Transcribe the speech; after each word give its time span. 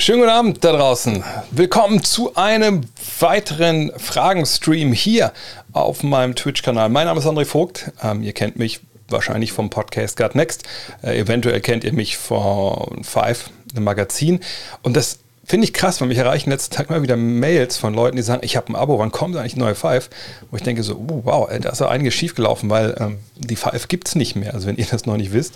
Schönen 0.00 0.20
guten 0.20 0.30
Abend 0.30 0.62
da 0.62 0.70
draußen. 0.70 1.24
Willkommen 1.50 2.04
zu 2.04 2.36
einem 2.36 2.82
weiteren 3.18 3.90
Fragenstream 3.96 4.92
hier 4.92 5.32
auf 5.72 6.04
meinem 6.04 6.36
Twitch-Kanal. 6.36 6.88
Mein 6.88 7.06
Name 7.06 7.18
ist 7.18 7.26
André 7.26 7.44
Vogt. 7.44 7.90
Ähm, 8.00 8.22
ihr 8.22 8.32
kennt 8.32 8.56
mich 8.60 8.78
wahrscheinlich 9.08 9.50
vom 9.50 9.70
Podcast 9.70 10.16
God 10.16 10.36
Next. 10.36 10.62
Äh, 11.02 11.18
eventuell 11.18 11.60
kennt 11.60 11.82
ihr 11.82 11.92
mich 11.92 12.16
von 12.16 13.02
Five, 13.02 13.50
einem 13.74 13.82
Magazin. 13.82 14.38
Und 14.82 14.96
das 14.96 15.18
finde 15.48 15.64
ich 15.64 15.72
krass, 15.72 16.00
weil 16.00 16.08
mich 16.08 16.18
erreichen 16.18 16.50
letzten 16.50 16.74
Tag 16.74 16.90
mal 16.90 17.02
wieder 17.02 17.16
Mails 17.16 17.78
von 17.78 17.94
Leuten, 17.94 18.16
die 18.16 18.22
sagen, 18.22 18.42
ich 18.44 18.56
habe 18.56 18.70
ein 18.70 18.76
Abo, 18.76 18.98
wann 18.98 19.10
kommt 19.10 19.34
eigentlich 19.36 19.56
ein 19.56 19.60
neuer 19.60 19.74
Five? 19.74 20.10
Wo 20.50 20.56
ich 20.56 20.62
denke 20.62 20.82
so, 20.82 20.94
oh, 20.96 21.22
wow, 21.24 21.48
da 21.60 21.70
ist 21.70 21.80
ja 21.80 21.88
einiges 21.88 22.14
schiefgelaufen, 22.14 22.68
weil 22.68 22.94
ähm, 23.00 23.18
die 23.36 23.56
Five 23.56 23.88
gibt 23.88 24.08
es 24.08 24.14
nicht 24.14 24.36
mehr. 24.36 24.52
Also 24.52 24.68
wenn 24.68 24.76
ihr 24.76 24.86
das 24.88 25.06
noch 25.06 25.16
nicht 25.16 25.32
wisst, 25.32 25.54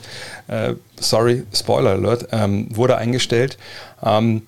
äh, 0.48 0.74
sorry, 0.98 1.44
Spoiler 1.52 1.90
Alert, 1.90 2.28
ähm, 2.32 2.74
wurde 2.74 2.96
eingestellt. 2.96 3.58
Ähm, 4.02 4.42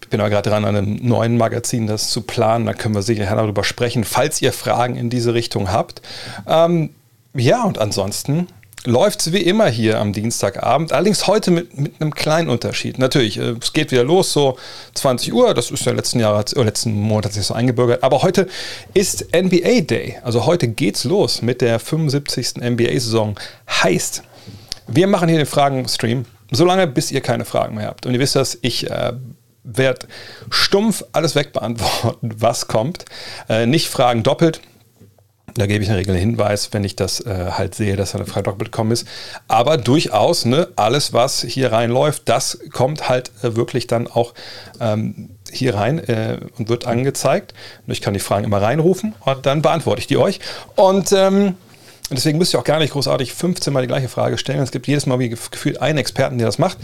ich 0.00 0.08
bin 0.08 0.20
aber 0.20 0.30
gerade 0.30 0.50
dran, 0.50 0.64
an 0.64 0.76
einem 0.76 0.96
neuen 0.96 1.38
Magazin 1.38 1.86
das 1.86 2.10
zu 2.10 2.22
planen. 2.22 2.66
Da 2.66 2.74
können 2.74 2.94
wir 2.94 3.02
sicher 3.02 3.24
darüber 3.24 3.64
sprechen, 3.64 4.02
falls 4.02 4.42
ihr 4.42 4.52
Fragen 4.52 4.96
in 4.96 5.10
diese 5.10 5.32
Richtung 5.32 5.70
habt. 5.70 6.02
Ähm, 6.46 6.90
ja, 7.34 7.62
und 7.62 7.78
ansonsten 7.78 8.48
läuft 8.84 9.20
es 9.20 9.32
wie 9.32 9.42
immer 9.42 9.68
hier 9.68 9.98
am 9.98 10.12
Dienstagabend. 10.12 10.92
Allerdings 10.92 11.26
heute 11.26 11.50
mit, 11.50 11.78
mit 11.78 12.00
einem 12.00 12.14
kleinen 12.14 12.48
Unterschied. 12.48 12.98
Natürlich, 12.98 13.38
äh, 13.38 13.54
es 13.60 13.72
geht 13.72 13.90
wieder 13.92 14.04
los, 14.04 14.32
so 14.32 14.58
20 14.94 15.32
Uhr. 15.32 15.54
Das 15.54 15.70
ist 15.70 15.84
ja 15.84 15.92
letzten 15.92 16.20
Jahr, 16.20 16.44
letzten 16.56 16.92
Monat 16.92 17.32
sich 17.32 17.44
so 17.44 17.54
eingebürgert. 17.54 18.02
Aber 18.02 18.22
heute 18.22 18.48
ist 18.94 19.28
NBA 19.34 19.82
Day. 19.82 20.18
Also 20.22 20.46
heute 20.46 20.68
geht's 20.68 21.04
los 21.04 21.42
mit 21.42 21.60
der 21.60 21.78
75. 21.78 22.56
NBA-Saison. 22.56 23.38
Heißt, 23.82 24.22
wir 24.88 25.06
machen 25.06 25.28
hier 25.28 25.38
den 25.38 25.46
Fragen-Stream, 25.46 26.24
solange 26.50 26.86
bis 26.86 27.12
ihr 27.12 27.20
keine 27.20 27.44
Fragen 27.44 27.76
mehr 27.76 27.86
habt. 27.86 28.06
Und 28.06 28.14
ihr 28.14 28.20
wisst 28.20 28.36
das, 28.36 28.58
ich 28.62 28.90
äh, 28.90 29.12
werde 29.64 30.06
stumpf 30.50 31.04
alles 31.12 31.34
wegbeantworten, 31.34 32.34
was 32.38 32.66
kommt. 32.66 33.04
Äh, 33.48 33.66
nicht 33.66 33.88
Fragen 33.88 34.22
doppelt. 34.22 34.60
Da 35.54 35.66
gebe 35.66 35.82
ich 35.82 35.88
in 35.88 35.94
der 35.94 36.00
Regel 36.00 36.12
einen 36.14 36.20
Hinweis, 36.20 36.72
wenn 36.72 36.84
ich 36.84 36.96
das 36.96 37.20
äh, 37.20 37.50
halt 37.52 37.74
sehe, 37.74 37.96
dass 37.96 38.14
eine 38.14 38.26
Frage 38.26 38.54
gekommen 38.54 38.90
ist. 38.90 39.06
Aber 39.48 39.76
durchaus, 39.76 40.44
ne, 40.44 40.68
alles, 40.76 41.12
was 41.12 41.42
hier 41.42 41.72
reinläuft, 41.72 42.22
das 42.26 42.58
kommt 42.72 43.08
halt 43.08 43.30
äh, 43.42 43.54
wirklich 43.54 43.86
dann 43.86 44.06
auch 44.06 44.34
ähm, 44.80 45.30
hier 45.50 45.74
rein 45.74 45.98
äh, 45.98 46.38
und 46.58 46.68
wird 46.68 46.86
angezeigt. 46.86 47.54
Und 47.86 47.92
ich 47.92 48.00
kann 48.00 48.14
die 48.14 48.20
Fragen 48.20 48.44
immer 48.44 48.62
reinrufen 48.62 49.14
und 49.20 49.44
dann 49.44 49.62
beantworte 49.62 50.00
ich 50.00 50.06
die 50.06 50.16
euch. 50.16 50.40
Und 50.74 51.12
ähm, 51.12 51.56
deswegen 52.10 52.38
müsst 52.38 52.54
ihr 52.54 52.60
auch 52.60 52.64
gar 52.64 52.78
nicht 52.78 52.92
großartig 52.92 53.32
15 53.32 53.72
Mal 53.72 53.82
die 53.82 53.88
gleiche 53.88 54.08
Frage 54.08 54.38
stellen. 54.38 54.60
Es 54.60 54.72
gibt 54.72 54.86
jedes 54.86 55.06
Mal 55.06 55.18
wie 55.18 55.28
gefühlt 55.28 55.80
einen 55.82 55.98
Experten, 55.98 56.38
der 56.38 56.46
das 56.46 56.58
macht. 56.58 56.78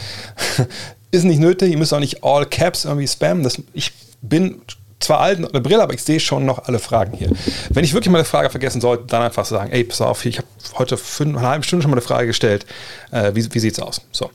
ist 1.11 1.24
nicht 1.24 1.41
nötig. 1.41 1.70
Ihr 1.70 1.78
müsst 1.78 1.94
auch 1.94 2.00
nicht 2.00 2.22
all 2.22 2.44
caps 2.44 2.84
irgendwie 2.84 3.08
spammen. 3.08 3.42
Das, 3.42 3.62
ich 3.72 3.92
bin 4.20 4.61
zwar 5.01 5.21
alt 5.21 5.39
und 5.39 5.53
eine 5.53 5.61
Brille, 5.61 5.83
aber 5.83 5.95
ich 5.95 6.03
sehe 6.03 6.21
schon 6.21 6.45
noch 6.45 6.65
alle 6.67 6.79
Fragen 6.79 7.17
hier. 7.17 7.31
Wenn 7.71 7.85
ich 7.85 7.95
wirklich 7.95 8.11
mal 8.11 8.19
eine 8.19 8.25
Frage 8.25 8.51
vergessen 8.51 8.81
sollte, 8.81 9.05
dann 9.07 9.23
einfach 9.23 9.45
sagen, 9.45 9.70
ey, 9.70 9.85
pass 9.85 10.01
auf, 10.01 10.25
ich 10.25 10.39
habe 10.39 10.48
heute 10.75 10.97
fünf, 10.97 11.39
eine 11.39 11.48
halbe 11.48 11.64
Stunde 11.64 11.83
schon 11.83 11.91
mal 11.91 11.97
eine 11.97 12.03
Frage 12.03 12.27
gestellt. 12.27 12.67
Äh, 13.11 13.33
wie 13.35 13.53
wie 13.55 13.58
sieht's 13.58 13.79
aus? 13.79 14.01
So. 14.11 14.31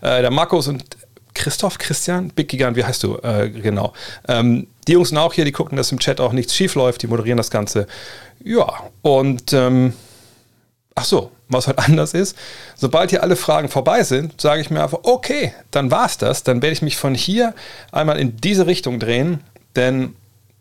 Äh, 0.00 0.22
der 0.22 0.30
Markus 0.30 0.68
und 0.68 0.84
Christoph, 1.34 1.78
Christian, 1.78 2.30
Big 2.30 2.48
Gigant, 2.48 2.76
wie 2.76 2.84
heißt 2.84 3.02
du? 3.04 3.16
Äh, 3.18 3.50
genau. 3.50 3.92
Ähm, 4.26 4.66
die 4.88 4.92
Jungs 4.92 5.10
sind 5.10 5.18
auch 5.18 5.32
hier, 5.32 5.44
die 5.44 5.52
gucken, 5.52 5.76
dass 5.76 5.92
im 5.92 6.00
Chat 6.00 6.20
auch 6.20 6.32
nichts 6.32 6.54
schief 6.54 6.74
läuft, 6.74 7.02
die 7.02 7.06
moderieren 7.06 7.36
das 7.36 7.50
Ganze. 7.50 7.86
Ja, 8.42 8.66
und 9.02 9.52
ähm, 9.52 9.92
ach 10.96 11.04
so, 11.04 11.30
was 11.48 11.68
halt 11.68 11.78
anders 11.78 12.12
ist, 12.12 12.36
sobald 12.76 13.10
hier 13.10 13.22
alle 13.22 13.36
Fragen 13.36 13.68
vorbei 13.68 14.02
sind, 14.02 14.40
sage 14.40 14.60
ich 14.60 14.70
mir 14.70 14.82
einfach, 14.82 15.00
okay, 15.04 15.54
dann 15.70 15.90
war's 15.90 16.18
das. 16.18 16.42
Dann 16.42 16.60
werde 16.60 16.72
ich 16.72 16.82
mich 16.82 16.96
von 16.96 17.14
hier 17.14 17.54
einmal 17.92 18.18
in 18.18 18.36
diese 18.36 18.66
Richtung 18.66 18.98
drehen 18.98 19.40
denn 19.76 20.14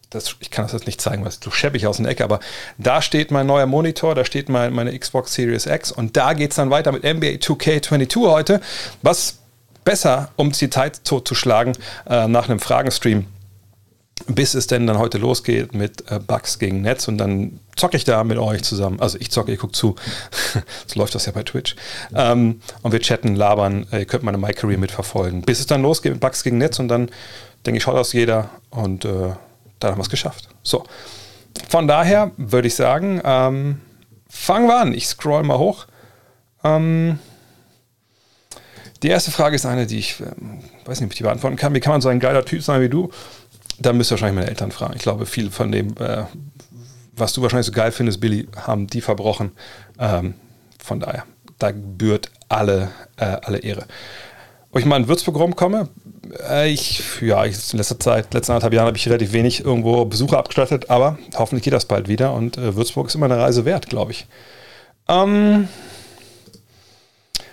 das, 0.10 0.36
ich 0.40 0.52
kann 0.52 0.66
das 0.66 0.72
jetzt 0.72 0.86
nicht 0.86 1.02
zeigen, 1.02 1.24
weil 1.24 1.30
es 1.30 1.40
so 1.44 1.52
schäbig 1.52 1.86
aus 1.86 1.98
der 1.98 2.08
Ecke, 2.08 2.24
aber 2.24 2.40
da 2.78 3.02
steht 3.02 3.32
mein 3.32 3.46
neuer 3.46 3.66
Monitor, 3.66 4.16
da 4.16 4.24
steht 4.24 4.48
mein, 4.48 4.74
meine 4.74 4.98
Xbox 4.98 5.34
Series 5.34 5.66
X 5.66 5.92
und 5.92 6.16
da 6.16 6.34
geht 6.34 6.52
es 6.52 6.56
dann 6.56 6.70
weiter 6.70 6.92
mit 6.92 7.04
NBA 7.04 7.38
2K22 7.40 8.30
heute, 8.30 8.62
was 9.02 9.40
besser, 9.84 10.32
um 10.36 10.52
die 10.52 10.70
Zeit 10.70 11.04
totzuschlagen, 11.04 11.74
äh, 12.10 12.28
nach 12.28 12.50
einem 12.50 12.60
Fragenstream, 12.60 13.26
bis 14.28 14.54
es 14.54 14.68
denn 14.68 14.88
dann 14.88 14.98
heute 14.98 15.18
losgeht 15.18 15.74
mit 15.74 16.10
äh, 16.10 16.20
Bugs 16.20 16.60
gegen 16.60 16.82
Netz 16.82 17.08
und 17.08 17.18
dann 17.18 17.60
zocke 17.76 17.96
ich 17.96 18.04
da 18.04 18.24
mit 18.24 18.38
euch 18.38 18.64
zusammen. 18.64 19.00
Also 19.00 19.18
ich 19.20 19.32
zocke, 19.32 19.52
ihr 19.52 19.58
guckt 19.58 19.76
zu. 19.76 19.96
so 20.88 21.00
läuft 21.00 21.16
das 21.16 21.26
ja 21.26 21.32
bei 21.32 21.44
Twitch. 21.44 21.76
Ähm, 22.16 22.62
und 22.82 22.92
wir 22.92 23.00
chatten, 23.00 23.36
labern, 23.36 23.86
ihr 23.92 24.06
könnt 24.06 24.24
meine 24.24 24.38
My 24.38 24.54
Career 24.54 24.78
mitverfolgen. 24.78 25.44
Bis 25.44 25.60
es 25.60 25.68
dann 25.68 25.82
losgeht 25.82 26.14
mit 26.14 26.22
Bugs 26.22 26.44
gegen 26.44 26.58
Netz 26.58 26.80
und 26.80 26.88
dann 26.88 27.10
denke 27.68 27.78
ich, 27.78 27.84
schaut 27.84 27.96
aus 27.96 28.14
jeder 28.14 28.50
und 28.72 29.06
äh, 29.06 29.34
dann 29.80 29.92
haben 29.92 30.00
wir 30.00 30.04
es 30.04 30.10
geschafft. 30.10 30.50
So, 30.64 30.86
von 31.70 31.88
daher 31.88 32.32
würde 32.38 32.68
ich 32.68 32.76
sagen, 32.76 33.22
ähm, 33.24 33.82
fangen 34.30 34.68
wir 34.68 34.80
an. 34.80 34.94
Ich 34.94 35.08
scroll 35.08 35.44
mal 35.44 35.58
hoch. 35.58 35.86
Ähm, 36.64 37.20
die 39.04 39.10
erste 39.10 39.32
Frage 39.32 39.56
ist 39.56 39.66
eine, 39.66 39.86
die 39.86 40.00
ich 40.00 40.20
ähm, 40.20 40.64
weiß 40.86 41.00
nicht, 41.00 41.08
ob 41.08 41.12
ich 41.12 41.18
die 41.18 41.24
beantworten 41.24 41.58
kann. 41.58 41.74
Wie 41.76 41.80
kann 41.80 41.92
man 41.92 42.02
so 42.02 42.10
ein 42.10 42.20
geiler 42.20 42.46
Typ 42.46 42.64
sein 42.64 42.82
wie 42.82 42.90
du? 42.90 43.12
Da 43.80 43.94
müsst 43.94 44.10
ihr 44.10 44.14
wahrscheinlich 44.16 44.40
meine 44.40 44.50
Eltern 44.50 44.72
fragen. 44.72 44.94
Ich 44.96 45.04
glaube, 45.04 45.26
viel 45.26 45.52
von 45.52 45.72
dem, 45.72 45.96
äh, 45.98 46.24
was 47.16 47.34
du 47.34 47.42
wahrscheinlich 47.42 47.68
so 47.68 47.72
geil 47.72 47.92
findest, 47.92 48.20
Billy, 48.20 48.48
haben 48.56 48.88
die 48.88 49.02
verbrochen. 49.02 49.52
Ähm, 50.00 50.34
von 50.80 51.00
daher, 51.00 51.26
da 51.60 51.72
gebührt 51.72 52.32
alle, 52.50 52.90
äh, 53.18 53.26
alle 53.26 53.60
Ehre. 53.60 53.86
Ob 54.72 54.80
ich 54.80 54.86
mal 54.86 54.98
in 54.98 55.08
Würzburg 55.08 55.38
rumkomme? 55.38 55.90
Äh, 56.50 56.72
ich, 56.72 57.04
ja, 57.22 57.46
ich, 57.46 57.72
in 57.72 57.78
letzter 57.78 58.00
Zeit, 58.00 58.34
letzten 58.34 58.52
anderthalb 58.52 58.74
Jahren 58.74 58.88
habe 58.88 58.98
ich 58.98 59.08
relativ 59.08 59.34
wenig 59.34 59.64
irgendwo 59.64 60.06
Besucher 60.06 60.38
abgestattet, 60.38 60.90
aber 60.90 61.18
hoffentlich 61.36 61.64
geht 61.64 61.74
das 61.74 61.86
bald 61.86 62.08
wieder 62.08 62.34
und 62.34 62.58
äh, 62.58 62.76
Würzburg 62.76 63.08
ist 63.08 63.16
immer 63.16 63.26
eine 63.26 63.38
Reise 63.38 63.66
wert, 63.66 63.90
glaube 63.90 64.12
ich. 64.12 64.28
Ähm, 65.08 65.68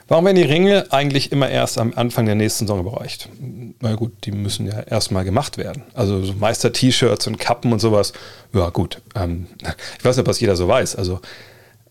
warum 0.09 0.25
werden 0.25 0.37
die 0.37 0.43
Ringe 0.43 0.87
eigentlich 0.91 1.33
immer 1.33 1.49
erst 1.49 1.79
am 1.79 1.93
Anfang 1.95 2.27
der 2.27 2.35
nächsten 2.35 2.67
Saison 2.67 2.81
überreicht? 2.81 3.29
Na 3.81 3.95
gut, 3.95 4.13
die 4.25 4.33
müssen 4.33 4.67
ja 4.67 4.81
erstmal 4.81 5.25
gemacht 5.25 5.59
werden. 5.59 5.85
Also 5.95 6.25
so 6.25 6.35
Meister-T-Shirts 6.35 7.27
und 7.27 7.39
Kappen 7.39 7.73
und 7.73 7.81
sowas, 7.81 8.13
ja 8.53 8.71
gut. 8.71 9.01
Ähm, 9.15 9.47
ich 9.99 10.05
weiß 10.05 10.17
nicht, 10.17 10.27
was 10.27 10.41
jeder 10.41 10.57
so 10.57 10.69
weiß. 10.69 10.97
Also 10.97 11.21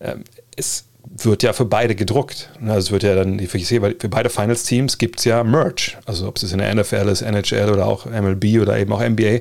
ähm, 0.00 0.24
es 0.56 0.84
wird 1.06 1.42
ja 1.42 1.52
für 1.52 1.64
beide 1.64 1.94
gedruckt. 1.94 2.50
Also 2.62 2.78
es 2.78 2.90
wird 2.90 3.02
ja 3.02 3.14
dann, 3.14 3.38
für, 3.40 3.58
für 3.58 4.08
beide 4.08 4.30
Finals-Teams 4.30 4.98
gibt 4.98 5.18
es 5.18 5.24
ja 5.24 5.44
Merch. 5.44 5.96
Also 6.06 6.26
ob 6.26 6.36
es 6.36 6.52
in 6.52 6.58
der 6.58 6.74
NFL 6.74 7.08
ist, 7.08 7.22
NHL 7.22 7.70
oder 7.70 7.86
auch 7.86 8.06
MLB 8.06 8.60
oder 8.60 8.78
eben 8.78 8.92
auch 8.92 9.00
NBA. 9.00 9.40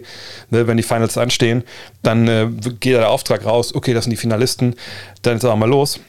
Ne, 0.49 0.67
wenn 0.67 0.77
die 0.77 0.83
Finals 0.83 1.17
anstehen, 1.17 1.63
dann 2.01 2.27
äh, 2.27 2.47
geht 2.79 2.93
der 2.95 3.09
Auftrag 3.09 3.45
raus, 3.45 3.73
okay, 3.73 3.93
das 3.93 4.05
sind 4.05 4.11
die 4.11 4.17
Finalisten, 4.17 4.75
dann 5.21 5.37
ist 5.37 5.45
auch 5.45 5.55
mal 5.55 5.69
los. 5.69 5.99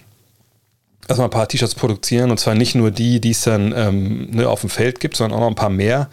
Erstmal 1.07 1.29
ein 1.29 1.33
paar 1.33 1.49
T-Shirts 1.49 1.75
produzieren 1.75 2.31
und 2.31 2.41
zwar 2.41 2.55
nicht 2.55 2.75
nur 2.75 2.91
die, 2.91 3.21
die 3.21 3.31
es 3.31 3.43
dann 3.43 3.75
ähm, 3.77 4.31
ne, 4.31 4.49
auf 4.49 4.63
dem 4.63 4.71
Feld 4.71 5.01
gibt, 5.01 5.17
sondern 5.17 5.39
auch 5.39 5.43
noch 5.43 5.51
ein 5.51 5.55
paar 5.55 5.71
mehr. 5.71 6.09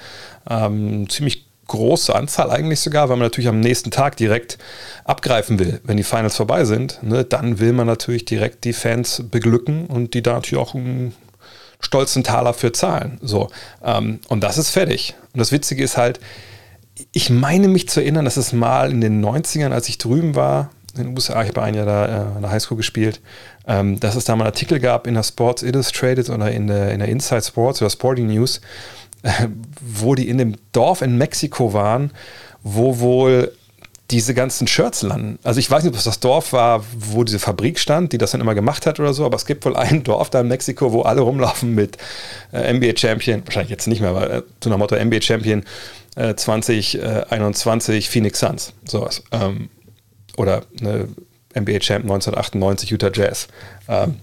Ähm, 0.50 1.10
ziemlich 1.10 1.46
große 1.72 2.14
Anzahl 2.14 2.52
eigentlich 2.52 2.82
sogar, 2.82 3.10
weil 3.10 3.18
man 3.18 3.26
natürlich 3.26 3.48
am 3.48 3.60
nächsten 3.60 3.92
Tag 3.92 4.18
direkt 4.18 4.58
abgreifen 5.06 5.58
will. 5.58 5.82
Wenn 5.84 5.98
die 5.98 6.04
Finals 6.04 6.36
vorbei 6.36 6.66
sind, 6.66 7.02
ne, 7.02 7.24
dann 7.24 7.60
will 7.60 7.74
man 7.74 7.88
natürlich 7.88 8.26
direkt 8.26 8.64
die 8.66 8.74
Fans 8.74 9.24
beglücken 9.32 9.88
und 9.88 10.14
die 10.14 10.22
da 10.22 10.34
natürlich 10.34 10.62
auch 10.62 10.76
einen 10.76 11.14
stolzen 11.80 12.24
Taler 12.24 12.54
für 12.54 12.72
zahlen. 12.72 13.18
So, 13.22 13.50
ähm, 13.84 14.20
und 14.28 14.44
das 14.44 14.58
ist 14.58 14.70
fertig. 14.70 15.16
Und 15.34 15.40
das 15.40 15.52
Witzige 15.52 15.84
ist 15.84 15.98
halt, 15.98 16.20
ich 17.14 17.30
meine 17.30 17.68
mich 17.68 17.90
zu 17.90 18.02
erinnern, 18.02 18.26
dass 18.26 18.38
es 18.38 18.54
mal 18.54 18.92
in 18.92 19.02
den 19.02 19.24
90ern, 19.24 19.72
als 19.72 19.90
ich 19.90 19.98
drüben 19.98 20.36
war, 20.36 20.70
in 20.96 21.06
den 21.06 21.16
USA, 21.16 21.42
ich 21.42 21.50
habe 21.50 21.64
ein 21.64 21.74
Jahr 21.74 21.86
da 21.86 22.38
äh, 22.38 22.42
der 22.42 22.52
Highschool 22.52 22.76
gespielt, 22.76 23.22
ähm, 23.66 24.00
dass 24.00 24.16
es 24.16 24.26
da 24.26 24.36
mal 24.36 24.46
Artikel 24.46 24.80
gab 24.80 25.08
in 25.08 25.14
der 25.14 25.24
Sports 25.24 25.64
Illustrated 25.64 26.30
oder 26.30 26.52
in 26.52 26.68
der, 26.68 26.92
in 26.92 27.00
der 27.00 27.08
Inside 27.08 27.44
Sports 27.44 27.82
oder 27.82 27.90
Sporting 27.90 28.28
News, 28.28 28.60
wo 29.82 30.16
die 30.16 30.30
in 30.30 30.38
dem 30.38 30.56
Dorf 30.72 31.02
in 31.02 31.18
Mexiko 31.18 31.74
waren, 31.74 32.12
wo 32.64 33.00
wohl 33.00 33.52
diese 34.12 34.34
ganzen 34.34 34.68
Shirts 34.68 35.04
landen. 35.04 35.40
Also 35.44 35.60
ich 35.60 35.72
weiß 35.72 35.84
nicht, 35.84 35.94
ob 35.94 35.98
es 35.98 36.04
das 36.04 36.20
Dorf 36.20 36.52
war, 36.52 36.84
wo 36.98 37.24
diese 37.24 37.40
Fabrik 37.40 37.80
stand, 37.80 38.12
die 38.12 38.18
das 38.18 38.32
dann 38.32 38.42
immer 38.42 38.56
gemacht 38.56 38.86
hat 38.86 39.00
oder 39.00 39.14
so, 39.14 39.26
aber 39.26 39.38
es 39.38 39.46
gibt 39.46 39.66
wohl 39.66 39.76
ein 39.76 40.04
Dorf 40.04 40.30
da 40.30 40.42
in 40.42 40.48
Mexiko, 40.48 40.92
wo 40.92 41.04
alle 41.04 41.22
rumlaufen 41.22 41.74
mit 41.74 41.98
äh, 42.52 42.74
NBA 42.74 42.98
Champion, 42.98 43.44
wahrscheinlich 43.46 43.72
jetzt 43.72 43.88
nicht 43.88 44.02
mehr, 44.02 44.10
aber 44.10 44.30
äh, 44.30 44.42
so 44.62 44.70
nach 44.70 44.78
Motto 44.78 45.02
NBA 45.02 45.22
Champion 45.22 45.64
äh, 46.16 46.36
2021 46.36 48.10
Phoenix 48.10 48.40
Suns, 48.40 48.74
sowas. 48.86 49.24
Ähm, 49.32 49.70
oder 50.38 50.64
eine 50.80 51.08
NBA 51.56 51.80
Champ 51.80 52.04
1998 52.04 52.90
Utah 52.90 53.12
Jazz. 53.14 53.48
Ähm, 53.88 54.16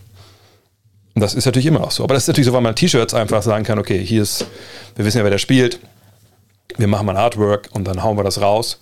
und 1.19 1.23
das 1.23 1.35
ist 1.35 1.47
natürlich 1.47 1.67
immer 1.67 1.81
noch 1.81 1.91
so. 1.91 2.05
Aber 2.05 2.15
das 2.15 2.23
ist 2.23 2.29
natürlich 2.29 2.47
so, 2.47 2.53
weil 2.53 2.61
man 2.61 2.77
T-Shirts 2.77 3.13
einfach 3.13 3.43
sagen 3.43 3.65
kann, 3.65 3.81
okay, 3.81 3.99
hier 3.99 4.23
ist, 4.23 4.47
wir 4.95 5.05
wissen 5.05 5.19
ja, 5.19 5.25
wer 5.25 5.33
da 5.33 5.39
spielt, 5.39 5.81
wir 6.77 6.87
machen 6.87 7.07
mal 7.07 7.17
ein 7.17 7.19
Artwork 7.19 7.71
und 7.73 7.89
dann 7.89 8.05
hauen 8.05 8.17
wir 8.17 8.23
das 8.23 8.41
raus. 8.41 8.79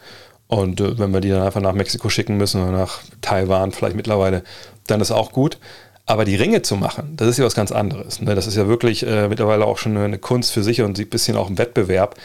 Und 0.47 0.83
äh, 0.83 0.99
wenn 0.99 1.15
wir 1.15 1.23
die 1.23 1.31
dann 1.31 1.41
einfach 1.41 1.62
nach 1.62 1.73
Mexiko 1.73 2.11
schicken 2.11 2.37
müssen 2.37 2.62
oder 2.62 2.73
nach 2.73 3.00
Taiwan 3.23 3.73
vielleicht 3.73 3.97
mittlerweile, 3.97 4.43
dann 4.87 5.00
ist 5.00 5.12
auch 5.12 5.33
gut. 5.33 5.56
Aber 6.05 6.27
die 6.27 6.37
Ringe 6.37 6.61
zu 6.61 6.77
machen, 6.77 7.15
das 7.17 7.29
ist 7.29 7.38
ja 7.38 7.47
was 7.47 7.55
ganz 7.55 7.73
anderes. 7.73 8.21
Ne? 8.21 8.35
Das 8.35 8.47
ist 8.47 8.55
ja 8.55 8.69
wirklich 8.69 9.06
äh, 9.06 9.29
mittlerweile 9.29 9.65
auch 9.65 9.79
schon 9.79 9.97
eine 9.97 10.19
Kunst 10.19 10.53
für 10.53 10.62
sich 10.62 10.82
und 10.82 10.99
ein 10.99 11.09
bisschen 11.09 11.39
auch 11.39 11.49
ein 11.49 11.56
Wettbewerb, 11.56 12.17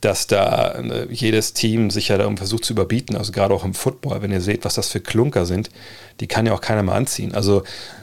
dass 0.00 0.26
da 0.26 0.72
äh, 0.72 1.06
jedes 1.12 1.52
Team 1.52 1.90
sich 1.90 2.08
ja 2.08 2.18
darum 2.18 2.38
versucht 2.38 2.64
zu 2.64 2.72
überbieten. 2.72 3.16
Also 3.16 3.30
gerade 3.30 3.54
auch 3.54 3.64
im 3.64 3.74
Football, 3.74 4.20
wenn 4.20 4.32
ihr 4.32 4.40
seht, 4.40 4.64
was 4.64 4.74
das 4.74 4.88
für 4.88 4.98
Klunker 4.98 5.46
sind, 5.46 5.70
die 6.18 6.26
kann 6.26 6.44
ja 6.44 6.54
auch 6.54 6.60
keiner 6.60 6.82
mehr 6.82 6.96
anziehen. 6.96 7.36
Also 7.36 7.62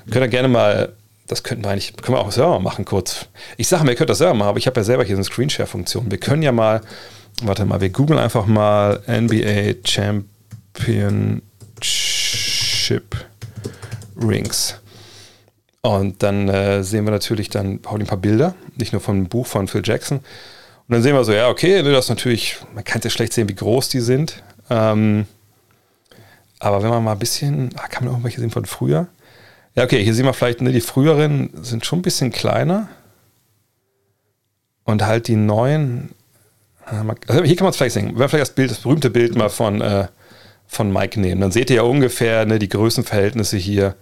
könnt 0.10 0.24
ihr 0.24 0.30
gerne 0.30 0.48
mal, 0.48 0.94
das 1.28 1.44
könnten 1.44 1.64
wir 1.64 1.72
eigentlich, 1.72 1.96
können 1.96 2.18
wir 2.18 2.22
auch 2.22 2.32
selber 2.32 2.60
machen 2.60 2.86
kurz. 2.86 3.28
Ich 3.58 3.68
sage 3.68 3.84
mir, 3.84 3.92
ihr 3.92 3.98
könnt 3.98 4.10
das 4.10 4.18
selber 4.18 4.34
machen, 4.34 4.50
aber 4.50 4.58
ich 4.58 4.68
habe 4.68 4.80
ja 4.80 4.84
selber 4.84 5.04
hier 5.04 5.16
so 5.16 5.20
eine 5.20 5.26
Screenshare-Funktion. 5.26 6.10
Wir 6.10 6.18
können 6.18 6.42
ja 6.42 6.52
mal 6.52 6.82
warte 7.42 7.66
mal, 7.66 7.82
wir 7.82 7.90
googeln 7.90 8.20
einfach 8.20 8.46
mal 8.46 9.02
NBA 9.08 9.76
Championship 9.86 11.42
Rings. 14.20 14.80
Und 15.82 16.24
dann 16.24 16.50
äh, 16.50 16.84
sehen 16.84 17.06
wir 17.06 17.12
natürlich 17.12 17.50
dann 17.50 17.80
auch 17.86 17.94
ein 17.94 18.06
paar 18.06 18.18
Bilder, 18.18 18.56
nicht 18.76 18.92
nur 18.92 19.02
vom 19.02 19.28
Buch 19.28 19.46
von 19.46 19.68
Phil 19.68 19.84
Jackson. 19.84 20.18
Und 20.18 20.94
dann 20.94 21.04
sehen 21.04 21.14
wir 21.14 21.24
so, 21.24 21.34
ja, 21.34 21.50
okay, 21.50 21.82
ne, 21.84 21.92
das 21.92 22.06
ist 22.06 22.10
natürlich, 22.10 22.58
man 22.74 22.84
kann 22.84 23.02
ja 23.04 23.10
schlecht 23.10 23.34
sehen, 23.34 23.48
wie 23.48 23.56
groß 23.56 23.90
die 23.90 24.00
sind. 24.00 24.44
Ähm, 24.70 25.28
aber 26.60 26.82
wenn 26.82 26.90
man 26.90 27.04
mal 27.04 27.12
ein 27.14 27.20
bisschen, 27.20 27.70
ah, 27.78 27.88
kann 27.88 28.06
man 28.06 28.16
auch 28.16 28.24
welche 28.24 28.42
sehen 28.42 28.50
von 28.50 28.66
früher? 28.66 29.08
Ja, 29.78 29.84
okay, 29.84 30.04
hier 30.04 30.16
sehen 30.16 30.26
wir 30.26 30.34
vielleicht, 30.34 30.60
ne, 30.60 30.72
die 30.72 30.82
früheren 30.82 31.52
sind 31.62 31.86
schon 31.86 32.00
ein 32.00 32.02
bisschen 32.02 32.32
kleiner. 32.32 32.90
Und 34.84 35.06
halt 35.06 35.28
die 35.28 35.36
neuen, 35.36 36.16
also 36.84 37.44
hier 37.44 37.56
kann 37.56 37.66
man 37.66 37.70
es 37.70 37.78
vielleicht 37.78 37.94
sehen. 37.94 38.18
Wir 38.18 38.28
vielleicht 38.28 38.50
das 38.50 38.56
Bild, 38.56 38.72
das 38.72 38.80
berühmte 38.80 39.12
Bild 39.12 39.36
mal 39.36 39.50
von, 39.50 39.82
äh, 39.82 40.08
von 40.66 40.92
Mike 40.92 41.20
nehmen. 41.20 41.42
Dann 41.42 41.52
seht 41.52 41.70
ihr 41.70 41.76
ja 41.76 41.82
ungefähr 41.84 42.48
ne, 42.48 42.58
die 42.58 42.70
Größenverhältnisse 42.70 43.58
hier 43.58 43.96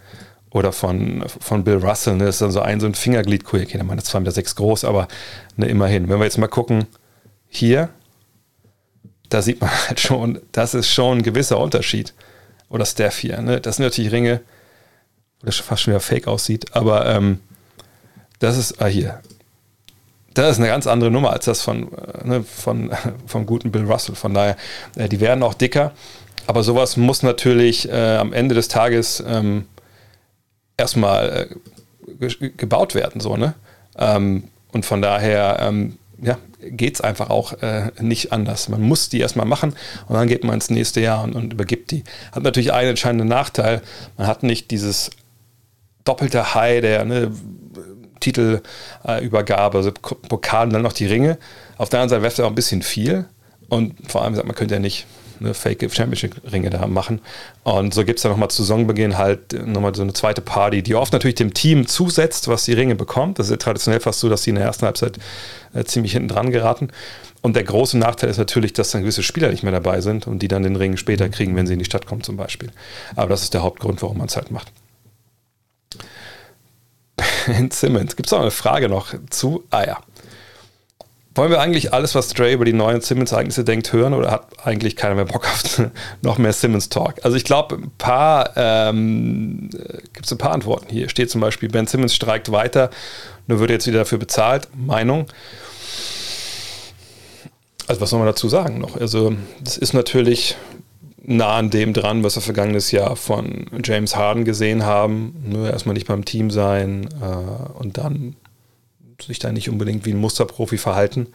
oder 0.50 0.72
von, 0.72 1.26
von 1.28 1.66
Bill 1.66 1.86
Russell. 1.86 2.16
Ne, 2.16 2.28
das 2.28 2.36
ist 2.36 2.42
dann 2.42 2.52
so 2.52 2.62
ein, 2.62 2.80
so 2.80 2.86
ein 2.86 2.96
Fingerglied. 2.96 3.44
Cool, 3.52 3.64
okay, 3.64 3.74
der 3.78 3.84
Mann 3.84 3.98
ist 3.98 4.08
2,6 4.08 4.22
Meter 4.22 4.42
groß, 4.56 4.86
aber 4.86 5.10
ne, 5.58 5.68
immerhin. 5.68 6.08
Wenn 6.08 6.20
wir 6.20 6.24
jetzt 6.26 6.38
mal 6.38 6.48
gucken, 6.48 6.86
hier, 7.50 7.90
da 9.28 9.42
sieht 9.42 9.60
man 9.60 9.72
halt 9.90 10.00
schon, 10.00 10.40
das 10.54 10.74
ist 10.74 10.90
schon 10.90 11.18
ein 11.18 11.24
gewisser 11.24 11.60
Unterschied. 11.60 12.14
Oder 12.70 12.86
Steph 12.86 13.18
hier. 13.18 13.42
Ne? 13.42 13.60
Das 13.60 13.76
sind 13.76 13.84
natürlich 13.84 14.14
Ringe, 14.14 14.40
das 15.46 15.58
fast 15.58 15.84
schon 15.84 15.94
wieder 15.94 16.02
fake 16.02 16.28
aussieht, 16.28 16.76
aber 16.76 17.06
ähm, 17.06 17.40
das 18.40 18.58
ist, 18.58 18.82
ah, 18.82 18.88
hier, 18.88 19.22
das 20.36 20.52
ist 20.52 20.58
eine 20.60 20.68
ganz 20.68 20.86
andere 20.86 21.10
Nummer 21.10 21.32
als 21.32 21.46
das 21.46 21.62
von, 21.62 21.92
äh, 21.94 22.28
ne, 22.28 22.44
von, 22.44 22.92
vom 23.26 23.46
guten 23.46 23.72
Bill 23.72 23.86
Russell. 23.86 24.16
Von 24.16 24.34
daher, 24.34 24.58
äh, 24.96 25.10
die 25.10 25.20
werden 25.20 25.42
auch 25.44 25.54
dicker. 25.54 25.94
Aber 26.48 26.62
sowas 26.62 26.98
muss 26.98 27.24
natürlich 27.24 27.90
äh, 27.90 28.18
am 28.18 28.34
Ende 28.34 28.54
des 28.54 28.68
Tages 28.68 29.24
ähm, 29.26 29.66
erstmal 30.78 31.50
äh, 32.20 32.28
ge 32.30 32.52
gebaut 32.56 32.94
werden. 32.94 33.20
So, 33.22 33.38
ne? 33.38 33.56
Ähm, 33.98 34.50
und 34.72 34.86
von 34.86 35.02
daher 35.02 35.58
ähm, 35.62 35.98
ja, 36.22 36.38
geht 36.60 36.96
es 36.96 37.02
einfach 37.02 37.30
auch 37.30 37.54
äh, 37.62 37.92
nicht 38.00 38.32
anders. 38.32 38.70
Man 38.70 38.82
muss 38.82 39.10
die 39.10 39.22
erstmal 39.22 39.46
machen 39.46 39.74
und 40.08 40.16
dann 40.16 40.28
geht 40.28 40.44
man 40.44 40.56
ins 40.56 40.70
nächste 40.70 41.02
Jahr 41.02 41.24
und, 41.24 41.34
und 41.34 41.54
übergibt 41.54 41.92
die. 41.92 42.04
Hat 42.32 42.44
natürlich 42.44 42.74
einen 42.74 42.90
entscheidenden 42.90 43.28
Nachteil. 43.28 43.82
Man 44.18 44.28
hat 44.28 44.44
nicht 44.44 44.70
dieses 44.72 45.12
doppelte 46.06 46.56
High 46.56 46.82
der 46.82 47.04
ne, 47.06 47.32
Titelübergabe, 48.20 49.78
also 49.78 49.92
Pokal 49.92 50.68
und 50.68 50.74
dann 50.74 50.82
noch 50.82 50.94
die 50.94 51.06
Ringe. 51.06 51.38
Auf 51.78 51.90
der 51.90 52.00
anderen 52.00 52.10
Seite 52.10 52.22
wäre 52.22 52.34
es 52.34 52.40
auch 52.40 52.50
ein 52.50 52.56
bisschen 52.56 52.82
viel. 52.82 53.26
Und 53.68 53.96
vor 54.10 54.24
allem 54.24 54.36
sagt 54.36 54.48
man, 54.48 54.56
könnte 54.56 54.76
ja 54.76 54.80
nicht 54.80 55.06
eine 55.40 55.54
Fake 55.54 55.82
Championship-Ringe 55.82 56.70
da 56.70 56.88
machen. 56.88 57.22
Und 57.64 57.94
so 57.94 58.06
gibt 58.06 58.20
es 58.20 58.24
dann 58.24 58.32
nochmal 58.32 58.50
zu 58.50 58.64
Saisonbeginn 58.64 59.18
halt 59.18 59.68
nochmal 59.68 59.94
so 59.94 60.02
eine 60.02 60.14
zweite 60.14 60.42
Party, 60.42 60.82
die 60.82 60.96
oft 60.96 61.14
natürlich 61.14 61.36
dem 61.36 61.54
Team 61.54 61.88
zusetzt, 61.88 62.48
was 62.48 62.66
die 62.66 62.74
Ringe 62.74 62.96
bekommt. 62.96 63.40
Das 63.40 63.48
ist 63.48 63.52
ja 63.52 63.58
traditionell 63.58 64.00
fast 64.00 64.20
so, 64.20 64.30
dass 64.30 64.44
sie 64.44 64.52
in 64.52 64.56
der 64.56 64.66
ersten 64.66 64.86
Halbzeit 64.86 65.18
äh, 65.74 65.84
ziemlich 65.84 66.14
hinten 66.14 66.30
dran 66.30 66.52
geraten. 66.52 66.90
Und 67.42 67.56
der 67.56 67.64
große 67.64 67.98
Nachteil 67.98 68.30
ist 68.30 68.38
natürlich, 68.38 68.74
dass 68.74 68.92
dann 68.92 69.02
gewisse 69.02 69.24
Spieler 69.24 69.50
nicht 69.50 69.62
mehr 69.62 69.72
dabei 69.72 70.02
sind 70.02 70.26
und 70.26 70.40
die 70.40 70.48
dann 70.48 70.64
den 70.64 70.76
Ring 70.76 70.98
später 70.98 71.30
kriegen, 71.30 71.56
wenn 71.56 71.68
sie 71.68 71.74
in 71.74 71.80
die 71.80 71.86
Stadt 71.86 72.08
kommen 72.08 72.24
zum 72.24 72.38
Beispiel. 72.38 72.72
Aber 73.16 73.30
das 73.30 73.44
ist 73.44 73.54
der 73.54 73.62
Hauptgrund, 73.62 74.02
warum 74.02 74.18
man 74.18 74.28
es 74.28 74.36
halt 74.36 74.52
macht. 74.52 74.72
Ben 77.46 77.72
Simmons. 77.72 78.16
Gibt 78.16 78.28
es 78.28 78.32
noch 78.32 78.42
eine 78.42 78.52
Frage 78.52 78.90
noch 78.90 79.14
zu? 79.30 79.64
Ah 79.70 79.86
ja. 79.86 79.98
Wollen 81.38 81.52
wir 81.52 81.60
eigentlich 81.60 81.92
alles, 81.94 82.16
was 82.16 82.30
Dre 82.30 82.54
über 82.54 82.64
die 82.64 82.72
neuen 82.72 83.02
Simmons-Ereignisse 83.02 83.66
denkt, 83.66 83.92
hören 83.92 84.14
oder 84.14 84.32
hat 84.32 84.48
eigentlich 84.64 84.96
keiner 84.96 85.16
mehr 85.16 85.26
Bock 85.26 85.46
auf 85.46 85.82
noch 86.22 86.38
mehr 86.38 86.54
Simmons-Talk? 86.54 87.16
Also 87.24 87.36
ich 87.36 87.44
glaube, 87.44 87.76
ein 87.76 87.92
paar 87.98 88.52
ähm, 88.56 89.70
gibt 90.14 90.26
es 90.26 90.32
ein 90.32 90.38
paar 90.38 90.54
Antworten. 90.54 90.88
Hier 90.90 91.10
steht 91.10 91.30
zum 91.30 91.42
Beispiel, 91.42 91.68
Ben 91.68 91.88
Simmons 91.88 92.16
streikt 92.16 92.54
weiter, 92.54 92.90
nur 93.48 93.60
wird 93.60 93.70
jetzt 93.70 93.86
wieder 93.86 94.00
dafür 94.00 94.18
bezahlt. 94.18 94.70
Meinung. 94.74 95.28
Also 97.88 98.00
was 98.00 98.10
soll 98.10 98.20
man 98.20 98.28
dazu 98.28 98.48
sagen 98.48 98.80
noch? 98.80 98.96
Also 98.96 99.36
das 99.62 99.78
ist 99.78 99.94
natürlich 99.94 100.56
nah 101.28 101.58
an 101.58 101.70
dem 101.70 101.94
dran, 101.94 102.24
was 102.24 102.36
wir 102.36 102.42
vergangenes 102.42 102.92
Jahr 102.92 103.16
von 103.16 103.66
James 103.84 104.16
Harden 104.16 104.46
gesehen 104.46 104.86
haben. 104.86 105.44
Nur 105.46 105.70
erstmal 105.70 105.94
nicht 105.94 106.08
beim 106.08 106.26
Team 106.26 106.52
sein 106.52 107.10
äh, 107.22 107.80
und 107.80 107.98
dann 107.98 108.36
sich 109.22 109.40
da 109.40 109.52
nicht 109.52 109.70
unbedingt 109.70 110.06
wie 110.06 110.12
ein 110.12 110.20
Musterprofi 110.20 110.78
verhalten. 110.78 111.28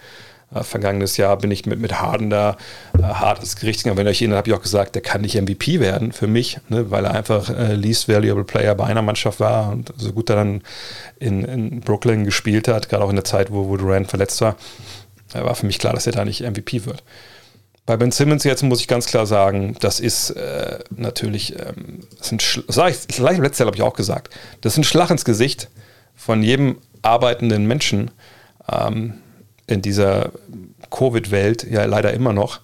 Äh, 0.54 0.62
vergangenes 0.62 1.16
Jahr 1.16 1.36
bin 1.38 1.50
ich 1.50 1.66
mit, 1.66 1.80
mit 1.80 2.00
Harden 2.00 2.30
da 2.30 2.56
äh, 2.98 3.02
hart 3.02 3.40
ins 3.40 3.56
Gericht 3.56 3.82
gegangen. 3.82 3.98
Wenn 3.98 4.06
ihr 4.06 4.10
euch 4.10 4.20
erinnert, 4.20 4.38
habe 4.38 4.48
ich 4.48 4.54
auch 4.54 4.62
gesagt, 4.62 4.94
der 4.94 5.02
kann 5.02 5.20
nicht 5.20 5.40
MVP 5.40 5.80
werden 5.80 6.12
für 6.12 6.26
mich, 6.26 6.58
ne, 6.68 6.90
weil 6.90 7.04
er 7.04 7.14
einfach 7.14 7.50
äh, 7.50 7.74
least 7.74 8.08
valuable 8.08 8.44
Player 8.44 8.74
bei 8.74 8.84
einer 8.84 9.02
Mannschaft 9.02 9.40
war 9.40 9.70
und 9.70 9.92
so 9.96 10.12
gut 10.12 10.30
er 10.30 10.36
dann 10.36 10.62
in, 11.18 11.44
in 11.44 11.80
Brooklyn 11.80 12.24
gespielt 12.24 12.68
hat, 12.68 12.88
gerade 12.88 13.04
auch 13.04 13.10
in 13.10 13.16
der 13.16 13.24
Zeit, 13.24 13.50
wo, 13.50 13.68
wo 13.68 13.76
Durant 13.76 14.08
verletzt 14.08 14.40
war, 14.40 14.56
äh, 15.34 15.42
war 15.42 15.54
für 15.54 15.66
mich 15.66 15.78
klar, 15.78 15.94
dass 15.94 16.06
er 16.06 16.12
da 16.12 16.24
nicht 16.24 16.42
MVP 16.42 16.84
wird. 16.84 17.02
Bei 17.90 17.96
Ben 17.96 18.12
Simmons 18.12 18.44
jetzt 18.44 18.62
muss 18.62 18.80
ich 18.80 18.86
ganz 18.86 19.06
klar 19.06 19.26
sagen, 19.26 19.74
das 19.80 19.98
ist 19.98 20.30
äh, 20.30 20.78
natürlich, 20.94 21.58
ähm, 21.58 22.06
das, 22.20 22.30
das 22.64 22.76
sage 22.76 22.90
ich, 22.94 23.18
letztes 23.18 23.58
Jahr 23.58 23.66
habe 23.66 23.76
ich 23.76 23.82
auch 23.82 23.94
gesagt, 23.94 24.32
das 24.60 24.74
ist 24.74 24.78
ein 24.78 24.84
Schlag 24.84 25.10
ins 25.10 25.24
Gesicht 25.24 25.68
von 26.14 26.44
jedem 26.44 26.78
arbeitenden 27.02 27.66
Menschen 27.66 28.12
ähm, 28.70 29.14
in 29.66 29.82
dieser 29.82 30.30
Covid-Welt, 30.92 31.68
ja 31.68 31.84
leider 31.84 32.12
immer 32.12 32.32
noch, 32.32 32.60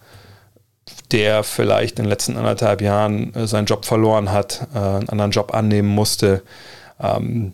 der 1.11 1.43
vielleicht 1.43 1.99
in 1.99 2.05
den 2.05 2.11
letzten 2.11 2.37
anderthalb 2.37 2.81
Jahren 2.81 3.35
äh, 3.35 3.49
seinen 3.49 3.67
Job 3.67 3.85
verloren 3.85 4.31
hat, 4.31 4.69
äh, 4.77 4.79
einen 4.79 5.09
anderen 5.09 5.33
Job 5.33 5.53
annehmen 5.53 5.89
musste, 5.89 6.45
ähm, 7.01 7.53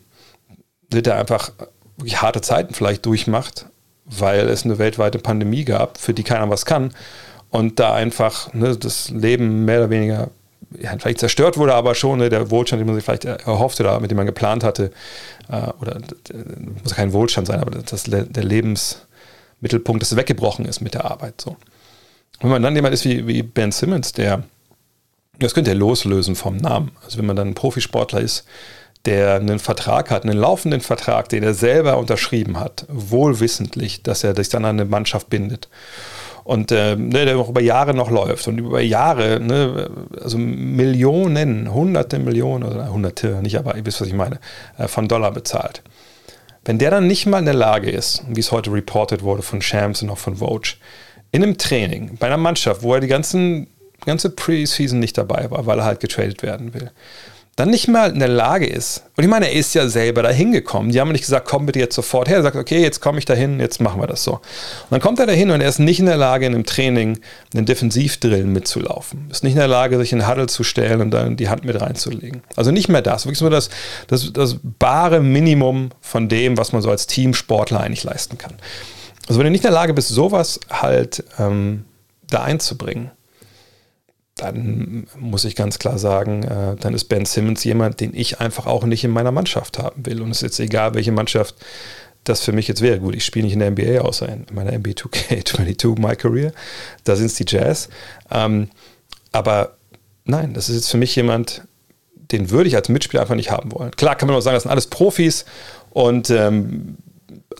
der 0.90 1.16
einfach 1.16 1.52
wirklich 1.96 2.20
harte 2.20 2.42
Zeiten 2.42 2.74
vielleicht 2.74 3.06
durchmacht, 3.06 3.64
weil 4.04 4.50
es 4.50 4.66
eine 4.66 4.76
weltweite 4.76 5.18
Pandemie 5.18 5.64
gab, 5.64 5.96
für 5.96 6.12
die 6.12 6.22
keiner 6.22 6.50
was 6.50 6.66
kann 6.66 6.92
und 7.52 7.78
da 7.78 7.94
einfach 7.94 8.52
ne, 8.54 8.76
das 8.76 9.10
Leben 9.10 9.64
mehr 9.64 9.80
oder 9.80 9.90
weniger 9.90 10.30
ja, 10.80 10.90
vielleicht 10.98 11.20
zerstört 11.20 11.58
wurde, 11.58 11.74
aber 11.74 11.94
schon 11.94 12.18
ne, 12.18 12.30
der 12.30 12.50
Wohlstand, 12.50 12.80
den 12.80 12.86
man 12.86 12.96
sich 12.96 13.04
vielleicht 13.04 13.26
erhofft 13.26 13.78
oder 13.78 14.00
mit 14.00 14.10
dem 14.10 14.16
man 14.16 14.26
geplant 14.26 14.64
hatte, 14.64 14.90
äh, 15.50 15.68
oder 15.80 16.00
muss 16.82 16.94
kein 16.94 17.12
Wohlstand 17.12 17.46
sein, 17.46 17.60
aber 17.60 17.70
das, 17.82 18.04
der 18.04 18.44
Lebensmittelpunkt, 18.44 20.02
das 20.02 20.16
weggebrochen 20.16 20.64
ist 20.64 20.80
mit 20.80 20.94
der 20.94 21.04
Arbeit. 21.04 21.42
So. 21.42 21.56
wenn 22.40 22.50
man 22.50 22.62
dann 22.62 22.74
jemand 22.74 22.94
ist 22.94 23.04
wie, 23.04 23.26
wie 23.26 23.42
Ben 23.42 23.70
Simmons, 23.70 24.14
der, 24.14 24.44
das 25.38 25.52
könnte 25.52 25.72
er 25.72 25.76
loslösen 25.76 26.34
vom 26.34 26.56
Namen. 26.56 26.92
Also 27.04 27.18
wenn 27.18 27.26
man 27.26 27.36
dann 27.36 27.48
ein 27.48 27.54
Profisportler 27.54 28.22
ist, 28.22 28.46
der 29.04 29.34
einen 29.34 29.58
Vertrag 29.58 30.10
hat, 30.10 30.24
einen 30.24 30.38
laufenden 30.38 30.80
Vertrag, 30.80 31.28
den 31.28 31.42
er 31.42 31.52
selber 31.52 31.98
unterschrieben 31.98 32.58
hat, 32.58 32.86
wohlwissentlich, 32.88 34.02
dass 34.02 34.24
er 34.24 34.34
sich 34.34 34.48
dann 34.48 34.64
an 34.64 34.80
eine 34.80 34.88
Mannschaft 34.88 35.28
bindet 35.28 35.68
und 36.44 36.72
äh, 36.72 36.96
ne, 36.96 37.24
der 37.24 37.38
auch 37.38 37.48
über 37.48 37.60
Jahre 37.60 37.94
noch 37.94 38.10
läuft 38.10 38.48
und 38.48 38.58
über 38.58 38.80
Jahre, 38.80 39.40
ne, 39.40 39.90
also 40.20 40.38
Millionen, 40.38 41.72
hunderte 41.72 42.18
Millionen 42.18 42.64
oder 42.64 42.90
hunderte, 42.92 43.40
nicht, 43.42 43.58
aber 43.58 43.76
ihr 43.76 43.86
wisst, 43.86 44.00
was 44.00 44.08
ich 44.08 44.14
meine, 44.14 44.40
äh, 44.78 44.88
von 44.88 45.08
Dollar 45.08 45.32
bezahlt. 45.32 45.82
Wenn 46.64 46.78
der 46.78 46.90
dann 46.90 47.06
nicht 47.06 47.26
mal 47.26 47.38
in 47.38 47.44
der 47.44 47.54
Lage 47.54 47.90
ist, 47.90 48.24
wie 48.28 48.40
es 48.40 48.52
heute 48.52 48.72
reported 48.72 49.22
wurde 49.22 49.42
von 49.42 49.60
Shams 49.62 50.02
und 50.02 50.10
auch 50.10 50.18
von 50.18 50.36
Vogue, 50.36 50.74
in 51.32 51.42
einem 51.42 51.58
Training, 51.58 52.16
bei 52.18 52.26
einer 52.26 52.36
Mannschaft, 52.36 52.82
wo 52.82 52.94
er 52.94 53.00
die 53.00 53.08
ganzen 53.08 53.66
ganze 54.04 54.30
Preseason 54.30 54.98
nicht 54.98 55.16
dabei 55.16 55.48
war, 55.50 55.66
weil 55.66 55.78
er 55.78 55.84
halt 55.84 56.00
getradet 56.00 56.42
werden 56.42 56.74
will 56.74 56.90
dann 57.56 57.68
nicht 57.68 57.86
mal 57.86 58.10
in 58.10 58.18
der 58.18 58.28
Lage 58.28 58.66
ist, 58.66 59.04
und 59.16 59.24
ich 59.24 59.28
meine, 59.28 59.46
er 59.46 59.52
ist 59.52 59.74
ja 59.74 59.86
selber 59.86 60.22
da 60.22 60.30
hingekommen. 60.30 60.90
Die 60.90 60.98
haben 60.98 61.12
nicht 61.12 61.20
gesagt, 61.20 61.46
komm 61.46 61.66
bitte 61.66 61.80
jetzt 61.80 61.94
sofort 61.94 62.28
her. 62.28 62.38
Er 62.38 62.42
sagt, 62.42 62.56
okay, 62.56 62.80
jetzt 62.80 63.00
komme 63.00 63.18
ich 63.18 63.26
da 63.26 63.34
hin, 63.34 63.60
jetzt 63.60 63.78
machen 63.78 64.00
wir 64.00 64.06
das 64.06 64.24
so. 64.24 64.32
Und 64.32 64.40
dann 64.90 65.00
kommt 65.00 65.18
er 65.20 65.26
da 65.26 65.34
hin 65.34 65.50
und 65.50 65.60
er 65.60 65.68
ist 65.68 65.78
nicht 65.78 66.00
in 66.00 66.06
der 66.06 66.16
Lage, 66.16 66.46
in 66.46 66.54
einem 66.54 66.64
Training 66.64 67.20
einen 67.54 67.66
Defensivdrill 67.66 68.44
mitzulaufen. 68.44 69.28
Ist 69.30 69.44
nicht 69.44 69.52
in 69.52 69.58
der 69.58 69.68
Lage, 69.68 69.98
sich 69.98 70.12
in 70.12 70.20
den 70.20 70.28
Huddle 70.28 70.46
zu 70.46 70.64
stellen 70.64 71.02
und 71.02 71.10
dann 71.10 71.36
die 71.36 71.50
Hand 71.50 71.66
mit 71.66 71.78
reinzulegen. 71.78 72.42
Also 72.56 72.70
nicht 72.70 72.88
mehr 72.88 73.02
das, 73.02 73.26
wirklich 73.26 73.42
nur 73.42 73.50
das, 73.50 73.68
das, 74.06 74.32
das 74.32 74.56
bare 74.62 75.20
Minimum 75.20 75.90
von 76.00 76.30
dem, 76.30 76.56
was 76.56 76.72
man 76.72 76.80
so 76.80 76.90
als 76.90 77.06
Teamsportler 77.06 77.80
eigentlich 77.80 78.04
leisten 78.04 78.38
kann. 78.38 78.54
Also 79.28 79.38
wenn 79.38 79.44
du 79.44 79.50
nicht 79.50 79.64
in 79.64 79.70
der 79.70 79.72
Lage 79.72 79.92
bist, 79.92 80.08
sowas 80.08 80.58
halt 80.70 81.22
ähm, 81.38 81.84
da 82.28 82.42
einzubringen, 82.44 83.10
dann 84.36 85.06
muss 85.18 85.44
ich 85.44 85.56
ganz 85.56 85.78
klar 85.78 85.98
sagen, 85.98 86.42
äh, 86.44 86.76
dann 86.76 86.94
ist 86.94 87.04
Ben 87.04 87.26
Simmons 87.26 87.64
jemand, 87.64 88.00
den 88.00 88.14
ich 88.14 88.40
einfach 88.40 88.66
auch 88.66 88.84
nicht 88.84 89.04
in 89.04 89.10
meiner 89.10 89.32
Mannschaft 89.32 89.78
haben 89.78 90.06
will. 90.06 90.22
Und 90.22 90.30
es 90.30 90.38
ist 90.38 90.42
jetzt 90.42 90.60
egal, 90.60 90.94
welche 90.94 91.12
Mannschaft 91.12 91.54
das 92.24 92.40
für 92.42 92.52
mich 92.52 92.68
jetzt 92.68 92.80
wäre. 92.80 92.98
Gut, 92.98 93.14
ich 93.14 93.24
spiele 93.24 93.44
nicht 93.44 93.54
in 93.54 93.60
der 93.60 93.70
NBA, 93.70 94.00
außer 94.00 94.28
in 94.28 94.46
meiner 94.52 94.72
NBA 94.72 94.92
2K22, 94.92 95.98
My 96.06 96.16
Career. 96.16 96.52
Da 97.04 97.16
sind 97.16 97.26
es 97.26 97.34
die 97.34 97.44
Jazz. 97.46 97.88
Ähm, 98.30 98.68
aber 99.32 99.76
nein, 100.24 100.54
das 100.54 100.68
ist 100.68 100.76
jetzt 100.76 100.90
für 100.90 100.98
mich 100.98 101.14
jemand, 101.16 101.62
den 102.14 102.50
würde 102.50 102.68
ich 102.68 102.76
als 102.76 102.88
Mitspieler 102.88 103.22
einfach 103.22 103.34
nicht 103.34 103.50
haben 103.50 103.72
wollen. 103.72 103.90
Klar 103.92 104.16
kann 104.16 104.28
man 104.28 104.36
auch 104.36 104.40
sagen, 104.40 104.54
das 104.54 104.62
sind 104.62 104.72
alles 104.72 104.86
Profis 104.86 105.44
und 105.90 106.30
ähm, 106.30 106.96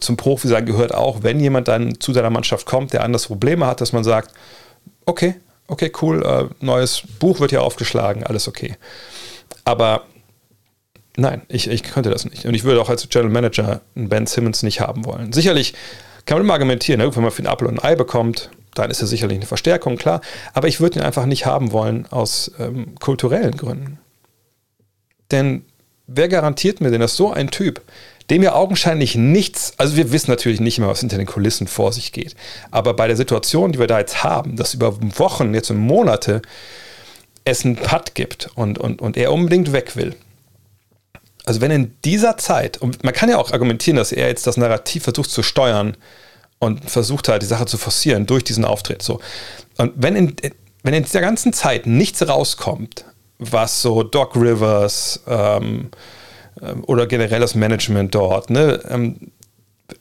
zum 0.00 0.17
Profi 0.17 0.49
sein 0.49 0.64
gehört 0.64 0.95
auch, 0.95 1.23
wenn 1.23 1.38
jemand 1.38 1.69
dann 1.69 2.00
zu 2.00 2.12
seiner 2.12 2.31
Mannschaft 2.31 2.67
kommt, 2.67 2.93
der 2.93 3.05
anders 3.05 3.26
Probleme 3.26 3.67
hat, 3.67 3.81
dass 3.81 3.93
man 3.93 4.05
sagt, 4.05 4.33
okay, 5.05 5.35
okay, 5.69 5.92
cool, 6.02 6.25
äh, 6.25 6.64
neues 6.64 7.02
Buch 7.19 7.40
wird 7.40 7.50
hier 7.50 7.62
aufgeschlagen, 7.62 8.25
alles 8.25 8.49
okay. 8.49 8.76
Aber 9.64 10.04
nein, 11.16 11.42
ich, 11.49 11.69
ich 11.69 11.83
könnte 11.83 12.11
das 12.11 12.25
nicht. 12.25 12.47
Und 12.47 12.54
ich 12.54 12.64
würde 12.64 12.81
auch 12.81 12.88
als 12.88 13.09
General 13.09 13.33
Manager 13.33 13.81
einen 13.95 14.09
Ben 14.09 14.26
Simmons 14.26 14.62
nicht 14.62 14.81
haben 14.81 15.04
wollen. 15.04 15.33
Sicherlich 15.33 15.75
kann 16.26 16.38
man 16.38 16.45
immer 16.45 16.54
argumentieren, 16.54 17.00
ne? 17.00 17.14
wenn 17.14 17.23
man 17.23 17.33
für 17.33 17.42
ein 17.42 17.52
Apple 17.52 17.69
und 17.69 17.78
ein 17.78 17.85
Ei 17.85 17.97
bekommt, 17.97 18.50
dann 18.75 18.90
ist 18.90 19.00
er 19.00 19.07
sicherlich 19.07 19.37
eine 19.37 19.47
Verstärkung, 19.47 19.97
klar. 19.97 20.21
Aber 20.54 20.69
ich 20.69 20.81
würde 20.81 20.99
ihn 20.99 21.04
einfach 21.04 21.26
nicht 21.26 21.47
haben 21.47 21.73
wollen 21.73 22.07
aus 22.11 22.52
ähm, 22.59 22.95
kulturellen 22.99 23.57
Gründen. 23.57 23.99
Denn 25.31 25.64
wer 26.07 26.28
garantiert 26.28 26.81
mir 26.81 26.90
denn, 26.90 27.00
dass 27.00 27.16
so 27.16 27.33
ein 27.33 27.50
Typ 27.50 27.83
dem 28.33 28.43
ja 28.43 28.55
augenscheinlich 28.55 29.15
nichts, 29.15 29.75
also 29.77 29.95
wir 29.95 30.11
wissen 30.11 30.31
natürlich 30.31 30.59
nicht 30.59 30.79
mehr, 30.79 30.89
was 30.89 31.01
hinter 31.01 31.19
den 31.19 31.27
Kulissen 31.27 31.67
vor 31.67 31.93
sich 31.93 32.12
geht. 32.12 32.35
Aber 32.71 32.95
bei 32.95 33.07
der 33.07 33.17
Situation, 33.17 33.73
die 33.73 33.79
wir 33.79 33.87
da 33.87 33.99
jetzt 33.99 34.25
haben, 34.25 34.57
dass 34.57 34.73
über 34.73 34.97
Wochen, 35.19 35.53
jetzt 35.53 35.71
und 35.71 35.77
Monate, 35.77 36.41
es 37.45 37.67
einen 37.67 37.77
Putt 37.77 38.15
gibt 38.15 38.49
und, 38.55 38.79
und, 38.79 39.03
und 39.03 39.19
er 39.19 39.33
unbedingt 39.33 39.75
weg 39.75 39.97
will. 39.97 40.15
Also 41.45 41.61
wenn 41.61 41.71
in 41.71 41.95
dieser 42.07 42.39
Zeit, 42.39 42.79
und 42.79 43.05
man 43.05 43.12
kann 43.12 43.29
ja 43.29 43.37
auch 43.37 43.53
argumentieren, 43.53 43.99
dass 43.99 44.12
er 44.12 44.29
jetzt 44.29 44.47
das 44.47 44.57
Narrativ 44.57 45.03
versucht 45.03 45.31
zu 45.31 45.43
steuern 45.43 45.99
und 46.59 46.89
versucht 46.89 47.29
halt 47.29 47.43
die 47.43 47.47
Sache 47.47 47.67
zu 47.67 47.77
forcieren 47.77 48.25
durch 48.25 48.45
diesen 48.45 48.65
Auftritt. 48.65 49.03
So. 49.03 49.21
Und 49.77 49.93
wenn 49.97 50.17
in, 50.17 50.37
wenn 50.83 50.95
in 50.95 51.05
dieser 51.05 51.21
ganzen 51.21 51.53
Zeit 51.53 51.87
nichts 51.87 52.27
rauskommt, 52.27 53.05
was 53.39 53.83
so 53.83 54.03
Doc 54.03 54.37
Rivers, 54.37 55.23
ähm, 55.27 55.91
oder 56.87 57.06
generell 57.06 57.40
das 57.40 57.54
Management 57.54 58.14
dort, 58.14 58.50
ne, 58.50 58.80
ähm, 58.88 59.16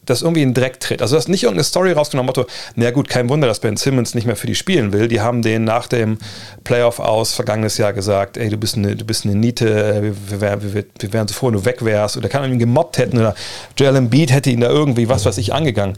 das 0.06 0.22
irgendwie 0.22 0.42
in 0.42 0.50
den 0.50 0.54
Dreck 0.54 0.80
tritt. 0.80 1.02
Also 1.02 1.16
du 1.16 1.18
hast 1.18 1.28
nicht 1.28 1.44
irgendeine 1.44 1.64
Story 1.64 1.92
rausgenommen, 1.92 2.28
Motto, 2.28 2.46
na 2.76 2.92
gut, 2.92 3.10
kein 3.10 3.30
Wunder, 3.30 3.48
dass 3.48 3.60
Ben 3.60 3.78
Simmons 3.78 4.14
nicht 4.16 4.26
mehr 4.26 4.36
für 4.36 4.48
die 4.48 4.56
spielen 4.56 4.94
will. 4.94 5.08
Die 5.08 5.22
haben 5.22 5.42
den 5.42 5.64
nach 5.64 5.88
dem 5.88 6.18
Playoff 6.64 7.00
aus 7.00 7.34
vergangenes 7.34 7.78
Jahr 7.78 7.94
gesagt, 7.94 8.38
ey, 8.38 8.50
du 8.50 8.58
bist 8.58 8.78
eine, 8.78 8.96
du 8.96 9.06
bist 9.06 9.26
eine 9.26 9.36
Niete, 9.36 10.16
wir, 10.30 10.42
wir, 10.42 10.74
wir, 10.74 10.86
wir 10.98 11.14
wären 11.14 11.28
so 11.28 11.34
froh, 11.34 11.48
wenn 11.48 11.54
du 11.54 11.66
weg 11.66 11.84
wärst. 11.84 12.18
Oder 12.18 12.30
kann 12.30 12.50
ihn 12.50 12.60
gemobbt 12.60 12.98
hätten 12.98 13.18
oder 13.18 13.36
Joel 13.78 13.96
Embiid 13.96 14.32
hätte 14.32 14.50
ihn 14.50 14.62
da 14.62 14.70
irgendwie, 14.70 15.10
was 15.10 15.26
weiß 15.26 15.38
ich, 15.38 15.54
angegangen. 15.54 15.98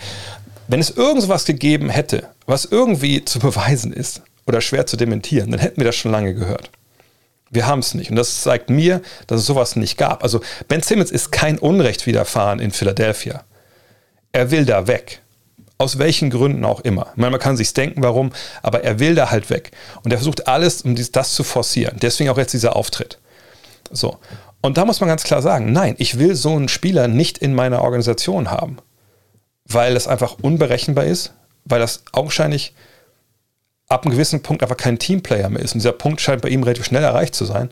Wenn 0.67 0.79
es 0.79 0.89
irgendwas 0.89 1.45
gegeben 1.45 1.89
hätte, 1.89 2.27
was 2.45 2.65
irgendwie 2.65 3.25
zu 3.25 3.39
beweisen 3.39 3.93
ist 3.93 4.22
oder 4.48 4.62
schwer 4.62 4.86
zu 4.86 4.98
dementieren, 4.98 5.51
dann 5.51 5.60
hätten 5.60 5.77
wir 5.77 5.86
das 5.86 5.95
schon 5.95 6.12
lange 6.12 6.33
gehört. 6.33 6.72
Wir 7.53 7.67
haben 7.67 7.79
es 7.79 7.93
nicht. 7.93 8.10
Und 8.10 8.15
das 8.15 8.41
zeigt 8.41 8.69
mir, 8.69 9.01
dass 9.27 9.41
es 9.41 9.45
sowas 9.45 9.75
nicht 9.75 9.98
gab. 9.98 10.24
Also 10.24 10.41
Ben 10.67 10.81
Simmons 10.81 11.12
ist 11.12 11.31
kein 11.31 11.60
Unrecht 11.60 12.05
widerfahren 12.05 12.60
in 12.60 12.72
Philadelphia. 12.72 13.43
Er 14.31 14.51
will 14.51 14.65
da 14.65 14.88
weg. 14.88 15.22
Aus 15.77 16.00
welchen 16.00 16.29
Gründen 16.29 16.65
auch 16.65 16.79
immer. 16.81 17.13
Meine, 17.15 17.31
man 17.31 17.39
kann 17.39 17.57
sich 17.57 17.74
denken, 17.74 18.01
warum, 18.03 18.31
aber 18.62 18.83
er 18.83 19.00
will 19.00 19.15
da 19.15 19.31
halt 19.31 19.50
weg. 19.50 19.72
Und 20.03 20.12
er 20.12 20.17
versucht 20.17 20.48
alles, 20.48 20.81
um 20.81 20.95
das 20.95 21.33
zu 21.33 21.43
forcieren. 21.43 21.98
Deswegen 22.01 22.29
auch 22.29 22.38
jetzt 22.38 22.53
dieser 22.53 22.75
Auftritt. 22.75 23.19
So. 23.91 24.17
Und 24.62 24.77
da 24.77 24.86
muss 24.86 25.00
man 25.01 25.10
ganz 25.10 25.24
klar 25.24 25.41
sagen, 25.41 25.72
nein, 25.72 25.95
ich 25.98 26.17
will 26.17 26.36
so 26.36 26.55
einen 26.55 26.69
Spieler 26.69 27.07
nicht 27.07 27.38
in 27.38 27.53
meiner 27.53 27.81
Organisation 27.81 28.50
haben. 28.50 28.77
Weil 29.65 29.95
es 29.95 30.07
einfach 30.07 30.38
unberechenbar 30.41 31.05
ist, 31.05 31.33
weil 31.65 31.79
das 31.79 32.03
augenscheinlich 32.13 32.74
ab 33.94 34.06
einem 34.06 34.14
gewissen 34.14 34.42
Punkt 34.42 34.64
einfach 34.64 34.78
kein 34.78 35.00
Teamplayer 35.00 35.50
mehr 35.50 35.62
ist. 35.62 35.74
Und 35.74 35.80
dieser 35.80 35.92
Punkt 35.92 36.22
scheint 36.22 36.42
bei 36.42 36.50
ihm 36.50 36.64
relativ 36.64 36.86
schnell 36.86 37.04
erreicht 37.04 37.36
zu 37.36 37.46
sein. 37.46 37.70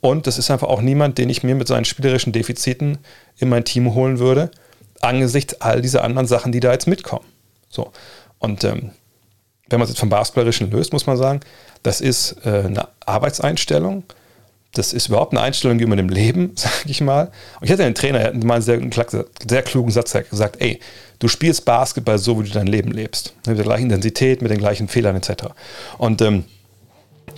Und 0.00 0.26
das 0.26 0.38
ist 0.38 0.50
einfach 0.50 0.68
auch 0.68 0.80
niemand, 0.80 1.18
den 1.18 1.28
ich 1.28 1.42
mir 1.42 1.54
mit 1.54 1.68
seinen 1.68 1.84
spielerischen 1.84 2.32
Defiziten 2.32 2.98
in 3.36 3.48
mein 3.48 3.64
Team 3.64 3.94
holen 3.94 4.18
würde, 4.18 4.50
angesichts 5.00 5.60
all 5.60 5.82
dieser 5.82 6.04
anderen 6.04 6.26
Sachen, 6.26 6.52
die 6.52 6.60
da 6.60 6.72
jetzt 6.72 6.86
mitkommen. 6.86 7.26
So. 7.68 7.92
Und 8.38 8.64
ähm, 8.64 8.90
wenn 9.68 9.78
man 9.78 9.84
es 9.84 9.90
jetzt 9.90 10.00
vom 10.00 10.08
Basketballerischen 10.08 10.70
löst, 10.70 10.92
muss 10.92 11.06
man 11.06 11.16
sagen, 11.16 11.40
das 11.82 12.00
ist 12.00 12.36
äh, 12.44 12.64
eine 12.64 12.88
Arbeitseinstellung. 13.04 14.04
Das 14.72 14.92
ist 14.92 15.08
überhaupt 15.08 15.32
eine 15.32 15.40
Einstellung 15.40 15.78
gegenüber 15.78 15.96
dem 15.96 16.08
Leben, 16.08 16.52
sage 16.54 16.74
ich 16.86 17.00
mal. 17.00 17.30
Und 17.60 17.66
ich 17.66 17.72
hatte 17.72 17.84
einen 17.84 17.94
Trainer, 17.94 18.18
der 18.18 18.28
hat 18.28 18.44
mal 18.44 18.54
einen 18.54 18.62
sehr, 18.62 18.80
sehr 19.48 19.62
klugen 19.62 19.90
Satz 19.90 20.12
gesagt, 20.30 20.60
ey, 20.60 20.80
du 21.18 21.28
spielst 21.28 21.64
Basketball 21.64 22.18
so, 22.18 22.40
wie 22.40 22.46
du 22.46 22.52
dein 22.52 22.66
Leben 22.66 22.92
lebst. 22.92 23.34
Mit 23.46 23.58
der 23.58 23.64
gleichen 23.64 23.84
Intensität, 23.84 24.42
mit 24.42 24.50
den 24.50 24.58
gleichen 24.58 24.88
Fehlern 24.88 25.16
etc. 25.16 25.46
Und 25.98 26.22
ähm, 26.22 26.44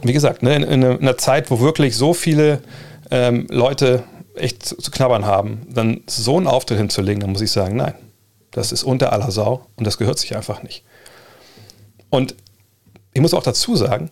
wie 0.02 0.12
gesagt, 0.12 0.42
ne, 0.42 0.56
in, 0.56 0.62
in, 0.62 0.84
einer 0.84 1.16
Zeit, 1.16 1.50
wo 1.50 1.60
wirklich 1.60 1.96
so 1.96 2.14
viele 2.14 2.60
ähm, 3.10 3.46
Leute 3.50 4.02
echt 4.34 4.64
zu, 4.64 4.76
zu, 4.76 4.90
knabbern 4.90 5.26
haben, 5.26 5.66
dann 5.70 6.02
so 6.06 6.36
einen 6.36 6.46
Auftritt 6.46 6.78
hinzulegen, 6.78 7.20
dann 7.20 7.32
muss 7.32 7.42
ich 7.42 7.50
sagen, 7.50 7.76
nein, 7.76 7.94
das 8.50 8.72
ist 8.72 8.82
unter 8.82 9.12
aller 9.12 9.30
Sau 9.30 9.66
und 9.76 9.86
das 9.86 9.98
gehört 9.98 10.18
sich 10.18 10.36
einfach 10.36 10.62
nicht. 10.62 10.84
Und 12.10 12.34
ich 13.14 13.20
muss 13.20 13.34
auch 13.34 13.42
dazu 13.42 13.76
sagen, 13.76 14.10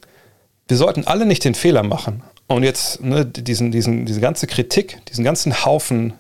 wir 0.69 0.77
sollten 0.77 1.07
alle 1.07 1.27
nicht 1.27 1.45
den 1.45 1.55
Fehler 1.55 1.83
machen 1.83 2.23
und 2.51 2.65
jetzt 2.65 3.01
ne, 3.01 3.25
diesen, 3.25 3.71
diesen, 3.71 4.07
diese 4.07 4.21
ganze 4.21 4.47
Kritik, 4.47 4.99
diesen 5.07 5.25
ganzen 5.25 5.65
Haufen 5.65 6.15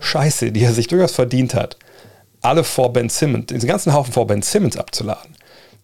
Scheiße, 0.00 0.52
die 0.52 0.64
er 0.64 0.72
sich 0.72 0.86
durchaus 0.86 1.12
verdient 1.12 1.54
hat, 1.54 1.76
alle 2.40 2.64
vor 2.64 2.92
Ben 2.94 3.10
Simmons, 3.10 3.46
diesen 3.46 3.68
ganzen 3.68 3.92
Haufen 3.92 4.14
vor 4.14 4.26
Ben 4.26 4.40
Simmons 4.40 4.78
abzuladen. 4.78 5.36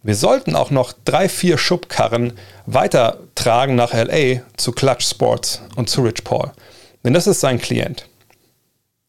Wir 0.02 0.14
sollten 0.14 0.56
auch 0.56 0.70
noch 0.70 0.94
drei, 1.04 1.28
vier 1.28 1.58
Schubkarren 1.58 2.32
weitertragen 2.64 3.74
nach 3.74 3.92
LA 3.92 4.40
zu 4.56 4.72
Clutch 4.72 5.06
Sports 5.06 5.60
und 5.74 5.90
zu 5.90 6.02
Rich 6.02 6.24
Paul. 6.24 6.52
Denn 7.04 7.12
das 7.12 7.26
ist 7.26 7.40
sein 7.40 7.60
Klient. 7.60 8.08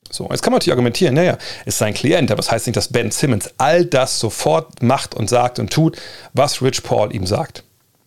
So, 0.10 0.28
jetzt 0.30 0.42
kann 0.42 0.52
man 0.52 0.58
natürlich 0.58 0.74
argumentieren, 0.74 1.16
naja, 1.16 1.38
ist 1.66 1.78
sein 1.78 1.94
Klient, 1.94 2.30
aber 2.30 2.42
das 2.42 2.52
heißt 2.52 2.68
nicht, 2.68 2.76
dass 2.76 2.92
Ben 2.92 3.12
Simmons 3.12 3.50
all 3.58 3.86
das 3.86 4.20
sofort 4.20 4.82
macht 4.82 5.16
und 5.16 5.30
sagt 5.30 5.60
und 5.60 5.72
tut, 5.72 5.98
was 6.34 6.62
Rich 6.62 6.84
Paul 6.84 7.16
ihm 7.16 7.26
sagt. 7.26 7.64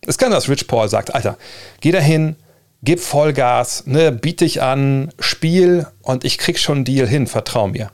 Es 0.07 0.19
kann, 0.19 0.31
dass 0.31 0.49
Rich 0.49 0.67
Paul 0.67 0.89
sagt, 0.89 1.15
Alter, 1.15 1.39
geh 1.81 1.93
dahin, 1.93 2.37
gib 2.83 3.01
Vollgas, 3.01 3.87
ne, 3.87 4.13
biet 4.13 4.41
dich 4.41 4.63
an, 4.63 5.13
spiel 5.19 5.87
und 6.03 6.25
ich 6.25 6.39
krieg 6.39 6.59
schon 6.59 6.79
einen 6.79 6.85
Deal 6.85 7.07
hin, 7.07 7.27
vertrau 7.27 7.69
mir. 7.69 7.91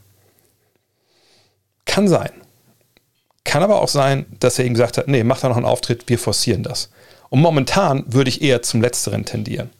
Kann 1.84 2.08
sein. 2.08 2.30
Kann 3.44 3.62
aber 3.62 3.80
auch 3.80 3.88
sein, 3.88 4.26
dass 4.40 4.58
er 4.58 4.64
ihm 4.64 4.74
gesagt 4.74 4.98
hat, 4.98 5.08
nee, 5.08 5.22
mach 5.22 5.40
da 5.40 5.48
noch 5.48 5.56
einen 5.56 5.66
Auftritt, 5.66 6.08
wir 6.08 6.18
forcieren 6.18 6.62
das. 6.62 6.90
Und 7.30 7.40
momentan 7.40 8.04
würde 8.06 8.28
ich 8.28 8.42
eher 8.42 8.62
zum 8.62 8.80
Letzteren 8.80 9.24
tendieren. 9.24 9.70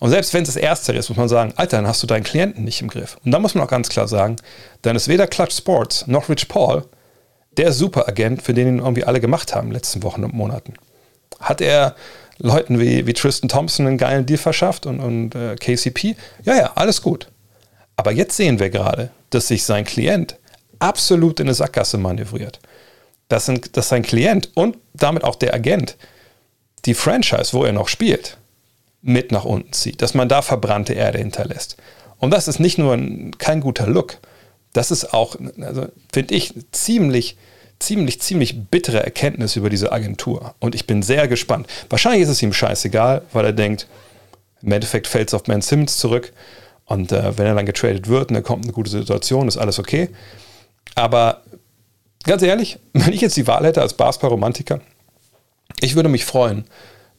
Und 0.00 0.10
selbst 0.10 0.34
wenn 0.34 0.42
es 0.42 0.48
das 0.48 0.56
Erste 0.56 0.92
ist, 0.92 1.08
muss 1.08 1.16
man 1.16 1.28
sagen, 1.28 1.52
Alter, 1.56 1.78
dann 1.78 1.86
hast 1.86 2.02
du 2.02 2.06
deinen 2.06 2.24
Klienten 2.24 2.64
nicht 2.64 2.82
im 2.82 2.88
Griff. 2.88 3.16
Und 3.24 3.30
da 3.30 3.38
muss 3.38 3.54
man 3.54 3.64
auch 3.64 3.70
ganz 3.70 3.88
klar 3.88 4.08
sagen, 4.08 4.36
dann 4.82 4.96
ist 4.96 5.08
weder 5.08 5.26
Clutch 5.26 5.56
Sports 5.56 6.06
noch 6.06 6.28
Rich 6.28 6.48
Paul 6.48 6.84
der 7.56 7.72
Superagent, 7.72 8.42
für 8.42 8.52
den 8.52 8.68
ihn 8.68 8.78
irgendwie 8.80 9.04
alle 9.04 9.20
gemacht 9.20 9.54
haben 9.54 9.68
in 9.68 9.70
den 9.70 9.76
letzten 9.76 10.02
Wochen 10.02 10.24
und 10.24 10.34
Monaten. 10.34 10.74
Hat 11.40 11.60
er 11.60 11.94
Leuten 12.38 12.80
wie, 12.80 13.06
wie 13.06 13.12
Tristan 13.12 13.48
Thompson 13.48 13.86
einen 13.86 13.98
geilen 13.98 14.26
Deal 14.26 14.38
verschafft 14.38 14.86
und, 14.86 15.00
und 15.00 15.34
äh, 15.34 15.56
KCP? 15.56 16.16
Ja, 16.44 16.56
ja, 16.56 16.72
alles 16.74 17.02
gut. 17.02 17.28
Aber 17.96 18.12
jetzt 18.12 18.36
sehen 18.36 18.58
wir 18.58 18.70
gerade, 18.70 19.10
dass 19.30 19.48
sich 19.48 19.64
sein 19.64 19.84
Klient 19.84 20.36
absolut 20.78 21.40
in 21.40 21.46
eine 21.46 21.54
Sackgasse 21.54 21.98
manövriert. 21.98 22.60
Dass, 23.28 23.48
ein, 23.48 23.60
dass 23.72 23.88
sein 23.88 24.02
Klient 24.02 24.50
und 24.54 24.76
damit 24.92 25.24
auch 25.24 25.36
der 25.36 25.54
Agent 25.54 25.96
die 26.84 26.94
Franchise, 26.94 27.52
wo 27.52 27.64
er 27.64 27.72
noch 27.72 27.88
spielt, 27.88 28.36
mit 29.00 29.32
nach 29.32 29.44
unten 29.44 29.72
zieht. 29.72 30.02
Dass 30.02 30.14
man 30.14 30.28
da 30.28 30.42
verbrannte 30.42 30.92
Erde 30.92 31.18
hinterlässt. 31.18 31.76
Und 32.18 32.30
das 32.32 32.48
ist 32.48 32.58
nicht 32.58 32.78
nur 32.78 32.94
ein, 32.94 33.36
kein 33.38 33.60
guter 33.60 33.86
Look, 33.86 34.18
das 34.72 34.90
ist 34.90 35.14
auch, 35.14 35.36
also, 35.60 35.86
finde 36.12 36.34
ich, 36.34 36.52
ziemlich, 36.72 37.36
ziemlich, 37.78 38.20
ziemlich 38.20 38.68
bittere 38.68 39.02
Erkenntnis 39.02 39.56
über 39.56 39.70
diese 39.70 39.92
Agentur. 39.92 40.54
Und 40.58 40.74
ich 40.74 40.86
bin 40.86 41.02
sehr 41.02 41.28
gespannt. 41.28 41.66
Wahrscheinlich 41.90 42.22
ist 42.22 42.28
es 42.28 42.42
ihm 42.42 42.52
scheißegal, 42.52 43.22
weil 43.32 43.44
er 43.44 43.52
denkt, 43.52 43.86
im 44.62 44.72
Endeffekt 44.72 45.06
fällt 45.06 45.28
es 45.28 45.34
auf 45.34 45.42
Ben 45.44 45.60
Simmons 45.60 45.98
zurück. 45.98 46.32
Und 46.86 47.12
äh, 47.12 47.36
wenn 47.38 47.46
er 47.46 47.54
dann 47.54 47.66
getradet 47.66 48.08
wird 48.08 48.30
und 48.30 48.36
er 48.36 48.42
kommt 48.42 48.64
in 48.64 48.70
eine 48.70 48.74
gute 48.74 48.90
Situation, 48.90 49.48
ist 49.48 49.56
alles 49.56 49.78
okay. 49.78 50.08
Aber 50.94 51.42
ganz 52.24 52.42
ehrlich, 52.42 52.78
wenn 52.92 53.12
ich 53.12 53.20
jetzt 53.20 53.36
die 53.36 53.46
Wahl 53.46 53.64
hätte 53.64 53.82
als 53.82 53.94
Basketball-Romantiker, 53.94 54.80
ich 55.80 55.96
würde 55.96 56.08
mich 56.08 56.24
freuen, 56.24 56.64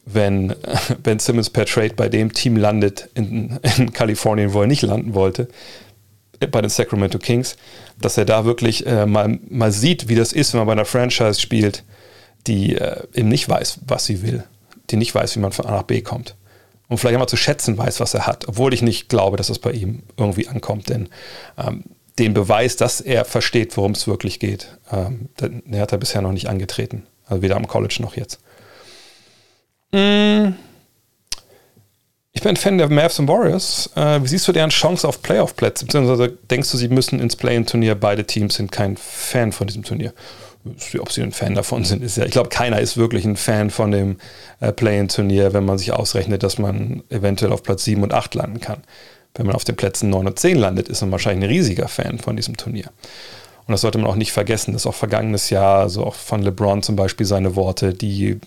wenn 0.04 0.54
Ben 1.02 1.18
Simmons 1.18 1.50
per 1.50 1.66
Trade 1.66 1.94
bei 1.94 2.08
dem 2.08 2.32
Team 2.32 2.56
landet 2.56 3.08
in, 3.14 3.58
in 3.76 3.92
Kalifornien, 3.92 4.52
wo 4.52 4.60
er 4.60 4.66
nicht 4.66 4.82
landen 4.82 5.14
wollte, 5.14 5.48
bei 6.50 6.60
den 6.60 6.70
Sacramento 6.70 7.18
Kings, 7.18 7.56
dass 8.00 8.18
er 8.18 8.24
da 8.24 8.44
wirklich 8.44 8.86
äh, 8.86 9.06
mal, 9.06 9.38
mal 9.48 9.72
sieht, 9.72 10.08
wie 10.08 10.14
das 10.14 10.32
ist, 10.32 10.52
wenn 10.52 10.58
man 10.58 10.66
bei 10.66 10.72
einer 10.72 10.84
Franchise 10.84 11.40
spielt, 11.40 11.84
die 12.46 12.76
äh, 12.76 13.02
eben 13.14 13.28
nicht 13.28 13.48
weiß, 13.48 13.80
was 13.86 14.04
sie 14.06 14.22
will, 14.22 14.44
die 14.90 14.96
nicht 14.96 15.14
weiß, 15.14 15.36
wie 15.36 15.40
man 15.40 15.52
von 15.52 15.66
A 15.66 15.72
nach 15.72 15.82
B 15.82 16.00
kommt. 16.02 16.36
Und 16.88 16.98
vielleicht 16.98 17.14
einmal 17.14 17.28
zu 17.28 17.36
schätzen 17.36 17.76
weiß, 17.76 17.98
was 17.98 18.14
er 18.14 18.26
hat, 18.26 18.46
obwohl 18.48 18.72
ich 18.72 18.82
nicht 18.82 19.08
glaube, 19.08 19.36
dass 19.36 19.48
es 19.48 19.58
bei 19.58 19.72
ihm 19.72 20.04
irgendwie 20.16 20.46
ankommt, 20.46 20.88
denn 20.88 21.08
ähm, 21.58 21.84
den 22.18 22.32
Beweis, 22.32 22.76
dass 22.76 23.00
er 23.00 23.24
versteht, 23.24 23.76
worum 23.76 23.92
es 23.92 24.06
wirklich 24.06 24.38
geht, 24.38 24.78
ähm, 24.90 25.28
den, 25.40 25.62
den 25.66 25.80
hat 25.80 25.92
er 25.92 25.98
bisher 25.98 26.22
noch 26.22 26.32
nicht 26.32 26.48
angetreten. 26.48 27.06
Also 27.26 27.42
weder 27.42 27.56
am 27.56 27.66
College 27.66 27.98
noch 28.00 28.16
jetzt. 28.16 28.38
Mm. 29.92 30.54
Ich 32.36 32.42
bin 32.42 32.54
Fan 32.54 32.76
der 32.76 32.90
Mavs 32.90 33.18
und 33.18 33.28
Warriors. 33.28 33.90
Äh, 33.96 34.22
wie 34.22 34.28
siehst 34.28 34.46
du 34.46 34.52
deren 34.52 34.68
Chance 34.68 35.08
auf 35.08 35.22
Playoff-Plätze? 35.22 35.86
Beziehungsweise 35.86 36.36
denkst 36.50 36.70
du, 36.70 36.76
sie 36.76 36.88
müssen 36.88 37.18
ins 37.18 37.34
Play-In-Turnier? 37.34 37.94
Beide 37.94 38.26
Teams 38.26 38.56
sind 38.56 38.70
kein 38.70 38.98
Fan 38.98 39.52
von 39.52 39.66
diesem 39.66 39.84
Turnier. 39.84 40.12
Ob 40.98 41.10
sie 41.10 41.22
ein 41.22 41.32
Fan 41.32 41.54
davon 41.54 41.84
sind, 41.84 42.02
ist 42.02 42.18
ja. 42.18 42.26
Ich 42.26 42.32
glaube, 42.32 42.50
keiner 42.50 42.78
ist 42.78 42.98
wirklich 42.98 43.24
ein 43.24 43.36
Fan 43.36 43.70
von 43.70 43.90
dem 43.90 44.18
äh, 44.60 44.70
Play-In-Turnier, 44.70 45.54
wenn 45.54 45.64
man 45.64 45.78
sich 45.78 45.92
ausrechnet, 45.92 46.42
dass 46.42 46.58
man 46.58 47.02
eventuell 47.08 47.52
auf 47.52 47.62
Platz 47.62 47.84
7 47.84 48.02
und 48.02 48.12
8 48.12 48.34
landen 48.34 48.60
kann. 48.60 48.82
Wenn 49.34 49.46
man 49.46 49.54
auf 49.54 49.64
den 49.64 49.76
Plätzen 49.76 50.10
9 50.10 50.26
und 50.26 50.38
10 50.38 50.58
landet, 50.58 50.90
ist 50.90 51.00
man 51.00 51.12
wahrscheinlich 51.12 51.48
ein 51.48 51.54
riesiger 51.54 51.88
Fan 51.88 52.18
von 52.18 52.36
diesem 52.36 52.58
Turnier. 52.58 52.90
Und 53.66 53.72
das 53.72 53.80
sollte 53.80 53.96
man 53.96 54.08
auch 54.08 54.14
nicht 54.14 54.32
vergessen. 54.32 54.74
Das 54.74 54.82
ist 54.82 54.86
auch 54.86 54.94
vergangenes 54.94 55.48
Jahr, 55.48 55.80
also 55.80 56.04
auch 56.04 56.14
von 56.14 56.42
LeBron 56.42 56.82
zum 56.82 56.96
Beispiel 56.96 57.24
seine 57.24 57.56
Worte, 57.56 57.94
die 57.94 58.38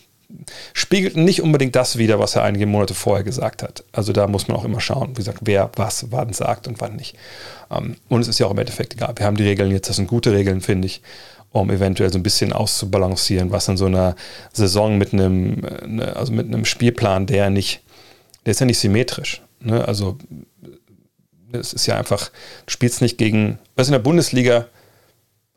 spiegelten 0.74 1.24
nicht 1.24 1.42
unbedingt 1.42 1.76
das 1.76 1.98
wider, 1.98 2.20
was 2.20 2.36
er 2.36 2.44
einige 2.44 2.66
Monate 2.66 2.94
vorher 2.94 3.24
gesagt 3.24 3.64
hat. 3.64 3.84
Also 3.92 4.14
da 4.14 4.28
muss 4.28 4.48
man 4.48 4.58
auch 4.58 4.66
immer 4.66 4.80
schauen, 4.80 5.12
wie 5.12 5.22
gesagt, 5.22 5.40
wer 5.42 5.72
was 5.76 6.12
wann 6.12 6.34
sagt 6.34 6.68
und 6.68 6.80
wann 6.82 6.96
nicht. 6.96 7.16
Ähm, 7.72 7.96
und 8.08 8.22
es 8.22 8.28
ist 8.28 8.40
ja 8.40 8.46
auch 8.46 8.52
im 8.52 8.60
Endeffekt 8.60 8.94
egal. 8.94 9.14
Wir 9.16 9.26
haben 9.26 9.38
die 9.38 9.44
Regeln 9.44 9.72
jetzt, 9.72 9.90
das 9.90 9.96
sind 9.96 10.08
gute 10.08 10.32
Regeln, 10.32 10.62
finde 10.62 10.86
ich, 10.86 11.02
um 11.52 11.72
eventuell 11.72 12.12
so 12.12 12.20
ein 12.20 12.24
bisschen 12.24 12.54
auszubalancieren, 12.54 13.52
was 13.52 13.68
in 13.68 13.78
so 13.78 13.86
einer 13.86 14.16
Saison 14.54 14.98
mit 14.98 15.14
einem, 15.14 15.64
äh, 15.64 15.88
ne, 15.88 16.16
also 16.16 16.32
mit 16.32 16.48
einem 16.48 16.66
Spielplan, 16.66 17.26
der 17.26 17.50
nicht, 17.50 17.82
der 18.46 18.52
ist 18.52 18.60
ja 18.60 18.66
nicht 18.66 18.80
symmetrisch. 18.80 19.42
Ne? 19.62 19.86
Also 19.88 20.18
es 21.52 21.74
ist 21.74 21.88
ja 21.88 21.98
einfach, 21.98 22.30
du 22.66 22.72
spielst 22.72 23.02
nicht 23.02 23.18
gegen, 23.18 23.58
was 23.76 23.88
in 23.88 23.94
der 23.94 24.00
Bundesliga 24.00 24.68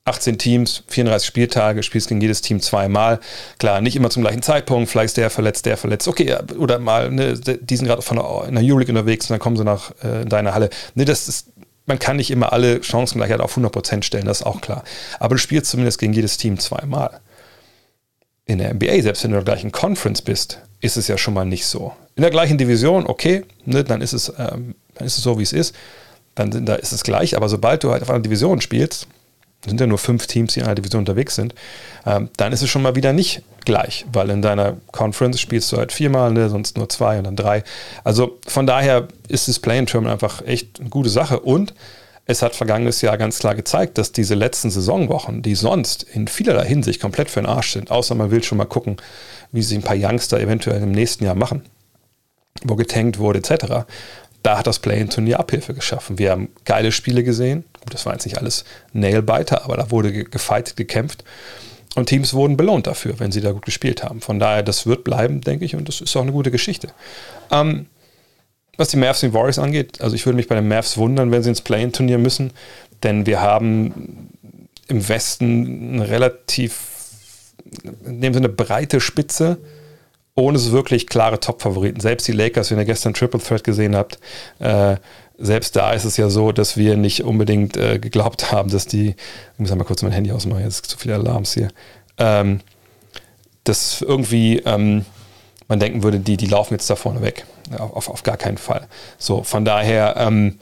18 0.05 0.37
Teams, 0.37 0.83
34 0.89 1.27
Spieltage, 1.27 1.83
spielst 1.83 2.09
gegen 2.09 2.21
jedes 2.21 2.41
Team 2.41 2.61
zweimal. 2.61 3.21
Klar, 3.59 3.81
nicht 3.81 3.95
immer 3.95 4.11
zum 4.11 4.23
gleichen 4.23 4.43
Zeitpunkt, 4.43 4.91
vielleicht 4.91 5.11
ist 5.11 5.17
der 5.17 5.31
verletzt, 5.31 5.65
der 5.65 5.77
verletzt. 5.77 6.09
Okay, 6.09 6.37
oder 6.59 6.81
mal, 6.81 7.11
ne, 7.11 7.35
die 7.35 7.77
sind 7.77 7.87
gerade 7.87 8.03
von 8.03 8.17
der, 8.17 8.49
in 8.49 8.57
der 8.57 8.65
Euroleague 8.65 8.93
unterwegs 8.93 9.27
und 9.27 9.35
dann 9.35 9.41
kommen 9.41 9.57
sie 9.57 9.65
nach 9.65 9.93
äh, 10.03 10.23
in 10.23 10.29
deine 10.29 10.55
Halle. 10.55 10.71
Ne, 10.97 11.05
das 11.05 11.29
ist, 11.29 11.53
man 11.87 12.01
kann 12.01 12.17
nicht 12.17 12.33
immer 12.33 12.53
alle 12.53 12.83
Chancengleichheit 12.83 13.41
auf 13.41 13.57
100% 13.57 14.03
stellen, 14.03 14.27
das 14.27 14.41
ist 14.41 14.47
auch 14.47 14.61
klar. 14.61 14.83
Aber 15.21 15.37
du 15.37 15.39
spielst 15.39 15.71
zumindest 15.71 16.01
gegen 16.01 16.13
jedes 16.13 16.37
Team 16.37 16.59
zweimal. 16.59 17.21
In 18.45 18.59
der 18.59 18.75
NBA, 18.75 19.03
selbst 19.03 19.23
wenn 19.23 19.31
du 19.31 19.39
in 19.39 19.45
der 19.45 19.55
gleichen 19.55 19.71
Conference 19.71 20.21
bist, 20.21 20.61
ist 20.81 20.97
es 20.97 21.07
ja 21.07 21.17
schon 21.17 21.35
mal 21.35 21.45
nicht 21.45 21.65
so. 21.65 21.93
In 22.17 22.23
der 22.23 22.33
gleichen 22.33 22.59
Division, 22.59 23.07
okay, 23.07 23.45
ne, 23.67 23.85
dann, 23.85 24.01
ist 24.01 24.15
es, 24.15 24.31
ähm, 24.31 24.75
dann 24.95 25.07
ist 25.07 25.17
es 25.17 25.23
so, 25.23 25.39
wie 25.39 25.45
es 25.45 25.53
ist. 25.53 25.77
Dann 26.35 26.67
da 26.67 26.75
ist 26.75 26.93
es 26.93 27.05
gleich, 27.05 27.37
aber 27.37 27.49
sobald 27.49 27.85
du 27.85 27.93
halt 27.93 28.03
auf 28.03 28.11
einer 28.11 28.21
Division 28.21 28.61
spielst, 28.61 29.07
sind 29.67 29.81
ja 29.81 29.87
nur 29.87 29.99
fünf 29.99 30.27
Teams, 30.27 30.55
die 30.55 30.61
in 30.61 30.67
einer 30.67 30.75
Division 30.75 31.01
unterwegs 31.01 31.35
sind, 31.35 31.55
ähm, 32.07 32.31
dann 32.37 32.53
ist 32.53 32.63
es 32.63 32.71
schon 32.71 32.83
mal 32.83 32.97
wieder 32.97 33.13
nicht 33.13 33.43
gleich, 33.65 34.05
weil 34.13 34.31
in 34.31 34.43
deiner 34.43 34.77
Conference 34.91 35.41
spielst 35.41 35.71
du 35.73 35.77
halt 35.77 35.93
viermal, 35.93 36.33
ne, 36.33 36.49
sonst 36.49 36.77
nur 36.77 36.89
zwei 36.89 37.19
und 37.19 37.25
dann 37.25 37.37
drei. 37.37 37.63
Also 38.03 38.39
von 38.47 38.67
daher 38.67 39.09
ist 39.29 39.49
das 39.49 39.61
Play-in-Terminal 39.61 40.15
einfach 40.15 40.45
echt 40.47 40.81
eine 40.81 40.89
gute 40.89 41.11
Sache 41.11 41.41
und 41.41 41.75
es 42.27 42.43
hat 42.43 42.55
vergangenes 42.55 43.03
Jahr 43.03 43.19
ganz 43.19 43.39
klar 43.39 43.55
gezeigt, 43.55 43.99
dass 43.99 44.13
diese 44.13 44.35
letzten 44.35 44.71
Saisonwochen, 44.71 45.43
die 45.43 45.55
sonst 45.55 46.05
in 46.05 46.29
vielerlei 46.29 46.67
Hinsicht 46.67 47.01
komplett 47.01 47.31
für 47.31 47.41
den 47.41 47.49
Arsch 47.49 47.73
sind, 47.73 47.91
außer 47.91 48.15
man 48.15 48.31
will 48.31 48.43
schon 48.43 48.59
mal 48.59 48.65
gucken, 48.65 48.97
wie 49.51 49.63
sich 49.63 49.77
ein 49.77 49.83
paar 49.83 49.97
Youngster 49.97 50.41
eventuell 50.41 50.83
im 50.83 50.93
nächsten 50.93 51.25
Jahr 51.25 51.35
machen, 51.35 51.63
wo 52.65 52.77
getankt 52.77 53.19
wurde 53.19 53.41
etc., 53.41 53.85
da 54.43 54.59
hat 54.59 54.67
das 54.67 54.81
Play-in-Turnier 54.81 55.39
Abhilfe 55.39 55.73
geschaffen. 55.73 56.19
Wir 56.19 56.33
haben 56.33 56.49
geile 56.65 56.91
Spiele 56.91 57.23
gesehen, 57.23 57.65
Gut, 57.83 57.95
das 57.95 58.07
war 58.07 58.13
jetzt 58.13 58.25
nicht 58.25 58.39
alles 58.39 58.65
Nailbiter, 58.93 59.65
aber 59.65 59.77
da 59.77 59.91
wurde 59.91 60.13
gefightet, 60.25 60.77
gekämpft. 60.77 61.25
Und 61.95 62.07
Teams 62.07 62.33
wurden 62.33 62.57
belohnt 62.57 62.87
dafür, 62.87 63.19
wenn 63.21 63.33
sie 63.33 63.41
da 63.41 63.53
gut 63.53 63.67
gespielt 63.67 64.03
haben. 64.03 64.21
Von 64.21 64.39
daher, 64.39 64.63
das 64.63 64.87
wird 64.87 65.05
bleiben, 65.05 65.41
denke 65.43 65.65
ich, 65.65 65.75
und 65.75 65.89
das 65.89 66.01
ist 66.01 66.17
auch 66.17 66.23
eine 66.23 66.33
gute 66.33 66.51
Geschichte. 66.51 66.89
Ähm, 67.51 67.87
was 68.77 68.89
die 68.89 68.97
Mavs 68.97 69.23
und 69.23 69.35
Warriors 69.35 69.59
angeht, 69.59 70.01
also 70.01 70.17
ich 70.17 70.25
würde 70.25 70.37
mich 70.37 70.49
bei 70.49 70.55
den 70.55 70.69
Mavs 70.69 70.97
wundern, 70.97 71.31
wenn 71.31 71.43
sie 71.43 71.51
ins 71.51 71.61
Play-In-Turnier 71.61 72.19
müssen, 72.19 72.53
denn 73.03 73.27
wir 73.27 73.43
haben 73.43 74.31
im 74.89 75.09
Westen 75.09 75.95
eine 75.95 76.09
relativ, 76.09 77.53
in 78.07 78.21
dem 78.23 78.33
Sinne 78.33 78.49
breite 78.49 79.01
Spitze, 79.01 79.59
ohne 80.35 80.59
so 80.59 80.73
wirklich 80.73 81.07
klare 81.07 81.41
Top-Favoriten. 81.41 82.01
Selbst 82.01 82.27
die 82.27 82.33
Lakers, 82.33 82.71
wenn 82.71 82.79
ihr 82.79 82.85
gestern 82.85 83.15
Triple 83.15 83.41
Threat 83.41 83.65
gesehen 83.65 83.95
habt, 83.95 84.19
äh, 84.61 84.97
selbst 85.39 85.77
da 85.77 85.93
ist 85.93 86.05
es 86.05 86.17
ja 86.17 86.31
so, 86.31 86.53
dass 86.53 86.77
wir 86.77 86.97
nicht 86.97 87.25
unbedingt 87.25 87.77
äh, 87.77 87.99
geglaubt 87.99 88.53
haben, 88.53 88.71
dass 88.71 88.87
die, 88.87 89.09
ich 89.09 89.59
muss 89.59 89.75
mal 89.75 89.85
kurz 89.85 90.03
mein 90.03 90.13
Handy 90.13 90.33
ausmachen, 90.33 90.63
jetzt 90.63 90.87
zu 90.87 90.97
viele 90.97 91.15
Alarms 91.15 91.55
hier, 91.55 91.69
ähm, 92.19 92.61
dass 93.65 94.03
irgendwie 94.03 94.59
ähm, 94.59 95.05
man 95.69 95.81
denken 95.81 96.03
würde, 96.03 96.19
die, 96.19 96.37
die 96.37 96.47
laufen 96.47 96.75
jetzt 96.75 96.89
da 96.89 96.97
vorne 96.97 97.23
weg. 97.23 97.45
Auf, 97.79 98.09
auf 98.09 98.23
gar 98.23 98.37
keinen 98.37 98.59
Fall. 98.59 98.87
So, 99.19 99.43
von 99.43 99.65
daher, 99.65 100.17
ähm, 100.19 100.59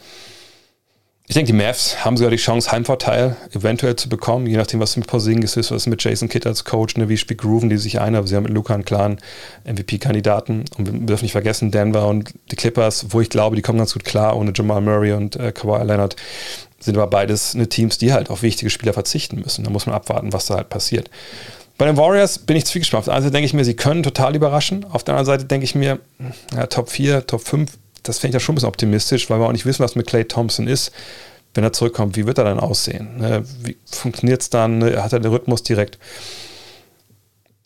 ich 1.30 1.34
denke, 1.34 1.52
die 1.52 1.58
Mavs 1.58 2.04
haben 2.04 2.16
sogar 2.16 2.32
die 2.32 2.38
Chance, 2.38 2.72
Heimvorteil 2.72 3.36
eventuell 3.54 3.94
zu 3.94 4.08
bekommen, 4.08 4.48
je 4.48 4.56
nachdem, 4.56 4.80
was 4.80 4.96
mit 4.96 5.06
Porzingis 5.06 5.56
ist, 5.56 5.70
was 5.70 5.86
mit 5.86 6.02
Jason 6.02 6.28
Kidd 6.28 6.44
als 6.44 6.64
Coach, 6.64 6.96
ne, 6.96 7.08
wie 7.08 7.16
spielt 7.16 7.40
Grooven 7.40 7.70
die 7.70 7.76
sich 7.76 8.00
ein, 8.00 8.16
aber 8.16 8.26
sie 8.26 8.34
haben 8.34 8.42
mit 8.42 8.52
Luca 8.52 8.74
einen 8.74 8.84
klaren 8.84 9.20
MVP-Kandidaten 9.64 10.64
und 10.76 10.92
wir 10.92 11.00
dürfen 11.06 11.24
nicht 11.26 11.30
vergessen, 11.30 11.70
Denver 11.70 12.08
und 12.08 12.34
die 12.50 12.56
Clippers, 12.56 13.06
wo 13.10 13.20
ich 13.20 13.30
glaube, 13.30 13.54
die 13.54 13.62
kommen 13.62 13.78
ganz 13.78 13.92
gut 13.92 14.04
klar 14.04 14.36
ohne 14.36 14.52
Jamal 14.52 14.80
Murray 14.80 15.12
und 15.12 15.36
äh, 15.36 15.52
Kawhi 15.52 15.84
Leonard, 15.84 16.16
sind 16.80 16.96
aber 16.96 17.06
beides 17.06 17.54
eine 17.54 17.68
Teams, 17.68 17.96
die 17.96 18.12
halt 18.12 18.28
auf 18.28 18.42
wichtige 18.42 18.68
Spieler 18.68 18.92
verzichten 18.92 19.38
müssen. 19.38 19.62
Da 19.62 19.70
muss 19.70 19.86
man 19.86 19.94
abwarten, 19.94 20.32
was 20.32 20.46
da 20.46 20.56
halt 20.56 20.68
passiert. 20.68 21.10
Bei 21.78 21.86
den 21.86 21.96
Warriors 21.96 22.40
bin 22.40 22.56
ich 22.56 22.66
zwiegespalten. 22.66 23.02
Auf 23.02 23.04
der 23.04 23.14
einen 23.14 23.22
Seite 23.22 23.32
denke 23.34 23.46
ich 23.46 23.54
mir, 23.54 23.64
sie 23.64 23.76
können 23.76 24.02
total 24.02 24.34
überraschen. 24.34 24.84
Auf 24.90 25.04
der 25.04 25.14
anderen 25.14 25.26
Seite 25.26 25.44
denke 25.44 25.62
ich 25.62 25.76
mir, 25.76 26.00
ja, 26.56 26.66
Top 26.66 26.90
4, 26.90 27.28
Top 27.28 27.46
5 27.46 27.70
das 28.02 28.18
fände 28.18 28.36
ich 28.36 28.42
ja 28.42 28.44
schon 28.44 28.54
ein 28.54 28.56
bisschen 28.56 28.68
optimistisch, 28.68 29.30
weil 29.30 29.40
wir 29.40 29.46
auch 29.46 29.52
nicht 29.52 29.66
wissen, 29.66 29.82
was 29.82 29.94
mit 29.94 30.06
Clay 30.06 30.24
Thompson 30.24 30.66
ist. 30.66 30.92
Wenn 31.54 31.64
er 31.64 31.72
zurückkommt, 31.72 32.16
wie 32.16 32.26
wird 32.26 32.38
er 32.38 32.44
dann 32.44 32.60
aussehen? 32.60 33.18
Ne, 33.18 33.44
wie 33.62 33.76
funktioniert 33.84 34.42
es 34.42 34.50
dann? 34.50 34.78
Ne, 34.78 35.02
hat 35.02 35.12
er 35.12 35.20
den 35.20 35.32
Rhythmus 35.32 35.62
direkt? 35.62 35.98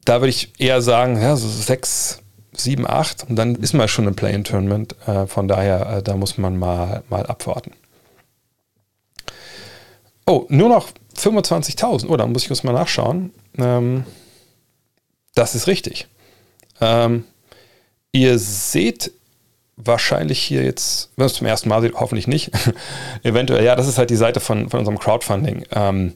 Da 0.04 0.20
würde 0.20 0.30
ich 0.30 0.52
eher 0.58 0.82
sagen, 0.82 1.20
ja, 1.20 1.36
so 1.36 1.48
sechs, 1.48 2.20
sieben, 2.52 2.86
acht 2.88 3.28
und 3.28 3.36
dann 3.36 3.56
ist 3.56 3.74
man 3.74 3.88
schon 3.88 4.06
im 4.06 4.14
Play-in-Tournament. 4.14 4.96
Äh, 5.06 5.26
von 5.26 5.48
daher, 5.48 5.98
äh, 5.98 6.02
da 6.02 6.16
muss 6.16 6.38
man 6.38 6.56
mal, 6.56 7.02
mal 7.08 7.26
abwarten. 7.26 7.72
Oh, 10.26 10.46
nur 10.48 10.68
noch 10.70 10.88
25.000. 11.16 12.06
Oh, 12.08 12.16
da 12.16 12.26
muss 12.26 12.44
ich 12.44 12.50
uns 12.50 12.64
mal 12.64 12.72
nachschauen. 12.72 13.32
Ähm, 13.58 14.04
das 15.34 15.54
ist 15.54 15.66
richtig. 15.66 16.06
Ähm, 16.80 17.24
ihr 18.12 18.38
seht 18.38 19.12
wahrscheinlich 19.76 20.40
hier 20.40 20.62
jetzt, 20.62 21.10
wenn 21.16 21.26
es 21.26 21.34
zum 21.34 21.46
ersten 21.46 21.68
Mal 21.68 21.82
sieht, 21.82 21.94
hoffentlich 21.94 22.26
nicht. 22.26 22.50
Eventuell, 23.22 23.64
ja, 23.64 23.76
das 23.76 23.88
ist 23.88 23.98
halt 23.98 24.10
die 24.10 24.16
Seite 24.16 24.40
von, 24.40 24.68
von 24.70 24.80
unserem 24.80 24.98
Crowdfunding. 24.98 25.64
Ähm, 25.72 26.14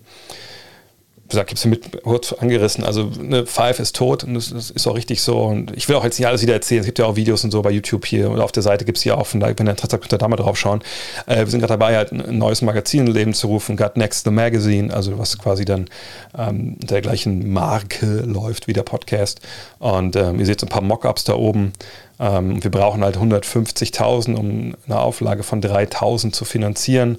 gesagt, 1.29 1.53
ich 1.53 1.65
habe 1.65 1.77
es 1.77 1.93
mit 1.93 2.03
kurz 2.03 2.33
angerissen. 2.33 2.85
Also 2.85 3.11
eine 3.19 3.47
Five 3.47 3.81
ist 3.81 3.97
tot 3.97 4.25
und 4.25 4.35
das, 4.35 4.53
das, 4.53 4.71
ist 4.71 4.87
auch 4.87 4.97
richtig 4.97 5.21
so. 5.23 5.39
Und 5.39 5.77
ich 5.77 5.89
will 5.89 5.97
auch 5.97 6.05
jetzt 6.05 6.19
nicht 6.19 6.27
alles 6.27 6.43
wieder 6.43 6.55
erzählen. 6.55 6.81
Es 6.81 6.87
gibt 6.87 6.99
ja 6.99 7.07
auch 7.07 7.17
Videos 7.17 7.45
und 7.45 7.51
so 7.51 7.63
bei 7.63 7.71
YouTube 7.71 8.07
hier 8.07 8.31
und 8.31 8.41
auf 8.41 8.53
der 8.53 8.63
Seite 8.63 8.85
gibt 8.85 8.99
es 8.99 9.03
hier 9.03 9.19
auch. 9.19 9.27
Von 9.27 9.41
daher, 9.41 9.59
wenn 9.59 9.67
ihr 9.67 9.71
Interesse 9.71 9.93
habt, 9.93 10.03
könnt 10.03 10.13
ihr 10.13 10.19
da 10.19 10.29
mal 10.29 10.37
drauf 10.37 10.57
schauen. 10.57 10.81
Äh, 11.27 11.39
wir 11.39 11.47
sind 11.47 11.61
gerade 11.61 11.75
dabei, 11.75 11.97
halt 11.97 12.13
ein 12.13 12.39
neues 12.39 12.63
Magazin 12.63 13.07
in 13.07 13.13
Leben 13.13 13.35
zu 13.35 13.49
rufen, 13.49 13.77
Got 13.77 13.97
Next 13.97 14.25
the 14.25 14.31
Magazine, 14.31 14.93
also 14.93 15.19
was 15.19 15.39
quasi 15.39 15.65
dann 15.65 15.89
ähm, 16.37 16.77
der 16.81 17.01
gleichen 17.01 17.53
Marke 17.53 18.21
läuft 18.21 18.67
wie 18.67 18.73
der 18.73 18.83
Podcast. 18.83 19.41
Und 19.79 20.17
ähm, 20.17 20.39
ihr 20.39 20.47
seht 20.47 20.61
so 20.61 20.67
ein 20.67 20.71
paar 20.71 20.83
Mockups 20.83 21.25
da 21.25 21.35
oben. 21.35 21.73
Ähm, 22.21 22.63
wir 22.63 22.71
brauchen 22.71 23.05
halt 23.05 23.17
150.000, 23.17 24.35
um 24.35 24.75
eine 24.87 24.99
Auflage 24.99 25.43
von 25.43 25.63
3.000 25.63 26.33
zu 26.33 26.45
finanzieren. 26.45 27.19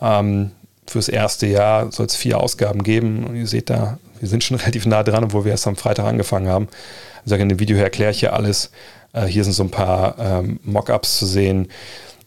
Ähm, 0.00 0.52
fürs 0.90 1.08
erste 1.08 1.46
Jahr 1.46 1.92
soll 1.92 2.06
es 2.06 2.16
vier 2.16 2.40
Ausgaben 2.40 2.82
geben. 2.82 3.24
Und 3.24 3.36
ihr 3.36 3.46
seht 3.46 3.70
da, 3.70 3.98
wir 4.20 4.28
sind 4.28 4.44
schon 4.44 4.56
relativ 4.58 4.86
nah 4.86 5.02
dran, 5.02 5.24
obwohl 5.24 5.44
wir 5.44 5.52
erst 5.52 5.66
am 5.66 5.76
Freitag 5.76 6.06
angefangen 6.06 6.48
haben. 6.48 6.68
Also 7.22 7.36
in 7.36 7.48
dem 7.48 7.58
Video 7.58 7.76
erkläre 7.76 8.10
ich 8.10 8.20
hier 8.20 8.32
alles. 8.32 8.70
Äh, 9.12 9.26
hier 9.26 9.44
sind 9.44 9.52
so 9.52 9.62
ein 9.62 9.70
paar 9.70 10.16
ähm, 10.18 10.60
Mockups 10.62 11.18
zu 11.18 11.26
sehen. 11.26 11.68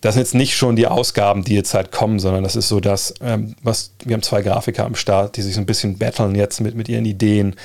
Das 0.01 0.15
sind 0.15 0.21
jetzt 0.21 0.33
nicht 0.33 0.55
schon 0.55 0.75
die 0.75 0.87
Ausgaben, 0.87 1.43
die 1.43 1.53
jetzt 1.53 1.75
halt 1.75 1.91
kommen, 1.91 2.19
sondern 2.19 2.43
das 2.43 2.55
ist 2.55 2.67
so 2.67 2.79
das, 2.79 3.13
ähm, 3.21 3.55
was 3.61 3.91
wir 4.03 4.15
haben 4.15 4.23
zwei 4.23 4.41
Grafiker 4.41 4.85
am 4.85 4.95
Start, 4.95 5.37
die 5.37 5.43
sich 5.43 5.53
so 5.53 5.61
ein 5.61 5.67
bisschen 5.67 5.99
battlen 5.99 6.33
jetzt 6.33 6.59
mit, 6.59 6.75
mit 6.75 6.89
ihren 6.89 7.05
Ideen. 7.05 7.55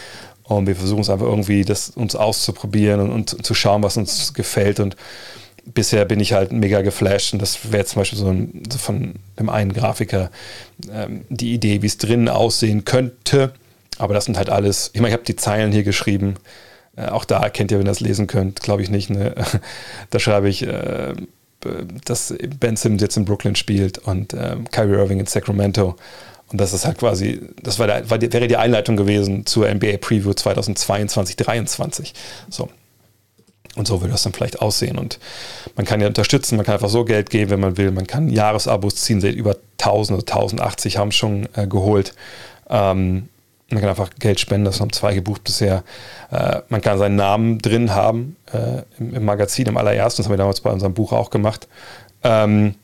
Und 0.43 0.67
wir 0.67 0.77
versuchen 0.77 1.01
es 1.01 1.11
einfach 1.11 1.27
irgendwie, 1.27 1.65
das 1.65 1.91
uns 1.91 2.15
auszuprobieren 2.15 3.01
und, 3.01 3.35
und 3.35 3.47
zu 3.47 3.55
schauen, 3.55 3.83
was 3.83 3.97
uns 3.97 4.33
gefällt. 4.35 4.81
Und 4.81 4.97
bisher 5.67 6.05
bin 6.05 6.21
ich 6.21 6.33
halt 6.33 6.53
mega 6.53 6.83
geflasht 6.83 7.33
und 7.33 7.43
das 7.43 7.73
wäre 7.73 7.85
zum 7.85 8.01
Beispiel 8.01 8.19
so, 8.19 8.29
ein, 8.29 8.63
so, 8.71 8.79
von 8.79 9.15
dem 9.39 9.49
einen 9.49 9.73
Grafiker 9.73 10.31
ähm, 10.91 11.25
die 11.29 11.53
Idee, 11.53 11.83
wie 11.83 11.87
es 11.87 11.99
drinnen 11.99 12.29
aussehen 12.29 12.85
könnte. 12.85 13.53
Aber 13.99 14.15
das 14.15 14.27
sind 14.27 14.37
halt 14.37 14.51
alles, 14.51 14.91
ich 14.93 15.01
meine, 15.01 15.11
ich 15.11 15.15
habe 15.15 15.25
die 15.25 15.37
Zeilen 15.37 15.73
hier 15.73 15.83
geschrieben. 15.83 16.35
Äh, 16.97 17.07
auch 17.07 17.25
da 17.25 17.43
erkennt 17.43 17.71
ihr, 17.71 17.79
wenn 17.79 17.87
ihr 17.87 17.91
das 17.91 18.01
lesen 18.01 18.27
könnt, 18.27 18.61
glaube 18.61 18.83
ich 18.83 18.91
nicht. 18.91 19.11
Ne? 19.11 19.35
da 20.11 20.19
schreibe 20.19 20.49
ich, 20.49 20.63
äh, 20.63 21.15
dass 22.05 22.35
Ben 22.61 22.77
Simmons 22.77 23.03
jetzt 23.03 23.17
in 23.17 23.25
Brooklyn 23.25 23.57
spielt 23.57 23.99
und 23.99 24.35
äh, 24.35 24.57
Kyrie 24.71 24.95
Irving 24.95 25.21
in 25.21 25.27
Sacramento. 25.27 25.97
Und 26.49 26.61
das 26.61 26.73
ist 26.73 26.87
halt 26.87 26.99
quasi, 26.99 27.41
das 27.63 27.79
war 27.79 27.89
der, 27.89 28.09
war 28.09 28.19
die, 28.19 28.33
wäre 28.33 28.47
die 28.47 28.57
Einleitung 28.57 28.97
gewesen 28.97 29.47
zur 29.47 29.69
NBA 29.69 29.97
Preview 29.97 30.33
2022, 30.33 31.37
2023. 31.37 32.15
So. 32.49 32.69
Und 33.77 33.87
so 33.87 34.01
würde 34.01 34.13
das 34.13 34.23
dann 34.23 34.33
vielleicht 34.33 34.61
aussehen. 34.61 34.99
Und 34.99 35.19
man 35.77 35.85
kann 35.85 36.01
ja 36.01 36.07
unterstützen, 36.07 36.57
man 36.57 36.65
kann 36.65 36.75
einfach 36.75 36.89
so 36.89 37.05
Geld 37.05 37.31
geben, 37.31 37.51
wenn 37.51 37.61
man 37.61 37.77
will. 37.77 37.91
Man 37.91 38.07
kann 38.07 38.29
Jahresabos 38.29 38.97
ziehen, 38.97 39.21
seht 39.21 39.37
über 39.37 39.57
1000 39.79 40.19
oder 40.19 40.33
1080 40.33 40.97
haben 40.97 41.13
schon 41.13 41.49
äh, 41.55 41.67
geholt. 41.67 42.15
Ähm, 42.71 43.29
man 43.69 43.81
kann 43.81 43.91
einfach 43.91 44.11
Geld 44.19 44.41
spenden, 44.41 44.65
das 44.65 44.81
haben 44.81 44.93
zwei 44.93 45.15
gebucht 45.15 45.45
bisher. 45.45 45.85
Äh, 46.31 46.61
man 46.69 46.81
kann 46.81 46.99
seinen 46.99 47.17
Namen 47.17 47.59
drin 47.59 47.95
haben 47.95 48.37
äh, 48.53 48.83
im, 48.99 49.15
im, 49.15 49.25
Magazin, 49.25 49.67
im 49.67 49.77
allerersten. 49.77 50.23
Das 50.23 50.27
haben 50.27 50.33
wir 50.33 50.39
damals 50.39 50.61
bei 50.61 50.71
unserem 50.71 50.95
Buch 50.95 51.13
auch 51.13 51.31
gemacht. 51.31 51.69
Ähm, 52.23 52.77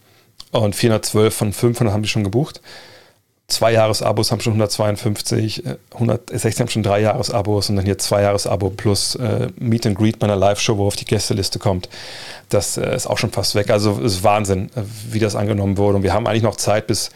und 0.50 0.76
412 0.76 1.34
von 1.34 1.52
500 1.52 1.94
haben 1.94 2.02
die 2.02 2.08
schon 2.08 2.24
gebucht 2.24 2.60
zwei 3.48 3.72
Jahresabos 3.72 4.32
haben 4.32 4.40
schon 4.40 4.54
152, 4.54 5.64
160 5.92 6.60
haben 6.60 6.68
schon 6.68 6.82
drei 6.82 7.00
Jahresabos 7.00 7.68
und 7.68 7.76
dann 7.76 7.84
hier 7.84 7.98
zwei 7.98 8.22
Jahresabo 8.22 8.70
plus 8.70 9.14
äh, 9.16 9.48
Meet 9.58 9.86
and 9.86 9.98
Greet 9.98 10.18
bei 10.18 10.26
einer 10.26 10.36
Live-Show, 10.36 10.78
wo 10.78 10.86
auf 10.86 10.96
die 10.96 11.04
Gästeliste 11.04 11.58
kommt. 11.58 11.88
Das 12.48 12.76
äh, 12.76 12.94
ist 12.94 13.06
auch 13.06 13.18
schon 13.18 13.30
fast 13.30 13.54
weg. 13.54 13.70
Also 13.70 14.00
es 14.04 14.14
ist 14.14 14.24
Wahnsinn, 14.24 14.70
äh, 14.74 14.82
wie 15.10 15.18
das 15.18 15.36
angenommen 15.36 15.76
wurde. 15.76 15.96
Und 15.96 16.02
wir 16.02 16.12
haben 16.14 16.26
eigentlich 16.26 16.42
noch 16.42 16.56
Zeit 16.56 16.86
bis, 16.86 17.10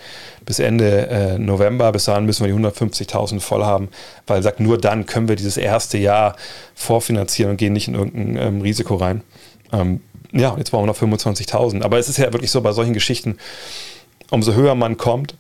bis 0.45 0.59
Ende 0.59 1.09
äh, 1.09 1.39
November. 1.39 1.91
Bis 1.93 2.05
dahin 2.05 2.27
müssen 2.27 2.45
wir 2.45 2.53
die 2.53 2.59
150.000 2.59 3.41
voll 3.41 3.65
haben, 3.65 3.89
weil 4.27 4.43
sagt, 4.43 4.61
nur 4.61 4.79
dann 4.79 5.07
können 5.07 5.29
wir 5.29 5.37
dieses 5.37 5.57
erste 5.57 5.97
Jahr 5.97 6.37
vorfinanzieren 6.75 7.53
und 7.53 7.57
gehen 7.57 7.73
nicht 7.73 7.89
in 7.89 7.95
irgendein 7.95 8.37
ähm, 8.37 8.61
Risiko 8.61 8.97
rein. 8.97 9.23
Ähm, 9.73 10.01
ja, 10.33 10.55
jetzt 10.59 10.71
brauchen 10.71 10.83
wir 10.83 10.89
noch 10.89 10.99
25.000. 10.99 11.83
Aber 11.83 11.99
es 11.99 12.09
ist 12.09 12.19
ja 12.19 12.33
wirklich 12.33 12.51
so 12.51 12.61
bei 12.61 12.73
solchen 12.73 12.93
Geschichten, 12.93 13.39
umso 14.31 14.55
höher 14.55 14.75
man 14.75 14.97
kommt, 14.97 15.35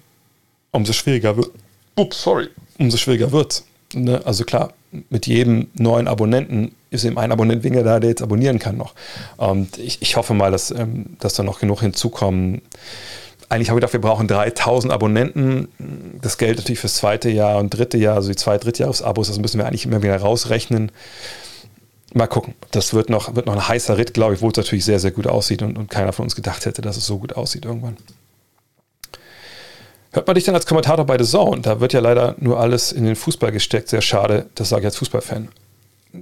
umso 0.76 0.92
schwieriger 0.92 1.36
wird. 1.36 1.50
Ups, 1.96 2.22
sorry. 2.22 2.48
Umso 2.78 2.96
schwieriger 2.96 3.32
wird 3.32 3.64
ne? 3.94 4.20
Also 4.24 4.44
klar, 4.44 4.72
mit 5.10 5.26
jedem 5.26 5.68
neuen 5.74 6.08
Abonnenten 6.08 6.74
ist 6.90 7.04
eben 7.04 7.18
ein 7.18 7.32
Abonnent 7.32 7.64
weniger 7.64 7.82
da, 7.82 8.00
der 8.00 8.10
jetzt 8.10 8.22
abonnieren 8.22 8.58
kann 8.58 8.76
noch. 8.76 8.94
Und 9.36 9.78
ich, 9.78 10.00
ich 10.00 10.16
hoffe 10.16 10.34
mal, 10.34 10.50
dass, 10.50 10.70
ähm, 10.70 11.16
dass 11.18 11.34
da 11.34 11.42
noch 11.42 11.60
genug 11.60 11.80
hinzukommen. 11.80 12.62
Eigentlich 13.48 13.68
habe 13.68 13.78
ich 13.78 13.82
gedacht, 13.82 13.92
wir 13.92 14.00
brauchen 14.00 14.26
3000 14.26 14.92
Abonnenten. 14.92 15.68
Das 16.20 16.38
Geld 16.38 16.58
natürlich 16.58 16.80
fürs 16.80 16.94
zweite 16.94 17.30
Jahr 17.30 17.58
und 17.58 17.70
dritte 17.70 17.98
Jahr, 17.98 18.16
also 18.16 18.28
die 18.28 18.36
zwei 18.36 18.58
Drittjahresabos, 18.58 19.28
das 19.28 19.38
müssen 19.38 19.58
wir 19.58 19.66
eigentlich 19.66 19.86
immer 19.86 20.02
wieder 20.02 20.16
rausrechnen. 20.16 20.90
Mal 22.14 22.26
gucken. 22.26 22.54
Das 22.70 22.94
wird 22.94 23.10
noch, 23.10 23.36
wird 23.36 23.46
noch 23.46 23.54
ein 23.54 23.68
heißer 23.68 23.98
Ritt, 23.98 24.14
glaube 24.14 24.34
ich, 24.34 24.40
wo 24.40 24.48
es 24.48 24.56
natürlich 24.56 24.84
sehr, 24.84 24.98
sehr 24.98 25.10
gut 25.10 25.26
aussieht 25.26 25.62
und, 25.62 25.76
und 25.76 25.90
keiner 25.90 26.12
von 26.12 26.24
uns 26.24 26.34
gedacht 26.34 26.66
hätte, 26.66 26.82
dass 26.82 26.96
es 26.96 27.06
so 27.06 27.18
gut 27.18 27.34
aussieht 27.36 27.66
irgendwann. 27.66 27.96
Hört 30.16 30.26
man 30.26 30.34
dich 30.34 30.44
dann 30.44 30.54
als 30.54 30.64
Kommentator 30.64 31.04
bei 31.04 31.18
The 31.22 31.30
Zone? 31.30 31.60
Da 31.60 31.78
wird 31.78 31.92
ja 31.92 32.00
leider 32.00 32.36
nur 32.38 32.58
alles 32.58 32.90
in 32.90 33.04
den 33.04 33.16
Fußball 33.16 33.52
gesteckt. 33.52 33.90
Sehr 33.90 34.00
schade, 34.00 34.46
das 34.54 34.70
sage 34.70 34.80
ich 34.80 34.86
als 34.86 34.96
Fußballfan. 34.96 35.48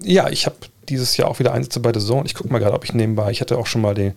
Ja, 0.03 0.29
ich 0.31 0.47
habe 0.47 0.57
dieses 0.89 1.17
Jahr 1.17 1.29
auch 1.29 1.39
wieder 1.39 1.55
Einsätze 1.55 1.79
bei 1.79 1.93
The 1.95 2.05
Zone. 2.05 2.27
Ich 2.27 2.35
gucke 2.35 2.53
mal 2.53 2.59
gerade, 2.59 2.75
ob 2.75 2.83
ich 2.83 2.93
nebenbei, 2.93 3.31
ich 3.31 3.41
hatte 3.41 3.57
auch 3.57 3.69
schon 3.69 3.83
mal 3.83 3.95
den, 3.95 4.15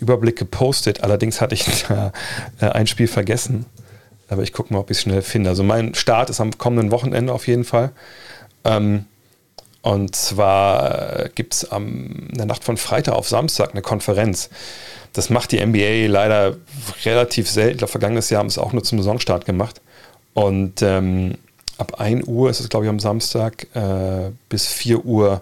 Überblick 0.00 0.36
gepostet. 0.36 1.02
Allerdings 1.02 1.40
hatte 1.40 1.54
ich 1.54 1.64
da 1.88 2.12
äh, 2.60 2.66
ein 2.66 2.86
Spiel 2.86 3.08
vergessen. 3.08 3.64
Aber 4.28 4.42
ich 4.42 4.52
gucke 4.52 4.74
mal, 4.74 4.80
ob 4.80 4.90
ich 4.90 4.98
es 4.98 5.02
schnell 5.04 5.22
finde. 5.22 5.48
Also 5.48 5.62
mein 5.62 5.94
Start 5.94 6.28
ist 6.28 6.42
am 6.42 6.58
kommenden 6.58 6.90
Wochenende 6.90 7.32
auf 7.32 7.46
jeden 7.46 7.64
Fall. 7.64 7.92
Ähm, 8.64 9.06
und 9.86 10.16
zwar 10.16 11.26
äh, 11.26 11.30
gibt 11.32 11.54
es 11.54 11.62
in 11.62 12.26
der 12.32 12.46
Nacht 12.46 12.64
von 12.64 12.76
Freitag 12.76 13.14
auf 13.14 13.28
Samstag 13.28 13.70
eine 13.70 13.82
Konferenz. 13.82 14.50
Das 15.12 15.30
macht 15.30 15.52
die 15.52 15.64
NBA 15.64 16.08
leider 16.08 16.56
relativ 17.04 17.48
selten. 17.48 17.74
Ich 17.74 17.78
glaube, 17.78 17.92
vergangenes 17.92 18.28
Jahr 18.28 18.40
haben 18.40 18.48
es 18.48 18.58
auch 18.58 18.72
nur 18.72 18.82
zum 18.82 18.98
Saisonstart 18.98 19.44
gemacht. 19.44 19.80
Und 20.34 20.82
ähm, 20.82 21.36
ab 21.78 22.00
1 22.00 22.26
Uhr 22.26 22.50
ist 22.50 22.58
es, 22.58 22.68
glaube 22.68 22.86
ich, 22.86 22.90
am 22.90 22.98
Samstag 22.98 23.68
äh, 23.74 24.32
bis 24.48 24.66
4 24.66 25.04
Uhr 25.04 25.40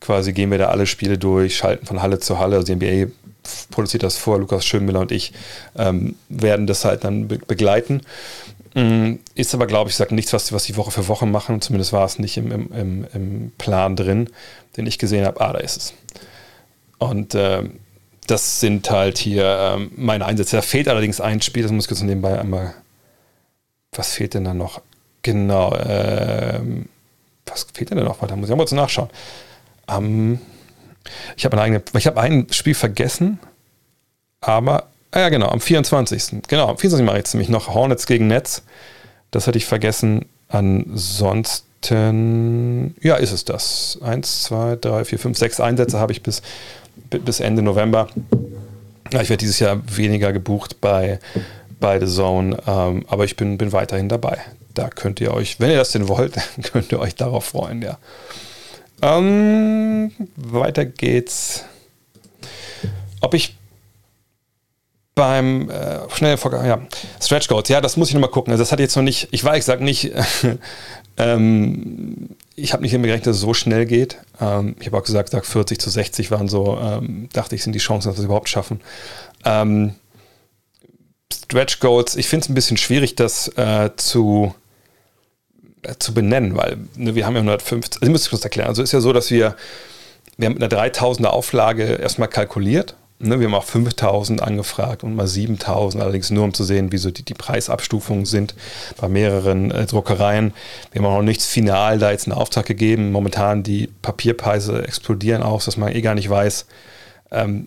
quasi 0.00 0.32
gehen 0.32 0.50
wir 0.50 0.58
da 0.58 0.70
alle 0.70 0.86
Spiele 0.86 1.16
durch, 1.16 1.56
schalten 1.56 1.86
von 1.86 2.02
Halle 2.02 2.18
zu 2.18 2.40
Halle. 2.40 2.56
Also 2.56 2.74
die 2.74 2.74
NBA 2.74 3.12
produziert 3.70 4.02
das 4.02 4.16
vor, 4.16 4.40
Lukas 4.40 4.66
Schönmüller 4.66 4.98
und 5.00 5.12
ich 5.12 5.32
ähm, 5.78 6.16
werden 6.28 6.66
das 6.66 6.84
halt 6.84 7.04
dann 7.04 7.28
be 7.28 7.38
begleiten. 7.38 8.00
Mm, 8.74 9.14
ist 9.34 9.54
aber, 9.54 9.66
glaube 9.66 9.90
ich, 9.90 9.96
sag 9.96 10.10
nichts, 10.10 10.32
was, 10.32 10.52
was 10.52 10.64
die 10.64 10.76
Woche 10.76 10.90
für 10.90 11.08
Woche 11.08 11.26
machen. 11.26 11.60
Zumindest 11.60 11.92
war 11.92 12.04
es 12.04 12.18
nicht 12.18 12.36
im, 12.36 12.50
im, 12.72 13.06
im 13.12 13.52
Plan 13.56 13.96
drin, 13.96 14.30
den 14.76 14.86
ich 14.86 14.98
gesehen 14.98 15.24
habe. 15.24 15.40
Ah, 15.40 15.52
da 15.52 15.60
ist 15.60 15.76
es. 15.76 15.94
Und 16.98 17.34
äh, 17.34 17.62
das 18.26 18.60
sind 18.60 18.90
halt 18.90 19.18
hier 19.18 19.74
ähm, 19.76 19.92
meine 19.96 20.26
Einsätze. 20.26 20.56
Da 20.56 20.62
fehlt 20.62 20.88
allerdings 20.88 21.20
ein 21.20 21.40
Spiel, 21.42 21.62
das 21.62 21.72
muss 21.72 21.84
ich 21.84 21.90
jetzt 21.90 22.02
nebenbei 22.02 22.38
einmal. 22.38 22.74
Was 23.92 24.14
fehlt 24.14 24.34
denn 24.34 24.44
da 24.44 24.54
noch? 24.54 24.80
Genau. 25.22 25.74
Ähm, 25.76 26.88
was 27.46 27.66
fehlt 27.72 27.90
denn 27.90 27.98
da 27.98 28.04
noch? 28.04 28.26
Da 28.26 28.36
muss 28.36 28.48
ich 28.48 28.52
auch 28.52 28.58
mal 28.58 28.66
zu 28.66 28.74
nachschauen. 28.74 29.10
Ähm, 29.88 30.40
ich 31.36 31.44
habe 31.44 31.60
hab 31.60 32.16
ein 32.16 32.46
Spiel 32.50 32.74
vergessen, 32.74 33.38
aber, 34.40 34.88
ah 35.14 35.20
ja, 35.20 35.28
genau, 35.28 35.48
am 35.48 35.60
24. 35.60 36.42
Genau, 36.48 36.68
am 36.68 36.78
24. 36.78 37.04
mache 37.04 37.16
ich 37.16 37.20
jetzt 37.20 37.34
nämlich 37.34 37.48
noch 37.48 37.72
Hornets 37.72 38.06
gegen 38.06 38.26
Nets. 38.26 38.62
Das 39.30 39.46
hatte 39.46 39.58
ich 39.58 39.66
vergessen. 39.66 40.26
Ansonsten, 40.48 41.64
ja, 43.00 43.16
ist 43.16 43.32
es 43.32 43.44
das. 43.44 43.98
Eins, 44.02 44.42
zwei, 44.44 44.76
drei, 44.76 45.04
vier, 45.04 45.18
fünf, 45.18 45.38
sechs 45.38 45.60
Einsätze 45.60 45.98
habe 45.98 46.12
ich 46.12 46.22
bis 46.22 46.42
bis 47.18 47.40
Ende 47.40 47.62
November. 47.62 48.08
Ich 49.10 49.28
werde 49.28 49.36
dieses 49.36 49.60
Jahr 49.60 49.80
weniger 49.86 50.32
gebucht 50.32 50.80
bei, 50.80 51.18
bei 51.80 52.00
The 52.00 52.06
Zone, 52.06 52.56
ähm, 52.66 53.04
aber 53.08 53.24
ich 53.24 53.36
bin, 53.36 53.58
bin 53.58 53.72
weiterhin 53.72 54.08
dabei. 54.08 54.38
Da 54.74 54.88
könnt 54.88 55.20
ihr 55.20 55.32
euch, 55.32 55.60
wenn 55.60 55.70
ihr 55.70 55.76
das 55.76 55.92
denn 55.92 56.08
wollt, 56.08 56.34
könnt 56.72 56.90
ihr 56.90 56.98
euch 56.98 57.14
darauf 57.14 57.44
freuen, 57.44 57.82
ja. 57.82 57.98
Ähm, 59.02 60.12
weiter 60.36 60.84
geht's. 60.84 61.64
Ob 63.20 63.34
ich 63.34 63.56
beim 65.14 65.70
äh, 65.70 66.10
schnell 66.10 66.36
ja, 66.66 66.80
Stretch 67.20 67.48
Goals, 67.48 67.68
ja, 67.68 67.80
das 67.80 67.96
muss 67.96 68.08
ich 68.08 68.14
nochmal 68.14 68.30
gucken. 68.30 68.52
Also 68.52 68.62
das 68.62 68.72
hat 68.72 68.80
jetzt 68.80 68.96
noch 68.96 69.02
nicht, 69.02 69.28
ich 69.30 69.44
weiß, 69.44 69.58
ich 69.58 69.64
sage 69.64 69.84
nicht, 69.84 70.12
ähm, 71.16 72.30
ich 72.56 72.72
habe 72.72 72.82
nicht 72.82 72.92
immer 72.92 73.06
gerechnet, 73.06 73.28
dass 73.28 73.36
es 73.36 73.42
so 73.42 73.54
schnell 73.54 73.86
geht. 73.86 74.18
Ähm, 74.40 74.74
ich 74.80 74.86
habe 74.86 74.98
auch 74.98 75.04
gesagt, 75.04 75.30
sag 75.30 75.46
40 75.46 75.80
zu 75.80 75.90
60 75.90 76.30
waren 76.30 76.48
so, 76.48 76.78
ähm, 76.80 77.28
dachte 77.32 77.54
ich, 77.54 77.62
sind 77.62 77.74
die 77.74 77.78
Chancen, 77.78 78.08
dass 78.08 78.16
wir 78.16 78.22
es 78.22 78.24
überhaupt 78.24 78.48
schaffen. 78.48 78.80
Ähm, 79.44 79.94
Stretch 81.32 81.78
Goals, 81.78 82.16
ich 82.16 82.26
finde 82.26 82.44
es 82.44 82.48
ein 82.48 82.54
bisschen 82.54 82.76
schwierig, 82.76 83.14
das 83.14 83.48
äh, 83.56 83.90
zu, 83.96 84.52
äh, 85.82 85.94
zu 85.98 86.12
benennen, 86.12 86.56
weil 86.56 86.78
ne, 86.96 87.14
wir 87.14 87.24
haben 87.24 87.34
ja 87.34 87.40
150, 87.40 88.02
also 88.02 88.06
ich 88.06 88.10
muss 88.10 88.22
es 88.22 88.30
kurz 88.30 88.42
erklären. 88.42 88.68
Also 88.68 88.82
ist 88.82 88.92
ja 88.92 89.00
so, 89.00 89.12
dass 89.12 89.30
wir, 89.30 89.54
wir 90.36 90.46
haben 90.46 90.54
mit 90.54 90.72
einer 90.72 90.90
3000er 90.90 91.26
Auflage 91.26 91.84
erstmal 91.84 92.28
kalkuliert 92.28 92.96
Ne, 93.24 93.40
wir 93.40 93.46
haben 93.46 93.54
auch 93.54 93.64
5000 93.64 94.42
angefragt 94.42 95.02
und 95.02 95.16
mal 95.16 95.26
7000, 95.26 96.02
allerdings 96.02 96.30
nur 96.30 96.44
um 96.44 96.52
zu 96.52 96.62
sehen, 96.62 96.92
wie 96.92 96.98
so 96.98 97.10
die, 97.10 97.22
die 97.22 97.32
Preisabstufungen 97.32 98.26
sind 98.26 98.54
bei 99.00 99.08
mehreren 99.08 99.70
äh, 99.70 99.86
Druckereien. 99.86 100.52
Wir 100.92 101.00
haben 101.00 101.06
auch 101.06 101.16
noch 101.16 101.24
nichts 101.24 101.46
final 101.46 101.98
da 101.98 102.10
jetzt 102.10 102.26
einen 102.26 102.36
Auftrag 102.36 102.66
gegeben. 102.66 103.12
Momentan 103.12 103.62
die 103.62 103.88
Papierpreise 104.02 104.86
explodieren 104.86 105.42
auch, 105.42 105.62
dass 105.62 105.78
man 105.78 105.94
eh 105.94 106.02
gar 106.02 106.14
nicht 106.14 106.28
weiß, 106.28 106.66
ähm, 107.30 107.66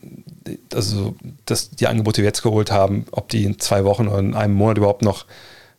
also 0.75 1.15
dass 1.45 1.71
die 1.71 1.87
Angebote, 1.87 2.17
die 2.17 2.21
wir 2.21 2.29
jetzt 2.29 2.43
geholt 2.43 2.71
haben, 2.71 3.07
ob 3.09 3.29
die 3.29 3.43
in 3.43 3.57
zwei 3.57 3.83
Wochen 3.83 4.07
oder 4.07 4.19
in 4.19 4.35
einem 4.35 4.53
Monat 4.53 4.77
überhaupt 4.77 5.01
noch 5.01 5.25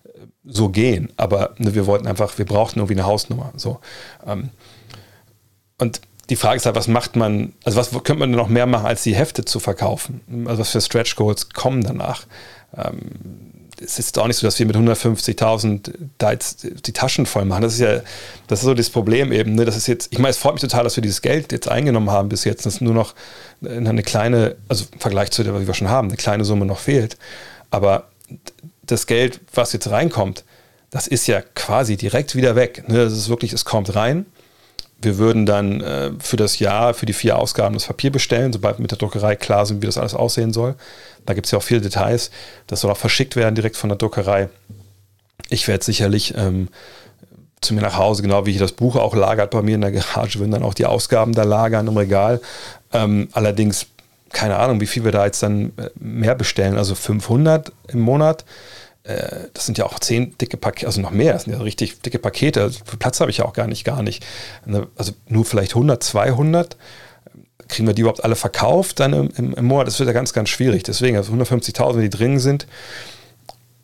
äh, 0.04 0.08
so 0.44 0.70
gehen. 0.70 1.12
Aber 1.16 1.54
ne, 1.58 1.76
wir 1.76 1.86
wollten 1.86 2.08
einfach, 2.08 2.36
wir 2.36 2.46
brauchten 2.46 2.80
irgendwie 2.80 2.94
eine 2.94 3.06
Hausnummer. 3.06 3.52
So. 3.54 3.78
Ähm, 4.26 4.48
und 5.80 6.00
die 6.30 6.36
Frage 6.36 6.56
ist 6.56 6.66
halt, 6.66 6.76
was 6.76 6.88
macht 6.88 7.16
man, 7.16 7.52
also 7.64 7.78
was 7.78 7.90
könnte 7.90 8.16
man 8.16 8.30
noch 8.30 8.48
mehr 8.48 8.66
machen, 8.66 8.86
als 8.86 9.02
die 9.02 9.14
Hefte 9.14 9.44
zu 9.44 9.60
verkaufen? 9.60 10.20
Also 10.46 10.60
was 10.60 10.70
für 10.70 10.80
Stretch 10.80 11.16
Goals 11.16 11.50
kommen 11.50 11.82
danach? 11.82 12.26
Ähm, 12.76 12.98
es 13.80 13.98
ist 13.98 14.18
auch 14.18 14.26
nicht 14.26 14.36
so, 14.36 14.46
dass 14.46 14.58
wir 14.58 14.66
mit 14.66 14.76
150.000 14.76 15.92
da 16.18 16.32
jetzt 16.32 16.66
die 16.86 16.92
Taschen 16.92 17.26
voll 17.26 17.44
machen. 17.44 17.62
Das 17.62 17.74
ist 17.74 17.80
ja, 17.80 18.00
das 18.48 18.60
ist 18.60 18.64
so 18.64 18.74
das 18.74 18.90
Problem 18.90 19.32
eben. 19.32 19.54
Ne? 19.54 19.64
Das 19.64 19.76
ist 19.76 19.86
jetzt, 19.86 20.08
ich 20.10 20.18
meine, 20.18 20.30
es 20.30 20.38
freut 20.38 20.54
mich 20.54 20.62
total, 20.62 20.84
dass 20.84 20.96
wir 20.96 21.02
dieses 21.02 21.22
Geld 21.22 21.52
jetzt 21.52 21.68
eingenommen 21.68 22.10
haben 22.10 22.28
bis 22.28 22.44
jetzt, 22.44 22.66
dass 22.66 22.80
nur 22.80 22.94
noch 22.94 23.14
eine 23.62 24.02
kleine, 24.02 24.56
also 24.68 24.84
im 24.92 25.00
Vergleich 25.00 25.30
zu 25.30 25.44
dem, 25.44 25.54
was 25.54 25.66
wir 25.66 25.74
schon 25.74 25.88
haben, 25.88 26.08
eine 26.08 26.16
kleine 26.16 26.44
Summe 26.44 26.66
noch 26.66 26.80
fehlt. 26.80 27.16
Aber 27.70 28.08
das 28.84 29.06
Geld, 29.06 29.40
was 29.54 29.72
jetzt 29.72 29.90
reinkommt, 29.90 30.44
das 30.90 31.06
ist 31.06 31.26
ja 31.26 31.40
quasi 31.40 31.96
direkt 31.96 32.34
wieder 32.34 32.56
weg. 32.56 32.88
Ne? 32.88 33.04
Das 33.04 33.12
ist 33.12 33.28
wirklich, 33.28 33.52
es 33.52 33.64
kommt 33.64 33.94
rein. 33.94 34.26
Wir 35.00 35.18
würden 35.18 35.46
dann 35.46 35.80
äh, 35.80 36.10
für 36.18 36.36
das 36.36 36.58
Jahr, 36.58 36.92
für 36.92 37.06
die 37.06 37.12
vier 37.12 37.38
Ausgaben 37.38 37.74
das 37.74 37.86
Papier 37.86 38.10
bestellen, 38.10 38.52
sobald 38.52 38.80
mit 38.80 38.90
der 38.90 38.98
Druckerei 38.98 39.36
klar 39.36 39.64
sind, 39.64 39.80
wie 39.80 39.86
das 39.86 39.98
alles 39.98 40.14
aussehen 40.14 40.52
soll. 40.52 40.74
Da 41.24 41.34
gibt 41.34 41.46
es 41.46 41.52
ja 41.52 41.58
auch 41.58 41.62
viele 41.62 41.80
Details. 41.80 42.30
Das 42.66 42.80
soll 42.80 42.90
auch 42.90 42.96
verschickt 42.96 43.36
werden 43.36 43.54
direkt 43.54 43.76
von 43.76 43.90
der 43.90 43.98
Druckerei. 43.98 44.48
Ich 45.50 45.68
werde 45.68 45.84
sicherlich 45.84 46.34
ähm, 46.36 46.68
zu 47.60 47.74
mir 47.74 47.80
nach 47.80 47.96
Hause, 47.96 48.22
genau 48.22 48.46
wie 48.46 48.52
ich 48.52 48.58
das 48.58 48.72
Buch 48.72 48.96
auch 48.96 49.14
lagert 49.14 49.50
bei 49.50 49.62
mir 49.62 49.76
in 49.76 49.80
der 49.80 49.92
Garage, 49.92 50.38
würden 50.38 50.52
dann 50.52 50.62
auch 50.62 50.74
die 50.74 50.86
Ausgaben 50.86 51.32
da 51.32 51.44
lagern 51.44 51.86
im 51.86 51.96
Regal. 51.96 52.40
Ähm, 52.92 53.28
allerdings, 53.32 53.86
keine 54.30 54.56
Ahnung, 54.56 54.80
wie 54.80 54.86
viel 54.86 55.04
wir 55.04 55.12
da 55.12 55.24
jetzt 55.26 55.42
dann 55.42 55.72
äh, 55.76 55.90
mehr 55.98 56.34
bestellen. 56.34 56.76
Also 56.76 56.94
500 56.94 57.72
im 57.88 58.00
Monat 58.00 58.44
äh, 59.08 59.48
das 59.54 59.64
sind 59.64 59.78
ja 59.78 59.86
auch 59.86 59.98
zehn 59.98 60.36
dicke 60.38 60.58
Pakete, 60.58 60.86
also 60.86 61.00
noch 61.00 61.10
mehr, 61.10 61.32
das 61.32 61.44
sind 61.44 61.54
ja 61.54 61.60
richtig 61.60 62.00
dicke 62.02 62.18
Pakete. 62.18 62.62
Also 62.62 62.80
Platz 62.98 63.20
habe 63.20 63.30
ich 63.30 63.38
ja 63.38 63.46
auch 63.46 63.54
gar 63.54 63.66
nicht, 63.66 63.84
gar 63.84 64.02
nicht. 64.02 64.24
Ne, 64.66 64.86
also 64.96 65.12
nur 65.28 65.46
vielleicht 65.46 65.72
100, 65.72 66.02
200. 66.02 66.76
Kriegen 67.68 67.86
wir 67.86 67.94
die 67.94 68.02
überhaupt 68.02 68.24
alle 68.24 68.36
verkauft 68.36 69.00
dann 69.00 69.12
im, 69.14 69.30
im, 69.36 69.54
im 69.54 69.64
Monat? 69.64 69.86
Das 69.86 69.98
wird 69.98 70.08
ja 70.08 70.12
ganz, 70.12 70.32
ganz 70.32 70.50
schwierig. 70.50 70.82
Deswegen, 70.82 71.16
also 71.16 71.32
150.000, 71.32 71.94
wenn 71.94 72.02
die 72.02 72.10
drin 72.10 72.38
sind, 72.38 72.66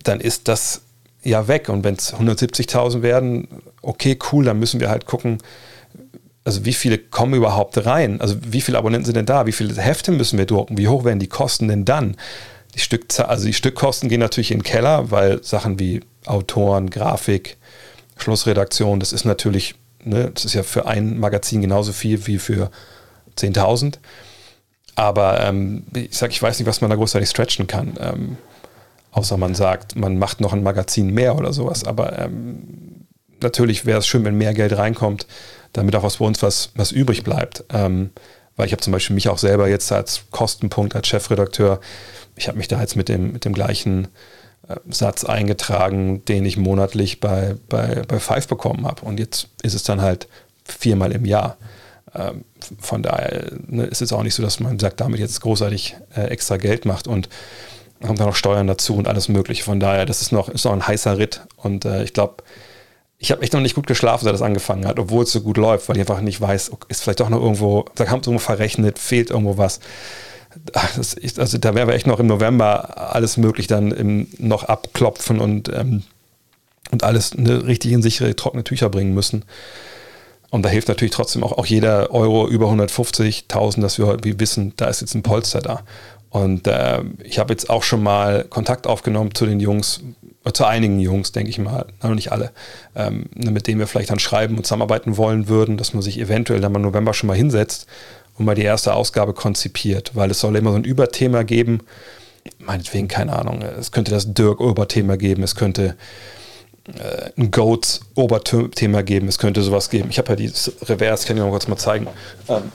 dann 0.03 0.21
ist 0.21 0.49
das 0.49 0.83
ja 1.23 1.49
weg. 1.49 1.71
Und 1.71 1.85
wenn 1.85 1.95
es 1.95 2.15
170.000 2.15 3.01
werden, 3.01 3.49
okay, 3.81 4.19
cool, 4.31 4.45
dann 4.45 4.59
müssen 4.59 4.81
wir 4.81 4.91
halt 4.91 5.07
gucken, 5.07 5.39
also 6.45 6.67
wie 6.67 6.75
viele 6.75 6.99
kommen 6.99 7.33
überhaupt 7.33 7.87
rein? 7.87 8.21
Also 8.21 8.37
wie 8.43 8.61
viele 8.61 8.77
Abonnenten 8.77 9.07
sind 9.07 9.17
denn 9.17 9.27
da? 9.27 9.47
Wie 9.47 9.53
viele 9.53 9.75
Hefte 9.81 10.13
müssen 10.13 10.39
wir 10.39 10.45
drucken? 10.45 10.77
Wie 10.77 10.89
hoch 10.89 11.05
werden 11.05 11.19
die 11.19 11.29
Kosten 11.29 11.69
denn 11.69 11.87
dann? 11.87 12.17
Die 12.75 12.81
Stückzahl, 12.81 13.27
also 13.27 13.47
die 13.47 13.53
Stückkosten 13.53 14.09
gehen 14.09 14.21
natürlich 14.21 14.51
in 14.51 14.59
den 14.59 14.65
Keller, 14.65 15.11
weil 15.11 15.43
Sachen 15.43 15.79
wie 15.79 16.01
Autoren, 16.27 16.91
Grafik, 16.91 17.57
Schlussredaktion, 18.17 19.01
das 19.01 19.13
ist 19.13 19.25
natürlich, 19.25 19.75
ne, 20.03 20.31
das 20.33 20.45
ist 20.45 20.55
ja 20.55 20.63
für 20.63 20.87
ein 20.87 21.19
Magazin 21.19 21.61
genauso 21.61 21.93
viel 21.93 22.27
wie 22.27 22.39
für 22.39 22.71
10.000. 23.37 23.99
Aber 24.97 25.41
ähm, 25.41 25.85
ich 25.95 26.17
sage, 26.17 26.33
ich 26.33 26.43
weiß 26.43 26.59
nicht, 26.59 26.69
was 26.69 26.81
man 26.81 26.91
da 26.91 26.97
großartig 26.97 27.29
stretchen 27.29 27.67
kann. 27.67 27.95
Ähm, 28.01 28.37
außer 29.11 29.37
man 29.37 29.55
sagt, 29.55 29.97
man 29.97 30.19
macht 30.19 30.41
noch 30.41 30.53
ein 30.53 30.63
Magazin 30.63 31.13
mehr 31.13 31.37
oder 31.37 31.53
sowas. 31.53 31.85
Aber 31.85 32.19
ähm, 32.19 33.07
natürlich 33.41 33.87
wäre 33.87 33.99
es 33.99 34.07
schön, 34.07 34.25
wenn 34.25 34.37
mehr 34.37 34.55
Geld 34.55 34.77
reinkommt, 34.77 35.27
damit 35.73 35.97
auch 35.97 36.05
aus 36.05 36.19
bei 36.19 36.25
uns 36.25 36.43
was, 36.43 36.71
was 36.77 36.93
übrig 36.93 37.25
bleibt. 37.25 37.65
Ähm, 37.73 38.11
weil 38.57 38.67
ich 38.67 38.73
habe 38.73 38.83
zum 38.83 38.93
Beispiel 38.93 39.15
mich 39.15 39.29
auch 39.29 39.39
selber 39.39 39.69
jetzt 39.69 39.91
als 39.91 40.23
Kostenpunkt, 40.31 40.95
als 40.95 41.09
Chefredakteur 41.09 41.81
ich 42.37 42.49
habe 42.49 42.59
mich 42.59 42.69
da 42.69 42.81
jetzt 42.81 42.97
mit 42.97 43.09
dem, 43.09 43.33
mit 43.33 43.45
dem 43.45 43.53
gleichen 43.53 44.09
äh, 44.69 44.77
Satz 44.89 45.25
eingetragen, 45.25 46.25
den 46.25 46.45
ich 46.45 46.57
monatlich 46.57 47.21
bei, 47.21 47.57
bei, 47.69 48.03
bei 48.07 48.19
Five 48.19 48.49
bekommen 48.49 48.87
habe. 48.87 49.05
Und 49.05 49.19
jetzt 49.21 49.49
ist 49.63 49.75
es 49.75 49.83
dann 49.83 50.01
halt 50.01 50.29
viermal 50.65 51.13
im 51.13 51.25
Jahr. 51.25 51.57
Ähm, 52.15 52.45
von 52.81 53.03
daher 53.03 53.53
ne, 53.67 53.85
ist 53.85 54.03
es 54.03 54.13
auch 54.13 54.23
nicht 54.23 54.35
so, 54.35 54.43
dass 54.43 54.61
man 54.61 54.79
sagt, 54.79 55.01
damit 55.01 55.21
jetzt 55.21 55.41
großartig 55.41 55.97
äh, 56.17 56.29
extra 56.29 56.57
Geld 56.57 56.85
macht 56.85 57.07
und 57.07 57.29
kommt 58.05 58.21
dann 58.21 58.27
noch 58.27 58.37
Steuern 58.37 58.67
dazu 58.67 58.97
und 58.97 59.09
alles 59.09 59.29
Mögliche. 59.29 59.65
Von 59.65 59.81
daher, 59.81 60.07
das 60.07 60.23
ist 60.23 60.33
noch, 60.33 60.49
ist 60.49 60.65
noch 60.65 60.73
ein 60.73 60.87
heißer 60.87 61.19
Ritt. 61.19 61.43
Und 61.57 61.85
äh, 61.85 62.05
ich 62.05 62.13
glaube, 62.13 62.43
ich 63.19 63.31
habe 63.31 63.43
echt 63.43 63.53
noch 63.53 63.61
nicht 63.61 63.75
gut 63.75 63.87
geschlafen, 63.87 64.25
seit 64.25 64.35
das 64.35 64.43
angefangen 64.43 64.87
hat, 64.87 64.99
obwohl 64.99 65.25
es 65.25 65.33
so 65.33 65.41
gut 65.41 65.57
läuft, 65.57 65.89
weil 65.89 65.97
ich 65.97 66.01
einfach 66.01 66.21
nicht 66.21 66.41
weiß, 66.41 66.73
ist 66.89 67.03
vielleicht 67.03 67.21
doch 67.21 67.31
noch 67.31 67.41
irgendwo, 67.41 67.87
da 67.95 68.07
haben 68.09 68.21
irgendwo 68.21 68.39
verrechnet, 68.39 68.99
fehlt 68.99 69.31
irgendwo 69.31 69.57
was 69.57 69.81
ist, 70.99 71.39
also 71.39 71.59
da 71.59 71.75
wäre 71.75 71.95
echt 71.95 72.07
noch 72.07 72.21
im 72.21 72.27
November 72.27 73.15
alles 73.15 73.37
möglich 73.37 73.67
dann 73.67 73.91
im, 73.93 74.29
noch 74.39 74.65
abklopfen 74.65 75.41
und, 75.41 75.69
ähm, 75.69 76.03
und 76.91 77.03
alles 77.05 77.33
eine 77.33 77.67
richtig 77.67 77.93
in 77.93 78.03
sichere, 78.03 78.35
trockene 78.37 78.65
Tücher 78.65 78.89
bringen 78.89 79.15
müssen. 79.15 79.45
Und 80.51 80.63
da 80.63 80.69
hilft 80.69 80.87
natürlich 80.87 81.13
trotzdem 81.13 81.43
auch, 81.43 81.53
auch 81.53 81.67
jeder 81.67 82.13
Euro 82.13 82.47
über 82.47 82.67
150.000, 82.67 83.81
dass 83.81 83.99
wir, 83.99 84.19
wir 84.23 84.39
wissen, 84.39 84.73
da 84.77 84.87
ist 84.87 85.01
jetzt 85.01 85.15
ein 85.15 85.25
Polster 85.25 85.61
da. 85.61 85.83
Und 86.31 86.67
äh, 86.67 87.03
ich 87.23 87.39
habe 87.39 87.53
jetzt 87.53 87.71
auch 87.71 87.83
schon 87.83 88.03
mal 88.03 88.45
Kontakt 88.45 88.87
aufgenommen 88.87 89.35
zu 89.35 89.47
den 89.47 89.61
Jungs, 89.61 90.01
äh, 90.45 90.53
zu 90.53 90.65
einigen 90.65 91.01
Jungs, 91.01 91.33
denke 91.33 91.51
ich 91.51 91.59
mal, 91.59 91.87
noch 92.03 92.15
nicht 92.15 92.33
alle, 92.33 92.53
ähm, 92.95 93.27
mit 93.35 93.67
denen 93.67 93.79
wir 93.79 93.87
vielleicht 93.87 94.11
dann 94.11 94.19
schreiben 94.19 94.57
und 94.57 94.65
zusammenarbeiten 94.65 95.17
wollen 95.17 95.49
würden, 95.49 95.77
dass 95.77 95.93
man 95.93 96.03
sich 96.03 96.19
eventuell 96.19 96.61
dann 96.61 96.75
im 96.75 96.83
November 96.83 97.15
schon 97.15 97.29
mal 97.29 97.37
hinsetzt 97.37 97.87
und 98.37 98.45
mal 98.45 98.55
die 98.55 98.63
erste 98.63 98.95
Ausgabe 98.95 99.33
konzipiert, 99.33 100.13
weil 100.15 100.31
es 100.31 100.41
soll 100.41 100.57
immer 100.57 100.71
so 100.71 100.77
ein 100.77 100.85
Überthema 100.85 101.43
geben. 101.43 101.81
Meinetwegen, 102.59 103.09
keine 103.09 103.39
Ahnung, 103.39 103.63
es 103.63 103.93
könnte 103.93 104.11
das 104.11 104.35
Dirk-Oberthema 104.35 105.17
geben, 105.17 105.43
es 105.43 105.55
könnte 105.55 105.97
äh, 106.87 107.31
ein 107.39 107.51
Goats-Oberthema 107.51 109.03
geben, 109.03 109.29
es 109.29 109.39
könnte 109.39 109.63
sowas 109.63 109.89
geben. 109.89 110.09
Ich 110.11 110.19
habe 110.19 110.31
ja 110.31 110.37
dieses 110.37 110.73
Reverse, 110.89 111.27
kann 111.27 111.37
ich 111.37 111.43
noch 111.43 111.51
kurz 111.51 111.69
mal 111.69 111.77
zeigen. 111.77 112.07
Ähm, 112.49 112.73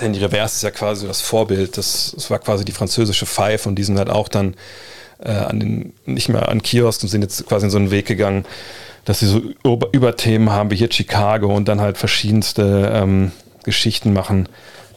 denn 0.00 0.12
die 0.14 0.20
Reverse 0.20 0.56
ist 0.56 0.62
ja 0.62 0.70
quasi 0.70 1.06
das 1.06 1.20
Vorbild, 1.20 1.76
das, 1.76 2.12
das 2.14 2.30
war 2.30 2.38
quasi 2.38 2.64
die 2.64 2.72
französische 2.72 3.26
Five 3.26 3.66
und 3.66 3.76
die 3.76 3.84
sind 3.84 3.98
halt 3.98 4.10
auch 4.10 4.28
dann 4.28 4.56
äh, 5.22 5.30
an 5.30 5.60
den, 5.60 5.92
nicht 6.06 6.28
mehr 6.28 6.48
an 6.48 6.62
Kiosk 6.62 7.02
und 7.02 7.08
sind 7.08 7.22
jetzt 7.22 7.46
quasi 7.46 7.66
in 7.66 7.70
so 7.70 7.78
einen 7.78 7.90
Weg 7.90 8.06
gegangen, 8.06 8.44
dass 9.04 9.20
sie 9.20 9.26
so 9.26 9.40
Überthemen 9.92 10.50
haben 10.50 10.70
wie 10.70 10.76
hier 10.76 10.90
Chicago 10.90 11.54
und 11.54 11.68
dann 11.68 11.80
halt 11.80 11.98
verschiedenste 11.98 12.90
ähm, 12.94 13.32
Geschichten 13.64 14.12
machen. 14.12 14.48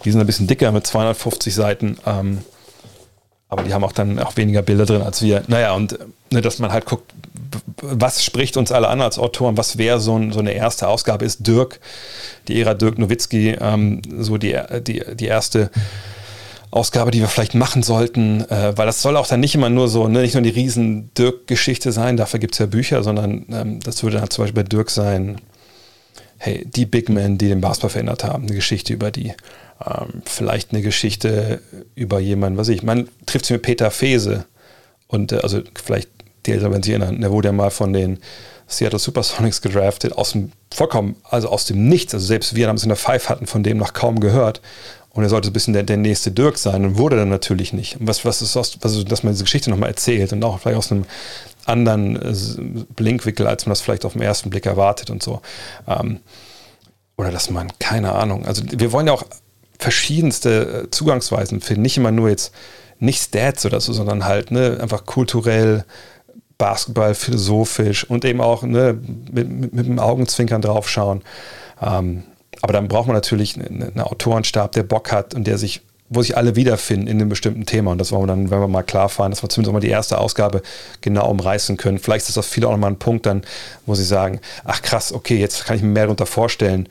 Die 0.05 0.11
sind 0.11 0.19
ein 0.19 0.27
bisschen 0.27 0.47
dicker 0.47 0.71
mit 0.71 0.85
250 0.85 1.53
Seiten. 1.53 1.97
Ähm, 2.05 2.39
aber 3.49 3.63
die 3.63 3.73
haben 3.73 3.83
auch 3.83 3.91
dann 3.91 4.19
auch 4.19 4.35
weniger 4.35 4.61
Bilder 4.61 4.85
drin 4.85 5.03
als 5.03 5.21
wir. 5.21 5.43
Naja, 5.47 5.73
und 5.73 5.97
ne, 6.31 6.41
dass 6.41 6.59
man 6.59 6.71
halt 6.71 6.85
guckt, 6.85 7.13
was 7.81 8.23
spricht 8.23 8.57
uns 8.57 8.71
alle 8.71 8.87
an 8.87 9.01
als 9.01 9.19
Autoren, 9.19 9.57
was 9.57 9.77
wäre 9.77 9.99
so, 9.99 10.17
ein, 10.17 10.31
so, 10.31 10.39
eine 10.39 10.53
erste 10.53 10.87
Ausgabe 10.87 11.23
ist. 11.23 11.45
Dirk, 11.45 11.79
die 12.47 12.59
Ära 12.59 12.73
Dirk 12.73 12.97
Nowitzki, 12.97 13.55
ähm, 13.59 14.01
so 14.17 14.37
die, 14.37 14.59
die, 14.81 15.03
die 15.15 15.25
erste 15.25 15.69
Ausgabe, 16.71 17.11
die 17.11 17.19
wir 17.19 17.27
vielleicht 17.27 17.53
machen 17.53 17.83
sollten, 17.83 18.41
äh, 18.49 18.75
weil 18.75 18.87
das 18.87 19.03
soll 19.03 19.15
auch 19.17 19.27
dann 19.27 19.39
nicht 19.39 19.53
immer 19.53 19.69
nur 19.69 19.87
so, 19.87 20.07
ne, 20.07 20.21
nicht 20.21 20.33
nur 20.33 20.41
die 20.41 20.49
riesen 20.49 21.13
Dirk-Geschichte 21.13 21.91
sein, 21.91 22.17
dafür 22.17 22.39
gibt 22.39 22.55
es 22.55 22.59
ja 22.59 22.65
Bücher, 22.65 23.03
sondern 23.03 23.45
ähm, 23.51 23.79
das 23.81 24.01
würde 24.01 24.17
dann 24.17 24.29
zum 24.31 24.45
Beispiel 24.45 24.63
bei 24.63 24.67
Dirk 24.67 24.89
sein, 24.89 25.39
hey, 26.43 26.65
die 26.65 26.85
Big 26.85 27.07
Men, 27.07 27.37
die 27.37 27.47
den 27.47 27.61
Basketball 27.61 27.89
verändert 27.89 28.25
haben, 28.25 28.43
eine 28.43 28.55
Geschichte 28.55 28.91
über 28.91 29.11
die. 29.11 29.33
Ähm, 29.85 30.21
vielleicht 30.25 30.71
eine 30.71 30.81
Geschichte 30.81 31.61
über 31.95 32.19
jemanden, 32.19 32.57
was 32.57 32.67
ich, 32.67 32.83
man 32.83 33.07
trifft 33.25 33.45
sich 33.45 33.53
mit 33.53 33.61
Peter 33.61 33.89
Fese 33.91 34.45
und 35.07 35.31
äh, 35.31 35.37
also 35.37 35.61
vielleicht 35.81 36.09
die 36.45 36.51
Eltern 36.51 36.71
werden 36.71 36.83
sich 36.83 36.91
erinnern, 36.91 37.21
der 37.21 37.31
wurde 37.31 37.47
ja 37.47 37.53
mal 37.53 37.71
von 37.71 37.93
den 37.93 38.19
Seattle 38.67 38.99
Supersonics 38.99 39.61
gedraftet, 39.61 40.13
aus 40.13 40.33
dem 40.33 40.51
vollkommen, 40.73 41.15
also 41.29 41.47
aus 41.47 41.65
dem 41.65 41.87
Nichts. 41.87 42.13
Also 42.13 42.25
selbst 42.25 42.55
wir 42.55 42.69
es 42.69 42.83
in 42.83 42.89
der 42.89 42.97
Five 42.97 43.29
hatten 43.29 43.47
von 43.47 43.63
dem 43.63 43.77
noch 43.77 43.93
kaum 43.93 44.19
gehört. 44.19 44.61
Und 45.11 45.23
er 45.23 45.29
sollte 45.29 45.49
ein 45.49 45.53
bisschen 45.53 45.73
der, 45.73 45.83
der 45.83 45.97
nächste 45.97 46.31
Dirk 46.31 46.57
sein 46.57 46.83
und 46.83 46.97
wurde 46.97 47.15
dann 47.15 47.29
natürlich 47.29 47.71
nicht. 47.71 47.99
Und 47.99 48.07
was, 48.07 48.25
was 48.25 48.41
ist 48.41 48.57
aus, 48.57 48.77
was, 48.81 49.05
dass 49.05 49.23
man 49.23 49.33
diese 49.33 49.43
Geschichte 49.43 49.69
nochmal 49.69 49.89
erzählt 49.89 50.33
und 50.33 50.43
auch 50.43 50.59
vielleicht 50.59 50.77
aus 50.77 50.91
einem 50.91 51.05
anderen 51.65 52.15
äh, 52.15 52.85
Blinkwinkel, 52.95 53.47
als 53.47 53.65
man 53.65 53.71
das 53.71 53.81
vielleicht 53.81 54.05
auf 54.05 54.13
den 54.13 54.21
ersten 54.21 54.49
Blick 54.49 54.65
erwartet 54.65 55.09
und 55.09 55.23
so. 55.23 55.41
Ähm, 55.87 56.19
oder 57.17 57.31
dass 57.31 57.49
man, 57.49 57.71
keine 57.79 58.13
Ahnung, 58.13 58.45
also 58.45 58.63
wir 58.65 58.91
wollen 58.91 59.07
ja 59.07 59.13
auch 59.13 59.23
verschiedenste 59.79 60.83
äh, 60.85 60.91
Zugangsweisen 60.91 61.61
finden, 61.61 61.83
nicht 61.83 61.97
immer 61.97 62.11
nur 62.11 62.29
jetzt 62.29 62.53
nicht 62.99 63.21
Stats 63.21 63.65
oder 63.65 63.81
so, 63.81 63.93
sondern 63.93 64.25
halt 64.25 64.51
ne, 64.51 64.77
einfach 64.81 65.05
kulturell, 65.05 65.85
Basketball, 66.57 67.15
philosophisch 67.15 68.09
und 68.09 68.23
eben 68.25 68.39
auch 68.39 68.63
ne, 68.63 68.97
mit, 69.31 69.49
mit, 69.49 69.73
mit 69.73 69.85
dem 69.85 69.99
Augenzwinkern 69.99 70.61
draufschauen. 70.61 71.21
Ähm, 71.81 72.23
aber 72.61 72.73
dann 72.73 72.87
braucht 72.87 73.07
man 73.07 73.15
natürlich 73.15 73.57
einen 73.57 73.99
Autorenstab, 73.99 74.71
der 74.71 74.83
Bock 74.83 75.11
hat 75.11 75.33
und 75.33 75.45
der 75.45 75.57
sich 75.57 75.81
wo 76.13 76.21
sich 76.21 76.37
alle 76.37 76.55
wiederfinden 76.55 77.07
in 77.07 77.19
einem 77.19 77.29
bestimmten 77.29 77.65
Thema. 77.65 77.91
Und 77.91 77.97
das 77.97 78.11
wollen 78.11 78.23
wir 78.23 78.27
dann, 78.27 78.51
wenn 78.51 78.59
wir 78.59 78.67
mal 78.67 78.83
klar 78.83 79.09
fahren, 79.09 79.31
dass 79.31 79.43
wir 79.43 79.49
zumindest 79.49 79.69
auch 79.69 79.73
mal 79.73 79.79
die 79.79 79.89
erste 79.89 80.17
Ausgabe 80.17 80.61
genau 81.01 81.29
umreißen 81.29 81.77
können. 81.77 81.99
Vielleicht 81.99 82.27
ist 82.27 82.37
das 82.37 82.47
viele 82.47 82.67
auch 82.67 82.71
nochmal 82.71 82.91
ein 82.91 82.99
Punkt 82.99 83.25
dann, 83.25 83.43
wo 83.85 83.95
sie 83.95 84.03
sagen, 84.03 84.39
ach 84.63 84.81
krass, 84.81 85.11
okay, 85.11 85.37
jetzt 85.37 85.65
kann 85.65 85.75
ich 85.75 85.81
mir 85.81 85.89
mehr 85.89 86.03
darunter 86.03 86.25
vorstellen. 86.25 86.87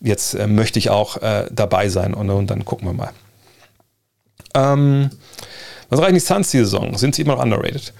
Jetzt 0.00 0.34
äh, 0.34 0.46
möchte 0.46 0.78
ich 0.78 0.90
auch 0.90 1.18
äh, 1.18 1.46
dabei 1.50 1.88
sein 1.88 2.14
und, 2.14 2.28
und, 2.30 2.50
dann 2.50 2.64
gucken 2.64 2.88
wir 2.88 2.92
mal. 2.92 3.10
Ähm, 4.54 5.10
was 5.88 6.00
reichen 6.00 6.14
die 6.14 6.20
Suns 6.20 6.50
diese 6.50 6.64
Saison? 6.64 6.96
Sind 6.96 7.14
sie 7.14 7.22
immer 7.22 7.36
noch 7.36 7.42
underrated? 7.42 7.92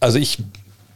Also 0.00 0.18
ich 0.18 0.38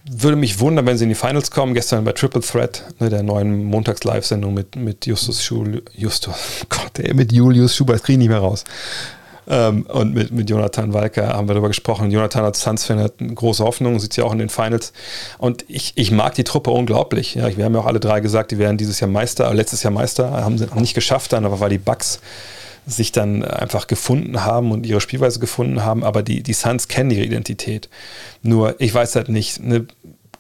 würde 0.09 0.37
mich 0.37 0.61
wundern, 0.61 0.87
wenn 0.87 0.97
sie 0.97 1.05
in 1.05 1.11
die 1.11 1.15
Finals 1.15 1.51
kommen. 1.51 1.75
Gestern 1.75 2.05
bei 2.05 2.13
Triple 2.13 2.41
Threat, 2.41 2.85
ne, 2.99 3.11
der 3.11 3.23
neuen 3.23 3.65
Montags-Live-Sendung 3.65 4.55
mit, 4.55 4.77
mit 4.77 5.07
Justus 5.07 5.43
Schul, 5.43 5.83
Justus, 5.95 6.35
Gott, 6.69 6.99
ey, 6.99 7.15
mit 7.15 7.33
Julius 7.33 7.77
Schubert, 7.77 7.97
das 7.97 8.03
kriege 8.03 8.15
ich 8.15 8.19
nicht 8.19 8.29
mehr 8.29 8.39
raus. 8.39 8.65
Ähm, 9.49 9.85
und 9.87 10.15
mit, 10.15 10.31
mit 10.31 10.49
Jonathan 10.49 10.93
Walker 10.93 11.29
haben 11.29 11.49
wir 11.49 11.55
darüber 11.55 11.69
gesprochen. 11.69 12.11
Jonathan 12.11 12.45
als 12.45 12.61
Suns-Fan 12.61 13.01
hat 13.01 13.15
eine 13.21 13.35
große 13.35 13.65
Hoffnung, 13.65 13.99
sieht 13.99 14.17
ja 14.17 14.25
auch 14.25 14.33
in 14.33 14.39
den 14.39 14.49
Finals. 14.49 14.93
Und 15.39 15.65
ich, 15.69 15.93
ich 15.97 16.11
mag 16.13 16.35
die 16.35 16.45
Truppe 16.45 16.71
unglaublich. 16.71 17.35
Ja, 17.35 17.57
wir 17.57 17.65
haben 17.65 17.75
ja 17.75 17.81
auch 17.81 17.87
alle 17.87 18.01
drei 18.01 18.21
gesagt, 18.21 18.53
die 18.53 18.59
werden 18.59 18.77
dieses 18.77 19.01
Jahr 19.01 19.11
Meister, 19.11 19.53
letztes 19.53 19.83
Jahr 19.83 19.93
Meister, 19.93 20.31
haben 20.31 20.57
sie 20.57 20.67
nicht 20.77 20.95
geschafft 20.95 21.33
dann, 21.33 21.45
aber 21.45 21.61
weil 21.61 21.71
die 21.71 21.79
Bucks 21.79 22.21
sich 22.91 23.13
dann 23.13 23.45
einfach 23.45 23.87
gefunden 23.87 24.45
haben 24.45 24.73
und 24.73 24.87
ihre 24.87 25.01
Spielweise 25.01 25.41
gefunden 25.41 25.85
haben, 25.85 26.05
aber 26.05 26.23
die, 26.23 26.43
die 26.43 26.53
Suns 26.53 26.89
kennen 26.89 27.11
ihre 27.11 27.25
Identität. 27.25 27.89
Nur, 28.43 28.75
ich 28.81 28.93
weiß 28.93 29.17
halt 29.17 29.29
nicht, 29.29 29.63
ne, 29.63 29.87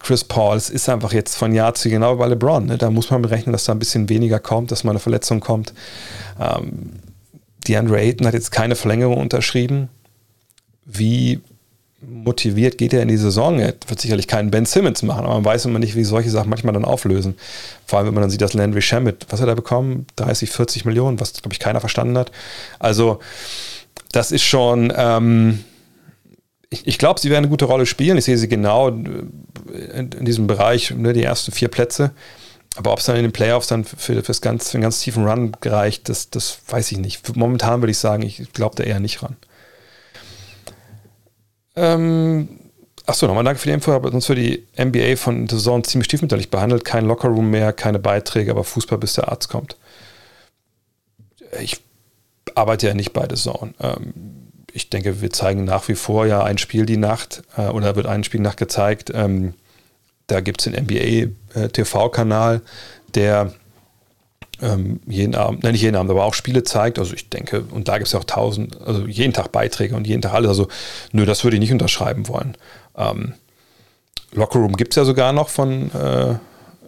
Chris 0.01 0.25
Paul, 0.25 0.57
ist 0.57 0.89
einfach 0.89 1.13
jetzt 1.13 1.37
von 1.37 1.55
Jahr 1.55 1.75
zu 1.75 1.89
Jahr 1.89 2.01
genau 2.01 2.17
bei 2.17 2.27
LeBron. 2.27 2.67
Ne? 2.67 2.79
Da 2.79 2.91
muss 2.91 3.11
man 3.11 3.23
berechnen, 3.23 3.53
dass 3.53 3.65
da 3.65 3.73
ein 3.73 3.79
bisschen 3.79 4.09
weniger 4.09 4.39
kommt, 4.41 4.73
dass 4.73 4.83
mal 4.83 4.93
eine 4.93 4.99
Verletzung 4.99 5.41
kommt. 5.41 5.75
Ähm, 6.41 6.93
DeAndre 7.69 8.01
Ayton 8.01 8.27
hat 8.27 8.35
jetzt 8.35 8.51
keine 8.51 8.77
Verlängerung 8.77 9.19
unterschrieben. 9.19 9.89
Wie 10.87 11.41
motiviert 12.01 12.79
geht 12.79 12.93
er 12.93 13.03
in 13.03 13.09
die 13.09 13.17
Saison? 13.17 13.59
Er 13.59 13.75
wird 13.87 14.01
sicherlich 14.01 14.27
keinen 14.27 14.51
Ben 14.51 14.67
Simmons 14.67 15.03
machen, 15.03 15.25
aber 15.25 15.35
man 15.35 15.45
weiß 15.45 15.67
immer 15.67 15.79
nicht, 15.79 15.97
wie 15.97 16.05
solche 16.05 16.31
Sachen 16.31 16.49
manchmal 16.49 16.73
dann 16.73 16.85
auflösen. 16.85 17.35
Vor 17.87 17.99
allem, 17.99 18.09
wenn 18.09 18.15
man 18.15 18.23
dann 18.23 18.31
sieht, 18.31 18.41
dass 18.41 18.55
Landry 18.55 18.83
Shamet, 18.83 19.27
was 19.29 19.41
hat 19.41 19.49
er 19.49 19.57
bekommen? 19.57 20.07
30, 20.17 20.51
40 20.51 20.85
Millionen, 20.85 21.21
was, 21.21 21.35
glaube 21.35 21.53
ich, 21.53 21.61
keiner 21.61 21.81
verstanden 21.81 22.17
hat. 22.17 22.33
Also, 22.79 23.21
das 24.13 24.33
ist 24.33 24.43
schon, 24.43 24.93
ähm, 24.97 25.65
ich, 26.71 26.87
ich 26.87 26.99
glaube, 26.99 27.21
sie 27.21 27.31
werden 27.31 27.45
eine 27.45 27.51
gute 27.51 27.67
Rolle 27.67 27.87
spielen. 27.87 28.17
Ich 28.17 28.25
sehe 28.25 28.39
sie 28.39 28.49
genau 28.49 28.89
in, 28.89 29.33
in 29.95 30.25
diesem 30.25 30.47
Bereich, 30.47 30.91
ne, 30.93 31.13
die 31.13 31.23
ersten 31.23 31.53
vier 31.53 31.69
Plätze. 31.69 32.13
Aber 32.77 32.93
ob 32.93 33.01
es 33.01 33.07
dann 33.07 33.17
in 33.17 33.23
den 33.23 33.33
Playoffs 33.33 33.67
dann 33.67 33.85
für, 33.85 34.23
fürs 34.23 34.41
ganz, 34.41 34.71
für 34.71 34.77
einen 34.77 34.83
ganz 34.83 35.01
tiefen 35.01 35.27
Run 35.27 35.53
gereicht, 35.61 36.09
das, 36.09 36.31
das 36.31 36.61
weiß 36.69 36.93
ich 36.93 36.99
nicht. 36.99 37.37
Momentan 37.37 37.83
würde 37.83 37.91
ich 37.91 37.99
sagen, 37.99 38.23
ich 38.23 38.53
glaube 38.53 38.77
da 38.77 38.85
eher 38.85 39.01
nicht 39.01 39.23
ran. 39.23 39.37
Ähm, 41.77 42.49
achso, 43.07 43.27
nochmal 43.27 43.45
danke 43.45 43.61
für 43.61 43.69
die 43.69 43.75
Info, 43.75 43.93
aber 43.93 44.11
sonst 44.11 44.27
für 44.27 44.35
die 44.35 44.67
NBA 44.79 45.17
von 45.17 45.49
The 45.49 45.59
Zone 45.59 45.83
ziemlich 45.83 46.07
stiefmütterlich 46.07 46.51
behandelt. 46.51 46.85
Kein 46.85 47.07
Lockerroom 47.07 47.51
mehr, 47.51 47.73
keine 47.73 47.99
Beiträge, 47.99 48.51
aber 48.51 48.65
Fußball, 48.65 48.99
bis 48.99 49.15
der 49.15 49.29
Arzt 49.29 49.49
kommt. 49.49 49.77
Ich 51.61 51.81
arbeite 52.55 52.89
ja 52.89 52.95
nicht 52.95 53.13
bei 53.13 53.27
The 53.29 53.37
Zone. 53.37 53.75
Ähm, 53.81 54.15
ich 54.73 54.91
denke, 54.91 55.21
wir 55.21 55.31
zeigen 55.31 55.65
nach 55.65 55.89
wie 55.89 55.95
vor 55.95 56.27
ja 56.27 56.43
ein 56.45 56.59
Spiel 56.59 56.87
die 56.87 56.97
Nacht 56.97 57.43
äh, 57.57 57.69
oder 57.69 57.97
wird 57.97 58.07
ein 58.07 58.25
Spiel 58.25 58.39
die 58.39 58.45
Nacht 58.45 58.59
gezeigt. 58.59 59.11
Ähm, 59.15 59.55
da 60.27 60.41
gibt 60.41 60.61
es 60.61 60.73
den 60.73 60.85
NBA 60.85 61.61
äh, 61.61 61.69
der 63.15 63.53
ähm, 64.63 65.01
jeden 65.07 65.35
Abend, 65.35 65.63
nein, 65.63 65.73
nicht 65.73 65.83
jeden 65.83 65.97
Abend, 65.97 66.11
aber 66.11 66.25
auch 66.25 66.35
Spiele 66.35 66.63
zeigt. 66.63 66.99
Also 66.99 67.15
ich 67.15 67.29
denke, 67.29 67.65
und 67.71 67.89
da 67.89 67.99
gibt 67.99 68.07
es 68.07 68.13
ja 68.13 68.19
auch 68.19 68.25
tausend, 68.25 68.81
also 68.83 69.07
jeden 69.07 69.33
Tag 69.33 69.53
Beiträge 69.53 69.97
und 69.97 70.07
jeden 70.07 70.23
Tag 70.23 70.35
alles. 70.35 70.49
Also, 70.49 70.69
nö, 71.13 71.25
das 71.25 71.45
würde 71.45 71.57
ich 71.57 71.61
nicht 71.61 71.73
unterschreiben 71.73 72.29
wollen. 72.29 72.57
Ähm, 72.97 73.35
Lockerroom 74.33 74.77
gibt 74.77 74.93
es 74.93 74.97
ja 74.97 75.05
sogar 75.05 75.33
noch 75.33 75.49
von, 75.49 75.91
äh, 75.93 76.35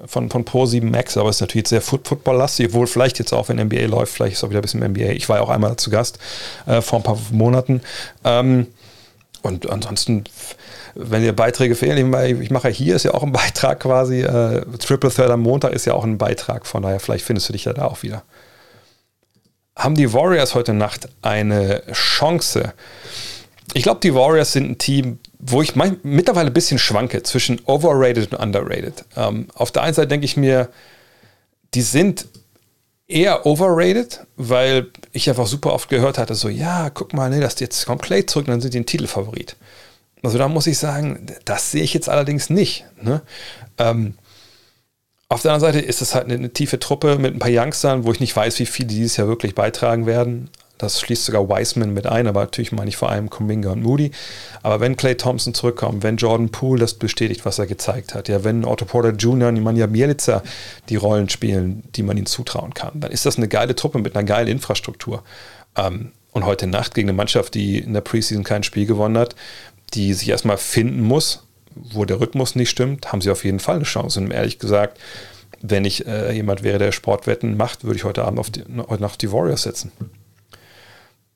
von, 0.06 0.30
von 0.30 0.44
Pro 0.44 0.66
7 0.66 0.90
Max, 0.90 1.16
aber 1.16 1.30
es 1.30 1.37
ist 1.37 1.40
natürlich 1.40 1.68
sehr 1.68 1.80
Football-lastig, 1.80 2.68
obwohl 2.68 2.87
vielleicht 2.87 3.18
jetzt 3.18 3.32
auch, 3.32 3.48
wenn 3.48 3.58
NBA 3.58 3.87
läuft, 3.87 4.12
vielleicht 4.12 4.35
ist 4.35 4.44
auch 4.44 4.50
wieder 4.50 4.61
ein 4.61 4.62
bisschen 4.62 4.82
NBA. 4.82 5.11
Ich 5.11 5.28
war 5.28 5.37
ja 5.37 5.42
auch 5.42 5.48
einmal 5.48 5.76
zu 5.76 5.90
Gast 5.90 6.18
äh, 6.66 6.80
vor 6.80 7.00
ein 7.00 7.02
paar 7.02 7.18
Monaten. 7.30 7.80
Ähm, 8.24 8.66
und 9.42 9.68
ansonsten 9.70 10.24
wenn 10.94 11.22
dir 11.22 11.33
Beiträge 11.33 11.74
fehlen, 11.74 12.12
ich 12.40 12.50
mache 12.50 12.68
hier 12.68 12.96
ist 12.96 13.05
ja 13.05 13.14
auch 13.14 13.22
ein 13.22 13.33
Beitrag 13.33 13.81
quasi, 13.81 14.22
äh, 14.22 14.64
Triple 14.78 15.11
Thread 15.11 15.31
am 15.31 15.40
Montag 15.40 15.72
ist 15.72 15.85
ja 15.85 15.94
auch 15.94 16.05
ein 16.05 16.18
Beitrag, 16.18 16.66
von 16.66 16.83
daher 16.83 17.00
vielleicht 17.00 17.24
findest 17.24 17.48
du 17.48 17.52
dich 17.52 17.64
ja 17.64 17.72
da 17.72 17.87
auch 17.87 18.02
wieder. 18.02 18.22
Haben 19.76 19.94
die 19.94 20.12
Warriors 20.12 20.55
heute 20.55 20.74
Nacht 20.74 21.09
eine 21.22 21.83
Chance? 21.92 22.74
Ich 23.74 23.83
glaube, 23.83 24.00
die 24.00 24.14
Warriors 24.14 24.52
sind 24.52 24.70
ein 24.70 24.78
Team, 24.78 25.18
wo 25.38 25.62
ich 25.62 25.74
mein, 25.76 25.96
mittlerweile 26.02 26.48
ein 26.48 26.52
bisschen 26.55 26.78
schwanke 26.78 27.22
zwischen 27.22 27.61
overrated 27.64 28.33
und 28.33 28.38
underrated. 28.38 29.05
Ähm, 29.16 29.48
auf 29.55 29.72
der 29.72 29.83
einen 29.83 29.94
Seite 29.94 30.09
denke 30.09 30.26
ich 30.26 30.37
mir, 30.37 30.68
die 31.74 31.83
sind 31.83 32.26
eher 33.09 33.46
overrated, 33.46 34.20
weil 34.37 34.88
ich 35.12 35.28
einfach 35.28 35.46
super 35.46 35.72
oft 35.72 35.88
gehört 35.88 36.18
hatte, 36.18 36.35
so, 36.35 36.48
ja, 36.48 36.90
guck 36.90 37.12
mal, 37.12 37.31
ne, 37.31 37.40
das 37.40 37.59
jetzt 37.61 37.87
kommt 37.87 38.02
Clay 38.02 38.24
zurück 38.26 38.46
dann 38.46 38.61
sind 38.61 38.74
die 38.74 38.81
ein 38.81 38.87
Titelfavorit. 38.87 39.57
Also 40.22 40.38
da 40.38 40.48
muss 40.48 40.66
ich 40.66 40.78
sagen, 40.78 41.26
das 41.44 41.70
sehe 41.70 41.82
ich 41.82 41.94
jetzt 41.94 42.08
allerdings 42.08 42.48
nicht. 42.48 42.85
Ne? 43.00 43.22
Ähm, 43.78 44.14
auf 45.28 45.42
der 45.42 45.52
anderen 45.52 45.72
Seite 45.72 45.85
ist 45.85 46.02
es 46.02 46.14
halt 46.14 46.26
eine, 46.26 46.35
eine, 46.35 46.52
tiefe 46.52 46.78
Truppe 46.78 47.18
mit 47.18 47.35
ein 47.35 47.38
paar 47.38 47.50
Youngstern, 47.50 48.04
wo 48.04 48.12
ich 48.12 48.20
nicht 48.20 48.37
weiß, 48.37 48.58
wie 48.58 48.66
viele 48.66 48.88
dieses 48.88 49.16
Jahr 49.16 49.28
wirklich 49.28 49.54
beitragen 49.54 50.06
werden. 50.06 50.50
Das 50.78 51.00
schließt 51.00 51.24
sogar 51.24 51.48
Wiseman 51.48 51.94
mit 51.94 52.06
ein, 52.06 52.26
aber 52.26 52.40
natürlich 52.40 52.72
meine 52.72 52.88
ich 52.88 52.96
vor 52.96 53.08
allem 53.08 53.30
Kuminga 53.30 53.70
und 53.70 53.82
Moody. 53.82 54.11
Aber 54.62 54.80
wenn 54.80 54.96
Clay 54.96 55.16
Thompson 55.16 55.54
zurückkommt, 55.54 56.02
wenn 56.02 56.16
Jordan 56.16 56.50
Poole 56.50 56.80
das 56.80 56.94
bestätigt, 56.94 57.44
was 57.44 57.58
er 57.58 57.66
gezeigt 57.66 58.14
hat, 58.14 58.28
ja, 58.28 58.44
wenn 58.44 58.64
Otto 58.64 58.85
Porter 58.85 59.11
Jr. 59.11 59.48
und 59.48 59.54
Nemanja 59.54 59.87
Bielica 59.87 60.42
die 60.88 60.96
Rollen 60.96 61.28
spielen, 61.28 61.85
die 61.94 62.02
man 62.02 62.16
ihnen 62.16 62.26
zutrauen 62.26 62.74
kann, 62.74 63.00
dann 63.00 63.12
ist 63.12 63.26
das 63.26 63.37
eine 63.37 63.48
geile 63.48 63.76
Truppe 63.76 64.00
mit 64.00 64.16
einer 64.16 64.24
geilen 64.24 64.48
Infrastruktur. 64.48 65.22
Ähm, 65.76 66.12
und 66.32 66.46
heute 66.46 66.66
Nacht 66.66 66.94
gegen 66.94 67.08
eine 67.08 67.16
Mannschaft, 67.16 67.54
die 67.54 67.78
in 67.78 67.92
der 67.92 68.00
Preseason 68.00 68.42
kein 68.42 68.62
Spiel 68.62 68.87
gewonnen 68.87 69.18
hat, 69.18 69.37
die 69.94 70.14
sich 70.14 70.28
erstmal 70.28 70.59
finden 70.59 71.02
muss, 71.02 71.44
wo 71.74 72.05
der 72.05 72.20
Rhythmus 72.20 72.55
nicht 72.55 72.70
stimmt, 72.70 73.12
haben 73.12 73.20
sie 73.20 73.31
auf 73.31 73.44
jeden 73.44 73.61
Fall 73.61 73.76
eine 73.76 73.85
Chance. 73.85 74.20
Und 74.20 74.31
ehrlich 74.31 74.59
gesagt, 74.59 74.98
wenn 75.61 75.85
ich 75.85 76.07
äh, 76.07 76.33
jemand 76.33 76.62
wäre, 76.62 76.78
der 76.78 76.92
Sportwetten 76.92 77.57
macht, 77.57 77.85
würde 77.85 77.96
ich 77.96 78.05
heute 78.05 78.24
Abend 78.24 78.38
auf 78.38 78.50
die, 78.50 78.64
heute 78.88 79.02
Nacht 79.02 79.22
die 79.22 79.33
Warriors 79.33 79.62
setzen. 79.62 79.92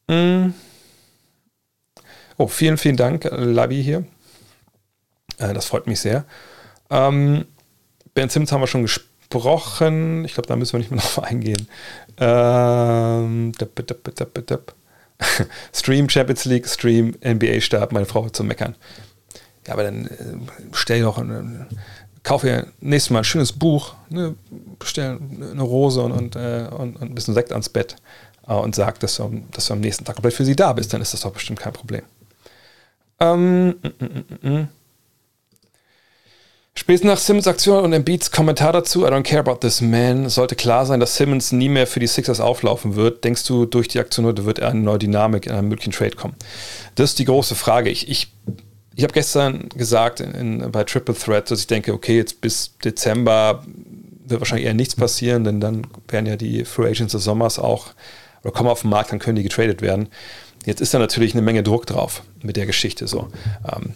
Mm. 0.08 0.52
Oh, 2.36 2.48
vielen, 2.48 2.76
vielen 2.76 2.96
Dank, 2.96 3.28
Labi 3.30 3.82
hier. 3.82 4.04
Äh, 5.38 5.54
das 5.54 5.66
freut 5.66 5.86
mich 5.86 6.00
sehr. 6.00 6.24
Ähm, 6.90 7.46
ben 8.14 8.28
Simmons 8.28 8.52
haben 8.52 8.60
wir 8.60 8.66
schon 8.66 8.82
gesprochen. 8.82 10.24
Ich 10.24 10.34
glaube, 10.34 10.48
da 10.48 10.56
müssen 10.56 10.74
wir 10.74 10.80
nicht 10.80 10.90
mehr 10.90 11.00
drauf 11.00 11.22
eingehen. 11.22 11.68
Ähm, 12.18 13.52
dip, 13.52 13.74
dip, 13.86 14.46
dip, 14.46 14.74
Stream 15.74 16.08
Champions 16.08 16.44
League, 16.44 16.68
Stream 16.68 17.14
NBA-Stab, 17.24 17.92
meine 17.92 18.06
Frau 18.06 18.28
zum 18.28 18.46
Meckern. 18.46 18.74
Ja, 19.66 19.72
aber 19.72 19.84
dann 19.84 20.06
äh, 20.06 20.36
stell 20.72 21.02
doch, 21.02 21.22
kauf 22.22 22.44
ihr 22.44 22.66
nächstes 22.80 23.10
Mal 23.10 23.20
ein 23.20 23.24
schönes 23.24 23.52
Buch, 23.52 23.94
ne, 24.08 24.34
bestell 24.78 25.18
eine 25.40 25.62
Rose 25.62 26.00
und, 26.02 26.12
und, 26.12 26.36
äh, 26.36 26.68
und, 26.70 26.96
und, 26.96 27.02
ein 27.02 27.14
bisschen 27.14 27.34
Sekt 27.34 27.52
ans 27.52 27.68
Bett 27.68 27.96
äh, 28.46 28.52
und 28.52 28.74
sag, 28.74 29.00
dass 29.00 29.16
du, 29.16 29.42
dass 29.52 29.66
du 29.66 29.74
am 29.74 29.80
nächsten 29.80 30.04
Tag 30.04 30.16
komplett 30.16 30.34
für 30.34 30.44
sie 30.44 30.56
da 30.56 30.72
bist, 30.72 30.92
dann 30.92 31.00
ist 31.00 31.14
das 31.14 31.20
doch 31.22 31.32
bestimmt 31.32 31.60
kein 31.60 31.72
Problem. 31.72 32.02
Ähm, 33.20 33.68
mm, 33.68 33.74
mm, 33.98 34.24
mm, 34.40 34.48
mm. 34.48 34.68
Spätestens 36.78 37.08
nach 37.08 37.18
Simmons 37.18 37.46
Aktion 37.46 37.82
und 37.82 37.92
Embiids 37.94 38.30
Kommentar 38.30 38.72
dazu, 38.72 39.06
I 39.06 39.08
don't 39.08 39.22
care 39.22 39.40
about 39.40 39.56
this 39.56 39.80
man, 39.80 40.28
sollte 40.28 40.54
klar 40.54 40.84
sein, 40.84 41.00
dass 41.00 41.16
Simmons 41.16 41.50
nie 41.50 41.70
mehr 41.70 41.86
für 41.86 42.00
die 42.00 42.06
Sixers 42.06 42.38
auflaufen 42.38 42.96
wird. 42.96 43.24
Denkst 43.24 43.44
du, 43.44 43.64
durch 43.64 43.88
die 43.88 43.98
Aktion 43.98 44.26
heute 44.26 44.44
wird 44.44 44.58
er 44.58 44.68
eine 44.68 44.80
neue 44.80 44.98
Dynamik 44.98 45.46
in 45.46 45.52
einem 45.52 45.68
möglichen 45.68 45.92
Trade 45.92 46.14
kommen? 46.14 46.34
Das 46.94 47.10
ist 47.10 47.18
die 47.18 47.24
große 47.24 47.54
Frage. 47.54 47.88
Ich, 47.88 48.08
ich, 48.08 48.30
ich 48.94 49.02
habe 49.04 49.14
gestern 49.14 49.70
gesagt 49.70 50.20
in, 50.20 50.32
in, 50.32 50.70
bei 50.70 50.84
Triple 50.84 51.14
Threat, 51.14 51.50
dass 51.50 51.60
ich 51.60 51.66
denke, 51.66 51.94
okay, 51.94 52.18
jetzt 52.18 52.42
bis 52.42 52.76
Dezember 52.84 53.64
wird 54.26 54.40
wahrscheinlich 54.40 54.66
eher 54.66 54.74
nichts 54.74 54.96
passieren, 54.96 55.44
denn 55.44 55.60
dann 55.60 55.86
werden 56.08 56.26
ja 56.26 56.36
die 56.36 56.66
Free 56.66 56.90
Agents 56.90 57.12
des 57.12 57.24
Sommers 57.24 57.58
auch 57.58 57.86
oder 58.44 58.52
kommen 58.52 58.68
auf 58.68 58.82
den 58.82 58.90
Markt, 58.90 59.12
dann 59.12 59.18
können 59.18 59.36
die 59.36 59.42
getradet 59.42 59.80
werden. 59.80 60.08
Jetzt 60.66 60.82
ist 60.82 60.92
da 60.92 60.98
natürlich 60.98 61.32
eine 61.32 61.42
Menge 61.42 61.62
Druck 61.62 61.86
drauf 61.86 62.22
mit 62.42 62.56
der 62.56 62.66
Geschichte 62.66 63.06
so. 63.06 63.28
Ähm, 63.64 63.94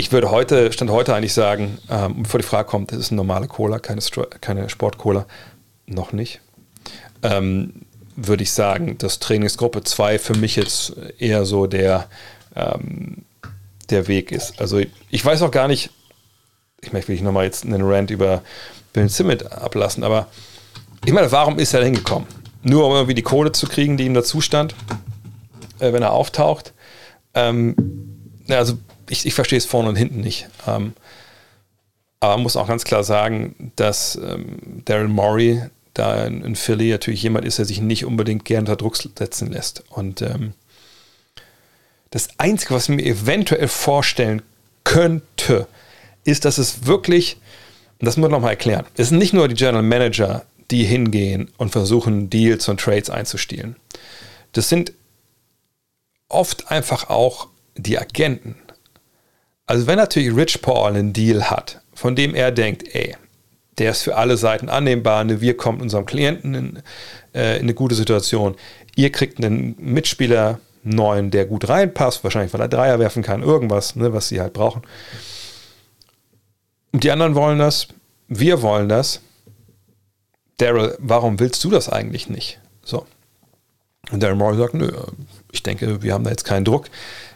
ich 0.00 0.12
würde 0.12 0.30
heute, 0.30 0.72
Stand 0.72 0.90
heute 0.90 1.14
eigentlich 1.14 1.34
sagen, 1.34 1.76
ähm, 1.90 2.22
bevor 2.22 2.40
die 2.40 2.46
Frage 2.46 2.66
kommt, 2.66 2.90
das 2.90 2.98
ist 2.98 3.10
eine 3.10 3.18
normale 3.18 3.46
Cola, 3.48 3.78
keine, 3.78 4.00
keine 4.40 4.70
Sport-Cola. 4.70 5.26
Noch 5.86 6.12
nicht. 6.12 6.40
Ähm, 7.22 7.82
würde 8.16 8.42
ich 8.42 8.50
sagen, 8.50 8.96
dass 8.96 9.18
Trainingsgruppe 9.18 9.82
2 9.84 10.18
für 10.18 10.34
mich 10.34 10.56
jetzt 10.56 10.94
eher 11.18 11.44
so 11.44 11.66
der, 11.66 12.08
ähm, 12.56 13.26
der 13.90 14.08
Weg 14.08 14.32
ist. 14.32 14.58
Also 14.58 14.80
ich 15.10 15.22
weiß 15.22 15.42
auch 15.42 15.50
gar 15.50 15.68
nicht, 15.68 15.90
ich 16.80 16.94
möchte 16.94 17.12
nicht 17.12 17.22
nochmal 17.22 17.44
jetzt 17.44 17.66
einen 17.66 17.82
Rant 17.82 18.10
über 18.10 18.40
Bill 18.94 19.10
Simmett 19.10 19.52
ablassen, 19.52 20.02
aber 20.02 20.28
ich 21.04 21.12
meine, 21.12 21.30
warum 21.30 21.58
ist 21.58 21.74
er 21.74 21.84
hingekommen? 21.84 22.26
Nur 22.62 22.86
um 22.86 22.94
irgendwie 22.94 23.14
die 23.14 23.22
Kohle 23.22 23.52
zu 23.52 23.66
kriegen, 23.66 23.98
die 23.98 24.06
ihm 24.06 24.14
dazu 24.14 24.40
stand, 24.40 24.74
äh, 25.78 25.92
wenn 25.92 26.02
er 26.02 26.12
auftaucht. 26.12 26.72
Ähm, 27.34 27.76
also 28.48 28.78
ich, 29.10 29.26
ich 29.26 29.34
verstehe 29.34 29.58
es 29.58 29.66
vorne 29.66 29.88
und 29.88 29.96
hinten 29.96 30.20
nicht. 30.20 30.48
Ähm, 30.66 30.94
aber 32.20 32.34
man 32.34 32.42
muss 32.42 32.56
auch 32.56 32.68
ganz 32.68 32.84
klar 32.84 33.02
sagen, 33.02 33.72
dass 33.76 34.16
ähm, 34.16 34.82
Daryl 34.84 35.08
Morey 35.08 35.62
da 35.94 36.24
in, 36.24 36.44
in, 36.44 36.54
Philly 36.54 36.90
natürlich 36.90 37.22
jemand 37.22 37.44
ist, 37.44 37.58
der 37.58 37.64
sich 37.64 37.80
nicht 37.80 38.04
unbedingt 38.04 38.44
gern 38.44 38.60
unter 38.60 38.76
Druck 38.76 38.96
setzen 38.96 39.50
lässt. 39.50 39.84
Und 39.90 40.22
ähm, 40.22 40.52
das 42.10 42.28
Einzige, 42.38 42.74
was 42.74 42.88
ich 42.88 42.96
mir 42.96 43.04
eventuell 43.04 43.68
vorstellen 43.68 44.42
könnte, 44.84 45.66
ist, 46.24 46.44
dass 46.44 46.58
es 46.58 46.86
wirklich, 46.86 47.36
und 47.98 48.06
das 48.06 48.16
muss 48.16 48.22
man 48.22 48.32
nochmal 48.32 48.50
erklären, 48.50 48.86
es 48.96 49.08
sind 49.08 49.18
nicht 49.18 49.32
nur 49.32 49.48
die 49.48 49.54
General 49.54 49.82
Manager, 49.82 50.44
die 50.70 50.84
hingehen 50.84 51.50
und 51.56 51.70
versuchen, 51.70 52.30
Deals 52.30 52.68
und 52.68 52.80
Trades 52.80 53.10
einzustielen. 53.10 53.76
Das 54.52 54.68
sind 54.68 54.92
oft 56.28 56.70
einfach 56.70 57.10
auch 57.10 57.48
die 57.76 57.98
Agenten. 57.98 58.56
Also 59.70 59.86
wenn 59.86 59.98
natürlich 59.98 60.34
Rich 60.34 60.62
Paul 60.62 60.88
einen 60.88 61.12
Deal 61.12 61.48
hat, 61.48 61.80
von 61.94 62.16
dem 62.16 62.34
er 62.34 62.50
denkt, 62.50 62.92
ey, 62.92 63.14
der 63.78 63.92
ist 63.92 64.02
für 64.02 64.16
alle 64.16 64.36
Seiten 64.36 64.68
annehmbar, 64.68 65.22
ne, 65.22 65.40
wir 65.40 65.56
kommen 65.56 65.80
unserem 65.80 66.06
Klienten 66.06 66.54
in, 66.56 66.82
äh, 67.36 67.54
in 67.54 67.62
eine 67.62 67.74
gute 67.74 67.94
Situation, 67.94 68.56
ihr 68.96 69.12
kriegt 69.12 69.38
einen 69.38 69.76
Mitspieler 69.78 70.58
neuen, 70.82 71.30
der 71.30 71.46
gut 71.46 71.68
reinpasst, 71.68 72.24
wahrscheinlich 72.24 72.52
weil 72.52 72.62
er 72.62 72.66
Dreier 72.66 72.98
werfen 72.98 73.22
kann, 73.22 73.44
irgendwas, 73.44 73.94
ne, 73.94 74.12
was 74.12 74.26
sie 74.26 74.40
halt 74.40 74.54
brauchen. 74.54 74.82
Und 76.90 77.04
die 77.04 77.12
anderen 77.12 77.36
wollen 77.36 77.60
das, 77.60 77.86
wir 78.26 78.62
wollen 78.62 78.88
das. 78.88 79.20
Daryl, 80.56 80.96
warum 80.98 81.38
willst 81.38 81.62
du 81.62 81.70
das 81.70 81.88
eigentlich 81.88 82.28
nicht? 82.28 82.58
So. 82.82 83.06
Und 84.10 84.22
Daryl 84.22 84.36
Morey 84.36 84.56
sagt, 84.56 84.74
nö, 84.74 84.90
ich 85.52 85.62
denke, 85.62 86.02
wir 86.02 86.14
haben 86.14 86.24
da 86.24 86.30
jetzt 86.30 86.44
keinen 86.44 86.64
Druck. 86.64 86.86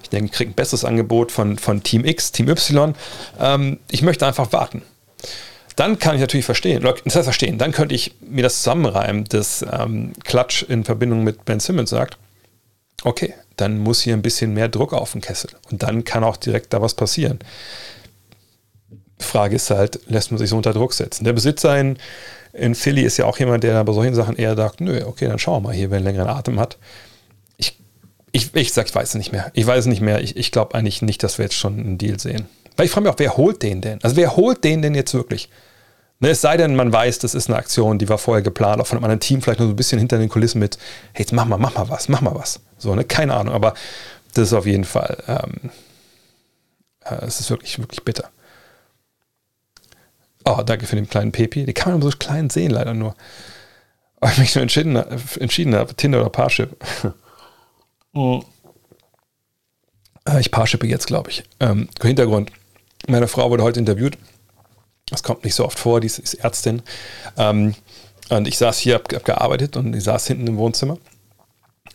Ich 0.02 0.08
denke, 0.08 0.26
ich 0.26 0.32
kriege 0.32 0.50
ein 0.50 0.54
besseres 0.54 0.84
Angebot 0.84 1.30
von, 1.32 1.58
von 1.58 1.82
Team 1.82 2.04
X, 2.04 2.32
Team 2.32 2.48
Y. 2.48 2.94
Ähm, 3.38 3.78
ich 3.90 4.02
möchte 4.02 4.26
einfach 4.26 4.52
warten. 4.52 4.82
Dann 5.76 5.98
kann 5.98 6.14
ich 6.14 6.20
natürlich 6.20 6.46
verstehen, 6.46 6.82
das 6.82 7.16
heißt 7.16 7.24
verstehen, 7.24 7.58
dann 7.58 7.72
könnte 7.72 7.96
ich 7.96 8.14
mir 8.20 8.44
das 8.44 8.58
zusammenreimen, 8.58 9.24
dass 9.24 9.64
ähm, 9.68 10.12
Klatsch 10.22 10.62
in 10.62 10.84
Verbindung 10.84 11.24
mit 11.24 11.44
Ben 11.44 11.58
Simmons 11.58 11.90
sagt, 11.90 12.16
okay, 13.02 13.34
dann 13.56 13.78
muss 13.78 14.00
hier 14.00 14.14
ein 14.14 14.22
bisschen 14.22 14.54
mehr 14.54 14.68
Druck 14.68 14.92
auf 14.92 15.12
den 15.12 15.20
Kessel. 15.20 15.50
Und 15.70 15.82
dann 15.82 16.04
kann 16.04 16.22
auch 16.22 16.36
direkt 16.36 16.72
da 16.72 16.80
was 16.80 16.94
passieren. 16.94 17.40
Frage 19.18 19.56
ist 19.56 19.70
halt, 19.70 20.00
lässt 20.06 20.30
man 20.30 20.38
sich 20.38 20.50
so 20.50 20.56
unter 20.56 20.72
Druck 20.72 20.92
setzen? 20.92 21.24
Der 21.24 21.32
Besitzer 21.32 21.78
in, 21.78 21.98
in 22.54 22.74
Philly 22.74 23.02
ist 23.02 23.16
ja 23.16 23.26
auch 23.26 23.38
jemand, 23.38 23.64
der 23.64 23.82
bei 23.84 23.92
solchen 23.92 24.14
Sachen 24.14 24.36
eher 24.36 24.56
sagt, 24.56 24.80
nö, 24.80 25.04
okay, 25.04 25.26
dann 25.26 25.38
schauen 25.38 25.62
wir 25.62 25.68
mal 25.68 25.74
hier, 25.74 25.90
wer 25.90 25.96
einen 25.96 26.06
längeren 26.06 26.28
Atem 26.28 26.60
hat. 26.60 26.78
Ich, 27.56 27.78
ich, 28.32 28.54
ich 28.54 28.72
sag, 28.72 28.86
ich 28.86 28.94
weiß 28.94 29.10
es 29.10 29.14
nicht 29.16 29.32
mehr. 29.32 29.50
Ich 29.54 29.66
weiß 29.66 29.80
es 29.80 29.86
nicht 29.86 30.00
mehr. 30.00 30.20
Ich, 30.20 30.36
ich 30.36 30.52
glaube 30.52 30.74
eigentlich 30.74 31.02
nicht, 31.02 31.22
dass 31.22 31.38
wir 31.38 31.44
jetzt 31.44 31.56
schon 31.56 31.78
einen 31.78 31.98
Deal 31.98 32.18
sehen. 32.18 32.46
Weil 32.76 32.86
ich 32.86 32.92
frage 32.92 33.04
mich 33.04 33.12
auch, 33.12 33.18
wer 33.18 33.36
holt 33.36 33.62
den 33.62 33.80
denn? 33.80 33.98
Also 34.02 34.16
wer 34.16 34.36
holt 34.36 34.64
den 34.64 34.82
denn 34.82 34.94
jetzt 34.94 35.14
wirklich? 35.14 35.48
Ne, 36.20 36.30
es 36.30 36.40
sei 36.40 36.56
denn, 36.56 36.76
man 36.76 36.92
weiß, 36.92 37.18
das 37.18 37.34
ist 37.34 37.48
eine 37.48 37.58
Aktion, 37.58 37.98
die 37.98 38.08
war 38.08 38.18
vorher 38.18 38.42
geplant, 38.42 38.80
auch 38.80 38.86
von 38.86 38.98
einem 38.98 39.04
anderen 39.04 39.20
Team, 39.20 39.42
vielleicht 39.42 39.58
nur 39.58 39.68
so 39.68 39.74
ein 39.74 39.76
bisschen 39.76 39.98
hinter 39.98 40.18
den 40.18 40.28
Kulissen 40.28 40.60
mit, 40.60 40.78
hey, 41.12 41.22
jetzt 41.22 41.32
mach 41.32 41.44
mal, 41.44 41.58
mach 41.58 41.74
mal 41.74 41.88
was, 41.88 42.08
mach 42.08 42.20
mal 42.20 42.34
was. 42.34 42.60
So, 42.78 42.94
ne, 42.94 43.04
keine 43.04 43.34
Ahnung, 43.34 43.52
aber 43.52 43.74
das 44.32 44.48
ist 44.48 44.52
auf 44.52 44.66
jeden 44.66 44.84
Fall, 44.84 45.22
ähm, 45.26 45.70
äh, 47.04 47.24
es 47.26 47.40
ist 47.40 47.50
wirklich, 47.50 47.78
wirklich 47.78 48.04
bitter. 48.04 48.30
Oh, 50.44 50.62
danke 50.64 50.86
für 50.86 50.96
den 50.96 51.08
kleinen 51.08 51.32
Pepi. 51.32 51.64
Die 51.64 51.72
kann 51.72 51.92
man 51.92 52.02
so 52.02 52.10
klein 52.10 52.50
sehen, 52.50 52.70
leider 52.70 52.94
nur. 52.94 53.14
Aber 54.20 54.32
ich 54.32 54.38
mich 54.38 54.54
nur 54.54 54.62
entschieden, 54.62 54.96
entschieden 54.96 55.74
habe, 55.74 55.94
Tinder 55.94 56.20
oder 56.20 56.30
Parship. 56.30 56.76
Mhm. 58.16 58.44
Ich 60.38 60.52
Parshippe 60.52 60.86
jetzt, 60.86 61.08
glaube 61.08 61.30
ich. 61.30 61.42
Ähm, 61.58 61.88
Hintergrund. 62.00 62.52
Meine 63.08 63.26
Frau 63.26 63.50
wurde 63.50 63.64
heute 63.64 63.80
interviewt. 63.80 64.16
Das 65.06 65.24
kommt 65.24 65.42
nicht 65.42 65.56
so 65.56 65.64
oft 65.64 65.80
vor, 65.80 66.00
die 66.00 66.06
ist, 66.06 66.20
ist 66.20 66.34
Ärztin. 66.34 66.82
Ähm, 67.36 67.74
und 68.30 68.46
ich 68.46 68.56
saß 68.56 68.78
hier, 68.78 68.94
habe 68.94 69.16
hab 69.16 69.24
gearbeitet 69.24 69.76
und 69.76 69.94
ich 69.94 70.04
saß 70.04 70.28
hinten 70.28 70.46
im 70.46 70.56
Wohnzimmer. 70.56 70.98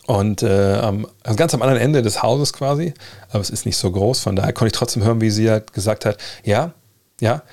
Und 0.06 0.44
äh, 0.44 0.82
also 1.24 1.36
ganz 1.36 1.54
am 1.54 1.62
anderen 1.62 1.82
Ende 1.82 2.02
des 2.02 2.22
Hauses 2.22 2.54
quasi, 2.54 2.94
aber 3.30 3.42
es 3.42 3.50
ist 3.50 3.66
nicht 3.66 3.78
so 3.78 3.92
groß, 3.92 4.20
von 4.20 4.36
daher 4.36 4.54
konnte 4.54 4.68
ich 4.68 4.78
trotzdem 4.78 5.04
hören, 5.04 5.22
wie 5.22 5.30
sie 5.30 5.50
halt 5.50 5.74
gesagt 5.74 6.06
hat, 6.06 6.18
ja, 6.44 6.74
ja, 7.22 7.44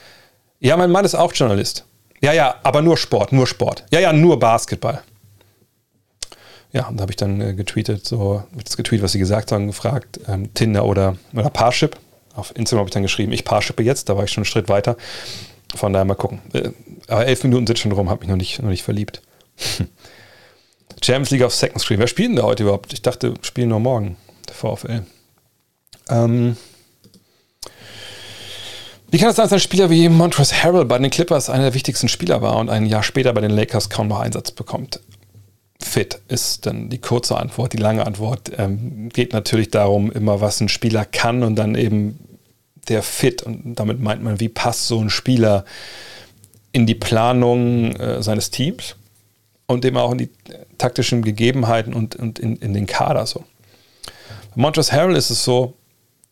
ja, 0.60 0.76
mein 0.76 0.90
Mann 0.90 1.04
ist 1.04 1.14
auch 1.14 1.32
Journalist. 1.32 1.84
Ja, 2.20 2.32
ja, 2.32 2.56
aber 2.62 2.82
nur 2.82 2.96
Sport, 2.96 3.32
nur 3.32 3.46
Sport. 3.46 3.84
Ja, 3.90 4.00
ja, 4.00 4.12
nur 4.12 4.38
Basketball. 4.38 5.02
Ja, 6.72 6.88
und 6.88 6.96
da 6.96 7.02
habe 7.02 7.12
ich 7.12 7.16
dann 7.16 7.40
äh, 7.40 7.54
getweetet, 7.54 8.04
so, 8.04 8.42
das 8.62 8.76
getweetet, 8.76 9.04
was 9.04 9.12
sie 9.12 9.18
gesagt 9.18 9.52
haben, 9.52 9.66
gefragt, 9.66 10.20
ähm, 10.28 10.52
Tinder 10.54 10.84
oder, 10.84 11.16
oder 11.34 11.50
Parship. 11.50 11.96
Auf 12.34 12.54
Instagram 12.54 12.80
habe 12.80 12.88
ich 12.90 12.94
dann 12.94 13.02
geschrieben, 13.02 13.32
ich 13.32 13.44
Parshippe 13.44 13.82
jetzt, 13.82 14.08
da 14.08 14.16
war 14.16 14.24
ich 14.24 14.30
schon 14.30 14.42
einen 14.42 14.46
Schritt 14.46 14.68
weiter. 14.68 14.96
Von 15.74 15.92
daher 15.92 16.04
mal 16.04 16.14
gucken. 16.14 16.40
Äh, 16.52 16.70
aber 17.08 17.26
elf 17.26 17.42
Minuten 17.44 17.66
sind 17.66 17.78
schon 17.78 17.92
rum, 17.92 18.10
habe 18.10 18.20
mich 18.20 18.28
noch 18.28 18.36
nicht, 18.36 18.60
noch 18.62 18.70
nicht 18.70 18.82
verliebt. 18.82 19.22
Champions 21.02 21.30
League 21.30 21.42
auf 21.42 21.54
Second 21.54 21.80
Screen. 21.80 21.98
Wer 21.98 22.06
spielt 22.06 22.30
denn 22.30 22.36
da 22.36 22.42
heute 22.42 22.64
überhaupt? 22.64 22.92
Ich 22.92 23.02
dachte, 23.02 23.34
spielen 23.42 23.68
nur 23.68 23.80
morgen, 23.80 24.16
der 24.48 24.54
VfL. 24.54 25.02
Ähm, 26.08 26.56
wie 29.16 29.18
kann 29.18 29.30
es 29.30 29.36
sein, 29.36 29.44
dass 29.44 29.52
ein 29.54 29.60
Spieler 29.60 29.88
wie 29.88 30.10
Montrezl 30.10 30.62
Harrell 30.62 30.84
bei 30.84 30.98
den 30.98 31.10
Clippers 31.10 31.48
einer 31.48 31.62
der 31.62 31.72
wichtigsten 31.72 32.06
Spieler 32.06 32.42
war 32.42 32.58
und 32.58 32.68
ein 32.68 32.84
Jahr 32.84 33.02
später 33.02 33.32
bei 33.32 33.40
den 33.40 33.50
Lakers 33.50 33.88
kaum 33.88 34.08
noch 34.08 34.20
Einsatz 34.20 34.50
bekommt? 34.50 35.00
Fit 35.80 36.20
ist 36.28 36.66
dann 36.66 36.90
die 36.90 36.98
kurze 36.98 37.38
Antwort. 37.38 37.72
Die 37.72 37.78
lange 37.78 38.06
Antwort 38.06 38.52
ähm, 38.58 39.08
geht 39.08 39.32
natürlich 39.32 39.70
darum, 39.70 40.12
immer 40.12 40.42
was 40.42 40.60
ein 40.60 40.68
Spieler 40.68 41.06
kann 41.06 41.42
und 41.44 41.56
dann 41.56 41.76
eben 41.76 42.18
der 42.88 43.02
Fit. 43.02 43.42
Und 43.42 43.76
damit 43.76 44.02
meint 44.02 44.22
man, 44.22 44.38
wie 44.38 44.50
passt 44.50 44.86
so 44.86 45.00
ein 45.00 45.08
Spieler 45.08 45.64
in 46.72 46.84
die 46.84 46.94
Planung 46.94 47.96
äh, 47.96 48.22
seines 48.22 48.50
Teams 48.50 48.96
und 49.66 49.82
eben 49.86 49.96
auch 49.96 50.12
in 50.12 50.18
die 50.18 50.30
taktischen 50.76 51.22
Gegebenheiten 51.22 51.94
und, 51.94 52.16
und 52.16 52.38
in, 52.38 52.56
in 52.56 52.74
den 52.74 52.84
Kader 52.84 53.24
so. 53.24 53.44
Bei 54.54 54.60
Montrezl 54.60 54.92
Harrell 54.92 55.16
ist 55.16 55.30
es 55.30 55.42
so, 55.42 55.72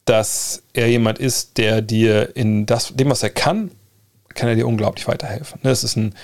dass 0.04 0.62
er 0.72 0.88
jemand 0.88 1.18
ist, 1.18 1.56
der 1.58 1.82
dir 1.82 2.36
in 2.36 2.66
das, 2.66 2.94
dem, 2.94 3.10
was 3.10 3.22
er 3.22 3.30
kann, 3.30 3.70
kann 4.34 4.48
er 4.48 4.54
dir 4.54 4.66
unglaublich 4.66 5.08
weiterhelfen. 5.08 5.60
Das 5.62 5.84
ist 5.84 5.96
ein 5.96 6.14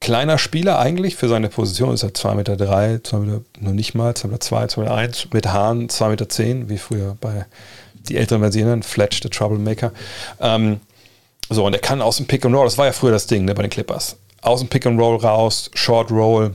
kleiner 0.00 0.38
Spieler 0.38 0.78
eigentlich 0.78 1.16
für 1.16 1.28
seine 1.28 1.48
Position, 1.48 1.94
ist 1.94 2.02
er 2.02 2.10
2,3 2.10 2.34
Meter, 2.34 2.56
drei, 2.56 2.98
2 3.02 3.18
Meter, 3.18 3.40
nur 3.60 3.72
nicht 3.72 3.94
mal, 3.94 4.14
2 4.14 4.28
Meter, 4.28 4.40
2, 4.40 4.66
2 4.66 4.80
Meter 4.82 4.94
1, 4.94 5.28
mit 5.32 5.46
Haaren 5.46 5.88
2,10 5.88 6.08
Meter, 6.08 6.28
zehn, 6.28 6.68
wie 6.68 6.78
früher 6.78 7.16
bei 7.20 7.46
die 7.94 8.16
älteren 8.16 8.40
Versionen, 8.40 8.82
Fletch, 8.82 9.20
der 9.20 9.30
Troublemaker. 9.30 9.92
Ähm, 10.40 10.80
so, 11.50 11.64
und 11.64 11.72
er 11.72 11.80
kann 11.80 12.02
aus 12.02 12.18
dem 12.18 12.26
Pick 12.26 12.44
and 12.44 12.54
Roll, 12.54 12.66
das 12.66 12.78
war 12.78 12.86
ja 12.86 12.92
früher 12.92 13.12
das 13.12 13.26
Ding 13.26 13.44
ne, 13.44 13.54
bei 13.54 13.62
den 13.62 13.70
Clippers, 13.70 14.16
aus 14.42 14.60
dem 14.60 14.68
Pick 14.68 14.86
and 14.86 15.00
Roll 15.00 15.16
raus, 15.16 15.70
Short 15.74 16.10
Roll, 16.10 16.54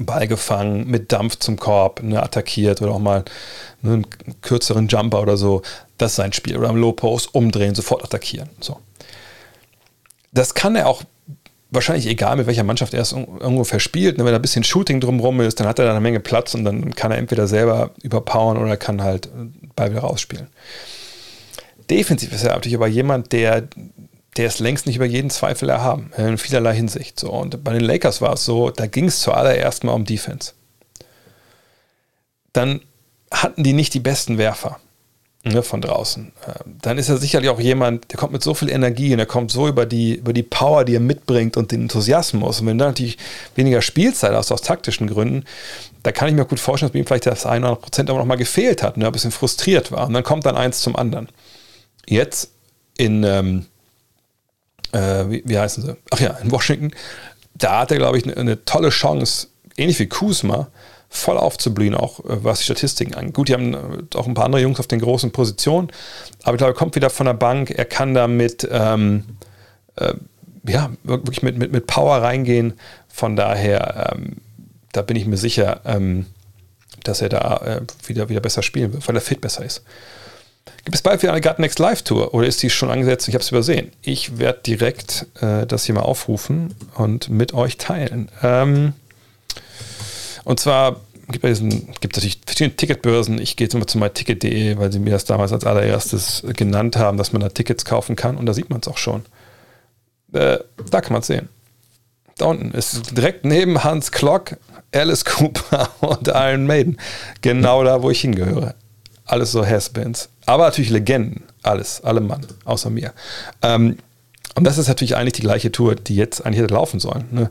Ball 0.00 0.26
gefangen, 0.26 0.88
mit 0.88 1.12
Dampf 1.12 1.36
zum 1.36 1.56
Korb, 1.56 2.02
ne, 2.02 2.22
attackiert 2.22 2.82
oder 2.82 2.92
auch 2.92 2.98
mal 2.98 3.24
ne, 3.82 3.92
einen 3.92 4.06
kürzeren 4.42 4.88
Jumper 4.88 5.22
oder 5.22 5.36
so. 5.36 5.62
Das 5.98 6.12
ist 6.12 6.16
sein 6.16 6.32
Spiel. 6.32 6.56
Oder 6.56 6.68
am 6.68 6.76
Low 6.76 6.92
Post 6.92 7.34
umdrehen, 7.34 7.74
sofort 7.74 8.02
attackieren. 8.02 8.48
So. 8.60 8.78
Das 10.32 10.54
kann 10.54 10.74
er 10.74 10.88
auch 10.88 11.02
wahrscheinlich 11.70 12.06
egal, 12.06 12.36
mit 12.36 12.46
welcher 12.46 12.64
Mannschaft 12.64 12.94
er 12.94 13.02
es 13.02 13.12
irgendwo 13.12 13.64
verspielt. 13.64 14.18
Ne, 14.18 14.24
wenn 14.24 14.32
da 14.32 14.38
ein 14.38 14.42
bisschen 14.42 14.64
Shooting 14.64 15.00
drumherum 15.00 15.40
ist, 15.40 15.60
dann 15.60 15.68
hat 15.68 15.78
er 15.78 15.84
da 15.84 15.92
eine 15.92 16.00
Menge 16.00 16.20
Platz 16.20 16.54
und 16.54 16.64
dann 16.64 16.94
kann 16.94 17.12
er 17.12 17.18
entweder 17.18 17.46
selber 17.46 17.90
überpowern 18.02 18.56
oder 18.56 18.76
kann 18.76 19.02
halt 19.02 19.28
Ball 19.76 19.90
wieder 19.90 20.00
rausspielen. 20.00 20.48
Defensiv 21.90 22.32
ist 22.32 22.44
er 22.44 22.54
natürlich 22.54 22.76
aber 22.76 22.86
jemand, 22.86 23.32
der 23.32 23.68
der 24.36 24.46
ist 24.46 24.58
längst 24.58 24.86
nicht 24.86 24.96
über 24.96 25.04
jeden 25.04 25.30
Zweifel 25.30 25.68
erhaben, 25.68 26.10
in 26.16 26.38
vielerlei 26.38 26.74
Hinsicht. 26.74 27.20
So, 27.20 27.30
und 27.30 27.62
bei 27.62 27.72
den 27.72 27.82
Lakers 27.82 28.20
war 28.20 28.34
es 28.34 28.44
so, 28.44 28.70
da 28.70 28.86
ging 28.86 29.06
es 29.06 29.20
zuallererst 29.20 29.84
mal 29.84 29.92
um 29.92 30.04
Defense. 30.04 30.52
Dann 32.52 32.80
hatten 33.30 33.62
die 33.62 33.72
nicht 33.72 33.94
die 33.94 34.00
besten 34.00 34.38
Werfer 34.38 34.78
ne, 35.44 35.62
von 35.62 35.80
draußen. 35.80 36.32
Ähm, 36.46 36.76
dann 36.80 36.98
ist 36.98 37.08
er 37.08 37.18
sicherlich 37.18 37.50
auch 37.50 37.60
jemand, 37.60 38.10
der 38.10 38.18
kommt 38.18 38.32
mit 38.32 38.42
so 38.42 38.54
viel 38.54 38.70
Energie 38.70 39.12
und 39.12 39.18
er 39.18 39.26
kommt 39.26 39.50
so 39.50 39.68
über 39.68 39.86
die, 39.86 40.16
über 40.16 40.32
die 40.32 40.42
Power, 40.42 40.84
die 40.84 40.96
er 40.96 41.00
mitbringt 41.00 41.56
und 41.56 41.70
den 41.70 41.82
Enthusiasmus. 41.82 42.60
Und 42.60 42.66
wenn 42.66 42.78
du 42.78 42.84
natürlich 42.84 43.18
weniger 43.54 43.82
Spielzeit 43.82 44.32
hast, 44.32 44.50
aus 44.50 44.62
taktischen 44.62 45.08
Gründen, 45.08 45.44
da 46.02 46.12
kann 46.12 46.28
ich 46.28 46.34
mir 46.34 46.44
gut 46.44 46.60
vorstellen, 46.60 46.88
dass 46.88 46.92
bei 46.92 46.98
ihm 46.98 47.06
vielleicht 47.06 47.26
das 47.26 47.46
100 47.46 47.80
Prozent 47.80 48.10
aber 48.10 48.18
noch 48.18 48.26
mal 48.26 48.36
gefehlt 48.36 48.82
hat 48.82 48.96
er 48.96 49.06
ein 49.06 49.12
bisschen 49.12 49.30
frustriert 49.30 49.92
war. 49.92 50.06
Und 50.06 50.14
dann 50.14 50.24
kommt 50.24 50.46
dann 50.46 50.56
eins 50.56 50.80
zum 50.80 50.96
anderen. 50.96 51.28
Jetzt 52.06 52.50
in, 52.96 53.24
ähm, 53.24 53.66
äh, 54.94 55.30
wie, 55.30 55.42
wie, 55.44 55.58
heißen 55.58 55.82
sie? 55.82 55.96
Ach 56.10 56.20
ja, 56.20 56.30
in 56.42 56.50
Washington, 56.50 56.92
da 57.54 57.80
hat 57.80 57.90
er, 57.90 57.98
glaube 57.98 58.18
ich, 58.18 58.24
eine, 58.24 58.36
eine, 58.36 58.64
tolle 58.64 58.90
Chance, 58.90 59.48
ähnlich 59.76 59.98
wie 59.98 60.06
Kuzma, 60.06 60.68
voll 61.08 61.36
aufzublühen, 61.36 61.94
auch 61.94 62.20
äh, 62.20 62.44
was 62.44 62.58
die 62.58 62.64
Statistiken 62.64 63.14
angeht. 63.14 63.34
Gut, 63.34 63.48
die 63.48 63.54
haben 63.54 63.74
äh, 63.74 64.16
auch 64.16 64.26
ein 64.26 64.34
paar 64.34 64.44
andere 64.44 64.62
Jungs 64.62 64.80
auf 64.80 64.86
den 64.86 65.00
großen 65.00 65.32
Positionen, 65.32 65.90
aber 66.42 66.54
ich 66.54 66.58
glaube, 66.58 66.72
er 66.72 66.76
kommt 66.76 66.94
wieder 66.94 67.10
von 67.10 67.26
der 67.26 67.34
Bank, 67.34 67.70
er 67.70 67.84
kann 67.84 68.14
da 68.14 68.28
mit, 68.28 68.68
ähm, 68.70 69.24
äh, 69.96 70.14
ja, 70.66 70.90
wirklich 71.02 71.42
mit, 71.42 71.58
mit, 71.58 71.72
mit 71.72 71.86
Power 71.86 72.22
reingehen. 72.22 72.74
Von 73.08 73.36
daher, 73.36 74.12
ähm, 74.14 74.36
da 74.92 75.02
bin 75.02 75.16
ich 75.16 75.26
mir 75.26 75.36
sicher, 75.36 75.80
ähm, 75.84 76.26
dass 77.02 77.20
er 77.20 77.28
da 77.28 77.56
äh, 77.58 77.80
wieder, 78.06 78.28
wieder 78.28 78.40
besser 78.40 78.62
spielen 78.62 78.92
wird, 78.92 79.06
weil 79.06 79.16
er 79.16 79.20
fit 79.20 79.40
besser 79.40 79.64
ist. 79.64 79.82
Gibt 80.84 80.94
es 80.94 81.02
bald 81.02 81.22
wieder 81.22 81.32
eine 81.32 81.40
Gut 81.40 81.58
Next 81.58 81.78
Live 81.78 82.02
Tour 82.02 82.34
oder 82.34 82.46
ist 82.46 82.62
die 82.62 82.70
schon 82.70 82.90
angesetzt? 82.90 83.26
Ich 83.28 83.34
habe 83.34 83.42
es 83.42 83.50
übersehen. 83.50 83.90
Ich 84.02 84.38
werde 84.38 84.60
direkt 84.66 85.26
äh, 85.40 85.66
das 85.66 85.84
hier 85.84 85.94
mal 85.94 86.02
aufrufen 86.02 86.74
und 86.94 87.30
mit 87.30 87.54
euch 87.54 87.78
teilen. 87.78 88.30
Ähm, 88.42 88.92
und 90.44 90.60
zwar 90.60 91.00
gibt 91.28 91.44
es 91.44 91.62
natürlich 91.62 92.40
verschiedene 92.44 92.76
Ticketbörsen. 92.76 93.40
Ich 93.40 93.56
gehe 93.56 93.66
jetzt 93.66 93.74
mal 93.74 93.86
zu 93.86 93.98
myticket.de, 93.98 94.78
weil 94.78 94.92
sie 94.92 94.98
mir 94.98 95.10
das 95.10 95.24
damals 95.24 95.52
als 95.52 95.64
allererstes 95.64 96.42
genannt 96.54 96.96
haben, 96.96 97.16
dass 97.16 97.32
man 97.32 97.40
da 97.40 97.48
Tickets 97.48 97.84
kaufen 97.84 98.14
kann. 98.14 98.36
Und 98.36 98.46
da 98.46 98.52
sieht 98.52 98.68
man 98.68 98.80
es 98.80 98.88
auch 98.88 98.98
schon. 98.98 99.24
Äh, 100.32 100.58
da 100.90 101.00
kann 101.00 101.12
man 101.12 101.20
es 101.20 101.28
sehen. 101.28 101.48
Da 102.36 102.46
unten 102.46 102.72
ist 102.72 103.16
direkt 103.16 103.44
neben 103.44 103.84
Hans 103.84 104.10
Klock, 104.10 104.56
Alice 104.92 105.24
Cooper 105.24 105.88
und 106.00 106.28
Iron 106.28 106.66
Maiden. 106.66 106.98
Genau 107.40 107.84
da, 107.84 108.02
wo 108.02 108.10
ich 108.10 108.20
hingehöre. 108.20 108.74
Alles 109.26 109.52
so 109.52 109.64
Has-Bands. 109.66 110.28
Aber 110.46 110.64
natürlich 110.64 110.90
Legenden. 110.90 111.44
Alles, 111.62 112.02
alle 112.04 112.20
Mann, 112.20 112.46
außer 112.64 112.90
mir. 112.90 113.12
Ähm, 113.62 113.96
und 114.54 114.64
das 114.64 114.78
ist 114.78 114.88
natürlich 114.88 115.16
eigentlich 115.16 115.32
die 115.32 115.42
gleiche 115.42 115.72
Tour, 115.72 115.94
die 115.94 116.14
jetzt 116.14 116.44
eigentlich 116.44 116.62
hätte 116.62 116.74
laufen 116.74 117.00
sollen. 117.00 117.26
Ne? 117.30 117.50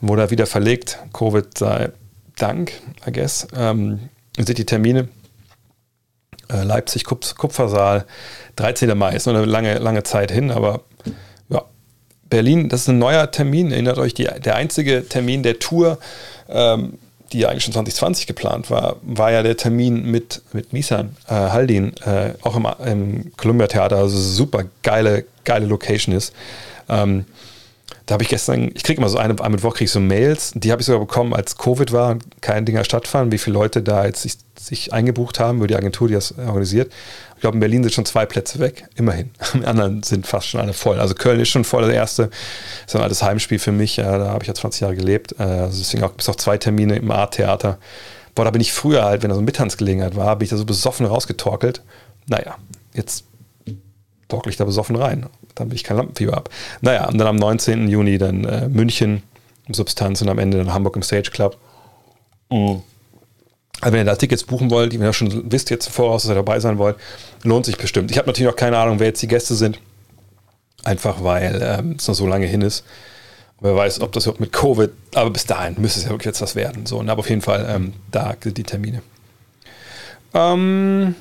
Wurde 0.00 0.30
wieder 0.30 0.46
verlegt. 0.46 0.98
Covid 1.12 1.56
sei 1.56 1.90
Dank, 2.36 2.72
I 3.06 3.12
guess. 3.12 3.48
Ähm, 3.56 4.10
sind 4.36 4.58
die 4.58 4.66
Termine. 4.66 5.08
Äh, 6.50 6.62
Leipzig, 6.62 7.04
Kupf 7.04 7.34
Kupfersaal, 7.34 8.06
13. 8.56 8.96
Mai. 8.96 9.14
Ist 9.14 9.26
noch 9.26 9.34
eine 9.34 9.44
lange, 9.44 9.78
lange 9.78 10.02
Zeit 10.04 10.30
hin, 10.30 10.50
aber 10.50 10.82
ja. 11.48 11.64
Berlin, 12.30 12.68
das 12.68 12.82
ist 12.82 12.88
ein 12.88 12.98
neuer 12.98 13.30
Termin. 13.30 13.72
Erinnert 13.72 13.98
euch, 13.98 14.14
die, 14.14 14.24
der 14.24 14.54
einzige 14.54 15.08
Termin 15.08 15.42
der 15.42 15.58
Tour, 15.58 15.98
ähm, 16.48 16.98
die 17.32 17.40
ja 17.40 17.48
eigentlich 17.48 17.64
schon 17.64 17.74
2020 17.74 18.26
geplant 18.26 18.70
war, 18.70 18.96
war 19.02 19.30
ja 19.32 19.42
der 19.42 19.56
Termin 19.56 20.10
mit, 20.10 20.42
mit 20.52 20.72
Misan 20.72 21.16
äh, 21.26 21.34
Haldin, 21.34 21.92
äh, 22.04 22.32
auch 22.42 22.56
im, 22.56 22.66
im 22.84 23.32
Columbia 23.36 23.66
Theater, 23.66 23.96
also 23.96 24.18
super 24.18 24.64
geile, 24.82 25.24
geile 25.44 25.66
Location 25.66 26.14
ist. 26.14 26.32
Ähm, 26.88 27.26
da 28.06 28.14
habe 28.14 28.22
ich 28.22 28.30
gestern, 28.30 28.70
ich 28.74 28.84
kriege 28.84 28.98
immer 28.98 29.10
so 29.10 29.18
eine, 29.18 29.38
eine 29.38 29.50
Mittwoch 29.50 29.74
kriege 29.74 29.84
ich 29.84 29.90
so 29.90 30.00
Mails, 30.00 30.52
die 30.54 30.72
habe 30.72 30.80
ich 30.80 30.86
sogar 30.86 31.00
bekommen, 31.00 31.34
als 31.34 31.58
Covid 31.58 31.92
war 31.92 32.12
und 32.12 32.40
keine 32.40 32.64
Dinger 32.64 32.84
stattfanden, 32.84 33.32
wie 33.32 33.38
viele 33.38 33.54
Leute 33.54 33.82
da 33.82 34.06
jetzt 34.06 34.22
sich, 34.22 34.34
sich 34.58 34.94
eingebucht 34.94 35.38
haben 35.38 35.58
über 35.58 35.66
die 35.66 35.76
Agentur, 35.76 36.08
die 36.08 36.14
das 36.14 36.32
organisiert. 36.38 36.90
Ich 37.38 37.42
glaube, 37.42 37.54
in 37.54 37.60
Berlin 37.60 37.84
sind 37.84 37.94
schon 37.94 38.04
zwei 38.04 38.26
Plätze 38.26 38.58
weg, 38.58 38.88
immerhin. 38.96 39.30
Die 39.54 39.64
anderen 39.64 40.02
sind 40.02 40.26
fast 40.26 40.48
schon 40.48 40.60
alle 40.60 40.72
voll. 40.72 40.98
Also 40.98 41.14
Köln 41.14 41.38
ist 41.38 41.50
schon 41.50 41.62
voll, 41.62 41.86
der 41.86 41.94
erste. 41.94 42.30
ist 42.84 42.96
ein 42.96 43.00
altes 43.00 43.22
Heimspiel 43.22 43.60
für 43.60 43.70
mich, 43.70 43.94
da 43.94 44.30
habe 44.30 44.42
ich 44.42 44.48
ja 44.48 44.54
20 44.54 44.80
Jahre 44.80 44.96
gelebt. 44.96 45.36
Äh, 45.38 45.44
also 45.44 45.78
deswegen 45.78 46.02
auch, 46.02 46.10
bis 46.10 46.28
auch 46.28 46.34
zwei 46.34 46.58
Termine 46.58 46.96
im 46.96 47.12
Art-Theater. 47.12 47.78
Boah, 48.34 48.44
da 48.44 48.50
bin 48.50 48.60
ich 48.60 48.72
früher 48.72 49.04
halt, 49.04 49.22
wenn 49.22 49.28
da 49.28 49.36
so 49.36 49.38
eine 49.38 49.46
Mittanzgelegenheit 49.46 50.16
war, 50.16 50.34
bin 50.34 50.46
ich 50.46 50.50
da 50.50 50.56
so 50.56 50.64
besoffen 50.64 51.06
rausgetorkelt. 51.06 51.80
Naja, 52.26 52.56
jetzt 52.92 53.22
torkel 54.26 54.50
ich 54.50 54.56
da 54.56 54.64
besoffen 54.64 54.96
rein. 54.96 55.26
Dann 55.54 55.68
bin 55.68 55.76
ich 55.76 55.84
kein 55.84 55.96
Lampenfieber 55.96 56.36
ab. 56.36 56.50
Naja, 56.80 57.06
und 57.06 57.18
dann 57.18 57.28
am 57.28 57.36
19. 57.36 57.88
Juni 57.88 58.18
dann 58.18 58.42
äh, 58.42 58.68
München 58.68 59.22
im 59.68 59.74
Substanz 59.74 60.20
und 60.22 60.28
am 60.28 60.40
Ende 60.40 60.58
dann 60.58 60.74
Hamburg 60.74 60.96
im 60.96 61.02
Stage 61.04 61.30
Club. 61.30 61.56
Mhm. 62.50 62.82
Also 63.80 63.92
wenn 63.92 64.00
ihr 64.00 64.10
da 64.10 64.16
Tickets 64.16 64.44
buchen 64.44 64.70
wollt, 64.70 64.92
die 64.92 64.96
ihr 64.96 65.12
schon 65.12 65.52
wisst 65.52 65.70
jetzt 65.70 65.88
voraus, 65.88 66.22
dass 66.22 66.32
ihr 66.32 66.34
dabei 66.34 66.58
sein 66.60 66.78
wollt, 66.78 66.96
lohnt 67.44 67.66
sich 67.66 67.76
bestimmt. 67.76 68.10
Ich 68.10 68.18
habe 68.18 68.26
natürlich 68.26 68.50
noch 68.50 68.56
keine 68.56 68.78
Ahnung, 68.78 68.98
wer 68.98 69.08
jetzt 69.08 69.22
die 69.22 69.28
Gäste 69.28 69.54
sind. 69.54 69.80
Einfach 70.84 71.22
weil 71.22 71.60
ähm, 71.62 71.96
es 71.98 72.08
noch 72.08 72.14
so 72.14 72.26
lange 72.26 72.46
hin 72.46 72.62
ist. 72.62 72.84
Wer 73.60 73.74
weiß, 73.74 74.00
ob 74.00 74.12
das 74.12 74.24
überhaupt 74.24 74.40
mit 74.40 74.52
Covid, 74.52 74.90
aber 75.14 75.30
bis 75.30 75.44
dahin 75.44 75.74
müsste 75.80 75.98
es 75.98 76.04
ja 76.04 76.10
wirklich 76.10 76.26
jetzt 76.26 76.40
was 76.40 76.54
werden. 76.54 76.86
So, 76.86 77.00
aber 77.00 77.18
auf 77.18 77.28
jeden 77.28 77.42
Fall, 77.42 77.66
ähm, 77.68 77.92
da 78.10 78.34
die 78.34 78.62
Termine. 78.62 79.02
Ähm, 80.32 81.16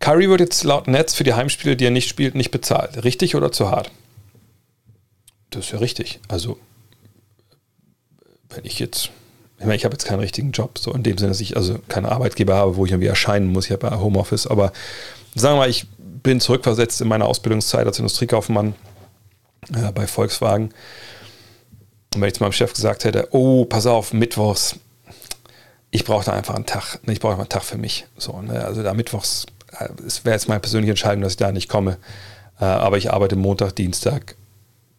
Curry 0.00 0.28
wird 0.28 0.40
jetzt 0.40 0.64
laut 0.64 0.88
Netz 0.88 1.14
für 1.14 1.22
die 1.22 1.34
Heimspiele, 1.34 1.76
die 1.76 1.86
er 1.86 1.92
nicht 1.92 2.08
spielt, 2.08 2.34
nicht 2.34 2.50
bezahlt. 2.50 3.04
Richtig 3.04 3.36
oder 3.36 3.52
zu 3.52 3.70
hart? 3.70 3.92
Das 5.50 5.66
ist 5.66 5.72
ja 5.72 5.78
richtig. 5.78 6.18
Also, 6.26 6.58
wenn 8.50 8.64
ich 8.64 8.80
jetzt 8.80 9.10
ich 9.62 9.66
meine, 9.66 9.76
ich 9.76 9.84
habe 9.84 9.94
jetzt 9.94 10.06
keinen 10.06 10.18
richtigen 10.18 10.50
Job, 10.50 10.76
so 10.76 10.92
in 10.92 11.04
dem 11.04 11.16
Sinne, 11.18 11.28
dass 11.30 11.40
ich 11.40 11.56
also 11.56 11.78
keinen 11.86 12.06
Arbeitgeber 12.06 12.56
habe, 12.56 12.74
wo 12.74 12.84
ich 12.84 12.90
irgendwie 12.90 13.06
erscheinen 13.06 13.46
muss. 13.46 13.66
Ich 13.66 13.70
habe 13.70 13.86
ja 13.86 14.00
Homeoffice, 14.00 14.48
aber 14.48 14.72
sagen 15.36 15.54
wir 15.54 15.60
mal, 15.60 15.70
ich 15.70 15.86
bin 15.98 16.40
zurückversetzt 16.40 17.00
in 17.00 17.06
meiner 17.06 17.26
Ausbildungszeit 17.26 17.86
als 17.86 18.00
Industriekaufmann 18.00 18.74
äh, 19.72 19.92
bei 19.92 20.08
Volkswagen. 20.08 20.70
Und 22.12 22.20
wenn 22.20 22.26
ich 22.26 22.34
zu 22.34 22.42
meinem 22.42 22.50
Chef 22.50 22.74
gesagt 22.74 23.04
hätte, 23.04 23.28
oh, 23.30 23.64
pass 23.64 23.86
auf, 23.86 24.12
Mittwochs, 24.12 24.80
ich 25.92 26.04
brauche 26.04 26.24
da 26.24 26.32
einfach 26.32 26.56
einen 26.56 26.66
Tag, 26.66 26.98
ich 27.06 27.20
brauche 27.20 27.38
einen 27.38 27.48
Tag 27.48 27.62
für 27.62 27.78
mich. 27.78 28.06
So, 28.16 28.42
ne? 28.42 28.64
Also 28.64 28.82
da 28.82 28.94
Mittwochs, 28.94 29.46
äh, 29.78 29.90
es 30.04 30.24
wäre 30.24 30.34
jetzt 30.34 30.48
meine 30.48 30.58
persönliche 30.58 30.90
Entscheidung, 30.90 31.22
dass 31.22 31.34
ich 31.34 31.38
da 31.38 31.52
nicht 31.52 31.68
komme. 31.68 31.98
Äh, 32.60 32.64
aber 32.64 32.98
ich 32.98 33.12
arbeite 33.12 33.36
Montag, 33.36 33.76
Dienstag, 33.76 34.34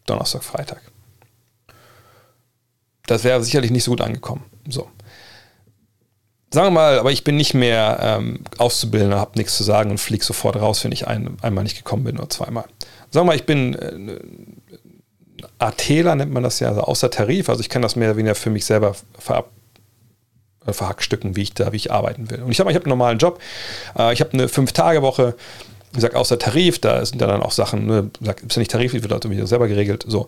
Donnerstag, 0.06 0.42
Freitag. 0.42 0.93
Das 3.06 3.24
wäre 3.24 3.44
sicherlich 3.44 3.72
nicht 3.72 3.84
so 3.84 3.92
gut 3.92 4.02
angekommen. 4.02 4.44
So. 4.68 4.88
Sagen 6.54 6.68
wir 6.68 6.72
mal, 6.72 7.00
aber 7.00 7.12
ich 7.12 7.24
bin 7.24 7.36
nicht 7.36 7.54
mehr 7.54 7.98
ähm, 8.02 8.42
Auszubildender, 8.60 9.20
habe 9.20 9.38
nichts 9.38 9.58
zu 9.58 9.64
sagen 9.64 9.90
und 9.90 9.98
fliege 9.98 10.24
sofort 10.24 10.56
raus, 10.56 10.84
wenn 10.84 10.92
ich 10.92 11.08
ein, 11.08 11.38
einmal 11.42 11.64
nicht 11.64 11.78
gekommen 11.78 12.04
bin 12.04 12.18
oder 12.18 12.30
zweimal. 12.30 12.66
Sagen 13.10 13.26
wir 13.26 13.32
mal, 13.32 13.36
ich 13.36 13.46
bin 13.46 13.74
äh, 13.74 14.20
ATler, 15.58 16.16
nennt 16.16 16.32
man 16.32 16.44
das 16.44 16.60
ja, 16.60 16.70
also 16.70 16.82
außer 16.82 17.10
Tarif. 17.10 17.50
Also 17.50 17.62
ich 17.62 17.70
kann 17.70 17.82
das 17.82 17.96
mehr 17.96 18.10
oder 18.10 18.18
weniger 18.18 18.36
für 18.36 18.50
mich 18.50 18.66
selber 18.66 18.96
ver 19.18 19.46
äh, 20.66 20.74
verhackstücken, 20.74 21.36
wie 21.36 21.42
ich 21.42 21.54
da, 21.54 21.72
wie 21.72 21.78
ich 21.78 21.92
arbeiten 21.92 22.30
will. 22.30 22.42
Und 22.42 22.52
ich 22.52 22.60
mal, 22.60 22.70
ich 22.70 22.76
habe 22.76 22.86
einen 22.86 22.90
normalen 22.90 23.18
Job. 23.18 23.40
Äh, 23.98 24.14
ich 24.14 24.22
habe 24.22 24.34
eine 24.34 24.48
Fünf-Tage-Woche. 24.48 25.36
Wie 25.92 25.96
gesagt, 25.96 26.16
außer 26.16 26.40
Tarif, 26.40 26.80
da 26.80 27.06
sind 27.06 27.22
ja 27.22 27.28
dann 27.28 27.44
auch 27.44 27.52
Sachen, 27.52 27.86
ne, 27.86 28.10
ist 28.20 28.56
ja 28.56 28.60
nicht 28.60 28.72
Tarif, 28.72 28.94
wird 28.94 29.12
halt 29.12 29.26
irgendwie 29.26 29.46
selber 29.46 29.68
geregelt. 29.68 30.06
So. 30.08 30.28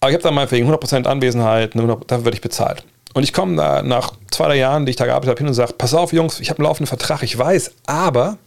Aber 0.00 0.10
ich 0.10 0.14
habe 0.14 0.22
dann 0.22 0.34
meinetwegen 0.34 0.70
100% 0.70 1.06
Anwesenheit, 1.06 1.74
dafür 1.74 2.24
werde 2.24 2.34
ich 2.34 2.40
bezahlt. 2.40 2.84
Und 3.12 3.22
ich 3.22 3.32
komme 3.32 3.56
da 3.56 3.82
nach 3.82 4.12
zwei, 4.30 4.46
drei 4.46 4.56
Jahren, 4.56 4.86
die 4.86 4.90
ich 4.90 4.96
da 4.96 5.04
gearbeitet 5.04 5.30
habe, 5.30 5.38
hin 5.38 5.48
und 5.48 5.54
sage, 5.54 5.74
pass 5.74 5.94
auf, 5.94 6.12
Jungs, 6.12 6.40
ich 6.40 6.48
habe 6.48 6.58
einen 6.58 6.64
laufenden 6.64 6.86
Vertrag, 6.86 7.22
ich 7.22 7.36
weiß, 7.36 7.72
aber 7.86 8.38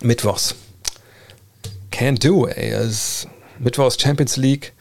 Mittwochs. 0.00 0.54
Can't 1.92 2.26
do, 2.26 2.46
ey. 2.46 2.70
Es 2.70 3.28
Mittwochs 3.58 4.00
Champions 4.00 4.36
League, 4.36 4.72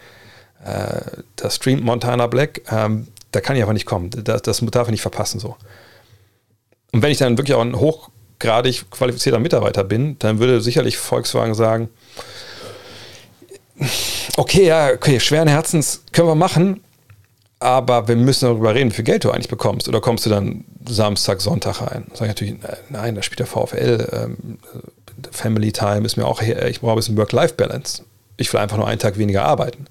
äh, 0.64 1.02
da 1.36 1.50
streamt 1.50 1.84
Montana 1.84 2.28
Black, 2.28 2.62
ähm, 2.72 3.08
da 3.32 3.42
kann 3.42 3.56
ich 3.56 3.62
einfach 3.62 3.74
nicht 3.74 3.86
kommen. 3.86 4.10
Das, 4.10 4.42
das 4.42 4.60
darf 4.72 4.88
ich 4.88 4.92
nicht 4.92 5.02
verpassen 5.02 5.40
so. 5.40 5.56
Und 6.92 7.02
wenn 7.02 7.12
ich 7.12 7.18
dann 7.18 7.38
wirklich 7.38 7.56
auch 7.56 7.62
ein 7.62 7.76
hochgradig 7.76 8.90
qualifizierter 8.90 9.40
Mitarbeiter 9.40 9.84
bin, 9.84 10.18
dann 10.20 10.40
würde 10.40 10.62
sicherlich 10.62 10.98
Volkswagen 10.98 11.54
sagen, 11.54 11.90
okay, 14.38 14.66
ja, 14.66 14.92
okay, 14.92 15.20
schweren 15.20 15.48
Herzens 15.48 16.04
können 16.12 16.28
wir 16.28 16.36
machen, 16.36 16.82
aber 17.60 18.08
wir 18.08 18.16
müssen 18.16 18.46
darüber 18.46 18.76
reden, 18.76 18.92
wie 18.92 18.96
viel 18.96 19.04
Geld 19.04 19.24
du 19.24 19.32
eigentlich 19.32 19.48
bekommst. 19.48 19.88
Oder 19.88 20.02
kommst 20.02 20.26
du 20.26 20.30
dann 20.30 20.66
Samstag, 20.88 21.42
Sonntag 21.42 21.82
rein? 21.82 22.06
Sag 22.14 22.22
ich 22.22 22.28
natürlich, 22.28 22.56
nein, 22.90 23.16
da 23.16 23.22
spielt 23.22 23.40
der 23.40 23.48
VfL. 23.48 24.08
Ähm, 24.14 24.60
Family 25.32 25.72
Time 25.72 26.06
ist 26.06 26.18
mir 26.18 26.26
auch, 26.26 26.42
ich 26.42 26.82
brauche 26.82 26.94
ein 26.94 26.98
bisschen 26.98 27.18
Work-Life-Balance. 27.18 28.04
Ich 28.38 28.54
will 28.54 28.60
einfach 28.60 28.78
nur 28.78 28.88
einen 28.88 29.00
Tag 29.00 29.18
weniger 29.18 29.44
arbeiten. 29.44 29.88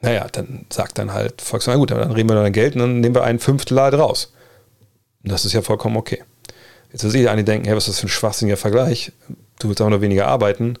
Naja, 0.00 0.26
dann 0.32 0.66
sagt 0.72 0.98
dann 0.98 1.12
halt 1.12 1.40
Volkswagen, 1.40 1.78
gut, 1.78 1.92
dann 1.92 2.10
reden 2.10 2.28
wir 2.28 2.34
dann 2.34 2.52
Geld 2.52 2.74
und 2.74 2.80
dann 2.80 3.00
nehmen 3.00 3.14
wir 3.14 3.22
ein 3.22 3.38
Fünftel 3.38 3.80
halt 3.80 3.94
raus. 3.94 4.32
Und 5.22 5.30
das 5.30 5.44
ist 5.44 5.52
ja 5.52 5.62
vollkommen 5.62 5.96
okay. 5.96 6.24
Jetzt 6.90 7.04
will 7.04 7.10
sich 7.12 7.28
einige 7.28 7.44
denken, 7.44 7.66
hey, 7.66 7.76
was 7.76 7.84
ist 7.84 7.94
das 7.94 8.00
für 8.00 8.06
ein 8.06 8.10
schwachsinniger 8.10 8.56
Vergleich? 8.56 9.12
Du 9.60 9.68
willst 9.68 9.80
aber 9.80 9.90
nur 9.90 10.00
weniger 10.00 10.26
arbeiten. 10.26 10.76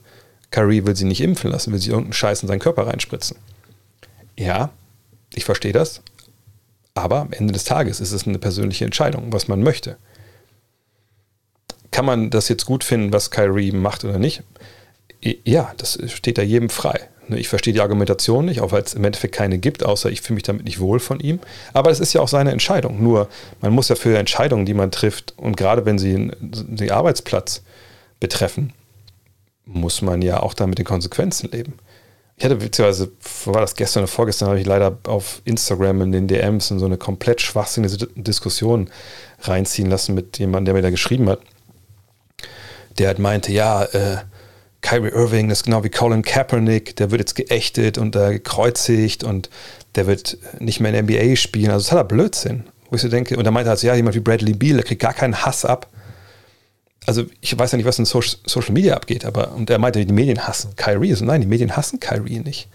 Kyrie 0.52 0.86
will 0.86 0.94
sie 0.94 1.04
nicht 1.04 1.20
impfen 1.20 1.50
lassen, 1.50 1.72
will 1.72 1.80
sie 1.80 1.90
irgendeinen 1.90 2.12
Scheiß 2.12 2.42
in 2.42 2.48
seinen 2.48 2.60
Körper 2.60 2.86
reinspritzen. 2.86 3.36
Ja, 4.38 4.70
ich 5.34 5.44
verstehe 5.44 5.72
das. 5.72 6.02
Aber 6.94 7.20
am 7.22 7.32
Ende 7.32 7.52
des 7.52 7.64
Tages 7.64 8.00
ist 8.00 8.12
es 8.12 8.26
eine 8.26 8.38
persönliche 8.38 8.84
Entscheidung, 8.84 9.32
was 9.32 9.48
man 9.48 9.62
möchte. 9.62 9.96
Kann 11.90 12.04
man 12.04 12.30
das 12.30 12.48
jetzt 12.48 12.66
gut 12.66 12.84
finden, 12.84 13.12
was 13.12 13.30
Kyrie 13.30 13.72
macht 13.72 14.04
oder 14.04 14.18
nicht? 14.18 14.42
Ja, 15.44 15.72
das 15.76 15.98
steht 16.12 16.38
da 16.38 16.42
jedem 16.42 16.68
frei. 16.68 17.08
Ne, 17.28 17.38
ich 17.38 17.48
verstehe 17.48 17.72
die 17.72 17.80
Argumentation 17.80 18.44
nicht, 18.44 18.60
auch 18.60 18.72
weil 18.72 18.82
es 18.82 18.94
im 18.94 19.04
Endeffekt 19.04 19.34
keine 19.34 19.58
gibt, 19.58 19.84
außer 19.84 20.10
ich 20.10 20.20
fühle 20.20 20.34
mich 20.34 20.42
damit 20.42 20.64
nicht 20.64 20.80
wohl 20.80 21.00
von 21.00 21.20
ihm. 21.20 21.40
Aber 21.72 21.90
es 21.90 22.00
ist 22.00 22.12
ja 22.12 22.20
auch 22.20 22.28
seine 22.28 22.50
Entscheidung. 22.50 23.02
Nur 23.02 23.28
man 23.60 23.72
muss 23.72 23.88
ja 23.88 23.94
für 23.94 24.18
Entscheidungen, 24.18 24.66
die 24.66 24.74
man 24.74 24.90
trifft, 24.90 25.34
und 25.36 25.56
gerade 25.56 25.86
wenn 25.86 25.98
sie 25.98 26.30
den 26.40 26.90
Arbeitsplatz 26.90 27.62
betreffen, 28.20 28.72
muss 29.64 30.02
man 30.02 30.22
ja 30.22 30.40
auch 30.40 30.54
da 30.54 30.66
mit 30.66 30.78
den 30.78 30.84
Konsequenzen 30.84 31.50
leben. 31.50 31.74
Ich 32.36 32.44
hatte, 32.44 32.56
beziehungsweise 32.56 33.12
war 33.44 33.60
das 33.60 33.76
gestern 33.76 34.02
oder 34.02 34.08
vorgestern, 34.08 34.48
habe 34.48 34.58
ich 34.58 34.66
leider 34.66 34.98
auf 35.04 35.42
Instagram 35.44 36.02
in 36.02 36.12
den 36.12 36.28
DMs 36.28 36.70
in 36.70 36.78
so 36.78 36.86
eine 36.86 36.96
komplett 36.96 37.40
schwachsinnige 37.40 38.08
Diskussion 38.16 38.90
reinziehen 39.40 39.88
lassen 39.88 40.14
mit 40.14 40.38
jemandem, 40.38 40.66
der 40.66 40.74
mir 40.74 40.82
da 40.82 40.90
geschrieben 40.90 41.28
hat. 41.28 41.40
Der 42.98 43.08
halt 43.08 43.18
meinte, 43.18 43.52
ja, 43.52 43.84
äh, 43.84 44.16
Kyrie 44.80 45.10
Irving, 45.10 45.50
ist 45.50 45.64
genau 45.64 45.84
wie 45.84 45.90
Colin 45.90 46.22
Kaepernick, 46.22 46.96
der 46.96 47.10
wird 47.10 47.20
jetzt 47.20 47.34
geächtet 47.36 47.96
und 47.96 48.16
äh, 48.16 48.32
gekreuzigt 48.32 49.22
und 49.22 49.48
der 49.94 50.06
wird 50.06 50.38
nicht 50.58 50.80
mehr 50.80 50.92
in 50.92 51.04
NBA 51.04 51.36
spielen. 51.36 51.70
Also 51.70 51.84
das 51.84 51.92
hat 51.92 51.98
er 51.98 52.04
Blödsinn. 52.04 52.64
Wo 52.90 52.96
ich 52.96 53.02
so 53.02 53.08
denke, 53.08 53.36
und 53.36 53.44
er 53.44 53.52
meinte 53.52 53.70
halt, 53.70 53.82
ja, 53.82 53.94
jemand 53.94 54.16
wie 54.16 54.20
Bradley 54.20 54.54
Beal, 54.54 54.74
der 54.74 54.84
kriegt 54.84 55.00
gar 55.00 55.14
keinen 55.14 55.44
Hass 55.44 55.64
ab 55.64 55.86
also 57.06 57.24
ich 57.40 57.58
weiß 57.58 57.72
ja 57.72 57.76
nicht, 57.76 57.86
was 57.86 57.98
in 57.98 58.04
Social 58.04 58.72
Media 58.72 58.94
abgeht, 58.94 59.24
aber 59.24 59.52
und 59.52 59.70
er 59.70 59.78
meinte, 59.78 60.04
die 60.04 60.12
Medien 60.12 60.46
hassen 60.46 60.76
Kyrie. 60.76 61.10
Also 61.10 61.24
nein, 61.24 61.40
die 61.40 61.46
Medien 61.46 61.76
hassen 61.76 62.00
Kyrie 62.00 62.40
nicht. 62.40 62.68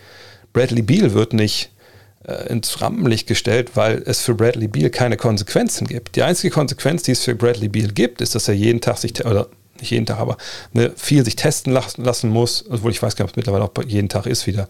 Bradley 0.53 0.82
Beal 0.82 1.13
wird 1.13 1.34
nicht 1.34 1.71
äh, 2.25 2.47
ins 2.49 2.82
Rampenlicht 2.82 3.28
gestellt, 3.28 3.71
weil 3.75 4.03
es 4.05 4.21
für 4.21 4.36
Bradley 4.36 4.67
Beal 4.67 4.89
keine 4.89 5.17
Konsequenzen 5.17 5.88
gibt. 5.88 6.15
Die 6.15 6.23
einzige 6.23 6.51
Konsequenz, 6.53 7.03
die 7.03 7.11
es 7.11 7.23
für 7.23 7.36
Bradley 7.36 7.69
Beal 7.69 7.89
gibt, 7.89 8.21
ist, 8.21 8.36
dass 8.36 8.47
er 8.47 8.53
jeden 8.53 8.82
Tag 8.82 8.97
sich, 8.97 9.25
oder 9.25 9.47
nicht 9.80 9.91
jeden 9.91 10.05
Tag, 10.05 10.19
aber 10.19 10.38
ne, 10.73 10.91
viel 10.95 11.23
sich 11.23 11.36
testen 11.36 11.71
lassen 11.71 12.30
muss, 12.30 12.65
obwohl 12.69 12.91
ich 12.91 13.01
weiß 13.01 13.15
gar 13.15 13.25
nicht, 13.25 13.32
ob 13.32 13.34
es 13.34 13.38
mittlerweile 13.38 13.65
auch 13.65 13.71
jeden 13.86 14.09
Tag 14.09 14.25
ist 14.25 14.47
wieder. 14.47 14.67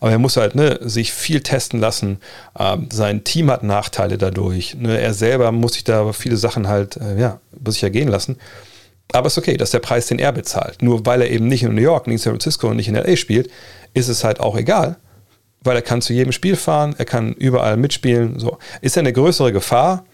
Aber 0.00 0.10
er 0.10 0.18
muss 0.18 0.36
halt 0.36 0.54
ne, 0.54 0.78
sich 0.82 1.12
viel 1.12 1.42
testen 1.42 1.78
lassen. 1.80 2.18
Ähm, 2.58 2.88
sein 2.92 3.24
Team 3.24 3.50
hat 3.50 3.62
Nachteile 3.62 4.18
dadurch. 4.18 4.74
Ne? 4.74 5.00
Er 5.00 5.14
selber 5.14 5.52
muss 5.52 5.74
sich 5.74 5.84
da 5.84 6.12
viele 6.12 6.36
Sachen 6.36 6.66
halt, 6.66 6.96
äh, 6.96 7.20
ja, 7.20 7.40
muss 7.64 7.74
sich 7.74 7.84
ergehen 7.84 8.08
lassen. 8.08 8.36
Aber 9.12 9.26
es 9.26 9.34
ist 9.34 9.38
okay, 9.38 9.56
das 9.56 9.68
ist 9.68 9.74
der 9.74 9.80
Preis, 9.80 10.06
den 10.06 10.18
er 10.18 10.32
bezahlt. 10.32 10.82
Nur 10.82 11.04
weil 11.06 11.22
er 11.22 11.30
eben 11.30 11.46
nicht 11.48 11.62
in 11.62 11.74
New 11.74 11.82
York, 11.82 12.06
nicht 12.06 12.14
in 12.14 12.18
San 12.18 12.32
Francisco 12.32 12.68
und 12.68 12.76
nicht 12.76 12.88
in 12.88 12.94
LA 12.94 13.16
spielt, 13.16 13.50
ist 13.94 14.08
es 14.08 14.24
halt 14.24 14.40
auch 14.40 14.56
egal, 14.56 14.96
weil 15.62 15.76
er 15.76 15.82
kann 15.82 16.02
zu 16.02 16.12
jedem 16.12 16.32
Spiel 16.32 16.56
fahren, 16.56 16.94
er 16.98 17.04
kann 17.04 17.32
überall 17.34 17.76
mitspielen. 17.76 18.38
So. 18.38 18.58
Ist 18.80 18.96
er 18.96 19.00
eine 19.00 19.12
größere 19.12 19.52
Gefahr 19.52 20.04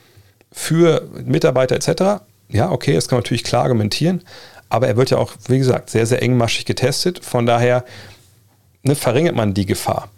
für 0.52 1.08
Mitarbeiter 1.24 1.76
etc.? 1.76 2.22
Ja, 2.48 2.70
okay, 2.70 2.94
das 2.94 3.08
kann 3.08 3.16
man 3.16 3.22
natürlich 3.22 3.44
klar 3.44 3.64
argumentieren, 3.64 4.22
aber 4.68 4.88
er 4.88 4.96
wird 4.96 5.10
ja 5.10 5.18
auch, 5.18 5.32
wie 5.48 5.58
gesagt, 5.58 5.90
sehr, 5.90 6.06
sehr 6.06 6.22
engmaschig 6.22 6.64
getestet. 6.64 7.24
Von 7.24 7.46
daher 7.46 7.84
ne, 8.82 8.94
verringert 8.94 9.36
man 9.36 9.54
die 9.54 9.66
Gefahr. 9.66 10.08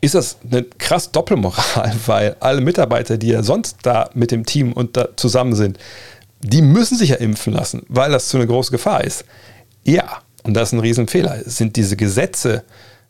Ist 0.00 0.14
das 0.14 0.38
eine 0.50 0.64
krass 0.64 1.12
Doppelmoral, 1.12 1.94
weil 2.06 2.36
alle 2.40 2.60
Mitarbeiter, 2.60 3.18
die 3.18 3.28
ja 3.28 3.42
sonst 3.42 3.78
da 3.82 4.10
mit 4.14 4.30
dem 4.30 4.44
Team 4.44 4.72
und 4.72 4.98
zusammen 5.16 5.54
sind, 5.54 5.78
die 6.42 6.62
müssen 6.62 6.98
sich 6.98 7.10
ja 7.10 7.16
impfen 7.16 7.52
lassen, 7.52 7.82
weil 7.88 8.10
das 8.10 8.28
zu 8.28 8.36
einer 8.36 8.46
großen 8.46 8.72
Gefahr 8.72 9.04
ist. 9.04 9.24
Ja, 9.84 10.22
und 10.42 10.54
das 10.54 10.68
ist 10.68 10.72
ein 10.72 10.80
Riesenfehler. 10.80 11.38
Sind 11.44 11.76
diese 11.76 11.96
Gesetze 11.96 12.64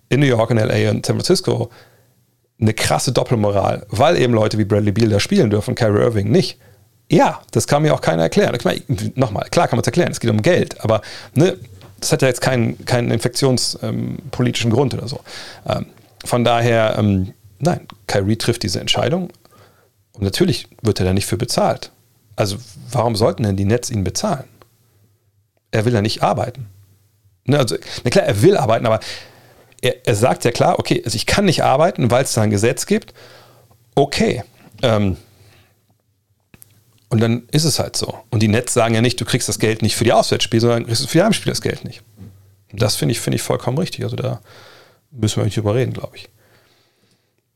in 0.09 0.21
New 0.21 0.27
York, 0.27 0.51
in 0.51 0.59
LA 0.59 0.91
und 0.91 1.07
San 1.07 1.17
Francisco 1.17 1.71
eine 2.61 2.75
krasse 2.75 3.13
Doppelmoral, 3.13 3.87
weil 3.89 4.17
eben 4.17 4.35
Leute 4.35 4.59
wie 4.59 4.65
Bradley 4.65 4.93
Beal 4.93 5.09
da 5.09 5.19
spielen 5.19 5.51
dürfen, 5.51 5.75
Kyrie 5.75 6.01
Irving 6.01 6.31
nicht. 6.31 6.59
Ja, 7.11 7.41
das 7.51 7.67
kann 7.67 7.83
mir 7.83 7.93
auch 7.93 8.01
keiner 8.01 8.23
erklären. 8.23 8.55
Ich 8.55 8.65
meine, 8.65 8.81
nochmal, 9.17 9.49
klar 9.51 9.69
kann 9.69 9.77
man 9.77 9.83
es 9.83 9.87
erklären, 9.87 10.13
es 10.13 10.21
geht 10.21 10.31
um 10.31 10.41
Geld, 10.41 10.81
aber 10.83 11.03
ne, 11.35 11.57
das 12.01 12.13
hat 12.13 12.23
ja 12.23 12.29
jetzt 12.29 12.41
keinen, 12.41 12.85
keinen 12.85 13.11
infektionspolitischen 13.11 14.71
ähm, 14.71 14.75
Grund 14.75 14.95
oder 14.95 15.09
so. 15.09 15.21
Ähm, 15.69 15.87
von 16.25 16.45
daher, 16.45 16.97
ähm, 16.99 17.33
nein, 17.59 17.87
Kyrie 18.07 18.37
trifft 18.37 18.63
diese 18.63 18.81
Entscheidung 18.81 19.31
und 20.13 20.23
natürlich 20.23 20.69
wird 20.83 21.01
er 21.01 21.07
da 21.07 21.13
nicht 21.13 21.27
für 21.27 21.37
bezahlt. 21.37 21.91
Also 22.37 22.57
warum 22.91 23.17
sollten 23.17 23.43
denn 23.43 23.57
die 23.57 23.65
Nets 23.65 23.91
ihn 23.91 24.05
bezahlen? 24.05 24.45
Er 25.71 25.85
will 25.85 25.95
ja 25.95 26.03
nicht 26.03 26.23
arbeiten. 26.23 26.67
Ne, 27.45 27.59
also, 27.59 27.77
na 28.05 28.11
klar, 28.11 28.25
er 28.25 28.43
will 28.43 28.57
arbeiten, 28.57 28.87
aber 28.87 29.01
er, 29.81 30.07
er 30.07 30.15
sagt 30.15 30.45
ja 30.45 30.53
klar, 30.53 30.79
okay, 30.79 31.03
also 31.05 31.17
ich 31.17 31.27
kann 31.27 31.45
nicht 31.45 31.63
arbeiten, 31.65 32.11
weil 32.11 32.25
es 32.25 32.33
da 32.33 32.43
ein 32.43 32.51
Gesetz 32.51 32.87
gibt. 32.87 33.13
Okay. 33.95 34.45
Ähm, 34.83 35.17
und 37.09 37.21
dann 37.21 37.43
ist 37.51 37.65
es 37.65 37.79
halt 37.79 37.97
so. 37.97 38.15
Und 38.31 38.43
die 38.43 38.49
Nets 38.49 38.73
sagen 38.73 38.95
ja 38.95 39.03
nicht, 39.03 39.21
du 39.21 39.25
kriegst 39.25 39.49
das 39.49 39.59
Geld 39.59 39.83
nicht 39.83 39.97
für 39.97 40.05
die 40.05 40.13
Auswärtsspiele, 40.13 40.61
sondern 40.61 40.87
kriegst 40.87 41.07
für 41.09 41.19
die 41.19 41.25
Heimspiele 41.25 41.53
das 41.53 41.61
Geld 41.61 41.85
nicht. 41.85 42.03
Das 42.73 42.97
finde 42.97 43.13
ich, 43.13 43.21
find 43.21 43.35
ich 43.35 43.43
vollkommen 43.43 43.77
richtig. 43.77 44.05
Also 44.05 44.17
da 44.17 44.41
müssen 45.11 45.37
wir 45.37 45.45
nicht 45.45 45.57
drüber 45.57 45.75
reden, 45.75 45.93
glaube 45.93 46.17
ich. 46.17 46.29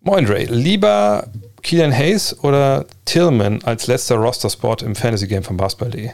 Moin 0.06 0.24
Ray, 0.24 0.44
lieber 0.44 1.26
Keelan 1.64 1.92
Hayes 1.92 2.38
oder 2.44 2.86
Tillman 3.06 3.64
als 3.64 3.88
letzter 3.88 4.14
Roster-Spot 4.14 4.76
im 4.82 4.94
Fantasy-Game 4.94 5.42
von 5.42 5.56
Basketball.de? 5.56 6.10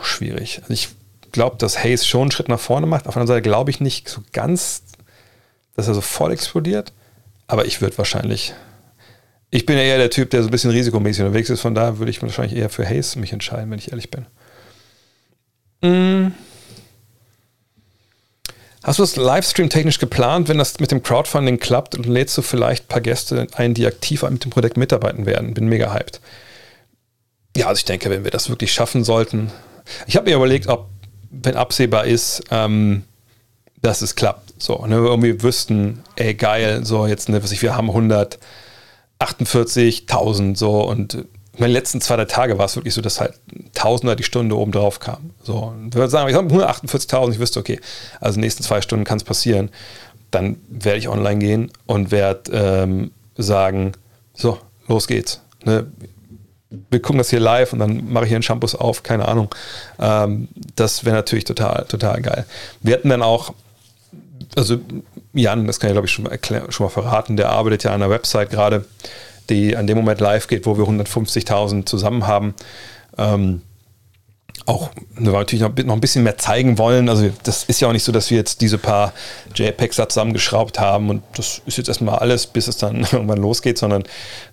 Schwierig. 0.00 0.60
Also 0.62 0.72
ich 0.72 0.90
glaube, 1.32 1.56
dass 1.56 1.82
Hayes 1.82 2.06
schon 2.06 2.20
einen 2.20 2.30
Schritt 2.30 2.48
nach 2.48 2.60
vorne 2.60 2.86
macht. 2.86 3.08
Auf 3.08 3.14
der 3.14 3.22
anderen 3.22 3.38
Seite 3.38 3.42
glaube 3.42 3.72
ich 3.72 3.80
nicht 3.80 4.08
so 4.08 4.20
ganz, 4.32 4.84
dass 5.74 5.88
er 5.88 5.94
so 5.94 6.00
voll 6.00 6.30
explodiert. 6.30 6.92
Aber 7.48 7.64
ich 7.64 7.80
würde 7.80 7.98
wahrscheinlich. 7.98 8.54
Ich 9.50 9.66
bin 9.66 9.76
ja 9.76 9.82
eher 9.82 9.98
der 9.98 10.10
Typ, 10.10 10.30
der 10.30 10.42
so 10.42 10.48
ein 10.50 10.52
bisschen 10.52 10.70
risikomäßig 10.70 11.24
unterwegs 11.24 11.50
ist. 11.50 11.62
Von 11.62 11.74
daher 11.74 11.98
würde 11.98 12.12
ich 12.12 12.22
wahrscheinlich 12.22 12.56
eher 12.56 12.70
für 12.70 12.86
Hayes 12.86 13.16
mich 13.16 13.32
entscheiden, 13.32 13.72
wenn 13.72 13.80
ich 13.80 13.90
ehrlich 13.90 14.08
bin. 14.08 14.26
Mm. 15.82 16.32
Hast 18.82 18.98
du 18.98 19.02
das 19.02 19.16
Livestream 19.16 19.68
technisch 19.68 19.98
geplant, 19.98 20.48
wenn 20.48 20.56
das 20.56 20.80
mit 20.80 20.90
dem 20.90 21.02
Crowdfunding 21.02 21.58
klappt 21.58 21.94
und 21.94 22.06
lädst 22.06 22.38
du 22.38 22.42
vielleicht 22.42 22.84
ein 22.84 22.88
paar 22.88 23.02
Gäste 23.02 23.46
ein, 23.54 23.74
die 23.74 23.86
aktiv 23.86 24.22
mit 24.22 24.44
dem 24.44 24.50
Projekt 24.50 24.78
mitarbeiten 24.78 25.26
werden? 25.26 25.52
Bin 25.52 25.68
mega 25.68 25.92
hyped. 25.92 26.20
Ja, 27.56 27.66
also 27.66 27.78
ich 27.78 27.84
denke, 27.84 28.08
wenn 28.08 28.24
wir 28.24 28.30
das 28.30 28.48
wirklich 28.48 28.72
schaffen 28.72 29.04
sollten. 29.04 29.50
Ich 30.06 30.16
habe 30.16 30.30
mir 30.30 30.36
überlegt, 30.36 30.68
ob 30.68 30.88
wenn 31.30 31.56
absehbar 31.56 32.06
ist, 32.06 32.42
ähm, 32.50 33.04
dass 33.82 34.00
es 34.02 34.14
klappt. 34.14 34.62
So, 34.62 34.84
ne, 34.86 34.96
irgendwie 34.96 35.42
wüssten, 35.42 36.02
ey, 36.16 36.34
geil, 36.34 36.84
so 36.84 37.06
jetzt, 37.06 37.28
ne, 37.28 37.42
was 37.42 37.52
ich, 37.52 37.62
wir 37.62 37.76
haben 37.76 37.90
148.000 37.90 40.56
so 40.56 40.82
und 40.82 41.24
in 41.66 41.72
den 41.72 41.74
letzten 41.74 42.00
zwei, 42.00 42.16
drei 42.16 42.24
Tage 42.24 42.58
war 42.58 42.66
es 42.66 42.76
wirklich 42.76 42.94
so, 42.94 43.00
dass 43.00 43.20
halt 43.20 43.34
Tausender 43.74 44.16
die 44.16 44.22
Stunde 44.22 44.56
oben 44.56 44.72
drauf 44.72 45.00
kam. 45.00 45.30
So, 45.42 45.56
und 45.56 45.94
wir 45.94 46.08
sagen, 46.08 46.28
ich 46.28 46.34
habe 46.34 46.52
148.000, 46.52 47.32
ich 47.32 47.38
wüsste, 47.38 47.60
okay, 47.60 47.80
also 48.20 48.36
in 48.36 48.40
den 48.40 48.46
nächsten 48.46 48.62
zwei 48.62 48.80
Stunden 48.80 49.04
kann 49.04 49.18
es 49.18 49.24
passieren. 49.24 49.70
Dann 50.30 50.56
werde 50.68 50.98
ich 50.98 51.08
online 51.08 51.38
gehen 51.38 51.72
und 51.86 52.10
werde 52.10 52.52
ähm, 52.52 53.10
sagen, 53.36 53.92
so, 54.34 54.58
los 54.88 55.06
geht's. 55.06 55.40
Ne? 55.64 55.86
wir 56.70 57.02
gucken 57.02 57.18
das 57.18 57.30
hier 57.30 57.40
live 57.40 57.72
und 57.72 57.80
dann 57.80 58.10
mache 58.12 58.24
ich 58.24 58.28
hier 58.28 58.36
einen 58.36 58.42
Shampoos 58.42 58.74
auf, 58.74 59.02
keine 59.02 59.26
Ahnung. 59.26 59.54
Ähm, 59.98 60.48
das 60.76 61.04
wäre 61.04 61.16
natürlich 61.16 61.44
total, 61.44 61.84
total 61.88 62.22
geil. 62.22 62.46
Wir 62.80 62.94
hatten 62.94 63.08
dann 63.08 63.22
auch, 63.22 63.54
also 64.56 64.78
Jan, 65.32 65.66
das 65.66 65.80
kann 65.80 65.90
ich 65.90 65.94
glaube 65.94 66.06
ich 66.06 66.12
schon 66.12 66.24
mal, 66.24 66.30
erklären, 66.30 66.70
schon 66.70 66.86
mal 66.86 66.90
verraten, 66.90 67.36
der 67.36 67.50
arbeitet 67.50 67.84
ja 67.84 67.90
an 67.90 68.02
einer 68.02 68.10
Website 68.10 68.50
gerade, 68.50 68.84
die 69.50 69.76
an 69.76 69.86
dem 69.86 69.98
Moment 69.98 70.20
live 70.20 70.48
geht, 70.48 70.66
wo 70.66 70.78
wir 70.78 70.84
150.000 70.84 71.84
zusammen 71.86 72.26
haben. 72.26 72.54
Ähm, 73.18 73.62
auch 74.66 74.90
wir 75.16 75.32
natürlich 75.32 75.62
noch, 75.62 75.74
noch, 75.84 75.94
ein 75.94 76.00
bisschen 76.00 76.22
mehr 76.22 76.38
zeigen 76.38 76.78
wollen. 76.78 77.08
Also 77.08 77.30
das 77.42 77.64
ist 77.64 77.80
ja 77.80 77.88
auch 77.88 77.92
nicht 77.92 78.04
so, 78.04 78.12
dass 78.12 78.30
wir 78.30 78.36
jetzt 78.36 78.60
diese 78.60 78.78
paar 78.78 79.12
JPEGs 79.54 79.96
da 79.96 80.08
zusammengeschraubt 80.08 80.78
haben 80.78 81.10
und 81.10 81.22
das 81.34 81.62
ist 81.66 81.78
jetzt 81.78 81.88
erstmal 81.88 82.18
alles, 82.18 82.46
bis 82.46 82.68
es 82.68 82.76
dann 82.76 83.00
irgendwann 83.12 83.38
losgeht, 83.38 83.78
sondern 83.78 84.04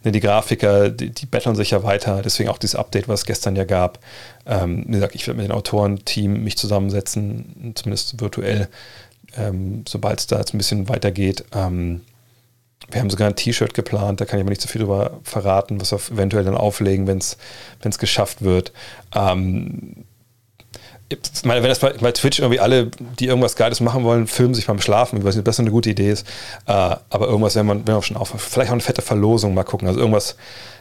ne, 0.03 0.11
die 0.11 0.19
Grafiker, 0.19 0.89
die, 0.89 1.09
die 1.09 1.25
betteln 1.25 1.55
sich 1.55 1.71
ja 1.71 1.83
weiter. 1.83 2.21
Deswegen 2.23 2.49
auch 2.49 2.57
dieses 2.57 2.75
Update, 2.75 3.07
was 3.07 3.21
es 3.21 3.25
gestern 3.25 3.55
ja 3.55 3.65
gab. 3.65 3.99
Ähm, 4.45 4.85
wie 4.87 4.93
gesagt, 4.93 5.15
ich 5.15 5.27
werde 5.27 5.39
mit 5.39 5.49
dem 5.49 5.55
Autorenteam 5.55 6.43
mich 6.43 6.57
zusammensetzen, 6.57 7.73
zumindest 7.75 8.19
virtuell, 8.19 8.69
ähm, 9.37 9.83
sobald 9.87 10.19
es 10.19 10.27
da 10.27 10.39
jetzt 10.39 10.53
ein 10.53 10.57
bisschen 10.57 10.89
weitergeht. 10.89 11.43
Ähm, 11.53 12.01
wir 12.89 13.01
haben 13.01 13.09
sogar 13.09 13.27
ein 13.27 13.35
T-Shirt 13.35 13.73
geplant, 13.73 14.21
da 14.21 14.25
kann 14.25 14.39
ich 14.39 14.43
aber 14.43 14.51
nicht 14.51 14.61
so 14.61 14.67
viel 14.67 14.79
darüber 14.79 15.19
verraten, 15.23 15.81
was 15.81 15.91
wir 15.91 15.99
eventuell 16.15 16.43
dann 16.43 16.55
auflegen, 16.55 17.07
wenn 17.07 17.17
es 17.17 17.99
geschafft 17.99 18.41
wird. 18.41 18.71
Ähm, 19.13 20.05
ich 21.09 21.45
meine, 21.45 21.63
wenn 21.63 21.69
das 21.69 21.79
bei, 21.79 21.93
bei, 21.93 22.11
Twitch 22.11 22.39
irgendwie 22.39 22.59
alle, 22.59 22.91
die 23.19 23.27
irgendwas 23.27 23.55
Geiles 23.55 23.79
machen 23.79 24.03
wollen, 24.03 24.27
filmen 24.27 24.53
sich 24.53 24.67
beim 24.67 24.81
Schlafen, 24.81 25.17
ich 25.17 25.23
weiß 25.23 25.35
nicht, 25.35 25.41
ob 25.41 25.45
das 25.45 25.59
eine 25.59 25.71
gute 25.71 25.89
Idee 25.89 26.11
ist, 26.11 26.27
äh, 26.65 26.71
aber 26.71 27.27
irgendwas, 27.27 27.55
wenn 27.55 27.65
man, 27.65 27.87
wenn 27.87 27.93
man 27.93 28.03
schon 28.03 28.17
auf, 28.17 28.33
vielleicht 28.37 28.69
auch 28.69 28.73
eine 28.73 28.81
fette 28.81 29.01
Verlosung 29.01 29.53
mal 29.53 29.63
gucken, 29.63 29.87
also 29.87 29.99
irgendwas, 29.99 30.35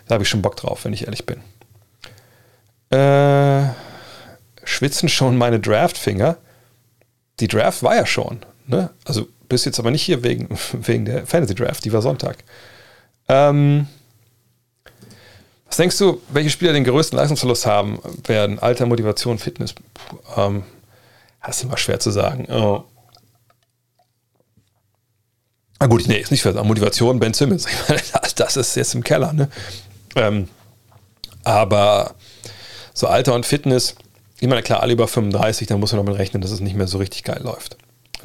da 0.07 0.14
habe 0.14 0.24
ich 0.24 0.28
schon 0.28 0.42
Bock 0.42 0.57
drauf, 0.57 0.84
wenn 0.84 0.92
ich 0.92 1.05
ehrlich 1.05 1.26
bin. 1.26 1.40
Äh, 2.90 3.68
schwitzen 4.64 5.09
schon 5.09 5.36
meine 5.36 5.61
Draftfinger? 5.61 6.36
Die 7.38 7.49
Draft 7.49 7.82
war 7.82 7.94
ja 7.94 8.07
schon, 8.07 8.40
ne? 8.66 8.90
Also 9.05 9.28
bist 9.49 9.66
jetzt 9.66 9.78
aber 9.78 9.90
nicht 9.90 10.03
hier 10.03 10.22
wegen, 10.22 10.49
wegen 10.72 11.05
der 11.05 11.26
Fantasy 11.26 11.55
Draft, 11.55 11.84
die 11.84 11.92
war 11.92 12.03
Sonntag. 12.03 12.38
Ähm, 13.28 13.86
was 15.66 15.76
denkst 15.76 15.99
du, 15.99 16.20
welche 16.28 16.51
Spieler 16.51 16.72
den 16.72 16.84
größten 16.84 17.18
Leistungsverlust 17.18 17.66
haben 17.66 17.99
werden? 18.26 18.59
Alter, 18.59 18.86
Motivation, 18.86 19.38
Fitness? 19.38 19.74
Puh, 19.74 20.16
ähm, 20.36 20.62
das 21.44 21.59
ist 21.59 21.64
immer 21.64 21.76
schwer 21.76 22.01
zu 22.01 22.11
sagen. 22.11 22.47
Oh. 22.51 22.84
Ah 25.78 25.86
gut, 25.86 26.07
nee, 26.09 26.18
ist 26.18 26.30
nicht 26.30 26.40
schwer. 26.40 26.62
Motivation, 26.64 27.18
Ben 27.18 27.34
Simmons. 27.34 27.66
Ich 27.88 27.88
meine, 27.88 28.01
das 28.36 28.57
ist 28.57 28.76
jetzt 28.76 28.94
im 28.94 29.05
Keller. 29.05 29.32
Ne? 29.32 29.49
Ähm, 30.14 30.49
aber 31.44 32.14
so 32.94 33.07
Alter 33.07 33.34
und 33.34 33.47
Fitness, 33.47 33.94
ich 34.40 34.49
meine, 34.49 34.62
klar, 34.62 34.82
alle 34.82 34.92
über 34.92 35.07
35, 35.07 35.68
da 35.68 35.76
muss 35.76 35.92
man 35.92 36.05
damit 36.05 36.18
rechnen, 36.18 36.42
dass 36.42 36.51
es 36.51 36.61
nicht 36.61 36.76
mehr 36.76 36.86
so 36.86 36.99
richtig 36.99 37.24
geil 37.24 37.40
läuft. 37.42 37.76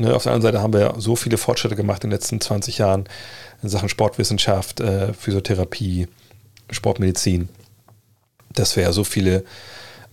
Ne, 0.02 0.16
auf 0.16 0.24
der 0.24 0.32
anderen 0.32 0.54
Seite 0.54 0.64
haben 0.64 0.74
wir 0.74 0.80
ja 0.80 0.94
so 0.98 1.16
viele 1.16 1.38
Fortschritte 1.38 1.76
gemacht 1.76 2.04
in 2.04 2.10
den 2.10 2.16
letzten 2.16 2.42
20 2.42 2.80
Jahren 2.80 3.08
in 3.62 3.70
Sachen 3.70 3.88
Sportwissenschaft, 3.88 4.80
äh, 4.80 5.14
Physiotherapie, 5.14 6.08
Sportmedizin, 6.72 7.50
dass 8.52 8.76
wir 8.76 8.82
ja 8.82 8.94
so 8.94 9.04
viele 9.04 9.46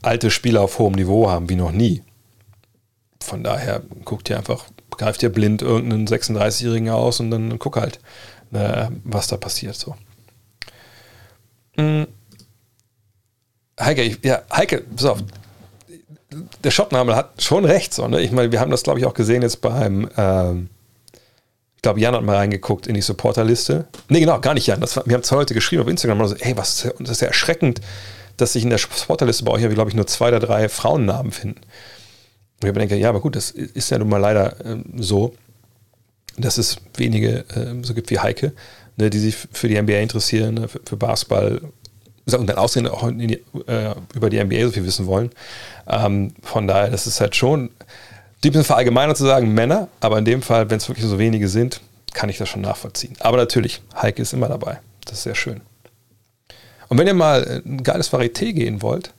alte 0.03 0.31
Spieler 0.31 0.61
auf 0.61 0.79
hohem 0.79 0.93
Niveau 0.93 1.31
haben 1.31 1.49
wie 1.49 1.55
noch 1.55 1.73
nie. 1.73 2.03
Von 3.23 3.43
daher 3.43 3.81
guckt 4.05 4.29
ihr 4.29 4.37
einfach, 4.37 4.67
greift 4.91 5.23
ihr 5.23 5.31
blind 5.31 5.63
irgendeinen 5.63 6.07
36-Jährigen 6.07 6.91
aus 6.91 7.21
und 7.21 7.31
dann 7.31 7.59
guck 7.59 7.79
halt, 7.79 7.99
äh, 8.53 8.89
was 9.05 9.29
da 9.29 9.39
passiert. 9.39 9.75
So. 9.75 9.97
Hm. 11.79 12.07
Heike, 13.81 14.03
ich, 14.03 14.19
ja, 14.23 14.43
Heike, 14.53 14.85
pass 14.95 15.07
auf, 15.07 15.25
der 16.63 16.71
Shopname 16.71 17.17
hat 17.17 17.43
schon 17.43 17.65
recht. 17.65 17.95
So, 17.95 18.07
ne? 18.09 18.21
Ich 18.21 18.33
meine, 18.33 18.53
wir 18.53 18.61
haben 18.61 18.71
das, 18.71 18.83
glaube 18.83 18.99
ich, 18.99 19.07
auch 19.07 19.15
gesehen 19.15 19.43
jetzt 19.43 19.61
beim, 19.61 20.09
ähm, 20.17 20.69
ich 21.77 21.83
glaube, 21.83 22.01
Jan 22.01 22.15
hat 22.15 22.23
mal 22.23 22.37
reingeguckt 22.37 22.87
in 22.87 22.95
die 22.95 23.01
Supporterliste. 23.01 23.87
Nee, 24.09 24.21
genau, 24.21 24.41
gar 24.41 24.55
nicht 24.55 24.67
Jan. 24.67 24.81
Das, 24.81 24.97
wir 24.97 25.15
haben 25.15 25.23
es 25.23 25.31
heute 25.31 25.55
geschrieben 25.55 25.83
auf 25.83 25.89
Instagram. 25.89 26.21
Also, 26.21 26.35
ey, 26.37 26.57
was, 26.57 26.89
das 26.99 27.11
ist 27.11 27.21
ja 27.21 27.29
erschreckend, 27.29 27.81
dass 28.37 28.53
sich 28.53 28.63
in 28.63 28.71
der 28.71 28.79
Supporterliste 28.79 29.45
bei 29.45 29.53
euch, 29.53 29.69
glaube 29.71 29.91
ich, 29.91 29.97
nur 29.97 30.07
zwei 30.07 30.29
oder 30.29 30.41
drei 30.41 30.69
Frauennamen 30.69 31.33
finden. 31.33 31.61
Und 32.63 32.69
ich 32.69 32.75
denke, 32.75 32.97
ja, 32.97 33.09
aber 33.09 33.21
gut, 33.21 33.37
das 33.37 33.51
ist 33.51 33.91
ja 33.91 33.99
nun 33.99 34.09
mal 34.09 34.19
leider 34.19 34.57
ähm, 34.65 34.85
so. 34.97 35.35
dass 36.37 36.59
es 36.59 36.77
wenige 36.97 37.45
äh, 37.55 37.75
so 37.83 37.95
gibt 37.95 38.11
wie 38.11 38.19
Heike, 38.19 38.53
ne, 38.97 39.11
die 39.11 39.19
sich 39.19 39.37
für 39.37 39.69
die 39.69 39.81
NBA 39.81 39.99
interessieren, 39.99 40.55
ne, 40.55 40.69
für, 40.69 40.81
für, 40.85 40.97
Basketball 40.97 41.61
und 42.35 42.47
dann 42.47 42.59
aussehen 42.59 42.87
auch 42.87 43.11
die, 43.11 43.41
äh, 43.67 43.95
über 44.15 44.31
die 44.31 44.43
NBA 44.43 44.67
so 44.67 44.73
viel 44.73 44.85
wissen 44.85 45.07
wollen. 45.07 45.31
Ähm, 45.87 46.33
von 46.43 46.67
daher, 46.67 46.91
das 46.91 47.07
ist 47.07 47.21
halt 47.21 47.37
schon 47.37 47.71
die 48.45 48.51
bisschen 48.51 48.65
verallgemeinert 48.65 49.17
zu 49.17 49.25
sagen, 49.25 49.53
Männer, 49.53 49.89
aber 50.01 50.19
in 50.19 50.25
dem 50.25 50.43
Fall, 50.43 50.71
wenn 50.71 50.77
es 50.77 50.89
wirklich 50.89 51.07
so 51.07 51.19
wenige 51.19 51.49
sind, 51.49 51.81
kann 52.15 52.29
ich 52.29 52.39
das 52.39 52.49
schon 52.49 52.63
nachvollziehen. 52.63 53.15
Aber 53.21 53.37
natürlich, 53.37 53.83
Heike 54.01 54.23
ist 54.23 54.33
immer 54.33 54.49
dabei. 54.49 54.81
Das 55.05 55.15
ist 55.19 55.23
sehr 55.25 55.35
schön. 55.35 55.61
Und 56.89 56.99
wenn 56.99 57.07
ihr 57.07 57.15
mal 57.15 57.63
ein 57.65 57.83
geiles 57.83 58.13
Varieté 58.13 58.53
gehen 58.53 58.81
wollt, 58.83 59.13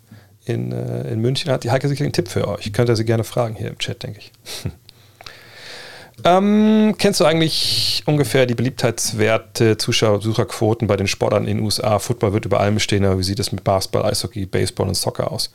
in, 0.45 0.71
äh, 0.71 1.11
in 1.11 1.19
München 1.21 1.51
hat 1.51 1.63
die 1.63 1.71
Heike 1.71 1.87
sicherlich 1.87 2.07
einen 2.07 2.13
Tipp 2.13 2.27
für 2.27 2.47
euch. 2.47 2.71
Könnt 2.73 2.89
ihr 2.89 2.95
sie 2.95 3.05
gerne 3.05 3.23
fragen 3.23 3.55
hier 3.55 3.67
im 3.67 3.77
Chat, 3.77 4.01
denke 4.03 4.19
ich. 4.19 4.31
ähm, 6.23 6.95
kennst 6.97 7.19
du 7.19 7.25
eigentlich 7.25 8.03
ungefähr 8.05 8.45
die 8.45 8.55
Beliebtheitswerte, 8.55 9.77
Zuschauer, 9.77 10.19
Besucherquoten 10.19 10.87
bei 10.87 10.95
den 10.95 11.07
Sportlern 11.07 11.47
in 11.47 11.57
den 11.57 11.65
USA? 11.65 11.99
Football 11.99 12.33
wird 12.33 12.45
über 12.45 12.59
allem 12.59 12.75
bestehen, 12.75 13.05
aber 13.05 13.19
wie 13.19 13.23
sieht 13.23 13.39
es 13.39 13.51
mit 13.51 13.63
Basketball, 13.63 14.05
Eishockey, 14.05 14.45
Baseball 14.45 14.87
und 14.87 14.95
Soccer 14.95 15.31
aus? 15.31 15.51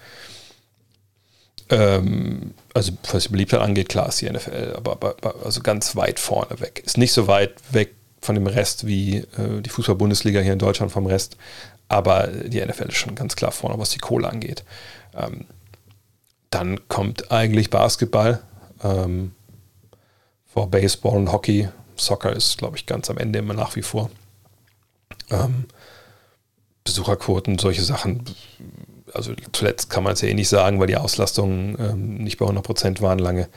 Ähm, 1.70 2.52
also 2.74 2.92
was 3.10 3.24
die 3.24 3.28
Beliebtheit 3.30 3.60
angeht, 3.60 3.88
klar 3.88 4.08
ist 4.08 4.20
die 4.20 4.30
NFL, 4.30 4.74
aber, 4.76 4.92
aber, 4.92 5.34
also 5.44 5.60
ganz 5.60 5.96
weit 5.96 6.20
vorne 6.20 6.60
weg. 6.60 6.82
Ist 6.84 6.98
nicht 6.98 7.12
so 7.12 7.26
weit 7.26 7.54
weg 7.72 7.94
von 8.20 8.34
dem 8.34 8.46
Rest 8.46 8.86
wie 8.86 9.18
äh, 9.18 9.60
die 9.60 9.70
Fußball-Bundesliga 9.70 10.40
hier 10.40 10.52
in 10.52 10.58
Deutschland 10.58 10.92
vom 10.92 11.06
Rest, 11.06 11.36
aber 11.88 12.28
die 12.28 12.64
NFL 12.64 12.88
ist 12.88 12.96
schon 12.96 13.14
ganz 13.14 13.36
klar 13.36 13.52
vorne, 13.52 13.78
was 13.78 13.90
die 13.90 13.98
Kohle 13.98 14.28
angeht. 14.28 14.64
Ähm, 15.16 15.46
dann 16.50 16.88
kommt 16.88 17.32
eigentlich 17.32 17.70
Basketball 17.70 18.40
ähm, 18.82 19.32
vor 20.54 20.70
Baseball 20.70 21.16
und 21.16 21.30
Hockey. 21.30 21.68
Soccer 21.96 22.32
ist, 22.32 22.56
glaube 22.56 22.78
ich, 22.78 22.86
ganz 22.86 23.10
am 23.10 23.18
Ende 23.18 23.38
immer 23.38 23.54
nach 23.54 23.76
wie 23.76 23.82
vor. 23.82 24.10
Ähm, 25.30 25.66
Besucherquoten, 26.84 27.58
solche 27.58 27.82
Sachen 27.82 28.24
also 29.14 29.32
zuletzt 29.52 29.90
kann 29.90 30.02
man 30.02 30.12
es 30.12 30.20
ja 30.20 30.28
eh 30.28 30.34
nicht 30.34 30.48
sagen, 30.48 30.80
weil 30.80 30.88
die 30.88 30.96
Auslastungen 30.96 31.76
ähm, 31.78 32.16
nicht 32.18 32.38
bei 32.38 32.46
100% 32.46 33.00
waren 33.00 33.18
lange. 33.18 33.48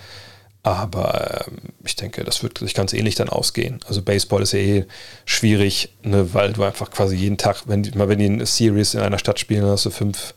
Aber 0.64 1.46
ähm, 1.48 1.74
ich 1.84 1.96
denke, 1.96 2.24
das 2.24 2.44
wird 2.44 2.60
sich 2.60 2.74
ganz 2.74 2.94
ähnlich 2.94 3.16
dann 3.16 3.30
ausgehen. 3.30 3.80
Also 3.88 4.02
Baseball 4.02 4.42
ist 4.42 4.54
ja 4.54 4.60
eh 4.60 4.86
schwierig, 5.26 5.96
ne, 6.04 6.34
weil 6.34 6.54
du 6.54 6.64
einfach 6.64 6.92
quasi 6.92 7.16
jeden 7.16 7.38
Tag, 7.38 7.64
wenn, 7.66 7.90
wenn 7.96 8.20
die 8.20 8.26
eine 8.26 8.46
Series 8.46 8.94
in 8.94 9.02
einer 9.02 9.20
Stadt 9.20 9.40
spielen, 9.40 9.62
dann 9.62 9.72
hast 9.72 9.86
du 9.86 9.90
fünf 9.90 10.34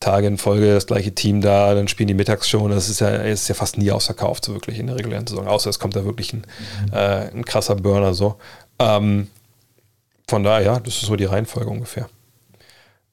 Tage 0.00 0.26
in 0.26 0.38
Folge 0.38 0.74
das 0.74 0.86
gleiche 0.86 1.14
Team 1.14 1.40
da, 1.40 1.74
dann 1.74 1.88
spielen 1.88 2.08
die 2.08 2.14
mittags 2.14 2.48
schon. 2.48 2.70
Das 2.70 2.88
ist 2.88 3.00
ja, 3.00 3.08
ist 3.08 3.48
ja 3.48 3.54
fast 3.54 3.78
nie 3.78 3.90
ausverkauft, 3.90 4.44
so 4.44 4.54
wirklich 4.54 4.78
in 4.78 4.88
der 4.88 4.96
regulären 4.96 5.26
Saison. 5.26 5.46
Außer 5.46 5.70
es 5.70 5.78
kommt 5.78 5.96
da 5.96 6.04
wirklich 6.04 6.32
ein, 6.32 6.44
äh, 6.92 7.30
ein 7.30 7.44
krasser 7.44 7.76
Burner 7.76 8.14
so. 8.14 8.36
Ähm, 8.78 9.28
von 10.28 10.42
daher, 10.42 10.62
ja, 10.62 10.80
das 10.80 10.94
ist 10.94 11.06
so 11.06 11.16
die 11.16 11.24
Reihenfolge 11.24 11.70
ungefähr. 11.70 12.08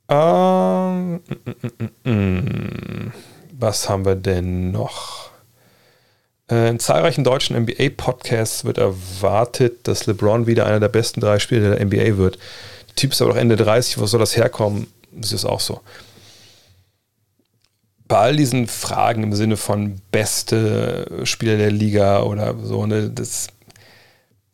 Ähm, 0.10 1.22
mm, 1.46 2.10
mm, 2.10 2.12
mm, 2.12 3.14
was 3.54 3.88
haben 3.88 4.06
wir 4.06 4.16
denn 4.16 4.72
noch? 4.72 5.30
Äh, 6.52 6.70
in 6.70 6.80
zahlreichen 6.80 7.24
deutschen 7.24 7.56
NBA-Podcasts 7.56 8.66
wird 8.66 8.78
erwartet, 8.78 9.88
dass 9.88 10.06
LeBron 10.06 10.48
wieder 10.48 10.66
einer 10.66 10.82
der 10.82 10.90
besten 10.90 11.22
drei 11.22 11.40
Spieler 11.40 11.76
der 11.76 11.86
NBA 11.86 12.18
wird. 12.18 12.38
Der 12.90 12.96
Typ 12.96 13.12
ist 13.12 13.22
aber 13.22 13.32
auch 13.32 13.38
Ende 13.38 13.56
30, 13.56 14.00
wo 14.00 14.06
soll 14.06 14.20
das 14.20 14.36
herkommen? 14.36 14.88
Das 15.12 15.32
ist 15.32 15.46
auch 15.46 15.62
so. 15.62 15.82
Bei 18.14 18.20
all 18.20 18.36
diesen 18.36 18.68
Fragen 18.68 19.24
im 19.24 19.34
Sinne 19.34 19.58
von 19.58 20.00
beste 20.12 21.22
Spieler 21.24 21.58
der 21.58 21.72
Liga 21.72 22.22
oder 22.22 22.56
so, 22.62 22.86
ne, 22.86 23.10
das 23.10 23.48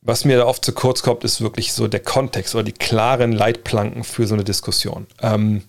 was 0.02 0.24
mir 0.24 0.38
da 0.38 0.46
oft 0.46 0.64
zu 0.64 0.72
kurz 0.72 1.04
kommt, 1.04 1.26
ist 1.26 1.42
wirklich 1.42 1.74
so 1.74 1.90
der 1.90 2.00
Kontext 2.00 2.56
oder 2.56 2.64
die 2.64 2.72
klaren 2.72 3.34
Leitplanken 3.34 4.06
für 4.06 4.28
so 4.28 4.34
eine 4.34 4.46
Diskussion. 4.46 5.08
Ähm, 5.22 5.64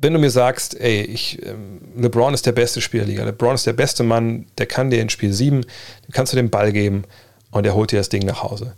wenn 0.00 0.14
du 0.14 0.18
mir 0.18 0.32
sagst, 0.32 0.74
ey, 0.80 1.02
ich, 1.02 1.40
ähm, 1.46 1.80
LeBron 1.96 2.34
ist 2.34 2.46
der 2.46 2.50
beste 2.50 2.80
Spieler 2.80 3.04
der 3.04 3.12
Liga, 3.12 3.24
LeBron 3.24 3.54
ist 3.54 3.68
der 3.68 3.72
beste 3.74 4.02
Mann, 4.02 4.46
der 4.58 4.66
kann 4.66 4.90
dir 4.90 5.00
in 5.00 5.10
Spiel 5.10 5.32
7, 5.32 5.60
dem 5.60 6.12
kannst 6.12 6.32
du 6.32 6.38
den 6.38 6.50
Ball 6.50 6.72
geben 6.72 7.04
und 7.52 7.62
der 7.62 7.76
holt 7.76 7.92
dir 7.92 8.00
das 8.00 8.08
Ding 8.08 8.26
nach 8.26 8.42
Hause. 8.42 8.74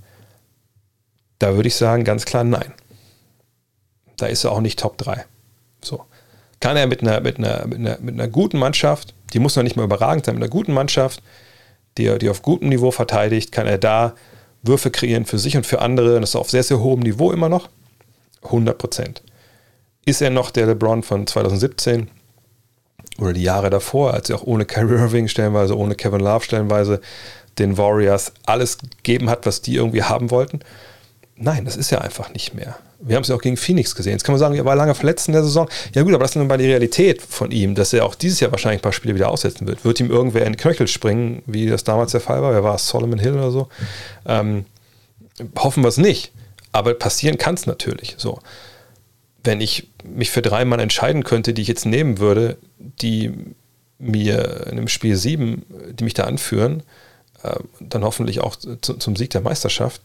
Da 1.38 1.55
würde 1.55 1.68
ich 1.68 1.76
sagen, 1.76 2.05
ganz 2.05 2.26
klar 2.26 2.44
nein. 2.44 2.74
Da 4.18 4.26
ist 4.26 4.44
er 4.44 4.53
auch 4.53 4.61
nicht 4.61 4.78
Top 4.78 4.98
3. 4.98 5.24
So. 5.80 6.05
Kann 6.62 6.76
er 6.76 6.86
mit 6.86 7.02
einer, 7.02 7.20
mit 7.20 7.38
einer, 7.38 7.66
mit 7.66 7.78
einer, 7.80 7.98
mit 8.00 8.14
einer 8.14 8.28
guten 8.28 8.56
Mannschaft, 8.56 9.14
die 9.32 9.40
muss 9.40 9.56
noch 9.56 9.64
nicht 9.64 9.74
mal 9.74 9.82
überragend 9.82 10.24
sein, 10.24 10.36
mit 10.36 10.44
einer 10.44 10.50
guten 10.50 10.72
Mannschaft, 10.72 11.20
die, 11.98 12.16
die 12.20 12.30
auf 12.30 12.42
gutem 12.42 12.68
Niveau 12.68 12.92
verteidigt, 12.92 13.50
kann 13.50 13.66
er 13.66 13.78
da 13.78 14.14
Würfe 14.62 14.92
kreieren 14.92 15.26
für 15.26 15.40
sich 15.40 15.56
und 15.56 15.66
für 15.66 15.80
andere. 15.80 16.14
Und 16.14 16.20
das 16.20 16.30
ist 16.30 16.36
auf 16.36 16.50
sehr, 16.50 16.62
sehr 16.62 16.78
hohem 16.78 17.00
Niveau 17.00 17.32
immer 17.32 17.48
noch. 17.48 17.68
100 18.44 18.78
Prozent. 18.78 19.22
Ist 20.04 20.22
er 20.22 20.30
noch 20.30 20.52
der 20.52 20.66
LeBron 20.66 21.02
von 21.02 21.26
2017 21.26 22.08
oder 23.18 23.32
die 23.32 23.42
Jahre 23.42 23.68
davor, 23.68 24.14
als 24.14 24.30
er 24.30 24.36
auch 24.36 24.44
ohne 24.44 24.64
Kyrie 24.64 25.00
Irving 25.00 25.26
stellenweise, 25.26 25.76
ohne 25.76 25.96
Kevin 25.96 26.20
Love 26.20 26.44
stellenweise 26.44 27.00
den 27.58 27.76
Warriors 27.76 28.32
alles 28.46 28.78
gegeben 28.78 29.28
hat, 29.28 29.46
was 29.46 29.62
die 29.62 29.74
irgendwie 29.74 30.04
haben 30.04 30.30
wollten? 30.30 30.60
Nein, 31.43 31.64
das 31.64 31.76
ist 31.76 31.90
er 31.90 32.03
einfach 32.03 32.32
nicht 32.32 32.55
mehr. 32.55 32.76
Wir 33.01 33.16
haben 33.16 33.22
es 33.22 33.28
ja 33.28 33.34
auch 33.34 33.40
gegen 33.43 33.57
Phoenix 33.57 33.97
gesehen. 33.97 34.12
Jetzt 34.12 34.22
kann 34.22 34.32
man 34.32 34.38
sagen, 34.38 34.55
er 34.55 34.64
war 34.64 34.76
lange 34.76 34.95
verletzt 34.95 35.26
in 35.26 35.32
der 35.32 35.43
Saison. 35.43 35.68
Ja 35.93 36.03
gut, 36.03 36.14
aber 36.14 36.22
das 36.22 36.32
ist 36.32 36.36
nun 36.36 36.47
mal 36.47 36.57
die 36.57 36.66
Realität 36.66 37.20
von 37.20 37.51
ihm, 37.51 37.74
dass 37.74 37.93
er 37.93 38.05
auch 38.05 38.14
dieses 38.14 38.38
Jahr 38.38 38.53
wahrscheinlich 38.53 38.78
ein 38.78 38.82
paar 38.82 38.93
Spiele 38.93 39.16
wieder 39.16 39.28
aussetzen 39.28 39.66
wird. 39.66 39.84
Wird 39.84 39.99
ihm 39.99 40.09
irgendwer 40.09 40.47
in 40.47 40.53
den 40.53 40.57
Knöchel 40.57 40.86
springen, 40.86 41.43
wie 41.47 41.66
das 41.66 41.82
damals 41.82 42.12
der 42.12 42.20
Fall 42.20 42.43
war? 42.43 42.53
Wer 42.53 42.62
war 42.62 42.76
es? 42.76 42.86
Solomon 42.86 43.18
Hill 43.18 43.32
oder 43.32 43.51
so? 43.51 43.68
Ähm, 44.24 44.66
hoffen 45.59 45.82
wir 45.82 45.88
es 45.88 45.99
nicht. 45.99 46.30
Aber 46.70 46.95
passieren 46.95 47.38
kann 47.38 47.55
es 47.55 47.66
natürlich. 47.66 48.14
So. 48.18 48.38
Wenn 49.43 49.61
ich 49.61 49.88
mich 50.05 50.30
für 50.30 50.43
drei 50.43 50.64
Mann 50.64 50.78
entscheiden 50.78 51.24
könnte, 51.24 51.55
die 51.55 51.62
ich 51.62 51.68
jetzt 51.68 51.86
nehmen 51.86 52.20
würde, 52.20 52.57
die 52.78 53.32
mir 53.99 54.66
in 54.66 54.78
einem 54.78 54.88
Spiel 54.88 55.16
sieben, 55.16 55.66
die 55.90 56.05
mich 56.05 56.14
da 56.14 56.22
anführen, 56.22 56.84
äh, 57.43 57.57
dann 57.80 58.05
hoffentlich 58.05 58.38
auch 58.40 58.55
zu, 58.55 58.76
zum 58.76 59.16
Sieg 59.16 59.30
der 59.30 59.40
Meisterschaft, 59.40 60.03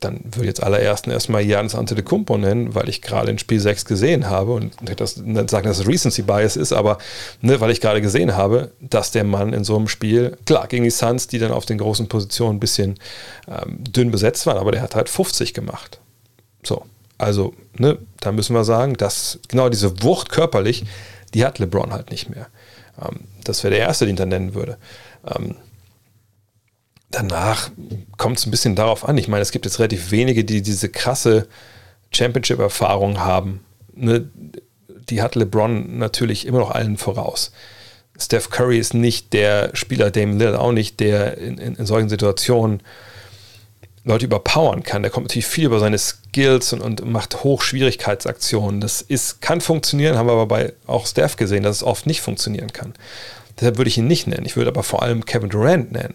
dann 0.00 0.20
würde 0.24 0.42
ich 0.42 0.46
jetzt 0.46 0.62
allerersten 0.62 1.10
erstmal 1.10 1.42
Janis 1.42 1.74
Antetokounmpo 1.74 2.38
nennen, 2.38 2.74
weil 2.74 2.88
ich 2.88 3.02
gerade 3.02 3.30
in 3.30 3.38
Spiel 3.38 3.60
6 3.60 3.84
gesehen 3.84 4.28
habe 4.28 4.52
und 4.52 4.72
das 4.96 5.14
sagen, 5.14 5.68
dass 5.68 5.78
es 5.78 5.86
Recency 5.86 6.22
Bias 6.22 6.56
ist, 6.56 6.72
aber 6.72 6.98
ne, 7.42 7.60
weil 7.60 7.70
ich 7.70 7.80
gerade 7.80 8.00
gesehen 8.00 8.34
habe, 8.34 8.72
dass 8.80 9.10
der 9.10 9.24
Mann 9.24 9.52
in 9.52 9.62
so 9.62 9.76
einem 9.76 9.88
Spiel, 9.88 10.36
klar, 10.46 10.66
gegen 10.68 10.84
die 10.84 10.90
Suns, 10.90 11.26
die 11.26 11.38
dann 11.38 11.52
auf 11.52 11.66
den 11.66 11.78
großen 11.78 12.08
Positionen 12.08 12.56
ein 12.56 12.60
bisschen 12.60 12.98
ähm, 13.46 13.84
dünn 13.84 14.10
besetzt 14.10 14.46
waren, 14.46 14.56
aber 14.56 14.72
der 14.72 14.82
hat 14.82 14.96
halt 14.96 15.10
50 15.10 15.52
gemacht. 15.52 16.00
So, 16.62 16.84
also, 17.18 17.52
ne, 17.76 17.98
da 18.20 18.32
müssen 18.32 18.54
wir 18.54 18.64
sagen, 18.64 18.94
dass 18.94 19.38
genau 19.48 19.68
diese 19.68 20.02
Wucht 20.02 20.30
körperlich, 20.30 20.84
die 21.34 21.44
hat 21.44 21.58
LeBron 21.58 21.92
halt 21.92 22.10
nicht 22.10 22.30
mehr. 22.30 22.46
Ähm, 23.00 23.20
das 23.44 23.62
wäre 23.62 23.74
der 23.74 23.84
Erste, 23.86 24.06
den 24.06 24.14
ich 24.14 24.18
dann 24.18 24.30
nennen 24.30 24.54
würde. 24.54 24.78
Ähm, 25.26 25.56
danach 27.10 27.70
kommt 28.16 28.38
es 28.38 28.46
ein 28.46 28.50
bisschen 28.50 28.76
darauf 28.76 29.08
an. 29.08 29.18
Ich 29.18 29.28
meine, 29.28 29.42
es 29.42 29.52
gibt 29.52 29.64
jetzt 29.64 29.78
relativ 29.78 30.10
wenige, 30.10 30.44
die 30.44 30.62
diese 30.62 30.88
krasse 30.88 31.48
Championship-Erfahrung 32.12 33.20
haben. 33.20 33.64
Ne? 33.94 34.28
Die 35.08 35.22
hat 35.22 35.34
LeBron 35.34 35.98
natürlich 35.98 36.46
immer 36.46 36.60
noch 36.60 36.70
allen 36.70 36.96
voraus. 36.96 37.52
Steph 38.18 38.50
Curry 38.50 38.78
ist 38.78 38.94
nicht 38.94 39.32
der 39.32 39.70
Spieler, 39.74 40.10
Damon 40.10 40.38
Lillard 40.38 40.58
auch 40.58 40.72
nicht, 40.72 41.00
der 41.00 41.38
in, 41.38 41.58
in, 41.58 41.74
in, 41.76 41.86
solchen 41.86 42.08
Situationen 42.08 42.82
Leute 44.04 44.26
überpowern 44.26 44.82
kann. 44.82 45.02
Der 45.02 45.10
kommt 45.10 45.26
natürlich 45.26 45.46
viel 45.46 45.66
über 45.66 45.80
seine 45.80 45.98
Skills 45.98 46.72
und, 46.72 46.82
und 46.82 47.10
macht 47.10 47.42
Hochschwierigkeitsaktionen. 47.42 48.80
Das 48.80 49.00
ist, 49.00 49.40
kann 49.40 49.60
funktionieren, 49.60 50.16
haben 50.16 50.26
wir 50.26 50.32
aber 50.32 50.46
bei 50.46 50.74
auch 50.86 51.06
Steph 51.06 51.36
gesehen, 51.36 51.62
dass 51.62 51.76
es 51.76 51.82
oft 51.82 52.06
nicht 52.06 52.20
funktionieren 52.20 52.72
kann. 52.72 52.94
Deshalb 53.58 53.78
würde 53.78 53.88
ich 53.88 53.98
ihn 53.98 54.06
nicht 54.06 54.26
nennen. 54.26 54.46
Ich 54.46 54.56
würde 54.56 54.70
aber 54.70 54.82
vor 54.82 55.02
allem 55.02 55.24
Kevin 55.24 55.50
Durant 55.50 55.92
nennen. 55.92 56.14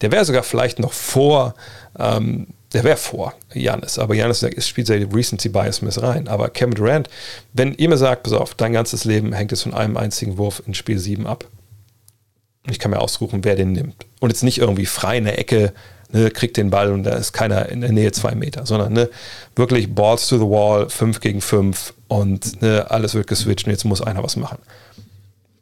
Der 0.00 0.10
wäre 0.10 0.24
sogar 0.24 0.42
vielleicht 0.42 0.78
noch 0.78 0.92
vor, 0.92 1.54
ähm, 1.98 2.48
der 2.72 2.84
wäre 2.84 2.96
vor 2.96 3.34
Janis, 3.52 3.98
aber 3.98 4.14
Janis 4.14 4.44
spielt 4.58 4.86
seine 4.86 5.12
Recency 5.12 5.48
Bias 5.48 5.82
mit 5.82 6.00
rein. 6.00 6.26
Aber 6.28 6.48
Kevin 6.48 6.74
Durant, 6.74 7.08
wenn 7.52 7.74
ihr 7.74 7.88
mir 7.88 7.98
sagt, 7.98 8.22
pass 8.22 8.32
auf, 8.32 8.54
dein 8.54 8.72
ganzes 8.72 9.04
Leben 9.04 9.32
hängt 9.32 9.50
jetzt 9.50 9.62
von 9.62 9.74
einem 9.74 9.96
einzigen 9.96 10.38
Wurf 10.38 10.62
in 10.66 10.74
Spiel 10.74 10.98
7 10.98 11.26
ab. 11.26 11.44
Ich 12.70 12.78
kann 12.78 12.90
mir 12.90 13.00
aussuchen, 13.00 13.44
wer 13.44 13.56
den 13.56 13.72
nimmt. 13.72 14.06
Und 14.20 14.30
jetzt 14.30 14.42
nicht 14.42 14.58
irgendwie 14.58 14.86
frei 14.86 15.18
in 15.18 15.24
der 15.24 15.38
Ecke, 15.38 15.72
ne, 16.12 16.30
kriegt 16.30 16.56
den 16.56 16.70
Ball 16.70 16.92
und 16.92 17.02
da 17.02 17.16
ist 17.16 17.32
keiner 17.32 17.68
in 17.68 17.80
der 17.80 17.92
Nähe 17.92 18.12
zwei 18.12 18.34
Meter, 18.34 18.64
sondern 18.66 18.92
ne, 18.92 19.10
wirklich 19.56 19.94
Balls 19.94 20.28
to 20.28 20.38
the 20.38 20.44
Wall, 20.44 20.88
5 20.88 21.20
gegen 21.20 21.40
5 21.40 21.92
und 22.08 22.62
ne, 22.62 22.90
alles 22.90 23.14
wird 23.14 23.26
geswitcht 23.26 23.66
und 23.66 23.72
jetzt 23.72 23.84
muss 23.84 24.00
einer 24.00 24.22
was 24.22 24.36
machen 24.36 24.58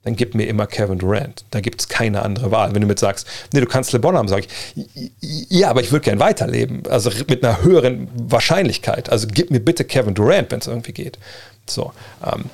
dann 0.03 0.16
gib 0.16 0.34
mir 0.34 0.44
immer 0.44 0.66
Kevin 0.66 0.98
Durant. 0.98 1.44
Da 1.51 1.61
gibt 1.61 1.80
es 1.80 1.88
keine 1.88 2.22
andere 2.22 2.51
Wahl. 2.51 2.74
Wenn 2.74 2.80
du 2.80 2.86
mit 2.86 2.98
sagst, 2.98 3.26
nee, 3.53 3.61
du 3.61 3.66
kannst 3.66 3.92
LeBron 3.92 4.16
haben, 4.16 4.28
sage 4.28 4.46
ich, 4.74 5.12
ja, 5.20 5.68
aber 5.68 5.82
ich 5.82 5.92
würde 5.92 6.05
gern 6.05 6.18
weiterleben. 6.18 6.82
Also 6.88 7.11
mit 7.28 7.44
einer 7.44 7.62
höheren 7.62 8.09
Wahrscheinlichkeit. 8.14 9.11
Also 9.11 9.26
gib 9.30 9.51
mir 9.51 9.61
bitte 9.61 9.84
Kevin 9.84 10.14
Durant, 10.14 10.51
wenn 10.51 10.61
es 10.61 10.66
irgendwie 10.66 10.92
geht. 10.92 11.18
So. 11.66 11.92
Ähm, 12.24 12.44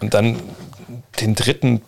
und 0.00 0.14
dann 0.14 0.40
den 1.20 1.34
dritten, 1.34 1.82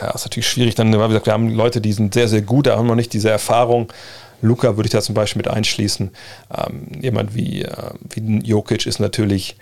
ja, 0.00 0.10
ist 0.12 0.24
natürlich 0.24 0.48
schwierig. 0.48 0.74
Dann, 0.74 0.90
wir, 0.90 1.06
gesagt, 1.08 1.26
wir 1.26 1.34
haben 1.34 1.50
Leute, 1.50 1.82
die 1.82 1.92
sind 1.92 2.14
sehr, 2.14 2.28
sehr 2.28 2.42
gut, 2.42 2.66
da 2.66 2.78
haben 2.78 2.86
noch 2.86 2.94
nicht 2.94 3.12
diese 3.12 3.28
Erfahrung. 3.28 3.92
Luca 4.40 4.76
würde 4.76 4.86
ich 4.86 4.92
da 4.92 5.02
zum 5.02 5.14
Beispiel 5.14 5.40
mit 5.40 5.48
einschließen. 5.48 6.10
Ähm, 6.56 6.86
jemand 7.00 7.34
wie, 7.34 7.62
äh, 7.62 7.90
wie 8.08 8.38
Jokic 8.38 8.86
ist 8.86 9.00
natürlich 9.00 9.56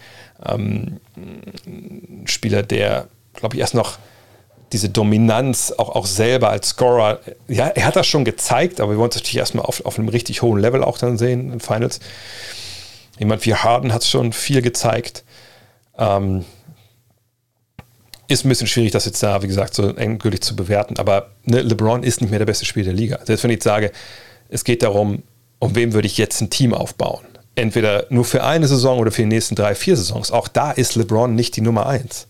ähm, 0.46 1.00
ein 1.16 2.22
Spieler, 2.26 2.62
der, 2.62 3.08
glaube 3.34 3.56
ich, 3.56 3.60
erst 3.60 3.74
noch 3.74 3.98
diese 4.72 4.88
Dominanz 4.88 5.72
auch, 5.76 5.90
auch 5.90 6.06
selber 6.06 6.50
als 6.50 6.68
Scorer, 6.68 7.20
ja, 7.48 7.68
er 7.68 7.84
hat 7.84 7.96
das 7.96 8.06
schon 8.06 8.24
gezeigt, 8.24 8.80
aber 8.80 8.92
wir 8.92 8.98
wollen 8.98 9.10
es 9.10 9.16
natürlich 9.16 9.38
erstmal 9.38 9.64
auf, 9.64 9.84
auf 9.84 9.98
einem 9.98 10.08
richtig 10.08 10.42
hohen 10.42 10.60
Level 10.60 10.84
auch 10.84 10.98
dann 10.98 11.18
sehen 11.18 11.52
in 11.52 11.60
Finals. 11.60 12.00
Jemand 13.18 13.44
wie 13.44 13.54
Harden 13.54 13.92
hat 13.92 14.04
schon 14.04 14.32
viel 14.32 14.62
gezeigt. 14.62 15.24
Ähm, 15.98 16.44
ist 18.28 18.44
ein 18.44 18.48
bisschen 18.48 18.68
schwierig, 18.68 18.92
das 18.92 19.06
jetzt 19.06 19.22
da, 19.22 19.42
wie 19.42 19.48
gesagt, 19.48 19.74
so 19.74 19.88
endgültig 19.88 20.40
zu 20.42 20.54
bewerten. 20.54 20.98
Aber 20.98 21.30
ne, 21.44 21.62
LeBron 21.62 22.04
ist 22.04 22.20
nicht 22.20 22.30
mehr 22.30 22.38
der 22.38 22.46
beste 22.46 22.64
Spieler 22.64 22.86
der 22.86 22.94
Liga. 22.94 23.18
Selbst 23.24 23.42
wenn 23.42 23.50
ich 23.50 23.62
sage, 23.62 23.90
es 24.48 24.62
geht 24.62 24.84
darum, 24.84 25.24
um 25.58 25.74
wem 25.74 25.92
würde 25.92 26.06
ich 26.06 26.16
jetzt 26.16 26.40
ein 26.40 26.48
Team 26.48 26.72
aufbauen. 26.72 27.24
Entweder 27.56 28.06
nur 28.08 28.24
für 28.24 28.44
eine 28.44 28.68
Saison 28.68 29.00
oder 29.00 29.10
für 29.10 29.22
die 29.22 29.28
nächsten 29.28 29.56
drei, 29.56 29.74
vier 29.74 29.96
Saisons. 29.96 30.30
Auch 30.30 30.46
da 30.46 30.70
ist 30.70 30.94
LeBron 30.94 31.34
nicht 31.34 31.56
die 31.56 31.60
Nummer 31.60 31.86
eins. 31.86 32.28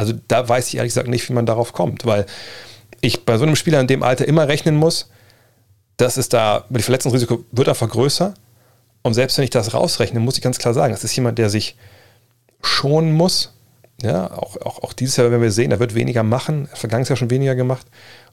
Also 0.00 0.14
da 0.28 0.48
weiß 0.48 0.68
ich 0.68 0.76
ehrlich 0.76 0.92
gesagt 0.92 1.08
nicht, 1.08 1.28
wie 1.28 1.34
man 1.34 1.44
darauf 1.44 1.74
kommt, 1.74 2.06
weil 2.06 2.24
ich 3.02 3.26
bei 3.26 3.36
so 3.36 3.44
einem 3.44 3.54
Spieler 3.54 3.80
in 3.80 3.86
dem 3.86 4.02
Alter 4.02 4.26
immer 4.26 4.48
rechnen 4.48 4.74
muss, 4.74 5.10
dass 5.98 6.16
es 6.16 6.30
da, 6.30 6.64
die 6.70 6.80
Verletzungsrisiko 6.80 7.44
wird 7.52 7.68
einfach 7.68 7.90
größer. 7.90 8.32
Und 9.02 9.12
selbst 9.12 9.36
wenn 9.36 9.44
ich 9.44 9.50
das 9.50 9.74
rausrechne, 9.74 10.18
muss 10.18 10.38
ich 10.38 10.42
ganz 10.42 10.56
klar 10.56 10.72
sagen, 10.72 10.94
das 10.94 11.04
ist 11.04 11.14
jemand, 11.14 11.36
der 11.36 11.50
sich 11.50 11.76
schonen 12.62 13.12
muss, 13.12 13.52
ja, 14.00 14.32
auch, 14.32 14.56
auch, 14.62 14.82
auch 14.82 14.94
dieses 14.94 15.18
Jahr, 15.18 15.30
wenn 15.30 15.42
wir 15.42 15.52
sehen, 15.52 15.70
er 15.70 15.80
wird 15.80 15.94
weniger 15.94 16.22
machen, 16.22 16.66
er 16.70 16.76
vergangenes 16.78 17.10
Jahr 17.10 17.18
schon 17.18 17.28
weniger 17.28 17.54
gemacht. 17.54 17.86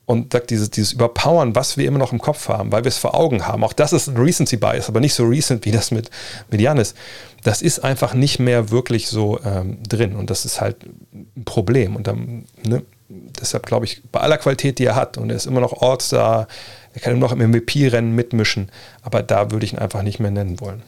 Und 0.07 0.31
sagt, 0.31 0.51
dieses, 0.51 0.71
dieses 0.71 0.93
Überpowern, 0.93 1.53
was 1.53 1.75
wir 1.75 1.85
immer 1.85 1.99
noch 1.99 2.13
im 2.13 2.19
Kopf 2.19 2.47
haben, 2.47 2.71
weil 2.71 2.85
wir 2.85 2.89
es 2.89 2.97
vor 2.97 3.13
Augen 3.13 3.45
haben, 3.45 3.65
auch 3.65 3.73
das 3.73 3.91
ist 3.91 4.07
ein 4.07 4.15
Recency 4.15 4.55
Bias, 4.55 4.87
aber 4.87 5.01
nicht 5.01 5.13
so 5.13 5.25
recent 5.25 5.65
wie 5.65 5.71
das 5.71 5.91
mit, 5.91 6.09
mit 6.49 6.61
Janis. 6.61 6.95
Das 7.43 7.61
ist 7.61 7.83
einfach 7.83 8.13
nicht 8.13 8.39
mehr 8.39 8.71
wirklich 8.71 9.09
so 9.09 9.37
ähm, 9.43 9.83
drin 9.83 10.15
und 10.15 10.29
das 10.29 10.45
ist 10.45 10.61
halt 10.61 10.77
ein 11.13 11.43
Problem. 11.43 11.97
Und 11.97 12.07
dann, 12.07 12.45
ne, 12.65 12.83
deshalb 13.09 13.65
glaube 13.65 13.85
ich, 13.85 14.01
bei 14.09 14.21
aller 14.21 14.37
Qualität, 14.37 14.79
die 14.79 14.85
er 14.85 14.95
hat, 14.95 15.17
und 15.17 15.29
er 15.29 15.35
ist 15.35 15.45
immer 15.45 15.59
noch 15.59 15.73
Ortstar, 15.73 16.47
er 16.93 17.01
kann 17.01 17.11
immer 17.11 17.27
noch 17.27 17.33
im 17.33 17.51
MVP-Rennen 17.51 18.15
mitmischen, 18.15 18.71
aber 19.01 19.21
da 19.23 19.51
würde 19.51 19.65
ich 19.65 19.73
ihn 19.73 19.79
einfach 19.79 20.03
nicht 20.03 20.21
mehr 20.21 20.31
nennen 20.31 20.61
wollen. 20.61 20.83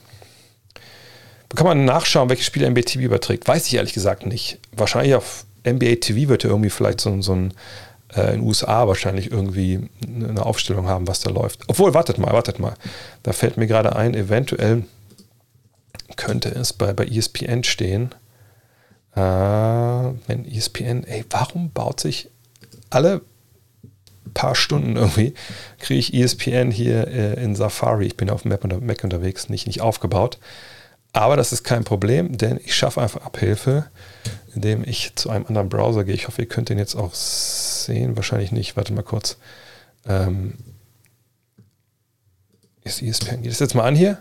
Kann 1.53 1.67
man 1.67 1.83
nachschauen, 1.83 2.29
welche 2.29 2.43
Spiele 2.43 2.69
NBA 2.69 2.83
TV 2.83 3.03
überträgt? 3.03 3.49
Weiß 3.49 3.67
ich 3.67 3.75
ehrlich 3.75 3.93
gesagt 3.93 4.25
nicht. 4.25 4.59
Wahrscheinlich 4.71 5.15
auf 5.15 5.45
NBA 5.67 5.95
TV 5.95 6.29
wird 6.29 6.45
er 6.45 6.51
irgendwie 6.51 6.69
vielleicht 6.69 7.01
so, 7.01 7.21
so 7.21 7.33
ein 7.33 7.53
äh, 8.15 8.33
in 8.33 8.39
den 8.39 8.47
USA 8.47 8.87
wahrscheinlich 8.87 9.31
irgendwie 9.31 9.89
eine 10.05 10.45
Aufstellung 10.45 10.87
haben, 10.87 11.07
was 11.07 11.21
da 11.21 11.29
läuft. 11.29 11.61
Obwohl, 11.67 11.93
wartet 11.93 12.17
mal, 12.17 12.31
wartet 12.31 12.59
mal. 12.59 12.73
Da 13.23 13.33
fällt 13.33 13.57
mir 13.57 13.67
gerade 13.67 13.95
ein, 13.95 14.13
eventuell 14.13 14.83
könnte 16.15 16.49
es 16.49 16.73
bei, 16.73 16.93
bei 16.93 17.05
ESPN 17.05 17.63
stehen. 17.63 18.13
Äh, 19.15 19.19
wenn 19.19 20.45
ESPN, 20.45 21.03
ey, 21.03 21.25
warum 21.29 21.71
baut 21.71 21.99
sich 21.99 22.29
alle 22.89 23.21
paar 24.33 24.55
Stunden 24.55 24.95
irgendwie, 24.95 25.33
kriege 25.79 25.99
ich 25.99 26.13
ESPN 26.13 26.71
hier 26.71 27.07
äh, 27.07 27.43
in 27.43 27.55
Safari, 27.55 28.05
ich 28.05 28.17
bin 28.17 28.29
auf 28.29 28.45
Mac, 28.45 28.63
unter, 28.63 28.79
Mac 28.79 29.03
unterwegs, 29.03 29.49
nicht, 29.49 29.67
nicht 29.67 29.81
aufgebaut. 29.81 30.37
Aber 31.13 31.35
das 31.35 31.51
ist 31.51 31.63
kein 31.63 31.83
Problem, 31.83 32.37
denn 32.37 32.59
ich 32.63 32.75
schaffe 32.75 33.01
einfach 33.01 33.21
Abhilfe, 33.25 33.85
indem 34.53 34.83
ich 34.83 35.15
zu 35.15 35.29
einem 35.29 35.47
anderen 35.47 35.69
Browser 35.69 36.03
gehe. 36.03 36.13
Ich 36.13 36.27
hoffe, 36.27 36.41
ihr 36.41 36.47
könnt 36.47 36.69
den 36.69 36.77
jetzt 36.77 36.95
auch 36.95 37.13
sehen. 37.13 38.15
Wahrscheinlich 38.15 38.51
nicht. 38.51 38.77
Warte 38.77 38.93
mal 38.93 39.03
kurz. 39.03 39.37
Ähm, 40.05 40.53
ist 42.83 43.01
ESPN. 43.01 43.41
Geht 43.41 43.51
das 43.51 43.59
jetzt 43.59 43.75
mal 43.75 43.85
an 43.85 43.95
hier? 43.95 44.19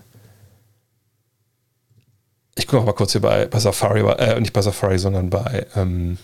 Ich 2.56 2.66
gucke 2.66 2.84
mal 2.84 2.92
kurz 2.92 3.12
hier 3.12 3.20
bei, 3.20 3.46
bei 3.46 3.60
Safari, 3.60 4.00
äh, 4.00 4.40
nicht 4.40 4.52
bei 4.52 4.62
Safari, 4.62 4.98
sondern 4.98 5.30
bei, 5.30 5.66
ähm, 5.76 6.18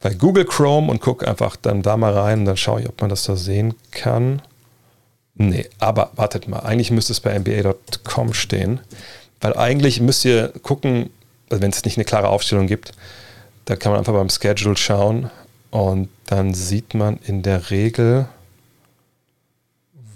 bei 0.00 0.12
Google 0.12 0.44
Chrome 0.44 0.90
und 0.90 1.00
gucke 1.00 1.26
einfach 1.26 1.56
dann 1.56 1.82
da 1.82 1.96
mal 1.96 2.12
rein 2.12 2.40
und 2.40 2.44
dann 2.46 2.56
schaue 2.56 2.80
ich, 2.80 2.88
ob 2.88 3.00
man 3.00 3.10
das 3.10 3.22
da 3.22 3.36
sehen 3.36 3.74
kann. 3.92 4.42
Nee, 5.38 5.68
aber 5.78 6.10
wartet 6.16 6.48
mal, 6.48 6.60
eigentlich 6.60 6.90
müsste 6.90 7.12
es 7.12 7.20
bei 7.20 7.38
NBA.com 7.38 8.34
stehen. 8.34 8.80
Weil 9.40 9.56
eigentlich 9.56 10.00
müsst 10.00 10.24
ihr 10.24 10.52
gucken, 10.62 11.10
also 11.48 11.62
wenn 11.62 11.70
es 11.70 11.84
nicht 11.84 11.96
eine 11.96 12.04
klare 12.04 12.28
Aufstellung 12.28 12.66
gibt, 12.66 12.92
da 13.64 13.76
kann 13.76 13.92
man 13.92 14.00
einfach 14.00 14.12
beim 14.12 14.30
Schedule 14.30 14.76
schauen 14.76 15.30
und 15.70 16.08
dann 16.26 16.54
sieht 16.54 16.94
man 16.94 17.18
in 17.18 17.42
der 17.42 17.70
Regel, 17.70 18.26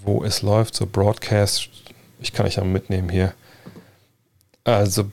wo 0.02 0.24
es 0.24 0.42
läuft, 0.42 0.74
so 0.74 0.86
Broadcast. 0.86 1.68
Ich 2.20 2.32
kann 2.32 2.46
euch 2.46 2.56
ja 2.56 2.64
mitnehmen 2.64 3.08
hier. 3.08 3.32
Also 4.64 5.10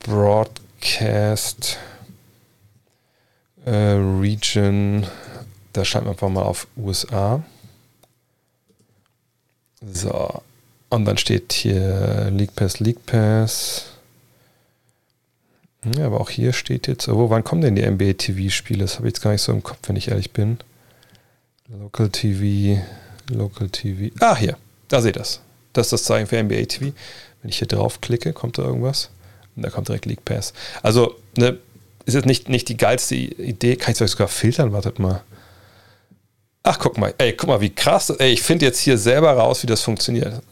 Broadcast 0.00 1.78
äh, 3.66 3.70
Region, 3.70 5.06
da 5.74 5.84
schreibt 5.84 6.06
man 6.06 6.14
einfach 6.14 6.30
mal 6.30 6.44
auf 6.44 6.66
USA. 6.78 7.42
So, 9.80 10.42
und 10.90 11.04
dann 11.04 11.18
steht 11.18 11.52
hier 11.52 12.30
League 12.30 12.54
Pass, 12.56 12.80
League 12.80 13.04
Pass. 13.06 13.86
Ja, 15.96 16.06
aber 16.06 16.20
auch 16.20 16.30
hier 16.30 16.52
steht 16.52 16.88
jetzt, 16.88 17.08
wo, 17.08 17.30
wann 17.30 17.44
kommen 17.44 17.60
denn 17.60 17.76
die 17.76 17.88
NBA 17.88 18.14
TV-Spiele? 18.14 18.80
Das 18.80 18.96
habe 18.96 19.06
ich 19.06 19.12
jetzt 19.12 19.22
gar 19.22 19.30
nicht 19.30 19.42
so 19.42 19.52
im 19.52 19.62
Kopf, 19.62 19.78
wenn 19.86 19.96
ich 19.96 20.08
ehrlich 20.08 20.32
bin. 20.32 20.58
Local 21.68 22.08
TV, 22.08 22.82
Local 23.30 23.68
TV. 23.68 24.14
Ah, 24.20 24.36
hier, 24.36 24.56
da 24.88 25.00
seht 25.00 25.16
ihr 25.16 25.20
das. 25.20 25.40
Das 25.72 25.86
ist 25.86 25.92
das 25.92 26.04
Zeichen 26.04 26.26
für 26.26 26.42
NBA 26.42 26.64
TV. 26.64 26.92
Wenn 27.42 27.50
ich 27.50 27.58
hier 27.58 27.68
draufklicke, 27.68 28.32
kommt 28.32 28.58
da 28.58 28.62
irgendwas. 28.62 29.10
Und 29.54 29.62
da 29.62 29.70
kommt 29.70 29.88
direkt 29.88 30.06
League 30.06 30.24
Pass. 30.24 30.52
Also, 30.82 31.14
ne, 31.36 31.58
ist 32.06 32.14
jetzt 32.14 32.26
nicht, 32.26 32.48
nicht 32.48 32.68
die 32.68 32.76
geilste 32.76 33.14
Idee. 33.14 33.76
Kann 33.76 33.92
ich 33.92 34.00
es 34.00 34.12
sogar 34.12 34.28
filtern? 34.28 34.72
Wartet 34.72 34.98
mal. 34.98 35.22
Ach, 36.70 36.78
guck 36.78 36.98
mal. 36.98 37.14
Ey, 37.16 37.32
guck 37.32 37.48
mal, 37.48 37.62
wie 37.62 37.70
krass. 37.70 38.10
Ey, 38.10 38.30
ich 38.30 38.42
finde 38.42 38.66
jetzt 38.66 38.80
hier 38.80 38.98
selber 38.98 39.32
raus, 39.32 39.62
wie 39.62 39.66
das 39.66 39.80
funktioniert. 39.80 40.42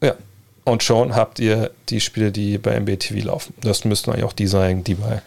Ja. 0.00 0.16
Und 0.64 0.82
schon 0.82 1.14
habt 1.14 1.38
ihr 1.38 1.70
die 1.88 2.00
Spiele, 2.00 2.32
die 2.32 2.58
bei 2.58 2.80
MBTV 2.80 3.22
laufen. 3.22 3.54
Das 3.60 3.84
müssten 3.84 4.10
eigentlich 4.10 4.24
auch 4.24 4.32
die 4.32 4.48
sein, 4.48 4.82
die 4.82 4.96
bei, 4.96 5.22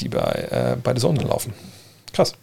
die 0.00 0.10
bei, 0.10 0.48
äh, 0.50 0.76
bei 0.76 0.92
der 0.92 1.00
Sonne 1.00 1.22
laufen. 1.22 1.54
Krass. 2.12 2.34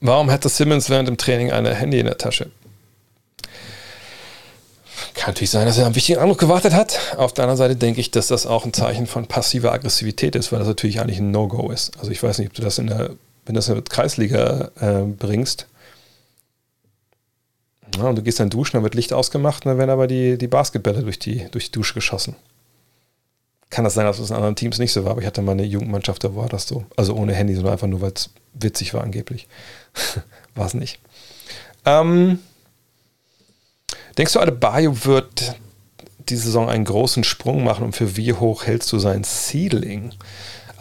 Warum 0.00 0.30
hatte 0.30 0.48
Simmons 0.48 0.88
während 0.88 1.06
dem 1.06 1.18
Training 1.18 1.52
ein 1.52 1.66
Handy 1.66 1.98
in 1.98 2.06
der 2.06 2.16
Tasche? 2.16 2.50
Kann 5.12 5.28
natürlich 5.28 5.50
sein, 5.50 5.66
dass 5.66 5.76
er 5.76 5.84
einen 5.84 5.94
wichtigen 5.94 6.20
Anruf 6.20 6.38
gewartet 6.38 6.72
hat. 6.72 6.98
Auf 7.18 7.34
der 7.34 7.44
anderen 7.44 7.58
Seite 7.58 7.76
denke 7.76 8.00
ich, 8.00 8.10
dass 8.10 8.28
das 8.28 8.46
auch 8.46 8.64
ein 8.64 8.72
Zeichen 8.72 9.06
von 9.06 9.26
passiver 9.26 9.72
Aggressivität 9.72 10.36
ist, 10.36 10.52
weil 10.52 10.60
das 10.60 10.68
natürlich 10.68 11.00
eigentlich 11.00 11.18
ein 11.18 11.30
No-Go 11.30 11.70
ist. 11.70 11.98
Also 11.98 12.12
ich 12.12 12.22
weiß 12.22 12.38
nicht, 12.38 12.48
ob 12.48 12.54
du 12.54 12.62
das 12.62 12.78
in 12.78 12.86
der, 12.86 13.10
wenn 13.46 13.54
du 13.54 13.58
das 13.58 13.66
der 13.66 13.80
Kreisliga 13.82 14.70
äh, 14.80 15.02
bringst, 15.02 15.66
ja, 17.96 18.04
und 18.04 18.16
du 18.16 18.22
gehst 18.22 18.40
dann 18.40 18.50
duschen, 18.50 18.76
dann 18.76 18.82
wird 18.82 18.94
Licht 18.94 19.12
ausgemacht 19.12 19.64
und 19.64 19.70
dann 19.70 19.78
werden 19.78 19.90
aber 19.90 20.06
die, 20.06 20.38
die 20.38 20.48
Basketbälle 20.48 21.02
durch 21.02 21.18
die, 21.18 21.46
durch 21.50 21.66
die 21.66 21.72
Dusche 21.72 21.94
geschossen. 21.94 22.34
Kann 23.70 23.84
das 23.84 23.94
sein, 23.94 24.06
dass 24.06 24.18
es 24.18 24.30
in 24.30 24.36
anderen 24.36 24.56
Teams 24.56 24.78
nicht 24.78 24.92
so 24.92 25.04
war, 25.04 25.12
aber 25.12 25.20
ich 25.20 25.26
hatte 25.26 25.42
mal 25.42 25.52
eine 25.52 25.64
Jugendmannschaft, 25.64 26.22
da 26.24 26.34
war 26.34 26.48
das 26.48 26.66
so. 26.66 26.86
Also 26.96 27.14
ohne 27.14 27.34
Handy, 27.34 27.54
sondern 27.54 27.72
einfach 27.72 27.86
nur, 27.86 28.00
weil 28.00 28.12
es 28.12 28.30
witzig 28.54 28.94
war 28.94 29.02
angeblich. 29.02 29.48
war 30.54 30.66
es 30.66 30.74
nicht. 30.74 31.00
Ähm, 31.84 32.38
denkst 34.16 34.32
du, 34.32 34.40
Adebayo 34.40 35.04
wird 35.04 35.56
die 36.28 36.36
Saison 36.36 36.68
einen 36.68 36.84
großen 36.84 37.24
Sprung 37.24 37.64
machen 37.64 37.84
und 37.84 37.96
für 37.96 38.16
wie 38.16 38.32
hoch 38.32 38.64
hältst 38.64 38.92
du 38.92 38.98
sein 38.98 39.24
Ceiling? 39.24 40.12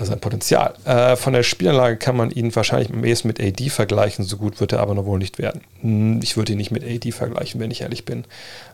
Also 0.04 0.14
ein 0.14 0.20
Potenzial. 0.20 0.74
Äh, 0.86 1.16
von 1.16 1.34
der 1.34 1.43
Spielanlage 1.43 1.97
kann 1.97 2.18
man 2.18 2.30
ihn 2.30 2.56
wahrscheinlich 2.56 2.91
am 2.91 3.04
ehesten 3.04 3.28
mit 3.30 3.39
AD 3.39 3.70
vergleichen, 3.70 4.26
so 4.26 4.38
gut 4.38 4.60
wird 4.60 4.74
er 4.74 4.80
aber 4.80 4.93
noch 4.95 5.06
wohl 5.06 5.18
nicht 5.18 5.39
werden. 5.39 5.62
Hm, 5.82 6.20
ich 6.22 6.36
würde 6.38 6.51
ihn 6.51 6.58
nicht 6.58 6.72
mit 6.72 6.84
AD 6.84 7.12
vergleichen, 7.12 7.60
wenn 7.60 7.72
ich 7.72 7.82
ehrlich 7.82 8.06
bin. 8.06 8.26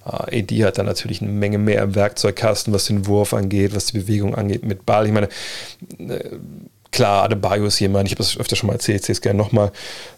Äh, 0.06 0.40
AD 0.40 0.66
hat 0.66 0.78
dann 0.78 0.88
natürlich 0.88 1.22
eine 1.22 1.32
Menge 1.32 1.58
mehr 1.58 1.84
im 1.84 1.96
Werkzeugkasten, 1.96 2.74
was 2.74 2.86
den 2.86 3.06
Wurf 3.06 3.34
angeht, 3.34 3.76
was 3.76 3.88
die 3.88 4.00
Bewegung 4.00 4.36
angeht 4.36 4.66
mit 4.66 4.86
Ball. 4.86 5.06
Ich 5.06 5.14
meine, 5.14 5.30
äh, 6.00 6.38
klar, 6.92 7.24
Adebayo 7.26 7.66
ist 7.66 7.80
jemand, 7.80 8.08
ich 8.08 8.14
habe 8.14 8.24
das 8.24 8.38
öfter 8.38 8.56
schon 8.56 8.68
mal 8.68 8.74
erzählt, 8.74 9.02
ich 9.02 9.06
sehe 9.06 9.14
es 9.14 9.22
gerne 9.22 9.38
nochmal. 9.38 9.72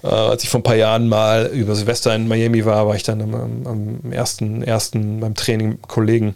Äh, 0.04 0.08
als 0.08 0.44
ich 0.44 0.50
vor 0.50 0.62
ein 0.62 0.64
paar 0.64 0.76
Jahren 0.76 1.10
mal 1.10 1.48
über 1.48 1.76
Silvester 1.76 2.16
in 2.16 2.28
Miami 2.28 2.66
war, 2.66 2.88
war 2.88 2.96
ich 2.96 3.04
dann 3.04 3.22
am, 3.22 3.68
am 3.68 4.12
ersten, 4.12 4.64
ersten 4.64 5.20
beim 5.20 5.36
Training 5.36 5.82
Kollegen, 5.82 6.36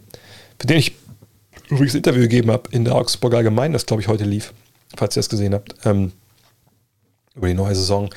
für 0.59 0.67
den 0.67 0.78
ich 0.78 0.93
übrigens 1.69 1.95
Interview 1.95 2.21
gegeben 2.21 2.51
habe 2.51 2.69
in 2.71 2.86
der 2.86 2.95
Augsburger 2.95 3.38
Allgemein, 3.38 3.73
das 3.73 3.86
glaube 3.86 4.01
ich 4.01 4.07
heute 4.07 4.23
lief, 4.23 4.53
falls 4.97 5.15
ihr 5.15 5.19
das 5.19 5.29
gesehen 5.29 5.53
habt, 5.53 5.75
ähm, 5.85 6.11
über 7.35 7.47
die 7.47 7.53
neue 7.53 7.75
Saison. 7.75 8.09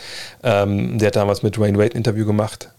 Ähm, 0.42 0.98
der 0.98 1.08
hat 1.08 1.16
damals 1.16 1.42
mit 1.42 1.58
Wayne 1.58 1.78
Wade 1.78 1.94
ein 1.94 1.98
Interview 1.98 2.24
gemacht. 2.24 2.70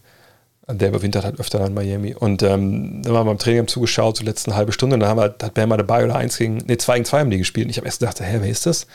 Der 0.68 0.88
überwintert 0.88 1.24
hat 1.24 1.40
öfter 1.40 1.64
in 1.66 1.74
Miami. 1.74 2.14
Und 2.14 2.42
ähm, 2.42 3.02
dann 3.02 3.16
haben 3.16 3.26
wir 3.26 3.30
beim 3.32 3.38
Training 3.38 3.66
zugeschaut, 3.66 4.16
zur 4.16 4.26
letzten 4.26 4.54
halbe 4.54 4.72
Stunde. 4.72 4.94
Und 4.94 5.00
dann 5.00 5.08
haben 5.08 5.18
wir, 5.18 5.24
hat 5.24 5.54
Bam 5.54 5.70
dabei 5.70 6.04
oder 6.04 6.16
eins 6.16 6.38
gegen, 6.38 6.58
nee, 6.66 6.76
zwei 6.76 6.94
gegen 6.94 7.04
zwei 7.04 7.20
haben 7.20 7.30
die 7.30 7.38
gespielt. 7.38 7.66
Und 7.66 7.70
ich 7.70 7.76
habe 7.76 7.86
erst 7.86 8.00
gedacht, 8.00 8.20
hä, 8.20 8.38
wer 8.40 8.48
ist 8.48 8.66
das? 8.66 8.86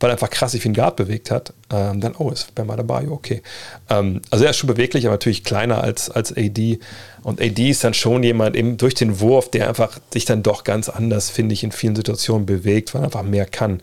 weil 0.00 0.10
er 0.10 0.14
einfach 0.14 0.30
krass 0.30 0.52
sich 0.52 0.64
wie 0.64 0.68
ein 0.68 0.74
Guard 0.74 0.96
bewegt 0.96 1.30
hat, 1.30 1.54
ähm, 1.72 2.00
dann, 2.00 2.14
oh, 2.16 2.30
ist 2.30 2.54
Bam 2.54 2.70
Adebayo, 2.70 3.12
okay. 3.12 3.42
Ähm, 3.88 4.20
also 4.30 4.44
er 4.44 4.50
ist 4.50 4.58
schon 4.58 4.68
beweglich, 4.68 5.06
aber 5.06 5.14
natürlich 5.14 5.42
kleiner 5.42 5.82
als, 5.82 6.10
als 6.10 6.36
AD. 6.36 6.78
Und 7.22 7.40
AD 7.40 7.70
ist 7.70 7.82
dann 7.82 7.94
schon 7.94 8.22
jemand, 8.22 8.56
eben 8.56 8.76
durch 8.76 8.94
den 8.94 9.20
Wurf, 9.20 9.50
der 9.50 9.68
einfach 9.68 9.98
sich 10.12 10.24
dann 10.26 10.42
doch 10.42 10.64
ganz 10.64 10.88
anders, 10.88 11.30
finde 11.30 11.54
ich, 11.54 11.64
in 11.64 11.72
vielen 11.72 11.96
Situationen 11.96 12.46
bewegt, 12.46 12.94
weil 12.94 13.02
er 13.02 13.06
einfach 13.06 13.22
mehr 13.22 13.46
kann. 13.46 13.80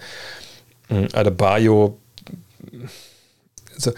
Ähm, 0.89 1.07
Adebayo, 1.13 1.97
also, 3.73 3.91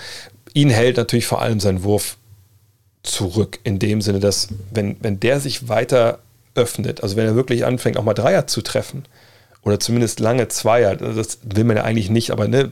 ihn 0.53 0.69
hält 0.69 0.97
natürlich 0.97 1.27
vor 1.27 1.41
allem 1.41 1.59
sein 1.59 1.83
Wurf 1.83 2.17
zurück, 3.03 3.59
in 3.63 3.79
dem 3.79 4.01
Sinne, 4.01 4.19
dass 4.19 4.49
wenn, 4.71 4.97
wenn 5.01 5.19
der 5.19 5.39
sich 5.39 5.67
weiter 5.67 6.19
öffnet, 6.55 7.03
also 7.03 7.15
wenn 7.15 7.25
er 7.25 7.35
wirklich 7.35 7.65
anfängt, 7.65 7.97
auch 7.97 8.03
mal 8.03 8.13
Dreier 8.13 8.47
zu 8.47 8.61
treffen, 8.61 9.03
oder 9.63 9.79
zumindest 9.79 10.19
lange 10.19 10.47
Zweier, 10.47 10.91
also 11.01 11.13
das 11.21 11.39
will 11.43 11.63
man 11.63 11.75
ja 11.75 11.83
eigentlich 11.83 12.09
nicht, 12.09 12.31
aber 12.31 12.47
ne, 12.47 12.71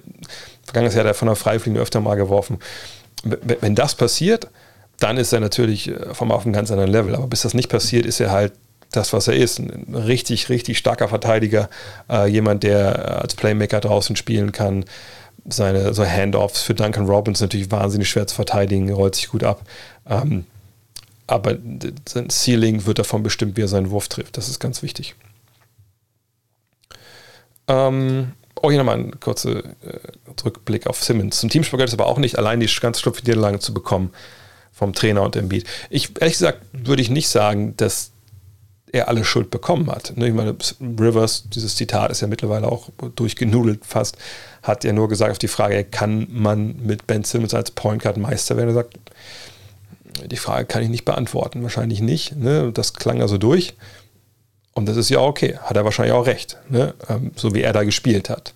vergangenes 0.63 0.93
Jahr 0.93 1.03
hat 1.03 1.11
er 1.11 1.15
von 1.15 1.27
der 1.27 1.35
Freifliege 1.35 1.79
öfter 1.79 1.99
mal 1.99 2.15
geworfen. 2.15 2.59
Wenn 3.23 3.73
das 3.73 3.95
passiert, 3.95 4.47
dann 4.99 5.17
ist 5.17 5.33
er 5.33 5.39
natürlich 5.39 5.89
äh, 5.89 5.95
auf 6.09 6.21
einem 6.21 6.53
ganz 6.53 6.71
anderen 6.71 6.91
Level. 6.91 7.15
Aber 7.15 7.27
bis 7.27 7.41
das 7.41 7.53
nicht 7.53 7.69
passiert, 7.69 8.05
ist 8.05 8.19
er 8.19 8.31
halt 8.31 8.53
das, 8.95 9.13
was 9.13 9.27
er 9.27 9.35
ist. 9.35 9.59
Ein 9.59 9.93
richtig, 9.93 10.49
richtig 10.49 10.77
starker 10.77 11.07
Verteidiger. 11.07 11.69
Äh, 12.09 12.27
jemand, 12.29 12.63
der 12.63 12.97
äh, 12.97 13.21
als 13.21 13.35
Playmaker 13.35 13.81
draußen 13.81 14.15
spielen 14.15 14.51
kann. 14.51 14.85
Seine 15.45 15.93
so 15.93 16.05
Handoffs 16.05 16.61
für 16.61 16.73
Duncan 16.73 17.05
Robbins 17.05 17.41
natürlich 17.41 17.69
wahnsinnig 17.69 18.09
schwer 18.09 18.27
zu 18.27 18.35
verteidigen, 18.35 18.89
rollt 18.91 19.15
sich 19.15 19.27
gut 19.27 19.43
ab. 19.43 19.61
Ähm, 20.09 20.45
aber 21.27 21.57
sein 22.07 22.29
Ceiling 22.29 22.85
wird 22.85 22.99
davon 22.99 23.23
bestimmt, 23.23 23.57
wie 23.57 23.61
er 23.61 23.67
seinen 23.67 23.89
Wurf 23.89 24.07
trifft. 24.07 24.37
Das 24.37 24.47
ist 24.47 24.59
ganz 24.59 24.83
wichtig. 24.83 25.15
Ähm, 27.67 28.33
oh, 28.61 28.69
hier 28.69 28.77
nochmal 28.77 28.99
ein 28.99 29.19
kurzer 29.19 29.65
äh, 29.65 29.99
Rückblick 30.45 30.87
auf 30.87 31.03
Simmons. 31.03 31.39
Zum 31.39 31.49
Teamsport 31.49 31.79
gehört 31.79 31.89
es 31.89 31.93
aber 31.93 32.07
auch 32.07 32.19
nicht, 32.19 32.37
allein 32.37 32.59
die 32.59 32.69
ganz 32.79 32.99
schlupfige 32.99 33.31
Niederlage 33.31 33.59
zu 33.59 33.73
bekommen 33.73 34.11
vom 34.71 34.93
Trainer 34.93 35.21
und 35.21 35.49
Beat. 35.49 35.65
Ich, 35.89 36.09
ehrlich 36.19 36.33
gesagt, 36.33 36.59
würde 36.71 37.01
ich 37.01 37.09
nicht 37.09 37.29
sagen, 37.29 37.75
dass 37.77 38.12
er 38.93 39.09
alle 39.09 39.25
Schuld 39.25 39.49
bekommen 39.49 39.91
hat. 39.91 40.13
Ne, 40.15 40.27
ich 40.27 40.33
meine, 40.33 40.55
Rivers, 40.79 41.43
dieses 41.49 41.75
Zitat 41.75 42.11
ist 42.11 42.21
ja 42.21 42.27
mittlerweile 42.27 42.71
auch 42.71 42.89
durchgenudelt 43.15 43.85
fast, 43.85 44.17
hat 44.61 44.83
ja 44.85 44.93
nur 44.93 45.09
gesagt 45.09 45.31
auf 45.31 45.39
die 45.39 45.47
Frage, 45.49 45.83
kann 45.83 46.27
man 46.29 46.77
mit 46.85 47.07
Ben 47.07 47.23
Simmons 47.23 47.53
als 47.53 47.71
Point 47.71 48.03
Guard 48.03 48.17
Meister 48.17 48.55
werden? 48.55 48.69
Er 48.69 48.75
sagt, 48.75 48.97
die 50.25 50.37
Frage 50.37 50.65
kann 50.65 50.83
ich 50.83 50.89
nicht 50.89 51.05
beantworten, 51.05 51.63
wahrscheinlich 51.63 52.01
nicht. 52.01 52.35
Ne? 52.35 52.71
Das 52.71 52.93
klang 52.93 53.21
also 53.21 53.37
durch. 53.37 53.73
Und 54.73 54.87
das 54.87 54.95
ist 54.95 55.09
ja 55.09 55.19
okay, 55.19 55.57
hat 55.57 55.75
er 55.75 55.85
wahrscheinlich 55.85 56.13
auch 56.13 56.25
recht, 56.25 56.57
ne? 56.69 56.95
Ähm, 57.07 57.31
so 57.35 57.53
wie 57.53 57.61
er 57.61 57.73
da 57.73 57.83
gespielt 57.83 58.29
hat. 58.29 58.53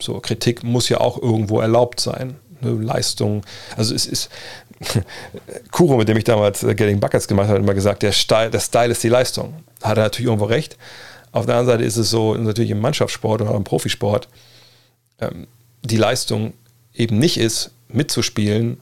So, 0.00 0.18
Kritik 0.20 0.64
muss 0.64 0.88
ja 0.88 1.00
auch 1.00 1.20
irgendwo 1.20 1.60
erlaubt 1.60 2.00
sein. 2.00 2.36
Ne? 2.60 2.70
Leistung, 2.70 3.42
also 3.76 3.94
es 3.94 4.06
ist, 4.06 4.30
Kuro, 5.70 5.96
mit 5.96 6.08
dem 6.08 6.16
ich 6.16 6.24
damals 6.24 6.62
äh, 6.62 6.74
Getting 6.74 7.00
Buckets 7.00 7.28
gemacht 7.28 7.48
habe, 7.48 7.58
hat 7.58 7.62
immer 7.62 7.74
gesagt, 7.74 8.02
der 8.02 8.12
Style, 8.12 8.50
der 8.50 8.60
Style 8.60 8.92
ist 8.92 9.02
die 9.02 9.08
Leistung. 9.08 9.54
Hat 9.82 9.96
er 9.98 10.04
natürlich 10.04 10.26
irgendwo 10.26 10.46
recht. 10.46 10.76
Auf 11.32 11.46
der 11.46 11.56
anderen 11.56 11.78
Seite 11.78 11.84
ist 11.84 11.96
es 11.96 12.10
so, 12.10 12.34
natürlich 12.34 12.70
im 12.70 12.80
Mannschaftssport 12.80 13.40
oder 13.42 13.54
im 13.54 13.64
Profisport, 13.64 14.28
ähm, 15.20 15.46
die 15.82 15.96
Leistung 15.96 16.52
eben 16.94 17.18
nicht 17.18 17.38
ist, 17.38 17.70
mitzuspielen 17.88 18.80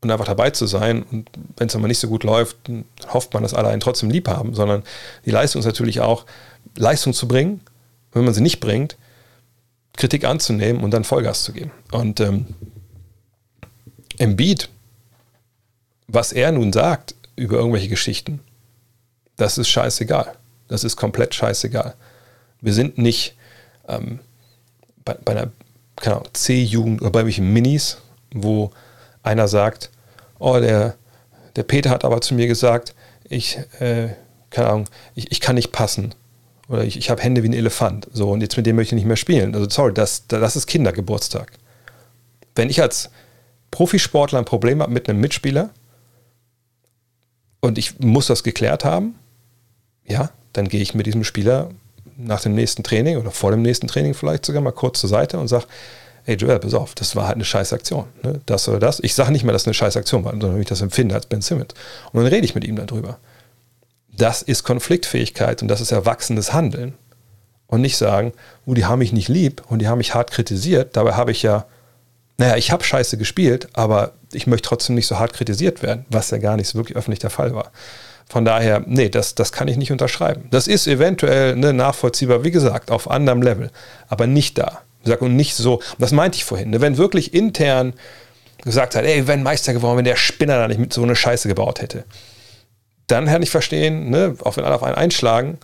und 0.00 0.10
einfach 0.10 0.26
dabei 0.26 0.50
zu 0.50 0.66
sein. 0.66 1.02
Und 1.02 1.30
wenn 1.56 1.66
es 1.66 1.76
mal 1.76 1.88
nicht 1.88 1.98
so 1.98 2.08
gut 2.08 2.24
läuft, 2.24 2.56
hofft 3.08 3.34
man, 3.34 3.42
dass 3.42 3.54
alle 3.54 3.68
einen 3.68 3.80
trotzdem 3.80 4.10
lieb 4.10 4.28
haben, 4.28 4.54
sondern 4.54 4.82
die 5.24 5.30
Leistung 5.30 5.60
ist 5.60 5.66
natürlich 5.66 6.00
auch, 6.00 6.26
Leistung 6.76 7.12
zu 7.12 7.26
bringen, 7.26 7.60
wenn 8.12 8.24
man 8.24 8.34
sie 8.34 8.42
nicht 8.42 8.60
bringt, 8.60 8.96
Kritik 9.96 10.24
anzunehmen 10.24 10.82
und 10.84 10.92
dann 10.92 11.04
Vollgas 11.04 11.42
zu 11.42 11.52
geben. 11.52 11.70
Und 11.90 12.20
ähm, 12.20 12.46
Embiid, 14.18 14.68
was 16.08 16.32
er 16.32 16.52
nun 16.52 16.72
sagt 16.72 17.14
über 17.36 17.56
irgendwelche 17.56 17.88
Geschichten, 17.88 18.40
das 19.36 19.58
ist 19.58 19.68
scheißegal. 19.68 20.34
Das 20.68 20.84
ist 20.84 20.96
komplett 20.96 21.34
scheißegal. 21.34 21.94
Wir 22.60 22.72
sind 22.72 22.98
nicht 22.98 23.36
ähm, 23.88 24.20
bei, 25.04 25.14
bei 25.14 25.32
einer 25.32 25.50
C-Jugend 26.32 27.02
oder 27.02 27.10
bei 27.10 27.24
welchen 27.24 27.52
Minis, 27.52 27.98
wo 28.32 28.70
einer 29.22 29.48
sagt, 29.48 29.90
oh, 30.38 30.58
der, 30.58 30.94
der 31.54 31.62
Peter 31.62 31.90
hat 31.90 32.04
aber 32.04 32.20
zu 32.20 32.34
mir 32.34 32.46
gesagt, 32.46 32.94
ich, 33.28 33.58
äh, 33.80 34.08
keine 34.50 34.68
Ahnung, 34.68 34.88
ich, 35.14 35.30
ich 35.30 35.40
kann 35.40 35.56
nicht 35.56 35.72
passen. 35.72 36.14
Oder 36.68 36.84
ich, 36.84 36.96
ich 36.96 37.10
habe 37.10 37.22
Hände 37.22 37.42
wie 37.42 37.48
ein 37.48 37.52
Elefant. 37.52 38.08
So, 38.12 38.30
und 38.30 38.40
jetzt 38.40 38.56
mit 38.56 38.66
dem 38.66 38.76
möchte 38.76 38.94
ich 38.94 39.00
nicht 39.00 39.06
mehr 39.06 39.16
spielen. 39.16 39.54
Also 39.54 39.68
sorry, 39.68 39.94
das, 39.94 40.26
das 40.26 40.56
ist 40.56 40.66
Kindergeburtstag. 40.66 41.52
Wenn 42.54 42.70
ich 42.70 42.82
als 42.82 43.10
Profisportler 43.76 44.38
ein 44.38 44.46
Problem 44.46 44.80
habe 44.80 44.90
mit 44.90 45.06
einem 45.06 45.20
Mitspieler 45.20 45.68
und 47.60 47.76
ich 47.76 47.98
muss 47.98 48.26
das 48.26 48.42
geklärt 48.42 48.86
haben, 48.86 49.16
ja, 50.06 50.30
dann 50.54 50.66
gehe 50.68 50.80
ich 50.80 50.94
mit 50.94 51.04
diesem 51.04 51.24
Spieler 51.24 51.68
nach 52.16 52.40
dem 52.40 52.54
nächsten 52.54 52.84
Training 52.84 53.18
oder 53.18 53.30
vor 53.30 53.50
dem 53.50 53.60
nächsten 53.60 53.86
Training 53.86 54.14
vielleicht 54.14 54.46
sogar 54.46 54.62
mal 54.62 54.72
kurz 54.72 55.00
zur 55.00 55.10
Seite 55.10 55.38
und 55.38 55.48
sage, 55.48 55.66
ey 56.24 56.36
Joel, 56.36 56.58
pass 56.58 56.72
auf, 56.72 56.94
das 56.94 57.16
war 57.16 57.26
halt 57.26 57.34
eine 57.34 57.44
scheiß 57.44 57.74
Aktion. 57.74 58.06
Ne? 58.22 58.40
Das 58.46 58.66
oder 58.66 58.78
das. 58.78 58.98
Ich 59.00 59.14
sage 59.14 59.30
nicht 59.30 59.44
mehr, 59.44 59.52
dass 59.52 59.64
es 59.64 59.68
eine 59.68 59.74
scheiß 59.74 59.98
Aktion 59.98 60.24
war, 60.24 60.32
sondern 60.32 60.58
ich 60.58 60.68
das 60.68 60.80
empfinde 60.80 61.14
als 61.14 61.26
Ben 61.26 61.42
Simmons. 61.42 61.74
Und 62.12 62.22
dann 62.22 62.32
rede 62.32 62.46
ich 62.46 62.54
mit 62.54 62.64
ihm 62.64 62.76
darüber. 62.76 63.18
Das 64.10 64.40
ist 64.40 64.64
Konfliktfähigkeit 64.64 65.60
und 65.60 65.68
das 65.68 65.82
ist 65.82 65.92
erwachsenes 65.92 66.54
Handeln. 66.54 66.94
Und 67.66 67.82
nicht 67.82 67.98
sagen, 67.98 68.32
oh, 68.64 68.72
die 68.72 68.86
haben 68.86 69.00
mich 69.00 69.12
nicht 69.12 69.28
lieb 69.28 69.62
und 69.68 69.80
die 69.80 69.88
haben 69.88 69.98
mich 69.98 70.14
hart 70.14 70.30
kritisiert. 70.30 70.96
Dabei 70.96 71.12
habe 71.12 71.30
ich 71.30 71.42
ja, 71.42 71.66
naja, 72.38 72.56
ich 72.56 72.70
habe 72.70 72.84
scheiße 72.84 73.16
gespielt, 73.16 73.68
aber 73.72 74.12
ich 74.32 74.46
möchte 74.46 74.68
trotzdem 74.68 74.94
nicht 74.94 75.06
so 75.06 75.18
hart 75.18 75.32
kritisiert 75.32 75.82
werden, 75.82 76.04
was 76.10 76.30
ja 76.30 76.38
gar 76.38 76.56
nicht 76.56 76.68
so 76.68 76.78
wirklich 76.78 76.96
öffentlich 76.96 77.20
der 77.20 77.30
Fall 77.30 77.54
war. 77.54 77.72
Von 78.28 78.44
daher, 78.44 78.82
nee, 78.86 79.08
das, 79.08 79.34
das 79.34 79.52
kann 79.52 79.68
ich 79.68 79.76
nicht 79.76 79.92
unterschreiben. 79.92 80.48
Das 80.50 80.66
ist 80.66 80.86
eventuell 80.86 81.56
ne, 81.56 81.72
nachvollziehbar, 81.72 82.44
wie 82.44 82.50
gesagt, 82.50 82.90
auf 82.90 83.08
anderem 83.10 83.40
Level, 83.40 83.70
aber 84.08 84.26
nicht 84.26 84.58
da. 84.58 84.82
Und 85.20 85.36
nicht 85.36 85.54
so, 85.54 85.80
das 85.98 86.10
meinte 86.10 86.36
ich 86.36 86.44
vorhin, 86.44 86.70
ne, 86.70 86.80
wenn 86.80 86.98
wirklich 86.98 87.32
intern 87.32 87.94
gesagt 88.64 88.96
hat, 88.96 89.04
ey, 89.04 89.28
wären 89.28 89.44
Meister 89.44 89.72
geworden, 89.72 89.98
wenn 89.98 90.04
der 90.04 90.16
Spinner 90.16 90.58
da 90.58 90.66
nicht 90.66 90.80
mit 90.80 90.92
so 90.92 91.02
eine 91.02 91.14
Scheiße 91.14 91.46
gebaut 91.46 91.80
hätte. 91.80 92.04
Dann 93.06 93.28
hätte 93.28 93.44
ich 93.44 93.50
verstehen, 93.50 94.10
ne, 94.10 94.34
auch 94.42 94.56
wenn 94.56 94.64
alle 94.64 94.74
auf 94.74 94.82
einen 94.82 94.96
einschlagen, 94.96 95.58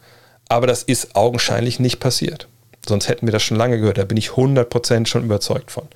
aber 0.49 0.69
das 0.69 0.85
ist 0.85 1.17
augenscheinlich 1.17 1.81
nicht 1.81 1.99
passiert. 1.99 2.47
Sonst 2.87 3.09
hätten 3.09 3.27
wir 3.27 3.33
das 3.33 3.43
schon 3.43 3.57
lange 3.57 3.79
gehört. 3.79 3.99
Da 3.99 4.05
bin 4.05 4.17
ich 4.17 4.31
100% 4.31 5.07
schon 5.07 5.25
überzeugt 5.25 5.71
von. 5.71 5.89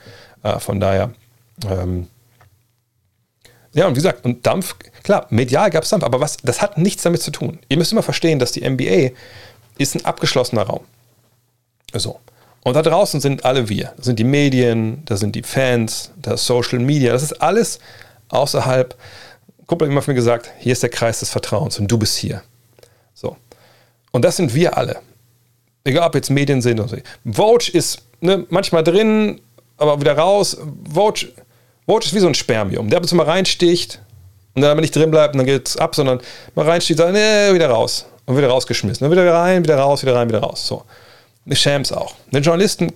Äh, 0.47 0.61
von 0.61 0.79
daher, 0.79 1.11
ähm, 1.69 2.07
ja, 3.73 3.87
und 3.87 3.93
wie 3.93 3.97
gesagt, 3.97 4.25
und 4.25 4.47
Dampf, 4.47 4.77
klar, 5.03 5.27
medial 5.31 5.71
gab 5.71 5.85
es 5.85 5.91
Dampf, 5.91 6.05
aber 6.05 6.21
was, 6.21 6.37
das 6.39 6.63
hat 6.63 6.79
nichts 6.79 7.03
damit 7.03 7.21
zu 7.21 7.31
tun. 7.31 7.59
Ihr 7.69 7.77
müsst 7.77 7.93
immer 7.93 8.03
verstehen, 8.03 8.39
dass 8.39 8.53
die 8.53 8.69
NBA 8.69 9.11
ist 9.77 9.97
ein 9.97 10.05
abgeschlossener 10.05 10.63
Raum. 10.63 10.85
So. 11.93 12.21
Und 12.63 12.75
da 12.75 12.83
draußen 12.83 13.21
sind 13.21 13.45
alle 13.45 13.69
wir. 13.69 13.93
Das 13.97 14.07
sind 14.07 14.19
die 14.19 14.25
Medien, 14.25 15.03
da 15.05 15.17
sind 15.17 15.37
die 15.37 15.43
Fans, 15.43 16.11
das 16.17 16.47
Social 16.47 16.79
Media. 16.79 17.13
Das 17.13 17.23
ist 17.23 17.41
alles 17.43 17.79
außerhalb. 18.29 18.97
Kumpel 19.67 19.89
hat 19.89 19.93
immer 19.93 20.03
mir 20.07 20.15
gesagt, 20.15 20.51
hier 20.59 20.73
ist 20.73 20.83
der 20.83 20.91
Kreis 20.91 21.21
des 21.21 21.31
Vertrauens 21.31 21.79
und 21.79 21.91
du 21.91 21.99
bist 21.99 22.17
hier. 22.17 22.43
So. 23.15 23.37
Und 24.11 24.25
das 24.25 24.37
sind 24.37 24.55
wir 24.55 24.77
alle. 24.77 25.01
Egal, 25.85 26.09
ob 26.09 26.15
jetzt 26.15 26.31
Medien 26.31 26.63
sind 26.63 26.81
oder 26.81 26.89
so. 26.89 26.97
Vogue 27.25 27.69
ist 27.73 28.03
ne, 28.21 28.47
manchmal 28.49 28.83
drin, 28.83 29.41
aber 29.77 30.01
wieder 30.01 30.17
raus. 30.17 30.57
Vogue, 30.93 31.29
Vogue 31.87 32.05
ist 32.05 32.15
wie 32.15 32.21
so 32.21 32.27
ein 32.27 32.35
Spermium, 32.35 32.89
der 32.89 32.99
ab 32.99 33.05
und 33.05 33.09
zu 33.09 33.15
mal 33.15 33.27
reinsticht 33.27 34.01
und 34.55 34.63
dann 34.63 34.71
aber 34.71 34.81
nicht 34.81 34.95
drin 34.95 35.11
bleibt 35.11 35.35
und 35.35 35.39
dann 35.39 35.47
geht 35.47 35.69
es 35.69 35.77
ab, 35.77 35.95
sondern 35.95 36.21
mal 36.55 36.67
reinsticht, 36.67 36.99
dann 36.99 37.13
nee, 37.13 37.53
wieder 37.53 37.69
raus 37.69 38.07
und 38.25 38.37
wieder 38.37 38.49
rausgeschmissen. 38.49 39.05
Dann 39.05 39.11
wieder 39.11 39.33
rein, 39.33 39.63
wieder 39.63 39.79
raus, 39.79 40.03
wieder 40.03 40.15
rein, 40.15 40.29
wieder 40.29 40.41
raus. 40.41 40.67
So. 40.67 40.85
Shams 41.53 41.93
auch. 41.93 42.15
Die 42.33 42.39
Journalisten 42.39 42.93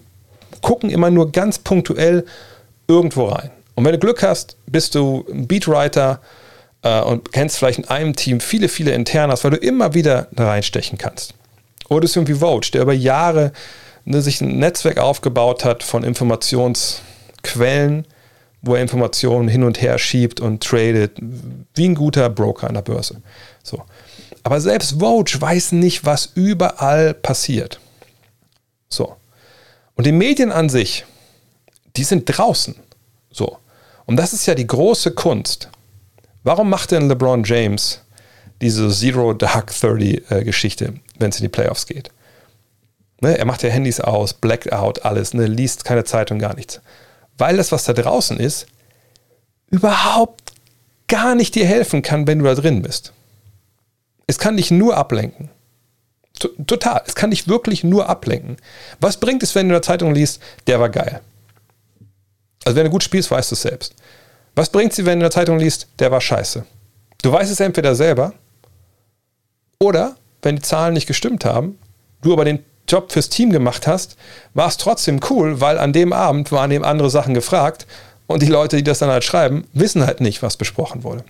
gucken 0.63 0.91
immer 0.91 1.11
nur 1.11 1.31
ganz 1.31 1.59
punktuell 1.59 2.25
irgendwo 2.89 3.27
rein. 3.27 3.51
Und 3.75 3.85
wenn 3.85 3.93
du 3.93 3.99
Glück 3.99 4.23
hast, 4.23 4.57
bist 4.67 4.95
du 4.95 5.25
ein 5.31 5.47
Beatwriter 5.47 6.21
äh, 6.83 7.01
und 7.01 7.33
kennst 7.33 7.59
vielleicht 7.59 7.79
in 7.79 7.89
einem 7.89 8.17
Team 8.17 8.41
viele, 8.41 8.69
viele 8.69 8.93
Internas, 8.93 9.45
weil 9.45 9.53
du 9.53 9.57
immer 9.57 9.95
wieder 9.95 10.27
da 10.33 10.49
reinstechen 10.49 10.99
kannst. 10.99 11.35
Oder 11.89 12.01
du 12.01 12.03
bist 12.03 12.17
irgendwie 12.17 12.35
Vogue, 12.35 12.69
der 12.73 12.83
über 12.83 12.93
Jahre 12.93 13.53
ne, 14.05 14.23
sich 14.23 14.41
ein 14.41 14.59
Netzwerk 14.59 14.99
aufgebaut 14.99 15.65
hat 15.65 15.83
von 15.83 16.05
Informationsquellen, 16.05 18.07
wo 18.63 18.75
er 18.75 18.83
Informationen 18.83 19.49
hin 19.49 19.63
und 19.63 19.81
her 19.81 19.99
schiebt 19.99 20.41
und 20.41 20.63
tradet, 20.63 21.17
wie 21.75 21.89
ein 21.89 21.95
guter 21.95 22.29
Broker 22.29 22.69
an 22.69 22.75
der 22.75 22.83
Börse. 22.83 23.23
So. 23.63 23.83
Aber 24.43 24.61
selbst 24.61 25.01
Vogue 25.01 25.41
weiß 25.41 25.73
nicht, 25.73 26.05
was 26.05 26.33
überall 26.35 27.15
passiert. 27.15 27.81
So. 28.89 29.17
Und 29.95 30.07
die 30.07 30.13
Medien 30.13 30.53
an 30.53 30.69
sich, 30.69 31.05
die 31.97 32.05
sind 32.05 32.25
draußen. 32.27 32.75
So. 33.31 33.59
Und 34.07 34.17
das 34.17 34.33
ist 34.33 34.47
ja 34.47 34.55
die 34.55 34.67
große 34.67 35.13
Kunst. 35.13 35.69
Warum 36.43 36.71
macht 36.71 36.91
denn 36.91 37.09
LeBron 37.09 37.45
James 37.45 38.01
diese 38.61 38.91
Zero 38.91 39.35
Dark 39.35 39.73
30 39.79 40.31
äh, 40.31 40.45
Geschichte, 40.45 40.95
wenn 41.19 41.31
es 41.31 41.37
in 41.37 41.43
die 41.43 41.49
Playoffs 41.49 41.87
geht? 41.87 42.11
Ne, 43.21 43.37
er 43.37 43.45
macht 43.45 43.63
ja 43.63 43.69
Handys 43.69 44.01
aus, 44.01 44.35
Blackout, 44.35 45.05
alles, 45.05 45.35
ne, 45.35 45.47
liest 45.47 45.85
keine 45.85 46.05
Zeitung, 46.05 46.39
gar 46.39 46.55
nichts. 46.55 46.81
Weil 47.37 47.57
das, 47.57 47.71
was 47.71 47.85
da 47.85 47.93
draußen 47.93 48.39
ist, 48.39 48.67
überhaupt 49.71 50.53
gar 51.07 51.35
nicht 51.35 51.55
dir 51.55 51.67
helfen 51.67 52.03
kann, 52.03 52.27
wenn 52.27 52.39
du 52.39 52.45
da 52.47 52.55
drin 52.55 52.83
bist. 52.83 53.13
Es 54.27 54.39
kann 54.39 54.57
dich 54.57 54.71
nur 54.71 54.97
ablenken. 54.97 55.51
Total. 56.67 57.03
Es 57.07 57.15
kann 57.15 57.31
dich 57.31 57.49
wirklich 57.49 57.85
nur 57.85 58.09
ablenken. 58.09 58.57
Was 59.01 59.19
bringt 59.19 59.43
es, 59.43 59.55
wenn 59.55 59.69
du 59.69 59.75
in 59.75 59.81
der 59.81 59.83
Zeitung 59.83 60.15
liest, 60.15 60.41
der 60.67 60.81
war 60.81 60.89
geil? 60.89 61.21
Also 62.65 62.77
wenn 62.77 62.85
du 62.85 62.91
gut 62.91 63.03
spielst, 63.03 63.31
weißt 63.31 63.51
du 63.51 63.55
es 63.55 63.63
selbst. 63.63 63.95
Was 64.55 64.71
bringt 64.71 64.93
es, 64.93 64.99
wenn 64.99 65.05
du 65.05 65.13
in 65.13 65.21
der 65.21 65.31
Zeitung 65.31 65.59
liest, 65.59 65.89
der 65.99 66.11
war 66.11 66.21
scheiße? 66.21 66.65
Du 67.23 67.33
weißt 67.33 67.51
es 67.51 67.61
entweder 67.61 67.95
selber 67.95 68.33
oder, 69.79 70.17
wenn 70.43 70.57
die 70.57 70.63
Zahlen 70.63 70.95
nicht 70.95 71.07
gestimmt 71.07 71.45
haben, 71.45 71.79
du 72.23 72.33
aber 72.33 72.45
den 72.45 72.65
Job 72.91 73.13
fürs 73.13 73.29
Team 73.29 73.51
gemacht 73.51 73.87
hast, 73.87 74.17
war 74.55 74.69
es 74.69 74.77
trotzdem 74.77 75.21
cool, 75.31 75.61
weil 75.61 75.79
an 75.79 75.93
dem 75.93 76.13
Abend 76.13 76.53
waren 76.53 76.71
eben 76.71 76.85
andere 76.85 77.11
Sachen 77.11 77.35
gefragt 77.35 77.87
und 78.27 78.43
die 78.43 78.47
Leute, 78.47 78.77
die 78.77 78.85
das 78.85 78.99
dann 78.99 79.11
halt 79.11 79.25
schreiben, 79.25 79.67
wissen 79.73 80.07
halt 80.07 80.21
nicht, 80.21 80.43
was 80.43 80.57
besprochen 80.57 81.03
wurde. 81.03 81.25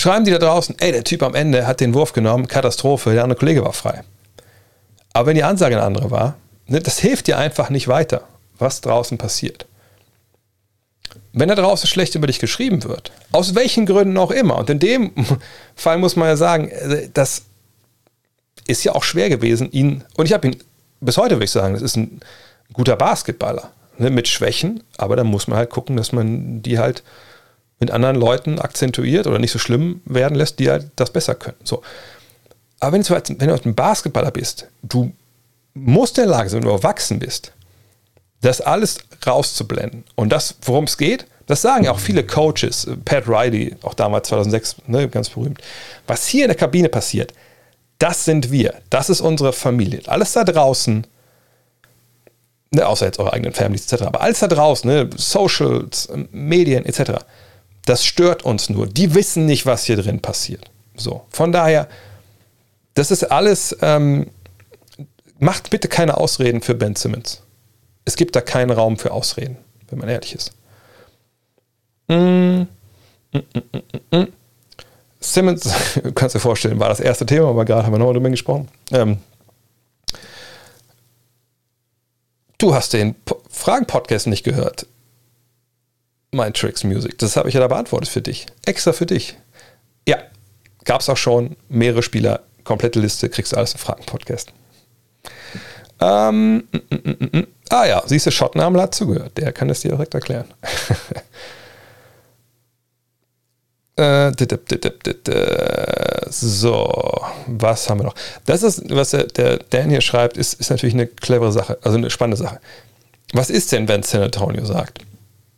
Schreiben 0.00 0.24
die 0.24 0.32
da 0.32 0.38
draußen, 0.38 0.76
ey, 0.78 0.92
der 0.92 1.04
Typ 1.04 1.22
am 1.22 1.34
Ende 1.34 1.66
hat 1.66 1.80
den 1.80 1.94
Wurf 1.94 2.12
genommen, 2.12 2.48
Katastrophe, 2.48 3.12
der 3.12 3.22
andere 3.22 3.38
Kollege 3.38 3.64
war 3.64 3.72
frei. 3.72 4.02
Aber 5.12 5.26
wenn 5.26 5.36
die 5.36 5.44
Ansage 5.44 5.76
eine 5.76 5.84
andere 5.84 6.10
war, 6.10 6.36
ne, 6.66 6.80
das 6.80 6.98
hilft 6.98 7.26
dir 7.26 7.38
einfach 7.38 7.70
nicht 7.70 7.88
weiter, 7.88 8.22
was 8.58 8.80
draußen 8.80 9.16
passiert. 9.16 9.66
Wenn 11.32 11.48
da 11.48 11.54
draußen 11.54 11.88
schlecht 11.88 12.14
über 12.14 12.26
dich 12.26 12.38
geschrieben 12.38 12.84
wird, 12.84 13.12
aus 13.32 13.54
welchen 13.54 13.86
Gründen 13.86 14.18
auch 14.18 14.30
immer, 14.30 14.58
und 14.58 14.70
in 14.70 14.78
dem 14.78 15.12
Fall 15.74 15.98
muss 15.98 16.16
man 16.16 16.28
ja 16.28 16.36
sagen, 16.36 16.68
äh, 16.68 17.08
das 17.12 17.42
ist 18.66 18.84
ja 18.84 18.94
auch 18.94 19.04
schwer 19.04 19.28
gewesen, 19.28 19.70
ihn, 19.72 20.04
und 20.16 20.26
ich 20.26 20.32
habe 20.32 20.48
ihn, 20.48 20.56
bis 21.00 21.16
heute 21.16 21.36
würde 21.36 21.44
ich 21.44 21.50
sagen, 21.50 21.74
das 21.74 21.82
ist 21.82 21.96
ein 21.96 22.20
guter 22.72 22.96
Basketballer, 22.96 23.70
ne, 23.98 24.10
mit 24.10 24.28
Schwächen, 24.28 24.82
aber 24.96 25.16
da 25.16 25.24
muss 25.24 25.48
man 25.48 25.58
halt 25.58 25.70
gucken, 25.70 25.96
dass 25.96 26.12
man 26.12 26.62
die 26.62 26.78
halt 26.78 27.02
mit 27.80 27.90
anderen 27.90 28.16
Leuten 28.16 28.58
akzentuiert 28.58 29.26
oder 29.26 29.38
nicht 29.38 29.52
so 29.52 29.58
schlimm 29.58 30.00
werden 30.04 30.36
lässt, 30.36 30.58
die 30.58 30.70
halt 30.70 30.90
das 30.96 31.12
besser 31.12 31.34
können. 31.34 31.56
So. 31.64 31.82
Aber 32.80 32.92
wenn 32.92 33.02
du, 33.02 33.10
wenn 33.10 33.48
du 33.48 33.54
ein 33.64 33.74
Basketballer 33.74 34.30
bist, 34.30 34.68
du 34.82 35.12
musst 35.74 36.18
in 36.18 36.24
der 36.24 36.30
Lage 36.30 36.48
sein, 36.48 36.62
wenn 36.62 36.68
du 36.68 36.74
erwachsen 36.74 37.18
bist, 37.18 37.52
das 38.40 38.60
alles 38.60 38.98
rauszublenden. 39.26 40.04
Und 40.14 40.30
das, 40.30 40.56
worum 40.62 40.84
es 40.84 40.96
geht, 40.96 41.26
das 41.46 41.62
sagen 41.62 41.84
ja 41.84 41.92
auch 41.92 41.98
viele 41.98 42.24
Coaches, 42.24 42.88
Pat 43.04 43.28
Riley, 43.28 43.76
auch 43.82 43.94
damals 43.94 44.28
2006, 44.28 44.76
ne, 44.86 45.08
ganz 45.08 45.30
berühmt. 45.30 45.60
Was 46.06 46.26
hier 46.26 46.44
in 46.44 46.48
der 46.48 46.56
Kabine 46.56 46.88
passiert, 46.88 47.32
das 47.98 48.24
sind 48.24 48.50
wir. 48.50 48.74
Das 48.90 49.10
ist 49.10 49.20
unsere 49.20 49.52
Familie. 49.52 50.00
Alles 50.06 50.32
da 50.32 50.44
draußen, 50.44 51.06
ne, 52.70 52.86
außer 52.86 53.06
jetzt 53.06 53.18
eure 53.18 53.32
eigenen 53.32 53.54
Families 53.54 53.90
etc., 53.90 54.06
aber 54.06 54.20
alles 54.20 54.40
da 54.40 54.48
draußen, 54.48 54.90
ne, 54.90 55.10
Socials, 55.16 56.08
Medien 56.32 56.84
etc., 56.84 57.24
das 57.86 58.04
stört 58.04 58.44
uns 58.44 58.70
nur. 58.70 58.86
Die 58.86 59.14
wissen 59.14 59.46
nicht, 59.46 59.66
was 59.66 59.84
hier 59.84 59.96
drin 59.96 60.20
passiert. 60.20 60.70
So, 60.96 61.26
von 61.30 61.52
daher, 61.52 61.88
das 62.94 63.10
ist 63.10 63.24
alles, 63.24 63.76
ähm, 63.82 64.30
macht 65.38 65.70
bitte 65.70 65.88
keine 65.88 66.16
Ausreden 66.16 66.62
für 66.62 66.74
Ben 66.74 66.96
Simmons. 66.96 67.42
Es 68.04 68.16
gibt 68.16 68.36
da 68.36 68.40
keinen 68.40 68.70
Raum 68.70 68.96
für 68.96 69.12
Ausreden, 69.12 69.56
wenn 69.88 69.98
man 69.98 70.08
ehrlich 70.08 70.34
ist. 70.34 70.52
Mm, 72.08 72.62
mm, 73.32 73.38
mm, 74.10 74.26
Simmons, 75.24 75.72
du 76.02 76.12
kannst 76.12 76.34
dir 76.34 76.40
vorstellen, 76.40 76.78
war 76.78 76.88
das 76.88 77.00
erste 77.00 77.26
Thema, 77.26 77.48
aber 77.48 77.64
gerade 77.64 77.86
haben 77.86 77.92
wir 77.92 77.98
nochmal 77.98 78.14
drüber 78.14 78.30
gesprochen. 78.30 78.68
Ähm, 78.92 79.18
du 82.58 82.74
hast 82.74 82.92
den 82.92 83.14
Fragen-Podcast 83.48 84.26
nicht 84.26 84.44
gehört. 84.44 84.86
Mein 86.30 86.52
Tricks 86.52 86.84
Music. 86.84 87.18
Das 87.18 87.36
habe 87.36 87.48
ich 87.48 87.54
ja 87.54 87.60
da 87.60 87.68
beantwortet 87.68 88.08
für 88.08 88.20
dich. 88.20 88.46
Extra 88.66 88.92
für 88.92 89.06
dich. 89.06 89.36
Ja, 90.06 90.18
gab 90.84 91.00
es 91.00 91.08
auch 91.08 91.16
schon. 91.16 91.56
Mehrere 91.68 92.02
Spieler, 92.02 92.40
komplette 92.64 93.00
Liste, 93.00 93.28
kriegst 93.30 93.52
du 93.52 93.56
alles 93.56 93.72
im 93.72 93.78
Fragen-Podcast. 93.78 94.52
Ähm, 96.00 96.64
mm, 96.72 96.78
mm, 96.90 97.38
mm, 97.38 97.46
ah 97.70 97.86
ja, 97.86 98.02
siehst 98.04 98.26
du, 98.26 98.30
Schottname 98.30 98.82
hat 98.82 98.94
zugehört. 98.94 99.38
Der 99.38 99.52
kann 99.52 99.70
es 99.70 99.80
dir 99.80 99.92
direkt 99.92 100.14
erklären. 100.14 100.46
Äh, 103.96 104.32
so, 106.28 107.22
was 107.46 107.88
haben 107.88 108.00
wir 108.00 108.04
noch? 108.04 108.14
Das 108.44 108.62
ist, 108.64 108.82
was 108.90 109.10
der 109.10 109.58
Dan 109.70 109.90
hier 109.90 110.00
schreibt, 110.00 110.36
ist, 110.36 110.54
ist 110.54 110.70
natürlich 110.70 110.94
eine 110.94 111.06
clevere 111.06 111.52
Sache, 111.52 111.78
also 111.82 111.96
eine 111.96 112.10
spannende 112.10 112.36
Sache. 112.36 112.60
Was 113.32 113.50
ist 113.50 113.70
denn, 113.72 113.86
wenn 113.86 114.02
San 114.02 114.22
Antonio 114.22 114.64
sagt? 114.64 115.00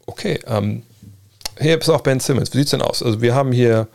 Okay, 0.05 0.39
ähm, 0.47 0.83
hier 1.59 1.81
ist 1.81 1.89
auch 1.89 2.03
Ben 2.03 2.21
Simmons. 2.21 2.53
Wie 2.53 2.59
sieht 2.59 2.67
es 2.67 2.71
denn 2.73 2.83
aus? 2.83 3.03
Also, 3.03 3.23
wir 3.23 3.35
haben 3.35 3.53
hier 3.53 3.89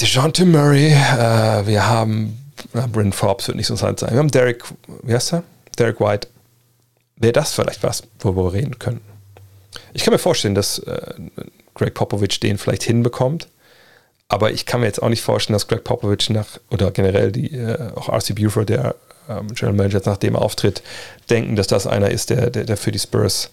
DeJounte 0.00 0.46
Murray, 0.46 0.92
äh, 0.92 1.66
wir 1.66 1.88
haben, 1.88 2.52
na, 2.72 2.86
Bryn 2.86 3.12
Forbes 3.12 3.48
wird 3.48 3.56
nicht 3.56 3.66
so 3.66 3.74
interessant 3.74 3.98
sein. 4.00 4.12
Wir 4.12 4.18
haben 4.20 4.30
Derek, 4.30 4.62
wie 5.02 5.14
heißt 5.14 5.32
er? 5.32 5.42
Derek 5.76 6.00
White. 6.00 6.28
Wäre 7.16 7.32
das 7.32 7.52
vielleicht 7.52 7.82
was, 7.82 8.04
worüber 8.20 8.44
wir 8.44 8.52
reden 8.52 8.78
können? 8.78 9.00
Ich 9.92 10.04
kann 10.04 10.12
mir 10.12 10.18
vorstellen, 10.18 10.54
dass 10.54 10.78
äh, 10.78 11.14
Greg 11.78 11.94
Popovich 11.94 12.40
den 12.40 12.58
vielleicht 12.58 12.82
hinbekommt. 12.82 13.48
Aber 14.28 14.50
ich 14.50 14.66
kann 14.66 14.80
mir 14.80 14.86
jetzt 14.86 15.02
auch 15.02 15.08
nicht 15.08 15.22
vorstellen, 15.22 15.54
dass 15.54 15.68
Greg 15.68 15.84
Popovich 15.84 16.28
nach, 16.28 16.46
oder 16.70 16.90
generell 16.90 17.32
die, 17.32 17.54
äh, 17.54 17.92
auch 17.94 18.08
RC 18.10 18.34
Buford, 18.34 18.68
der 18.68 18.94
ähm, 19.28 19.48
General 19.54 19.76
Manager, 19.76 20.02
nach 20.04 20.18
dem 20.18 20.36
Auftritt, 20.36 20.82
denken, 21.30 21.56
dass 21.56 21.66
das 21.66 21.86
einer 21.86 22.10
ist, 22.10 22.30
der, 22.30 22.50
der, 22.50 22.64
der 22.64 22.76
für 22.76 22.92
die 22.92 22.98
Spurs 22.98 23.50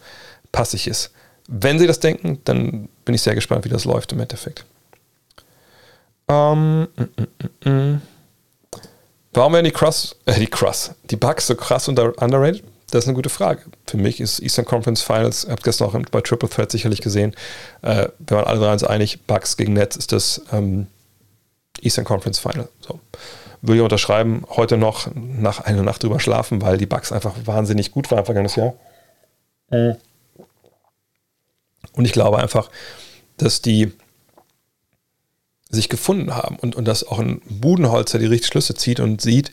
passig 0.51 0.87
ist. 0.87 1.11
Wenn 1.47 1.79
sie 1.79 1.87
das 1.87 1.99
denken, 1.99 2.41
dann 2.43 2.89
bin 3.05 3.15
ich 3.15 3.21
sehr 3.21 3.35
gespannt, 3.35 3.65
wie 3.65 3.69
das 3.69 3.85
läuft 3.85 4.11
im 4.11 4.19
Endeffekt. 4.19 4.65
Ähm, 6.27 6.87
mm, 6.95 7.67
mm, 7.67 7.69
mm. 7.69 8.01
Warum 9.33 9.53
werden 9.53 9.65
die 9.65 9.71
Cross, 9.71 10.15
äh, 10.25 10.39
die 10.39 10.47
Cross, 10.47 10.91
die 11.09 11.17
Bugs 11.17 11.47
so 11.47 11.55
krass 11.55 11.87
unter, 11.87 12.13
underrated? 12.21 12.63
Das 12.91 13.03
ist 13.03 13.07
eine 13.07 13.15
gute 13.15 13.29
Frage. 13.29 13.63
Für 13.87 13.97
mich 13.97 14.21
ist 14.21 14.41
Eastern 14.41 14.65
Conference 14.65 15.01
Finals, 15.01 15.47
habe 15.49 15.61
gestern 15.63 15.87
auch 15.87 15.99
bei 16.11 16.21
Triple 16.21 16.49
Threat 16.49 16.71
sicherlich 16.71 17.01
gesehen, 17.01 17.35
äh, 17.81 18.09
wir 18.19 18.37
waren 18.37 18.45
alle 18.45 18.59
drei 18.59 18.73
uns 18.73 18.83
einig, 18.83 19.21
Bucks 19.25 19.57
gegen 19.57 19.73
Nets 19.73 19.95
ist 19.95 20.11
das 20.11 20.41
ähm, 20.51 20.87
Eastern 21.81 22.05
Conference 22.05 22.39
Final. 22.39 22.69
So. 22.79 22.99
Würde 23.61 23.77
ich 23.77 23.83
unterschreiben, 23.83 24.45
heute 24.49 24.77
noch 24.77 25.09
nach 25.15 25.61
einer 25.61 25.81
Nacht 25.81 26.03
drüber 26.03 26.19
schlafen, 26.19 26.61
weil 26.61 26.77
die 26.77 26.85
Bucks 26.85 27.11
einfach 27.11 27.33
wahnsinnig 27.45 27.91
gut 27.91 28.11
waren 28.11 28.25
vergangenes 28.25 28.55
Jahr. 28.55 28.75
Mhm. 29.71 29.95
Und 31.93 32.05
ich 32.05 32.11
glaube 32.11 32.37
einfach, 32.37 32.69
dass 33.37 33.61
die 33.61 33.91
sich 35.69 35.89
gefunden 35.89 36.35
haben 36.35 36.57
und, 36.57 36.75
und 36.75 36.85
dass 36.85 37.05
auch 37.05 37.19
ein 37.19 37.41
Budenholzer 37.45 38.19
die 38.19 38.25
richtigen 38.25 38.51
Schlüsse 38.51 38.75
zieht 38.75 38.99
und 38.99 39.21
sieht, 39.21 39.51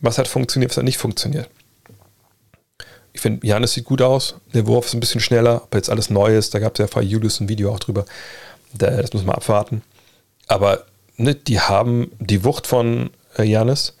was 0.00 0.18
hat 0.18 0.28
funktioniert, 0.28 0.72
was 0.72 0.78
hat 0.78 0.84
nicht 0.84 0.98
funktioniert. 0.98 1.48
Ich 3.22 3.24
finde, 3.24 3.46
Janis 3.46 3.74
sieht 3.74 3.84
gut 3.84 4.02
aus. 4.02 4.34
Der 4.52 4.66
Wurf 4.66 4.86
ist 4.86 4.94
ein 4.94 4.98
bisschen 4.98 5.20
schneller, 5.20 5.62
ob 5.62 5.76
jetzt 5.76 5.88
alles 5.88 6.10
neu 6.10 6.36
ist. 6.36 6.54
Da 6.54 6.58
gab 6.58 6.74
es 6.74 6.80
ja 6.80 6.88
bei 6.92 7.02
Julius 7.02 7.38
ein 7.38 7.48
Video 7.48 7.72
auch 7.72 7.78
drüber. 7.78 8.04
Das 8.72 9.12
muss 9.12 9.22
man 9.22 9.36
abwarten. 9.36 9.82
Aber 10.48 10.86
ne, 11.18 11.36
die 11.36 11.60
haben 11.60 12.10
die 12.18 12.42
Wucht 12.42 12.66
von 12.66 13.10
äh, 13.38 13.44
Janis. 13.44 13.94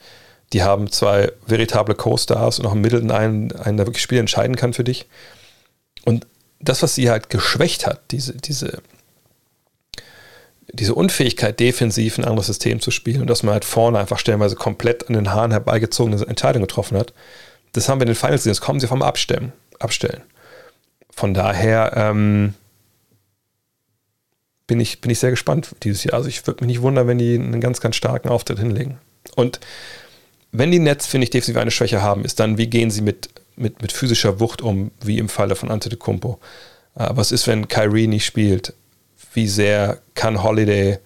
Die 0.52 0.64
haben 0.64 0.90
zwei 0.90 1.30
veritable 1.46 1.94
Co-Stars 1.94 2.58
und 2.58 2.66
auch 2.66 2.72
im 2.72 2.80
Middleton 2.80 3.12
einen, 3.12 3.52
einen, 3.52 3.76
der 3.76 3.86
wirklich 3.86 4.02
Spiel 4.02 4.18
entscheiden 4.18 4.56
kann 4.56 4.72
für 4.72 4.82
dich. 4.82 5.06
Und 6.04 6.26
das, 6.58 6.82
was 6.82 6.96
sie 6.96 7.08
halt 7.08 7.30
geschwächt 7.30 7.86
hat, 7.86 8.00
diese, 8.10 8.34
diese, 8.34 8.82
diese 10.72 10.96
Unfähigkeit, 10.96 11.60
defensiv 11.60 12.18
ein 12.18 12.24
anderes 12.24 12.48
System 12.48 12.80
zu 12.80 12.90
spielen 12.90 13.20
und 13.20 13.30
dass 13.30 13.44
man 13.44 13.52
halt 13.52 13.64
vorne 13.64 14.00
einfach 14.00 14.18
stellenweise 14.18 14.56
komplett 14.56 15.06
an 15.06 15.14
den 15.14 15.30
Haaren 15.32 15.52
herbeigezogene 15.52 16.26
Entscheidungen 16.26 16.66
getroffen 16.66 16.98
hat, 16.98 17.12
das 17.72 17.88
haben 17.88 17.98
wir 18.00 18.04
in 18.04 18.12
den 18.12 18.16
Finals 18.16 18.40
gesehen. 18.42 18.52
Das 18.52 18.60
kommen 18.60 18.80
sie 18.80 18.86
vom 18.86 19.02
Abstellen. 19.02 19.52
abstellen. 19.78 20.22
Von 21.10 21.34
daher 21.34 21.92
ähm, 21.96 22.54
bin, 24.66 24.80
ich, 24.80 25.00
bin 25.00 25.10
ich 25.10 25.18
sehr 25.18 25.30
gespannt 25.30 25.74
dieses 25.82 26.04
Jahr. 26.04 26.14
Also 26.14 26.28
ich 26.28 26.46
würde 26.46 26.64
mich 26.64 26.74
nicht 26.74 26.82
wundern, 26.82 27.06
wenn 27.06 27.18
die 27.18 27.34
einen 27.34 27.60
ganz, 27.60 27.80
ganz 27.80 27.96
starken 27.96 28.28
Auftritt 28.28 28.58
hinlegen. 28.58 28.98
Und 29.36 29.60
wenn 30.52 30.70
die 30.70 30.78
Nets, 30.78 31.06
finde 31.06 31.24
ich, 31.24 31.30
defensiv 31.30 31.56
eine 31.56 31.70
Schwäche 31.70 32.02
haben, 32.02 32.24
ist 32.24 32.40
dann, 32.40 32.58
wie 32.58 32.66
gehen 32.66 32.90
sie 32.90 33.02
mit, 33.02 33.30
mit, 33.56 33.82
mit 33.82 33.92
physischer 33.92 34.40
Wucht 34.40 34.62
um, 34.62 34.90
wie 35.02 35.18
im 35.18 35.28
Falle 35.28 35.56
von 35.56 35.70
Antetokounmpo. 35.70 36.38
Äh, 36.94 37.08
was 37.10 37.32
ist, 37.32 37.46
wenn 37.46 37.68
Kyrie 37.68 38.06
nicht 38.06 38.26
spielt? 38.26 38.74
Wie 39.34 39.48
sehr 39.48 39.98
kann 40.14 40.42
Holiday, 40.42 40.98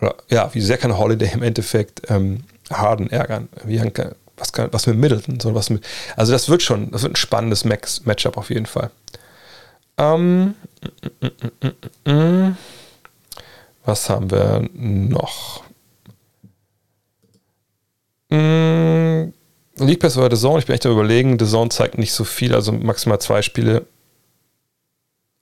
oder, 0.00 0.16
ja, 0.28 0.52
wie 0.52 0.60
sehr 0.60 0.78
kann 0.78 0.98
Holiday 0.98 1.30
im 1.32 1.42
Endeffekt 1.42 2.02
ähm, 2.10 2.44
Harden 2.70 3.08
ärgern? 3.10 3.48
Wie 3.64 3.78
kann, 3.78 4.14
was, 4.42 4.52
kann, 4.52 4.72
was 4.72 4.86
mit 4.86 4.96
Middleton, 4.96 5.38
sondern 5.38 5.58
was 5.58 5.70
mit. 5.70 5.84
Also 6.16 6.32
das 6.32 6.48
wird 6.48 6.62
schon, 6.62 6.90
das 6.90 7.02
wird 7.02 7.12
ein 7.12 7.16
spannendes 7.16 7.64
Max 7.64 8.04
Matchup 8.04 8.36
auf 8.36 8.50
jeden 8.50 8.66
Fall. 8.66 8.90
Ähm, 9.98 10.54
was 13.84 14.10
haben 14.10 14.30
wir 14.30 14.68
noch? 14.74 15.64
Mm, 18.30 19.32
League 19.76 20.00
Pass 20.00 20.16
oder 20.16 20.34
The 20.34 20.42
Zone? 20.42 20.58
Ich 20.58 20.66
bin 20.66 20.74
echt 20.74 20.86
am 20.86 20.92
überlegen. 20.92 21.38
The 21.38 21.46
Zone 21.46 21.70
zeigt 21.70 21.98
nicht 21.98 22.12
so 22.12 22.24
viel, 22.24 22.54
also 22.54 22.72
maximal 22.72 23.20
zwei 23.20 23.42
Spiele. 23.42 23.86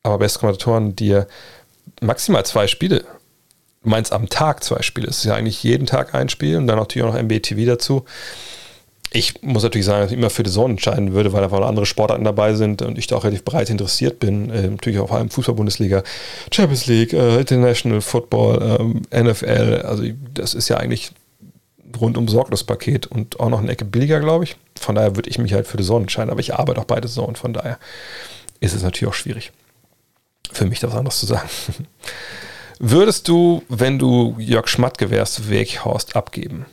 Aber 0.02 0.18
beste 0.18 0.40
Kommentatoren, 0.40 0.94
dir 0.94 1.26
maximal 2.00 2.44
zwei 2.44 2.66
Spiele. 2.66 3.04
Du 3.82 3.88
meinst 3.88 4.12
am 4.12 4.28
Tag 4.28 4.62
zwei 4.62 4.82
Spiele. 4.82 5.08
Es 5.08 5.18
ist 5.18 5.24
ja 5.24 5.34
eigentlich 5.34 5.62
jeden 5.62 5.86
Tag 5.86 6.14
ein 6.14 6.28
Spiel 6.28 6.58
und 6.58 6.66
dann 6.66 6.78
natürlich 6.78 7.06
auch 7.06 7.14
noch 7.14 7.22
MBTV 7.22 7.64
dazu. 7.64 8.04
Ich 9.12 9.42
muss 9.42 9.64
natürlich 9.64 9.86
sagen, 9.86 10.02
dass 10.02 10.12
ich 10.12 10.18
immer 10.18 10.30
für 10.30 10.44
die 10.44 10.50
Zone 10.50 10.72
entscheiden 10.72 11.12
würde, 11.12 11.32
weil 11.32 11.42
einfach 11.42 11.60
andere 11.62 11.84
Sportarten 11.84 12.24
dabei 12.24 12.54
sind 12.54 12.82
und 12.82 12.96
ich 12.96 13.08
da 13.08 13.16
auch 13.16 13.24
relativ 13.24 13.44
breit 13.44 13.68
interessiert 13.68 14.20
bin. 14.20 14.50
Äh, 14.50 14.68
natürlich 14.68 15.00
auch 15.00 15.08
vor 15.08 15.16
allem 15.16 15.30
Fußball-Bundesliga, 15.30 16.04
Champions 16.52 16.86
League, 16.86 17.12
äh, 17.12 17.40
International 17.40 18.00
Football, 18.00 19.02
äh, 19.10 19.22
NFL. 19.22 19.82
Also 19.84 20.04
das 20.34 20.54
ist 20.54 20.68
ja 20.68 20.76
eigentlich 20.76 21.10
rundum 22.00 22.28
Sorglospaket 22.28 23.08
und 23.08 23.40
auch 23.40 23.48
noch 23.48 23.58
eine 23.58 23.72
Ecke 23.72 23.84
billiger, 23.84 24.20
glaube 24.20 24.44
ich. 24.44 24.56
Von 24.78 24.94
daher 24.94 25.16
würde 25.16 25.28
ich 25.28 25.38
mich 25.38 25.54
halt 25.54 25.66
für 25.66 25.76
die 25.76 25.84
Zone 25.84 26.02
entscheiden, 26.02 26.30
aber 26.30 26.40
ich 26.40 26.54
arbeite 26.54 26.80
auch 26.80 26.84
beide 26.84 27.08
Zone, 27.08 27.34
von 27.34 27.52
daher 27.52 27.78
ist 28.60 28.74
es 28.74 28.82
natürlich 28.82 29.10
auch 29.10 29.16
schwierig 29.16 29.50
für 30.52 30.66
mich, 30.66 30.80
das 30.80 30.94
anderes 30.94 31.18
zu 31.18 31.26
sagen. 31.26 31.48
Würdest 32.78 33.28
du, 33.28 33.62
wenn 33.68 33.98
du 33.98 34.36
Jörg 34.38 34.68
Schmatke 34.68 35.10
wärst, 35.10 35.50
Weghorst 35.50 36.16
abgeben? 36.16 36.66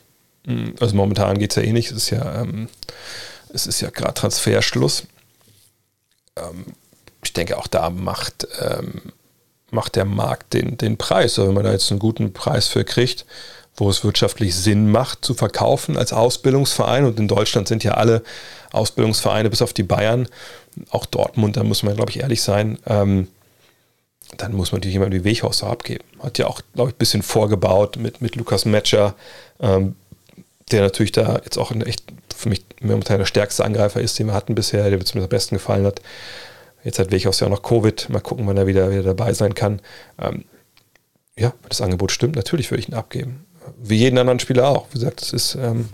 Hm, 0.47 0.73
also 0.79 0.95
momentan 0.95 1.37
geht 1.37 1.51
es 1.51 1.57
ja 1.57 1.63
eh 1.63 1.73
nicht. 1.73 1.91
Es 1.91 1.97
ist 1.97 2.09
ja, 2.09 2.41
ähm, 2.41 2.69
ja 3.53 3.89
gerade 3.89 4.13
Transferschluss. 4.15 5.03
Ähm, 6.35 6.65
ich 7.23 7.33
denke, 7.33 7.57
auch 7.57 7.67
da 7.67 7.89
macht, 7.89 8.47
ähm, 8.59 9.01
macht 9.69 9.95
der 9.95 10.05
Markt 10.05 10.53
den, 10.53 10.77
den 10.77 10.97
Preis. 10.97 11.37
Also 11.37 11.47
wenn 11.47 11.55
man 11.55 11.65
da 11.65 11.71
jetzt 11.71 11.91
einen 11.91 11.99
guten 11.99 12.33
Preis 12.33 12.67
für 12.67 12.85
kriegt, 12.85 13.25
wo 13.75 13.89
es 13.89 14.03
wirtschaftlich 14.03 14.55
Sinn 14.55 14.89
macht, 14.89 15.23
zu 15.23 15.35
verkaufen 15.35 15.97
als 15.97 16.13
Ausbildungsverein. 16.13 17.05
Und 17.05 17.19
in 17.19 17.27
Deutschland 17.27 17.67
sind 17.67 17.83
ja 17.83 17.93
alle 17.93 18.23
Ausbildungsvereine 18.71 19.49
bis 19.49 19.61
auf 19.61 19.73
die 19.73 19.83
Bayern, 19.83 20.27
auch 20.89 21.05
Dortmund, 21.05 21.57
da 21.57 21.63
muss 21.63 21.83
man, 21.83 21.95
glaube 21.95 22.11
ich, 22.11 22.19
ehrlich 22.19 22.41
sein. 22.41 22.77
Ähm, 22.85 23.27
dann 24.35 24.53
muss 24.53 24.71
man 24.71 24.79
natürlich 24.79 24.93
jemanden 24.93 25.15
wie 25.15 25.23
Weghaus 25.23 25.63
abgeben. 25.63 26.03
Hat 26.21 26.37
ja 26.37 26.47
auch, 26.47 26.61
glaube 26.73 26.89
ich, 26.89 26.95
ein 26.95 26.99
bisschen 26.99 27.23
vorgebaut 27.23 27.97
mit, 27.97 28.21
mit 28.21 28.35
Lukas 28.35 28.65
Metscher, 28.65 29.15
ähm, 29.59 29.95
der 30.71 30.81
natürlich 30.81 31.11
da 31.11 31.39
jetzt 31.43 31.57
auch 31.57 31.71
echt 31.85 32.03
für 32.35 32.49
mich 32.49 32.63
momentan 32.81 33.19
der 33.19 33.25
stärkste 33.25 33.65
Angreifer 33.65 34.01
ist, 34.01 34.19
den 34.19 34.27
wir 34.27 34.33
hatten 34.33 34.55
bisher, 34.55 34.89
der 34.89 34.97
mir 34.97 35.05
zumindest 35.05 35.31
am 35.31 35.35
besten 35.35 35.55
gefallen 35.55 35.85
hat. 35.85 36.01
Jetzt 36.83 36.99
hat 36.99 37.11
Weghaus 37.11 37.39
ja 37.39 37.47
auch 37.47 37.51
noch 37.51 37.63
Covid. 37.63 38.09
Mal 38.09 38.19
gucken, 38.19 38.45
wann 38.47 38.57
er 38.57 38.67
wieder, 38.67 38.91
wieder 38.91 39.03
dabei 39.03 39.33
sein 39.33 39.55
kann. 39.55 39.81
Ähm, 40.21 40.45
ja, 41.37 41.53
wenn 41.61 41.69
das 41.69 41.81
Angebot 41.81 42.11
stimmt, 42.11 42.35
natürlich 42.35 42.71
würde 42.71 42.81
ich 42.81 42.89
ihn 42.89 42.95
abgeben. 42.95 43.45
Wie 43.81 43.97
jeden 43.97 44.17
anderen 44.17 44.39
Spieler 44.39 44.67
auch. 44.69 44.87
Wie 44.91 44.99
gesagt, 44.99 45.21
das 45.21 45.33
ist 45.33 45.55
ähm, 45.55 45.89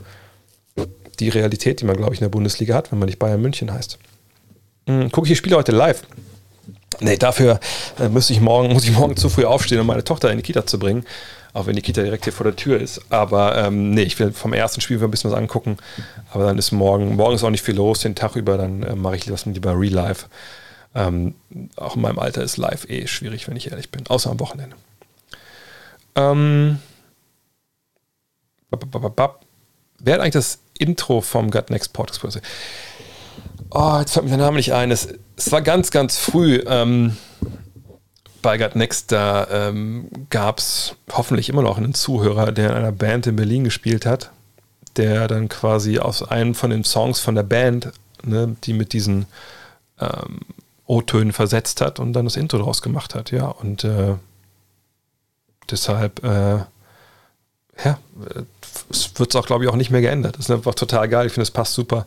die 1.20 1.30
Realität, 1.30 1.82
die 1.82 1.86
man, 1.86 1.98
glaube 1.98 2.14
ich, 2.14 2.20
in 2.20 2.26
der 2.26 2.30
Bundesliga 2.30 2.76
hat, 2.76 2.91
wenn 2.91 3.00
man 3.00 3.08
nicht 3.08 3.20
Bayern 3.20 3.41
München 3.41 3.74
heißt. 3.74 3.98
Mhm, 4.88 5.12
gucke 5.12 5.26
ich 5.26 5.32
die 5.32 5.36
Spiele 5.36 5.56
heute 5.56 5.72
live. 5.72 6.04
Nee, 7.00 7.18
dafür 7.18 7.60
äh, 8.00 8.10
müsste 8.10 8.34
ich 8.34 8.41
morgen, 8.41 8.72
muss 8.72 8.84
ich 8.84 8.91
morgen 8.91 9.18
zu 9.18 9.30
früh 9.30 9.45
aufstehen, 9.45 9.80
um 9.80 9.88
meine 9.88 10.04
Tochter 10.04 10.32
in 10.32 10.38
die 10.38 10.44
Kita 10.44 10.66
zu 10.66 10.78
bringen. 10.80 11.06
Auch 11.54 11.68
wenn 11.68 11.76
die 11.76 11.82
Kita 11.84 12.02
direkt 12.02 12.24
hier 12.24 12.34
vor 12.34 12.46
der 12.46 12.56
Tür 12.56 12.80
ist. 12.80 13.02
Aber 13.12 13.56
ähm, 13.58 13.92
nee, 13.92 14.02
ich 14.02 14.18
will 14.20 14.32
vom 14.32 14.54
ersten 14.54 14.82
Spiel 14.82 15.02
ein 15.02 15.12
bisschen 15.12 15.32
was 15.32 15.38
angucken. 15.38 15.78
Aber 16.32 16.46
dann 16.46 16.58
ist 16.58 16.72
morgen, 16.72 17.16
morgen 17.16 17.36
ist 17.36 17.44
auch 17.44 17.52
nicht 17.52 17.64
viel 17.64 17.76
los, 17.76 18.00
den 18.00 18.16
Tag 18.16 18.36
über, 18.36 18.58
dann 18.58 18.82
äh, 18.84 18.96
mache 18.96 19.18
ich 19.18 19.26
das 19.26 19.46
lieber 19.46 19.80
Real 19.80 19.94
Life. 19.94 20.26
Ähm, 20.96 21.36
auch 21.76 21.96
in 21.96 22.02
meinem 22.02 22.20
Alter 22.20 22.44
ist 22.44 22.58
live 22.58 22.90
eh 22.90 23.08
schwierig, 23.08 23.48
wenn 23.48 23.56
ich 23.56 23.72
ehrlich 23.72 23.90
bin. 23.90 24.06
Außer 24.08 24.30
am 24.30 24.40
Wochenende. 24.40 24.76
Ähm, 26.16 26.80
Wer 30.00 30.16
hat 30.16 30.22
eigentlich 30.22 30.34
das 30.34 30.60
Intro 30.78 31.22
vom 31.22 31.52
Gut 31.52 31.70
Next 31.70 31.94
Podcast? 31.94 32.42
Oh, 33.72 33.98
jetzt 34.00 34.14
fällt 34.14 34.26
mir 34.26 34.32
der 34.32 34.40
Name 34.40 34.58
nicht 34.58 34.74
ein. 34.74 34.92
Es, 34.92 35.08
es 35.36 35.52
war 35.52 35.62
ganz, 35.62 35.92
ganz 35.92 36.18
früh 36.18 36.62
ähm, 36.68 37.18
bei 38.44 38.60
Gut 38.60 38.76
Next. 38.76 39.11
Da 39.11 39.48
ähm, 39.49 40.07
gab 40.30 40.60
es 40.60 40.95
hoffentlich 41.11 41.49
immer 41.49 41.64
noch 41.64 41.80
einen 41.80 41.95
Zuhörer, 41.95 42.52
der 42.52 42.70
in 42.70 42.76
einer 42.76 42.91
Band 42.91 43.26
in 43.26 43.36
Berlin 43.36 43.64
gespielt 43.64 44.06
hat, 44.06 44.30
der 44.98 45.28
dann 45.28 45.49
quasi 45.49 45.98
aus 45.98 46.22
einem 46.22 46.53
von 46.53 46.70
den 46.70 46.84
Songs 46.84 47.20
von 47.20 47.34
der 47.34 47.41
Band, 47.41 47.91
ne, 48.24 48.56
die 48.64 48.74
mit 48.74 48.94
diesen 48.94 49.26
ähm, 49.99 50.41
O-Tönen 50.86 51.34
versetzt 51.34 51.82
hat 51.82 51.99
und 51.99 52.14
dann 52.14 52.26
das 52.26 52.36
Intro 52.36 52.60
draus 52.60 52.84
gemacht 52.84 53.15
hat. 53.15 53.32
Ja, 53.32 53.48
und 53.48 53.84
äh, 53.84 54.14
deshalb, 55.72 56.24
äh, 56.24 56.60
ja, 57.84 57.98
wird 59.18 59.30
es 59.30 59.36
auch, 59.36 59.48
glaube 59.48 59.64
ich, 59.64 59.70
auch 59.70 59.76
nicht 59.76 59.90
mehr 59.90 60.02
geändert. 60.02 60.38
Das 60.38 60.45
ist 60.45 60.52
einfach 60.52 60.76
total 60.76 61.07
geil. 61.10 61.26
Ich 61.26 61.34
finde, 61.34 61.44
es 61.44 61.52
passt 61.52 61.74
super. 61.74 62.06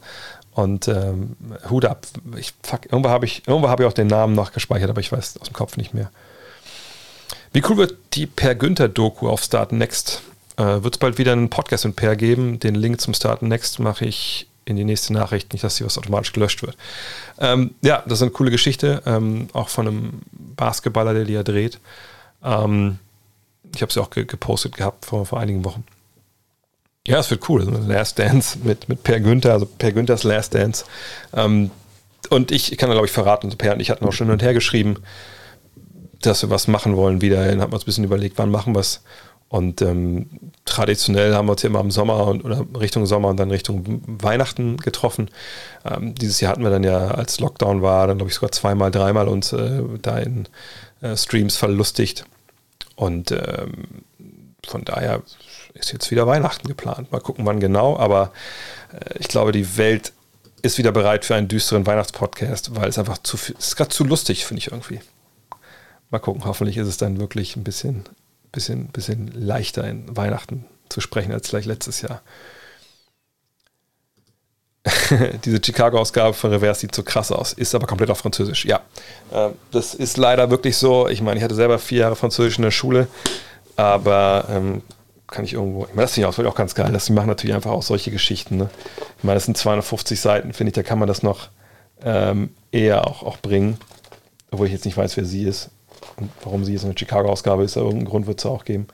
Und 0.52 0.88
ähm, 0.88 1.36
Hut 1.68 1.84
ab. 1.84 2.06
Ich, 2.36 2.54
fuck, 2.62 2.86
irgendwo 2.86 3.10
habe 3.10 3.26
ich, 3.26 3.42
hab 3.46 3.80
ich 3.80 3.86
auch 3.86 3.92
den 3.92 4.06
Namen 4.06 4.34
noch 4.34 4.52
gespeichert, 4.52 4.88
aber 4.88 5.00
ich 5.00 5.12
weiß 5.12 5.38
aus 5.38 5.48
dem 5.48 5.52
Kopf 5.52 5.76
nicht 5.76 5.92
mehr. 5.92 6.10
Wie 7.52 7.62
cool 7.68 7.76
wird 7.76 7.96
die 8.14 8.26
Per 8.26 8.54
Günther 8.54 8.88
Doku 8.88 9.28
auf 9.28 9.42
Start 9.42 9.72
Next? 9.72 10.22
Äh, 10.56 10.82
wird 10.82 10.94
es 10.94 10.98
bald 10.98 11.18
wieder 11.18 11.32
einen 11.32 11.50
Podcast 11.50 11.84
mit 11.84 11.96
Per 11.96 12.16
geben? 12.16 12.58
Den 12.60 12.74
Link 12.74 13.00
zum 13.00 13.14
Start 13.14 13.42
Next 13.42 13.78
mache 13.78 14.04
ich 14.04 14.46
in 14.64 14.76
die 14.76 14.84
nächste 14.84 15.12
Nachricht, 15.12 15.52
nicht, 15.52 15.62
dass 15.64 15.78
hier 15.78 15.86
was 15.86 15.96
automatisch 15.96 16.32
gelöscht 16.32 16.62
wird. 16.62 16.76
Ähm, 17.38 17.74
ja, 17.82 18.02
das 18.04 18.18
ist 18.18 18.22
eine 18.22 18.32
coole 18.32 18.50
Geschichte, 18.50 19.00
ähm, 19.06 19.48
auch 19.52 19.68
von 19.68 19.86
einem 19.86 20.22
Basketballer, 20.32 21.14
der 21.14 21.24
die 21.24 21.34
ja 21.34 21.44
dreht. 21.44 21.78
Ähm, 22.42 22.98
ich 23.74 23.82
habe 23.82 23.92
sie 23.92 24.00
auch 24.00 24.10
ge 24.10 24.24
gepostet 24.24 24.76
gehabt 24.76 25.06
vor, 25.06 25.24
vor 25.24 25.38
einigen 25.38 25.64
Wochen. 25.64 25.84
Ja, 27.06 27.20
es 27.20 27.30
wird 27.30 27.48
cool. 27.48 27.60
Also 27.60 27.72
Last 27.86 28.18
Dance 28.18 28.58
mit, 28.64 28.88
mit 28.88 29.04
Per 29.04 29.20
Günther, 29.20 29.52
also 29.52 29.66
Per 29.66 29.92
Günthers 29.92 30.24
Last 30.24 30.54
Dance. 30.54 30.84
Ähm, 31.32 31.70
und 32.30 32.50
ich 32.50 32.76
kann 32.76 32.88
da, 32.88 32.94
glaube 32.94 33.06
ich, 33.06 33.12
verraten, 33.12 33.48
Per 33.56 33.74
und 33.74 33.80
ich 33.80 33.90
hatten 33.90 34.04
auch 34.04 34.12
schon 34.12 34.26
hin 34.26 34.34
und 34.34 34.42
her 34.42 34.54
geschrieben, 34.54 34.96
dass 36.26 36.42
wir 36.42 36.50
was 36.50 36.68
machen 36.68 36.96
wollen 36.96 37.20
wieder. 37.20 37.46
Dann 37.46 37.60
haben 37.60 37.72
wir 37.72 37.76
uns 37.76 37.84
ein 37.84 37.86
bisschen 37.86 38.04
überlegt, 38.04 38.38
wann 38.38 38.50
machen 38.50 38.74
wir 38.74 38.80
es. 38.80 39.02
Und 39.48 39.80
ähm, 39.80 40.28
traditionell 40.64 41.34
haben 41.34 41.46
wir 41.46 41.52
uns 41.52 41.62
ja 41.62 41.68
immer 41.68 41.80
im 41.80 41.92
Sommer 41.92 42.26
und, 42.26 42.44
oder 42.44 42.66
Richtung 42.78 43.06
Sommer 43.06 43.28
und 43.28 43.36
dann 43.36 43.50
Richtung 43.50 44.02
Weihnachten 44.06 44.76
getroffen. 44.78 45.30
Ähm, 45.84 46.14
dieses 46.16 46.40
Jahr 46.40 46.52
hatten 46.52 46.64
wir 46.64 46.70
dann 46.70 46.82
ja, 46.82 47.08
als 47.08 47.38
Lockdown 47.38 47.80
war, 47.80 48.08
dann 48.08 48.18
glaube 48.18 48.30
ich 48.30 48.34
sogar 48.34 48.50
zweimal, 48.50 48.90
dreimal 48.90 49.28
uns 49.28 49.52
äh, 49.52 49.82
da 50.02 50.18
in 50.18 50.48
äh, 51.00 51.16
Streams 51.16 51.56
verlustigt. 51.56 52.24
Und 52.96 53.30
ähm, 53.30 54.02
von 54.66 54.84
daher 54.84 55.22
ist 55.74 55.92
jetzt 55.92 56.10
wieder 56.10 56.26
Weihnachten 56.26 56.66
geplant. 56.66 57.12
Mal 57.12 57.20
gucken, 57.20 57.46
wann 57.46 57.60
genau. 57.60 57.96
Aber 57.96 58.32
äh, 58.92 59.18
ich 59.20 59.28
glaube, 59.28 59.52
die 59.52 59.76
Welt 59.76 60.12
ist 60.62 60.78
wieder 60.78 60.90
bereit 60.90 61.24
für 61.24 61.36
einen 61.36 61.46
düsteren 61.46 61.86
Weihnachtspodcast, 61.86 62.74
weil 62.74 62.88
es 62.88 62.98
einfach 62.98 63.18
zu 63.18 63.36
viel, 63.36 63.54
ist 63.56 63.76
gerade 63.76 63.90
zu 63.90 64.04
lustig, 64.04 64.44
finde 64.44 64.58
ich 64.58 64.72
irgendwie. 64.72 65.00
Mal 66.10 66.18
gucken, 66.18 66.44
hoffentlich 66.44 66.76
ist 66.76 66.86
es 66.86 66.96
dann 66.98 67.18
wirklich 67.18 67.56
ein 67.56 67.64
bisschen, 67.64 68.04
bisschen, 68.52 68.86
bisschen 68.88 69.28
leichter 69.34 69.86
in 69.86 70.16
Weihnachten 70.16 70.64
zu 70.88 71.00
sprechen 71.00 71.32
als 71.32 71.48
vielleicht 71.48 71.66
letztes 71.66 72.00
Jahr. 72.00 72.22
Diese 75.44 75.60
Chicago-Ausgabe 75.62 76.32
von 76.32 76.52
Reverse 76.52 76.80
sieht 76.80 76.94
so 76.94 77.02
krass 77.02 77.32
aus, 77.32 77.52
ist 77.52 77.74
aber 77.74 77.88
komplett 77.88 78.10
auf 78.10 78.18
Französisch. 78.18 78.64
Ja, 78.64 78.82
äh, 79.32 79.48
das 79.72 79.94
ist 79.94 80.16
leider 80.16 80.50
wirklich 80.50 80.76
so. 80.76 81.08
Ich 81.08 81.20
meine, 81.22 81.38
ich 81.38 81.44
hatte 81.44 81.56
selber 81.56 81.80
vier 81.80 82.00
Jahre 82.00 82.14
Französisch 82.14 82.56
in 82.58 82.62
der 82.62 82.70
Schule, 82.70 83.08
aber 83.74 84.46
ähm, 84.48 84.82
kann 85.26 85.44
ich 85.44 85.54
irgendwo. 85.54 85.86
Ich 85.86 85.94
meine, 85.94 86.02
das 86.02 86.14
finde 86.14 86.30
ich 86.30 86.46
auch, 86.46 86.54
ganz 86.54 86.76
geil. 86.76 86.92
Das, 86.92 87.06
die 87.06 87.12
machen 87.12 87.26
natürlich 87.26 87.56
einfach 87.56 87.72
auch 87.72 87.82
solche 87.82 88.12
Geschichten. 88.12 88.58
Ne? 88.58 88.70
Ich 89.18 89.24
meine, 89.24 89.34
das 89.34 89.46
sind 89.46 89.56
250 89.56 90.20
Seiten, 90.20 90.52
finde 90.52 90.68
ich, 90.68 90.74
da 90.74 90.84
kann 90.84 91.00
man 91.00 91.08
das 91.08 91.24
noch 91.24 91.48
ähm, 92.04 92.50
eher 92.70 93.08
auch, 93.08 93.24
auch 93.24 93.38
bringen. 93.38 93.78
Obwohl 94.52 94.68
ich 94.68 94.72
jetzt 94.72 94.84
nicht 94.84 94.96
weiß, 94.96 95.16
wer 95.16 95.24
sie 95.24 95.42
ist 95.42 95.70
warum 96.42 96.64
sie 96.64 96.72
jetzt 96.72 96.84
eine 96.84 96.96
Chicago-Ausgabe 96.96 97.64
ist. 97.64 97.76
Aber 97.76 97.86
irgendeinen 97.86 98.10
Grund 98.10 98.26
wird 98.26 98.38
es 98.38 98.46
auch 98.46 98.64
geben. 98.64 98.88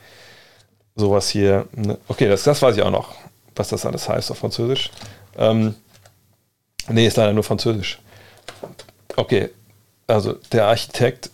Sowas 0.95 1.29
hier. 1.29 1.67
Ne? 1.75 1.99
Okay, 2.09 2.29
das, 2.29 2.43
das 2.43 2.61
weiß 2.61 2.77
ich 2.77 2.83
auch 2.83 2.91
noch, 2.91 3.15
was 3.55 3.69
das 3.69 3.87
alles 3.87 4.09
heißt 4.09 4.31
auf 4.31 4.39
Französisch. 4.39 4.91
Ähm, 5.37 5.75
nee, 6.89 7.07
ist 7.07 7.17
leider 7.17 7.33
nur 7.33 7.45
Französisch. 7.45 8.01
Okay, 9.17 9.51
also 10.07 10.35
der 10.53 10.67
Architekt, 10.67 11.31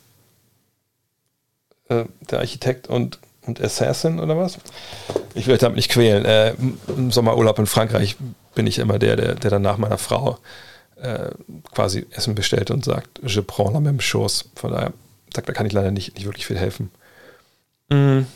äh, 1.89 2.05
der 2.31 2.41
Architekt 2.41 2.89
und 2.89 3.19
und 3.49 3.61
Assassin 3.61 4.21
oder 4.21 4.37
was? 4.37 4.59
Ich 5.35 5.47
will 5.47 5.57
damit 5.57 5.77
nicht 5.77 5.91
quälen. 5.91 6.25
Äh, 6.25 6.55
Im 6.89 7.11
Sommerurlaub 7.11 7.59
in 7.59 7.67
Frankreich 7.67 8.17
bin 8.55 8.67
ich 8.67 8.79
immer 8.79 8.99
der, 8.99 9.17
der, 9.17 9.35
der 9.35 9.51
dann 9.51 9.63
nach 9.63 9.79
meiner 9.79 9.99
Frau 9.99 10.39
äh, 10.97 11.31
quasi 11.75 12.07
Essen 12.11 12.35
bestellt 12.35 12.71
und 12.71 12.85
sagt, 12.85 13.21
je 13.25 13.43
prends 13.43 13.73
la 13.73 13.81
même 13.81 14.01
chose. 14.01 14.45
Von 14.55 14.73
daher, 14.73 14.93
da 15.33 15.41
kann 15.41 15.67
ich 15.67 15.73
leider 15.73 15.91
nicht, 15.91 16.15
nicht 16.15 16.25
wirklich 16.25 16.47
viel 16.47 16.59
helfen. 16.59 16.91
Mhm. 17.91 18.27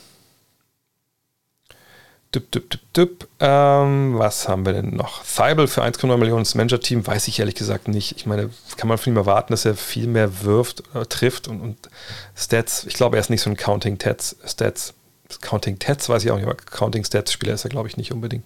Dup, 2.33 2.51
dup, 2.51 2.71
dup, 2.71 2.81
dup. 2.95 3.29
Ähm, 3.41 4.19
was 4.19 4.49
haben 4.49 4.65
wir 4.65 4.73
denn 4.73 4.97
noch? 4.97 5.23
Thibel 5.23 5.69
für 5.69 5.83
1,9 5.83 6.17
Millionen 6.17 6.47
Manager-Team 6.55 7.07
weiß 7.07 7.29
ich 7.29 7.39
ehrlich 7.39 7.55
gesagt 7.57 7.89
nicht. 7.89 8.17
Ich 8.17 8.25
meine, 8.25 8.49
kann 8.79 8.89
man 8.89 8.97
von 8.97 9.13
ihm 9.13 9.19
erwarten, 9.19 9.53
dass 9.53 9.67
er 9.67 9.75
viel 9.75 10.07
mehr 10.07 10.43
wirft 10.43 10.83
oder 10.95 11.07
trifft 11.07 11.47
und, 11.47 11.61
und 11.61 11.91
Stats. 12.35 12.85
Ich 12.85 12.95
glaube, 12.95 13.17
er 13.17 13.21
ist 13.21 13.29
nicht 13.29 13.43
so 13.43 13.51
ein 13.51 13.57
Counting-Stats. 13.57 14.37
Stats 14.47 14.95
Counting 15.41 15.79
Tats 15.79 16.09
weiß 16.09 16.25
ich 16.25 16.31
auch 16.31 16.37
nicht, 16.37 16.47
aber 16.47 16.57
Counting 16.57 17.05
Stats 17.05 17.33
Spieler 17.33 17.55
ist 17.55 17.65
er, 17.65 17.71
glaube 17.71 17.89
ich, 17.89 17.97
nicht 17.97 18.13
unbedingt. 18.13 18.45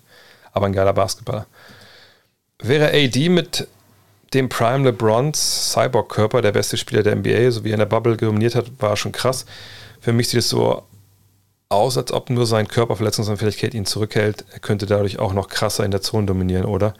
aber 0.52 0.66
ein 0.66 0.72
geiler 0.72 0.92
Basketballer. 0.92 1.46
Wäre 2.58 2.88
AD 2.88 3.28
mit 3.28 3.68
dem 4.36 4.48
Prime 4.48 4.84
LeBrons 4.84 5.72
Cyborg-Körper 5.72 6.42
der 6.42 6.52
beste 6.52 6.76
Spieler 6.76 7.02
der 7.02 7.16
NBA, 7.16 7.50
so 7.50 7.64
wie 7.64 7.70
er 7.70 7.74
in 7.74 7.80
der 7.80 7.86
Bubble 7.86 8.16
dominiert 8.16 8.54
hat, 8.54 8.70
war 8.80 8.96
schon 8.96 9.12
krass. 9.12 9.46
Für 10.00 10.12
mich 10.12 10.28
sieht 10.28 10.40
es 10.40 10.48
so 10.48 10.84
aus, 11.68 11.98
als 11.98 12.12
ob 12.12 12.30
nur 12.30 12.46
sein 12.46 12.68
Körper 12.68 12.96
Verletzungsanfälligkeit 12.96 13.74
ihn 13.74 13.86
zurückhält. 13.86 14.44
Er 14.52 14.60
könnte 14.60 14.86
dadurch 14.86 15.18
auch 15.18 15.32
noch 15.32 15.48
krasser 15.48 15.84
in 15.84 15.90
der 15.90 16.02
Zone 16.02 16.26
dominieren, 16.26 16.66
oder? 16.66 16.94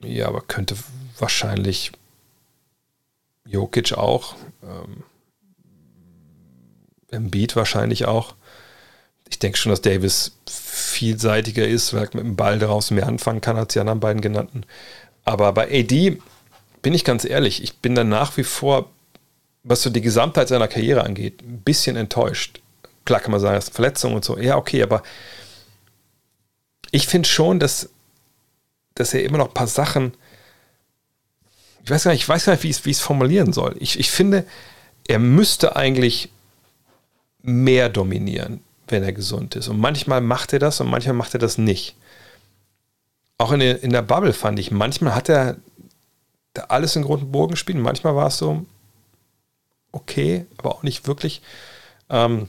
Ja, 0.00 0.28
aber 0.28 0.42
könnte 0.42 0.76
wahrscheinlich 1.18 1.92
Jokic 3.46 3.94
auch. 3.94 4.36
Ähm, 4.62 5.02
Embiid 7.10 7.56
wahrscheinlich 7.56 8.04
auch. 8.06 8.34
Ich 9.28 9.38
denke 9.38 9.56
schon, 9.58 9.70
dass 9.70 9.80
Davis 9.80 10.36
vielseitiger 10.46 11.66
ist, 11.66 11.94
weil 11.94 12.04
er 12.04 12.10
mit 12.14 12.24
dem 12.24 12.36
Ball 12.36 12.58
draußen 12.58 12.94
mehr 12.94 13.06
anfangen 13.06 13.40
kann 13.40 13.56
als 13.56 13.72
die 13.72 13.80
anderen 13.80 14.00
beiden 14.00 14.20
genannten. 14.20 14.64
Aber 15.24 15.52
bei 15.52 15.64
AD 15.64 16.18
bin 16.82 16.94
ich 16.94 17.04
ganz 17.04 17.24
ehrlich, 17.24 17.62
ich 17.62 17.78
bin 17.78 17.94
dann 17.94 18.08
nach 18.08 18.36
wie 18.36 18.44
vor, 18.44 18.90
was 19.62 19.82
so 19.82 19.90
die 19.90 20.02
Gesamtheit 20.02 20.48
seiner 20.48 20.68
Karriere 20.68 21.04
angeht, 21.04 21.42
ein 21.42 21.62
bisschen 21.62 21.96
enttäuscht. 21.96 22.60
Klar 23.04 23.20
kann 23.20 23.30
man 23.30 23.40
sagen, 23.40 23.54
das 23.54 23.68
ist 23.68 23.74
Verletzung 23.74 24.14
und 24.14 24.24
so. 24.24 24.38
Ja, 24.38 24.56
okay, 24.56 24.82
aber 24.82 25.02
ich 26.90 27.06
finde 27.06 27.28
schon, 27.28 27.58
dass, 27.58 27.88
dass 28.94 29.14
er 29.14 29.24
immer 29.24 29.38
noch 29.38 29.48
ein 29.48 29.54
paar 29.54 29.66
Sachen, 29.66 30.14
ich 31.82 31.90
weiß 31.90 32.04
gar 32.04 32.12
nicht, 32.12 32.22
ich 32.22 32.28
weiß 32.28 32.44
gar 32.44 32.52
nicht, 32.52 32.64
wie 32.64 32.70
ich 32.70 32.96
es 32.96 33.00
formulieren 33.00 33.52
soll. 33.52 33.76
Ich, 33.78 33.98
ich 33.98 34.10
finde, 34.10 34.46
er 35.06 35.18
müsste 35.18 35.76
eigentlich 35.76 36.30
mehr 37.42 37.88
dominieren, 37.88 38.62
wenn 38.88 39.02
er 39.02 39.12
gesund 39.12 39.56
ist. 39.56 39.68
Und 39.68 39.78
manchmal 39.78 40.20
macht 40.20 40.52
er 40.52 40.58
das 40.58 40.80
und 40.80 40.88
manchmal 40.88 41.14
macht 41.14 41.34
er 41.34 41.40
das 41.40 41.58
nicht 41.58 41.94
auch 43.38 43.52
in 43.52 43.60
der, 43.60 43.82
in 43.82 43.90
der 43.90 44.02
Bubble 44.02 44.32
fand 44.32 44.58
ich, 44.58 44.70
manchmal 44.70 45.14
hat 45.14 45.28
er 45.28 45.56
alles 46.68 46.96
in 46.96 47.02
Grund 47.02 47.22
und 47.22 47.32
Bogen 47.32 47.52
gespielt. 47.52 47.78
Manchmal 47.78 48.14
war 48.14 48.28
es 48.28 48.38
so 48.38 48.64
okay, 49.92 50.46
aber 50.56 50.74
auch 50.74 50.82
nicht 50.82 51.06
wirklich. 51.06 51.42
Ähm, 52.10 52.48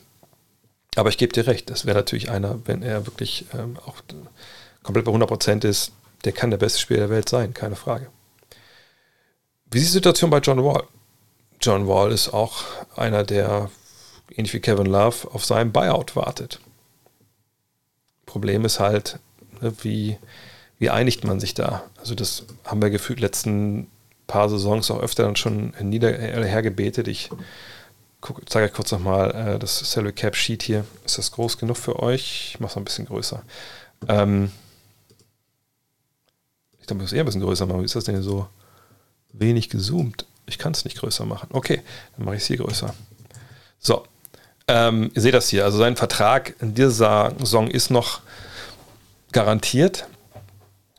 aber 0.96 1.10
ich 1.10 1.18
gebe 1.18 1.34
dir 1.34 1.48
recht, 1.48 1.70
das 1.70 1.86
wäre 1.86 1.98
natürlich 1.98 2.30
einer, 2.30 2.60
wenn 2.66 2.82
er 2.82 3.06
wirklich 3.06 3.46
ähm, 3.54 3.78
auch 3.86 3.96
komplett 4.84 5.06
bei 5.06 5.12
100% 5.12 5.66
ist, 5.66 5.92
der 6.24 6.32
kann 6.32 6.52
der 6.52 6.58
beste 6.58 6.80
Spieler 6.80 7.02
der 7.02 7.10
Welt 7.10 7.30
sein, 7.30 7.54
keine 7.54 7.76
Frage. 7.76 8.08
Wie 9.70 9.80
ist 9.80 9.88
die 9.88 9.94
Situation 9.94 10.30
bei 10.30 10.40
John 10.40 10.64
Wall? 10.64 10.84
John 11.62 11.88
Wall 11.88 12.12
ist 12.12 12.34
auch 12.34 12.64
einer, 12.96 13.24
der 13.24 13.70
ähnlich 14.32 14.54
wie 14.54 14.60
Kevin 14.60 14.86
Love 14.86 15.32
auf 15.34 15.46
seinem 15.46 15.72
Buyout 15.72 16.16
wartet. 16.16 16.60
Problem 18.26 18.66
ist 18.66 18.80
halt, 18.80 19.20
ne, 19.62 19.74
wie 19.82 20.18
wie 20.80 20.90
einigt 20.90 21.24
man 21.24 21.40
sich 21.40 21.54
da? 21.54 21.84
Also 21.98 22.16
das 22.16 22.46
haben 22.66 22.82
wir 22.82 22.90
gefühlt 22.90 23.20
letzten 23.20 23.88
paar 24.28 24.50
Saisons 24.50 24.92
auch 24.92 25.00
öfter 25.00 25.24
dann 25.24 25.36
schon 25.36 25.74
äh, 25.74 26.46
hergebetet. 26.46 27.08
Ich 27.08 27.30
zeige 28.48 28.66
euch 28.66 28.74
kurz 28.74 28.92
nochmal 28.92 29.32
äh, 29.56 29.60
das 29.60 29.80
Salary 29.80 30.14
Cap 30.14 30.36
Sheet 30.36 30.64
hier. 30.64 30.86
Ist 31.06 31.18
das 31.18 31.32
groß 31.32 31.58
genug 31.58 31.78
für 31.78 32.02
euch? 32.02 32.52
Ich 32.54 32.60
mache 32.60 32.72
es 32.72 32.78
ein 32.78 32.86
bisschen 32.86 33.06
größer. 33.06 33.44
Ähm 34.08 34.52
ich 36.80 36.88
glaube, 36.88 37.02
ich 37.02 37.06
muss 37.06 37.14
eher 37.14 37.24
ein 37.24 37.26
bisschen 37.26 37.42
größer 37.42 37.66
machen. 37.66 37.82
Wie 37.82 37.86
ist 37.86 37.96
das 37.96 38.04
denn 38.04 38.16
hier 38.16 38.24
so 38.24 38.48
wenig 39.34 39.70
gezoomt? 39.70 40.26
Ich 40.46 40.58
kann 40.58 40.74
es 40.74 40.86
nicht 40.86 40.98
größer 40.98 41.26
machen. 41.26 41.50
Okay, 41.52 41.82
dann 42.16 42.26
mache 42.26 42.36
ich 42.36 42.44
es 42.44 42.48
hier 42.48 42.58
größer. 42.58 42.94
So, 43.80 44.06
ähm, 44.68 45.12
ihr 45.14 45.22
seht 45.22 45.34
das 45.34 45.50
hier. 45.50 45.64
Also 45.66 45.78
sein 45.78 45.96
Vertrag 45.96 46.56
in 46.62 46.76
dieser 46.76 47.34
Saison 47.40 47.70
ist 47.70 47.90
noch 47.90 48.22
garantiert. 49.32 50.08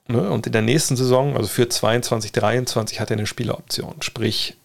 Ne? 0.09 0.31
Und 0.31 0.47
in 0.47 0.53
der 0.53 0.63
nächsten 0.63 0.97
Saison, 0.97 1.37
also 1.37 1.49
für 1.49 1.69
22, 1.69 2.33
23, 2.33 3.01
hat 3.01 3.11
er 3.11 3.17
eine 3.17 3.27
Spieleroption. 3.27 3.97
Sprich, 4.01 4.57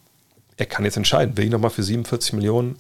er 0.58 0.66
kann 0.66 0.86
jetzt 0.86 0.98
entscheiden, 0.98 1.38
will 1.38 1.46
ich 1.46 1.52
nochmal 1.52 1.72
für 1.72 1.84
47 1.84 2.34
Millionen 2.34 2.78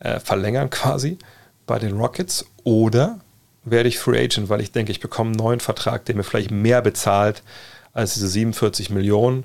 äh, 0.00 0.20
verlängern 0.20 0.70
quasi 0.70 1.18
bei 1.66 1.78
den 1.78 1.96
Rockets 1.96 2.46
oder 2.64 3.20
werde 3.64 3.88
ich 3.88 3.98
Free 3.98 4.22
Agent, 4.22 4.50
weil 4.50 4.60
ich 4.60 4.72
denke, 4.72 4.92
ich 4.92 5.00
bekomme 5.00 5.30
einen 5.30 5.38
neuen 5.38 5.60
Vertrag, 5.60 6.04
der 6.04 6.14
mir 6.14 6.24
vielleicht 6.24 6.50
mehr 6.50 6.82
bezahlt 6.82 7.42
als 7.94 8.14
diese 8.14 8.28
47 8.28 8.90
Millionen. 8.90 9.44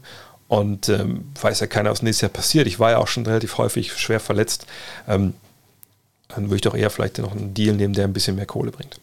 Und 0.49 0.90
ähm, 0.90 1.26
weiß 1.40 1.60
ja 1.60 1.68
keiner, 1.68 1.91
was 1.91 2.02
nächstes 2.02 2.22
Jahr 2.22 2.31
passiert. 2.31 2.65
Ich 2.65 2.80
war 2.80 2.91
ja 2.91 2.98
auch 2.98 3.07
schon 3.07 3.26
relativ 3.26 3.60
häufig 3.60 3.94
schwer 3.94 4.19
verletzt. 4.19 4.65
Ähm, 5.07 5.36
dann 6.27 6.45
würde 6.45 6.56
ich 6.56 6.61
doch 6.61 6.76
eher 6.76 6.90
vielleicht 6.90 7.19
noch 7.19 7.34
einen 7.34 7.53
Deal 7.53 7.76
nehmen, 7.76 7.94
der 7.94 8.06
ein 8.06 8.14
bisschen 8.14 8.36
mehr 8.36 8.48
Kohle 8.48 8.72
bringt. 8.72 8.99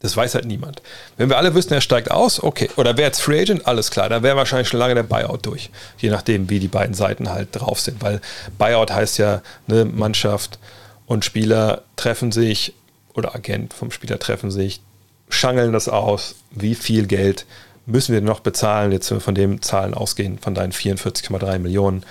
Das 0.00 0.16
weiß 0.16 0.34
halt 0.34 0.46
niemand. 0.46 0.80
Wenn 1.18 1.28
wir 1.28 1.36
alle 1.36 1.54
wüssten, 1.54 1.74
er 1.74 1.82
steigt 1.82 2.10
aus, 2.10 2.42
okay. 2.42 2.70
Oder 2.76 2.96
wäre 2.96 3.08
jetzt 3.08 3.20
Free 3.20 3.40
Agent, 3.40 3.66
alles 3.66 3.90
klar. 3.90 4.08
Da 4.08 4.22
wäre 4.22 4.36
wahrscheinlich 4.36 4.68
schon 4.68 4.80
lange 4.80 4.94
der 4.94 5.02
Buyout 5.02 5.44
durch. 5.44 5.70
Je 5.98 6.08
nachdem, 6.10 6.48
wie 6.48 6.58
die 6.58 6.68
beiden 6.68 6.94
Seiten 6.94 7.28
halt 7.28 7.48
drauf 7.52 7.80
sind. 7.80 8.00
Weil 8.00 8.20
Buyout 8.56 8.90
heißt 8.90 9.18
ja, 9.18 9.42
eine 9.68 9.84
Mannschaft 9.84 10.58
und 11.06 11.24
Spieler 11.24 11.82
treffen 11.96 12.32
sich, 12.32 12.72
oder 13.14 13.34
Agent 13.34 13.74
vom 13.74 13.90
Spieler 13.90 14.18
treffen 14.18 14.50
sich, 14.50 14.80
schangeln 15.28 15.72
das 15.72 15.88
aus, 15.88 16.36
wie 16.50 16.74
viel 16.74 17.06
Geld 17.06 17.44
müssen 17.84 18.14
wir 18.14 18.20
noch 18.20 18.40
bezahlen, 18.40 18.92
jetzt 18.92 19.12
von 19.12 19.34
dem 19.34 19.60
Zahlen 19.62 19.94
ausgehen, 19.94 20.38
von 20.38 20.54
deinen 20.54 20.72
44,3 20.72 21.58
Millionen, 21.58 22.04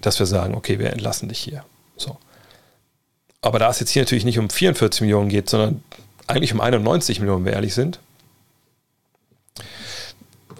dass 0.00 0.18
wir 0.18 0.26
sagen, 0.26 0.54
okay, 0.54 0.78
wir 0.78 0.90
entlassen 0.90 1.28
dich 1.28 1.38
hier. 1.38 1.64
So. 1.96 2.18
Aber 3.40 3.58
da 3.58 3.70
es 3.70 3.80
jetzt 3.80 3.90
hier 3.90 4.02
natürlich 4.02 4.24
nicht 4.24 4.38
um 4.38 4.50
44 4.50 5.02
Millionen 5.02 5.28
geht, 5.28 5.48
sondern 5.48 5.82
eigentlich 6.26 6.52
um 6.52 6.60
91 6.60 7.20
Millionen, 7.20 7.44
wenn 7.44 7.52
wir 7.52 7.56
ehrlich 7.56 7.74
sind. 7.74 8.00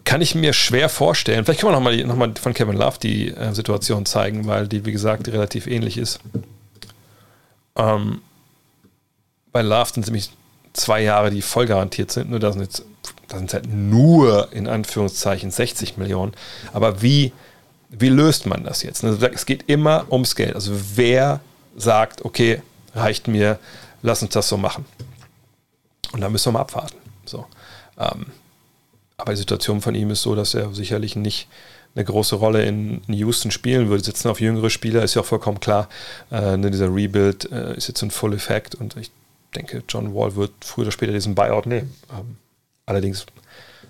Kann 0.05 0.20
ich 0.20 0.35
mir 0.35 0.53
schwer 0.53 0.89
vorstellen. 0.89 1.45
Vielleicht 1.45 1.61
können 1.61 1.73
wir 1.73 1.77
nochmal 1.77 1.97
noch 2.05 2.16
mal 2.16 2.35
von 2.41 2.53
Kevin 2.53 2.77
Love 2.77 2.99
die 3.03 3.31
äh, 3.31 3.55
Situation 3.55 4.05
zeigen, 4.05 4.47
weil 4.47 4.69
die, 4.69 4.85
wie 4.85 4.93
gesagt, 4.93 5.28
relativ 5.28 5.66
ähnlich 5.66 5.97
ist. 5.97 6.20
Ähm, 7.77 8.20
bei 9.51 9.62
Love 9.62 9.91
sind 9.95 10.07
nämlich 10.07 10.31
zwei 10.74 11.03
Jahre, 11.03 11.31
die 11.31 11.43
voll 11.43 11.66
garantiert 11.66 12.11
sind. 12.11 12.31
Nur 12.31 12.41
da 12.41 12.53
sind 12.53 12.62
jetzt 12.62 12.85
da 13.28 13.39
sind 13.39 13.53
halt 13.53 13.66
nur 13.69 14.53
in 14.53 14.69
Anführungszeichen 14.69 15.51
60 15.51 15.97
Millionen. 15.97 16.32
Aber 16.73 17.03
wie, 17.03 17.32
wie 17.89 18.09
löst 18.09 18.47
man 18.47 18.65
das 18.65 18.82
jetzt? 18.82 19.05
Also 19.05 19.27
es 19.27 19.47
geht 19.47 19.65
immer 19.66 20.07
ums 20.11 20.36
Geld. 20.36 20.55
Also 20.55 20.73
wer 20.95 21.41
sagt, 21.77 22.24
okay, 22.24 22.62
reicht 22.95 23.28
mir, 23.28 23.59
lass 24.03 24.23
uns 24.23 24.32
das 24.32 24.49
so 24.49 24.57
machen. 24.57 24.85
Und 26.15 26.20
da 26.20 26.28
müssen 26.28 26.47
wir 26.47 26.53
mal 26.53 26.61
abwarten. 26.61 26.97
So. 27.27 27.45
Ähm, 27.99 28.27
aber 29.16 29.32
die 29.32 29.39
Situation 29.39 29.81
von 29.81 29.97
ihm 29.97 30.11
ist 30.11 30.23
so, 30.23 30.36
dass 30.36 30.55
er 30.55 30.73
sicherlich 30.73 31.16
nicht 31.16 31.49
eine 31.97 32.05
große 32.05 32.36
Rolle 32.36 32.65
in, 32.65 33.03
Houston 33.09 33.51
spielen 33.51 33.89
würde. 33.89 34.05
Sitzen 34.05 34.28
auf 34.28 34.41
jüngere 34.41 34.70
Spieler, 34.70 35.03
ist 35.03 35.15
ja 35.15 35.23
auch 35.23 35.27
vollkommen 35.27 35.59
klar. 35.59 35.89
Äh, 36.31 36.57
ne, 36.57 36.70
dieser 36.70 36.95
Rebuild 36.95 37.51
äh, 37.51 37.77
ist 37.77 37.89
jetzt 37.89 38.01
ein 38.03 38.12
Full 38.12 38.32
Effect 38.32 38.77
und 38.77 38.97
ich 38.97 39.11
denke, 39.57 39.82
John 39.89 40.15
Wall 40.15 40.36
wird 40.36 40.53
früher 40.61 40.85
oder 40.85 40.93
später 40.93 41.12
diesen 41.12 41.35
Buyout 41.35 41.66
nehmen. 41.66 41.93
Ähm, 42.12 42.36
allerdings 42.86 43.27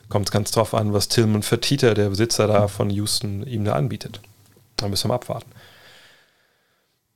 kommt 0.09 0.28
es 0.28 0.32
ganz 0.32 0.51
drauf 0.51 0.72
an, 0.72 0.94
was 0.94 1.09
Tillman 1.09 1.42
Fertitta, 1.42 1.92
der 1.92 2.09
Besitzer 2.09 2.46
da 2.46 2.68
von 2.68 2.88
Houston, 2.88 3.46
ihm 3.46 3.66
da 3.66 3.74
anbietet. 3.74 4.20
Da 4.76 4.88
müssen 4.88 5.05
wir 5.05 5.09
mal 5.09 5.14
abwarten. 5.16 5.51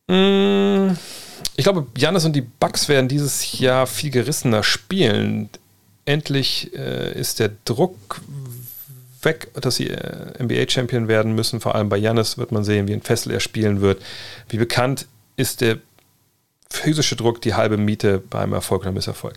Mmh 0.09 1.28
ich 1.57 1.65
glaube, 1.65 1.87
Janis 1.97 2.25
und 2.25 2.35
die 2.35 2.43
Bucks 2.43 2.89
werden 2.89 3.09
dieses 3.09 3.59
Jahr 3.59 3.87
viel 3.87 4.11
gerissener 4.11 4.63
spielen. 4.63 5.51
Endlich 6.05 6.75
äh, 6.75 7.13
ist 7.19 7.41
der 7.41 7.51
Druck 7.65 8.21
weg, 9.23 9.49
dass 9.55 9.77
sie 9.77 9.91
äh, 9.91 10.43
NBA-Champion 10.43 11.09
werden 11.09 11.35
müssen. 11.35 11.61
Vor 11.61 11.75
allem 11.75 11.89
bei 11.89 11.97
Janis 11.97 12.39
wird 12.39 12.53
man 12.53 12.65
sehen, 12.65 12.89
wie 12.89 12.93
ein 12.93 13.03
Fessel 13.03 13.33
er 13.33 13.41
spielen 13.41 13.81
wird. 13.81 14.01
Wie 14.49 14.57
bekannt 14.57 15.07
ist 15.37 15.61
der 15.61 15.79
physische 16.71 17.17
Druck 17.17 17.41
die 17.43 17.55
halbe 17.55 17.77
Miete 17.77 18.19
beim 18.19 18.53
Erfolg 18.53 18.83
oder 18.83 18.93
Misserfolg. 18.93 19.35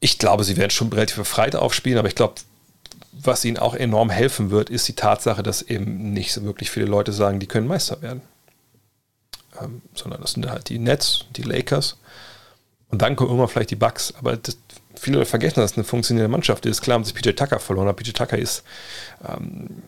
Ich 0.00 0.18
glaube, 0.18 0.44
sie 0.44 0.56
werden 0.56 0.70
schon 0.70 0.92
relativ 0.92 1.16
befreit 1.16 1.54
aufspielen, 1.54 1.98
aber 1.98 2.08
ich 2.08 2.14
glaube, 2.14 2.34
was 3.12 3.44
ihnen 3.44 3.58
auch 3.58 3.74
enorm 3.74 4.08
helfen 4.08 4.50
wird, 4.50 4.70
ist 4.70 4.88
die 4.88 4.94
Tatsache, 4.94 5.42
dass 5.42 5.60
eben 5.60 6.14
nicht 6.14 6.32
so 6.32 6.42
wirklich 6.44 6.70
viele 6.70 6.86
Leute 6.86 7.12
sagen, 7.12 7.40
die 7.40 7.46
können 7.46 7.66
Meister 7.66 8.00
werden 8.00 8.22
ähm, 9.60 9.82
sondern 9.94 10.20
das 10.20 10.32
sind 10.32 10.48
halt 10.48 10.68
die 10.68 10.78
Nets, 10.78 11.26
die 11.36 11.42
Lakers. 11.42 11.96
Und 12.90 13.02
dann 13.02 13.16
kommen 13.16 13.30
immer 13.30 13.48
vielleicht 13.48 13.70
die 13.70 13.76
Bucks. 13.76 14.14
Aber 14.18 14.36
das, 14.36 14.56
viele 14.94 15.24
vergessen, 15.24 15.60
dass 15.60 15.72
es 15.72 15.76
eine 15.76 15.84
funktionierende 15.84 16.30
Mannschaft 16.30 16.66
ist. 16.66 16.82
Klar 16.82 16.96
haben 16.96 17.04
sich 17.04 17.14
PJ 17.14 17.30
Tucker 17.30 17.58
verloren, 17.60 17.88
aber 17.88 17.96
PJ 17.96 18.10
Tucker 18.12 18.38
ist 18.38 18.64
ähm, 19.26 19.82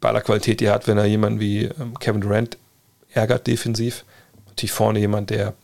bei 0.00 0.08
aller 0.08 0.22
Qualität, 0.22 0.60
die 0.60 0.66
er 0.66 0.74
hat, 0.74 0.86
wenn 0.86 0.98
er 0.98 1.06
jemanden 1.06 1.40
wie 1.40 1.64
ähm, 1.64 1.98
Kevin 1.98 2.20
Durant 2.20 2.58
ärgert 3.10 3.46
defensiv. 3.46 4.04
Natürlich 4.46 4.72
vorne 4.72 4.98
jemand, 4.98 5.30
der, 5.30 5.54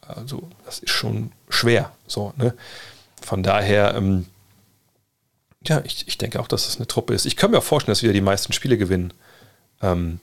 also 0.00 0.48
das 0.64 0.80
ist 0.80 0.90
schon 0.90 1.32
schwer. 1.48 1.92
So, 2.06 2.32
ne? 2.36 2.54
Von 3.20 3.42
daher, 3.42 3.94
ähm, 3.94 4.26
ja, 5.66 5.82
ich, 5.84 6.08
ich 6.08 6.16
denke 6.16 6.40
auch, 6.40 6.48
dass 6.48 6.66
das 6.66 6.76
eine 6.76 6.86
Truppe 6.86 7.14
ist. 7.14 7.26
Ich 7.26 7.36
kann 7.36 7.50
mir 7.50 7.58
auch 7.58 7.64
vorstellen, 7.64 7.92
dass 7.92 8.02
wir 8.02 8.12
die 8.12 8.20
meisten 8.20 8.52
Spiele 8.52 8.78
gewinnen 8.78 9.12
ähm, 9.82 10.20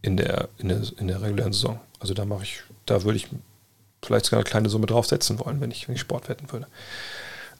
in, 0.00 0.16
der, 0.16 0.48
in, 0.58 0.68
der, 0.68 0.82
in 0.98 1.08
der 1.08 1.20
regulären 1.20 1.52
Saison. 1.52 1.78
Also 2.02 2.14
da 2.14 2.24
mache 2.24 2.42
ich, 2.42 2.60
da 2.84 3.04
würde 3.04 3.16
ich 3.16 3.28
vielleicht 4.04 4.26
sogar 4.26 4.40
eine 4.40 4.48
kleine 4.50 4.68
Summe 4.68 4.86
draufsetzen 4.86 5.38
wollen, 5.38 5.60
wenn 5.60 5.70
ich, 5.70 5.88
wenn 5.88 5.94
ich 5.94 6.00
Sport 6.00 6.28
wetten 6.28 6.50
würde. 6.52 6.66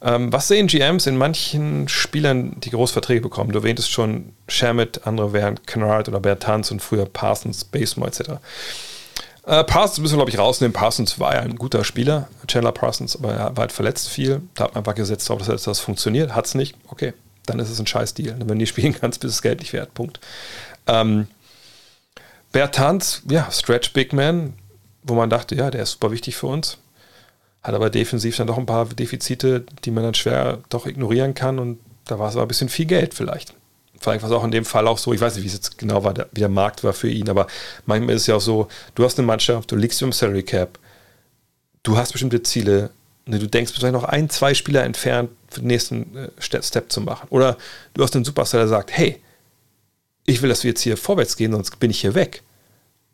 Ähm, 0.01 0.33
was 0.33 0.49
sehen 0.49 0.67
GMs 0.67 1.07
in 1.07 1.17
manchen 1.17 1.87
Spielern, 1.87 2.59
die 2.59 2.71
Großverträge 2.71 3.21
bekommen? 3.21 3.53
Du 3.53 3.59
erwähntest 3.59 3.89
schon 3.89 4.33
Shamit, 4.49 5.07
andere 5.07 5.31
wären 5.31 5.63
Kennard 5.65 6.09
oder 6.09 6.19
Bertans 6.19 6.71
und 6.71 6.81
früher 6.81 7.05
Parsons, 7.05 7.63
Baseball 7.63 8.09
etc. 8.09 8.31
Äh, 9.45 9.63
Parsons 9.63 9.99
müssen 9.99 10.13
wir, 10.13 10.17
glaube 10.17 10.31
ich, 10.31 10.37
rausnehmen. 10.37 10.73
Parsons 10.73 11.19
war 11.19 11.35
ja 11.35 11.39
ein 11.39 11.55
guter 11.55 11.85
Spieler, 11.85 12.27
Chandler 12.47 12.73
Parsons, 12.73 13.15
aber 13.15 13.31
er 13.31 13.55
war 13.55 13.61
halt 13.61 13.71
verletzt 13.71 14.09
viel. 14.09 14.41
Da 14.55 14.65
hat 14.65 14.73
man 14.73 14.81
einfach 14.81 14.95
gesetzt 14.95 15.29
darauf, 15.29 15.47
dass 15.47 15.63
das 15.63 15.79
funktioniert. 15.79 16.35
Hat 16.35 16.47
es 16.47 16.55
nicht. 16.55 16.75
Okay, 16.89 17.13
dann 17.45 17.59
ist 17.59 17.69
es 17.69 17.79
ein 17.79 17.87
scheiß 17.87 18.13
Deal. 18.13 18.35
Wenn 18.37 18.47
du 18.47 18.55
nie 18.55 18.65
spielen 18.65 18.93
kannst, 18.93 19.21
bist 19.21 19.35
das 19.35 19.41
Geld 19.41 19.61
nicht 19.61 19.71
wert. 19.71 19.93
Punkt. 19.93 20.19
Ähm, 20.87 21.27
Bertans, 22.53 23.23
ja, 23.27 23.51
Stretch 23.51 23.91
Big 23.91 24.13
Man, 24.13 24.53
wo 25.01 25.15
man 25.15 25.29
dachte, 25.29 25.55
ja, 25.55 25.69
der 25.69 25.83
ist 25.83 25.91
super 25.91 26.11
wichtig 26.11 26.37
für 26.37 26.47
uns. 26.47 26.77
Hat 27.61 27.75
aber 27.75 27.89
defensiv 27.89 28.37
dann 28.37 28.47
doch 28.47 28.57
ein 28.57 28.65
paar 28.65 28.85
Defizite, 28.85 29.65
die 29.83 29.91
man 29.91 30.03
dann 30.03 30.13
schwer 30.13 30.59
doch 30.69 30.85
ignorieren 30.85 31.33
kann. 31.33 31.59
Und 31.59 31.79
da 32.05 32.19
war 32.19 32.29
es 32.29 32.35
aber 32.35 32.45
ein 32.45 32.47
bisschen 32.47 32.69
viel 32.69 32.85
Geld 32.85 33.13
vielleicht. 33.13 33.53
Vielleicht 33.99 34.21
war 34.21 34.29
es 34.29 34.35
auch 34.35 34.43
in 34.43 34.51
dem 34.51 34.65
Fall 34.65 34.87
auch 34.87 34.97
so, 34.97 35.13
ich 35.13 35.21
weiß 35.21 35.35
nicht, 35.35 35.43
wie 35.43 35.47
es 35.47 35.53
jetzt 35.53 35.77
genau 35.77 36.03
war, 36.03 36.13
wie 36.31 36.41
der 36.41 36.49
Markt 36.49 36.83
war 36.83 36.93
für 36.93 37.09
ihn, 37.09 37.29
aber 37.29 37.47
manchmal 37.85 38.15
ist 38.15 38.23
es 38.23 38.27
ja 38.27 38.35
auch 38.35 38.41
so, 38.41 38.67
du 38.95 39.05
hast 39.05 39.17
eine 39.17 39.25
Mannschaft, 39.25 39.71
du 39.71 39.77
liegst 39.77 40.01
im 40.01 40.11
Salary 40.11 40.43
Cap, 40.43 40.77
du 41.83 41.95
hast 41.95 42.11
bestimmte 42.11 42.43
Ziele, 42.43 42.89
ne, 43.25 43.39
du 43.39 43.47
denkst 43.47 43.71
vielleicht 43.71 43.93
noch 43.93 44.03
ein, 44.03 44.29
zwei 44.29 44.53
Spieler 44.53 44.83
entfernt 44.83 45.29
für 45.47 45.61
den 45.61 45.67
nächsten 45.67 46.17
äh, 46.17 46.29
Step 46.39 46.91
zu 46.91 46.99
machen. 46.99 47.27
Oder 47.29 47.57
du 47.93 48.03
hast 48.03 48.13
einen 48.13 48.25
Superstar, 48.25 48.59
der 48.59 48.67
sagt, 48.67 48.91
hey, 48.91 49.21
ich 50.25 50.41
will, 50.41 50.49
dass 50.49 50.63
wir 50.63 50.69
jetzt 50.69 50.81
hier 50.81 50.97
vorwärts 50.97 51.35
gehen, 51.35 51.51
sonst 51.51 51.79
bin 51.79 51.91
ich 51.91 52.01
hier 52.01 52.15
weg. 52.15 52.43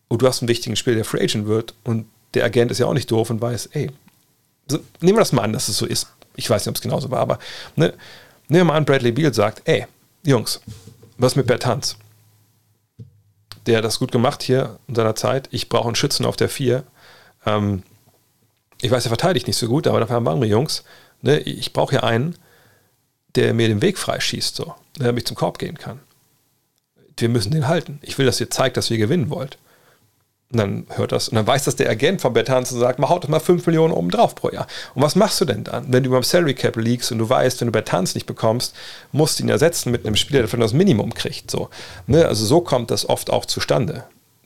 Und 0.07 0.21
du 0.21 0.27
hast 0.27 0.41
einen 0.41 0.49
wichtigen 0.49 0.75
Spieler, 0.75 0.95
der 0.95 1.05
Free 1.05 1.23
Agent 1.23 1.47
wird 1.47 1.73
und 1.83 2.07
der 2.33 2.45
Agent 2.45 2.71
ist 2.71 2.79
ja 2.79 2.85
auch 2.85 2.93
nicht 2.93 3.09
doof 3.11 3.29
und 3.29 3.41
weiß, 3.41 3.67
ey, 3.73 3.91
so, 4.67 4.79
nehmen 5.01 5.17
wir 5.17 5.21
das 5.21 5.31
mal 5.31 5.43
an, 5.43 5.53
dass 5.53 5.67
es 5.67 5.77
so 5.77 5.85
ist. 5.85 6.07
Ich 6.35 6.49
weiß 6.49 6.63
nicht, 6.63 6.69
ob 6.69 6.75
es 6.75 6.81
genauso 6.81 7.09
war, 7.11 7.19
aber 7.19 7.39
ne, 7.75 7.93
nehmen 8.47 8.61
wir 8.61 8.65
mal 8.65 8.75
an, 8.75 8.85
Bradley 8.85 9.11
Beal 9.11 9.33
sagt, 9.33 9.67
ey, 9.67 9.85
Jungs, 10.23 10.61
was 11.17 11.35
mit 11.35 11.47
Bertanz? 11.47 11.97
Der 13.65 13.77
hat 13.77 13.83
das 13.83 13.99
gut 13.99 14.11
gemacht 14.11 14.41
hier 14.43 14.79
in 14.87 14.95
seiner 14.95 15.15
Zeit. 15.15 15.47
Ich 15.51 15.69
brauche 15.69 15.87
einen 15.87 15.95
Schützen 15.95 16.25
auf 16.25 16.35
der 16.35 16.49
4. 16.49 16.83
Ähm, 17.45 17.83
ich 18.81 18.89
weiß, 18.91 19.05
er 19.05 19.09
verteidigt 19.09 19.47
nicht 19.47 19.57
so 19.57 19.67
gut, 19.67 19.87
aber 19.87 19.99
dafür 19.99 20.15
haben 20.15 20.25
wir 20.25 20.31
andere 20.31 20.49
Jungs. 20.49 20.83
Ne, 21.21 21.39
ich 21.39 21.73
brauche 21.73 21.91
hier 21.91 22.03
einen, 22.03 22.35
der 23.35 23.53
mir 23.53 23.67
den 23.67 23.81
Weg 23.81 23.97
freischießt, 23.97 24.55
so, 24.55 24.75
damit 24.97 25.23
ich 25.23 25.27
zum 25.27 25.35
Korb 25.35 25.59
gehen 25.59 25.77
kann. 25.77 25.99
Wir 27.21 27.29
müssen 27.29 27.51
den 27.51 27.67
halten. 27.67 27.99
Ich 28.01 28.17
will, 28.17 28.25
dass 28.25 28.39
ihr 28.39 28.49
zeigt, 28.49 28.77
dass 28.77 28.89
ihr 28.91 28.97
gewinnen 28.97 29.29
wollt. 29.29 29.57
Und 30.51 30.57
dann 30.57 30.87
hört 30.89 31.11
das, 31.11 31.29
und 31.29 31.35
dann 31.35 31.45
weiß 31.45 31.65
das 31.65 31.75
der 31.75 31.89
Agent 31.91 32.21
von 32.21 32.33
Bertans 32.33 32.71
und 32.71 32.79
sagt, 32.79 32.97
man 32.97 33.09
haut 33.09 33.23
doch 33.23 33.29
mal 33.29 33.39
5 33.39 33.67
Millionen 33.67 33.93
oben 33.93 34.09
drauf 34.09 34.33
pro 34.33 34.49
Jahr. 34.49 34.65
Und 34.95 35.03
was 35.03 35.15
machst 35.15 35.39
du 35.39 35.45
denn 35.45 35.63
dann? 35.63 35.93
Wenn 35.93 36.03
du 36.03 36.09
beim 36.09 36.23
Salary 36.23 36.55
Cap 36.55 36.75
liegst 36.75 37.11
und 37.11 37.19
du 37.19 37.29
weißt, 37.29 37.61
wenn 37.61 37.67
du 37.67 37.71
Bertans 37.71 38.15
nicht 38.15 38.25
bekommst, 38.25 38.75
musst 39.11 39.37
du 39.37 39.43
ihn 39.43 39.49
ersetzen 39.49 39.91
mit 39.91 40.05
einem 40.05 40.15
Spieler, 40.15 40.39
der 40.39 40.47
von 40.47 40.59
das 40.59 40.73
Minimum 40.73 41.13
kriegt. 41.13 41.51
So. 41.51 41.69
Ne? 42.07 42.25
Also 42.25 42.45
so 42.45 42.61
kommt 42.61 42.89
das 42.89 43.07
oft 43.07 43.29
auch 43.29 43.45
zustande, 43.45 44.05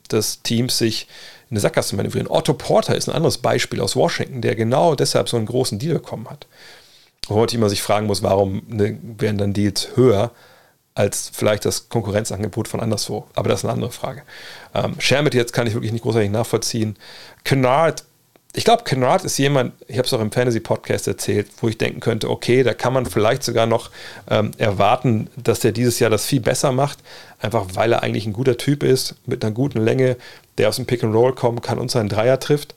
dass 0.09 0.41
Teams 0.41 0.77
sich 0.77 1.07
in 1.49 1.55
eine 1.55 1.61
Sackgasse 1.61 1.95
manövrieren. 1.95 2.27
Otto 2.29 2.53
Porter 2.53 2.97
ist 2.97 3.07
ein 3.07 3.15
anderes 3.15 3.37
Beispiel 3.37 3.79
aus 3.79 3.95
Washington, 3.95 4.41
der 4.41 4.55
genau 4.55 4.95
deshalb 4.95 5.29
so 5.29 5.37
einen 5.37 5.45
großen 5.45 5.79
Deal 5.79 5.93
bekommen 5.93 6.29
hat. 6.29 6.47
Wo 7.29 7.45
man 7.57 7.69
sich 7.69 7.81
fragen 7.81 8.07
muss, 8.07 8.21
warum 8.21 8.63
ne, 8.67 8.97
werden 9.17 9.37
dann 9.37 9.53
Deals 9.53 9.95
höher? 9.95 10.31
Als 10.95 11.31
vielleicht 11.33 11.65
das 11.65 11.89
Konkurrenzangebot 11.89 12.67
von 12.67 12.79
anderswo. 12.79 13.25
Aber 13.33 13.49
das 13.49 13.61
ist 13.61 13.65
eine 13.65 13.73
andere 13.73 13.91
Frage. 13.91 14.23
Ähm, 14.73 14.95
Shermit 14.99 15.33
jetzt 15.33 15.53
kann 15.53 15.67
ich 15.67 15.73
wirklich 15.73 15.91
nicht 15.91 16.03
großartig 16.03 16.29
nachvollziehen. 16.29 16.95
Kennard, 17.43 18.03
ich 18.55 18.63
glaube, 18.63 18.83
Kennard 18.83 19.23
ist 19.23 19.39
jemand, 19.39 19.73
ich 19.87 19.97
habe 19.97 20.05
es 20.05 20.13
auch 20.13 20.21
im 20.21 20.31
Fantasy-Podcast 20.31 21.07
erzählt, 21.07 21.47
wo 21.61 21.67
ich 21.67 21.79
denken 21.79 21.99
könnte, 21.99 22.29
okay, 22.29 22.61
da 22.61 22.75
kann 22.75 22.93
man 22.93 23.07
vielleicht 23.07 23.43
sogar 23.43 23.65
noch 23.65 23.89
ähm, 24.29 24.51
erwarten, 24.59 25.27
dass 25.35 25.61
der 25.61 25.71
dieses 25.71 25.99
Jahr 25.99 26.11
das 26.11 26.25
viel 26.25 26.41
besser 26.41 26.71
macht, 26.71 26.99
einfach 27.39 27.65
weil 27.73 27.91
er 27.91 28.03
eigentlich 28.03 28.27
ein 28.27 28.33
guter 28.33 28.57
Typ 28.57 28.83
ist, 28.83 29.15
mit 29.25 29.43
einer 29.43 29.53
guten 29.53 29.81
Länge, 29.81 30.17
der 30.59 30.69
aus 30.69 30.75
dem 30.75 30.85
Pick-and-Roll 30.85 31.33
kommen 31.33 31.61
kann 31.61 31.79
und 31.79 31.89
seinen 31.89 32.09
Dreier 32.09 32.39
trifft. 32.39 32.75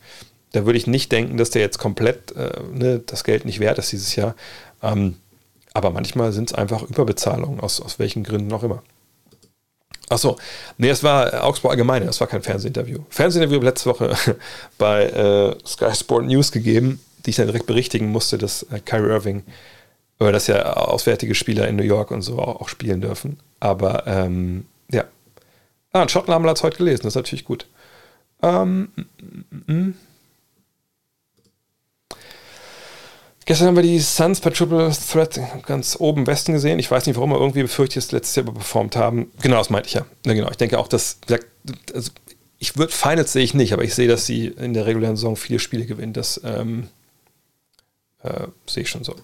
Da 0.52 0.64
würde 0.64 0.78
ich 0.78 0.86
nicht 0.86 1.12
denken, 1.12 1.36
dass 1.36 1.50
der 1.50 1.60
jetzt 1.60 1.76
komplett 1.78 2.32
äh, 2.34 2.52
ne, 2.72 3.02
das 3.04 3.24
Geld 3.24 3.44
nicht 3.44 3.60
wert 3.60 3.78
ist 3.78 3.92
dieses 3.92 4.16
Jahr. 4.16 4.34
Ähm, 4.82 5.16
aber 5.76 5.90
manchmal 5.90 6.32
sind 6.32 6.50
es 6.50 6.54
einfach 6.54 6.82
Überbezahlungen, 6.82 7.60
aus, 7.60 7.82
aus 7.82 7.98
welchen 7.98 8.24
Gründen 8.24 8.50
auch 8.54 8.62
immer. 8.62 8.82
Achso, 10.08 10.38
nee, 10.78 10.88
es 10.88 11.02
war 11.02 11.44
Augsburg 11.44 11.72
Allgemeine, 11.72 12.06
das 12.06 12.18
war 12.18 12.28
kein 12.28 12.42
Fernsehinterview. 12.42 13.00
Fernsehinterview 13.10 13.60
letzte 13.60 13.90
Woche 13.90 14.16
bei 14.78 15.04
äh, 15.04 15.54
Sky 15.66 15.94
Sport 15.94 16.24
News 16.24 16.50
gegeben, 16.50 16.98
die 17.24 17.30
ich 17.30 17.36
dann 17.36 17.46
direkt 17.46 17.66
berichtigen 17.66 18.10
musste, 18.10 18.38
dass 18.38 18.62
äh, 18.64 18.80
Kyrie 18.80 19.10
Irving, 19.10 19.42
oder 20.18 20.32
dass 20.32 20.46
ja 20.46 20.62
auswärtige 20.72 21.34
Spieler 21.34 21.68
in 21.68 21.76
New 21.76 21.82
York 21.82 22.10
und 22.10 22.22
so 22.22 22.38
auch, 22.38 22.62
auch 22.62 22.68
spielen 22.70 23.02
dürfen. 23.02 23.38
Aber 23.60 24.06
ähm, 24.06 24.64
ja. 24.90 25.04
Ah, 25.92 26.00
ein 26.00 26.08
Schottland 26.08 26.46
hat 26.46 26.56
es 26.56 26.62
heute 26.62 26.78
gelesen, 26.78 27.02
das 27.02 27.12
ist 27.12 27.16
natürlich 27.16 27.44
gut. 27.44 27.66
Ähm, 28.42 28.88
mm, 28.96 29.02
mm, 29.50 29.72
mm. 29.74 29.94
Gestern 33.46 33.68
haben 33.68 33.76
wir 33.76 33.84
die 33.84 34.00
Suns 34.00 34.40
per 34.40 34.52
Triple 34.52 34.90
Threat 34.90 35.40
ganz 35.64 35.96
oben 36.00 36.22
im 36.22 36.26
Westen 36.26 36.52
gesehen. 36.52 36.80
Ich 36.80 36.90
weiß 36.90 37.06
nicht, 37.06 37.14
warum, 37.14 37.32
aber 37.32 37.40
irgendwie 37.40 37.62
befürchte 37.62 37.96
ich, 37.96 38.04
dass 38.04 38.12
letztes 38.12 38.34
Jahr 38.34 38.42
überperformt 38.42 38.96
haben. 38.96 39.30
Genau, 39.40 39.58
das 39.58 39.70
meinte 39.70 39.86
ich 39.86 39.94
ja. 39.94 40.04
ja 40.26 40.34
genau. 40.34 40.50
Ich 40.50 40.56
denke 40.56 40.80
auch, 40.80 40.88
dass, 40.88 41.20
also 41.94 42.10
ich 42.58 42.76
würde, 42.76 42.92
Finals 42.92 43.32
sehe 43.32 43.44
ich 43.44 43.54
nicht, 43.54 43.72
aber 43.72 43.84
ich 43.84 43.94
sehe, 43.94 44.08
dass 44.08 44.26
sie 44.26 44.48
in 44.48 44.74
der 44.74 44.86
regulären 44.86 45.14
Saison 45.14 45.36
viele 45.36 45.60
Spiele 45.60 45.86
gewinnen. 45.86 46.12
Das 46.12 46.40
ähm, 46.44 46.88
äh, 48.24 48.48
sehe 48.66 48.82
ich 48.82 48.90
schon 48.90 49.04
so. 49.04 49.14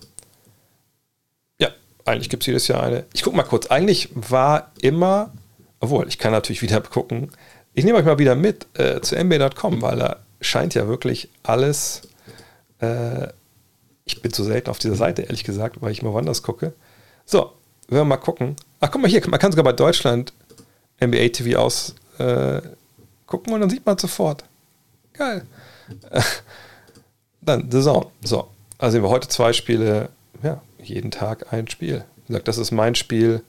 Ja, 1.58 1.70
eigentlich 2.04 2.28
gibt 2.28 2.44
es 2.44 2.46
jedes 2.46 2.68
Jahr 2.68 2.80
eine. 2.80 3.06
Ich 3.14 3.24
gucke 3.24 3.36
mal 3.36 3.42
kurz. 3.42 3.66
Eigentlich 3.66 4.10
war 4.14 4.70
immer, 4.80 5.32
obwohl, 5.80 6.06
ich 6.06 6.18
kann 6.18 6.30
natürlich 6.30 6.62
wieder 6.62 6.80
gucken. 6.80 7.32
Ich 7.74 7.84
nehme 7.84 7.98
euch 7.98 8.04
mal 8.04 8.20
wieder 8.20 8.36
mit 8.36 8.68
äh, 8.78 9.00
zu 9.00 9.16
NBA.com, 9.16 9.82
weil 9.82 9.98
da 9.98 10.20
scheint 10.40 10.74
ja 10.74 10.86
wirklich 10.86 11.28
alles. 11.42 12.02
Äh, 12.78 13.26
ich 14.12 14.22
bin 14.22 14.32
zu 14.32 14.44
selten 14.44 14.70
auf 14.70 14.78
dieser 14.78 14.94
Seite, 14.94 15.22
ehrlich 15.22 15.44
gesagt, 15.44 15.80
weil 15.80 15.92
ich 15.92 16.02
mal 16.02 16.12
woanders 16.12 16.42
gucke. 16.42 16.74
So, 17.24 17.52
wenn 17.88 17.98
wir 17.98 18.04
mal 18.04 18.16
gucken. 18.18 18.56
Ach, 18.80 18.90
guck 18.90 19.00
mal 19.00 19.10
hier, 19.10 19.26
man 19.28 19.40
kann 19.40 19.52
sogar 19.52 19.64
bei 19.64 19.72
Deutschland 19.72 20.32
NBA 21.00 21.28
TV 21.28 21.58
aus 21.58 21.94
äh, 22.18 22.60
gucken 23.26 23.54
und 23.54 23.60
dann 23.60 23.70
sieht 23.70 23.86
man 23.86 23.96
sofort. 23.98 24.44
Geil. 25.14 25.46
Dann 27.40 27.70
The 27.70 27.82
Zone. 27.82 28.06
So, 28.22 28.48
also 28.78 28.92
sehen 28.92 29.02
wir 29.02 29.10
heute 29.10 29.28
zwei 29.28 29.52
Spiele, 29.52 30.10
ja, 30.42 30.62
jeden 30.80 31.10
Tag 31.10 31.52
ein 31.52 31.66
Spiel. 31.68 32.04
Wie 32.16 32.28
gesagt, 32.28 32.48
das 32.48 32.58
ist 32.58 32.70
mein 32.70 32.94
Spiel 32.94 33.42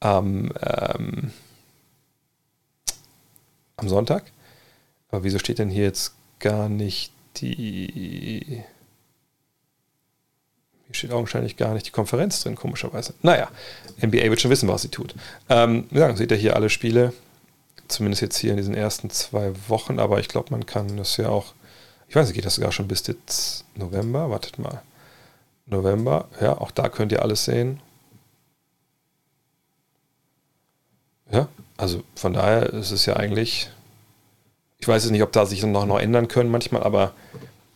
am, 0.00 0.52
ähm, 0.62 1.32
am 3.76 3.88
Sonntag. 3.88 4.24
Aber 5.10 5.22
wieso 5.22 5.38
steht 5.38 5.58
denn 5.58 5.68
hier 5.68 5.84
jetzt 5.84 6.14
gar 6.38 6.68
nicht 6.68 7.12
die 7.36 8.64
hier 10.90 10.96
steht 10.96 11.12
augenscheinlich 11.12 11.56
gar 11.56 11.72
nicht 11.72 11.86
die 11.86 11.92
Konferenz 11.92 12.42
drin, 12.42 12.56
komischerweise. 12.56 13.14
Naja, 13.22 13.48
NBA 14.02 14.24
wird 14.24 14.40
schon 14.40 14.50
wissen, 14.50 14.68
was 14.68 14.82
sie 14.82 14.88
tut. 14.88 15.14
Ähm, 15.48 15.86
ja, 15.92 16.14
seht 16.16 16.32
ihr 16.32 16.36
hier 16.36 16.56
alle 16.56 16.68
Spiele, 16.68 17.12
zumindest 17.86 18.22
jetzt 18.22 18.38
hier 18.38 18.50
in 18.50 18.56
diesen 18.56 18.74
ersten 18.74 19.08
zwei 19.08 19.52
Wochen, 19.68 20.00
aber 20.00 20.18
ich 20.18 20.28
glaube, 20.28 20.50
man 20.50 20.66
kann 20.66 20.96
das 20.96 21.16
ja 21.16 21.28
auch, 21.28 21.54
ich 22.08 22.16
weiß 22.16 22.26
nicht, 22.26 22.34
geht 22.34 22.44
das 22.44 22.56
sogar 22.56 22.72
schon 22.72 22.88
bis 22.88 23.06
jetzt 23.06 23.64
November? 23.76 24.30
Wartet 24.30 24.58
mal. 24.58 24.82
November, 25.66 26.28
ja, 26.40 26.58
auch 26.58 26.72
da 26.72 26.88
könnt 26.88 27.12
ihr 27.12 27.22
alles 27.22 27.44
sehen. 27.44 27.80
Ja, 31.30 31.46
also 31.76 32.02
von 32.16 32.32
daher 32.32 32.70
ist 32.72 32.90
es 32.90 33.06
ja 33.06 33.14
eigentlich, 33.14 33.70
ich 34.80 34.88
weiß 34.88 35.04
jetzt 35.04 35.12
nicht, 35.12 35.22
ob 35.22 35.30
da 35.30 35.46
sich 35.46 35.62
noch, 35.62 35.86
noch 35.86 36.00
ändern 36.00 36.26
können 36.26 36.50
manchmal, 36.50 36.82
aber 36.82 37.12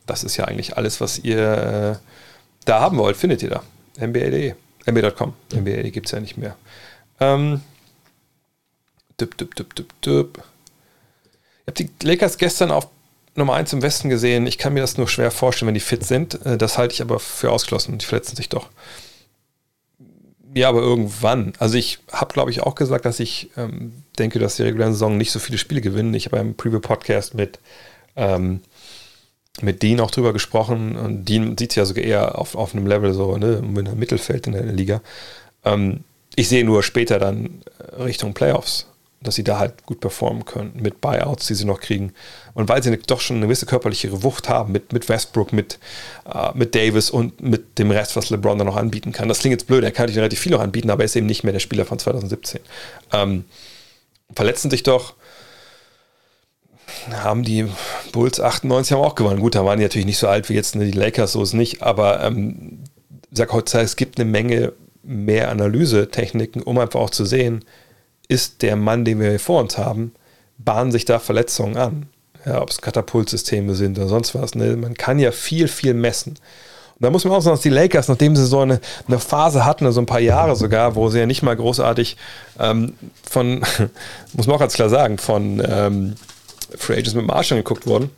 das 0.04 0.24
ist 0.24 0.36
ja 0.36 0.46
eigentlich 0.46 0.76
alles, 0.76 1.00
was 1.00 1.20
ihr 1.20 2.00
äh, 2.02 2.23
da 2.64 2.80
haben 2.80 2.98
wollt, 2.98 3.16
findet 3.16 3.42
ihr 3.42 3.50
da. 3.50 3.62
NBA.de. 3.98 4.54
NBA.com. 4.86 5.32
NBA 5.52 5.90
gibt 5.90 6.06
es 6.06 6.12
ja 6.12 6.20
nicht 6.20 6.36
mehr. 6.36 6.56
Ähm, 7.20 7.60
düpp, 9.20 9.36
düpp, 9.38 9.54
düpp, 9.54 9.74
düpp, 9.74 10.02
düpp. 10.02 10.42
Ich 11.66 11.66
habe 11.66 11.72
die 11.72 12.06
Lakers 12.06 12.36
gestern 12.36 12.70
auf 12.70 12.88
Nummer 13.36 13.54
1 13.54 13.72
im 13.72 13.82
Westen 13.82 14.08
gesehen. 14.08 14.46
Ich 14.46 14.58
kann 14.58 14.74
mir 14.74 14.80
das 14.80 14.96
nur 14.96 15.08
schwer 15.08 15.30
vorstellen, 15.30 15.68
wenn 15.68 15.74
die 15.74 15.80
fit 15.80 16.04
sind. 16.04 16.44
Äh, 16.44 16.58
das 16.58 16.78
halte 16.78 16.94
ich 16.94 17.02
aber 17.02 17.18
für 17.18 17.50
ausgeschlossen. 17.50 17.98
Die 17.98 18.06
verletzen 18.06 18.36
sich 18.36 18.48
doch. 18.48 18.68
Ja, 20.54 20.68
aber 20.68 20.80
irgendwann. 20.80 21.52
Also 21.58 21.76
ich 21.76 21.98
habe, 22.12 22.32
glaube 22.32 22.50
ich, 22.52 22.62
auch 22.62 22.76
gesagt, 22.76 23.06
dass 23.06 23.18
ich 23.18 23.50
ähm, 23.56 23.92
denke, 24.18 24.38
dass 24.38 24.56
die 24.56 24.62
regulären 24.62 24.92
Saison 24.92 25.16
nicht 25.16 25.32
so 25.32 25.40
viele 25.40 25.58
Spiele 25.58 25.80
gewinnen. 25.80 26.14
Ich 26.14 26.26
habe 26.26 26.38
einen 26.38 26.56
Preview-Podcast 26.56 27.34
mit 27.34 27.58
ähm, 28.14 28.60
mit 29.60 29.82
Dean 29.82 30.00
auch 30.00 30.10
drüber 30.10 30.32
gesprochen 30.32 30.96
und 30.96 31.28
Dean 31.28 31.56
sieht 31.56 31.70
es 31.70 31.76
ja 31.76 31.84
sogar 31.84 32.04
eher 32.04 32.38
auf, 32.38 32.54
auf 32.54 32.74
einem 32.74 32.86
Level 32.86 33.14
so, 33.14 33.36
ne, 33.36 33.58
einem 33.58 33.98
Mittelfeld 33.98 34.46
in 34.46 34.52
der 34.52 34.64
Liga. 34.64 35.00
Ähm, 35.64 36.00
ich 36.36 36.48
sehe 36.48 36.64
nur 36.64 36.82
später 36.82 37.18
dann 37.18 37.62
Richtung 37.98 38.34
Playoffs, 38.34 38.88
dass 39.20 39.36
sie 39.36 39.44
da 39.44 39.58
halt 39.58 39.86
gut 39.86 40.00
performen 40.00 40.44
können 40.44 40.72
mit 40.74 41.00
Buyouts, 41.00 41.46
die 41.46 41.54
sie 41.54 41.64
noch 41.64 41.80
kriegen. 41.80 42.12
Und 42.52 42.68
weil 42.68 42.82
sie 42.82 42.96
doch 42.98 43.20
schon 43.20 43.36
eine 43.36 43.46
gewisse 43.46 43.66
körperliche 43.66 44.22
Wucht 44.22 44.48
haben 44.48 44.72
mit, 44.72 44.92
mit 44.92 45.08
Westbrook, 45.08 45.52
mit, 45.52 45.78
äh, 46.32 46.50
mit 46.54 46.74
Davis 46.74 47.10
und 47.10 47.40
mit 47.40 47.78
dem 47.78 47.90
Rest, 47.90 48.16
was 48.16 48.30
LeBron 48.30 48.58
da 48.58 48.64
noch 48.64 48.76
anbieten 48.76 49.12
kann. 49.12 49.28
Das 49.28 49.38
klingt 49.38 49.52
jetzt 49.52 49.66
blöd, 49.66 49.84
er 49.84 49.92
kann 49.92 50.04
natürlich 50.04 50.18
relativ 50.18 50.40
viel 50.40 50.52
noch 50.52 50.60
anbieten, 50.60 50.90
aber 50.90 51.02
er 51.02 51.06
ist 51.06 51.16
eben 51.16 51.26
nicht 51.26 51.44
mehr 51.44 51.52
der 51.52 51.60
Spieler 51.60 51.84
von 51.84 51.98
2017. 51.98 52.60
Ähm, 53.12 53.44
verletzen 54.34 54.70
sich 54.70 54.82
doch, 54.82 55.14
haben 57.12 57.42
die 57.42 57.66
Bulls 58.12 58.40
98 58.40 58.92
haben 58.92 59.02
auch 59.02 59.14
gewonnen. 59.14 59.40
Gut, 59.40 59.54
da 59.54 59.64
waren 59.64 59.78
die 59.78 59.84
natürlich 59.84 60.06
nicht 60.06 60.18
so 60.18 60.28
alt 60.28 60.48
wie 60.48 60.54
jetzt 60.54 60.76
ne, 60.76 60.84
die 60.84 60.92
Lakers, 60.92 61.32
so 61.32 61.42
ist 61.42 61.52
nicht, 61.52 61.82
aber 61.82 62.22
ähm, 62.22 62.80
sag 63.32 63.52
heutzutage, 63.52 63.84
es 63.84 63.96
gibt 63.96 64.18
eine 64.18 64.30
Menge 64.30 64.72
mehr 65.02 65.50
Analysetechniken, 65.50 66.62
um 66.62 66.78
einfach 66.78 67.00
auch 67.00 67.10
zu 67.10 67.24
sehen, 67.24 67.64
ist 68.28 68.62
der 68.62 68.76
Mann, 68.76 69.04
den 69.04 69.20
wir 69.20 69.30
hier 69.30 69.40
vor 69.40 69.60
uns 69.60 69.76
haben, 69.76 70.12
bahnen 70.58 70.92
sich 70.92 71.04
da 71.04 71.18
Verletzungen 71.18 71.76
an. 71.76 72.06
Ja, 72.46 72.60
ob 72.60 72.70
es 72.70 72.80
Katapultsysteme 72.82 73.74
sind 73.74 73.98
oder 73.98 74.08
sonst 74.08 74.34
was. 74.34 74.54
Ne? 74.54 74.76
Man 74.76 74.94
kann 74.94 75.18
ja 75.18 75.32
viel, 75.32 75.66
viel 75.66 75.94
messen. 75.94 76.32
Und 76.32 77.02
da 77.02 77.10
muss 77.10 77.24
man 77.24 77.32
auch 77.32 77.40
sagen, 77.40 77.54
dass 77.54 77.62
die 77.62 77.70
Lakers, 77.70 78.08
nachdem 78.08 78.36
sie 78.36 78.46
so 78.46 78.60
eine, 78.60 78.80
eine 79.08 79.18
Phase 79.18 79.64
hatten, 79.64 79.86
also 79.86 80.00
ein 80.00 80.06
paar 80.06 80.20
Jahre 80.20 80.54
sogar, 80.56 80.94
wo 80.94 81.08
sie 81.08 81.20
ja 81.20 81.26
nicht 81.26 81.42
mal 81.42 81.56
großartig 81.56 82.16
ähm, 82.60 82.94
von, 83.28 83.60
muss 84.34 84.46
man 84.46 84.56
auch 84.56 84.60
ganz 84.60 84.74
klar 84.74 84.90
sagen, 84.90 85.18
von 85.18 85.62
ähm, 85.66 86.14
Free 86.76 86.94
Agents 86.94 87.14
mit 87.14 87.26
Marshall 87.26 87.58
geguckt 87.58 87.86
wurden, 87.86 88.10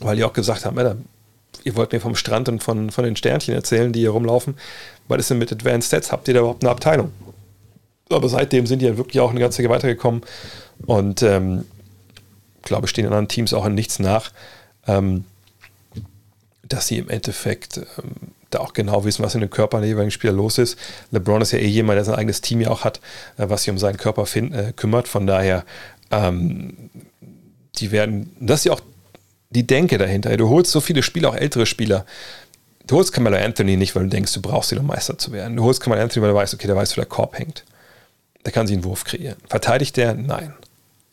weil 0.00 0.16
die 0.16 0.24
auch 0.24 0.32
gesagt 0.32 0.64
haben, 0.64 0.78
Alter, 0.78 0.96
ihr 1.64 1.76
wollt 1.76 1.92
mir 1.92 2.00
vom 2.00 2.14
Strand 2.14 2.48
und 2.48 2.62
von, 2.62 2.90
von 2.90 3.04
den 3.04 3.16
Sternchen 3.16 3.54
erzählen, 3.54 3.92
die 3.92 4.00
hier 4.00 4.10
rumlaufen. 4.10 4.56
Was 5.08 5.18
ist 5.18 5.30
denn 5.30 5.38
mit 5.38 5.52
Advanced 5.52 5.88
Stats? 5.88 6.12
Habt 6.12 6.28
ihr 6.28 6.34
da 6.34 6.40
überhaupt 6.40 6.62
eine 6.62 6.70
Abteilung? 6.70 7.12
Aber 8.10 8.28
seitdem 8.28 8.66
sind 8.66 8.80
die 8.80 8.86
ja 8.86 8.96
wirklich 8.96 9.20
auch 9.20 9.30
eine 9.30 9.40
ganze 9.40 9.62
Zeit 9.62 9.70
weitergekommen 9.70 10.22
und 10.86 11.22
ähm, 11.22 11.64
glaube, 12.62 12.88
stehen 12.88 13.06
anderen 13.06 13.28
Teams 13.28 13.54
auch 13.54 13.64
in 13.64 13.74
nichts 13.74 13.98
nach, 13.98 14.30
ähm, 14.86 15.24
dass 16.62 16.88
sie 16.88 16.98
im 16.98 17.08
Endeffekt 17.08 17.78
ähm, 17.78 18.32
da 18.50 18.60
auch 18.60 18.74
genau 18.74 19.04
wissen, 19.04 19.24
was 19.24 19.34
in 19.34 19.40
dem 19.40 19.50
Körper 19.50 19.80
der 19.80 19.88
jeweiligen 19.88 20.10
Spieler 20.10 20.32
los 20.32 20.58
ist. 20.58 20.78
LeBron 21.10 21.40
ist 21.40 21.52
ja 21.52 21.58
eh 21.58 21.66
jemand, 21.66 21.96
der 21.96 22.04
sein 22.04 22.16
eigenes 22.16 22.40
Team 22.42 22.60
ja 22.60 22.70
auch 22.70 22.84
hat, 22.84 23.00
äh, 23.38 23.48
was 23.48 23.62
sich 23.62 23.70
um 23.70 23.78
seinen 23.78 23.96
Körper 23.96 24.26
find, 24.26 24.54
äh, 24.54 24.72
kümmert. 24.74 25.08
Von 25.08 25.26
daher, 25.26 25.64
ähm, 26.10 26.90
die 27.78 27.92
werden, 27.92 28.34
das 28.40 28.60
ist 28.60 28.64
ja 28.64 28.72
auch 28.72 28.80
die 29.50 29.66
Denke 29.66 29.98
dahinter. 29.98 30.36
Du 30.36 30.48
holst 30.48 30.72
so 30.72 30.80
viele 30.80 31.02
Spieler, 31.02 31.30
auch 31.30 31.36
ältere 31.36 31.66
Spieler. 31.66 32.04
Du 32.86 32.96
holst 32.96 33.12
Carmelo 33.12 33.36
Anthony 33.36 33.76
nicht, 33.76 33.94
weil 33.96 34.04
du 34.04 34.10
denkst, 34.10 34.32
du 34.32 34.40
brauchst 34.40 34.72
ihn, 34.72 34.78
um 34.78 34.86
Meister 34.86 35.18
zu 35.18 35.32
werden. 35.32 35.56
Du 35.56 35.64
holst 35.64 35.80
Carmelo 35.80 36.02
Anthony, 36.02 36.22
weil 36.22 36.30
du 36.30 36.36
weißt, 36.36 36.54
okay, 36.54 36.66
der 36.66 36.76
weiß, 36.76 36.96
wo 36.96 37.00
der 37.00 37.06
Korb 37.06 37.38
hängt. 37.38 37.64
Der 38.44 38.52
kann 38.52 38.66
sich 38.66 38.74
einen 38.74 38.84
Wurf 38.84 39.04
kreieren. 39.04 39.36
Verteidigt 39.48 39.96
der? 39.96 40.14
Nein. 40.14 40.54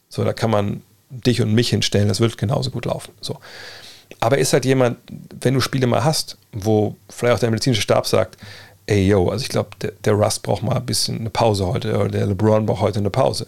So, 0.09 0.23
da 0.23 0.33
kann 0.33 0.51
man 0.51 0.83
dich 1.09 1.41
und 1.41 1.53
mich 1.53 1.69
hinstellen, 1.69 2.07
das 2.07 2.19
wird 2.19 2.37
genauso 2.37 2.71
gut 2.71 2.85
laufen. 2.85 3.11
So. 3.21 3.39
Aber 4.19 4.37
ist 4.37 4.53
halt 4.53 4.65
jemand, 4.65 4.97
wenn 5.41 5.53
du 5.53 5.61
Spiele 5.61 5.87
mal 5.87 6.03
hast, 6.03 6.37
wo 6.51 6.95
vielleicht 7.09 7.35
auch 7.35 7.39
der 7.39 7.49
medizinische 7.49 7.81
Stab 7.81 8.07
sagt, 8.07 8.37
ey 8.85 9.07
yo, 9.07 9.29
also 9.29 9.43
ich 9.43 9.49
glaube, 9.49 9.69
der, 9.81 9.93
der 10.03 10.13
Rust 10.13 10.43
braucht 10.43 10.63
mal 10.63 10.75
ein 10.75 10.85
bisschen 10.85 11.19
eine 11.19 11.29
Pause 11.29 11.67
heute 11.67 11.97
oder 11.97 12.09
der 12.09 12.25
LeBron 12.27 12.65
braucht 12.65 12.81
heute 12.81 12.99
eine 12.99 13.09
Pause 13.09 13.47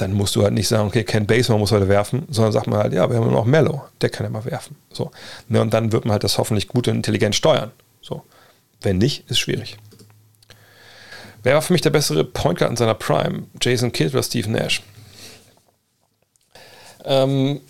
dann 0.00 0.12
musst 0.12 0.36
du 0.36 0.42
halt 0.42 0.54
nicht 0.54 0.68
sagen, 0.68 0.88
okay, 0.88 1.04
Ken 1.04 1.26
Baseman 1.26 1.60
muss 1.60 1.72
heute 1.72 1.88
werfen, 1.88 2.26
sondern 2.30 2.52
sagt 2.52 2.66
man 2.66 2.78
halt, 2.78 2.92
ja, 2.92 3.08
wir 3.10 3.16
haben 3.16 3.30
noch 3.30 3.44
Mello, 3.44 3.82
der 4.00 4.10
kann 4.10 4.24
ja 4.24 4.30
mal 4.30 4.44
werfen. 4.44 4.76
So. 4.92 5.10
Ne, 5.48 5.60
und 5.60 5.74
dann 5.74 5.92
wird 5.92 6.04
man 6.04 6.12
halt 6.12 6.24
das 6.24 6.38
hoffentlich 6.38 6.68
gut 6.68 6.88
und 6.88 6.96
intelligent 6.96 7.34
steuern. 7.34 7.70
So. 8.00 8.22
Wenn 8.80 8.98
nicht, 8.98 9.28
ist 9.30 9.38
schwierig. 9.38 9.76
Wer 11.42 11.54
war 11.54 11.62
für 11.62 11.72
mich 11.72 11.82
der 11.82 11.90
bessere 11.90 12.24
Point 12.24 12.58
Guard 12.58 12.70
in 12.70 12.76
seiner 12.76 12.94
Prime? 12.94 13.44
Jason 13.60 13.92
Kidd 13.92 14.12
oder 14.12 14.22
Steve 14.22 14.50
Nash? 14.50 14.82
Ähm, 17.04 17.60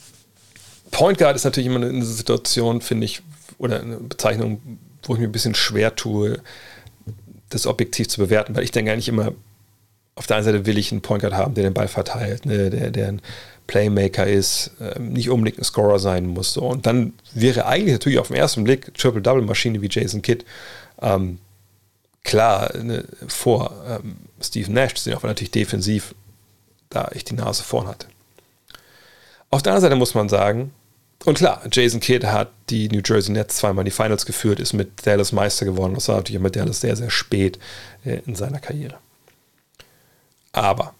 Point 0.91 1.19
Guard 1.19 1.37
ist 1.37 1.45
natürlich 1.45 1.69
immer 1.69 1.85
eine 1.85 2.05
Situation, 2.05 2.81
finde 2.81 3.05
ich, 3.05 3.23
oder 3.59 3.81
eine 3.81 3.97
Bezeichnung, 3.97 4.61
wo 5.05 5.15
ich 5.15 5.21
mir 5.21 5.27
ein 5.27 5.33
bisschen 5.33 5.55
schwer 5.55 5.95
tue, 5.95 6.41
das 7.49 7.67
objektiv 7.67 8.09
zu 8.09 8.21
bewerten, 8.21 8.55
weil 8.55 8.65
ich 8.65 8.71
denke 8.71 8.93
eigentlich 8.93 9.09
immer, 9.09 9.33
auf 10.15 10.27
der 10.27 10.37
einen 10.37 10.45
Seite 10.45 10.67
will 10.67 10.79
ich 10.79 10.93
einen 10.93 11.03
Point 11.03 11.23
Guard 11.23 11.35
haben, 11.35 11.55
der 11.55 11.65
den 11.65 11.75
Ball 11.75 11.89
verteilt, 11.89 12.47
ne, 12.47 12.71
der, 12.71 12.91
der 12.91 13.09
ein 13.09 13.23
Playmaker 13.67 14.27
ist, 14.27 14.73
äh, 14.81 14.99
nicht 14.99 15.31
unbedingt 15.31 15.59
ein 15.59 15.65
Scorer 15.65 15.99
sein 15.99 16.27
muss. 16.27 16.53
So. 16.53 16.63
Und 16.63 16.87
dann 16.87 17.13
wäre 17.33 17.67
eigentlich 17.67 17.93
natürlich 17.93 18.19
auf 18.19 18.29
den 18.29 18.37
ersten 18.37 18.65
Blick 18.65 18.93
Triple-Double-Maschine 18.95 19.81
wie 19.81 19.89
Jason 19.91 20.23
Kidd 20.23 20.45
ähm, 21.01 21.39
klar 22.25 22.77
ne, 22.77 23.05
vor 23.29 23.73
ähm, 23.89 24.17
Steve 24.41 24.71
Nash, 24.71 24.95
den 25.05 25.15
auch 25.15 25.23
natürlich 25.23 25.53
defensiv 25.53 26.15
da 26.91 27.09
ich 27.15 27.25
die 27.25 27.35
Nase 27.35 27.63
vorn 27.63 27.87
hatte. 27.87 28.09
Auf 29.51 29.63
der 29.63 29.73
anderen 29.73 29.83
Seite 29.83 29.97
muss 29.97 30.15
man 30.15 30.29
sagen, 30.29 30.73
und 31.25 31.39
klar, 31.39 31.63
Jason 31.71 32.01
Kidd 32.01 32.27
hat 32.27 32.51
die 32.71 32.89
New 32.89 33.03
Jersey 33.05 33.33
Nets 33.33 33.57
zweimal 33.57 33.83
in 33.83 33.87
die 33.87 33.91
Finals 33.91 34.27
geführt, 34.27 34.59
ist 34.59 34.73
mit 34.73 35.07
Dallas 35.07 35.33
Meister 35.33 35.67
geworden. 35.67 35.95
Das 35.95 36.09
war 36.09 36.17
natürlich 36.17 36.41
mit 36.41 36.57
Dallas 36.57 36.81
sehr, 36.81 36.97
sehr 36.97 37.11
spät 37.11 37.59
äh, 38.05 38.21
in 38.27 38.35
seiner 38.35 38.59
Karriere. 38.59 38.99
Aber 40.53 40.95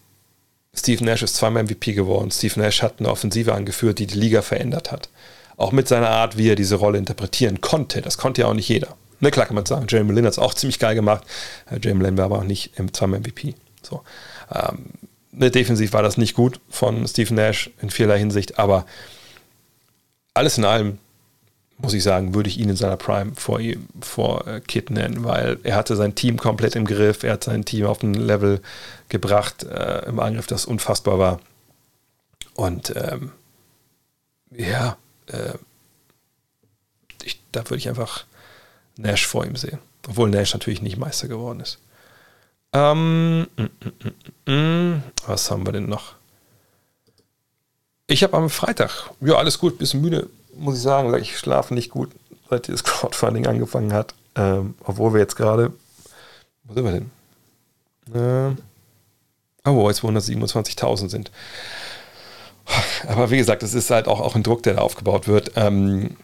Steve 0.73 1.03
Nash 1.03 1.23
ist 1.23 1.35
zweimal 1.35 1.63
MVP 1.63 1.93
geworden. 1.93 2.31
Steve 2.31 2.59
Nash 2.59 2.81
hat 2.81 2.95
eine 2.99 3.09
Offensive 3.09 3.53
angeführt, 3.53 3.99
die 3.99 4.07
die 4.07 4.17
Liga 4.17 4.41
verändert 4.41 4.91
hat. 4.91 5.09
Auch 5.57 5.71
mit 5.71 5.87
seiner 5.87 6.09
Art, 6.09 6.37
wie 6.37 6.49
er 6.49 6.55
diese 6.55 6.75
Rolle 6.75 6.97
interpretieren 6.97 7.61
konnte. 7.61 8.01
Das 8.01 8.17
konnte 8.17 8.41
ja 8.41 8.47
auch 8.47 8.53
nicht 8.53 8.69
jeder. 8.69 8.95
Ne, 9.19 9.29
klar 9.29 9.45
kann 9.45 9.55
man 9.55 9.65
sagen, 9.65 9.85
Jeremy 9.87 10.13
Lin 10.13 10.25
hat 10.25 10.33
es 10.33 10.39
auch 10.39 10.53
ziemlich 10.53 10.79
geil 10.79 10.95
gemacht. 10.95 11.23
Äh, 11.69 11.79
Jeremy 11.81 12.05
Lin 12.05 12.17
war 12.17 12.25
aber 12.25 12.39
auch 12.39 12.43
nicht 12.43 12.79
im 12.79 12.93
zweimal 12.93 13.19
MVP. 13.19 13.53
So. 13.83 14.01
Ähm, 14.51 14.85
ne, 15.31 15.51
defensiv 15.51 15.93
war 15.93 16.01
das 16.01 16.17
nicht 16.17 16.33
gut 16.35 16.59
von 16.69 17.07
Steve 17.07 17.33
Nash 17.33 17.69
in 17.81 17.91
vieler 17.91 18.15
Hinsicht, 18.15 18.57
aber 18.57 18.85
alles 20.33 20.57
in 20.57 20.65
allem 20.65 20.97
muss 21.81 21.93
ich 21.93 22.03
sagen, 22.03 22.35
würde 22.35 22.49
ich 22.49 22.59
ihn 22.59 22.69
in 22.69 22.75
seiner 22.75 22.97
Prime 22.97 23.33
vor, 23.35 23.59
vor 24.01 24.47
äh, 24.47 24.61
Kid 24.61 24.89
nennen, 24.89 25.23
weil 25.23 25.59
er 25.63 25.75
hatte 25.75 25.95
sein 25.95 26.15
Team 26.15 26.37
komplett 26.37 26.75
im 26.75 26.85
Griff, 26.85 27.23
er 27.23 27.33
hat 27.33 27.43
sein 27.43 27.65
Team 27.65 27.85
auf 27.85 28.03
ein 28.03 28.13
Level 28.13 28.61
gebracht 29.09 29.63
äh, 29.63 30.05
im 30.05 30.19
Angriff, 30.19 30.47
das 30.47 30.65
unfassbar 30.65 31.17
war. 31.17 31.39
Und 32.53 32.93
ähm, 32.95 33.31
ja, 34.51 34.97
äh, 35.27 35.53
ich, 37.23 37.41
da 37.51 37.63
würde 37.65 37.77
ich 37.77 37.89
einfach 37.89 38.25
Nash 38.97 39.25
vor 39.25 39.45
ihm 39.45 39.55
sehen, 39.55 39.79
obwohl 40.07 40.29
Nash 40.29 40.53
natürlich 40.53 40.81
nicht 40.81 40.97
Meister 40.97 41.27
geworden 41.27 41.61
ist. 41.61 41.79
Ähm, 42.73 43.47
mm, 43.57 43.69
mm, 44.47 44.51
mm, 44.51 45.03
was 45.25 45.49
haben 45.51 45.65
wir 45.65 45.73
denn 45.73 45.89
noch? 45.89 46.15
Ich 48.07 48.23
habe 48.23 48.35
am 48.37 48.49
Freitag, 48.49 49.09
ja, 49.21 49.35
alles 49.35 49.57
gut, 49.57 49.77
bisschen 49.77 50.01
müde, 50.01 50.29
muss 50.55 50.75
ich 50.75 50.81
sagen, 50.81 51.13
ich 51.15 51.37
schlafe 51.37 51.73
nicht 51.73 51.91
gut, 51.91 52.11
seit 52.49 52.67
dieses 52.67 52.83
Crowdfunding 52.85 53.47
angefangen 53.47 53.93
hat. 53.93 54.13
Ähm, 54.35 54.75
obwohl 54.83 55.13
wir 55.13 55.19
jetzt 55.19 55.35
gerade, 55.35 55.73
wo 56.63 56.73
sind 56.73 56.85
wir 56.85 56.91
denn? 56.91 57.11
Ähm, 58.13 58.57
oh, 59.65 59.89
jetzt 59.89 60.01
127.000 60.01 61.09
sind. 61.09 61.31
Aber 63.07 63.31
wie 63.31 63.37
gesagt, 63.37 63.63
das 63.63 63.73
ist 63.73 63.89
halt 63.89 64.07
auch, 64.07 64.21
auch 64.21 64.35
ein 64.35 64.43
Druck, 64.43 64.63
der 64.63 64.75
da 64.75 64.81
aufgebaut 64.81 65.27
wird. 65.27 65.51
Ähm, 65.55 66.15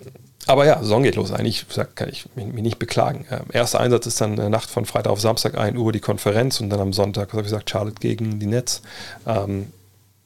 aber 0.46 0.66
ja, 0.66 0.80
Saison 0.80 1.04
geht 1.04 1.16
los. 1.16 1.32
Eigentlich 1.32 1.66
kann 1.96 2.10
ich 2.10 2.30
mich, 2.36 2.46
nicht 2.46 2.80
beklagen. 2.80 3.26
Ähm, 3.30 3.46
erster 3.52 3.82
Einsatz 3.82 4.06
ist 4.06 4.22
dann 4.22 4.38
äh, 4.38 4.50
Nacht 4.50 4.70
von 4.70 4.86
Freitag 4.86 5.12
auf 5.12 5.20
Samstag 5.20 5.58
1 5.58 5.78
Uhr 5.78 5.92
die 5.92 6.00
Konferenz 6.00 6.62
und 6.62 6.70
dann 6.70 6.80
am 6.80 6.94
Sonntag, 6.94 7.30
was 7.30 7.34
habe 7.34 7.42
ich 7.42 7.48
gesagt, 7.48 7.70
Charlotte 7.70 8.00
gegen 8.00 8.40
die 8.40 8.46
Nets. 8.46 8.82
Ähm, 9.26 9.74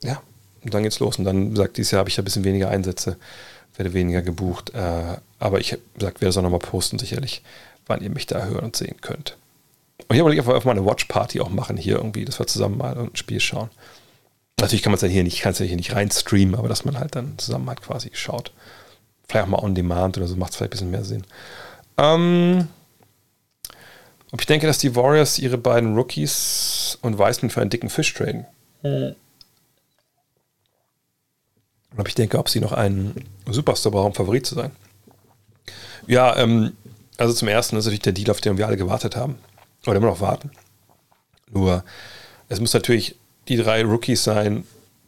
ja, 0.03 0.21
und 0.63 0.73
dann 0.73 0.83
geht's 0.83 0.99
los. 0.99 1.17
Und 1.17 1.25
dann, 1.25 1.47
wie 1.47 1.55
gesagt, 1.55 1.77
dieses 1.77 1.91
Jahr 1.91 1.99
habe 1.99 2.09
ich 2.09 2.19
ein 2.19 2.23
bisschen 2.23 2.43
weniger 2.43 2.69
Einsätze 2.69 3.17
werde 3.81 3.93
weniger 3.93 4.21
gebucht. 4.21 4.73
Äh, 4.75 5.17
aber 5.39 5.59
ich 5.59 5.77
sag, 5.99 6.21
werde 6.21 6.27
es 6.27 6.37
auch 6.37 6.43
nochmal 6.43 6.59
posten, 6.59 6.99
sicherlich, 6.99 7.41
wann 7.87 8.01
ihr 8.01 8.11
mich 8.11 8.27
da 8.27 8.45
hören 8.45 8.65
und 8.65 8.75
sehen 8.75 9.01
könnt. 9.01 9.37
Und 10.07 10.15
ich 10.15 10.21
habe 10.21 10.55
auf 10.55 10.65
meine 10.65 10.85
Watch-Party 10.85 11.41
auch 11.41 11.49
machen 11.49 11.77
hier 11.77 11.95
irgendwie, 11.95 12.25
dass 12.25 12.39
wir 12.39 12.47
zusammen 12.47 12.77
mal 12.77 12.97
ein 12.97 13.15
Spiel 13.15 13.39
schauen. 13.39 13.69
Natürlich 14.59 14.83
kann 14.83 14.91
man 14.91 14.97
es 14.97 15.01
ja 15.01 15.07
hier 15.07 15.23
nicht, 15.23 15.41
kann 15.41 15.53
es 15.53 15.59
ja 15.59 15.65
hier 15.65 15.75
nicht 15.75 15.95
rein 15.95 16.11
streamen, 16.11 16.55
aber 16.55 16.67
dass 16.67 16.85
man 16.85 16.99
halt 16.99 17.15
dann 17.15 17.37
zusammen 17.37 17.67
halt 17.67 17.81
quasi 17.81 18.11
schaut. 18.13 18.51
Vielleicht 19.27 19.45
auch 19.45 19.49
mal 19.49 19.63
on 19.63 19.73
demand 19.73 20.17
oder 20.17 20.27
so 20.27 20.35
macht 20.35 20.51
es 20.51 20.57
vielleicht 20.57 20.73
ein 20.73 20.75
bisschen 20.75 20.91
mehr 20.91 21.03
Sinn. 21.03 21.23
Ähm, 21.97 22.67
ob 24.31 24.41
ich 24.41 24.45
denke, 24.45 24.67
dass 24.67 24.77
die 24.77 24.95
Warriors 24.95 25.39
ihre 25.39 25.57
beiden 25.57 25.95
Rookies 25.95 26.99
und 27.01 27.17
Weißmann 27.17 27.49
für 27.49 27.61
einen 27.61 27.69
dicken 27.69 27.89
Fisch 27.89 28.13
traden. 28.13 28.45
Hm. 28.81 29.15
Und 31.95 32.07
ich 32.07 32.15
denke, 32.15 32.39
ob 32.39 32.49
sie 32.49 32.59
noch 32.59 32.71
einen 32.71 33.25
Superstar 33.49 33.91
brauchen, 33.91 34.07
um 34.07 34.13
Favorit 34.13 34.45
zu 34.45 34.55
sein. 34.55 34.71
Ja, 36.07 36.35
ähm, 36.37 36.73
also 37.17 37.33
zum 37.33 37.47
ersten 37.47 37.75
ist 37.75 37.85
natürlich 37.85 38.01
der 38.01 38.13
Deal, 38.13 38.31
auf 38.31 38.41
den 38.41 38.57
wir 38.57 38.67
alle 38.67 38.77
gewartet 38.77 39.15
haben. 39.15 39.35
Oder 39.85 39.97
immer 39.97 40.07
noch 40.07 40.21
warten. 40.21 40.51
Nur, 41.51 41.83
es 42.49 42.59
muss 42.59 42.73
natürlich 42.73 43.15
die 43.47 43.57
drei 43.57 43.83
Rookies 43.83 44.23
sein, 44.23 44.63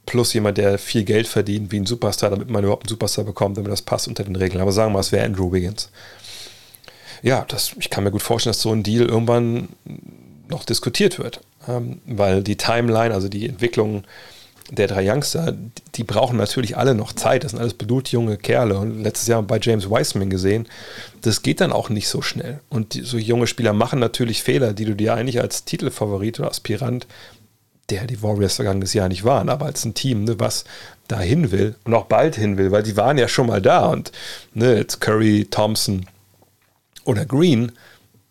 plus 0.05 0.33
jemand, 0.33 0.57
der 0.57 0.77
viel 0.77 1.05
Geld 1.05 1.27
verdient, 1.27 1.71
wie 1.71 1.79
ein 1.79 1.85
Superstar, 1.85 2.29
damit 2.29 2.49
man 2.49 2.63
überhaupt 2.63 2.83
einen 2.83 2.89
Superstar 2.89 3.23
bekommt, 3.23 3.57
damit 3.57 3.71
das 3.71 3.81
passt 3.81 4.07
unter 4.07 4.23
den 4.23 4.35
Regeln. 4.35 4.61
Aber 4.61 4.71
sagen 4.71 4.89
wir 4.89 4.95
mal, 4.95 4.99
es 4.99 5.11
wäre 5.11 5.25
Andrew 5.25 5.51
Wiggins. 5.51 5.89
Ja, 7.21 7.45
das, 7.47 7.71
ich 7.79 7.89
kann 7.89 8.03
mir 8.03 8.11
gut 8.11 8.21
vorstellen, 8.21 8.51
dass 8.51 8.61
so 8.61 8.71
ein 8.71 8.83
Deal 8.83 9.05
irgendwann 9.05 9.69
noch 10.49 10.65
diskutiert 10.65 11.19
wird. 11.19 11.39
ähm, 11.67 12.01
weil 12.05 12.43
die 12.43 12.57
Timeline, 12.57 13.13
also 13.13 13.29
die 13.29 13.47
Entwicklung 13.47 14.03
der 14.75 14.87
drei 14.87 15.09
Youngster, 15.11 15.53
die 15.95 16.03
brauchen 16.03 16.37
natürlich 16.37 16.77
alle 16.77 16.95
noch 16.95 17.13
Zeit. 17.13 17.43
Das 17.43 17.51
sind 17.51 17.59
alles 17.59 17.75
blutjunge 17.75 18.37
Kerle. 18.37 18.77
Und 18.77 19.03
letztes 19.03 19.27
Jahr 19.27 19.43
bei 19.43 19.59
James 19.61 19.89
Wiseman 19.89 20.29
gesehen, 20.29 20.67
das 21.21 21.41
geht 21.43 21.61
dann 21.61 21.71
auch 21.71 21.89
nicht 21.89 22.07
so 22.07 22.21
schnell. 22.21 22.59
Und 22.69 22.95
die, 22.95 23.01
so 23.01 23.17
junge 23.17 23.47
Spieler 23.47 23.73
machen 23.73 23.99
natürlich 23.99 24.41
Fehler, 24.41 24.73
die 24.73 24.85
du 24.85 24.95
dir 24.95 25.13
eigentlich 25.13 25.39
als 25.41 25.65
Titelfavorit 25.65 26.39
oder 26.39 26.49
Aspirant, 26.49 27.07
der 27.89 28.07
die 28.07 28.23
Warriors 28.23 28.55
vergangenes 28.55 28.93
Jahr 28.93 29.09
nicht 29.09 29.23
waren, 29.23 29.49
aber 29.49 29.65
als 29.65 29.83
ein 29.85 29.93
Team, 29.93 30.23
ne, 30.23 30.39
was 30.39 30.63
da 31.07 31.19
hin 31.19 31.51
will 31.51 31.75
und 31.83 31.93
auch 31.93 32.05
bald 32.05 32.35
hin 32.35 32.57
will, 32.57 32.71
weil 32.71 32.81
die 32.81 32.95
waren 32.95 33.17
ja 33.17 33.27
schon 33.27 33.47
mal 33.47 33.61
da. 33.61 33.87
Und 33.87 34.11
ne, 34.53 34.77
jetzt 34.77 35.01
Curry, 35.01 35.47
Thompson 35.49 36.05
oder 37.05 37.25
Green 37.25 37.73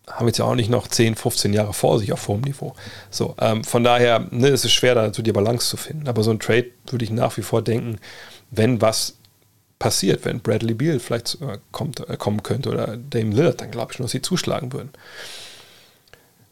haben 0.07 0.27
jetzt 0.27 0.37
ja 0.37 0.45
auch 0.45 0.55
nicht 0.55 0.69
noch 0.69 0.87
10, 0.87 1.15
15 1.15 1.53
Jahre 1.53 1.73
vor 1.73 1.99
sich 1.99 2.11
auf 2.11 2.27
hohem 2.27 2.41
Niveau. 2.41 2.75
So, 3.09 3.35
ähm, 3.39 3.63
von 3.63 3.83
daher 3.83 4.27
ne, 4.31 4.49
ist 4.49 4.65
es 4.65 4.71
schwer, 4.71 4.95
da 4.95 5.13
so 5.13 5.21
die 5.21 5.31
Balance 5.31 5.69
zu 5.69 5.77
finden. 5.77 6.07
Aber 6.07 6.23
so 6.23 6.31
ein 6.31 6.39
Trade 6.39 6.67
würde 6.87 7.05
ich 7.05 7.11
nach 7.11 7.37
wie 7.37 7.41
vor 7.41 7.61
denken, 7.61 7.97
wenn 8.51 8.81
was 8.81 9.15
passiert, 9.79 10.25
wenn 10.25 10.39
Bradley 10.39 10.73
Beal 10.73 10.99
vielleicht 10.99 11.41
äh, 11.41 11.57
kommt, 11.71 12.07
äh, 12.07 12.17
kommen 12.17 12.43
könnte 12.43 12.69
oder 12.69 12.97
Dame 12.97 13.33
Lillard, 13.33 13.61
dann 13.61 13.71
glaube 13.71 13.91
ich 13.91 13.97
schon, 13.97 14.03
dass 14.03 14.11
sie 14.11 14.21
zuschlagen 14.21 14.73
würden. 14.73 14.91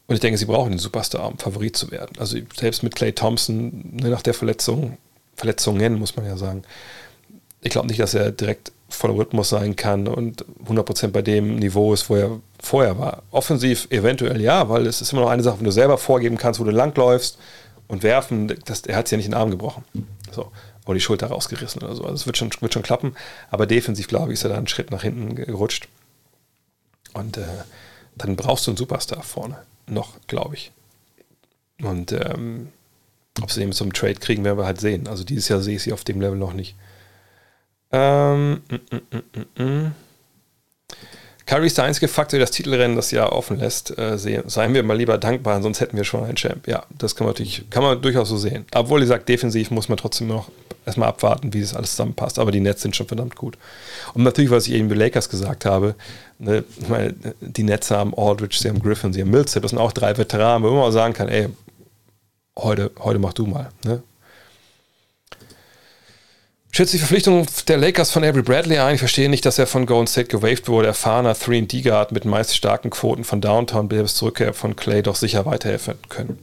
Und 0.06 0.14
ich 0.14 0.20
denke, 0.20 0.38
sie 0.38 0.46
brauchen 0.46 0.70
den 0.70 0.78
Superstar, 0.78 1.26
um 1.26 1.38
Favorit 1.38 1.76
zu 1.76 1.90
werden. 1.90 2.18
Also 2.18 2.36
selbst 2.54 2.82
mit 2.82 2.94
Clay 2.94 3.12
Thompson, 3.12 3.96
ne, 3.96 4.08
nach 4.10 4.22
der 4.22 4.34
Verletzung, 4.34 4.98
Verletzungen 5.36 5.98
muss 5.98 6.16
man 6.16 6.26
ja 6.26 6.36
sagen, 6.36 6.62
ich 7.62 7.70
glaube 7.70 7.88
nicht, 7.88 8.00
dass 8.00 8.14
er 8.14 8.32
direkt 8.32 8.72
voll 8.88 9.12
Rhythmus 9.12 9.48
sein 9.48 9.76
kann 9.76 10.08
und 10.08 10.44
100% 10.66 11.08
bei 11.08 11.22
dem 11.22 11.56
Niveau 11.56 11.94
ist, 11.94 12.10
wo 12.10 12.16
er 12.16 12.40
vorher 12.62 12.98
war. 12.98 13.22
Offensiv 13.30 13.88
eventuell 13.90 14.40
ja, 14.40 14.68
weil 14.68 14.86
es 14.86 15.00
ist 15.00 15.12
immer 15.12 15.22
noch 15.22 15.30
eine 15.30 15.42
Sache, 15.42 15.58
wenn 15.58 15.64
du 15.64 15.72
selber 15.72 15.98
vorgeben 15.98 16.38
kannst, 16.38 16.60
wo 16.60 16.64
du 16.64 16.70
langläufst 16.70 17.38
und 17.88 18.02
werfen, 18.02 18.54
das, 18.64 18.82
er 18.82 18.96
hat 18.96 19.06
es 19.06 19.10
ja 19.10 19.16
nicht 19.16 19.26
in 19.26 19.32
den 19.32 19.40
Arm 19.40 19.50
gebrochen. 19.50 19.84
So. 20.30 20.50
Oder 20.84 20.94
die 20.94 21.00
Schulter 21.00 21.28
rausgerissen 21.28 21.82
oder 21.82 21.94
so. 21.94 22.02
Also 22.02 22.14
es 22.14 22.26
wird 22.26 22.36
schon, 22.36 22.50
wird 22.60 22.74
schon 22.74 22.82
klappen. 22.82 23.14
Aber 23.50 23.66
defensiv, 23.66 24.08
glaube 24.08 24.32
ich, 24.32 24.38
ist 24.38 24.44
er 24.44 24.50
da 24.50 24.56
einen 24.56 24.68
Schritt 24.68 24.90
nach 24.90 25.02
hinten 25.02 25.34
gerutscht. 25.34 25.88
Und 27.12 27.36
äh, 27.36 27.44
dann 28.16 28.36
brauchst 28.36 28.66
du 28.66 28.70
einen 28.70 28.78
Superstar 28.78 29.22
vorne. 29.22 29.58
Noch, 29.86 30.14
glaube 30.26 30.54
ich. 30.54 30.72
Und 31.82 32.12
ähm, 32.12 32.68
ob 33.40 33.50
sie 33.50 33.60
den 33.60 33.72
zum 33.72 33.92
Trade 33.92 34.14
kriegen, 34.14 34.44
werden 34.44 34.58
wir 34.58 34.66
halt 34.66 34.80
sehen. 34.80 35.06
Also 35.08 35.24
dieses 35.24 35.48
Jahr 35.48 35.60
sehe 35.60 35.76
ich 35.76 35.82
sie 35.82 35.92
auf 35.92 36.04
dem 36.04 36.20
Level 36.20 36.38
noch 36.38 36.52
nicht. 36.52 36.74
Ähm, 37.92 38.62
mm, 38.68 38.96
mm, 39.00 39.62
mm, 39.62 39.94
der 41.46 41.84
einzige 41.84 42.08
Faktor, 42.08 42.38
der 42.38 42.46
das 42.46 42.50
Titelrennen 42.52 42.96
das 42.96 43.10
Jahr 43.10 43.32
offen 43.32 43.58
lässt. 43.58 43.96
Äh. 43.98 44.18
Seien 44.18 44.74
wir 44.74 44.82
mal 44.82 44.96
lieber 44.96 45.18
dankbar, 45.18 45.60
sonst 45.62 45.80
hätten 45.80 45.96
wir 45.96 46.04
schon 46.04 46.24
einen 46.24 46.36
Champ. 46.36 46.66
Ja, 46.66 46.84
das 46.96 47.16
kann 47.16 47.26
man 47.26 47.34
natürlich, 47.34 47.64
kann 47.70 47.82
man 47.82 48.00
durchaus 48.00 48.28
so 48.28 48.36
sehen. 48.36 48.64
Obwohl, 48.74 49.00
ihr 49.00 49.06
sagt, 49.06 49.28
defensiv 49.28 49.70
muss 49.70 49.88
man 49.88 49.98
trotzdem 49.98 50.28
noch 50.28 50.50
erstmal 50.86 51.08
abwarten, 51.08 51.52
wie 51.52 51.60
das 51.60 51.74
alles 51.74 51.90
zusammenpasst. 51.90 52.38
Aber 52.38 52.50
die 52.52 52.60
Nets 52.60 52.82
sind 52.82 52.96
schon 52.96 53.06
verdammt 53.06 53.36
gut. 53.36 53.58
Und 54.14 54.22
natürlich, 54.22 54.50
was 54.50 54.66
ich 54.66 54.74
eben 54.74 54.88
bei 54.88 54.94
Lakers 54.94 55.28
gesagt 55.28 55.64
habe, 55.64 55.94
ne, 56.38 56.64
meine, 56.88 57.14
die 57.40 57.62
Nets 57.62 57.90
haben 57.90 58.14
Aldridge, 58.16 58.58
sie 58.60 58.68
haben 58.68 58.80
Griffin, 58.80 59.12
sie 59.12 59.22
haben 59.22 59.30
Millsap, 59.30 59.62
das 59.62 59.70
sind 59.70 59.78
auch 59.78 59.92
drei 59.92 60.16
Veteranen, 60.16 60.68
wo 60.68 60.72
man 60.72 60.84
auch 60.84 60.90
sagen 60.90 61.14
kann, 61.14 61.28
ey, 61.28 61.48
heute, 62.58 62.90
heute 62.98 63.18
mach 63.18 63.32
du 63.32 63.46
mal. 63.46 63.70
Ne? 63.84 64.02
Schätzt 66.74 66.94
die 66.94 66.98
Verpflichtung 66.98 67.46
der 67.68 67.76
Lakers 67.76 68.10
von 68.10 68.24
Avery 68.24 68.40
Bradley 68.40 68.78
ein. 68.78 68.94
Ich 68.94 69.00
verstehe 69.00 69.28
nicht, 69.28 69.44
dass 69.44 69.58
er 69.58 69.66
von 69.66 69.84
Golden 69.84 70.06
State 70.06 70.28
gewaved 70.28 70.68
wurde. 70.68 70.88
Erfahrener 70.88 71.34
3D-Guard 71.34 72.12
mit 72.12 72.24
meist 72.24 72.56
starken 72.56 72.88
Quoten 72.88 73.24
von 73.24 73.42
Downtown 73.42 73.88
bis 73.88 74.22
Rückkehr 74.22 74.54
von 74.54 74.74
Clay 74.74 75.02
doch 75.02 75.16
sicher 75.16 75.44
weiterhelfen 75.44 75.96
können. 76.08 76.38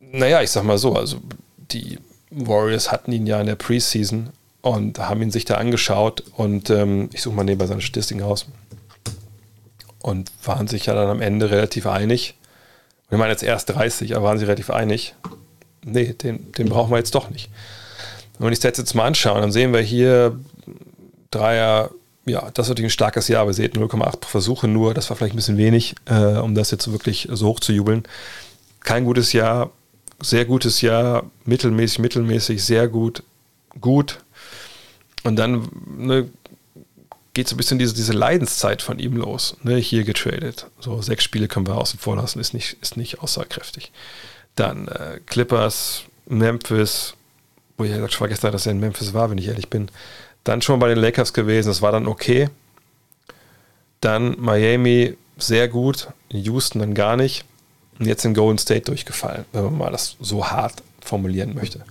Naja, 0.00 0.42
ich 0.42 0.50
sag 0.50 0.64
mal 0.64 0.76
so, 0.76 0.94
also 0.94 1.18
die 1.72 1.98
Warriors 2.30 2.92
hatten 2.92 3.10
ihn 3.10 3.26
ja 3.26 3.40
in 3.40 3.46
der 3.46 3.54
Preseason 3.54 4.28
und 4.60 4.98
haben 4.98 5.22
ihn 5.22 5.30
sich 5.30 5.46
da 5.46 5.54
angeschaut 5.54 6.22
und 6.36 6.68
ähm, 6.68 7.08
ich 7.14 7.22
suche 7.22 7.34
mal 7.34 7.44
nebenbei 7.44 7.66
seine 7.66 7.80
Statistiken 7.80 8.22
aus 8.22 8.44
und 10.00 10.30
waren 10.44 10.68
sich 10.68 10.86
ja 10.86 10.94
dann 10.94 11.08
am 11.08 11.22
Ende 11.22 11.50
relativ 11.50 11.86
einig. 11.86 12.34
Wir 13.08 13.16
meinen 13.16 13.30
jetzt 13.30 13.42
erst 13.42 13.70
30, 13.70 14.14
aber 14.14 14.26
waren 14.26 14.38
sie 14.38 14.44
relativ 14.44 14.68
einig. 14.68 15.14
Nee, 15.82 16.12
den, 16.12 16.52
den 16.52 16.68
brauchen 16.68 16.90
wir 16.90 16.98
jetzt 16.98 17.14
doch 17.14 17.30
nicht. 17.30 17.48
Wenn 18.38 18.46
wir 18.46 18.50
die 18.50 18.56
Stats 18.56 18.78
jetzt 18.78 18.94
mal 18.94 19.06
anschauen, 19.06 19.40
dann 19.40 19.52
sehen 19.52 19.72
wir 19.72 19.80
hier 19.80 20.38
Dreier, 21.30 21.90
ja, 22.26 22.50
das 22.52 22.66
ist 22.66 22.70
natürlich 22.70 22.88
ein 22.88 22.94
starkes 22.94 23.28
Jahr, 23.28 23.42
aber 23.42 23.50
ihr 23.50 23.54
seht 23.54 23.76
0,8 23.76 24.24
Versuche 24.26 24.68
nur, 24.68 24.94
das 24.94 25.08
war 25.10 25.16
vielleicht 25.16 25.34
ein 25.34 25.36
bisschen 25.36 25.58
wenig, 25.58 25.94
äh, 26.06 26.36
um 26.38 26.54
das 26.54 26.70
jetzt 26.70 26.90
wirklich 26.90 27.28
so 27.30 27.48
hoch 27.48 27.60
zu 27.60 27.72
jubeln. 27.72 28.04
Kein 28.80 29.04
gutes 29.04 29.32
Jahr, 29.32 29.70
sehr 30.20 30.44
gutes 30.44 30.80
Jahr, 30.80 31.24
mittelmäßig, 31.44 31.98
mittelmäßig, 31.98 32.64
sehr 32.64 32.88
gut, 32.88 33.22
gut. 33.80 34.18
Und 35.24 35.36
dann 35.36 35.68
ne, 35.96 36.28
geht 37.34 37.48
so 37.48 37.54
ein 37.54 37.58
bisschen 37.58 37.78
diese, 37.78 37.94
diese 37.94 38.12
Leidenszeit 38.12 38.80
von 38.80 38.98
ihm 38.98 39.16
los. 39.16 39.56
Ne, 39.62 39.76
hier 39.76 40.04
getradet. 40.04 40.66
So 40.80 41.02
sechs 41.02 41.24
Spiele 41.24 41.48
können 41.48 41.66
wir 41.66 41.76
außen 41.76 41.98
vor 41.98 42.16
lassen, 42.16 42.38
ist 42.40 42.54
nicht, 42.54 42.76
ist 42.80 42.96
nicht 42.96 43.20
aussagekräftig. 43.20 43.92
Dann 44.54 44.88
äh, 44.88 45.20
Clippers, 45.26 46.04
Memphis, 46.26 47.14
wo 47.76 47.84
ich 47.84 47.90
ja 47.90 48.06
vergessen 48.08 48.42
habe, 48.42 48.52
dass 48.52 48.66
er 48.66 48.72
in 48.72 48.80
Memphis 48.80 49.14
war, 49.14 49.30
wenn 49.30 49.38
ich 49.38 49.48
ehrlich 49.48 49.68
bin. 49.68 49.90
Dann 50.44 50.62
schon 50.62 50.78
bei 50.78 50.88
den 50.88 50.98
Lakers 50.98 51.32
gewesen, 51.32 51.68
das 51.68 51.82
war 51.82 51.92
dann 51.92 52.06
okay. 52.06 52.48
Dann 54.00 54.36
Miami 54.38 55.16
sehr 55.38 55.68
gut, 55.68 56.08
in 56.28 56.40
Houston 56.44 56.78
dann 56.78 56.94
gar 56.94 57.16
nicht. 57.16 57.44
Und 57.98 58.06
jetzt 58.06 58.24
in 58.24 58.34
Golden 58.34 58.58
State 58.58 58.82
durchgefallen, 58.82 59.46
wenn 59.52 59.64
man 59.64 59.78
mal 59.78 59.90
das 59.90 60.16
so 60.20 60.46
hart 60.46 60.82
formulieren 61.00 61.54
möchte. 61.54 61.84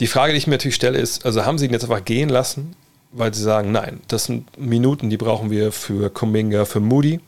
Die 0.00 0.08
Frage, 0.08 0.32
die 0.32 0.38
ich 0.38 0.46
mir 0.46 0.54
natürlich 0.54 0.74
stelle, 0.74 0.98
ist: 0.98 1.24
Also 1.24 1.44
haben 1.44 1.58
sie 1.58 1.66
ihn 1.66 1.72
jetzt 1.72 1.84
einfach 1.84 2.04
gehen 2.04 2.28
lassen, 2.28 2.74
weil 3.12 3.32
sie 3.32 3.42
sagen, 3.42 3.70
nein, 3.70 4.00
das 4.08 4.24
sind 4.24 4.58
Minuten, 4.58 5.10
die 5.10 5.16
brauchen 5.16 5.50
wir 5.50 5.70
für 5.70 6.10
Kuminga, 6.10 6.64
für 6.64 6.80
Moody. 6.80 7.20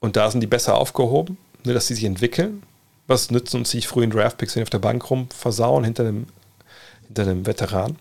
Und 0.00 0.16
da 0.16 0.30
sind 0.30 0.40
die 0.40 0.46
besser 0.46 0.74
aufgehoben, 0.76 1.36
ne, 1.64 1.74
dass 1.74 1.86
sie 1.86 1.94
sich 1.94 2.04
entwickeln. 2.04 2.62
Was 3.06 3.30
nützen 3.30 3.58
uns 3.58 3.70
die 3.70 3.82
frühen 3.82 4.10
Draftpicks, 4.10 4.54
wenn 4.54 4.60
die 4.60 4.66
auf 4.66 4.70
der 4.70 4.78
Bank 4.78 5.10
rum 5.10 5.28
versauen 5.30 5.84
hinter 5.84 6.04
einem, 6.04 6.26
hinter 7.06 7.22
einem 7.22 7.46
Veteran? 7.46 7.96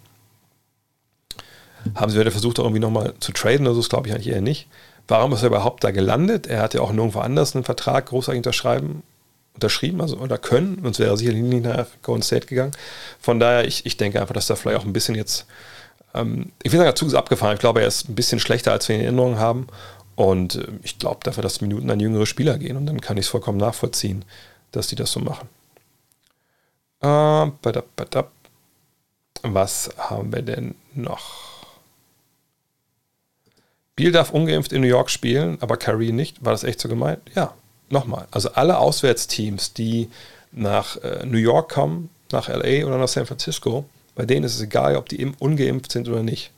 Haben 1.95 2.11
sie 2.11 2.19
wieder 2.19 2.31
versucht, 2.31 2.59
irgendwie 2.59 2.79
nochmal 2.79 3.13
zu 3.19 3.31
traden 3.31 3.65
oder 3.65 3.73
so? 3.73 3.81
Das 3.81 3.89
glaube 3.89 4.07
ich 4.07 4.13
eigentlich 4.13 4.29
eher 4.29 4.41
nicht. 4.41 4.67
Warum 5.07 5.33
ist 5.33 5.41
er 5.41 5.47
überhaupt 5.47 5.83
da 5.83 5.91
gelandet? 5.91 6.47
Er 6.47 6.61
hat 6.61 6.73
ja 6.73 6.81
auch 6.81 6.91
nirgendwo 6.91 7.19
anders 7.19 7.55
einen 7.55 7.63
Vertrag 7.63 8.05
großartig 8.05 8.39
unterschreiben, 8.39 9.03
unterschrieben, 9.55 10.01
also 10.01 10.17
oder 10.17 10.37
können, 10.37 10.79
sonst 10.83 10.99
wäre 10.99 11.11
er 11.11 11.17
sicherlich 11.17 11.41
nicht 11.41 11.63
nach 11.65 11.87
Golden 12.01 12.23
State 12.23 12.47
gegangen. 12.47 12.71
Von 13.19 13.39
daher, 13.39 13.65
ich, 13.65 13.85
ich 13.85 13.97
denke 13.97 14.21
einfach, 14.21 14.33
dass 14.33 14.47
da 14.47 14.55
vielleicht 14.55 14.79
auch 14.79 14.85
ein 14.85 14.93
bisschen 14.93 15.15
jetzt, 15.15 15.45
ähm, 16.13 16.51
ich 16.63 16.71
will 16.71 16.77
sagen, 16.77 16.87
der 16.87 16.95
Zug 16.95 17.09
ist 17.09 17.15
abgefahren. 17.15 17.55
Ich 17.55 17.59
glaube, 17.59 17.81
er 17.81 17.87
ist 17.87 18.09
ein 18.09 18.15
bisschen 18.15 18.39
schlechter, 18.39 18.71
als 18.71 18.87
wir 18.87 18.95
in 18.95 19.01
Erinnerung 19.01 19.39
haben. 19.39 19.67
Und 20.15 20.55
äh, 20.55 20.67
ich 20.83 20.99
glaube 20.99 21.19
dafür, 21.23 21.43
dass 21.43 21.61
Minuten 21.61 21.89
an 21.89 21.99
jüngere 21.99 22.25
Spieler 22.25 22.57
gehen. 22.57 22.77
Und 22.77 22.85
dann 22.85 23.01
kann 23.01 23.17
ich 23.17 23.25
es 23.25 23.29
vollkommen 23.29 23.57
nachvollziehen, 23.57 24.23
dass 24.71 24.87
die 24.87 24.95
das 24.95 25.11
so 25.11 25.19
machen. 25.19 25.47
Äh, 27.01 27.51
Was 29.43 29.89
haben 29.97 30.33
wir 30.33 30.41
denn 30.41 30.75
noch? 30.93 31.51
Biel 33.95 34.11
darf 34.11 34.31
ungeimpft 34.31 34.71
in 34.73 34.81
New 34.81 34.87
York 34.87 35.09
spielen, 35.09 35.57
aber 35.61 35.77
Kyrie 35.77 36.11
nicht. 36.11 36.43
War 36.43 36.53
das 36.53 36.63
echt 36.63 36.79
so 36.79 36.89
gemeint? 36.89 37.19
Ja, 37.35 37.53
nochmal. 37.89 38.27
Also 38.31 38.51
alle 38.53 38.77
Auswärtsteams, 38.77 39.73
die 39.73 40.09
nach 40.51 40.97
äh, 40.97 41.25
New 41.25 41.37
York 41.37 41.71
kommen, 41.71 42.09
nach 42.31 42.47
LA 42.47 42.85
oder 42.85 42.97
nach 42.97 43.07
San 43.07 43.25
Francisco, 43.25 43.85
bei 44.15 44.25
denen 44.25 44.45
ist 44.45 44.55
es 44.55 44.61
egal, 44.61 44.95
ob 44.95 45.09
die 45.09 45.25
ungeimpft 45.39 45.91
sind 45.91 46.07
oder 46.07 46.23
nicht. 46.23 46.51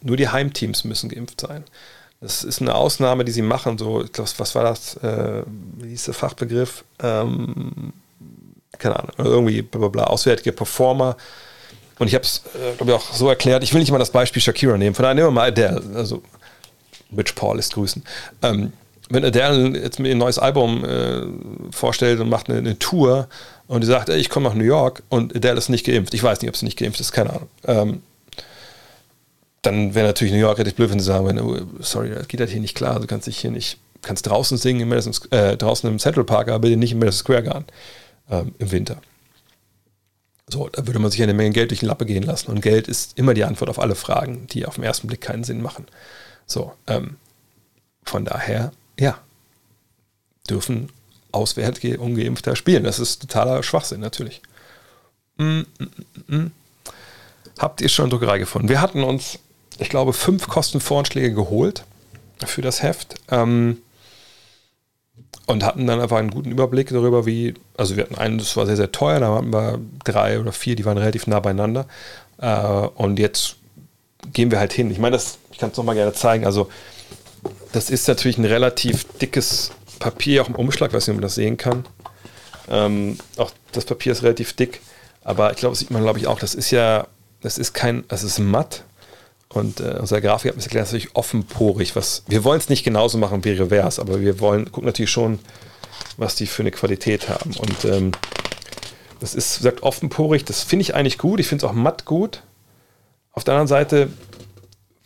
Nur 0.00 0.16
die 0.16 0.28
Heimteams 0.28 0.84
müssen 0.84 1.08
geimpft 1.08 1.40
sein. 1.40 1.64
Das 2.20 2.42
ist 2.42 2.60
eine 2.60 2.74
Ausnahme, 2.74 3.24
die 3.24 3.32
sie 3.32 3.42
machen. 3.42 3.78
So, 3.78 4.02
ich 4.02 4.12
glaube, 4.12 4.30
was 4.38 4.54
war 4.54 4.64
das? 4.64 4.96
Äh, 4.96 5.42
wie 5.76 5.90
hieß 5.90 6.06
der 6.06 6.14
Fachbegriff? 6.14 6.84
Ähm, 7.00 7.92
keine 8.78 8.98
Ahnung, 8.98 9.12
irgendwie 9.18 9.62
bla 9.62 9.80
bla 9.80 9.88
bla, 9.88 10.04
auswärtige 10.04 10.52
Performer. 10.52 11.16
Und 11.98 12.06
ich 12.06 12.14
habe 12.14 12.24
es, 12.24 12.42
äh, 12.54 12.76
glaube 12.76 12.92
ich, 12.92 12.98
auch 12.98 13.12
so 13.12 13.28
erklärt. 13.28 13.62
Ich 13.62 13.72
will 13.72 13.80
nicht 13.80 13.90
mal 13.90 13.98
das 13.98 14.10
Beispiel 14.10 14.42
Shakira 14.42 14.76
nehmen. 14.76 14.94
Von 14.94 15.02
daher 15.02 15.14
nehmen 15.14 15.28
wir 15.28 15.32
mal 15.32 15.48
Adele. 15.48 15.82
Also, 15.94 16.22
Rich 17.16 17.34
Paul 17.34 17.58
ist 17.58 17.74
grüßen. 17.74 18.02
Ähm, 18.42 18.72
wenn 19.10 19.24
Adele 19.24 19.78
jetzt 19.78 19.98
mir 19.98 20.10
ein 20.10 20.18
neues 20.18 20.38
Album 20.38 20.84
äh, 20.84 21.22
vorstellt 21.72 22.20
und 22.20 22.28
macht 22.28 22.48
eine, 22.48 22.58
eine, 22.58 22.78
Tour 22.78 23.28
und 23.66 23.80
die 23.80 23.86
sagt, 23.86 24.10
ey, 24.10 24.18
ich 24.18 24.28
komme 24.28 24.48
nach 24.48 24.54
New 24.54 24.64
York 24.64 25.02
und 25.08 25.34
Adele 25.34 25.56
ist 25.56 25.70
nicht 25.70 25.86
geimpft. 25.86 26.14
Ich 26.14 26.22
weiß 26.22 26.40
nicht, 26.40 26.50
ob 26.50 26.56
sie 26.56 26.66
nicht 26.66 26.78
geimpft 26.78 27.00
ist, 27.00 27.12
keine 27.12 27.30
Ahnung. 27.30 27.48
Ähm, 27.64 28.02
dann 29.68 29.94
wäre 29.94 30.06
natürlich 30.06 30.32
New 30.32 30.40
York 30.40 30.58
richtig 30.58 30.76
blöd, 30.76 30.90
wenn 30.90 30.98
sie 30.98 31.04
sagen, 31.04 31.26
wenn, 31.26 31.40
oh, 31.40 31.60
sorry, 31.80 32.10
das 32.10 32.28
geht 32.28 32.40
halt 32.40 32.50
hier 32.50 32.60
nicht 32.60 32.74
klar, 32.74 33.00
du 33.00 33.06
kannst 33.06 33.26
dich 33.26 33.38
hier 33.38 33.50
nicht, 33.50 33.78
kannst 34.02 34.26
draußen 34.26 34.56
singen 34.56 34.80
im 34.80 34.88
Madison, 34.88 35.14
äh, 35.30 35.56
draußen 35.56 35.88
im 35.88 35.98
Central 35.98 36.24
Park, 36.24 36.48
aber 36.48 36.60
bitte 36.60 36.76
nicht 36.76 36.92
im 36.92 36.98
Madison 36.98 37.20
Square 37.20 37.42
Garden 37.42 37.66
ähm, 38.30 38.54
im 38.58 38.70
Winter. 38.70 39.00
So, 40.48 40.68
da 40.68 40.86
würde 40.86 40.98
man 40.98 41.10
sich 41.10 41.22
eine 41.22 41.34
Menge 41.34 41.50
Geld 41.50 41.70
durch 41.70 41.80
die 41.80 41.86
Lappe 41.86 42.06
gehen 42.06 42.22
lassen. 42.22 42.50
Und 42.50 42.62
Geld 42.62 42.88
ist 42.88 43.18
immer 43.18 43.34
die 43.34 43.44
Antwort 43.44 43.68
auf 43.68 43.78
alle 43.78 43.94
Fragen, 43.94 44.46
die 44.46 44.64
auf 44.64 44.76
den 44.76 44.84
ersten 44.84 45.06
Blick 45.06 45.20
keinen 45.20 45.44
Sinn 45.44 45.60
machen. 45.60 45.86
So, 46.46 46.72
ähm, 46.86 47.16
von 48.04 48.24
daher, 48.24 48.72
ja, 48.98 49.18
dürfen 50.48 50.88
auswärtige, 51.32 51.98
ungeimpfter 51.98 52.56
spielen. 52.56 52.84
Das 52.84 52.98
ist 52.98 53.20
totaler 53.20 53.62
Schwachsinn, 53.62 54.00
natürlich. 54.00 54.40
Mm, 55.36 55.60
mm, 55.60 56.34
mm, 56.34 56.50
Habt 57.58 57.80
ihr 57.80 57.88
schon 57.88 58.08
Druckerei 58.08 58.38
gefunden? 58.38 58.68
Wir 58.68 58.80
hatten 58.80 59.02
uns, 59.02 59.38
ich 59.78 59.88
glaube, 59.88 60.12
fünf 60.12 60.48
Kostenvoranschläge 60.48 61.32
geholt 61.32 61.84
für 62.44 62.62
das 62.62 62.82
Heft. 62.82 63.14
Ähm, 63.30 63.78
und 65.46 65.64
hatten 65.64 65.86
dann 65.86 66.00
einfach 66.00 66.18
einen 66.18 66.30
guten 66.30 66.50
Überblick 66.50 66.90
darüber, 66.90 67.24
wie, 67.24 67.54
also 67.76 67.96
wir 67.96 68.04
hatten 68.04 68.16
einen, 68.16 68.36
das 68.36 68.54
war 68.56 68.66
sehr, 68.66 68.76
sehr 68.76 68.92
teuer, 68.92 69.18
da 69.18 69.34
hatten 69.34 69.52
wir 69.52 69.80
drei 70.04 70.38
oder 70.40 70.52
vier, 70.52 70.76
die 70.76 70.84
waren 70.84 70.98
relativ 70.98 71.26
nah 71.26 71.40
beieinander. 71.40 71.86
Äh, 72.38 72.58
und 72.58 73.18
jetzt 73.18 73.56
gehen 74.32 74.50
wir 74.50 74.58
halt 74.58 74.74
hin. 74.74 74.90
Ich 74.90 74.98
meine, 74.98 75.16
das, 75.16 75.38
ich 75.50 75.58
kann 75.58 75.70
es 75.70 75.76
nochmal 75.76 75.94
gerne 75.94 76.12
zeigen. 76.12 76.44
Also, 76.44 76.68
das 77.72 77.88
ist 77.88 78.06
natürlich 78.08 78.36
ein 78.36 78.44
relativ 78.44 79.04
dickes 79.18 79.70
Papier, 79.98 80.42
auch 80.42 80.48
im 80.48 80.54
Umschlag, 80.54 80.92
weiß 80.92 81.06
nicht, 81.06 81.14
ob 81.14 81.16
man 81.16 81.22
das 81.22 81.34
sehen 81.34 81.56
kann. 81.56 81.86
Ähm, 82.68 83.18
auch 83.38 83.50
das 83.72 83.86
Papier 83.86 84.12
ist 84.12 84.22
relativ 84.22 84.52
dick, 84.52 84.80
aber 85.24 85.50
ich 85.52 85.56
glaube, 85.56 85.72
das 85.72 85.80
sieht 85.80 85.90
man, 85.90 86.02
glaube 86.02 86.18
ich, 86.18 86.26
auch. 86.26 86.38
Das 86.38 86.54
ist 86.54 86.70
ja, 86.70 87.06
das 87.40 87.56
ist 87.56 87.72
kein, 87.72 88.04
das 88.08 88.22
ist 88.22 88.38
matt. 88.38 88.84
Und 89.48 89.80
äh, 89.80 89.96
unser 89.98 90.20
Grafik 90.20 90.50
hat 90.50 90.56
mir 90.56 90.62
erklärt, 90.62 90.82
das 90.82 90.88
ist 90.90 90.94
natürlich 90.94 91.16
offenporig. 91.16 91.96
Was, 91.96 92.22
wir 92.26 92.44
wollen 92.44 92.58
es 92.58 92.68
nicht 92.68 92.84
genauso 92.84 93.18
machen 93.18 93.44
wie 93.44 93.52
Reverse, 93.52 94.00
aber 94.00 94.20
wir 94.20 94.40
wollen, 94.40 94.70
gucken 94.70 94.86
natürlich 94.86 95.10
schon, 95.10 95.38
was 96.16 96.34
die 96.34 96.46
für 96.46 96.62
eine 96.62 96.70
Qualität 96.70 97.28
haben. 97.28 97.54
Und 97.56 97.84
ähm, 97.84 98.12
das 99.20 99.34
ist, 99.34 99.58
wie 99.58 99.64
gesagt, 99.64 99.82
offenporig. 99.82 100.44
Das 100.44 100.62
finde 100.62 100.82
ich 100.82 100.94
eigentlich 100.94 101.18
gut. 101.18 101.40
Ich 101.40 101.48
finde 101.48 101.64
es 101.64 101.70
auch 101.70 101.74
matt 101.74 102.04
gut. 102.04 102.42
Auf 103.32 103.44
der 103.44 103.54
anderen 103.54 103.68
Seite 103.68 104.10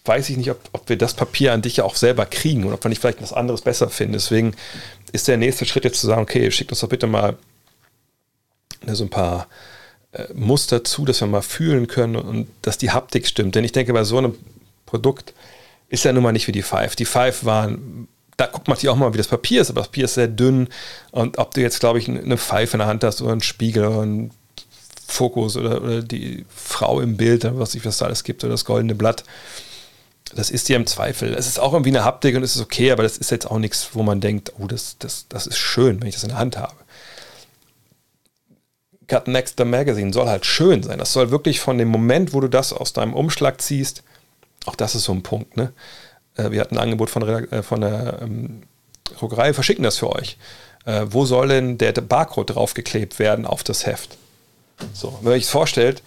weiß 0.04 0.28
ich 0.30 0.36
nicht, 0.36 0.50
ob, 0.50 0.58
ob 0.72 0.88
wir 0.88 0.98
das 0.98 1.14
Papier 1.14 1.52
an 1.52 1.62
dich 1.62 1.76
ja 1.76 1.84
auch 1.84 1.94
selber 1.94 2.26
kriegen 2.26 2.64
und 2.64 2.72
ob 2.72 2.84
wir 2.84 2.88
nicht 2.88 3.00
vielleicht 3.00 3.22
was 3.22 3.32
anderes 3.32 3.62
besser 3.62 3.88
finden. 3.88 4.14
Deswegen 4.14 4.54
ist 5.12 5.28
der 5.28 5.36
nächste 5.36 5.64
Schritt 5.66 5.84
jetzt 5.84 6.00
zu 6.00 6.06
sagen, 6.06 6.22
okay, 6.22 6.50
schickt 6.50 6.72
uns 6.72 6.80
doch 6.80 6.88
bitte 6.88 7.06
mal 7.06 7.36
ne, 8.84 8.96
so 8.96 9.04
ein 9.04 9.10
paar 9.10 9.46
Muster 10.34 10.84
zu, 10.84 11.04
dass 11.04 11.20
wir 11.20 11.26
mal 11.26 11.42
fühlen 11.42 11.86
können 11.86 12.16
und 12.16 12.48
dass 12.62 12.78
die 12.78 12.90
Haptik 12.90 13.26
stimmt. 13.26 13.54
Denn 13.54 13.64
ich 13.64 13.72
denke, 13.72 13.92
bei 13.92 14.04
so 14.04 14.18
einem 14.18 14.34
Produkt 14.84 15.32
ist 15.88 16.04
ja 16.04 16.12
nun 16.12 16.22
mal 16.22 16.32
nicht 16.32 16.48
wie 16.48 16.52
die 16.52 16.62
Five. 16.62 16.96
Die 16.96 17.04
Five 17.04 17.44
waren, 17.44 18.08
da 18.36 18.46
guckt 18.46 18.68
man 18.68 18.76
sich 18.76 18.88
auch 18.88 18.96
mal, 18.96 19.14
wie 19.14 19.18
das 19.18 19.28
Papier 19.28 19.62
ist, 19.62 19.70
aber 19.70 19.80
das 19.80 19.88
Papier 19.88 20.04
ist 20.04 20.14
sehr 20.14 20.28
dünn 20.28 20.68
und 21.12 21.38
ob 21.38 21.54
du 21.54 21.60
jetzt, 21.60 21.80
glaube 21.80 21.98
ich, 21.98 22.08
eine 22.08 22.36
Five 22.36 22.74
in 22.74 22.78
der 22.78 22.88
Hand 22.88 23.04
hast 23.04 23.22
oder 23.22 23.32
einen 23.32 23.42
Spiegel 23.42 23.86
oder 23.86 24.02
einen 24.02 24.30
Fokus 25.06 25.56
oder, 25.56 25.82
oder 25.82 26.02
die 26.02 26.44
Frau 26.54 27.00
im 27.00 27.16
Bild, 27.16 27.46
was 27.58 27.74
ich 27.74 27.84
was 27.84 27.98
da 27.98 28.06
alles 28.06 28.24
gibt, 28.24 28.44
oder 28.44 28.52
das 28.52 28.64
goldene 28.64 28.94
Blatt, 28.94 29.24
das 30.34 30.50
ist 30.50 30.68
dir 30.68 30.76
im 30.76 30.86
Zweifel. 30.86 31.34
Es 31.34 31.46
ist 31.46 31.60
auch 31.60 31.72
irgendwie 31.72 31.90
eine 31.90 32.04
Haptik 32.04 32.36
und 32.36 32.42
es 32.42 32.56
ist 32.56 32.62
okay, 32.62 32.90
aber 32.90 33.02
das 33.02 33.18
ist 33.18 33.30
jetzt 33.30 33.50
auch 33.50 33.58
nichts, 33.58 33.90
wo 33.92 34.02
man 34.02 34.20
denkt, 34.20 34.52
oh, 34.58 34.66
das, 34.66 34.96
das, 34.98 35.26
das 35.28 35.46
ist 35.46 35.58
schön, 35.58 36.00
wenn 36.00 36.08
ich 36.08 36.14
das 36.14 36.24
in 36.24 36.30
der 36.30 36.38
Hand 36.38 36.56
habe. 36.56 36.74
Cut 39.08 39.28
Next 39.28 39.56
the 39.58 39.64
Magazine 39.64 40.12
soll 40.12 40.28
halt 40.28 40.46
schön 40.46 40.82
sein. 40.82 40.98
Das 40.98 41.12
soll 41.12 41.30
wirklich 41.30 41.60
von 41.60 41.78
dem 41.78 41.88
Moment, 41.88 42.32
wo 42.32 42.40
du 42.40 42.48
das 42.48 42.72
aus 42.72 42.92
deinem 42.92 43.14
Umschlag 43.14 43.60
ziehst, 43.60 44.02
auch 44.66 44.76
das 44.76 44.94
ist 44.94 45.04
so 45.04 45.12
ein 45.12 45.22
Punkt. 45.22 45.56
Ne? 45.56 45.72
Äh, 46.36 46.50
wir 46.50 46.60
hatten 46.60 46.76
ein 46.76 46.82
Angebot 46.82 47.10
von, 47.10 47.22
äh, 47.28 47.62
von 47.62 47.80
der 47.80 48.20
ähm, 48.22 48.62
Druckerei, 49.18 49.52
verschicken 49.54 49.84
das 49.84 49.98
für 49.98 50.10
euch. 50.10 50.38
Äh, 50.84 51.06
wo 51.06 51.24
soll 51.24 51.48
denn 51.48 51.78
der 51.78 51.92
Barcode 51.92 52.54
draufgeklebt 52.54 53.18
werden 53.18 53.46
auf 53.46 53.62
das 53.62 53.86
Heft? 53.86 54.16
So, 54.92 55.18
wenn 55.22 55.32
ihr 55.32 55.36
euch 55.36 55.46
vorstellt, 55.46 56.02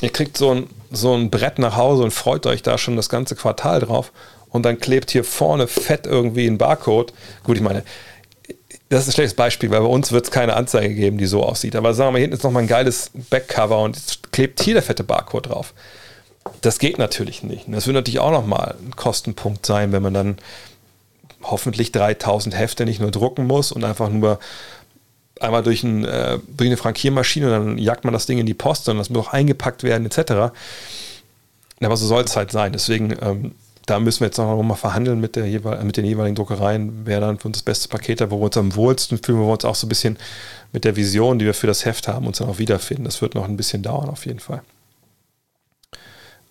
ihr 0.00 0.10
kriegt 0.10 0.36
so 0.36 0.52
ein, 0.52 0.68
so 0.90 1.14
ein 1.14 1.30
Brett 1.30 1.58
nach 1.58 1.76
Hause 1.76 2.02
und 2.02 2.10
freut 2.10 2.46
euch 2.46 2.62
da 2.62 2.78
schon 2.78 2.96
das 2.96 3.08
ganze 3.08 3.36
Quartal 3.36 3.80
drauf 3.80 4.12
und 4.50 4.64
dann 4.64 4.78
klebt 4.78 5.10
hier 5.10 5.22
vorne 5.22 5.66
fett 5.66 6.06
irgendwie 6.06 6.46
ein 6.46 6.58
Barcode. 6.58 7.12
Gut, 7.44 7.56
ich 7.56 7.62
meine, 7.62 7.84
das 8.88 9.02
ist 9.02 9.08
ein 9.08 9.12
schlechtes 9.12 9.34
Beispiel, 9.34 9.70
weil 9.70 9.80
bei 9.80 9.86
uns 9.86 10.12
wird 10.12 10.26
es 10.26 10.30
keine 10.30 10.54
Anzeige 10.54 10.94
geben, 10.94 11.18
die 11.18 11.26
so 11.26 11.42
aussieht. 11.42 11.74
Aber 11.74 11.92
sagen 11.92 12.08
wir 12.08 12.12
mal, 12.12 12.20
hinten 12.20 12.36
ist 12.36 12.44
nochmal 12.44 12.62
ein 12.62 12.68
geiles 12.68 13.10
Backcover 13.30 13.80
und 13.80 13.96
jetzt 13.96 14.32
klebt 14.32 14.62
hier 14.62 14.74
der 14.74 14.82
fette 14.82 15.02
Barcode 15.02 15.48
drauf. 15.48 15.74
Das 16.60 16.78
geht 16.78 16.98
natürlich 16.98 17.42
nicht. 17.42 17.64
Das 17.68 17.86
wird 17.86 17.94
natürlich 17.94 18.20
auch 18.20 18.30
nochmal 18.30 18.76
ein 18.80 18.94
Kostenpunkt 18.94 19.66
sein, 19.66 19.90
wenn 19.90 20.02
man 20.02 20.14
dann 20.14 20.36
hoffentlich 21.42 21.90
3000 21.92 22.56
Hefte 22.56 22.84
nicht 22.84 23.00
nur 23.00 23.10
drucken 23.10 23.46
muss 23.46 23.72
und 23.72 23.82
einfach 23.82 24.08
nur 24.08 24.38
einmal 25.40 25.62
durch, 25.62 25.82
ein, 25.82 26.04
äh, 26.04 26.38
durch 26.56 26.68
eine 26.68 26.76
Frankiermaschine 26.76 27.46
und 27.46 27.52
dann 27.52 27.78
jagt 27.78 28.04
man 28.04 28.14
das 28.14 28.26
Ding 28.26 28.38
in 28.38 28.46
die 28.46 28.54
Post 28.54 28.88
und 28.88 28.98
das 28.98 29.10
muss 29.10 29.26
auch 29.26 29.32
eingepackt 29.32 29.82
werden, 29.82 30.06
etc. 30.06 30.54
Aber 31.80 31.96
so 31.96 32.06
soll 32.06 32.22
es 32.22 32.36
halt 32.36 32.52
sein. 32.52 32.72
Deswegen 32.72 33.16
ähm, 33.20 33.54
da 33.86 34.00
müssen 34.00 34.20
wir 34.20 34.26
jetzt 34.26 34.38
noch 34.38 34.60
mal 34.62 34.74
verhandeln 34.74 35.20
mit, 35.20 35.36
der, 35.36 35.44
mit 35.84 35.96
den 35.96 36.04
jeweiligen 36.04 36.34
Druckereien, 36.34 37.06
wer 37.06 37.20
dann 37.20 37.38
für 37.38 37.46
uns 37.46 37.58
das 37.58 37.62
beste 37.62 37.88
Paket 37.88 38.20
hat, 38.20 38.30
wo 38.30 38.40
wir 38.40 38.46
uns 38.46 38.56
am 38.56 38.74
wohlsten 38.74 39.18
fühlen, 39.18 39.38
wo 39.38 39.46
wir 39.46 39.52
uns 39.52 39.64
auch 39.64 39.76
so 39.76 39.86
ein 39.86 39.88
bisschen 39.88 40.18
mit 40.72 40.84
der 40.84 40.96
Vision, 40.96 41.38
die 41.38 41.44
wir 41.44 41.54
für 41.54 41.68
das 41.68 41.84
Heft 41.84 42.08
haben, 42.08 42.26
uns 42.26 42.38
dann 42.38 42.48
auch 42.48 42.58
wiederfinden. 42.58 43.04
Das 43.04 43.22
wird 43.22 43.36
noch 43.36 43.44
ein 43.44 43.56
bisschen 43.56 43.84
dauern, 43.84 44.10
auf 44.10 44.26
jeden 44.26 44.40
Fall. 44.40 44.62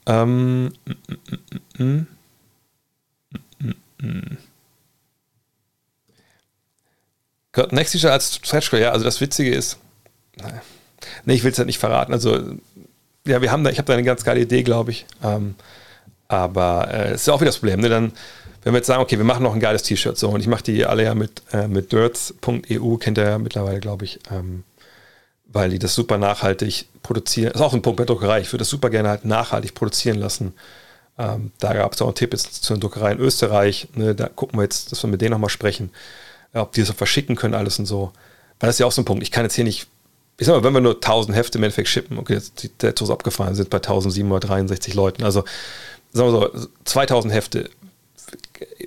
Ähm, 0.05 0.71
mm, 1.77 2.07
mm, 3.59 3.73
mm, 3.99 4.37
Gott, 7.51 7.71
Next 7.73 7.91
Teacher 7.91 8.11
als 8.11 8.35
Stretch 8.35 8.71
ja, 8.73 8.91
also 8.91 9.03
das 9.03 9.19
Witzige 9.19 9.53
ist, 9.53 9.77
nee, 11.25 11.33
ich 11.33 11.43
will 11.43 11.51
es 11.51 11.57
halt 11.57 11.67
nicht 11.67 11.79
verraten. 11.79 12.13
Also, 12.13 12.55
ja, 13.25 13.41
wir 13.41 13.51
haben 13.51 13.63
da, 13.63 13.71
ich 13.71 13.77
habe 13.77 13.87
da 13.87 13.93
eine 13.93 14.03
ganz 14.03 14.23
geile 14.23 14.41
Idee, 14.41 14.63
glaube 14.63 14.91
ich. 14.91 15.05
Ähm, 15.23 15.55
aber 16.27 16.89
äh, 16.93 17.15
ist 17.15 17.27
ja 17.27 17.33
auch 17.33 17.41
wieder 17.41 17.49
das 17.49 17.59
Problem. 17.59 17.81
Ne? 17.81 17.89
Dann, 17.89 18.11
wenn 18.63 18.73
wir 18.73 18.77
jetzt 18.77 18.87
sagen, 18.87 19.01
okay, 19.01 19.17
wir 19.17 19.25
machen 19.25 19.43
noch 19.43 19.53
ein 19.53 19.59
geiles 19.59 19.83
T-Shirt, 19.83 20.17
so, 20.17 20.29
und 20.29 20.39
ich 20.39 20.47
mache 20.47 20.63
die 20.63 20.85
alle 20.85 21.03
ja 21.03 21.15
mit, 21.15 21.43
äh, 21.51 21.67
mit 21.67 21.91
dirts.eu, 21.91 22.97
kennt 22.97 23.17
ihr 23.17 23.25
ja 23.25 23.37
mittlerweile, 23.37 23.79
glaube 23.79 24.05
ich, 24.05 24.19
ähm, 24.31 24.63
weil 25.45 25.69
die 25.69 25.79
das 25.79 25.93
super 25.93 26.17
nachhaltig 26.17 26.87
produzieren. 27.03 27.53
Ist 27.53 27.61
auch 27.61 27.73
ein 27.73 27.81
Punkt 27.81 27.97
bei 27.97 28.05
Druckerei. 28.05 28.41
Ich 28.41 28.51
würde 28.51 28.59
das 28.59 28.69
super 28.69 28.89
gerne 28.89 29.09
halt 29.09 29.25
nachhaltig 29.25 29.73
produzieren 29.75 30.17
lassen. 30.17 30.53
Ähm, 31.17 31.51
da 31.59 31.73
gab 31.73 31.93
es 31.93 32.01
auch 32.01 32.07
einen 32.07 32.15
Tipp 32.15 32.33
jetzt 32.33 32.63
zu 32.63 32.73
einer 32.73 32.81
Druckerei 32.81 33.13
in 33.13 33.19
Österreich. 33.19 33.87
Ne? 33.93 34.15
Da 34.15 34.27
gucken 34.27 34.59
wir 34.59 34.63
jetzt, 34.63 34.91
dass 34.91 35.03
wir 35.03 35.09
mit 35.09 35.21
denen 35.21 35.31
nochmal 35.31 35.49
sprechen, 35.49 35.91
ob 36.53 36.73
die 36.73 36.81
das 36.81 36.89
auch 36.89 36.95
verschicken 36.95 37.35
können, 37.35 37.53
alles 37.53 37.79
und 37.79 37.85
so. 37.85 38.11
Weil 38.59 38.67
das 38.67 38.75
ist 38.75 38.79
ja 38.79 38.85
auch 38.85 38.91
so 38.91 39.01
ein 39.01 39.05
Punkt. 39.05 39.23
Ich 39.23 39.31
kann 39.31 39.45
jetzt 39.45 39.55
hier 39.55 39.63
nicht 39.63 39.87
ich 40.37 40.47
sag 40.47 40.55
mal, 40.55 40.63
wenn 40.63 40.73
wir 40.73 40.81
nur 40.81 40.95
1000 40.95 41.35
Hefte 41.35 41.57
im 41.57 41.63
Endeffekt 41.63 41.87
shippen, 41.87 42.17
okay, 42.17 42.33
jetzt 42.33 42.63
die 42.63 42.71
Datos 42.77 43.09
abgefallen 43.09 43.55
sind 43.55 43.69
bei 43.69 43.77
1763 43.77 44.93
Leuten, 44.93 45.23
also 45.23 45.45
sagen 46.15 46.31
wir 46.31 46.51
so, 46.53 46.67
2000 46.85 47.33
Hefte, 47.33 47.69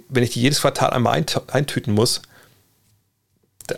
wenn 0.08 0.22
ich 0.22 0.30
die 0.30 0.40
jedes 0.40 0.60
Quartal 0.60 0.90
einmal 0.90 1.24
eintüten 1.48 1.94
muss, 1.94 2.22
da, 3.66 3.76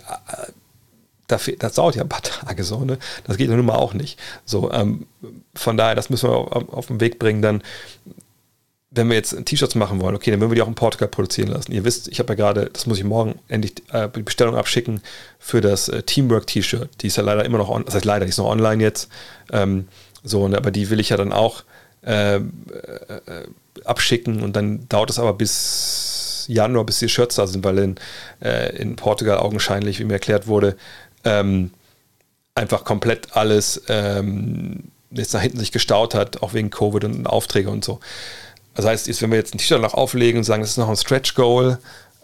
da, 1.27 1.39
das 1.59 1.74
dauert 1.74 1.97
ja 1.97 2.02
ein 2.02 2.09
paar 2.09 2.22
Tage 2.22 2.64
so, 2.64 2.85
ne? 2.85 2.98
Das 3.24 3.36
geht 3.36 3.51
nun 3.51 3.64
mal 3.66 3.74
auch 3.74 3.93
nicht. 3.93 4.18
So, 4.44 4.70
ähm, 4.72 5.06
von 5.55 5.77
daher, 5.77 5.94
das 5.94 6.10
müssen 6.10 6.31
wir 6.31 6.36
auf, 6.36 6.68
auf, 6.72 6.86
den 6.86 7.01
Weg 7.01 7.18
bringen. 7.18 7.43
Dann, 7.43 7.62
wenn 8.93 9.09
wir 9.09 9.16
jetzt 9.16 9.36
T-Shirts 9.44 9.74
machen 9.74 10.01
wollen, 10.01 10.14
okay, 10.14 10.31
dann 10.31 10.40
würden 10.40 10.52
wir 10.52 10.56
die 10.56 10.62
auch 10.62 10.68
in 10.68 10.74
Portugal 10.74 11.09
produzieren 11.09 11.48
lassen. 11.48 11.72
Ihr 11.72 11.85
wisst, 11.85 12.09
ich 12.09 12.20
habe 12.20 12.32
ja 12.32 12.36
gerade, 12.36 12.70
das 12.72 12.86
muss 12.86 12.98
ich 12.98 13.05
morgen 13.05 13.39
endlich 13.48 13.74
äh, 13.93 14.09
die 14.09 14.22
Bestellung 14.22 14.56
abschicken 14.56 15.02
für 15.39 15.60
das 15.60 15.89
äh, 15.89 16.02
Teamwork-T-Shirt. 16.05 16.89
Die 17.01 17.09
ist 17.09 17.16
ja 17.16 17.24
leider 17.24 17.44
immer 17.44 17.59
noch, 17.59 17.68
on, 17.68 17.85
das 17.85 17.97
heißt 17.97 18.05
leider, 18.05 18.24
die 18.24 18.31
ist 18.31 18.39
noch 18.39 18.47
online 18.47 18.82
jetzt. 18.82 19.09
Ähm, 19.52 19.89
so, 20.22 20.47
ne, 20.47 20.56
aber 20.56 20.70
die 20.70 20.90
will 20.90 21.01
ich 21.01 21.09
ja 21.09 21.16
dann 21.16 21.32
auch 21.32 21.64
äh, 22.02 22.36
äh, 22.36 22.40
abschicken 23.85 24.43
und 24.43 24.56
dann 24.56 24.89
dauert 24.89 25.10
es 25.10 25.18
aber 25.18 25.35
bis 25.35 26.44
Januar, 26.48 26.85
bis 26.85 26.98
die 26.98 27.09
Shirts 27.09 27.36
da 27.36 27.47
sind, 27.47 27.64
weil 27.64 27.78
in, 27.78 27.94
äh, 28.43 28.77
in 28.77 28.97
Portugal 28.97 29.39
augenscheinlich, 29.39 30.01
wie 30.01 30.05
mir 30.05 30.14
erklärt 30.14 30.47
wurde, 30.47 30.77
ähm, 31.24 31.70
einfach 32.55 32.85
komplett 32.85 33.36
alles 33.36 33.82
ähm, 33.89 34.90
jetzt 35.10 35.35
nach 35.35 35.40
hinten 35.40 35.59
sich 35.59 35.72
gestaut 35.72 36.14
hat, 36.14 36.43
auch 36.43 36.55
wegen 36.55 36.70
Covid 36.70 37.05
und 37.05 37.27
Aufträge 37.27 37.70
und 37.70 37.85
so. 37.85 38.01
Das 38.74 38.86
heißt, 38.86 39.22
wenn 39.22 39.31
wir 39.31 39.39
jetzt 39.39 39.55
ein 39.55 39.59
T-Shirt 39.59 39.81
noch 39.81 39.94
auflegen 39.94 40.39
und 40.39 40.44
sagen, 40.44 40.62
das 40.62 40.70
ist 40.70 40.77
noch 40.77 40.89
ein 40.89 40.97
Stretch 40.97 41.35
Goal, 41.35 41.78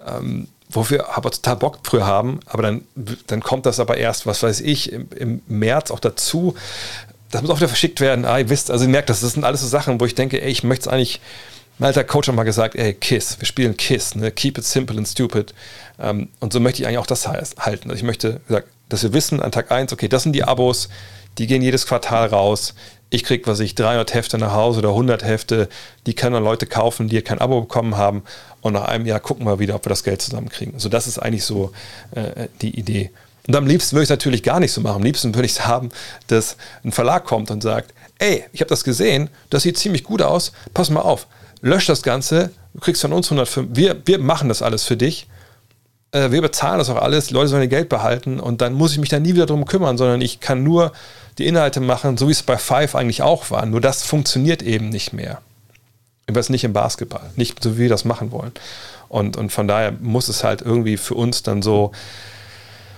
ähm, 0.07 0.49
wofür 0.69 1.17
aber 1.17 1.31
total 1.31 1.57
Bock 1.57 1.79
früher 1.85 2.07
haben, 2.07 2.41
aber 2.47 2.63
dann, 2.63 2.85
dann 3.27 3.41
kommt 3.41 3.67
das 3.67 3.81
aber 3.81 3.97
erst, 3.97 4.27
was 4.27 4.43
weiß 4.43 4.61
ich, 4.61 4.93
im, 4.93 5.09
im 5.17 5.43
März 5.47 5.91
auch 5.91 6.01
dazu 6.01 6.55
das 7.31 7.43
muss 7.43 7.51
auch 7.51 7.57
wieder 7.57 7.69
verschickt 7.69 8.01
werden. 8.01 8.25
Ah, 8.25 8.39
ihr 8.39 8.49
wisst, 8.49 8.71
also 8.71 8.85
ihr 8.85 8.91
merkt, 8.91 9.11
das, 9.11 9.21
das 9.21 9.33
sind 9.33 9.45
alles 9.45 9.61
so 9.61 9.67
Sachen, 9.67 10.01
wo 10.01 10.07
ich 10.07 10.15
denke, 10.15 10.41
ey, 10.43 10.51
ich 10.51 10.63
möchte 10.63 10.89
es 10.89 10.93
eigentlich. 10.93 11.21
Mein 11.79 11.89
alter 11.89 12.05
Coach 12.05 12.29
hat 12.29 12.35
mal 12.35 12.45
gesagt, 12.45 12.75
ey, 12.75 12.95
Kiss, 12.95 13.39
wir 13.39 13.47
spielen 13.47 13.77
Kiss, 13.77 14.15
ne? 14.15 14.31
keep 14.31 14.57
it 14.57 14.65
simple 14.65 14.97
and 14.97 15.07
stupid. 15.07 15.53
Ähm, 15.99 16.31
und 16.41 16.55
so 16.55 16.59
möchte 16.59 16.81
ich 16.81 16.89
eigentlich 16.89 16.99
auch 16.99 17.07
das 17.07 17.29
halten. 17.29 17.91
Also 17.91 17.97
ich 17.97 18.03
möchte, 18.03 18.41
gesagt, 18.47 18.69
dass 18.89 19.03
wir 19.03 19.13
wissen 19.13 19.43
an 19.43 19.53
Tag 19.53 19.71
1, 19.71 19.93
okay, 19.93 20.09
das 20.09 20.23
sind 20.23 20.33
die 20.33 20.45
Abos, 20.45 20.89
die 21.39 21.47
gehen 21.47 21.61
jedes 21.61 21.87
Quartal 21.87 22.29
raus. 22.29 22.75
Ich 23.11 23.25
kriege, 23.25 23.47
was 23.47 23.61
ich, 23.61 23.75
300 23.75 24.15
Hefte 24.15 24.39
nach 24.39 24.53
Hause 24.53 24.79
oder 24.79 24.89
100 24.91 25.23
Hefte, 25.23 25.69
die 26.07 26.15
können 26.15 26.33
dann 26.33 26.45
Leute 26.45 26.67
kaufen, 26.67 27.09
die 27.09 27.21
kein 27.23 27.41
Abo 27.41 27.61
bekommen 27.61 27.97
haben. 27.97 28.23
Und 28.63 28.73
nach 28.73 28.85
einem 28.87 29.07
Jahr 29.07 29.21
gucken 29.21 29.47
wir 29.47 29.59
wieder, 29.59 29.75
ob 29.75 29.85
wir 29.85 29.91
das 29.91 30.03
Geld 30.03 30.23
zusammenkriegen. 30.23 30.79
So, 30.79 30.89
das 30.89 31.07
ist 31.07 31.19
eigentlich 31.19 31.45
so 31.45 31.73
äh, 32.13 32.49
die 32.63 32.79
Idee. 32.79 33.11
Und 33.47 33.57
am 33.57 33.67
liebsten 33.67 33.95
würde 33.95 34.03
ich 34.03 34.07
es 34.07 34.11
natürlich 34.11 34.43
gar 34.43 34.61
nicht 34.61 34.73
so 34.73 34.81
machen. 34.81 34.97
Am 34.97 35.03
liebsten 35.03 35.35
würde 35.35 35.47
ich 35.47 35.53
es 35.53 35.67
haben, 35.67 35.91
dass 36.27 36.57
ein 36.85 36.93
Verlag 36.93 37.25
kommt 37.25 37.51
und 37.51 37.63
sagt, 37.63 37.95
ey, 38.19 38.45
ich 38.53 38.61
habe 38.61 38.69
das 38.69 38.83
gesehen, 38.83 39.31
das 39.51 39.63
sieht 39.63 39.79
ziemlich 39.79 40.05
gut 40.05 40.23
aus, 40.23 40.53
pass 40.75 40.91
mal 40.91 41.01
auf, 41.01 41.27
lösch 41.61 41.87
das 41.87 42.03
Ganze, 42.03 42.51
du 42.75 42.81
kriegst 42.81 43.03
von 43.03 43.13
uns 43.13 43.27
105, 43.27 43.69
wir, 43.73 43.97
wir 44.05 44.19
machen 44.19 44.49
das 44.49 44.63
alles 44.63 44.85
für 44.85 44.97
dich 44.97 45.29
äh, 46.13 46.31
wir 46.31 46.43
bezahlen 46.43 46.79
das 46.79 46.91
auch 46.91 47.01
alles, 47.01 47.27
die 47.27 47.35
Leute 47.35 47.49
sollen 47.49 47.63
ihr 47.63 47.69
Geld 47.69 47.89
behalten 47.89 48.41
und 48.41 48.61
dann 48.61 48.73
muss 48.75 48.93
ich 48.93 48.99
mich 48.99 49.09
da 49.09 49.21
nie 49.21 49.35
wieder 49.35 49.47
drum 49.47 49.67
kümmern, 49.67 49.99
sondern 49.99 50.21
ich 50.21 50.41
kann 50.41 50.63
nur 50.63 50.93
die 51.39 51.47
Inhalte 51.47 51.81
machen, 51.81 52.17
so 52.17 52.29
wie 52.29 52.33
es 52.33 52.43
bei 52.43 52.57
Five 52.57 52.95
eigentlich 52.95 53.23
auch 53.23 53.51
war. 53.51 53.67
Nur 53.67 53.81
das 53.81 54.03
funktioniert 54.03 54.63
eben 54.63 54.89
nicht 54.89 55.13
mehr. 55.13 55.41
Jedenfalls 56.27 56.49
nicht 56.49 56.65
im 56.65 56.73
Basketball, 56.73 57.31
nicht 57.37 57.63
so 57.63 57.75
wie 57.75 57.83
wir 57.83 57.89
das 57.89 58.05
machen 58.05 58.33
wollen. 58.33 58.53
Und, 59.09 59.37
und 59.37 59.53
von 59.53 59.69
daher 59.69 59.93
muss 59.93 60.29
es 60.29 60.43
halt 60.43 60.63
irgendwie 60.63 60.97
für 60.97 61.15
uns 61.15 61.43
dann 61.43 61.63
so 61.63 61.93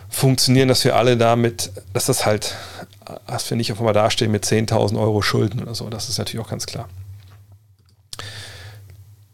funktionieren, 0.09 0.69
dass 0.69 0.85
wir 0.85 0.97
alle 0.97 1.17
damit, 1.17 1.71
dass 1.93 2.07
das 2.07 2.27
halt, 2.27 2.55
dass 3.27 3.49
wir 3.51 3.57
nicht 3.57 3.73
auf 3.73 3.79
einmal 3.79 3.95
dastehen 3.95 4.31
mit 4.31 4.45
10.000 4.45 4.99
Euro 4.99 5.23
Schulden 5.23 5.63
oder 5.63 5.75
so. 5.75 5.89
Das 5.91 6.09
ist 6.09 6.19
natürlich 6.19 6.45
auch 6.45 6.51
ganz 6.51 6.67
klar. 6.67 6.89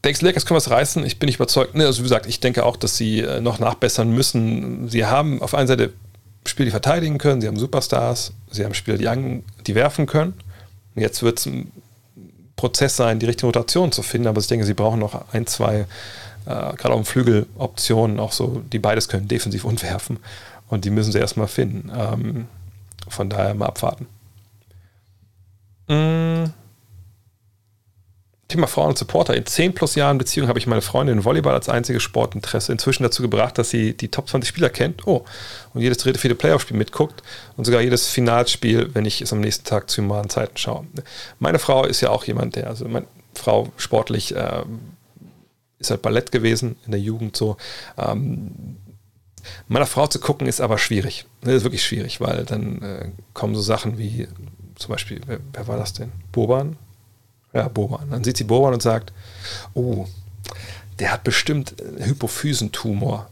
Denkst 0.05 0.21
du, 0.21 0.27
Lakers 0.27 0.45
können 0.45 0.57
was 0.57 0.71
reißen? 0.71 1.05
Ich 1.07 1.19
bin 1.19 1.29
nicht 1.29 1.37
überzeugt. 1.37 1.75
Ne, 1.75 1.87
also 1.87 2.01
wie 2.01 2.05
gesagt, 2.05 2.27
ich 2.27 2.39
denke 2.41 2.67
auch, 2.67 2.77
dass 2.77 2.97
sie 2.97 3.21
äh, 3.21 3.41
noch 3.41 3.59
nachbessern 3.59 4.11
müssen. 4.11 4.89
Sie 4.89 5.07
haben 5.07 5.41
auf 5.41 5.55
einer 5.55 5.67
Seite 5.67 5.93
Spieler, 6.47 6.67
die 6.67 6.71
verteidigen 6.73 7.17
können, 7.17 7.41
sie 7.41 7.49
haben 7.49 7.59
Superstars, 7.59 8.33
sie 8.51 8.65
haben 8.65 8.75
Spieler, 8.75 8.99
die, 8.99 9.09
an, 9.09 9.43
die 9.67 9.75
werfen 9.75 10.05
können. 10.07 10.35
Jetzt 10.95 11.23
wird 11.23 11.39
es 11.39 11.47
ein 11.47 11.73
Prozess 12.57 12.97
sein, 12.97 13.19
die 13.19 13.27
richtige 13.27 13.47
Rotation 13.47 13.93
zu 13.93 14.03
finden, 14.03 14.29
aber 14.29 14.41
ich 14.41 14.47
denke, 14.47 14.67
sie 14.67 14.75
brauchen 14.75 15.01
noch 15.01 15.33
ein, 15.33 15.47
zwei, 15.47 15.81
äh, 15.81 15.87
gerade 16.45 16.91
auf 16.91 17.01
dem 17.01 17.07
Flügel 17.07 17.47
Optionen, 17.57 18.21
auch 18.21 18.33
so, 18.33 18.63
die 18.73 18.79
beides 18.79 19.09
können, 19.09 19.27
defensiv 19.27 19.65
und 19.65 19.83
werfen. 19.83 20.19
Und 20.75 20.85
die 20.85 20.91
müssen 20.91 21.13
sie 21.13 21.21
erstmal 21.21 21.47
finden. 21.47 21.93
Ähm, 21.97 22.49
von 23.09 23.31
daher 23.31 23.55
mal 23.55 23.67
abwarten. 23.67 24.09
Mmh. 25.87 26.51
Thema 28.49 28.67
Frauen 28.67 28.89
und 28.89 28.99
Supporter. 28.99 29.37
In 29.37 29.47
10 29.47 29.75
plus 29.75 29.95
Jahren 29.95 30.19
Beziehung 30.19 30.49
habe 30.49 30.59
ich 30.59 30.67
meine 30.67 30.83
Freundin 30.83 31.19
in 31.19 31.25
Volleyball 31.25 31.55
als 31.55 31.69
einziges 31.69 32.03
Sportinteresse 32.03 32.73
inzwischen 32.73 33.05
dazu 33.05 33.23
gebracht, 33.23 33.57
dass 33.57 33.71
sie 33.71 33.97
die 33.97 34.09
Top 34.09 34.29
20 34.29 34.49
Spieler 34.49 34.69
kennt. 34.69 35.07
Oh, 35.07 35.25
und 35.75 35.81
jedes 35.81 35.99
dritte, 35.99 36.19
vierte 36.19 36.35
Playoff-Spiel 36.35 36.77
mitguckt 36.77 37.23
und 37.57 37.65
sogar 37.65 37.81
jedes 37.81 38.09
Finalspiel, 38.09 38.91
wenn 38.95 39.05
ich 39.05 39.23
es 39.23 39.33
am 39.33 39.41
nächsten 39.41 39.65
Tag 39.65 39.89
zu 39.89 40.03
normalen 40.03 40.29
Zeiten 40.29 40.57
schaue. 40.57 40.87
Meine 41.39 41.61
Frau 41.61 41.85
ist 41.85 42.01
ja 42.01 42.11
auch 42.11 42.25
jemand, 42.25 42.57
der, 42.57 42.67
also 42.67 42.87
meine 42.89 43.07
Frau 43.35 43.73
sportlich 43.77 44.35
äh, 44.35 44.65
ist 45.79 45.91
halt 45.91 46.03
Ballett 46.03 46.33
gewesen 46.33 46.75
in 46.85 46.91
der 46.91 47.01
Jugend 47.01 47.37
so. 47.37 47.57
Ähm, 47.97 48.77
meiner 49.69 49.87
Frau 49.87 50.07
zu 50.07 50.21
gucken 50.21 50.47
ist 50.47 50.61
aber 50.61 50.79
schwierig. 50.79 51.27
Das 51.43 51.55
ist 51.55 51.65
wirklich 51.65 51.85
schwierig, 51.85 52.21
weil 52.21 52.45
dann 52.45 52.83
äh, 52.83 53.11
kommen 53.33 53.55
so 53.55 53.61
Sachen 53.61 53.99
wie 53.99 54.29
zum 54.77 54.93
Beispiel, 54.93 55.21
wer, 55.27 55.39
wer 55.53 55.69
war 55.69 55.79
das 55.79 55.93
denn? 55.93 56.13
Boban? 56.33 56.77
Ja, 57.53 57.69
Boban. 57.69 58.11
Dann 58.11 58.25
sieht 58.25 58.37
sie 58.37 58.45
Boban 58.45 58.75
und 58.75 58.83
sagt, 58.83 59.13
oh, 59.75 60.07
der 60.99 61.13
hat 61.13 61.25
bestimmt 61.25 61.81
einen 61.81 62.05
Hypophysentumor. 62.05 63.29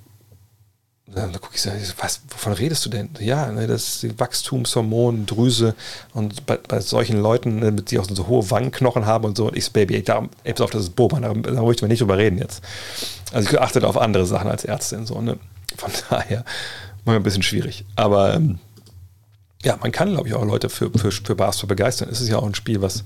Dann 1.07 1.33
gucke 1.33 1.55
ich 1.55 1.63
so, 1.63 1.71
was, 1.99 2.23
wovon 2.31 2.55
redest 2.55 2.87
du 2.87 2.91
denn? 2.91 3.11
Ja, 3.21 3.51
ne, 3.53 3.67
das 3.67 3.89
ist 3.89 4.03
die 4.03 4.19
Wachstumshormon, 4.19 5.27
Drüse 5.27 5.75
und 6.15 6.47
bei, 6.47 6.57
bei 6.57 6.81
solchen 6.81 7.21
Leuten, 7.21 7.59
ne, 7.59 7.73
die 7.73 7.99
auch 7.99 8.07
so 8.09 8.29
hohe 8.29 8.51
Wangenknochen 8.51 9.05
haben 9.05 9.27
und 9.27 9.37
so, 9.37 9.49
und 9.49 9.57
ich 9.57 9.67
so, 9.67 9.73
Baby, 9.73 9.97
ey, 9.97 10.03
da, 10.03 10.27
ey, 10.45 10.55
pass 10.55 10.63
auf, 10.63 10.71
das 10.71 10.85
ist 10.85 10.97
Boban, 10.97 11.23
da, 11.23 11.35
da 11.35 11.63
möchte 11.63 11.85
man 11.85 11.91
nicht 11.91 12.01
drüber 12.01 12.17
reden 12.17 12.39
jetzt. 12.39 12.63
Also 13.31 13.51
ich 13.51 13.61
achte 13.61 13.87
auf 13.87 13.99
andere 13.99 14.25
Sachen 14.25 14.51
als 14.51 14.65
Ärztin, 14.65 15.05
so, 15.05 15.21
ne? 15.21 15.39
Von 15.77 15.91
daher, 16.11 16.45
mal 17.05 17.17
ein 17.17 17.23
bisschen 17.23 17.43
schwierig. 17.43 17.85
Aber 17.97 18.35
ähm, 18.35 18.59
ja, 19.65 19.77
man 19.81 19.93
kann, 19.93 20.13
glaube 20.13 20.29
ich, 20.29 20.35
auch 20.35 20.45
Leute 20.45 20.69
für, 20.69 20.91
für, 20.91 21.11
für 21.11 21.35
Basketball 21.35 21.77
begeistern. 21.77 22.09
Es 22.11 22.21
ist 22.21 22.29
ja 22.29 22.39
auch 22.39 22.47
ein 22.47 22.55
Spiel, 22.55 22.83
was 22.83 23.05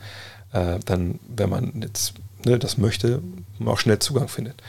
äh, 0.53 0.79
dann, 0.85 1.21
wenn 1.29 1.51
man 1.51 1.83
jetzt 1.83 2.15
ne, 2.45 2.59
das 2.59 2.79
möchte, 2.79 3.21
auch 3.65 3.79
schnell 3.79 3.99
Zugang 3.99 4.29
findet. 4.29 4.63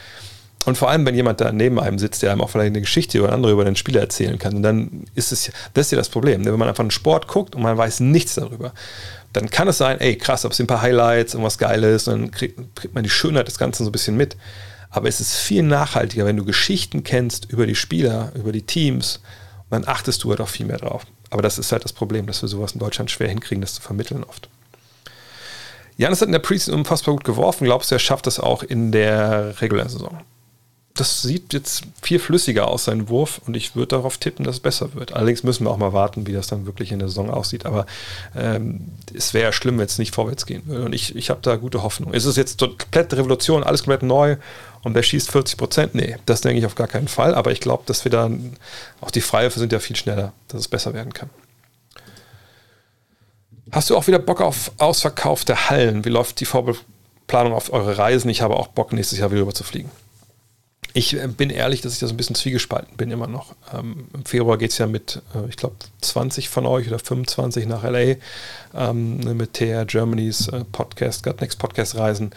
Und 0.64 0.76
vor 0.76 0.90
allem, 0.90 1.06
wenn 1.06 1.14
jemand 1.14 1.40
da 1.40 1.50
neben 1.50 1.80
einem 1.80 1.98
sitzt, 1.98 2.22
der 2.22 2.32
einem 2.32 2.42
auch 2.42 2.50
vielleicht 2.50 2.72
eine 2.72 2.80
Geschichte 2.80 3.22
oder 3.22 3.32
andere 3.32 3.52
über 3.52 3.64
den 3.64 3.76
Spieler 3.76 4.00
erzählen 4.00 4.38
kann, 4.38 4.56
und 4.56 4.62
dann 4.62 5.04
ist 5.14 5.32
es, 5.32 5.50
das 5.72 5.86
ist 5.86 5.92
ja 5.92 5.98
das 5.98 6.10
Problem. 6.10 6.42
Ne? 6.42 6.52
Wenn 6.52 6.58
man 6.58 6.68
einfach 6.68 6.82
einen 6.82 6.90
Sport 6.90 7.26
guckt 7.26 7.54
und 7.54 7.62
man 7.62 7.78
weiß 7.78 8.00
nichts 8.00 8.34
darüber, 8.34 8.72
dann 9.32 9.48
kann 9.48 9.68
es 9.68 9.78
sein, 9.78 10.00
ey, 10.00 10.16
krass, 10.16 10.44
ob 10.44 10.52
es 10.52 10.60
ein 10.60 10.66
paar 10.66 10.82
Highlights, 10.82 11.34
irgendwas 11.34 11.58
Geiles, 11.58 12.04
dann 12.04 12.30
kriegt, 12.30 12.58
kriegt 12.74 12.94
man 12.94 13.04
die 13.04 13.10
Schönheit 13.10 13.46
des 13.46 13.56
Ganzen 13.56 13.84
so 13.84 13.90
ein 13.90 13.92
bisschen 13.92 14.16
mit. 14.16 14.36
Aber 14.90 15.08
es 15.08 15.20
ist 15.20 15.36
viel 15.36 15.62
nachhaltiger, 15.62 16.24
wenn 16.24 16.36
du 16.36 16.44
Geschichten 16.44 17.04
kennst 17.04 17.50
über 17.50 17.66
die 17.66 17.74
Spieler, 17.74 18.32
über 18.34 18.52
die 18.52 18.62
Teams, 18.62 19.20
dann 19.70 19.86
achtest 19.86 20.24
du 20.24 20.30
halt 20.30 20.40
auch 20.40 20.48
viel 20.48 20.66
mehr 20.66 20.78
drauf. 20.78 21.04
Aber 21.30 21.42
das 21.42 21.58
ist 21.58 21.72
halt 21.72 21.84
das 21.84 21.92
Problem, 21.92 22.26
dass 22.26 22.40
wir 22.42 22.48
sowas 22.48 22.72
in 22.72 22.78
Deutschland 22.78 23.10
schwer 23.10 23.28
hinkriegen, 23.28 23.60
das 23.60 23.74
zu 23.74 23.82
vermitteln 23.82 24.24
oft. 24.24 24.48
Janis 25.98 26.20
hat 26.20 26.28
in 26.28 26.32
der 26.32 26.38
Preseason 26.38 26.74
unfassbar 26.74 27.14
gut 27.14 27.24
geworfen. 27.24 27.64
Glaubst 27.64 27.90
du, 27.90 27.96
er 27.96 27.98
schafft 27.98 28.26
das 28.26 28.38
auch 28.38 28.62
in 28.62 28.92
der 28.92 29.60
regulären 29.60 29.90
Saison? 29.90 30.20
Das 30.98 31.22
sieht 31.22 31.52
jetzt 31.52 31.84
viel 32.02 32.18
flüssiger 32.18 32.66
aus, 32.66 32.86
sein 32.86 33.08
Wurf, 33.08 33.40
und 33.46 33.56
ich 33.56 33.76
würde 33.76 33.94
darauf 33.94 34.18
tippen, 34.18 34.44
dass 34.44 34.56
es 34.56 34.60
besser 34.60 34.94
wird. 34.94 35.12
Allerdings 35.12 35.44
müssen 35.44 35.64
wir 35.64 35.70
auch 35.70 35.76
mal 35.76 35.92
warten, 35.92 36.26
wie 36.26 36.32
das 36.32 36.48
dann 36.48 36.66
wirklich 36.66 36.90
in 36.90 36.98
der 36.98 37.06
Saison 37.06 37.30
aussieht. 37.30 37.66
Aber 37.66 37.86
ähm, 38.34 38.80
es 39.14 39.32
wäre 39.32 39.44
ja 39.44 39.52
schlimm, 39.52 39.78
wenn 39.78 39.86
es 39.86 39.98
nicht 39.98 40.12
vorwärts 40.12 40.44
gehen 40.44 40.66
würde. 40.66 40.86
Und 40.86 40.92
ich, 40.92 41.14
ich 41.14 41.30
habe 41.30 41.38
da 41.40 41.54
gute 41.54 41.84
Hoffnung. 41.84 42.12
Ist 42.12 42.24
es 42.24 42.34
jetzt 42.34 42.58
komplette 42.58 43.16
Revolution, 43.16 43.62
alles 43.62 43.84
komplett 43.84 44.02
neu 44.02 44.38
und 44.82 44.94
der 44.94 45.04
schießt 45.04 45.30
40 45.30 45.56
Prozent? 45.56 45.94
Nee, 45.94 46.16
das 46.26 46.40
denke 46.40 46.58
ich 46.58 46.66
auf 46.66 46.74
gar 46.74 46.88
keinen 46.88 47.06
Fall. 47.06 47.32
Aber 47.36 47.52
ich 47.52 47.60
glaube, 47.60 47.84
dass 47.86 48.02
wir 48.02 48.10
dann, 48.10 48.56
auch 49.00 49.12
die 49.12 49.20
Freiwürfe 49.20 49.60
sind 49.60 49.72
ja 49.72 49.78
viel 49.78 49.94
schneller, 49.94 50.32
dass 50.48 50.62
es 50.62 50.68
besser 50.68 50.94
werden 50.94 51.12
kann. 51.12 51.30
Hast 53.70 53.88
du 53.88 53.96
auch 53.96 54.08
wieder 54.08 54.18
Bock 54.18 54.40
auf 54.40 54.72
ausverkaufte 54.78 55.70
Hallen? 55.70 56.04
Wie 56.04 56.08
läuft 56.08 56.40
die 56.40 56.44
Vorplanung 56.44 57.52
auf 57.52 57.72
eure 57.72 57.98
Reisen? 57.98 58.30
Ich 58.30 58.42
habe 58.42 58.56
auch 58.56 58.66
Bock, 58.66 58.92
nächstes 58.92 59.20
Jahr 59.20 59.30
wieder 59.30 59.42
rüber 59.42 59.54
zu 59.54 59.62
fliegen. 59.62 59.92
Ich 60.94 61.14
äh, 61.14 61.28
bin 61.28 61.50
ehrlich, 61.50 61.80
dass 61.80 61.92
ich 61.92 61.98
da 61.98 62.06
so 62.06 62.14
ein 62.14 62.16
bisschen 62.16 62.36
zwiegespalten 62.36 62.96
bin 62.96 63.10
immer 63.10 63.26
noch. 63.26 63.54
Ähm, 63.72 64.08
Im 64.14 64.24
Februar 64.24 64.58
geht 64.58 64.70
es 64.70 64.78
ja 64.78 64.86
mit, 64.86 65.22
äh, 65.34 65.48
ich 65.48 65.56
glaube, 65.56 65.76
20 66.00 66.48
von 66.48 66.66
euch 66.66 66.88
oder 66.88 66.98
25 66.98 67.66
nach 67.66 67.84
LA 67.84 68.16
ähm, 68.74 69.18
ne, 69.18 69.34
mit 69.34 69.54
TR 69.54 69.84
Germany's 69.84 70.48
äh, 70.48 70.64
Podcast, 70.64 71.22
Got 71.22 71.40
Next 71.40 71.58
Podcast 71.58 71.96
Reisen. 71.96 72.30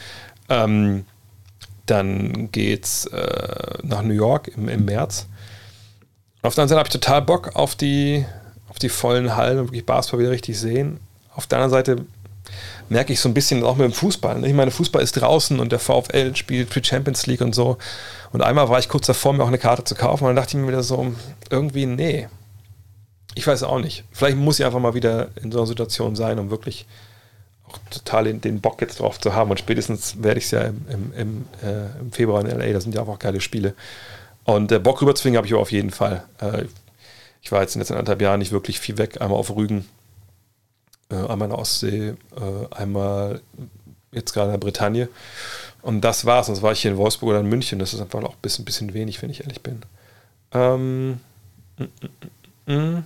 Ähm, 0.49 1.05
dann 1.85 2.51
geht 2.51 2.85
es 2.85 3.05
äh, 3.07 3.77
nach 3.84 4.01
New 4.01 4.13
York 4.13 4.49
im, 4.49 4.69
im 4.69 4.85
März. 4.85 5.27
Auf 6.41 6.55
der 6.55 6.63
anderen 6.63 6.69
Seite 6.69 6.80
habe 6.80 6.88
ich 6.88 6.93
total 6.93 7.22
Bock 7.22 7.55
auf 7.55 7.76
die, 7.76 8.26
auf 8.68 8.80
die 8.80 8.89
vollen 8.89 9.35
Hallen 9.35 9.59
und 9.59 9.68
wirklich 9.68 9.85
Basketball 9.85 10.22
wieder 10.22 10.31
richtig 10.31 10.59
sehen. 10.59 10.99
Auf 11.35 11.47
der 11.47 11.59
anderen 11.59 11.72
Seite 11.72 12.05
merke 12.91 13.13
ich 13.13 13.22
so 13.22 13.30
ein 13.30 13.34
bisschen 13.34 13.63
auch 13.63 13.77
mit 13.77 13.85
dem 13.85 13.93
Fußball. 13.93 14.39
Ne? 14.39 14.49
Ich 14.49 14.53
meine, 14.53 14.69
Fußball 14.69 15.01
ist 15.01 15.13
draußen 15.13 15.61
und 15.61 15.72
der 15.72 15.80
VfL 15.80 16.35
spielt 16.35 16.73
für 16.73 16.84
Champions 16.84 17.26
League 17.26 17.39
und 17.39 17.55
so. 17.55 17.77
Und 18.34 18.41
einmal 18.41 18.68
war 18.68 18.80
ich 18.80 18.89
kurz 18.89 19.07
davor, 19.07 19.31
mir 19.31 19.43
auch 19.43 19.47
eine 19.47 19.57
Karte 19.57 19.85
zu 19.85 19.95
kaufen 19.95 20.26
und 20.26 20.31
dann 20.31 20.35
dachte 20.35 20.57
ich 20.57 20.61
mir 20.61 20.68
wieder 20.68 20.84
so, 20.84 21.13
irgendwie, 21.49 21.85
nee. 21.85 22.27
Ich 23.34 23.47
weiß 23.47 23.63
auch 23.63 23.80
nicht. 23.80 24.03
Vielleicht 24.11 24.35
muss 24.35 24.59
ich 24.59 24.65
einfach 24.65 24.81
mal 24.81 24.93
wieder 24.93 25.30
in 25.41 25.53
so 25.53 25.59
einer 25.59 25.68
Situation 25.68 26.18
sein, 26.18 26.38
um 26.38 26.49
wirklich 26.49 26.85
auch 27.69 27.77
total 27.89 28.26
den, 28.26 28.41
den 28.41 28.59
Bock 28.59 28.81
jetzt 28.81 28.99
drauf 28.99 29.18
zu 29.22 29.34
haben. 29.34 29.51
Und 29.51 29.59
spätestens 29.59 30.22
werde 30.22 30.39
ich 30.39 30.45
es 30.45 30.51
ja 30.51 30.63
im, 30.63 30.85
im, 30.89 31.13
im, 31.13 31.45
äh, 31.63 31.97
im, 32.01 32.11
Februar 32.11 32.41
in 32.41 32.47
LA, 32.47 32.73
da 32.73 32.81
sind 32.81 32.93
ja 32.93 33.03
auch 33.03 33.19
geile 33.19 33.39
Spiele. 33.39 33.73
Und 34.43 34.69
äh, 34.73 34.80
Bock 34.80 35.01
rüberzwingen 35.01 35.38
habe 35.38 35.47
ich 35.47 35.53
aber 35.53 35.61
auf 35.61 35.72
jeden 35.72 35.91
Fall. 35.91 36.26
Äh, 36.41 36.65
ich 37.41 37.53
war 37.53 37.61
jetzt 37.61 37.73
in 37.73 37.80
den 37.80 37.84
letzten 37.84 37.93
anderthalb 37.93 38.22
Jahren 38.22 38.39
nicht 38.39 38.51
wirklich 38.51 38.81
viel 38.81 38.97
weg. 38.97 39.22
Einmal 39.22 39.39
auf 39.39 39.55
Rügen 39.55 39.85
einmal 41.15 41.47
in 41.47 41.49
der 41.49 41.59
Ostsee, 41.59 42.09
äh, 42.35 42.75
einmal 42.75 43.41
jetzt 44.11 44.33
gerade 44.33 44.47
in 44.47 44.53
der 44.53 44.65
Bretagne. 44.65 45.09
Und 45.81 46.01
das 46.01 46.25
war's. 46.25 46.47
Sonst 46.47 46.61
war 46.61 46.71
ich 46.71 46.81
hier 46.81 46.91
in 46.91 46.97
Wolfsburg 46.97 47.31
oder 47.31 47.39
in 47.39 47.49
München. 47.49 47.79
Das 47.79 47.93
ist 47.93 48.01
einfach 48.01 48.21
auch 48.23 48.33
ein 48.33 48.41
bisschen, 48.41 48.65
bisschen 48.65 48.93
wenig, 48.93 49.21
wenn 49.21 49.29
ich 49.29 49.41
ehrlich 49.41 49.61
bin. 49.61 49.81
Ähm, 50.53 51.19
mm, 51.77 51.83
mm, 52.67 52.73
mm. 52.73 53.03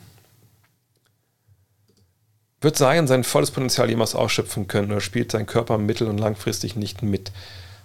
Wird 2.62 2.78
Zion 2.78 3.08
sein 3.08 3.24
volles 3.24 3.52
Potenzial 3.52 3.90
jemals 3.90 4.16
ausschöpfen 4.16 4.68
können 4.68 4.92
oder 4.92 5.02
spielt 5.02 5.32
sein 5.32 5.46
Körper 5.46 5.78
mittel- 5.78 6.08
und 6.08 6.18
langfristig 6.18 6.76
nicht 6.76 7.04
mit? 7.04 7.32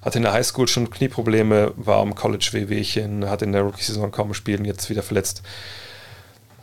Hat 0.00 0.16
in 0.16 0.22
der 0.22 0.32
Highschool 0.32 0.66
schon 0.66 0.88
Knieprobleme, 0.88 1.74
war 1.76 1.98
am 1.98 2.14
College 2.14 2.48
Wehwehchen, 2.52 3.28
hat 3.28 3.42
in 3.42 3.52
der 3.52 3.60
Rookie-Saison 3.62 4.10
kaum 4.10 4.28
gespielt 4.28 4.60
und 4.60 4.64
jetzt 4.64 4.88
wieder 4.88 5.02
verletzt. 5.02 5.42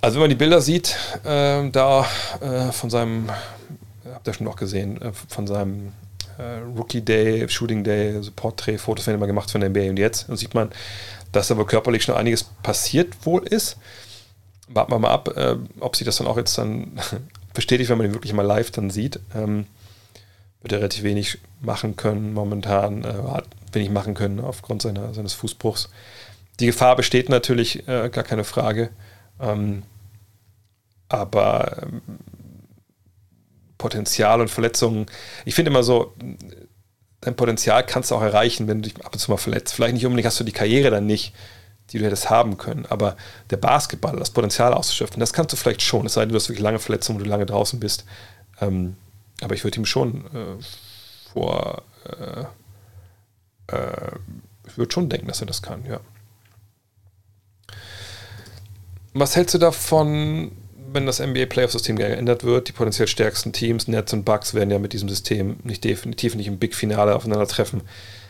Also 0.08 0.20
wenn 0.20 0.22
man 0.22 0.30
die 0.30 0.36
Bilder 0.38 0.62
sieht, 0.62 0.96
äh, 1.26 1.70
da 1.70 2.08
äh, 2.40 2.72
von 2.72 2.90
seinem, 2.90 3.30
habt 4.10 4.26
ihr 4.26 4.34
schon 4.34 4.46
noch 4.46 4.56
gesehen, 4.56 5.02
äh, 5.02 5.12
von 5.12 5.48
seinem 5.48 5.92
äh, 6.38 6.60
Rookie 6.78 7.02
Day, 7.02 7.50
Shooting 7.50 7.84
Day, 7.84 8.16
also 8.16 8.32
Portrait-Fotos 8.34 9.06
werden 9.06 9.18
immer 9.18 9.28
gemacht 9.28 9.52
von 9.52 9.60
der 9.60 9.70
NBA 9.70 9.90
und 9.90 10.00
jetzt, 10.00 10.30
dann 10.30 10.38
sieht 10.38 10.54
man, 10.54 10.70
dass 11.34 11.50
da 11.50 11.58
wohl 11.58 11.66
körperlich 11.66 12.04
schon 12.04 12.16
einiges 12.16 12.46
passiert 12.64 13.18
wohl 13.26 13.46
ist. 13.48 13.76
Warten 14.70 14.94
wir 14.94 15.00
mal 15.00 15.12
ab, 15.12 15.36
äh, 15.36 15.58
ob 15.82 15.98
sich 15.98 16.06
das 16.06 16.16
dann 16.16 16.28
auch 16.28 16.38
jetzt 16.38 16.58
dann 16.58 16.98
bestätigt, 17.54 17.90
wenn 17.90 17.98
man 17.98 18.08
ihn 18.08 18.14
wirklich 18.14 18.32
mal 18.32 18.44
live 18.44 18.72
dann 18.72 18.90
sieht. 18.90 19.20
Ähm, 19.36 19.66
wird 20.62 20.72
er 20.72 20.78
relativ 20.78 21.04
wenig 21.04 21.40
machen 21.60 21.98
können 21.98 22.34
momentan, 22.34 23.04
äh, 23.04 23.12
hat 23.34 23.48
wenig 23.74 23.90
machen 23.90 24.14
können 24.14 24.40
aufgrund 24.40 24.84
seiner, 24.84 25.14
seines 25.14 25.34
Fußbruchs. 25.34 25.90
Die 26.62 26.68
Gefahr 26.68 26.96
besteht 26.96 27.28
natürlich, 27.28 27.84
gar 27.86 28.10
keine 28.10 28.46
Frage. 28.46 28.90
Ähm, 29.40 29.84
aber 31.10 31.84
ähm, 31.84 32.02
Potenzial 33.78 34.42
und 34.42 34.50
Verletzungen, 34.50 35.06
ich 35.46 35.56
finde 35.56 35.72
immer 35.72 35.84
so, 35.84 36.14
dein 37.22 37.36
Potenzial 37.36 37.86
kannst 37.86 38.12
du 38.12 38.16
auch 38.16 38.22
erreichen, 38.22 38.68
wenn 38.68 38.82
du 38.82 38.90
dich 38.90 39.06
ab 39.06 39.14
und 39.14 39.20
zu 39.20 39.32
mal 39.32 39.38
verletzt. 39.38 39.74
Vielleicht 39.74 39.94
nicht 39.94 40.06
unbedingt 40.06 40.26
hast 40.26 40.40
du 40.40 40.44
die 40.44 40.52
Karriere 40.52 40.90
dann 40.90 41.06
nicht, 41.06 41.34
die 41.92 42.00
du 42.00 42.06
hättest 42.06 42.30
haben 42.30 42.58
können. 42.58 42.86
Aber 42.88 43.18
der 43.50 43.58
Basketball, 43.58 44.16
das 44.18 44.32
Potenzial 44.32 44.74
auszuschöpfen, 44.74 45.20
das 45.20 45.34
kannst 45.34 45.54
du 45.54 45.58
vielleicht 45.58 45.82
schon. 45.82 46.06
Es 46.06 46.14
sei 46.14 46.22
denn, 46.22 46.30
du 46.30 46.36
hast 46.36 46.50
wirklich 46.50 46.64
lange 46.64 46.80
Verletzungen, 46.80 47.20
wo 47.20 47.24
du 47.24 47.30
lange 47.30 47.46
draußen 47.46 47.80
bist. 47.80 48.06
Ähm, 48.60 48.98
aber 49.42 49.56
ich 49.56 49.64
würde 49.64 49.78
ihm 49.78 49.86
schon 49.86 50.26
äh, 50.34 50.64
vor. 51.32 51.84
Äh, 52.06 53.76
äh, 53.76 54.12
ich 54.68 54.78
würde 54.78 54.92
schon 54.92 55.10
denken, 55.10 55.28
dass 55.28 55.42
er 55.42 55.48
das 55.48 55.62
kann, 55.62 55.86
ja. 55.86 56.00
Was 59.14 59.36
hältst 59.36 59.56
du 59.56 59.58
davon, 59.58 60.52
wenn 60.98 61.06
das 61.06 61.20
NBA 61.20 61.46
Playoff-System 61.46 61.96
geändert 61.96 62.44
wird? 62.44 62.68
Die 62.68 62.72
potenziell 62.72 63.08
stärksten 63.08 63.54
Teams, 63.54 63.88
Nets 63.88 64.14
und 64.14 64.26
Bucks, 64.26 64.56
werden 64.56 64.72
ja 64.72 64.80
mit 64.80 64.94
diesem 64.94 65.08
System 65.08 65.58
nicht 65.64 65.84
definitiv 65.84 66.34
nicht 66.34 66.48
im 66.48 66.58
Big-Finale 66.58 67.16
aufeinandertreffen. 67.16 67.82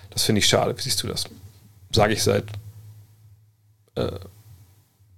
Das 0.10 0.24
finde 0.24 0.40
ich 0.40 0.48
schade. 0.48 0.78
Wie 0.78 0.82
siehst 0.82 1.02
du 1.02 1.08
das? 1.08 1.26
Sage 1.92 2.14
ich 2.14 2.24
seit 2.24 2.44
äh, 3.96 4.20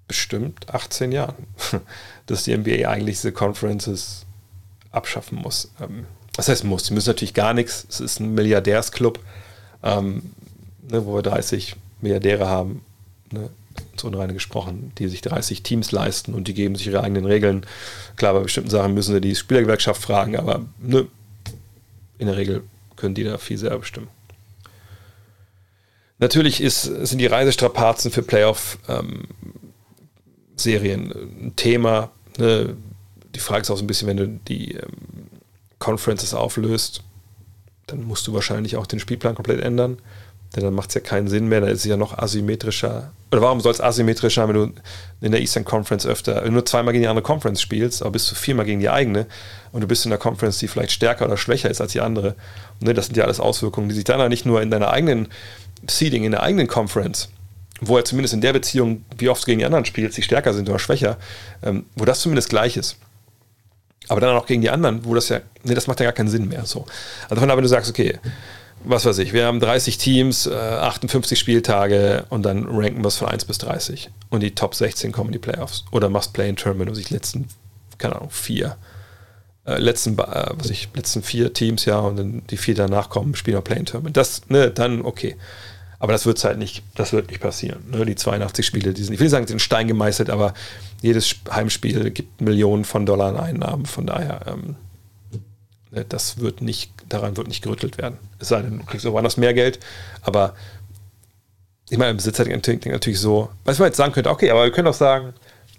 bestimmt 0.07 0.69
18 0.71 1.11
Jahren, 1.11 1.47
dass 2.27 2.43
die 2.43 2.55
NBA 2.55 2.87
eigentlich 2.87 3.15
diese 3.15 3.31
Conferences 3.31 4.25
abschaffen 4.91 5.39
muss. 5.39 5.71
Ähm, 5.81 6.05
was 6.35 6.49
heißt 6.49 6.63
muss? 6.65 6.83
Die 6.83 6.93
müssen 6.93 7.09
natürlich 7.09 7.33
gar 7.33 7.55
nichts. 7.55 7.85
Es 7.89 7.99
ist 7.99 8.19
ein 8.19 8.35
Milliardärsclub, 8.35 9.19
ähm, 9.81 10.33
ne, 10.87 11.03
wo 11.03 11.15
wir 11.15 11.23
30 11.23 11.75
Milliardäre 12.01 12.47
haben. 12.47 12.85
Ne? 13.31 13.49
Zu 13.95 14.07
Unreine 14.07 14.33
gesprochen, 14.33 14.91
die 14.97 15.07
sich 15.07 15.21
30 15.21 15.63
Teams 15.63 15.91
leisten 15.91 16.33
und 16.33 16.47
die 16.47 16.53
geben 16.53 16.75
sich 16.75 16.87
ihre 16.87 17.03
eigenen 17.03 17.25
Regeln. 17.25 17.65
Klar, 18.15 18.33
bei 18.33 18.41
bestimmten 18.41 18.69
Sachen 18.69 18.93
müssen 18.93 19.13
sie 19.13 19.21
die 19.21 19.35
Spielergewerkschaft 19.35 20.01
fragen, 20.01 20.37
aber 20.37 20.65
ne, 20.79 21.07
in 22.17 22.27
der 22.27 22.37
Regel 22.37 22.63
können 22.95 23.15
die 23.15 23.23
da 23.23 23.37
viel 23.37 23.57
selber 23.57 23.79
bestimmen. 23.79 24.07
Natürlich 26.19 26.61
ist, 26.61 26.83
sind 26.83 27.19
die 27.19 27.27
Reisestrapazen 27.27 28.11
für 28.11 28.23
Playoff-Serien 28.23 31.11
ähm, 31.11 31.35
ein 31.41 31.55
Thema. 31.55 32.11
Ne? 32.37 32.75
Die 33.33 33.39
Frage 33.39 33.61
ist 33.61 33.71
auch 33.71 33.77
so 33.77 33.83
ein 33.83 33.87
bisschen, 33.87 34.09
wenn 34.09 34.17
du 34.17 34.27
die 34.27 34.75
ähm, 34.75 34.89
Conferences 35.79 36.33
auflöst, 36.33 37.03
dann 37.87 38.03
musst 38.03 38.27
du 38.27 38.33
wahrscheinlich 38.33 38.75
auch 38.75 38.85
den 38.85 38.99
Spielplan 38.99 39.35
komplett 39.35 39.61
ändern. 39.61 39.97
Denn 40.55 40.63
dann 40.63 40.73
macht 40.73 40.89
es 40.89 40.95
ja 40.95 41.01
keinen 41.01 41.27
Sinn 41.27 41.47
mehr, 41.47 41.61
dann 41.61 41.69
ist 41.69 41.79
es 41.79 41.85
ja 41.85 41.95
noch 41.95 42.17
asymmetrischer. 42.17 43.11
Oder 43.31 43.41
warum 43.41 43.61
soll 43.61 43.71
es 43.71 43.81
asymmetrischer, 43.81 44.47
wenn 44.47 44.55
du 44.55 44.73
in 45.21 45.31
der 45.31 45.41
Eastern 45.41 45.63
Conference 45.63 46.07
öfter, 46.07 46.37
wenn 46.37 46.45
du 46.45 46.51
nur 46.53 46.65
zweimal 46.65 46.91
gegen 46.91 47.03
die 47.03 47.07
andere 47.07 47.23
Conference 47.23 47.61
spielst, 47.61 48.01
aber 48.01 48.11
bist 48.11 48.31
du 48.31 48.35
viermal 48.35 48.65
gegen 48.65 48.79
die 48.79 48.89
eigene 48.89 49.27
und 49.71 49.81
du 49.81 49.87
bist 49.87 50.05
in 50.05 50.09
der 50.09 50.17
Conference, 50.17 50.57
die 50.57 50.67
vielleicht 50.67 50.91
stärker 50.91 51.25
oder 51.25 51.37
schwächer 51.37 51.69
ist 51.69 51.81
als 51.81 51.91
die 51.91 52.01
andere. 52.01 52.35
Und 52.79 52.87
ne, 52.87 52.95
das 52.95 53.05
sind 53.05 53.17
ja 53.17 53.25
alles 53.25 53.39
Auswirkungen, 53.39 53.89
die 53.89 53.95
sich 53.95 54.05
dann 54.05 54.27
nicht 54.29 54.47
nur 54.47 54.61
in 54.61 54.71
deiner 54.71 54.89
eigenen 54.91 55.27
Seeding, 55.87 56.23
in 56.23 56.31
der 56.31 56.41
eigenen 56.41 56.67
Conference, 56.67 57.29
wo 57.79 57.97
er 57.97 58.05
zumindest 58.05 58.33
in 58.33 58.41
der 58.41 58.53
Beziehung, 58.53 59.05
wie 59.17 59.29
oft 59.29 59.45
gegen 59.45 59.59
die 59.59 59.65
anderen 59.65 59.85
spielst, 59.85 60.17
die 60.17 60.23
stärker 60.23 60.53
sind 60.53 60.67
oder 60.67 60.79
schwächer, 60.79 61.17
ähm, 61.61 61.85
wo 61.95 62.05
das 62.05 62.21
zumindest 62.21 62.49
gleich 62.49 62.75
ist. 62.75 62.97
Aber 64.07 64.19
dann 64.19 64.35
auch 64.35 64.47
gegen 64.47 64.63
die 64.63 64.71
anderen, 64.71 65.05
wo 65.05 65.13
das 65.13 65.29
ja, 65.29 65.41
nee, 65.63 65.75
das 65.75 65.85
macht 65.85 65.99
ja 65.99 66.07
gar 66.07 66.13
keinen 66.13 66.29
Sinn 66.29 66.47
mehr. 66.47 66.65
So. 66.65 66.85
Also 67.29 67.39
von 67.39 67.47
daher, 67.47 67.57
wenn 67.57 67.63
du 67.63 67.69
sagst, 67.69 67.91
okay, 67.91 68.17
was 68.83 69.05
weiß 69.05 69.17
ich, 69.19 69.33
wir 69.33 69.45
haben 69.45 69.59
30 69.59 69.97
Teams, 69.97 70.45
äh, 70.45 70.53
58 70.53 71.37
Spieltage 71.37 72.25
und 72.29 72.43
dann 72.43 72.65
ranken 72.65 73.03
wir 73.03 73.07
es 73.07 73.17
von 73.17 73.27
1 73.27 73.45
bis 73.45 73.57
30. 73.59 74.09
Und 74.29 74.41
die 74.41 74.55
Top 74.55 74.75
16 74.75 75.11
kommen 75.11 75.29
in 75.29 75.33
die 75.33 75.39
Playoffs. 75.39 75.85
Oder 75.91 76.09
machst 76.09 76.33
Play-in-Tournament, 76.33 76.89
also 76.89 77.01
die 77.01 77.13
letzten, 77.13 77.47
keine 77.97 78.15
Ahnung, 78.15 78.29
vier, 78.31 78.77
äh, 79.65 79.77
letzten, 79.77 80.17
äh, 80.17 80.45
was 80.53 80.69
ich, 80.69 80.89
letzten 80.93 81.23
vier 81.23 81.53
Teams, 81.53 81.85
ja, 81.85 81.99
und 81.99 82.17
dann 82.17 82.43
die 82.49 82.57
vier 82.57 82.75
danach 82.75 83.09
kommen, 83.09 83.35
spielen 83.35 83.57
auch 83.57 83.63
Play-in-Tournament. 83.63 84.15
Das, 84.15 84.41
ne, 84.49 84.71
dann 84.71 85.01
okay. 85.01 85.35
Aber 86.01 86.13
das 86.13 86.25
wird 86.25 86.41
halt 86.45 86.57
nicht, 86.57 86.83
das 86.95 87.11
wird 87.11 87.27
nicht 87.27 87.41
passieren. 87.41 87.83
Ne? 87.91 88.05
Die 88.05 88.15
82 88.15 88.65
Spiele, 88.65 88.93
die 88.93 89.03
sind, 89.03 89.13
ich 89.13 89.19
will 89.19 89.25
nicht 89.25 89.31
sagen, 89.31 89.45
die 89.45 89.51
sind 89.51 89.61
Stein 89.61 89.89
gemeißelt, 89.89 90.29
aber 90.29 90.53
jedes 91.01 91.35
Heimspiel 91.51 92.11
gibt 92.11 92.39
Millionen 92.39 92.85
von 92.85 93.05
Dollar 93.05 93.27
an 93.27 93.37
Einnahmen. 93.37 93.85
Von 93.85 94.07
daher, 94.07 94.41
ähm, 94.47 94.77
Ne, 95.91 96.05
das 96.07 96.37
wird 96.37 96.61
nicht, 96.61 96.91
daran 97.09 97.37
wird 97.37 97.47
nicht 97.47 97.63
gerüttelt 97.63 97.97
werden. 97.97 98.17
Es 98.39 98.49
sei 98.49 98.61
denn, 98.61 98.79
du 98.79 98.85
kriegst 98.85 99.05
woanders 99.05 99.37
mehr 99.37 99.53
Geld, 99.53 99.79
aber 100.21 100.53
ich 101.89 101.97
meine, 101.97 102.11
im 102.11 102.17
Besitzer 102.17 102.45
denkt 102.45 102.85
natürlich 102.85 103.19
so, 103.19 103.49
was 103.65 103.79
man 103.79 103.87
jetzt 103.87 103.97
sagen 103.97 104.13
könnte, 104.13 104.29
okay, 104.29 104.51
aber 104.51 104.63
wir 104.63 104.71
können 104.71 104.87
auch 104.87 104.93
sagen, 104.93 105.33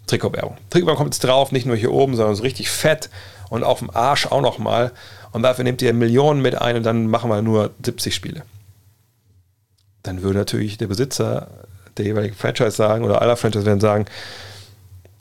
Trikotwerbung. 0.07 0.57
Trikotwerbung 0.70 0.98
kommt 0.98 1.15
jetzt 1.15 1.24
drauf, 1.24 1.52
nicht 1.52 1.66
nur 1.66 1.77
hier 1.77 1.93
oben, 1.93 2.16
sondern 2.16 2.35
so 2.35 2.43
richtig 2.43 2.69
fett 2.69 3.11
und 3.48 3.62
auf 3.62 3.78
dem 3.78 3.90
Arsch 3.90 4.27
auch 4.27 4.40
nochmal. 4.40 4.93
Und 5.32 5.43
dafür 5.43 5.65
nehmt 5.65 5.81
ihr 5.82 5.93
Millionen 5.93 6.43
mit 6.43 6.57
ein 6.57 6.77
und 6.77 6.82
dann 6.82 7.07
machen 7.07 7.31
wir 7.31 7.43
nur 7.43 7.70
70 7.85 8.15
Spiele. 8.15 8.43
Dann 10.02 10.23
würde 10.23 10.39
natürlich 10.39 10.78
der 10.78 10.89
Besitzer 10.89 11.48
der 11.97 12.07
jeweiligen 12.07 12.35
Franchise 12.35 12.73
sagen, 12.73 13.05
oder 13.05 13.23
aller 13.23 13.36
Franchise 13.36 13.66
werden 13.66 13.81
sagen, 13.81 14.07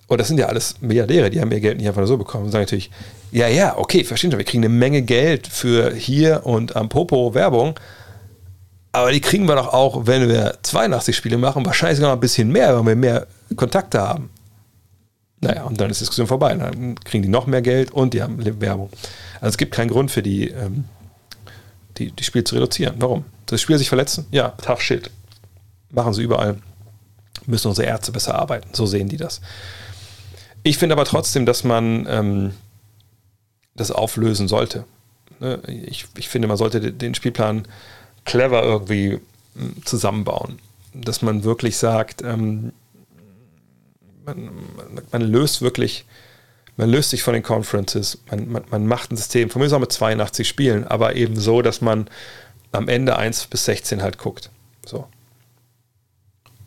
oh, 0.09 0.17
das 0.17 0.27
sind 0.27 0.39
ja 0.39 0.47
alles 0.47 0.75
Milliardäre, 0.81 1.29
die 1.29 1.39
haben 1.39 1.51
ihr 1.51 1.59
Geld 1.59 1.77
nicht 1.77 1.87
einfach 1.87 2.05
so 2.07 2.17
bekommen. 2.17 2.45
Und 2.45 2.51
sagen 2.51 2.63
natürlich, 2.63 2.89
ja, 3.31 3.47
ja, 3.47 3.77
okay, 3.77 4.03
verstehen 4.03 4.31
Sie, 4.31 4.37
wir 4.37 4.43
kriegen 4.43 4.63
eine 4.63 4.73
Menge 4.73 5.03
Geld 5.03 5.47
für 5.47 5.93
hier 5.93 6.45
und 6.45 6.75
am 6.75 6.89
Popo 6.89 7.33
Werbung. 7.33 7.79
Aber 8.91 9.11
die 9.11 9.21
kriegen 9.21 9.47
wir 9.47 9.55
doch 9.55 9.71
auch, 9.71 10.07
wenn 10.07 10.27
wir 10.27 10.57
82 10.63 11.15
Spiele 11.15 11.37
machen, 11.37 11.63
wahrscheinlich 11.63 11.99
sogar 11.99 12.13
ein 12.13 12.19
bisschen 12.19 12.51
mehr, 12.51 12.75
weil 12.75 12.85
wir 12.87 12.95
mehr 12.95 13.27
Kontakte 13.55 14.01
haben. 14.01 14.31
Naja, 15.41 15.63
und 15.63 15.79
dann 15.79 15.91
ist 15.91 15.99
die 15.99 16.03
Diskussion 16.03 16.27
vorbei. 16.27 16.55
Dann 16.55 16.95
kriegen 17.03 17.21
die 17.21 17.29
noch 17.29 17.45
mehr 17.45 17.61
Geld 17.61 17.91
und 17.91 18.15
die 18.15 18.23
haben 18.23 18.43
Werbung. 18.59 18.89
Also 19.35 19.49
es 19.49 19.57
gibt 19.57 19.73
keinen 19.73 19.89
Grund 19.89 20.09
für 20.09 20.23
die, 20.23 20.49
ähm, 20.49 20.85
die, 21.97 22.11
die 22.11 22.23
Spiele 22.23 22.43
zu 22.43 22.55
reduzieren. 22.55 22.95
Warum? 22.97 23.25
Das 23.45 23.61
Spiel 23.61 23.77
sich 23.77 23.89
verletzen? 23.89 24.25
Ja, 24.31 24.49
tough 24.49 24.81
shit. 24.81 25.11
Machen 25.91 26.13
sie 26.13 26.23
überall. 26.23 26.57
Müssen 27.45 27.67
unsere 27.69 27.87
Ärzte 27.87 28.11
besser 28.11 28.35
arbeiten. 28.35 28.69
So 28.73 28.85
sehen 28.85 29.07
die 29.07 29.17
das. 29.17 29.39
Ich 30.63 30.77
finde 30.77 30.93
aber 30.93 31.05
trotzdem, 31.05 31.45
dass 31.45 31.63
man 31.63 32.05
ähm, 32.09 32.53
das 33.75 33.91
auflösen 33.91 34.47
sollte. 34.47 34.85
Ne? 35.39 35.59
Ich, 35.67 36.05
ich 36.17 36.29
finde, 36.29 36.47
man 36.47 36.57
sollte 36.57 36.91
den 36.91 37.15
Spielplan 37.15 37.67
clever 38.25 38.63
irgendwie 38.63 39.19
hm, 39.55 39.85
zusammenbauen. 39.85 40.59
Dass 40.93 41.21
man 41.21 41.43
wirklich 41.43 41.77
sagt, 41.77 42.21
ähm, 42.23 42.73
man, 44.25 44.49
man, 45.11 45.21
löst 45.21 45.61
wirklich, 45.61 46.05
man 46.77 46.89
löst 46.89 47.11
sich 47.11 47.23
von 47.23 47.33
den 47.33 47.43
Conferences, 47.43 48.19
man, 48.29 48.51
man, 48.51 48.63
man 48.69 48.87
macht 48.87 49.11
ein 49.11 49.17
System, 49.17 49.49
von 49.49 49.61
mir 49.61 49.73
auch 49.73 49.79
mit 49.79 49.91
82 49.91 50.47
Spielen, 50.47 50.85
aber 50.85 51.15
eben 51.15 51.39
so, 51.39 51.61
dass 51.61 51.81
man 51.81 52.07
am 52.71 52.87
Ende 52.87 53.17
1 53.17 53.47
bis 53.47 53.65
16 53.65 54.01
halt 54.01 54.17
guckt. 54.17 54.49
So. 54.85 55.07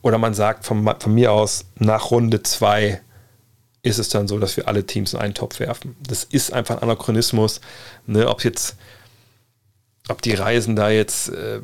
Oder 0.03 0.19
man 0.19 0.35
sagt 0.35 0.65
von, 0.65 0.89
von 0.99 1.15
mir 1.15 1.33
aus, 1.33 1.67
nach 1.79 2.11
Runde 2.11 2.43
2 2.43 3.01
ist 3.83 3.99
es 3.99 4.09
dann 4.09 4.29
so, 4.29 4.39
dass 4.39 4.57
wir 4.57 4.69
alle 4.69 4.87
Teams 4.87 5.13
in 5.13 5.19
einen 5.19 5.35
Topf 5.35 5.61
werfen. 5.61 5.97
Das 6.07 6.25
ist 6.25 6.53
einfach 6.53 6.77
ein 6.77 6.83
Anachronismus. 6.83 7.61
Ne? 8.07 8.29
Ob 8.29 8.45
jetzt, 8.45 8.77
ob 10.09 10.23
die 10.23 10.35
Reisen 10.35 10.77
da 10.77 10.91
jetzt 10.91 11.31
äh, 11.31 11.61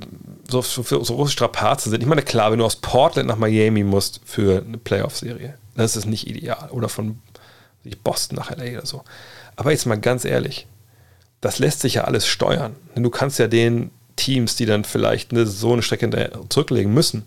so, 0.49 0.63
so, 0.63 0.83
so 0.83 1.15
große 1.15 1.33
Strapazen 1.33 1.91
sind. 1.91 2.01
Ich 2.01 2.09
meine, 2.09 2.23
klar, 2.23 2.51
wenn 2.51 2.59
du 2.59 2.65
aus 2.65 2.77
Portland 2.77 3.29
nach 3.29 3.37
Miami 3.37 3.85
musst 3.85 4.21
für 4.25 4.65
eine 4.67 4.79
Playoff-Serie, 4.79 5.57
das 5.77 5.95
ist 5.95 6.07
nicht 6.07 6.27
ideal. 6.27 6.71
Oder 6.71 6.89
von 6.89 7.21
Boston 8.03 8.37
nach 8.37 8.51
LA 8.51 8.79
oder 8.79 8.87
so. 8.87 9.05
Aber 9.55 9.71
jetzt 9.71 9.87
mal 9.87 9.99
ganz 9.99 10.25
ehrlich, 10.25 10.67
das 11.41 11.61
lässt 11.61 11.81
sich 11.81 11.95
ja 11.95 12.05
alles 12.05 12.27
steuern. 12.27 12.75
Denn 12.97 13.05
du 13.05 13.11
kannst 13.11 13.39
ja 13.39 13.47
den 13.47 13.91
Teams, 14.17 14.57
die 14.57 14.67
dann 14.67 14.83
vielleicht 14.83 15.31
eine, 15.31 15.47
so 15.47 15.73
eine 15.73 15.83
Strecke 15.83 16.31
zurücklegen 16.49 16.93
müssen, 16.93 17.25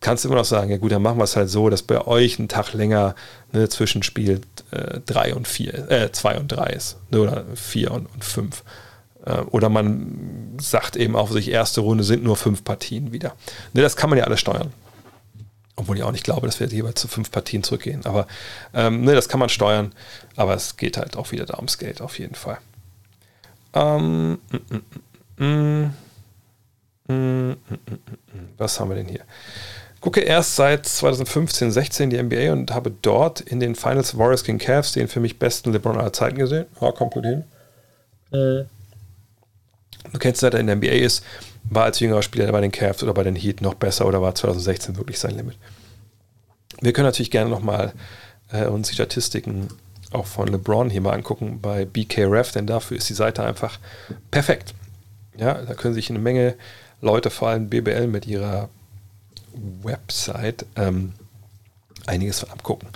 kannst 0.00 0.24
du 0.24 0.28
immer 0.28 0.36
noch 0.36 0.44
sagen, 0.44 0.70
ja 0.70 0.76
gut, 0.76 0.92
dann 0.92 1.02
machen 1.02 1.18
wir 1.18 1.24
es 1.24 1.36
halt 1.36 1.50
so, 1.50 1.70
dass 1.70 1.82
bei 1.82 2.06
euch 2.06 2.38
ein 2.38 2.48
Tag 2.48 2.72
länger 2.72 3.14
ne, 3.52 3.68
zwischen 3.68 4.02
Spiel 4.02 4.40
3 4.70 5.28
äh, 5.28 5.32
und 5.32 5.48
4, 5.48 5.90
äh, 5.90 6.12
2 6.12 6.38
und 6.38 6.48
3 6.48 6.66
ist. 6.70 6.98
Ne, 7.10 7.20
oder 7.20 7.44
4 7.54 7.90
und, 7.90 8.06
und 8.06 8.24
5. 8.24 8.62
Äh, 9.24 9.40
oder 9.50 9.68
man 9.68 10.56
sagt 10.60 10.96
eben 10.96 11.16
auch 11.16 11.30
sich, 11.30 11.50
erste 11.50 11.80
Runde 11.80 12.04
sind 12.04 12.22
nur 12.22 12.36
fünf 12.36 12.64
Partien 12.64 13.12
wieder. 13.12 13.34
Ne, 13.72 13.82
das 13.82 13.96
kann 13.96 14.10
man 14.10 14.18
ja 14.18 14.24
alles 14.24 14.40
steuern. 14.40 14.72
Obwohl 15.78 15.98
ich 15.98 16.02
auch 16.02 16.12
nicht 16.12 16.24
glaube, 16.24 16.46
dass 16.46 16.58
wir 16.58 16.66
jeweils 16.68 17.00
zu 17.00 17.08
fünf 17.08 17.30
Partien 17.30 17.62
zurückgehen. 17.62 18.06
Aber 18.06 18.26
ähm, 18.72 19.02
ne, 19.02 19.14
das 19.14 19.28
kann 19.28 19.40
man 19.40 19.50
steuern. 19.50 19.92
Aber 20.34 20.54
es 20.54 20.76
geht 20.76 20.96
halt 20.96 21.16
auch 21.16 21.32
wieder 21.32 21.44
da 21.44 21.56
ums 21.56 21.76
Geld 21.76 22.00
auf 22.00 22.18
jeden 22.18 22.34
Fall. 22.34 22.58
Ähm, 23.74 24.38
mm, 25.36 25.44
mm, 25.44 27.12
mm, 27.12 27.56
was 28.56 28.80
haben 28.80 28.88
wir 28.88 28.96
denn 28.96 29.08
hier? 29.08 29.24
Gucke 30.00 30.20
erst 30.20 30.56
seit 30.56 30.86
2015, 30.86 31.70
16 31.70 32.10
die 32.10 32.22
NBA 32.22 32.52
und 32.52 32.72
habe 32.72 32.92
dort 33.02 33.40
in 33.40 33.60
den 33.60 33.74
Finals 33.74 34.16
Warriors 34.16 34.44
gegen 34.44 34.58
Cavs 34.58 34.92
den 34.92 35.08
für 35.08 35.20
mich 35.20 35.38
besten 35.38 35.72
LeBron 35.72 35.98
aller 35.98 36.12
Zeiten 36.12 36.38
gesehen. 36.38 36.66
Ja, 36.80 36.92
kommt 36.92 37.12
gut 37.12 37.24
hin. 37.24 37.44
Äh. 38.32 38.64
Du 40.12 40.18
kennst, 40.18 40.40
seit 40.40 40.54
er 40.54 40.60
in 40.60 40.66
der 40.66 40.76
NBA 40.76 40.88
ist, 40.88 41.24
war 41.64 41.84
als 41.84 42.00
jüngerer 42.00 42.22
Spieler 42.22 42.50
bei 42.52 42.60
den 42.60 42.72
Cavs 42.72 43.02
oder 43.02 43.14
bei 43.14 43.24
den 43.24 43.34
Heat 43.34 43.60
noch 43.60 43.74
besser 43.74 44.06
oder 44.06 44.22
war 44.22 44.34
2016 44.34 44.96
wirklich 44.96 45.18
sein 45.18 45.36
Limit. 45.36 45.56
Wir 46.80 46.92
können 46.92 47.06
natürlich 47.06 47.30
gerne 47.30 47.50
nochmal 47.50 47.92
äh, 48.52 48.66
uns 48.66 48.88
die 48.88 48.94
Statistiken 48.94 49.68
auch 50.12 50.26
von 50.26 50.48
LeBron 50.48 50.90
hier 50.90 51.00
mal 51.00 51.14
angucken 51.14 51.60
bei 51.60 51.84
BKRef, 51.84 52.52
denn 52.52 52.66
dafür 52.66 52.96
ist 52.96 53.08
die 53.08 53.14
Seite 53.14 53.42
einfach 53.42 53.78
perfekt. 54.30 54.74
Ja, 55.36 55.54
da 55.54 55.74
können 55.74 55.94
sich 55.94 56.08
eine 56.10 56.18
Menge 56.18 56.54
Leute, 57.00 57.30
vor 57.30 57.48
allem 57.48 57.68
BBL, 57.68 58.06
mit 58.06 58.26
ihrer 58.26 58.68
Website 59.82 60.66
ähm, 60.76 61.12
einiges 62.06 62.40
von 62.40 62.50
abgucken. 62.50 62.88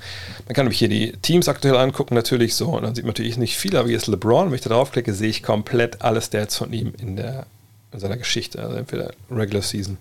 Man 0.46 0.54
kann 0.54 0.66
nämlich 0.66 0.78
hier 0.78 0.88
die 0.88 1.12
Teams 1.22 1.48
aktuell 1.48 1.76
angucken, 1.76 2.14
natürlich 2.14 2.54
so, 2.54 2.68
und 2.70 2.82
dann 2.82 2.94
sieht 2.94 3.04
man 3.04 3.10
natürlich 3.10 3.38
nicht 3.38 3.56
viel, 3.56 3.76
aber 3.76 3.88
hier 3.88 3.96
ist 3.96 4.06
LeBron. 4.06 4.48
Wenn 4.48 4.54
ich 4.54 4.60
da 4.60 4.70
draufklicke, 4.70 5.12
sehe 5.12 5.28
ich 5.28 5.42
komplett 5.42 6.02
alle 6.02 6.20
Stats 6.22 6.56
von 6.56 6.72
ihm 6.72 6.92
in, 6.98 7.16
der, 7.16 7.46
in 7.92 8.00
seiner 8.00 8.16
Geschichte. 8.16 8.62
Also 8.62 8.76
entweder 8.76 9.12
Regular 9.30 9.62
Season 9.62 9.98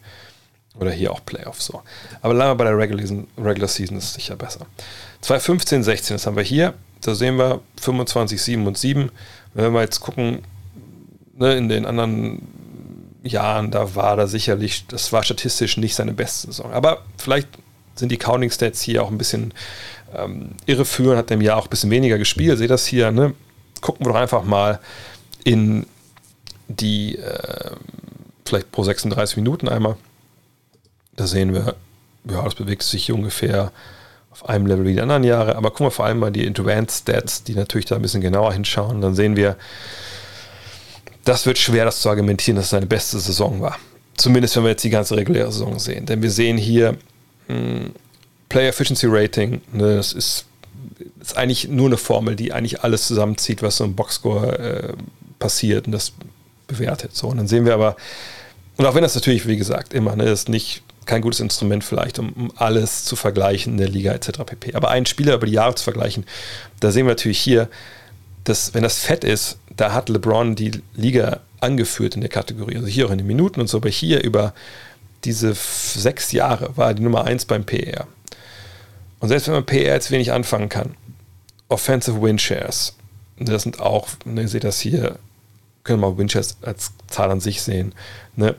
oder 0.79 0.91
hier 0.91 1.11
auch 1.11 1.25
Playoffs 1.25 1.65
so. 1.65 1.81
Aber 2.21 2.33
lange 2.33 2.55
bei 2.55 2.65
der 2.65 2.77
Regular 2.77 3.01
Season, 3.01 3.27
Regular 3.37 3.67
Season 3.67 3.97
ist 3.97 4.13
sicher 4.13 4.35
besser. 4.35 4.65
2015, 5.21 5.83
16, 5.83 6.15
das 6.15 6.27
haben 6.27 6.35
wir 6.35 6.43
hier. 6.43 6.73
Da 7.01 7.15
sehen 7.15 7.37
wir 7.37 7.61
25, 7.81 8.41
7 8.41 8.67
und 8.67 8.77
7. 8.77 9.11
Wenn 9.53 9.73
wir 9.73 9.81
jetzt 9.81 9.99
gucken, 9.99 10.43
ne, 11.37 11.55
in 11.55 11.69
den 11.69 11.85
anderen 11.85 12.41
Jahren, 13.23 13.71
da 13.71 13.95
war 13.95 14.15
da 14.15 14.27
sicherlich, 14.27 14.85
das 14.87 15.11
war 15.11 15.23
statistisch 15.23 15.77
nicht 15.77 15.95
seine 15.95 16.13
beste 16.13 16.47
Saison. 16.47 16.71
Aber 16.71 17.03
vielleicht 17.17 17.47
sind 17.95 18.11
die 18.11 18.17
Counting 18.17 18.49
Stats 18.49 18.81
hier 18.81 19.03
auch 19.03 19.11
ein 19.11 19.17
bisschen 19.17 19.53
ähm, 20.15 20.51
irreführend, 20.65 21.17
hat 21.17 21.31
im 21.31 21.41
Jahr 21.41 21.57
auch 21.57 21.65
ein 21.65 21.69
bisschen 21.69 21.91
weniger 21.91 22.17
gespielt. 22.17 22.57
Seht 22.57 22.69
das 22.69 22.85
hier, 22.85 23.11
ne? 23.11 23.33
Gucken 23.81 24.05
wir 24.05 24.13
doch 24.13 24.19
einfach 24.19 24.43
mal 24.43 24.79
in 25.43 25.85
die, 26.67 27.17
äh, 27.17 27.71
vielleicht 28.45 28.71
pro 28.71 28.83
36 28.83 29.37
Minuten 29.37 29.67
einmal. 29.67 29.97
Da 31.15 31.27
sehen 31.27 31.53
wir, 31.53 31.75
ja, 32.29 32.41
das 32.43 32.55
bewegt 32.55 32.83
sich 32.83 33.11
ungefähr 33.11 33.71
auf 34.31 34.47
einem 34.47 34.65
Level 34.65 34.85
wie 34.85 34.93
die 34.93 35.01
anderen 35.01 35.23
Jahre. 35.23 35.55
Aber 35.55 35.71
gucken 35.71 35.87
wir 35.87 35.91
vor 35.91 36.05
allem 36.05 36.19
mal 36.19 36.31
die 36.31 36.47
Advanced 36.47 37.01
Stats, 37.01 37.43
die 37.43 37.55
natürlich 37.55 37.85
da 37.85 37.95
ein 37.95 38.01
bisschen 38.01 38.21
genauer 38.21 38.53
hinschauen. 38.53 39.01
Dann 39.01 39.15
sehen 39.15 39.35
wir, 39.35 39.57
das 41.25 41.45
wird 41.45 41.57
schwer, 41.57 41.85
das 41.85 42.01
zu 42.01 42.09
argumentieren, 42.09 42.55
dass 42.55 42.65
es 42.65 42.71
seine 42.71 42.85
beste 42.85 43.19
Saison 43.19 43.61
war. 43.61 43.77
Zumindest 44.17 44.55
wenn 44.55 44.63
wir 44.63 44.71
jetzt 44.71 44.83
die 44.83 44.89
ganze 44.89 45.15
reguläre 45.15 45.51
Saison 45.51 45.79
sehen. 45.79 46.05
Denn 46.05 46.21
wir 46.21 46.31
sehen 46.31 46.57
hier 46.57 46.97
mh, 47.47 47.55
hm, 47.55 47.91
Player 48.49 48.69
Efficiency 48.69 49.07
Rating. 49.07 49.61
Ne, 49.71 49.95
das 49.95 50.11
ist, 50.13 50.45
ist, 51.21 51.37
eigentlich 51.37 51.67
nur 51.67 51.87
eine 51.87 51.97
Formel, 51.97 52.35
die 52.35 52.51
eigentlich 52.51 52.83
alles 52.83 53.07
zusammenzieht, 53.07 53.61
was 53.61 53.77
so 53.77 53.85
im 53.85 53.95
Boxscore 53.95 54.59
äh, 54.59 54.93
passiert 55.37 55.85
und 55.85 55.93
das 55.93 56.11
bewertet. 56.67 57.15
So, 57.15 57.27
und 57.27 57.37
dann 57.37 57.47
sehen 57.47 57.65
wir 57.65 57.75
aber, 57.75 57.95
und 58.77 58.85
auch 58.85 58.95
wenn 58.95 59.03
das 59.03 59.15
natürlich, 59.15 59.47
wie 59.47 59.57
gesagt, 59.57 59.93
immer, 59.93 60.15
ne, 60.15 60.25
ist 60.25 60.49
nicht 60.49 60.83
kein 61.05 61.21
gutes 61.21 61.39
Instrument 61.39 61.83
vielleicht, 61.83 62.19
um, 62.19 62.33
um, 62.33 62.51
alles 62.55 63.03
zu 63.03 63.15
vergleichen 63.15 63.73
in 63.73 63.77
der 63.77 63.89
Liga 63.89 64.13
etc. 64.13 64.43
pp. 64.45 64.75
Aber 64.75 64.89
einen 64.89 65.05
Spieler 65.05 65.35
über 65.35 65.45
die 65.45 65.53
Jahre 65.53 65.75
zu 65.75 65.83
vergleichen, 65.83 66.25
da 66.79 66.91
sehen 66.91 67.05
wir 67.05 67.11
natürlich 67.11 67.39
hier, 67.39 67.69
dass 68.43 68.73
wenn 68.73 68.83
das 68.83 68.99
fett 68.99 69.23
ist, 69.23 69.57
da 69.79 69.93
hat 69.93 70.09
LeBron 70.09 70.55
die 70.55 70.81
Liga 70.93 71.39
angeführt 71.61 72.15
in 72.15 72.21
der 72.21 72.29
Kategorie. 72.29 72.75
Also 72.75 72.87
hier 72.87 73.07
auch 73.07 73.11
in 73.11 73.17
den 73.17 73.27
Minuten 73.27 73.61
und 73.61 73.67
so, 73.67 73.77
aber 73.77 73.89
hier 73.89 74.23
über 74.23 74.53
diese 75.23 75.53
sechs 75.53 76.31
Jahre 76.31 76.75
war 76.75 76.89
er 76.89 76.93
die 76.93 77.01
Nummer 77.01 77.23
eins 77.23 77.45
beim 77.45 77.65
PR. 77.65 78.07
Und 79.19 79.29
selbst 79.29 79.47
wenn 79.47 79.53
man 79.53 79.65
PR 79.65 79.93
jetzt 79.93 80.11
wenig 80.11 80.31
anfangen 80.31 80.69
kann, 80.69 80.95
Offensive 81.67 82.21
Win 82.21 82.39
Shares, 82.39 82.95
das 83.37 83.63
sind 83.63 83.79
auch, 83.79 84.09
ne, 84.25 84.41
ihr 84.41 84.47
seht 84.47 84.63
das 84.63 84.79
hier, 84.79 85.17
können 85.83 86.01
wir 86.01 86.17
Win 86.17 86.29
Shares 86.29 86.57
als 86.61 86.91
Zahl 87.07 87.31
an 87.31 87.39
sich 87.39 87.61
sehen. 87.61 87.93
Ne? 88.35 88.55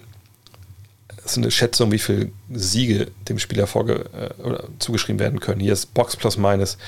Das 1.16 1.32
ist 1.32 1.38
eine 1.38 1.51
Schätzung, 1.51 1.92
wie 1.92 1.98
viele 1.98 2.30
Siege 2.51 3.09
dem 3.28 3.38
Spieler 3.38 3.66
vorge 3.66 4.06
äh, 4.12 4.42
oder 4.42 4.64
zugeschrieben 4.78 5.18
werden 5.18 5.40
können. 5.40 5.60
Hier 5.60 5.72
ist 5.72 5.92
Box 5.92 6.16
plus 6.16 6.38
minus. 6.38 6.78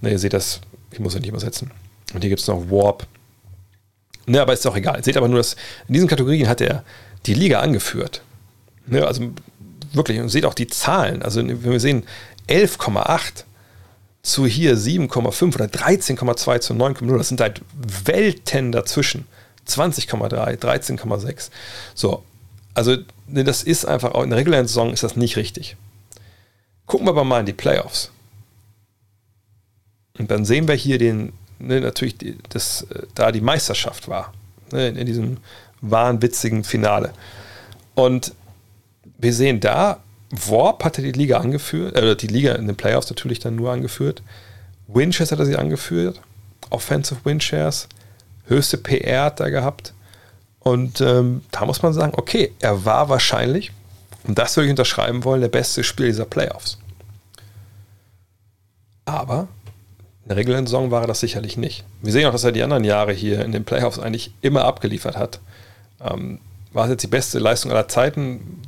Ne, 0.00 0.10
ihr 0.10 0.18
seht 0.18 0.32
das, 0.32 0.60
ich 0.90 0.98
muss 0.98 1.14
ja 1.14 1.20
nicht 1.20 1.28
übersetzen. 1.28 1.70
Und 2.14 2.22
hier 2.22 2.30
gibt 2.30 2.40
es 2.40 2.48
noch 2.48 2.70
Warp. 2.70 3.06
Ne, 4.26 4.40
aber 4.40 4.52
ist 4.52 4.66
auch 4.66 4.76
egal. 4.76 5.02
Seht 5.04 5.16
aber 5.16 5.28
nur, 5.28 5.38
dass 5.38 5.54
in 5.86 5.94
diesen 5.94 6.08
Kategorien 6.08 6.48
hat 6.48 6.60
er 6.60 6.84
die 7.26 7.34
Liga 7.34 7.60
angeführt. 7.60 8.22
Ne, 8.86 9.06
also 9.06 9.30
wirklich, 9.92 10.20
und 10.20 10.28
seht 10.28 10.44
auch 10.44 10.54
die 10.54 10.66
Zahlen. 10.66 11.22
Also 11.22 11.46
wenn 11.46 11.62
wir 11.62 11.80
sehen, 11.80 12.04
11,8 12.48 13.44
zu 14.22 14.46
hier 14.46 14.76
7,5 14.76 15.54
oder 15.54 15.66
13,2 15.66 16.60
zu 16.60 16.74
9,0, 16.74 17.18
das 17.18 17.28
sind 17.28 17.40
halt 17.40 17.62
Welten 18.04 18.72
dazwischen. 18.72 19.26
20,3, 19.68 20.58
13,6. 20.58 21.50
So, 21.94 22.22
also 22.74 22.96
ne, 23.26 23.44
das 23.44 23.62
ist 23.62 23.84
einfach, 23.84 24.12
auch 24.12 24.22
in 24.22 24.30
der 24.30 24.38
regulären 24.38 24.66
Saison 24.66 24.92
ist 24.92 25.02
das 25.02 25.16
nicht 25.16 25.36
richtig. 25.36 25.76
Gucken 26.86 27.06
wir 27.06 27.10
aber 27.10 27.24
mal 27.24 27.40
in 27.40 27.46
die 27.46 27.52
Playoffs. 27.52 28.10
Und 30.18 30.30
dann 30.30 30.44
sehen 30.44 30.68
wir 30.68 30.74
hier 30.74 30.98
den, 30.98 31.32
ne, 31.58 31.80
natürlich, 31.80 32.18
die, 32.18 32.36
das, 32.48 32.82
äh, 32.82 33.02
da 33.14 33.32
die 33.32 33.40
Meisterschaft 33.40 34.08
war. 34.08 34.32
Ne, 34.72 34.88
in, 34.88 34.96
in 34.96 35.06
diesem 35.06 35.36
wahnwitzigen 35.80 36.64
Finale. 36.64 37.12
Und 37.94 38.34
wir 39.18 39.32
sehen 39.32 39.60
da, 39.60 40.00
Warp 40.30 40.84
hatte 40.84 41.02
die 41.02 41.12
Liga 41.12 41.38
angeführt, 41.38 41.96
äh, 41.96 42.16
die 42.16 42.26
Liga 42.26 42.54
in 42.54 42.66
den 42.66 42.76
Playoffs 42.76 43.10
natürlich 43.10 43.38
dann 43.38 43.56
nur 43.56 43.70
angeführt. 43.72 44.22
Winchester 44.88 45.36
hat 45.36 45.40
er 45.40 45.46
sie 45.46 45.56
angeführt. 45.56 46.20
Offensive 46.70 47.24
Windshares. 47.24 47.88
Höchste 48.46 48.78
PR 48.78 49.24
hat 49.24 49.40
er 49.40 49.50
gehabt. 49.50 49.92
Und 50.60 51.00
ähm, 51.00 51.42
da 51.52 51.64
muss 51.64 51.82
man 51.82 51.92
sagen, 51.92 52.12
okay, 52.16 52.52
er 52.60 52.84
war 52.84 53.08
wahrscheinlich, 53.08 53.72
und 54.24 54.36
das 54.36 54.56
würde 54.56 54.66
ich 54.66 54.70
unterschreiben 54.70 55.24
wollen, 55.24 55.40
der 55.40 55.48
beste 55.48 55.84
Spieler 55.84 56.08
dieser 56.08 56.24
Playoffs. 56.24 56.78
Aber 59.04 59.46
in 60.26 60.30
der 60.30 60.38
regulären 60.38 60.66
Saison 60.66 60.90
war 60.90 61.02
er 61.02 61.06
das 61.06 61.20
sicherlich 61.20 61.56
nicht. 61.56 61.84
Wir 62.02 62.10
sehen 62.10 62.26
auch, 62.26 62.32
dass 62.32 62.42
er 62.42 62.50
die 62.50 62.64
anderen 62.64 62.82
Jahre 62.82 63.12
hier 63.12 63.44
in 63.44 63.52
den 63.52 63.64
Playoffs 63.64 64.00
eigentlich 64.00 64.32
immer 64.42 64.64
abgeliefert 64.64 65.16
hat. 65.16 65.38
Ähm, 66.00 66.40
war 66.72 66.86
es 66.86 66.90
jetzt 66.90 67.02
die 67.04 67.06
beste 67.06 67.38
Leistung 67.38 67.70
aller 67.70 67.86
Zeiten? 67.86 68.60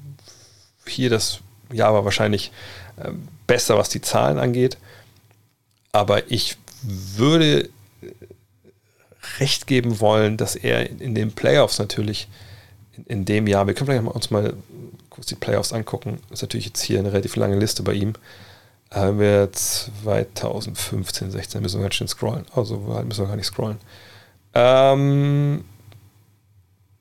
Hier 0.86 1.10
das 1.10 1.40
Jahr 1.72 1.94
war 1.94 2.04
wahrscheinlich 2.04 2.52
äh, 2.96 3.10
besser, 3.48 3.76
was 3.76 3.88
die 3.88 4.00
Zahlen 4.00 4.38
angeht. 4.38 4.78
Aber 5.90 6.30
ich 6.30 6.56
würde 6.80 7.68
recht 9.40 9.66
geben 9.66 9.98
wollen, 9.98 10.36
dass 10.36 10.54
er 10.54 10.88
in 10.88 11.16
den 11.16 11.32
Playoffs 11.32 11.80
natürlich 11.80 12.28
in, 12.96 13.04
in 13.06 13.24
dem 13.24 13.48
Jahr, 13.48 13.66
wir 13.66 13.74
können 13.74 13.88
vielleicht 13.88 14.04
mal 14.04 14.12
uns 14.12 14.30
mal 14.30 14.54
kurz 15.10 15.26
die 15.26 15.34
Playoffs 15.34 15.72
angucken, 15.72 16.20
ist 16.30 16.42
natürlich 16.42 16.66
jetzt 16.66 16.82
hier 16.82 17.00
eine 17.00 17.12
relativ 17.12 17.34
lange 17.34 17.58
Liste 17.58 17.82
bei 17.82 17.94
ihm. 17.94 18.12
Haben 18.90 19.20
wir 19.20 19.52
2015, 19.52 21.30
16, 21.30 21.60
müssen 21.60 21.78
wir 21.78 21.82
ganz 21.82 21.94
schön 21.94 22.08
scrollen. 22.08 22.46
Also 22.54 22.78
müssen 22.78 23.24
wir 23.24 23.28
gar 23.28 23.36
nicht 23.36 23.46
scrollen. 23.46 23.78
Ähm, 24.54 25.64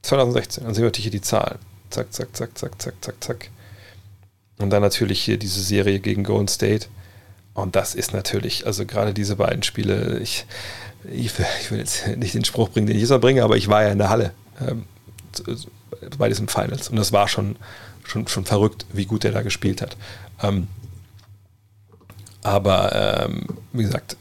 2016, 0.01 0.65
dann 0.65 0.73
sehen 0.73 0.83
wir 0.83 0.87
natürlich 0.87 1.05
hier 1.05 1.11
die 1.11 1.21
Zahlen. 1.21 1.59
Zack, 1.89 2.11
zack, 2.11 2.35
zack, 2.35 2.57
zack, 2.57 2.81
zack, 2.81 2.93
zack, 3.01 3.15
zack. 3.23 3.49
Und 4.57 4.69
dann 4.71 4.81
natürlich 4.81 5.21
hier 5.21 5.37
diese 5.37 5.61
Serie 5.61 5.99
gegen 5.99 6.23
Golden 6.23 6.47
State. 6.47 6.87
Und 7.53 7.75
das 7.75 7.95
ist 7.95 8.13
natürlich, 8.13 8.65
also 8.65 8.85
gerade 8.85 9.13
diese 9.13 9.35
beiden 9.35 9.63
Spiele, 9.63 10.19
ich, 10.19 10.45
ich, 11.09 11.37
will, 11.37 11.45
ich 11.61 11.71
will 11.71 11.79
jetzt 11.79 12.07
nicht 12.17 12.33
den 12.33 12.45
Spruch 12.45 12.69
bringen, 12.69 12.87
den 12.87 12.97
ich 12.97 13.07
jetzt 13.07 13.21
bringe, 13.21 13.43
aber 13.43 13.57
ich 13.57 13.67
war 13.67 13.83
ja 13.83 13.89
in 13.89 13.97
der 13.97 14.09
Halle 14.09 14.33
ähm, 14.61 14.85
bei 16.17 16.27
diesen 16.29 16.47
Finals. 16.47 16.89
Und 16.89 16.97
das 16.97 17.11
war 17.13 17.27
schon, 17.27 17.55
schon, 18.03 18.27
schon 18.27 18.45
verrückt, 18.45 18.85
wie 18.91 19.05
gut 19.05 19.25
er 19.25 19.31
da 19.31 19.41
gespielt 19.41 19.81
hat. 19.81 19.95
Ähm, 20.43 20.67
aber 22.43 23.25
ähm, 23.25 23.45
wie 23.73 23.83
gesagt, 23.83 24.17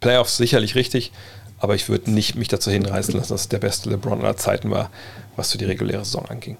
Playoffs 0.00 0.36
sicherlich 0.36 0.74
richtig, 0.74 1.12
aber 1.58 1.74
ich 1.74 1.88
würde 1.88 2.10
nicht 2.10 2.34
mich 2.36 2.48
dazu 2.48 2.70
hinreißen 2.70 3.14
lassen, 3.14 3.32
dass 3.32 3.42
es 3.42 3.48
der 3.48 3.58
beste 3.58 3.90
LeBron 3.90 4.20
aller 4.20 4.36
Zeiten 4.36 4.70
war, 4.70 4.90
was 5.36 5.52
für 5.52 5.58
die 5.58 5.64
reguläre 5.64 6.04
Saison 6.04 6.26
anging. 6.26 6.56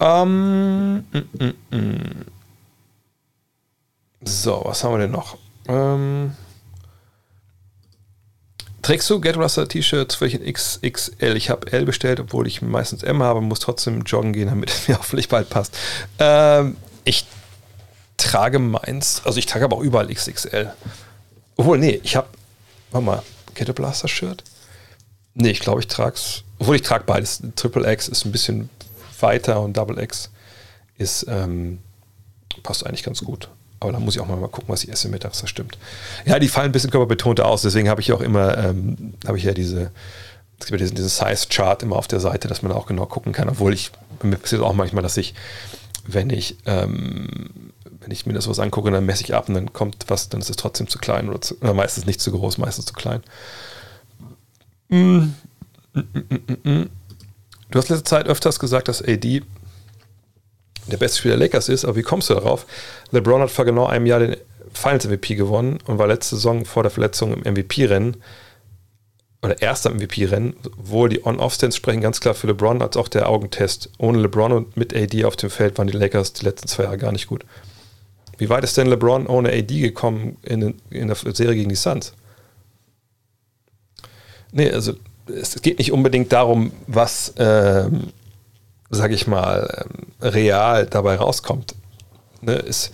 Ähm, 0.00 1.04
mm, 1.12 1.44
mm, 1.44 1.76
mm. 1.76 2.26
So, 4.24 4.62
was 4.64 4.84
haben 4.84 4.94
wir 4.94 4.98
denn 4.98 5.10
noch? 5.10 5.36
Ähm, 5.68 6.32
trägst 8.82 9.08
du 9.10 9.20
Get 9.20 9.36
Russell 9.36 9.66
T-Shirts 9.66 10.16
für 10.16 10.28
XXL? 10.28 11.36
Ich 11.36 11.50
habe 11.50 11.72
L 11.72 11.84
bestellt, 11.84 12.20
obwohl 12.20 12.46
ich 12.46 12.62
meistens 12.62 13.02
M 13.02 13.22
habe, 13.22 13.40
muss 13.40 13.60
trotzdem 13.60 14.02
joggen 14.02 14.32
gehen, 14.32 14.48
damit 14.48 14.70
es 14.70 14.88
mir 14.88 14.98
hoffentlich 14.98 15.28
bald 15.28 15.48
passt. 15.48 15.76
Ähm, 16.18 16.76
ich 17.04 17.26
trage 18.16 18.58
meins, 18.58 19.22
also 19.24 19.38
ich 19.38 19.46
trage 19.46 19.64
aber 19.64 19.76
auch 19.76 19.82
überall 19.82 20.12
XXL. 20.12 20.72
Obwohl, 21.56 21.78
nee, 21.78 22.00
ich 22.02 22.16
habe, 22.16 22.28
warte 22.90 23.04
mal, 23.04 23.22
Kette 23.54 23.74
Blaster 23.74 24.08
Shirt? 24.08 24.44
Nee, 25.34 25.50
ich 25.50 25.60
glaube, 25.60 25.80
ich 25.80 25.88
trage 25.88 26.14
es, 26.14 26.44
obwohl 26.58 26.76
ich 26.76 26.82
trage 26.82 27.04
beides. 27.04 27.42
Triple 27.56 27.90
X 27.90 28.08
ist 28.08 28.24
ein 28.24 28.32
bisschen 28.32 28.70
weiter 29.20 29.60
und 29.60 29.76
Double 29.76 29.98
X 29.98 30.30
ist, 30.98 31.26
ähm, 31.28 31.78
passt 32.62 32.86
eigentlich 32.86 33.02
ganz 33.02 33.22
gut. 33.22 33.48
Aber 33.80 33.92
da 33.92 33.98
muss 33.98 34.14
ich 34.14 34.20
auch 34.20 34.26
mal, 34.26 34.36
mal 34.36 34.48
gucken, 34.48 34.68
was 34.68 34.84
ich 34.84 34.90
esse 34.90 35.08
mittags, 35.08 35.40
das 35.40 35.50
stimmt. 35.50 35.76
Ja, 36.24 36.38
die 36.38 36.48
fallen 36.48 36.66
ein 36.66 36.72
bisschen 36.72 36.90
körperbetonter 36.90 37.46
aus, 37.46 37.62
deswegen 37.62 37.88
habe 37.88 38.00
ich 38.00 38.12
auch 38.12 38.20
immer, 38.20 38.56
ähm, 38.58 39.14
habe 39.26 39.38
ich 39.38 39.44
ja 39.44 39.52
diese, 39.52 39.90
es 40.60 40.66
gibt 40.66 40.70
ja 40.72 40.76
diesen, 40.76 40.94
diesen 40.94 41.08
Size-Chart 41.08 41.82
immer 41.82 41.96
auf 41.96 42.06
der 42.06 42.20
Seite, 42.20 42.46
dass 42.46 42.62
man 42.62 42.70
auch 42.70 42.86
genau 42.86 43.06
gucken 43.06 43.32
kann, 43.32 43.48
obwohl 43.48 43.74
ich, 43.74 43.90
mir 44.22 44.36
passiert 44.36 44.62
auch 44.62 44.74
manchmal, 44.74 45.02
dass 45.02 45.16
ich, 45.16 45.34
wenn 46.06 46.30
ich, 46.30 46.56
ähm, 46.66 47.71
wenn 48.02 48.10
ich 48.10 48.26
mir 48.26 48.32
das 48.32 48.48
was 48.48 48.58
angucke, 48.58 48.90
dann 48.90 49.06
messe 49.06 49.24
ich 49.24 49.34
ab 49.34 49.48
und 49.48 49.54
dann 49.54 49.72
kommt 49.72 50.04
was, 50.08 50.28
dann 50.28 50.40
ist 50.40 50.50
es 50.50 50.56
trotzdem 50.56 50.88
zu 50.88 50.98
klein 50.98 51.28
oder, 51.28 51.40
zu, 51.40 51.56
oder 51.60 51.74
meistens 51.74 52.06
nicht 52.06 52.20
zu 52.20 52.32
groß, 52.32 52.58
meistens 52.58 52.86
zu 52.86 52.92
klein. 52.94 53.22
Mm. 54.88 55.28
Du 55.94 57.78
hast 57.78 57.88
letzte 57.88 58.04
Zeit 58.04 58.26
öfters 58.26 58.58
gesagt, 58.58 58.88
dass 58.88 59.02
AD 59.02 59.42
der 60.86 60.96
beste 60.96 61.18
Spieler 61.18 61.36
Lakers 61.36 61.68
ist, 61.68 61.84
aber 61.84 61.96
wie 61.96 62.02
kommst 62.02 62.28
du 62.28 62.34
darauf? 62.34 62.66
LeBron 63.12 63.40
hat 63.40 63.50
vor 63.50 63.64
genau 63.64 63.86
einem 63.86 64.06
Jahr 64.06 64.20
den 64.20 64.36
Finals 64.72 65.06
MVP 65.06 65.34
gewonnen 65.36 65.78
und 65.86 65.98
war 65.98 66.06
letzte 66.06 66.36
Saison 66.36 66.64
vor 66.64 66.82
der 66.82 66.90
Verletzung 66.90 67.34
im 67.34 67.54
MVP-Rennen 67.54 68.16
oder 69.42 69.60
erster 69.60 69.90
MVP-Rennen, 69.90 70.54
wohl 70.76 71.08
die 71.08 71.26
On-Off-Stands 71.26 71.76
sprechen 71.76 72.00
ganz 72.00 72.20
klar 72.20 72.34
für 72.34 72.46
LeBron, 72.46 72.80
als 72.80 72.96
auch 72.96 73.08
der 73.08 73.28
Augentest. 73.28 73.90
Ohne 73.98 74.18
LeBron 74.20 74.52
und 74.52 74.76
mit 74.76 74.94
AD 74.94 75.24
auf 75.24 75.36
dem 75.36 75.50
Feld 75.50 75.78
waren 75.78 75.88
die 75.88 75.96
Lakers 75.96 76.32
die 76.32 76.44
letzten 76.44 76.68
zwei 76.68 76.84
Jahre 76.84 76.98
gar 76.98 77.12
nicht 77.12 77.26
gut. 77.26 77.44
Wie 78.42 78.48
weit 78.48 78.64
ist 78.64 78.76
denn 78.76 78.88
LeBron 78.88 79.28
ohne 79.28 79.52
AD 79.52 79.78
gekommen 79.78 80.36
in, 80.42 80.74
in 80.90 81.06
der 81.06 81.14
Serie 81.14 81.54
gegen 81.54 81.68
die 81.68 81.76
Suns? 81.76 82.12
Nee, 84.50 84.68
also 84.68 84.94
es 85.28 85.62
geht 85.62 85.78
nicht 85.78 85.92
unbedingt 85.92 86.32
darum, 86.32 86.72
was, 86.88 87.34
ähm, 87.36 88.12
sag 88.90 89.12
ich 89.12 89.28
mal, 89.28 89.86
ähm, 89.86 90.08
real 90.20 90.86
dabei 90.86 91.14
rauskommt. 91.14 91.76
Ne, 92.40 92.54
ist, 92.54 92.90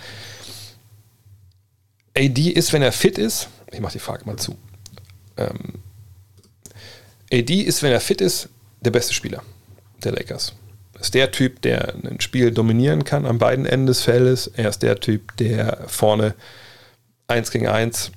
AD 2.15 2.51
ist, 2.51 2.75
wenn 2.75 2.83
er 2.83 2.93
fit 2.93 3.17
ist, 3.17 3.49
ich 3.73 3.81
mache 3.81 3.95
die 3.95 4.01
Frage 4.01 4.27
mal 4.27 4.37
zu. 4.37 4.55
Ähm, 5.39 5.81
AD 7.33 7.55
ist, 7.63 7.83
wenn 7.83 7.93
er 7.93 8.03
fit 8.03 8.21
ist, 8.21 8.51
der 8.83 8.91
beste 8.91 9.15
Spieler 9.15 9.43
der 10.05 10.13
Lakers. 10.13 10.53
Ist 11.01 11.15
der 11.15 11.31
Typ, 11.31 11.63
der 11.63 11.95
ein 11.95 12.21
Spiel 12.21 12.51
dominieren 12.51 13.05
kann 13.05 13.25
an 13.25 13.39
beiden 13.39 13.67
Enden 13.67 13.87
des 13.87 14.03
Feldes. 14.03 14.49
Er 14.49 14.69
ist 14.69 14.83
der 14.83 14.99
Typ, 14.99 15.37
der 15.37 15.85
vorne 15.87 16.35
1 17.29 17.51
gegen 17.51 17.69
1 17.69 18.11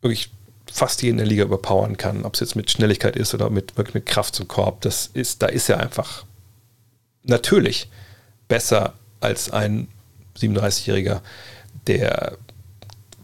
wirklich 0.00 0.30
fast 0.70 1.02
jeden 1.02 1.18
in 1.18 1.24
der 1.24 1.26
Liga 1.26 1.44
überpowern 1.44 1.96
kann, 1.96 2.24
ob 2.24 2.34
es 2.34 2.40
jetzt 2.40 2.54
mit 2.54 2.70
Schnelligkeit 2.70 3.16
ist 3.16 3.34
oder 3.34 3.50
mit, 3.50 3.76
wirklich 3.76 3.94
mit 3.94 4.06
Kraft 4.06 4.34
zum 4.34 4.46
Korb. 4.46 4.82
Das 4.82 5.10
ist, 5.12 5.42
da 5.42 5.46
ist 5.46 5.68
er 5.68 5.80
einfach 5.80 6.24
natürlich 7.24 7.90
besser 8.46 8.94
als 9.20 9.50
ein 9.50 9.88
37-Jähriger, 10.38 11.20
der 11.86 12.36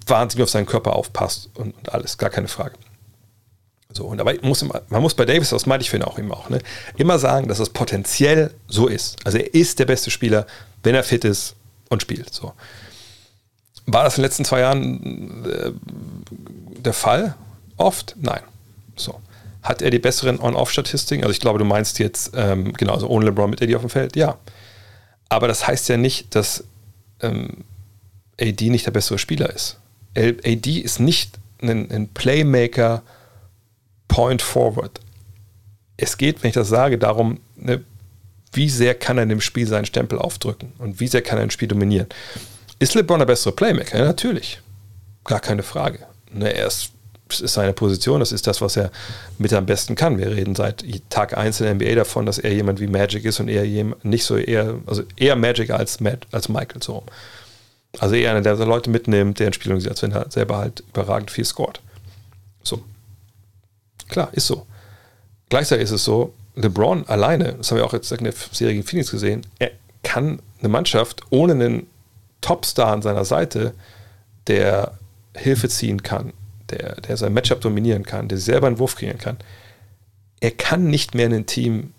wahnsinnig 0.06 0.42
auf 0.42 0.50
seinen 0.50 0.66
Körper 0.66 0.96
aufpasst 0.96 1.50
und, 1.54 1.76
und 1.76 1.92
alles, 1.92 2.18
gar 2.18 2.30
keine 2.30 2.48
Frage. 2.48 2.74
So, 3.96 4.06
und 4.06 4.20
aber 4.20 4.34
muss, 4.42 4.64
man 4.64 5.02
muss 5.02 5.14
bei 5.14 5.24
Davis, 5.24 5.50
das 5.50 5.66
meine 5.66 5.82
ich 5.82 5.88
für 5.88 5.96
ihn 5.96 6.02
auch 6.02 6.18
immer 6.18 6.36
auch, 6.36 6.50
ne, 6.50 6.58
immer 6.96 7.18
sagen, 7.18 7.46
dass 7.46 7.60
es 7.60 7.70
potenziell 7.70 8.52
so 8.66 8.88
ist. 8.88 9.24
Also 9.24 9.38
er 9.38 9.54
ist 9.54 9.78
der 9.78 9.86
beste 9.86 10.10
Spieler, 10.10 10.46
wenn 10.82 10.96
er 10.96 11.04
fit 11.04 11.24
ist 11.24 11.54
und 11.88 12.02
spielt. 12.02 12.34
So. 12.34 12.52
War 13.86 14.04
das 14.04 14.16
in 14.16 14.22
den 14.22 14.28
letzten 14.28 14.44
zwei 14.44 14.60
Jahren 14.60 15.44
äh, 15.44 15.72
der 16.80 16.92
Fall? 16.92 17.36
Oft? 17.76 18.16
Nein. 18.20 18.42
So. 18.96 19.20
Hat 19.62 19.80
er 19.80 19.90
die 19.90 20.00
besseren 20.00 20.40
On-Off-Statistiken? 20.40 21.22
Also 21.22 21.32
ich 21.32 21.40
glaube, 21.40 21.60
du 21.60 21.64
meinst 21.64 21.98
jetzt, 22.00 22.32
ähm, 22.34 22.72
genau, 22.72 22.94
also 22.94 23.08
ohne 23.08 23.26
LeBron 23.26 23.48
mit 23.48 23.62
Eddie 23.62 23.76
auf 23.76 23.82
dem 23.82 23.90
Feld? 23.90 24.16
Ja. 24.16 24.38
Aber 25.28 25.46
das 25.46 25.66
heißt 25.66 25.88
ja 25.88 25.96
nicht, 25.96 26.34
dass 26.34 26.64
ähm, 27.20 27.64
AD 28.40 28.70
nicht 28.70 28.86
der 28.86 28.90
bessere 28.90 29.18
Spieler 29.18 29.50
ist. 29.50 29.78
AD 30.16 30.80
ist 30.80 30.98
nicht 31.00 31.38
ein, 31.62 31.90
ein 31.90 32.08
Playmaker, 32.08 33.02
Point 34.08 34.42
Forward. 34.42 35.00
Es 35.96 36.16
geht, 36.16 36.42
wenn 36.42 36.48
ich 36.48 36.54
das 36.54 36.68
sage, 36.68 36.98
darum, 36.98 37.40
ne, 37.56 37.84
wie 38.52 38.68
sehr 38.68 38.94
kann 38.94 39.18
er 39.18 39.24
in 39.24 39.28
dem 39.28 39.40
Spiel 39.40 39.66
seinen 39.66 39.86
Stempel 39.86 40.18
aufdrücken 40.18 40.72
und 40.78 41.00
wie 41.00 41.08
sehr 41.08 41.22
kann 41.22 41.38
er 41.38 41.44
ein 41.44 41.50
Spiel 41.50 41.68
dominieren. 41.68 42.06
Ist 42.78 42.94
LeBron 42.94 43.18
der 43.18 43.26
bessere 43.26 43.52
Playmaker? 43.52 43.98
Ja, 43.98 44.04
natürlich. 44.04 44.60
Gar 45.24 45.40
keine 45.40 45.62
Frage. 45.62 46.00
Ne, 46.32 46.52
er 46.52 46.66
ist, 46.66 46.90
ist 47.30 47.54
seine 47.54 47.72
Position, 47.72 48.20
das 48.20 48.32
ist 48.32 48.46
das, 48.46 48.60
was 48.60 48.76
er 48.76 48.90
mit 49.38 49.52
am 49.52 49.66
besten 49.66 49.94
kann. 49.94 50.18
Wir 50.18 50.30
reden 50.30 50.54
seit 50.54 50.84
Tag 51.10 51.36
1 51.36 51.60
in 51.60 51.66
der 51.66 51.74
NBA 51.74 51.94
davon, 51.94 52.26
dass 52.26 52.38
er 52.38 52.52
jemand 52.52 52.80
wie 52.80 52.86
Magic 52.86 53.24
ist 53.24 53.40
und 53.40 53.48
eher 53.48 53.64
nicht 54.02 54.24
so 54.24 54.36
eher, 54.36 54.80
also 54.86 55.02
eher 55.16 55.36
Magic 55.36 55.70
als, 55.70 55.98
als 56.32 56.48
Michael 56.48 56.82
so. 56.82 57.04
Also 57.98 58.16
eher 58.16 58.32
einer, 58.32 58.42
der 58.42 58.56
Leute 58.56 58.90
mitnimmt, 58.90 59.38
der 59.38 59.48
in 59.48 59.52
Spielung 59.52 59.80
sieht, 59.80 59.90
als 59.90 60.02
wenn 60.02 60.12
er 60.12 60.30
selber 60.30 60.58
halt 60.58 60.82
überragend 60.88 61.30
viel 61.30 61.44
scored. 61.44 61.80
Klar, 64.08 64.28
ist 64.32 64.46
so. 64.46 64.66
Gleichzeitig 65.48 65.84
ist 65.84 65.90
es 65.92 66.04
so, 66.04 66.34
LeBron 66.56 67.06
alleine, 67.06 67.54
das 67.54 67.70
haben 67.70 67.78
wir 67.78 67.84
auch 67.84 67.92
jetzt 67.92 68.10
in 68.12 68.24
der 68.24 68.34
Serie 68.52 68.74
gegen 68.74 68.86
Phoenix 68.86 69.10
gesehen, 69.10 69.46
er 69.58 69.70
kann 70.02 70.40
eine 70.60 70.68
Mannschaft 70.68 71.22
ohne 71.30 71.52
einen 71.52 71.86
Topstar 72.40 72.92
an 72.92 73.02
seiner 73.02 73.24
Seite, 73.24 73.74
der 74.46 74.98
Hilfe 75.34 75.68
ziehen 75.68 76.02
kann, 76.02 76.32
der, 76.70 77.00
der 77.00 77.16
sein 77.16 77.32
Matchup 77.32 77.60
dominieren 77.60 78.04
kann, 78.04 78.28
der 78.28 78.38
selber 78.38 78.66
einen 78.66 78.78
Wurf 78.78 78.96
kriegen 78.96 79.18
kann, 79.18 79.38
er 80.40 80.50
kann 80.50 80.86
nicht 80.88 81.14
mehr 81.14 81.26
in 81.26 81.34
ein 81.34 81.46
Team, 81.46 81.92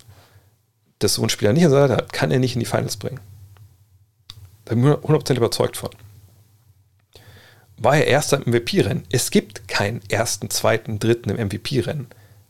das 0.98 1.14
so 1.14 1.22
einen 1.22 1.30
Spieler 1.30 1.52
nicht 1.52 1.64
an 1.64 1.70
seiner 1.70 1.88
Seite 1.88 2.02
hat, 2.02 2.12
kann 2.12 2.30
er 2.30 2.38
nicht 2.38 2.54
in 2.54 2.60
die 2.60 2.66
Finals 2.66 2.96
bringen. 2.96 3.20
Da 4.64 4.74
bin 4.74 4.84
ich 4.84 4.90
100% 4.90 5.36
überzeugt 5.36 5.76
von. 5.76 5.90
War 7.78 7.96
er 7.96 8.06
erster 8.06 8.38
im 8.38 8.52
MVP-Rennen? 8.52 9.04
Es 9.10 9.30
gibt 9.30 9.68
keinen 9.68 10.00
ersten, 10.08 10.50
zweiten, 10.50 10.98
dritten 10.98 11.30
im 11.30 11.46
MVP-Rennen. 11.46 12.06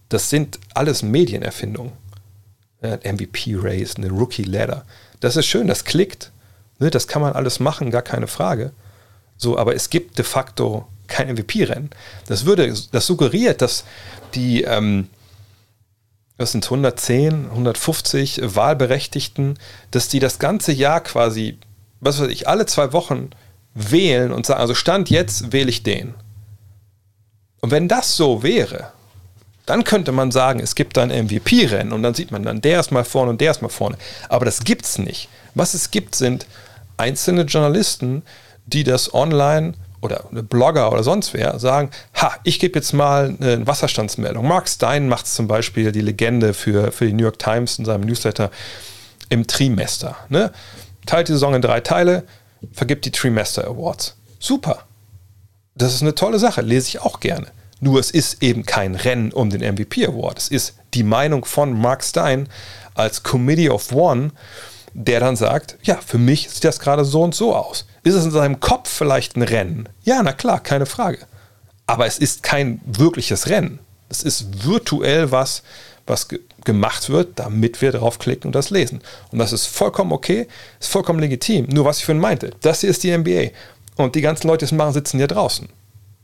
Das 0.09 0.31
sind 0.31 0.59
alles 0.75 1.03
Medienerfindungen. 1.03 1.93
Ja, 2.83 2.97
MVP-Race, 2.97 3.97
eine 3.97 4.11
Rookie-Ladder. 4.11 4.85
Das 5.21 5.37
ist 5.37 5.47
schön, 5.47 5.67
das 5.67 5.85
klickt. 5.85 6.31
Ne, 6.79 6.91
das 6.91 7.09
kann 7.09 7.23
man 7.23 7.33
alles 7.33 7.59
machen, 7.59 7.91
gar 7.91 8.03
keine 8.03 8.27
Frage. 8.27 8.73
So, 9.37 9.59
aber 9.59 9.75
es 9.75 9.91
gibt 9.91 10.19
de 10.19 10.25
facto 10.25 10.87
kein 11.09 11.33
MVP-Rennen. 11.33 11.91
Das 12.27 12.45
würde, 12.45 12.73
das 12.93 13.07
suggeriert, 13.07 13.63
dass 13.63 13.85
die, 14.35 14.63
ähm, 14.63 15.09
das 16.37 16.53
sind 16.53 16.65
110, 16.65 17.47
150 17.51 18.41
Wahlberechtigten, 18.43 19.59
dass 19.91 20.09
die 20.09 20.21
das 20.21 20.39
ganze 20.39 20.73
Jahr 20.73 21.01
quasi 21.01 21.59
was 22.01 22.21
weiß 22.21 22.29
ich, 22.29 22.49
alle 22.49 22.67
zwei 22.67 22.93
Wochen 22.93 23.31
wählen 23.77 24.33
und 24.33 24.47
sagen, 24.47 24.61
also 24.61 24.75
Stand 24.75 25.11
jetzt 25.11 25.53
wähle 25.53 25.71
ich 25.71 25.83
den. 25.83 26.15
Und 27.61 27.71
wenn 27.71 27.89
das 27.89 28.17
so 28.17 28.43
wäre, 28.43 28.93
dann 29.67 29.85
könnte 29.85 30.13
man 30.13 30.31
sagen, 30.31 30.61
es 30.61 30.75
gibt 30.75 30.97
ein 30.99 31.11
MVP-Rennen 31.11 31.93
und 31.93 32.03
dann 32.03 32.15
sieht 32.15 32.31
man 32.31 32.43
dann, 32.43 32.61
der 32.61 32.81
ist 32.81 32.91
mal 32.91 33.05
vorne 33.05 33.31
und 33.31 33.41
der 33.41 33.51
ist 33.51 33.63
mal 33.63 33.69
vorne. 33.69 33.97
Aber 34.29 34.45
das 34.45 34.65
gibt 34.65 34.85
es 34.85 34.99
nicht. 34.99 35.29
Was 35.55 35.75
es 35.75 35.91
gibt, 35.91 36.15
sind 36.15 36.47
einzelne 36.97 37.43
Journalisten, 37.43 38.23
die 38.67 38.85
das 38.85 39.13
online 39.13 39.75
oder 40.01 40.25
Blogger 40.31 40.93
oder 40.93 41.03
sonst 41.03 41.35
wer 41.35 41.59
sagen, 41.59 41.91
ha, 42.15 42.33
ich 42.45 42.61
gebe 42.61 42.79
jetzt 42.79 42.93
mal 42.93 43.35
eine 43.41 43.67
Wasserstandsmeldung. 43.67 44.47
Mark 44.47 44.69
Stein 44.69 45.09
macht 45.09 45.27
zum 45.27 45.49
Beispiel 45.49 45.91
die 45.91 46.01
Legende 46.01 46.55
für, 46.55 46.93
für 46.93 47.07
die 47.07 47.13
New 47.13 47.25
York 47.25 47.39
Times 47.39 47.79
in 47.79 47.85
seinem 47.85 48.03
Newsletter 48.03 48.51
im 49.29 49.47
Trimester. 49.47 50.17
Ne? 50.29 50.53
teilt 51.07 51.29
die 51.29 51.33
Saison 51.33 51.55
in 51.55 51.63
drei 51.63 51.81
Teile, 51.81 52.25
vergibt 52.73 53.05
die 53.05 53.11
Trimester 53.11 53.67
Awards. 53.67 54.17
Super. 54.39 54.85
Das 55.75 55.95
ist 55.95 56.03
eine 56.03 56.15
tolle 56.15 56.39
Sache, 56.39 56.63
lese 56.63 56.89
ich 56.89 57.01
auch 57.01 57.21
gerne. 57.21 57.49
Nur 57.81 58.01
es 58.01 58.11
ist 58.11 58.43
eben 58.43 58.65
kein 58.65 58.95
Rennen 58.95 59.33
um 59.33 59.51
den 59.51 59.61
MVP 59.61 60.07
Award. 60.07 60.39
Es 60.39 60.49
ist 60.49 60.75
die 60.95 61.03
Meinung 61.03 61.45
von 61.45 61.79
Mark 61.79 62.03
Stein 62.03 62.49
als 62.95 63.23
Committee 63.23 63.69
of 63.69 63.93
One, 63.93 64.31
der 64.95 65.21
dann 65.21 65.37
sagt, 65.37 65.77
ja, 65.83 65.97
für 65.97 66.17
mich 66.17 66.49
sieht 66.49 66.65
das 66.65 66.81
gerade 66.81 67.05
so 67.05 67.23
und 67.23 67.35
so 67.35 67.55
aus. 67.55 67.87
Ist 68.03 68.15
es 68.15 68.25
in 68.25 68.31
seinem 68.31 68.61
Kopf 68.61 68.89
vielleicht 68.89 69.37
ein 69.37 69.43
Rennen? 69.43 69.89
Ja, 70.05 70.23
na 70.23 70.33
klar, 70.33 70.61
keine 70.61 70.87
Frage. 70.87 71.19
Aber 71.87 72.07
es 72.07 72.19
ist 72.19 72.43
kein 72.43 72.81
wirkliches 72.87 73.49
Rennen. 73.49 73.79
Es 74.09 74.23
ist 74.23 74.65
virtuell 74.65 75.31
was, 75.31 75.63
was 76.07 76.29
ge 76.29 76.41
gemacht 76.65 77.11
wird, 77.11 77.39
damit 77.39 77.81
wir 77.81 77.93
draufklicken 77.93 78.49
und 78.49 78.55
das 78.55 78.71
lesen. 78.71 79.01
Und 79.31 79.39
das 79.39 79.53
ist 79.53 79.67
vollkommen 79.67 80.13
okay, 80.13 80.49
ist 80.81 80.91
vollkommen 80.91 81.21
legitim. 81.21 81.67
Nur 81.67 81.85
was 81.85 81.99
ich 81.99 82.05
vorhin 82.05 82.21
meinte, 82.21 82.51
das 82.61 82.81
hier 82.81 82.91
ist 82.91 83.05
die 83.05 83.17
NBA. 83.17 83.51
Und 83.97 84.17
die 84.17 84.21
ganzen 84.21 84.49
Leute, 84.49 84.61
die 84.61 84.65
es 84.67 84.73
machen, 84.73 84.93
sitzen 84.93 85.19
hier 85.19 85.29
draußen. 85.29 85.69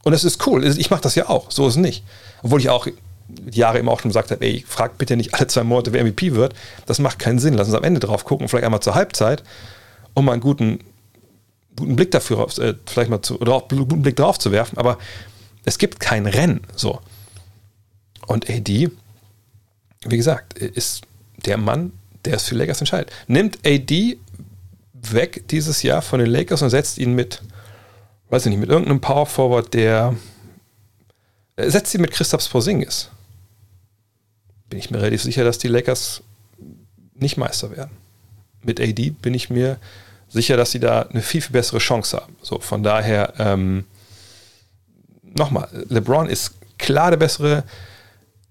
Und 0.02 0.12
das 0.12 0.24
ist 0.24 0.46
cool. 0.46 0.64
Ich 0.64 0.90
mache 0.90 1.02
das 1.02 1.14
ja 1.14 1.28
auch. 1.28 1.50
So 1.50 1.66
ist 1.68 1.74
es 1.74 1.80
nicht. 1.80 2.02
Obwohl 2.42 2.60
ich 2.60 2.70
auch 2.70 2.88
Jahre 3.50 3.78
immer 3.78 3.92
auch 3.92 4.00
schon 4.00 4.10
gesagt 4.10 4.30
habe, 4.30 4.44
ey, 4.44 4.64
frag 4.66 4.98
bitte 4.98 5.16
nicht 5.16 5.34
alle 5.34 5.46
zwei 5.46 5.62
Monate, 5.62 5.92
wer 5.92 6.04
MVP 6.04 6.34
wird. 6.34 6.54
Das 6.86 6.98
macht 6.98 7.18
keinen 7.18 7.38
Sinn. 7.38 7.54
Lass 7.54 7.68
uns 7.68 7.76
am 7.76 7.84
Ende 7.84 8.00
drauf 8.00 8.24
gucken, 8.24 8.48
vielleicht 8.48 8.64
einmal 8.64 8.82
zur 8.82 8.94
Halbzeit, 8.94 9.42
um 10.14 10.24
mal 10.24 10.32
einen 10.32 10.40
guten, 10.40 10.80
guten 11.76 11.96
Blick 11.96 12.10
dafür, 12.10 12.46
äh, 12.58 12.74
vielleicht 12.86 13.10
mal 13.10 13.22
zu, 13.22 13.40
oder 13.40 13.54
auch 13.54 13.70
einen 13.70 13.88
guten 13.88 14.02
Blick 14.02 14.16
drauf 14.16 14.38
zu 14.38 14.52
werfen. 14.52 14.76
Aber 14.76 14.98
es 15.64 15.78
gibt 15.78 16.00
kein 16.00 16.26
Rennen. 16.26 16.62
So. 16.74 17.00
Und 18.26 18.50
AD 18.50 18.90
wie 20.06 20.16
gesagt, 20.16 20.58
ist 20.58 21.02
der 21.44 21.56
Mann, 21.56 21.92
der 22.24 22.34
es 22.34 22.44
für 22.44 22.54
Lakers 22.54 22.80
entscheidet. 22.80 23.12
Nimmt 23.26 23.58
AD 23.66 24.18
weg 24.94 25.44
dieses 25.48 25.82
Jahr 25.82 26.02
von 26.02 26.20
den 26.20 26.30
Lakers 26.30 26.62
und 26.62 26.70
setzt 26.70 26.98
ihn 26.98 27.14
mit, 27.14 27.42
weiß 28.30 28.46
ich 28.46 28.50
nicht, 28.50 28.60
mit 28.60 28.70
irgendeinem 28.70 29.00
Power 29.00 29.26
Forward, 29.26 29.74
der 29.74 30.16
setzt 31.56 31.94
ihn 31.94 32.00
mit 32.00 32.12
Christoph 32.12 32.48
Porzingis. 32.50 33.10
Bin 34.68 34.78
ich 34.78 34.90
mir 34.90 34.98
relativ 34.98 35.22
sicher, 35.22 35.44
dass 35.44 35.58
die 35.58 35.68
Lakers 35.68 36.22
nicht 37.14 37.36
Meister 37.36 37.70
werden. 37.76 37.90
Mit 38.62 38.80
AD 38.80 39.10
bin 39.10 39.34
ich 39.34 39.50
mir 39.50 39.78
sicher, 40.28 40.56
dass 40.56 40.70
sie 40.70 40.80
da 40.80 41.02
eine 41.02 41.20
viel, 41.20 41.42
viel 41.42 41.52
bessere 41.52 41.78
Chance 41.78 42.16
haben. 42.16 42.36
So, 42.42 42.58
von 42.58 42.82
daher, 42.82 43.34
ähm, 43.38 43.84
nochmal, 45.22 45.68
LeBron 45.88 46.28
ist 46.28 46.54
klar 46.78 47.10
der 47.10 47.18
bessere 47.18 47.64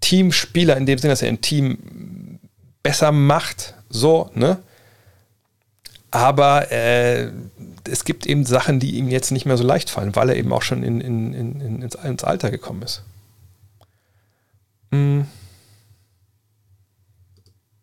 Teamspieler 0.01 0.75
in 0.77 0.85
dem 0.85 0.97
Sinne, 0.97 1.13
dass 1.13 1.21
er 1.21 1.29
ein 1.29 1.41
Team 1.41 2.39
besser 2.83 3.11
macht, 3.11 3.75
so, 3.89 4.29
ne? 4.33 4.57
aber 6.11 6.71
äh, 6.71 7.31
es 7.89 8.03
gibt 8.03 8.25
eben 8.27 8.45
Sachen, 8.45 8.79
die 8.79 8.97
ihm 8.97 9.09
jetzt 9.09 9.31
nicht 9.31 9.45
mehr 9.45 9.57
so 9.57 9.63
leicht 9.63 9.89
fallen, 9.89 10.15
weil 10.15 10.29
er 10.29 10.35
eben 10.35 10.51
auch 10.51 10.61
schon 10.61 10.83
in, 10.83 10.99
in, 10.99 11.33
in, 11.33 11.81
ins, 11.81 11.95
ins, 11.95 12.23
Alter 12.23 12.51
gekommen 12.51 12.83
ist. 12.83 13.01
Hm. 14.91 15.25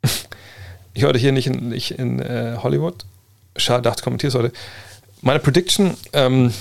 Ich 0.95 1.05
heute 1.05 1.21
hier 1.21 1.31
nicht 1.31 1.47
in, 1.47 1.69
nicht 1.69 1.93
in 1.93 2.19
äh, 2.19 2.57
Hollywood. 2.61 3.07
Schade, 3.57 3.83
dachte, 3.83 4.03
kommentierst 4.03 4.35
heute. 4.35 4.53
Meine 5.23 5.39
Prediction, 5.39 5.97
ähm, 6.13 6.53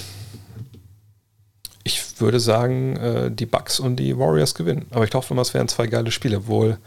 würde 2.22 2.40
sagen, 2.40 2.96
äh, 2.98 3.32
die 3.32 3.46
Bucks 3.46 3.80
und 3.80 3.98
die 3.98 4.18
Warriors 4.18 4.56
gewinnen. 4.56 4.86
Aber 4.92 5.06
ich 5.06 5.14
hoffe, 5.14 5.34
es 5.40 5.54
wären 5.54 5.68
zwei 5.68 5.88
geile 5.88 6.12
Spiele. 6.12 6.48
Wohl 6.48 6.78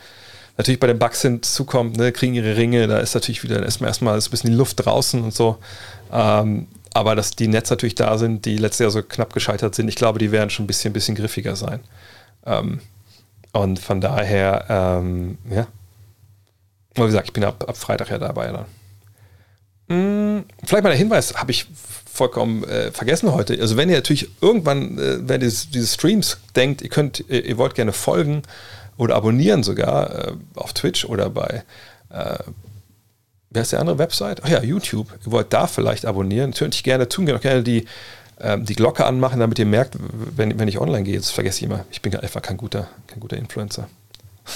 natürlich 0.57 0.81
bei 0.81 0.86
den 0.86 0.98
Bucks 0.98 1.23
hinzukommt, 1.23 1.97
ne, 1.97 2.12
kriegen 2.12 2.35
ihre 2.35 2.57
Ringe, 2.57 2.86
da 2.86 2.98
ist 2.98 3.15
natürlich 3.15 3.43
wieder 3.43 3.62
erstmal, 3.62 3.89
erstmal 3.89 4.15
ein 4.15 4.31
bisschen 4.31 4.51
die 4.51 4.57
Luft 4.57 4.85
draußen 4.85 5.23
und 5.23 5.35
so. 5.35 5.59
Ähm, 6.12 6.66
aber 6.93 7.15
dass 7.15 7.31
die 7.31 7.48
Nets 7.48 7.70
natürlich 7.70 7.94
da 7.94 8.19
sind, 8.19 8.44
die 8.44 8.59
letztes 8.59 8.81
Jahr 8.81 8.90
so 8.90 9.02
knapp 9.02 9.32
gescheitert 9.32 9.74
sind, 9.74 9.89
ich 9.89 9.94
glaube, 9.94 10.19
die 10.19 10.32
werden 10.32 10.51
schon 10.51 10.65
ein 10.65 10.66
bisschen, 10.66 10.93
bisschen 10.93 11.15
griffiger 11.15 11.57
sein. 11.57 11.81
Ähm, 12.44 12.81
und 13.52 13.78
von 13.78 14.01
daher, 14.01 14.66
ähm, 14.69 15.39
ja, 15.48 15.66
wie 16.94 17.02
gesagt, 17.02 17.28
ich 17.28 17.32
bin 17.32 17.44
ab, 17.44 17.65
ab 17.66 17.77
Freitag 17.77 18.11
ja 18.11 18.19
dabei 18.19 18.52
dann. 18.52 18.66
Hm, 19.89 20.44
vielleicht 20.65 20.82
mal 20.85 20.90
der 20.90 20.98
Hinweis, 20.98 21.35
habe 21.35 21.51
ich 21.52 21.66
vollkommen 22.12 22.65
äh, 22.65 22.91
vergessen 22.91 23.32
heute. 23.32 23.59
Also 23.61 23.77
wenn 23.77 23.89
ihr 23.89 23.97
natürlich 23.97 24.31
irgendwann, 24.41 24.99
äh, 24.99 25.28
wenn 25.28 25.41
ihr 25.41 25.49
diese 25.49 25.87
Streams 25.87 26.39
denkt, 26.57 26.82
ihr 26.82 26.89
könnt, 26.89 27.24
ihr, 27.28 27.57
wollt 27.59 27.74
gerne 27.74 27.93
folgen 27.93 28.43
oder 28.97 29.16
abonnieren 29.16 29.62
sogar 29.62 30.28
äh, 30.28 30.32
auf 30.55 30.73
Twitch 30.73 31.05
oder 31.05 31.31
bei, 31.31 31.62
äh, 32.11 32.39
wer 33.51 33.62
ist 33.62 33.73
der 33.73 33.81
andere 33.81 33.99
Website? 33.99 34.43
Ach 34.45 34.49
ja, 34.49 34.62
YouTube. 34.62 35.09
Ihr 35.24 35.32
wollt 35.32 35.53
da 35.53 35.66
vielleicht 35.66 36.05
abonnieren, 36.05 36.51
natürlich 36.51 36.82
gerne 36.82 37.09
tun, 37.09 37.27
gerne, 37.27 37.41
gerne 37.41 37.62
die, 37.62 37.87
ähm, 38.41 38.65
die 38.65 38.74
Glocke 38.74 39.07
anmachen, 39.07 39.41
damit 39.41 39.59
ihr 39.59 39.66
merkt, 39.66 39.97
wenn, 40.37 40.59
wenn 40.59 40.69
ich 40.69 40.81
online 40.81 41.05
gehe. 41.05 41.16
Das 41.16 41.31
vergesse 41.31 41.59
ich 41.59 41.65
immer. 41.65 41.85
Ich 41.91 42.03
bin 42.03 42.15
einfach 42.16 42.43
kein 42.43 42.57
guter, 42.57 42.89
kein 43.07 43.20
guter 43.20 43.37
Influencer. 43.37 43.89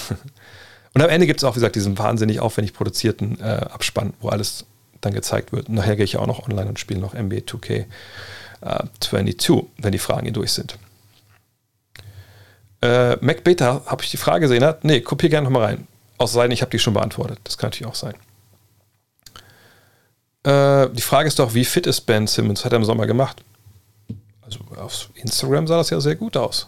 Und 0.93 1.01
am 1.01 1.09
Ende 1.09 1.27
gibt 1.27 1.41
es 1.41 1.43
auch, 1.43 1.55
wie 1.55 1.59
gesagt, 1.59 1.75
diesen 1.75 1.97
wahnsinnig 1.97 2.39
aufwendig 2.39 2.73
produzierten 2.73 3.39
äh, 3.41 3.43
Abspann, 3.69 4.13
wo 4.21 4.29
alles 4.29 4.65
dann 5.05 5.13
gezeigt 5.13 5.51
wird. 5.51 5.69
Und 5.69 5.75
nachher 5.75 5.95
gehe 5.95 6.05
ich 6.05 6.17
auch 6.17 6.27
noch 6.27 6.47
online 6.47 6.69
und 6.69 6.79
spiele 6.79 6.99
noch 6.99 7.13
NBA 7.13 7.37
2K 7.37 7.85
äh, 8.61 8.83
22, 8.99 9.65
wenn 9.77 9.91
die 9.91 9.99
Fragen 9.99 10.23
hier 10.23 10.33
durch 10.33 10.51
sind. 10.51 10.77
Äh, 12.81 13.15
MacBeta, 13.17 13.83
habe 13.85 14.03
ich 14.03 14.11
die 14.11 14.17
Frage 14.17 14.41
gesehen? 14.41 14.63
Hat? 14.63 14.83
Nee, 14.83 15.01
kopiere 15.01 15.29
gerne 15.29 15.45
nochmal 15.45 15.63
rein. 15.63 15.87
Außer 16.17 16.33
sein, 16.33 16.51
ich 16.51 16.61
habe 16.61 16.71
die 16.71 16.79
schon 16.79 16.93
beantwortet. 16.93 17.39
Das 17.43 17.57
kann 17.57 17.69
natürlich 17.69 17.91
auch 17.91 17.95
sein. 17.95 18.15
Äh, 20.43 20.89
die 20.93 21.01
Frage 21.01 21.27
ist 21.27 21.39
doch, 21.39 21.53
wie 21.53 21.65
fit 21.65 21.87
ist 21.87 22.01
Ben 22.01 22.27
Simmons? 22.27 22.63
Hat 22.63 22.73
er 22.73 22.77
im 22.77 22.85
Sommer 22.85 23.07
gemacht? 23.07 23.43
Also 24.41 24.59
auf 24.77 25.09
Instagram 25.15 25.67
sah 25.67 25.77
das 25.77 25.89
ja 25.89 25.99
sehr 25.99 26.15
gut 26.15 26.37
aus. 26.37 26.67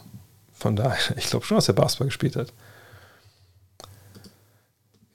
Von 0.54 0.76
daher, 0.76 0.98
ich 1.18 1.30
glaube 1.30 1.46
schon, 1.46 1.58
dass 1.58 1.68
er 1.68 1.76
Basketball 1.76 2.08
gespielt 2.08 2.36
hat. 2.36 2.52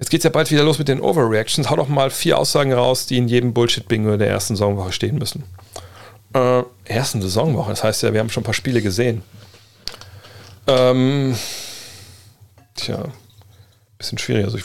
Jetzt 0.02 0.10
geht 0.10 0.18
es 0.18 0.24
ja 0.24 0.30
bald 0.30 0.50
wieder 0.50 0.64
los 0.64 0.80
mit 0.80 0.88
den 0.88 1.00
Overreactions. 1.00 1.70
Hau 1.70 1.76
doch 1.76 1.86
mal 1.86 2.10
vier 2.10 2.36
Aussagen 2.36 2.72
raus, 2.72 3.06
die 3.06 3.18
in 3.18 3.28
jedem 3.28 3.54
Bullshit-Bingo 3.54 4.16
der 4.16 4.30
ersten 4.30 4.56
Saisonwoche 4.56 4.90
stehen 4.90 5.16
müssen. 5.16 5.44
Äh, 6.34 6.64
ersten 6.86 7.22
Saisonwoche, 7.22 7.70
das 7.70 7.84
heißt 7.84 8.02
ja, 8.02 8.12
wir 8.12 8.18
haben 8.18 8.28
schon 8.28 8.40
ein 8.40 8.44
paar 8.44 8.52
Spiele 8.52 8.82
gesehen. 8.82 9.22
Ähm, 10.66 11.36
tja, 12.74 13.04
bisschen 13.96 14.18
schwierig. 14.18 14.44
Also 14.44 14.58
ich 14.58 14.64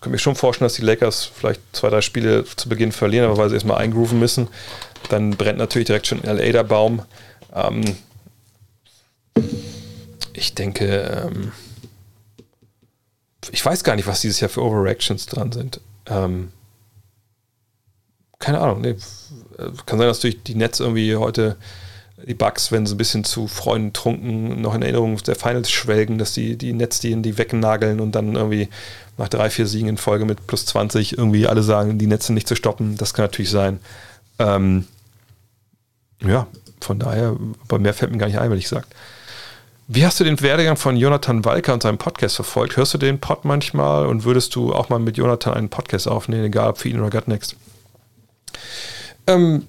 kann 0.00 0.12
mir 0.12 0.20
schon 0.20 0.36
vorstellen, 0.36 0.66
dass 0.66 0.76
die 0.76 0.82
Lakers 0.82 1.24
vielleicht 1.24 1.62
zwei, 1.72 1.90
drei 1.90 2.00
Spiele 2.00 2.44
zu 2.44 2.68
Beginn 2.68 2.92
verlieren, 2.92 3.26
aber 3.26 3.38
weil 3.38 3.48
sie 3.48 3.56
erstmal 3.56 3.78
eingrooven 3.78 4.20
müssen. 4.20 4.46
Dann 5.08 5.30
brennt 5.30 5.58
natürlich 5.58 5.86
direkt 5.86 6.06
schon 6.06 6.22
LA 6.22 6.52
der 6.52 6.62
Baum. 6.62 7.02
Ähm, 7.52 7.82
ich 10.32 10.54
denke, 10.54 11.26
ähm, 11.26 11.50
ich 13.52 13.64
weiß 13.64 13.84
gar 13.84 13.96
nicht, 13.96 14.06
was 14.06 14.20
dieses 14.20 14.40
Jahr 14.40 14.48
für 14.48 14.62
Overreactions 14.62 15.26
dran 15.26 15.52
sind. 15.52 15.80
Ähm, 16.06 16.52
keine 18.38 18.60
Ahnung. 18.60 18.80
Nee. 18.80 18.96
Kann 19.86 19.98
sein, 19.98 20.08
dass 20.08 20.20
durch 20.20 20.42
die 20.42 20.54
Nets 20.54 20.80
irgendwie 20.80 21.16
heute 21.16 21.56
die 22.26 22.34
Bugs, 22.34 22.72
wenn 22.72 22.86
sie 22.86 22.94
ein 22.94 22.98
bisschen 22.98 23.24
zu 23.24 23.46
Freunden 23.46 23.92
trunken, 23.92 24.60
noch 24.60 24.74
in 24.74 24.82
Erinnerung 24.82 25.16
der 25.18 25.36
Finals 25.36 25.70
schwelgen, 25.70 26.18
dass 26.18 26.32
die, 26.32 26.56
die 26.56 26.72
Nets 26.72 27.00
die, 27.00 27.14
die 27.20 27.38
wegnageln 27.38 28.00
und 28.00 28.12
dann 28.12 28.34
irgendwie 28.34 28.68
nach 29.18 29.28
drei, 29.28 29.50
vier 29.50 29.66
Siegen 29.66 29.88
in 29.88 29.96
Folge 29.96 30.24
mit 30.24 30.46
plus 30.46 30.66
20 30.66 31.16
irgendwie 31.16 31.46
alle 31.46 31.62
sagen, 31.62 31.98
die 31.98 32.06
sind 32.06 32.34
nicht 32.34 32.48
zu 32.48 32.56
stoppen. 32.56 32.96
Das 32.96 33.14
kann 33.14 33.24
natürlich 33.24 33.50
sein. 33.50 33.80
Ähm, 34.38 34.86
ja, 36.22 36.46
von 36.80 36.98
daher, 36.98 37.36
aber 37.68 37.78
mehr 37.78 37.94
fällt 37.94 38.12
mir 38.12 38.18
gar 38.18 38.26
nicht 38.26 38.38
ein, 38.38 38.50
wenn 38.50 38.58
ich 38.58 38.68
sage. 38.68 38.86
Wie 39.88 40.04
hast 40.04 40.18
du 40.18 40.24
den 40.24 40.40
Werdegang 40.40 40.76
von 40.76 40.96
Jonathan 40.96 41.44
Walker 41.44 41.72
und 41.72 41.82
seinem 41.84 41.98
Podcast 41.98 42.34
verfolgt? 42.34 42.76
Hörst 42.76 42.94
du 42.94 42.98
den 42.98 43.20
Pod 43.20 43.44
manchmal 43.44 44.06
und 44.06 44.24
würdest 44.24 44.54
du 44.56 44.74
auch 44.74 44.88
mal 44.88 44.98
mit 44.98 45.16
Jonathan 45.16 45.54
einen 45.54 45.68
Podcast 45.68 46.08
aufnehmen, 46.08 46.46
egal 46.46 46.70
ob 46.70 46.78
für 46.78 46.88
ihn 46.88 46.98
oder 46.98 47.10
Gut 47.10 47.28
Next? 47.28 47.54
Ähm, 49.28 49.68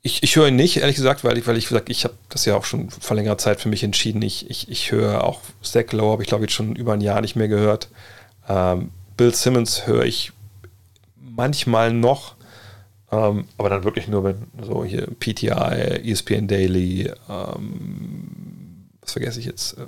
ich, 0.00 0.22
ich 0.22 0.36
höre 0.36 0.48
ihn 0.48 0.56
nicht, 0.56 0.78
ehrlich 0.78 0.96
gesagt, 0.96 1.22
weil 1.22 1.36
ich, 1.36 1.46
weil 1.46 1.58
ich 1.58 1.68
gesagt, 1.68 1.90
ich 1.90 2.04
habe 2.04 2.14
das 2.30 2.46
ja 2.46 2.56
auch 2.56 2.64
schon 2.64 2.88
vor 2.88 3.14
längerer 3.14 3.36
Zeit 3.36 3.60
für 3.60 3.68
mich 3.68 3.82
entschieden. 3.82 4.22
Ich, 4.22 4.48
ich, 4.48 4.70
ich 4.70 4.90
höre 4.90 5.22
auch 5.22 5.40
Zach 5.62 5.92
Lowe, 5.92 6.12
habe 6.12 6.22
ich 6.22 6.28
glaube 6.28 6.46
ich 6.46 6.52
schon 6.52 6.74
über 6.74 6.94
ein 6.94 7.02
Jahr 7.02 7.20
nicht 7.20 7.36
mehr 7.36 7.48
gehört. 7.48 7.90
Ähm, 8.48 8.90
Bill 9.18 9.34
Simmons 9.34 9.86
höre 9.86 10.04
ich 10.04 10.32
manchmal 11.20 11.92
noch, 11.92 12.36
ähm, 13.12 13.44
aber 13.58 13.68
dann 13.68 13.84
wirklich 13.84 14.08
nur, 14.08 14.24
wenn 14.24 14.46
so 14.62 14.82
hier 14.82 15.08
PTI, 15.20 16.00
ESPN 16.10 16.48
Daily, 16.48 17.10
ähm, 17.28 18.55
was 19.06 19.12
vergesse 19.12 19.40
ich 19.40 19.46
jetzt, 19.46 19.78
äh, 19.78 19.86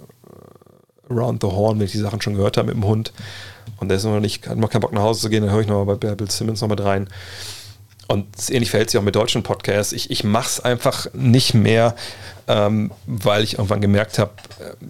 Around 1.10 1.42
the 1.42 1.48
Horn, 1.48 1.78
wenn 1.78 1.86
ich 1.86 1.92
die 1.92 1.98
Sachen 1.98 2.20
schon 2.20 2.34
gehört 2.34 2.56
habe 2.56 2.68
mit 2.68 2.76
dem 2.76 2.84
Hund. 2.84 3.12
Und 3.78 3.88
der 3.88 3.96
ist 3.96 4.04
noch 4.04 4.20
nicht, 4.20 4.46
hat 4.48 4.58
noch 4.58 4.70
keinen 4.70 4.82
Bock 4.82 4.92
nach 4.92 5.02
Hause 5.02 5.22
zu 5.22 5.28
gehen, 5.28 5.42
dann 5.42 5.52
höre 5.52 5.60
ich 5.60 5.66
noch 5.66 5.84
mal 5.84 5.96
bei 5.96 6.14
Bill 6.14 6.30
Simmons 6.30 6.60
noch 6.60 6.68
mit 6.68 6.82
rein. 6.82 7.08
Und 8.08 8.26
ähnlich 8.48 8.70
verhält 8.70 8.90
sich 8.90 8.98
auch 8.98 9.04
mit 9.04 9.14
deutschen 9.14 9.42
Podcasts. 9.42 9.92
Ich, 9.92 10.10
ich 10.10 10.24
mache 10.24 10.46
es 10.46 10.60
einfach 10.60 11.12
nicht 11.12 11.54
mehr, 11.54 11.94
ähm, 12.46 12.90
weil 13.06 13.44
ich 13.44 13.54
irgendwann 13.54 13.80
gemerkt 13.80 14.18
habe, 14.18 14.32
äh, 14.60 14.84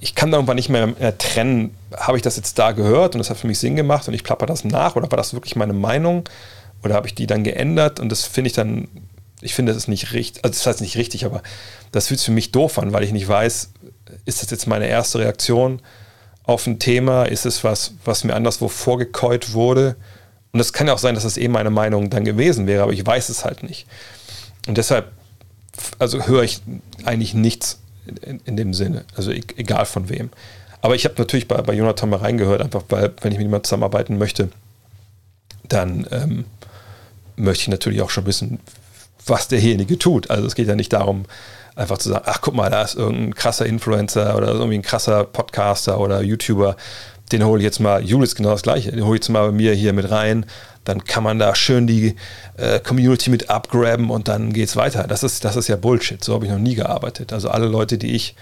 ich 0.00 0.14
kann 0.16 0.30
da 0.30 0.38
irgendwann 0.38 0.56
nicht 0.56 0.68
mehr, 0.68 0.88
mehr 0.88 1.16
trennen, 1.16 1.76
habe 1.96 2.16
ich 2.16 2.22
das 2.22 2.36
jetzt 2.36 2.58
da 2.58 2.72
gehört 2.72 3.14
und 3.14 3.20
das 3.20 3.30
hat 3.30 3.36
für 3.36 3.46
mich 3.46 3.58
Sinn 3.58 3.76
gemacht 3.76 4.08
und 4.08 4.14
ich 4.14 4.24
plapper 4.24 4.46
das 4.46 4.64
nach 4.64 4.96
oder 4.96 5.08
war 5.10 5.16
das 5.16 5.32
wirklich 5.32 5.54
meine 5.54 5.74
Meinung 5.74 6.24
oder 6.82 6.96
habe 6.96 7.06
ich 7.06 7.14
die 7.14 7.28
dann 7.28 7.44
geändert 7.44 8.00
und 8.00 8.10
das 8.10 8.24
finde 8.24 8.48
ich 8.48 8.52
dann 8.52 8.88
ich 9.42 9.54
finde, 9.54 9.72
das 9.72 9.82
ist 9.82 9.88
nicht 9.88 10.12
richtig, 10.12 10.44
also 10.44 10.56
das 10.56 10.66
heißt 10.66 10.80
nicht 10.80 10.96
richtig, 10.96 11.24
aber 11.24 11.42
das 11.90 12.08
fühlt 12.08 12.20
sich 12.20 12.26
für 12.26 12.32
mich 12.32 12.52
doof 12.52 12.78
an, 12.78 12.92
weil 12.92 13.02
ich 13.02 13.12
nicht 13.12 13.28
weiß, 13.28 13.70
ist 14.24 14.42
das 14.42 14.50
jetzt 14.50 14.66
meine 14.66 14.86
erste 14.86 15.18
Reaktion 15.18 15.80
auf 16.44 16.66
ein 16.66 16.78
Thema? 16.78 17.24
Ist 17.24 17.44
es 17.44 17.64
was, 17.64 17.94
was 18.04 18.24
mir 18.24 18.34
anderswo 18.34 18.68
vorgekäut 18.68 19.52
wurde? 19.52 19.96
Und 20.52 20.60
es 20.60 20.72
kann 20.72 20.86
ja 20.86 20.94
auch 20.94 20.98
sein, 20.98 21.14
dass 21.14 21.24
das 21.24 21.36
eben 21.36 21.52
meine 21.52 21.70
Meinung 21.70 22.10
dann 22.10 22.24
gewesen 22.24 22.66
wäre, 22.66 22.82
aber 22.82 22.92
ich 22.92 23.04
weiß 23.04 23.28
es 23.28 23.44
halt 23.44 23.62
nicht. 23.62 23.86
Und 24.68 24.78
deshalb, 24.78 25.10
also 25.98 26.26
höre 26.26 26.42
ich 26.42 26.60
eigentlich 27.04 27.34
nichts 27.34 27.80
in, 28.22 28.40
in 28.44 28.56
dem 28.56 28.74
Sinne, 28.74 29.04
also 29.16 29.30
e-, 29.32 29.42
egal 29.56 29.86
von 29.86 30.08
wem. 30.08 30.30
Aber 30.82 30.94
ich 30.94 31.04
habe 31.04 31.14
natürlich 31.16 31.48
bei, 31.48 31.60
bei 31.62 31.74
Jonathan 31.74 32.10
mal 32.10 32.16
reingehört, 32.16 32.60
einfach 32.60 32.82
weil, 32.88 33.12
wenn 33.20 33.32
ich 33.32 33.38
mit 33.38 33.46
jemandem 33.46 33.64
zusammenarbeiten 33.64 34.18
möchte, 34.18 34.50
dann 35.68 36.06
ähm, 36.10 36.44
möchte 37.36 37.62
ich 37.62 37.68
natürlich 37.68 38.02
auch 38.02 38.10
schon 38.10 38.26
wissen, 38.26 38.60
was 39.26 39.48
derjenige 39.48 39.98
tut. 39.98 40.30
Also 40.30 40.46
es 40.46 40.54
geht 40.54 40.68
ja 40.68 40.74
nicht 40.74 40.92
darum, 40.92 41.24
einfach 41.74 41.98
zu 41.98 42.08
sagen, 42.08 42.24
ach 42.26 42.40
guck 42.40 42.54
mal, 42.54 42.70
da 42.70 42.82
ist 42.82 42.94
irgendein 42.94 43.34
krasser 43.34 43.66
Influencer 43.66 44.36
oder 44.36 44.48
irgendwie 44.48 44.76
ein 44.78 44.82
krasser 44.82 45.24
Podcaster 45.24 46.00
oder 46.00 46.22
YouTuber, 46.22 46.76
den 47.30 47.44
hole 47.44 47.60
ich 47.60 47.64
jetzt 47.64 47.80
mal, 47.80 48.04
Julius 48.04 48.34
genau 48.34 48.50
das 48.50 48.62
gleiche, 48.62 48.92
den 48.92 49.04
hole 49.04 49.16
ich 49.16 49.22
jetzt 49.22 49.30
mal 49.30 49.46
bei 49.46 49.52
mir 49.52 49.72
hier 49.72 49.92
mit 49.92 50.10
rein, 50.10 50.44
dann 50.84 51.04
kann 51.04 51.22
man 51.22 51.38
da 51.38 51.54
schön 51.54 51.86
die 51.86 52.16
äh, 52.56 52.80
Community 52.80 53.30
mit 53.30 53.48
abgraben 53.48 54.10
und 54.10 54.28
dann 54.28 54.52
geht 54.52 54.68
es 54.68 54.76
weiter. 54.76 55.04
Das 55.04 55.22
ist, 55.22 55.44
das 55.44 55.56
ist 55.56 55.68
ja 55.68 55.76
Bullshit, 55.76 56.22
so 56.22 56.34
habe 56.34 56.44
ich 56.44 56.50
noch 56.50 56.58
nie 56.58 56.74
gearbeitet. 56.74 57.32
Also 57.32 57.48
alle 57.48 57.66
Leute, 57.66 57.98
die 57.98 58.14
ich 58.14 58.34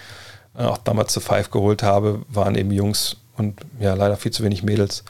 äh, 0.58 0.62
auch 0.62 0.78
damals 0.78 1.12
zu 1.12 1.20
Five 1.20 1.50
geholt 1.50 1.82
habe, 1.82 2.22
waren 2.28 2.54
eben 2.54 2.72
Jungs 2.72 3.16
und 3.36 3.60
ja, 3.78 3.94
leider 3.94 4.16
viel 4.16 4.32
zu 4.32 4.42
wenig 4.42 4.62
Mädels. 4.62 5.04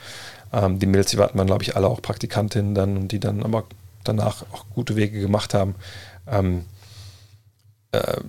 Ähm, 0.52 0.78
die 0.78 0.86
Mädels, 0.86 1.10
die 1.12 1.16
man, 1.16 1.46
glaube 1.46 1.62
ich, 1.62 1.76
alle 1.76 1.86
auch 1.86 2.02
Praktikantinnen 2.02 2.74
dann 2.74 2.96
und 2.96 3.12
die 3.12 3.20
dann 3.20 3.42
aber 3.42 3.64
danach 4.04 4.44
auch 4.52 4.66
gute 4.74 4.96
Wege 4.96 5.20
gemacht 5.20 5.54
haben. 5.54 5.74
Ähm, 6.26 6.64
äh, 7.92 8.20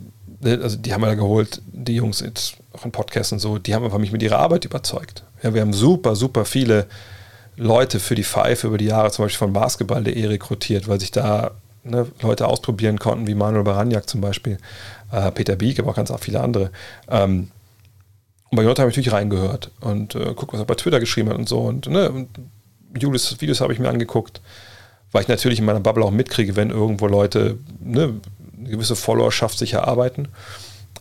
also 0.43 0.77
die 0.77 0.93
haben 0.93 1.01
wir 1.01 1.07
da 1.07 1.15
geholt, 1.15 1.61
die 1.67 1.95
Jungs 1.95 2.19
jetzt 2.19 2.57
auch 2.73 2.85
in 2.85 2.91
Podcasts 2.91 3.31
und 3.31 3.39
so, 3.39 3.57
die 3.57 3.75
haben 3.75 3.83
einfach 3.83 3.99
mich 3.99 4.11
mit 4.11 4.23
ihrer 4.23 4.39
Arbeit 4.39 4.65
überzeugt. 4.65 5.23
Ja, 5.43 5.53
wir 5.53 5.61
haben 5.61 5.73
super, 5.73 6.15
super 6.15 6.45
viele 6.45 6.87
Leute 7.57 7.99
für 7.99 8.15
die 8.15 8.23
Five 8.23 8.63
über 8.63 8.77
die 8.77 8.85
Jahre, 8.85 9.11
zum 9.11 9.25
Beispiel 9.25 9.39
von 9.39 9.53
Basketball.de 9.53 10.25
rekrutiert, 10.25 10.87
weil 10.87 10.99
sich 10.99 11.11
da 11.11 11.51
ne, 11.83 12.07
Leute 12.21 12.47
ausprobieren 12.47 12.97
konnten, 12.97 13.27
wie 13.27 13.35
Manuel 13.35 13.63
Baranjak 13.63 14.09
zum 14.09 14.21
Beispiel, 14.21 14.57
äh, 15.11 15.31
Peter 15.31 15.55
Bieg, 15.55 15.79
aber 15.79 15.91
auch 15.91 15.95
ganz 15.95 16.11
viele 16.21 16.41
andere. 16.41 16.71
Ähm, 17.09 17.51
und 18.49 18.55
bei 18.55 18.63
Jota 18.63 18.81
habe 18.81 18.89
ich 18.89 18.97
natürlich 18.97 19.13
reingehört 19.13 19.71
und 19.79 20.15
äh, 20.15 20.33
guck, 20.35 20.53
was 20.53 20.59
er 20.59 20.65
bei 20.65 20.75
Twitter 20.75 20.99
geschrieben 20.99 21.29
hat 21.29 21.37
und 21.37 21.47
so. 21.47 21.59
Und, 21.59 21.87
ne, 21.87 22.11
und 22.11 22.29
Julius 22.97 23.39
Videos 23.39 23.61
habe 23.61 23.73
ich 23.73 23.79
mir 23.79 23.89
angeguckt 23.89 24.41
weil 25.11 25.23
ich 25.23 25.27
natürlich 25.27 25.59
in 25.59 25.65
meiner 25.65 25.79
Bubble 25.79 26.03
auch 26.03 26.11
mitkriege, 26.11 26.55
wenn 26.55 26.69
irgendwo 26.69 27.07
Leute 27.07 27.57
ne, 27.79 28.13
eine 28.57 28.69
gewisse 28.69 28.95
Followerschaft 28.95 29.57
sich 29.57 29.73
erarbeiten. 29.73 30.29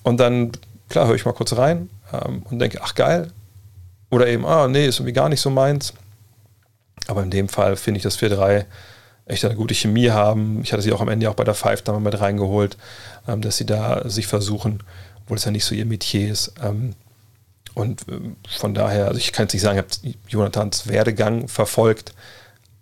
Und 0.03 0.19
dann, 0.19 0.53
klar, 0.89 1.07
höre 1.07 1.15
ich 1.15 1.25
mal 1.25 1.33
kurz 1.33 1.57
rein 1.57 1.91
ähm, 2.13 2.43
und 2.51 2.59
denke, 2.59 2.81
ach 2.83 2.95
geil. 2.95 3.31
Oder 4.11 4.27
eben, 4.27 4.45
ah, 4.45 4.67
nee, 4.67 4.87
ist 4.87 4.99
irgendwie 4.99 5.13
gar 5.13 5.29
nicht 5.29 5.41
so 5.41 5.51
meins. 5.51 5.95
Aber 7.07 7.23
in 7.23 7.31
dem 7.31 7.49
Fall 7.49 7.77
finde 7.77 7.99
ich, 7.99 8.03
dass 8.03 8.21
wir 8.21 8.29
drei 8.29 8.67
echt 9.27 9.45
eine 9.45 9.55
gute 9.55 9.75
Chemie 9.75 10.11
haben. 10.11 10.61
Ich 10.63 10.73
hatte 10.73 10.83
sie 10.83 10.93
auch 10.93 11.01
am 11.01 11.09
Ende 11.09 11.31
auch 11.31 11.35
bei 11.35 11.45
der 11.45 11.55
Five 11.55 11.83
da 11.83 11.99
mit 11.99 12.21
reingeholt, 12.21 12.77
ähm, 13.29 13.41
dass 13.41 13.57
sie 13.57 13.67
da 13.67 14.09
sich 14.09 14.27
versuchen, 14.27 14.83
obwohl 15.23 15.37
es 15.37 15.45
ja 15.45 15.53
nicht 15.53 15.65
so 15.65 15.75
ihr 15.75 15.87
Metier 15.87 16.31
ist. 16.31 16.53
Ähm, 16.63 16.95
und 17.75 18.05
ähm, 18.09 18.37
von 18.49 18.75
daher, 18.75 19.07
also 19.07 19.19
ich 19.19 19.33
kann 19.33 19.45
jetzt 19.45 19.53
nicht 19.53 19.63
sagen, 19.63 19.79
ich 20.03 20.15
habe 20.15 20.19
Jonathans 20.29 20.89
Werdegang 20.89 21.47
verfolgt, 21.47 22.13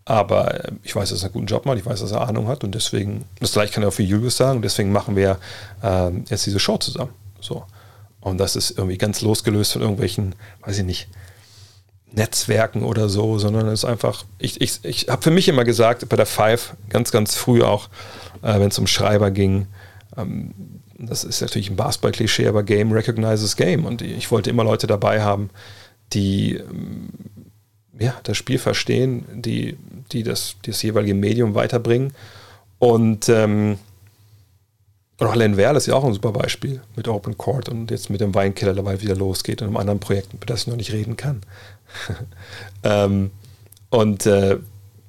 aber 0.09 0.65
äh, 0.65 0.73
ich 0.83 0.97
weiß, 0.97 1.11
dass 1.11 1.23
er 1.23 1.27
einen 1.27 1.35
guten 1.35 1.47
Job 1.47 1.67
macht, 1.67 1.79
ich 1.79 1.87
weiß, 1.87 2.01
dass 2.01 2.13
er 2.13 2.27
Ahnung 2.27 2.49
hat 2.49 2.65
und 2.65 2.75
deswegen, 2.75 3.25
das 3.41 3.53
gleiche 3.53 3.75
kann 3.75 3.83
er 3.83 3.91
auch 3.91 3.95
für 3.95 4.03
Julius 4.03 4.37
sagen, 4.37 4.63
deswegen 4.63 4.91
machen 4.91 5.17
wir 5.17 5.39
äh, 5.83 6.11
jetzt 6.29 6.47
diese 6.47 6.59
Show 6.59 6.79
zusammen. 6.79 7.13
So. 7.41 7.65
Und 8.21 8.39
das 8.39 8.57
ist 8.57 8.71
irgendwie 8.71 8.99
ganz 8.99 9.21
losgelöst 9.21 9.75
von 9.75 9.83
irgendwelchen, 9.83 10.35
weiß 10.63 10.79
ich 10.79 10.85
nicht, 10.85 11.09
Netzwerken 12.11 12.85
oder 12.85 13.11
so, 13.11 13.39
sondern 13.39 13.67
es 13.69 13.81
ist 13.81 13.85
einfach, 13.85 14.25
ich, 14.39 14.61
ich, 14.63 14.83
ich 14.83 15.09
habe 15.09 15.23
für 15.23 15.31
mich 15.31 15.47
immer 15.47 15.65
gesagt, 15.65 16.09
bei 16.09 16.17
der 16.17 16.27
Five, 16.27 16.75
ganz, 16.89 17.11
ganz 17.11 17.37
früh 17.37 17.63
auch, 17.63 17.89
äh, 18.43 18.59
wenn 18.59 18.69
es 18.69 18.79
um 18.79 18.87
Schreiber 18.87 19.31
ging, 19.31 19.67
ähm, 20.17 20.55
das 20.99 21.23
ist 21.23 21.43
natürlich 21.43 21.71
ein 21.71 21.77
Basketball-Klischee, 21.77 22.49
aber 22.49 22.63
Game 22.63 22.93
recognizes 22.93 23.57
Game. 23.57 23.85
Und 23.85 24.03
ich 24.03 24.31
wollte 24.31 24.51
immer 24.51 24.65
Leute 24.65 24.87
dabei 24.87 25.23
haben, 25.23 25.51
die 26.13 26.55
ähm, 26.55 27.11
ja, 27.99 28.15
das 28.23 28.37
Spiel 28.37 28.59
verstehen, 28.59 29.25
die, 29.35 29.77
die, 30.13 30.23
das, 30.23 30.57
das 30.63 30.83
jeweilige 30.83 31.15
Medium 31.15 31.55
weiterbringen. 31.55 32.13
Und, 32.79 33.29
ähm, 33.29 33.79
auch 35.27 35.35
Len 35.35 35.57
Werl 35.57 35.77
ist 35.77 35.87
ja 35.87 35.95
auch 35.95 36.05
ein 36.05 36.15
super 36.15 36.31
Beispiel 36.31 36.81
mit 36.95 37.09
Open 37.09 37.37
Court 37.37 37.69
und 37.69 37.91
jetzt 37.91 38.09
mit 38.09 38.21
dem 38.21 38.35
Weinkiller 38.35 38.75
dabei 38.75 39.01
wieder 39.01 39.17
losgeht 39.17 39.61
und 39.61 39.69
einem 39.69 39.77
anderen 39.77 39.99
Projekt, 39.99 40.33
über 40.33 40.47
das 40.47 40.63
ich 40.63 40.67
noch 40.69 40.77
nicht 40.77 40.93
reden 40.93 41.17
kann. 41.17 41.41
ähm, 42.85 43.33
und 43.91 44.27
äh, 44.27 44.59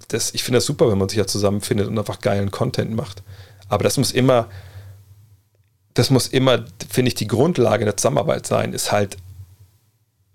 das, 0.08 0.34
ich 0.34 0.44
finde 0.44 0.58
das 0.58 0.66
super, 0.66 0.90
wenn 0.90 0.98
man 0.98 1.10
sich 1.10 1.20
ja 1.20 1.28
zusammenfindet 1.28 1.88
und 1.88 2.00
einfach 2.00 2.22
geilen 2.22 2.50
Content 2.50 2.96
macht. 2.96 3.22
Aber 3.68 3.84
das 3.84 3.98
muss 3.98 4.12
immer, 4.12 4.48
das 5.94 6.10
muss 6.10 6.28
immer, 6.28 6.66
finde 6.90 7.10
ich, 7.10 7.16
die 7.16 7.28
Grundlage 7.28 7.86
der 7.86 7.96
Zusammenarbeit 7.96 8.48
sein, 8.48 8.74
ist 8.74 8.92
halt 8.92 9.18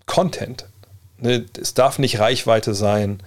Content. 0.06 0.66
Ne? 1.24 1.46
Es 1.60 1.74
darf 1.74 1.98
nicht 1.98 2.20
Reichweite 2.20 2.74
sein 2.74 3.20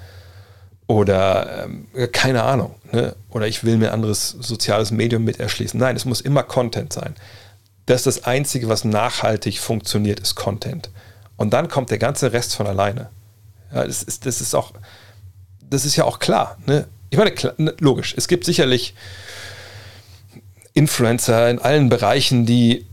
oder 0.86 1.66
ähm, 1.66 1.88
keine 2.14 2.44
Ahnung. 2.44 2.76
Ne? 2.92 3.16
Oder 3.30 3.48
ich 3.48 3.64
will 3.64 3.78
mir 3.78 3.88
ein 3.88 3.96
anderes 3.96 4.30
soziales 4.30 4.92
Medium 4.92 5.24
mit 5.24 5.40
erschließen. 5.40 5.80
Nein, 5.80 5.96
es 5.96 6.06
muss 6.06 6.22
immer 6.22 6.44
Content 6.44 6.94
sein. 6.94 7.16
Das 7.88 8.06
ist 8.06 8.18
das 8.18 8.24
Einzige, 8.26 8.70
was 8.70 8.86
nachhaltig 8.86 9.60
funktioniert, 9.60 10.20
ist 10.20 10.36
Content. 10.36 10.90
Und 11.38 11.54
dann 11.54 11.68
kommt 11.68 11.90
der 11.90 11.98
ganze 11.98 12.32
Rest 12.34 12.56
von 12.56 12.68
alleine. 12.68 13.10
Ja, 13.74 13.86
das, 13.86 14.04
ist, 14.04 14.26
das 14.26 14.42
ist 14.42 14.54
auch, 14.54 14.74
das 15.70 15.84
ist 15.84 15.96
ja 15.96 16.04
auch 16.04 16.20
klar. 16.20 16.58
Ne? 16.66 16.88
Ich 17.10 17.18
meine, 17.18 17.32
klar, 17.32 17.54
ne, 17.58 17.74
logisch, 17.80 18.14
es 18.16 18.28
gibt 18.28 18.46
sicherlich 18.46 18.94
Influencer 20.74 21.50
in 21.50 21.60
allen 21.60 21.90
Bereichen, 21.90 22.46
die 22.46 22.86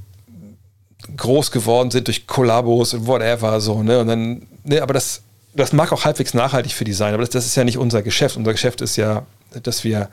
groß 1.16 1.50
geworden 1.50 1.90
sind 1.90 2.06
durch 2.06 2.26
Kollabos 2.26 2.94
und 2.94 3.06
whatever, 3.06 3.60
so, 3.60 3.82
ne? 3.82 4.00
Und 4.00 4.08
dann, 4.08 4.46
ne, 4.64 4.80
aber 4.80 4.94
das, 4.94 5.22
das 5.54 5.72
mag 5.72 5.92
auch 5.92 6.04
halbwegs 6.04 6.34
nachhaltig 6.34 6.72
für 6.72 6.84
die 6.84 6.92
sein, 6.92 7.14
aber 7.14 7.22
das, 7.22 7.30
das 7.30 7.46
ist 7.46 7.56
ja 7.56 7.64
nicht 7.64 7.78
unser 7.78 8.02
Geschäft. 8.02 8.36
Unser 8.36 8.52
Geschäft 8.52 8.80
ist 8.80 8.96
ja, 8.96 9.24
dass 9.62 9.84
wir 9.84 10.08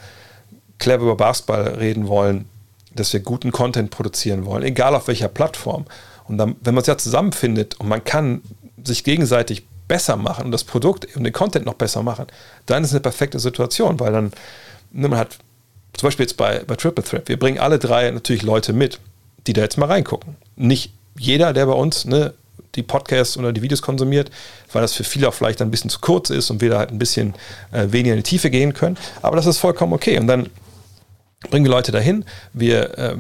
clever 0.78 1.04
über 1.04 1.16
Basketball 1.16 1.62
reden 1.62 2.08
wollen, 2.08 2.46
dass 2.94 3.14
wir 3.14 3.22
guten 3.22 3.52
Content 3.52 3.92
produzieren 3.92 4.46
wollen, 4.46 4.64
egal 4.64 4.96
auf 4.96 5.08
welcher 5.08 5.30
Plattform. 5.30 5.86
Und 6.28 6.38
dann, 6.38 6.56
wenn 6.62 6.74
man 6.74 6.82
es 6.82 6.88
ja 6.88 6.98
zusammenfindet 6.98 7.80
und 7.80 7.88
man 7.88 8.04
kann 8.04 8.42
sich 8.84 9.04
gegenseitig 9.04 9.66
besser 9.88 10.16
machen 10.16 10.46
und 10.46 10.52
das 10.52 10.64
Produkt 10.64 11.16
und 11.16 11.24
den 11.24 11.34
Content 11.34 11.66
noch 11.66 11.74
besser 11.74 12.04
machen, 12.04 12.28
dann 12.66 12.84
ist 12.84 12.90
es 12.90 12.96
eine 12.96 13.02
perfekte 13.02 13.40
Situation, 13.40 14.00
weil 14.00 14.12
dann, 14.12 14.32
ne, 14.92 15.08
man 15.08 15.20
hat 15.20 15.38
zum 15.94 16.08
Beispiel 16.08 16.26
jetzt 16.26 16.38
bei, 16.38 16.64
bei 16.66 16.76
Triple 16.76 17.04
Threat, 17.04 17.28
wir 17.28 17.38
bringen 17.38 17.60
alle 17.60 17.78
drei 17.78 18.10
natürlich 18.12 18.44
Leute 18.44 18.74
mit, 18.74 19.00
die 19.48 19.54
da 19.54 19.62
jetzt 19.62 19.78
mal 19.78 19.88
reingucken. 19.88 20.36
Nicht 20.56 20.94
jeder, 21.18 21.54
der 21.54 21.66
bei 21.66 21.74
uns 21.74 22.06
ne, 22.06 22.34
die 22.76 22.84
Podcasts 22.84 23.38
oder 23.38 23.52
die 23.52 23.62
Videos 23.62 23.82
konsumiert, 23.82 24.32
weil 24.72 24.82
das 24.82 24.94
für 24.94 25.04
viele 25.04 25.28
auch 25.28 25.34
vielleicht 25.34 25.62
ein 25.62 25.72
bisschen 25.72 25.90
zu 25.90 26.00
kurz 26.00 26.30
ist 26.30 26.50
und 26.50 26.62
wir 26.62 26.70
da 26.70 26.80
halt 26.80 26.92
ein 26.92 27.00
bisschen 27.00 27.34
äh, 27.72 27.88
weniger 27.92 28.14
in 28.16 28.20
die 28.20 28.30
Tiefe 28.30 28.50
gehen 28.50 28.74
können. 28.74 28.98
Aber 29.22 29.36
das 29.36 29.46
ist 29.46 29.58
vollkommen 29.58 29.94
okay. 29.94 30.18
Und 30.20 30.28
dann 30.28 30.50
bringen 31.50 31.66
wir 31.66 31.72
Leute 31.72 31.92
dahin. 31.92 32.26
Wir, 32.54 32.98
äh, 32.98 33.16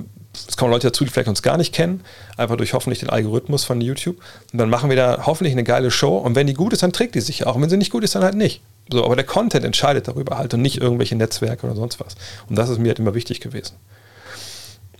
es 0.47 0.55
kommen 0.55 0.71
Leute 0.71 0.87
dazu, 0.87 1.03
die 1.03 1.09
vielleicht 1.09 1.27
uns 1.27 1.41
gar 1.41 1.57
nicht 1.57 1.73
kennen, 1.73 2.01
einfach 2.37 2.55
durch 2.55 2.73
hoffentlich 2.73 2.99
den 2.99 3.09
Algorithmus 3.09 3.65
von 3.65 3.81
YouTube. 3.81 4.17
Und 4.53 4.59
dann 4.59 4.69
machen 4.69 4.89
wir 4.89 4.95
da 4.95 5.25
hoffentlich 5.25 5.53
eine 5.53 5.63
geile 5.63 5.91
Show. 5.91 6.17
Und 6.17 6.35
wenn 6.35 6.47
die 6.47 6.53
gut 6.53 6.71
ist, 6.71 6.83
dann 6.83 6.93
trägt 6.93 7.15
die 7.15 7.21
sich 7.21 7.45
auch. 7.45 7.55
Und 7.55 7.63
wenn 7.63 7.69
sie 7.69 7.77
nicht 7.77 7.91
gut 7.91 8.03
ist, 8.03 8.15
dann 8.15 8.23
halt 8.23 8.35
nicht. 8.35 8.61
So, 8.89 9.03
aber 9.03 9.15
der 9.15 9.25
Content 9.25 9.65
entscheidet 9.65 10.07
darüber 10.07 10.37
halt 10.37 10.53
und 10.53 10.61
nicht 10.61 10.77
irgendwelche 10.77 11.15
Netzwerke 11.15 11.65
oder 11.65 11.75
sonst 11.75 11.99
was. 11.99 12.15
Und 12.49 12.57
das 12.57 12.69
ist 12.69 12.79
mir 12.79 12.89
halt 12.89 12.99
immer 12.99 13.13
wichtig 13.13 13.41
gewesen. 13.41 13.75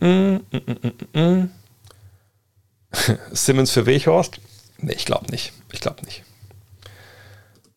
Mm, 0.01 0.39
mm, 0.51 1.19
mm, 1.19 1.49
Simmons 3.31 3.71
für 3.71 3.85
Weghorst? 3.85 4.39
Nee, 4.79 4.93
ich 4.93 5.05
glaube 5.05 5.31
nicht. 5.31 5.53
Ich 5.71 5.79
glaube 5.79 6.03
nicht. 6.03 6.23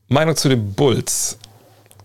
Meinung 0.09 0.35
zu 0.37 0.49
den 0.49 0.73
Bulls. 0.73 1.39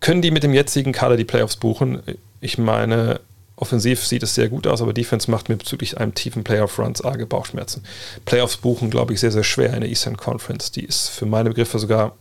Können 0.01 0.21
die 0.21 0.31
mit 0.31 0.43
dem 0.43 0.53
jetzigen 0.53 0.91
Kader 0.91 1.17
die 1.17 1.25
Playoffs 1.25 1.55
buchen? 1.55 2.01
Ich 2.41 2.57
meine, 2.57 3.21
offensiv 3.55 4.05
sieht 4.05 4.23
es 4.23 4.35
sehr 4.35 4.49
gut 4.49 4.67
aus, 4.67 4.81
aber 4.81 4.93
Defense 4.93 5.29
macht 5.29 5.49
mir 5.49 5.57
bezüglich 5.57 5.97
einem 5.97 6.13
tiefen 6.13 6.43
Playoff-Runs 6.43 7.01
arge 7.01 7.25
Bauchschmerzen. 7.25 7.83
Playoffs 8.25 8.57
buchen, 8.57 8.89
glaube 8.89 9.13
ich, 9.13 9.19
sehr, 9.19 9.31
sehr 9.31 9.43
schwer 9.43 9.73
in 9.73 9.81
der 9.81 9.89
Eastern 9.89 10.17
Conference. 10.17 10.71
Die 10.71 10.83
ist 10.83 11.09
für 11.09 11.25
meine 11.25 11.49
Begriffe 11.49 11.79
sogar 11.79 12.15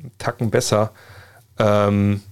einen 0.00 0.12
Tacken 0.18 0.50
besser. 0.50 0.92
Ähm, 1.58 2.22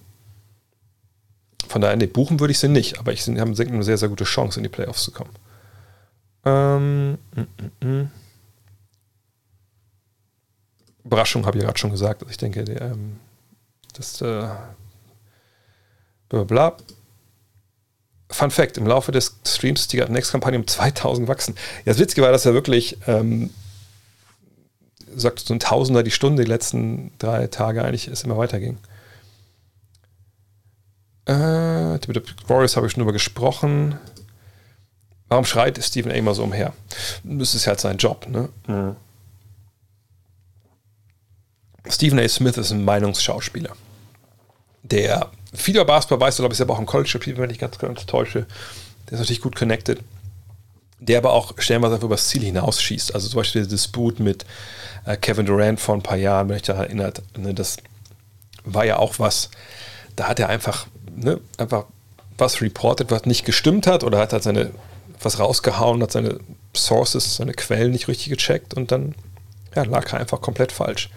von 1.73 1.81
daher, 1.81 1.97
nee, 1.97 2.07
buchen 2.07 2.39
würde 2.39 2.53
ich 2.53 2.59
sie 2.59 2.69
nicht, 2.69 2.99
aber 2.99 3.13
ich 3.13 3.27
habe 3.27 3.41
eine 3.41 3.83
sehr, 3.83 3.99
sehr 3.99 4.09
gute 4.09 4.25
Chance, 4.25 4.59
in 4.59 4.63
die 4.63 4.69
Playoffs 4.69 5.05
zu 5.05 5.11
kommen. 5.11 5.31
Ähm, 6.45 7.13
mm, 7.35 7.41
mm, 7.41 7.89
mm. 7.89 8.11
Überraschung 11.05 11.47
habe 11.47 11.57
ich 11.59 11.65
gerade 11.65 11.79
schon 11.79 11.91
gesagt. 11.91 12.23
Also 12.23 12.31
ich 12.31 12.37
denke, 12.37 12.65
der, 12.65 12.83
ähm, 12.83 13.17
das 13.95 14.21
äh, 14.21 14.49
bla 16.29 16.45
bla. 16.45 16.77
Fun 18.31 18.51
Fact: 18.51 18.77
Im 18.77 18.87
Laufe 18.87 19.11
des 19.11 19.39
Streams 19.47 19.81
ist 19.83 19.93
die 19.93 20.01
Next-Kampagne 20.01 20.59
um 20.59 20.67
2000 20.67 21.27
gewachsen. 21.27 21.55
Ja, 21.85 21.93
das 21.93 21.99
Witzige 21.99 22.23
war, 22.23 22.33
dass 22.33 22.47
er 22.47 22.55
wirklich, 22.55 22.99
ähm, 23.07 23.51
sagt 25.15 25.41
so 25.41 25.55
ein 25.55 25.61
Tausender 25.61 26.03
die 26.03 26.11
Stunde 26.11 26.45
die 26.45 26.51
letzten 26.51 27.13
drei 27.19 27.47
Tage 27.47 27.83
eigentlich 27.83 28.09
es 28.09 28.25
immer 28.25 28.37
weiterging. 28.37 28.79
Äh, 31.27 31.33
Warriors 31.33 32.77
habe 32.77 32.87
ich 32.87 32.93
schon 32.93 33.01
drüber 33.01 33.13
gesprochen. 33.13 33.99
Warum 35.29 35.45
schreit 35.45 35.83
Stephen 35.83 36.11
A. 36.11 36.15
immer 36.15 36.35
so 36.35 36.45
umher? 36.45 36.73
Das 37.25 37.55
ist 37.55 37.67
halt 37.67 37.81
sein 37.81 37.97
Job. 37.97 38.27
Ne? 38.29 38.49
Mhm. 38.67 38.97
Stephen 41.89 42.19
A. 42.19 42.29
Smith 42.29 42.57
ist 42.59 42.71
ein 42.71 42.85
Meinungsschauspieler, 42.85 43.75
der 44.83 45.31
viel 45.55 45.75
über 45.75 45.85
Basketball 45.85 46.21
weiß, 46.21 46.37
glaube 46.37 46.53
ich, 46.53 46.59
selber 46.59 46.75
auch 46.75 46.79
im 46.79 46.87
College 46.87 47.11
geblieben, 47.13 47.41
wenn 47.41 47.51
ich 47.51 47.59
ganz, 47.59 47.79
ganz 47.79 48.07
täusche. 48.07 48.47
Der 49.07 49.15
ist 49.15 49.21
natürlich 49.21 49.43
gut 49.43 49.57
connected. 49.57 50.01
Der 51.01 51.19
aber 51.19 51.33
auch 51.33 51.55
stellenweise 51.59 51.95
einfach 51.95 52.07
übers 52.07 52.29
Ziel 52.29 52.43
hinausschießt. 52.43 53.15
Also 53.15 53.29
zum 53.29 53.39
Beispiel 53.39 53.63
der 53.63 53.71
Disput 53.71 54.21
mit 54.21 54.47
äh, 55.05 55.17
Kevin 55.17 55.47
Durant 55.47 55.81
vor 55.81 55.97
ein 55.97 56.03
paar 56.03 56.17
Jahren, 56.17 56.49
wenn 56.49 56.57
ich 56.57 56.63
da 56.63 56.75
erinnert, 56.75 57.23
ne, 57.37 57.53
das 57.53 57.79
war 58.65 58.85
ja 58.85 58.99
auch 58.99 59.19
was, 59.19 59.51
da 60.17 60.29
hat 60.29 60.41
er 60.41 60.49
einfach, 60.49 60.87
ne, 61.15 61.41
einfach 61.59 61.87
was 62.39 62.61
reported, 62.61 63.11
was 63.11 63.25
nicht 63.25 63.45
gestimmt 63.45 63.87
hat 63.87 64.05
oder 64.05 64.19
hat 64.19 64.33
halt 64.33 64.43
seine 64.43 64.71
was 65.25 65.39
rausgehauen, 65.39 66.03
hat 66.03 66.13
seine 66.13 66.39
Sources, 66.75 67.37
seine 67.37 67.53
Quellen 67.53 67.93
nicht 67.93 68.09
richtig 68.09 68.31
gecheckt 68.31 68.75
und 68.75 68.91
dann 68.91 69.15
ja, 69.75 69.85
lag 69.85 70.13
er 70.13 70.21
einfach 70.21 70.41
komplett 70.41 70.73
falsch. 70.73 71.11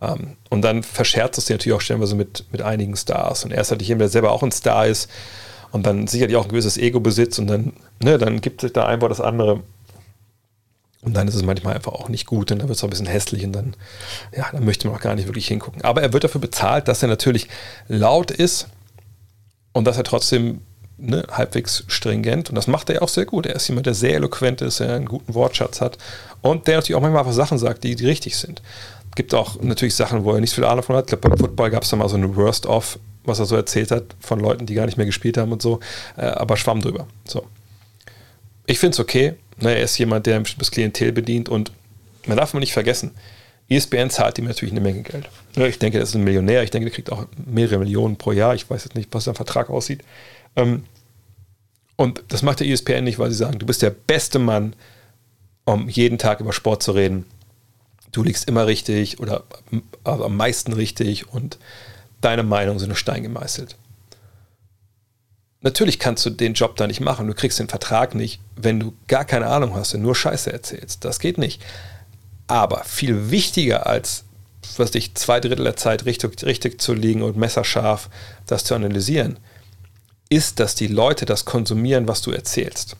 Um, 0.00 0.08
ähm, 0.08 0.36
und 0.50 0.62
dann 0.62 0.84
verscherzt 0.84 1.38
es 1.38 1.46
sich 1.46 1.54
natürlich 1.54 1.76
auch 1.76 1.80
stellenweise 1.80 2.14
mit, 2.14 2.44
mit 2.52 2.62
einigen 2.62 2.96
Stars. 2.96 3.44
Und 3.44 3.50
er 3.50 3.60
ist 3.60 3.70
natürlich 3.70 3.88
jemand, 3.88 4.02
der 4.02 4.08
selber 4.10 4.30
auch 4.30 4.44
ein 4.44 4.52
Star 4.52 4.86
ist 4.86 5.10
und 5.72 5.86
dann 5.86 6.06
sicherlich 6.06 6.36
auch 6.36 6.44
ein 6.44 6.50
gewisses 6.50 6.78
Ego 6.78 7.00
besitzt 7.00 7.40
und 7.40 7.48
dann, 7.48 7.72
ne, 8.00 8.16
dann 8.16 8.40
gibt 8.40 8.60
sich 8.60 8.72
da 8.72 8.86
ein 8.86 9.00
Wort 9.00 9.10
das 9.10 9.20
andere. 9.20 9.60
Und 11.02 11.14
dann 11.14 11.28
ist 11.28 11.34
es 11.34 11.44
manchmal 11.44 11.74
einfach 11.74 11.92
auch 11.92 12.08
nicht 12.08 12.26
gut 12.26 12.50
und 12.50 12.58
dann 12.58 12.68
wird 12.68 12.76
es 12.76 12.82
auch 12.82 12.88
ein 12.88 12.90
bisschen 12.90 13.06
hässlich 13.06 13.44
und 13.44 13.52
dann, 13.52 13.74
ja, 14.36 14.48
dann 14.50 14.64
möchte 14.64 14.88
man 14.88 14.96
auch 14.96 15.00
gar 15.00 15.14
nicht 15.14 15.28
wirklich 15.28 15.46
hingucken. 15.46 15.82
Aber 15.82 16.02
er 16.02 16.12
wird 16.12 16.24
dafür 16.24 16.40
bezahlt, 16.40 16.88
dass 16.88 17.02
er 17.02 17.08
natürlich 17.08 17.48
laut 17.86 18.32
ist 18.32 18.66
und 19.72 19.84
dass 19.84 19.96
er 19.96 20.02
trotzdem 20.02 20.60
ne, 20.96 21.24
halbwegs 21.30 21.84
stringent 21.86 22.48
und 22.50 22.56
das 22.56 22.66
macht 22.66 22.90
er 22.90 23.02
auch 23.02 23.08
sehr 23.08 23.26
gut. 23.26 23.46
Er 23.46 23.54
ist 23.54 23.68
jemand, 23.68 23.86
der 23.86 23.94
sehr 23.94 24.14
eloquent 24.14 24.60
ist, 24.60 24.80
der 24.80 24.94
einen 24.94 25.06
guten 25.06 25.34
Wortschatz 25.34 25.80
hat 25.80 25.98
und 26.42 26.66
der 26.66 26.76
natürlich 26.76 26.96
auch 26.96 27.00
manchmal 27.00 27.20
einfach 27.20 27.32
Sachen 27.32 27.58
sagt, 27.58 27.84
die, 27.84 27.94
die 27.94 28.06
richtig 28.06 28.36
sind. 28.36 28.60
Gibt 29.14 29.34
auch 29.34 29.60
natürlich 29.62 29.94
Sachen, 29.94 30.24
wo 30.24 30.32
er 30.32 30.40
nicht 30.40 30.54
viel 30.54 30.64
Ahnung 30.64 30.82
von 30.82 30.96
hat. 30.96 31.04
Ich 31.04 31.08
glaube, 31.08 31.28
beim 31.28 31.38
Football 31.38 31.70
gab 31.70 31.84
es 31.84 31.90
da 31.90 31.96
mal 31.96 32.08
so 32.08 32.16
eine 32.16 32.34
Worst-of, 32.36 32.98
was 33.24 33.38
er 33.38 33.46
so 33.46 33.56
erzählt 33.56 33.90
hat 33.90 34.16
von 34.20 34.40
Leuten, 34.40 34.66
die 34.66 34.74
gar 34.74 34.86
nicht 34.86 34.96
mehr 34.96 35.06
gespielt 35.06 35.38
haben 35.38 35.52
und 35.52 35.62
so, 35.62 35.80
äh, 36.16 36.22
aber 36.22 36.56
schwamm 36.56 36.80
drüber. 36.80 37.06
So. 37.24 37.44
Ich 38.66 38.78
finde 38.78 38.94
es 38.94 39.00
okay. 39.00 39.34
Ne, 39.60 39.74
er 39.74 39.82
ist 39.82 39.98
jemand, 39.98 40.26
der 40.26 40.36
ein 40.36 40.42
bestimmtes 40.42 40.70
Klientel 40.70 41.12
bedient 41.12 41.48
und 41.48 41.72
man 42.26 42.36
darf 42.36 42.52
man 42.52 42.60
nicht 42.60 42.72
vergessen, 42.72 43.12
ESPN 43.68 44.10
zahlt 44.10 44.38
ihm 44.38 44.46
natürlich 44.46 44.72
eine 44.72 44.80
Menge 44.80 45.02
Geld. 45.02 45.28
Ich 45.56 45.78
denke, 45.78 45.98
er 45.98 46.04
ist 46.04 46.14
ein 46.14 46.24
Millionär. 46.24 46.62
Ich 46.62 46.70
denke, 46.70 46.86
der 46.86 46.94
kriegt 46.94 47.12
auch 47.12 47.26
mehrere 47.44 47.78
Millionen 47.78 48.16
pro 48.16 48.32
Jahr. 48.32 48.54
Ich 48.54 48.68
weiß 48.68 48.84
jetzt 48.84 48.94
nicht, 48.94 49.12
was 49.12 49.24
sein 49.24 49.34
Vertrag 49.34 49.68
aussieht. 49.68 50.02
Ähm, 50.56 50.84
und 51.96 52.22
das 52.28 52.42
macht 52.42 52.60
der 52.60 52.68
ESPN 52.68 53.04
nicht, 53.04 53.18
weil 53.18 53.30
sie 53.30 53.36
sagen, 53.36 53.58
du 53.58 53.66
bist 53.66 53.82
der 53.82 53.90
beste 53.90 54.38
Mann, 54.38 54.74
um 55.64 55.88
jeden 55.88 56.16
Tag 56.16 56.40
über 56.40 56.52
Sport 56.52 56.82
zu 56.82 56.92
reden. 56.92 57.26
Du 58.12 58.22
liegst 58.22 58.48
immer 58.48 58.66
richtig 58.66 59.20
oder 59.20 59.44
am 60.04 60.36
meisten 60.36 60.72
richtig 60.72 61.28
und 61.28 61.58
deine 62.22 62.42
Meinung 62.42 62.78
sind 62.78 62.90
in 62.90 62.96
Stein 62.96 63.22
gemeißelt. 63.22 63.76
Natürlich 65.60 65.98
kannst 65.98 66.24
du 66.24 66.30
den 66.30 66.54
Job 66.54 66.76
da 66.76 66.86
nicht 66.86 67.00
machen. 67.00 67.26
Du 67.26 67.34
kriegst 67.34 67.58
den 67.58 67.68
Vertrag 67.68 68.14
nicht, 68.14 68.40
wenn 68.56 68.78
du 68.78 68.94
gar 69.08 69.24
keine 69.24 69.46
Ahnung 69.46 69.74
hast 69.74 69.94
und 69.94 70.02
nur 70.02 70.14
Scheiße 70.14 70.52
erzählst. 70.52 71.04
Das 71.04 71.18
geht 71.18 71.36
nicht. 71.36 71.60
Aber 72.46 72.84
viel 72.84 73.30
wichtiger 73.30 73.86
als, 73.86 74.24
was 74.76 74.92
dich 74.92 75.14
zwei 75.14 75.40
Drittel 75.40 75.64
der 75.64 75.76
Zeit 75.76 76.04
richtig, 76.04 76.44
richtig 76.44 76.80
zu 76.80 76.94
liegen 76.94 77.22
und 77.22 77.36
messerscharf 77.36 78.08
das 78.46 78.64
zu 78.64 78.74
analysieren, 78.74 79.38
ist, 80.28 80.60
dass 80.60 80.74
die 80.74 80.86
Leute 80.86 81.26
das 81.26 81.44
konsumieren, 81.44 82.06
was 82.06 82.22
du 82.22 82.30
erzählst. 82.30 82.96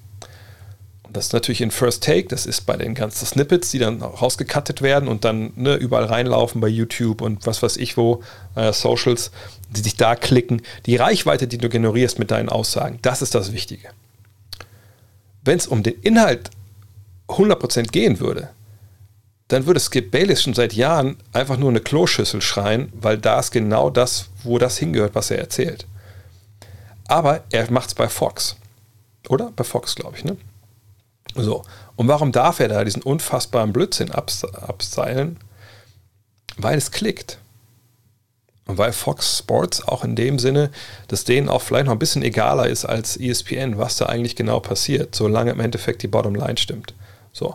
Das 1.10 1.26
ist 1.26 1.32
natürlich 1.32 1.60
in 1.62 1.70
First 1.70 2.05
Take, 2.05 2.28
das 2.28 2.44
ist 2.44 2.66
bei 2.66 2.76
den 2.76 2.94
ganzen 2.94 3.24
Snippets, 3.24 3.70
die 3.70 3.78
dann 3.78 4.02
rausgecuttet 4.02 4.82
werden 4.82 5.09
und 5.09 5.24
dann 5.24 5.52
ne, 5.56 5.74
überall 5.74 6.05
reinlaufen 6.05 6.60
bei 6.60 6.68
YouTube 6.68 7.22
und 7.22 7.47
was 7.47 7.62
weiß 7.62 7.78
ich 7.78 7.97
wo, 7.97 8.22
äh, 8.56 8.72
Socials, 8.72 9.30
die 9.70 9.80
sich 9.80 9.97
da 9.97 10.16
klicken. 10.16 10.62
Die 10.86 10.97
Reichweite, 10.97 11.48
die 11.48 11.59
du 11.59 11.68
generierst 11.68 12.18
mit 12.18 12.30
deinen 12.30 12.48
Aussagen, 12.48 12.98
das 13.02 13.22
ist 13.22 13.35
das 13.35 13.52
Wichtige. 13.52 13.89
Wenn 15.44 15.56
es 15.56 15.66
um 15.66 15.82
den 15.82 15.94
Inhalt 16.02 16.51
100% 17.28 17.90
gehen 17.90 18.20
würde, 18.20 18.51
dann 19.48 19.66
würde 19.66 19.80
Skip 19.80 20.10
Bayless 20.10 20.43
schon 20.43 20.55
seit 20.55 20.74
Jahren 20.74 21.16
einfach 21.32 21.56
nur 21.56 21.70
eine 21.70 21.80
Kloschüssel 21.80 22.43
schreien, 22.43 22.93
weil 23.01 23.16
da 23.16 23.40
ist 23.40 23.51
genau 23.51 23.89
das, 23.89 24.28
wo 24.43 24.59
das 24.59 24.76
hingehört, 24.76 25.14
was 25.14 25.30
er 25.30 25.39
erzählt. 25.39 25.86
Aber 27.06 27.44
er 27.51 27.70
macht 27.70 27.89
es 27.89 27.94
bei 27.94 28.09
Fox. 28.09 28.56
Oder? 29.28 29.51
Bei 29.56 29.64
Fox, 29.64 29.94
glaube 29.94 30.18
ich, 30.18 30.24
ne? 30.24 30.36
So. 31.34 31.64
Und 31.96 32.09
warum 32.09 32.32
darf 32.32 32.60
er 32.60 32.68
da 32.68 32.84
diesen 32.84 33.02
unfassbaren 33.02 33.72
Blödsinn 33.72 34.10
abs 34.10 34.44
abseilen? 34.44 35.38
Weil 36.56 36.78
es 36.78 36.90
klickt. 36.90 37.38
Und 38.66 38.76
weil 38.76 38.92
Fox 38.92 39.38
Sports 39.38 39.86
auch 39.86 40.05
in 40.05 40.14
dem 40.14 40.38
Sinne, 40.38 40.70
dass 41.09 41.24
denen 41.24 41.48
auch 41.48 41.62
vielleicht 41.62 41.86
noch 41.86 41.92
ein 41.92 41.98
bisschen 41.98 42.22
egaler 42.22 42.66
ist 42.66 42.84
als 42.84 43.16
ESPN, 43.16 43.78
was 43.78 43.96
da 43.96 44.06
eigentlich 44.06 44.36
genau 44.36 44.60
passiert, 44.60 45.14
solange 45.14 45.52
im 45.52 45.60
Endeffekt 45.60 46.02
die 46.02 46.09
Bottomline 46.09 46.59
stimmt. 46.59 46.92
So. 47.32 47.55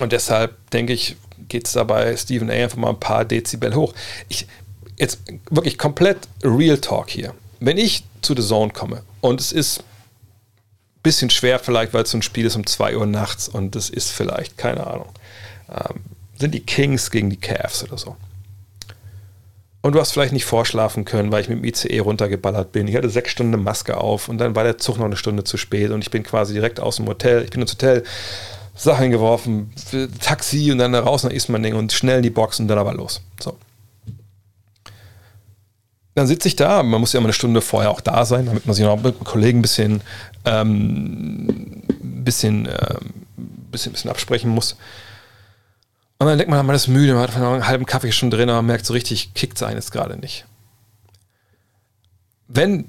Und 0.00 0.12
deshalb 0.12 0.70
denke 0.70 0.92
ich, 0.92 1.16
geht 1.48 1.66
es 1.66 1.74
dabei 1.74 2.16
Stephen 2.16 2.50
A. 2.50 2.54
einfach 2.54 2.76
mal 2.76 2.90
ein 2.90 3.00
paar 3.00 3.24
Dezibel 3.24 3.74
hoch. 3.74 3.94
Ich, 4.28 4.46
jetzt 4.96 5.20
wirklich 5.50 5.78
komplett 5.78 6.18
Real 6.42 6.78
Talk 6.78 7.10
hier. 7.10 7.34
Wenn 7.60 7.78
ich 7.78 8.04
zu 8.20 8.34
The 8.34 8.42
Zone 8.42 8.72
komme 8.72 9.02
und 9.20 9.40
es 9.40 9.52
ist 9.52 9.84
bisschen 11.02 11.30
schwer 11.30 11.58
vielleicht, 11.58 11.94
weil 11.94 12.04
es 12.04 12.10
so 12.10 12.18
ein 12.18 12.22
Spiel 12.22 12.46
ist 12.46 12.56
um 12.56 12.66
2 12.66 12.96
Uhr 12.96 13.06
nachts 13.06 13.48
und 13.48 13.76
es 13.76 13.90
ist 13.90 14.10
vielleicht, 14.10 14.56
keine 14.56 14.86
Ahnung, 14.86 15.08
ähm, 15.70 16.00
sind 16.38 16.54
die 16.54 16.60
Kings 16.60 17.10
gegen 17.10 17.30
die 17.30 17.36
Cavs 17.36 17.84
oder 17.84 17.98
so. 17.98 18.16
Und 19.80 19.96
du 19.96 20.00
hast 20.00 20.12
vielleicht 20.12 20.32
nicht 20.32 20.44
vorschlafen 20.44 21.04
können, 21.04 21.32
weil 21.32 21.42
ich 21.42 21.48
mit 21.48 21.58
dem 21.58 21.64
ICE 21.64 21.98
runtergeballert 21.98 22.70
bin. 22.70 22.86
Ich 22.86 22.94
hatte 22.94 23.10
sechs 23.10 23.32
Stunden 23.32 23.60
Maske 23.62 23.96
auf 23.96 24.28
und 24.28 24.38
dann 24.38 24.54
war 24.54 24.62
der 24.62 24.78
Zug 24.78 24.98
noch 24.98 25.06
eine 25.06 25.16
Stunde 25.16 25.42
zu 25.42 25.56
spät 25.56 25.90
und 25.90 26.02
ich 26.02 26.10
bin 26.10 26.22
quasi 26.22 26.54
direkt 26.54 26.78
aus 26.78 26.96
dem 26.96 27.06
Hotel. 27.08 27.42
Ich 27.42 27.50
bin 27.50 27.60
ins 27.60 27.72
Hotel 27.72 28.04
Sachen 28.76 29.10
geworfen, 29.10 29.72
Taxi 30.20 30.70
und 30.70 30.78
dann 30.78 30.94
raus 30.94 31.24
nach 31.24 31.32
Ismaning 31.32 31.74
und 31.74 31.92
schnell 31.92 32.18
in 32.18 32.22
die 32.22 32.30
Box 32.30 32.60
und 32.60 32.68
dann 32.68 32.78
aber 32.78 32.94
los. 32.94 33.20
So. 33.40 33.56
Dann 36.14 36.26
sitze 36.26 36.48
ich 36.48 36.56
da, 36.56 36.82
man 36.82 37.00
muss 37.00 37.12
ja 37.12 37.18
immer 37.18 37.26
eine 37.26 37.32
Stunde 37.32 37.60
vorher 37.60 37.90
auch 37.90 38.00
da 38.00 38.24
sein, 38.24 38.46
damit 38.46 38.66
man 38.66 38.74
sich 38.74 38.84
noch 38.84 39.02
mit 39.02 39.18
Kollegen 39.24 39.58
ein 39.58 39.62
bisschen, 39.62 40.00
ähm, 40.44 41.82
bisschen, 42.00 42.66
ähm, 42.66 43.26
bisschen, 43.70 43.92
bisschen 43.92 44.10
absprechen 44.10 44.50
muss. 44.50 44.76
Und 46.18 46.28
dann 46.28 46.38
denkt 46.38 46.50
man, 46.50 46.64
man 46.64 46.76
ist 46.76 46.88
müde, 46.88 47.14
man 47.14 47.22
hat 47.22 47.36
einen 47.36 47.66
halben 47.66 47.86
Kaffee 47.86 48.12
schon 48.12 48.30
drin, 48.30 48.48
aber 48.48 48.58
man 48.58 48.66
merkt 48.66 48.86
so 48.86 48.92
richtig, 48.92 49.34
kickt 49.34 49.60
es 49.60 49.68
jetzt 49.68 49.92
gerade 49.92 50.16
nicht. 50.16 50.44
Wenn 52.46 52.88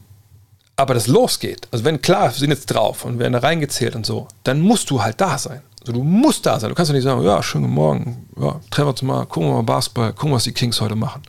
aber 0.76 0.94
das 0.94 1.08
losgeht, 1.08 1.68
also 1.72 1.86
wenn 1.86 2.02
klar, 2.02 2.26
wir 2.26 2.32
sind 2.32 2.50
jetzt 2.50 2.66
drauf 2.66 3.06
und 3.06 3.20
werden 3.20 3.34
da 3.34 3.40
reingezählt 3.40 3.96
und 3.96 4.06
so, 4.06 4.28
dann 4.44 4.60
musst 4.60 4.90
du 4.90 5.04
halt 5.04 5.22
da 5.22 5.38
sein. 5.38 5.62
Also 5.82 5.94
du 5.94 6.04
musst 6.04 6.46
da 6.46 6.60
sein. 6.60 6.70
Du 6.70 6.76
kannst 6.76 6.90
ja 6.90 6.96
nicht 6.96 7.04
sagen, 7.04 7.24
ja, 7.24 7.44
schönen 7.44 7.70
Morgen, 7.70 8.28
ja, 8.40 8.60
treffen 8.72 8.88
wir 8.88 8.92
uns 8.92 9.02
mal, 9.02 9.26
gucken 9.26 9.50
wir 9.50 9.56
mal 9.56 9.64
Basketball, 9.64 10.14
gucken, 10.14 10.34
was 10.34 10.46
die 10.46 10.54
Kings 10.54 10.82
heute 10.82 10.96
machen. 10.96 11.22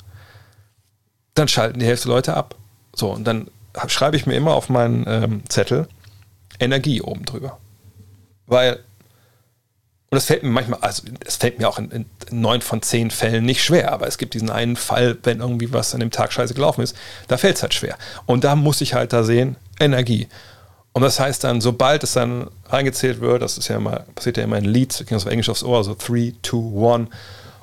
Dann 1.34 1.48
schalten 1.48 1.80
die 1.80 1.86
Hälfte 1.86 2.08
Leute 2.08 2.34
ab. 2.34 2.54
So, 2.94 3.10
und 3.10 3.24
dann 3.24 3.48
schreibe 3.88 4.16
ich 4.16 4.26
mir 4.26 4.34
immer 4.34 4.54
auf 4.54 4.68
meinen 4.68 5.04
ähm, 5.08 5.42
Zettel 5.48 5.88
Energie 6.58 7.00
oben 7.00 7.24
drüber. 7.24 7.58
Weil, 8.46 8.74
und 10.10 10.16
das 10.16 10.26
fällt 10.26 10.42
mir 10.42 10.50
manchmal, 10.50 10.80
also 10.80 11.02
es 11.24 11.36
fällt 11.36 11.58
mir 11.58 11.68
auch 11.68 11.78
in, 11.78 12.06
neun 12.30 12.60
von 12.60 12.82
zehn 12.82 13.10
Fällen 13.10 13.44
nicht 13.44 13.64
schwer, 13.64 13.92
aber 13.92 14.06
es 14.06 14.18
gibt 14.18 14.34
diesen 14.34 14.50
einen 14.50 14.76
Fall, 14.76 15.16
wenn 15.22 15.40
irgendwie 15.40 15.72
was 15.72 15.94
an 15.94 16.00
dem 16.00 16.10
Tag 16.10 16.32
scheiße 16.32 16.54
gelaufen 16.54 16.82
ist, 16.82 16.96
da 17.28 17.36
fällt 17.36 17.56
es 17.56 17.62
halt 17.62 17.74
schwer. 17.74 17.96
Und 18.26 18.44
da 18.44 18.54
muss 18.56 18.80
ich 18.80 18.94
halt 18.94 19.12
da 19.12 19.24
sehen, 19.24 19.56
Energie. 19.80 20.28
Und 20.92 21.02
das 21.02 21.18
heißt 21.18 21.42
dann, 21.42 21.60
sobald 21.60 22.04
es 22.04 22.12
dann 22.12 22.48
reingezählt 22.66 23.20
wird, 23.20 23.42
das 23.42 23.58
ist 23.58 23.66
ja 23.66 23.76
immer, 23.76 24.04
passiert 24.14 24.36
ja 24.36 24.44
immer 24.44 24.58
in 24.58 24.64
Leads, 24.64 25.00
wir 25.00 25.06
kriegen 25.06 25.16
das 25.16 25.26
auf 25.26 25.32
Englisch 25.32 25.48
aufs 25.48 25.64
Ohr, 25.64 25.82
so 25.82 25.96
3, 25.96 26.34
2, 26.42 26.94
1. 26.94 27.08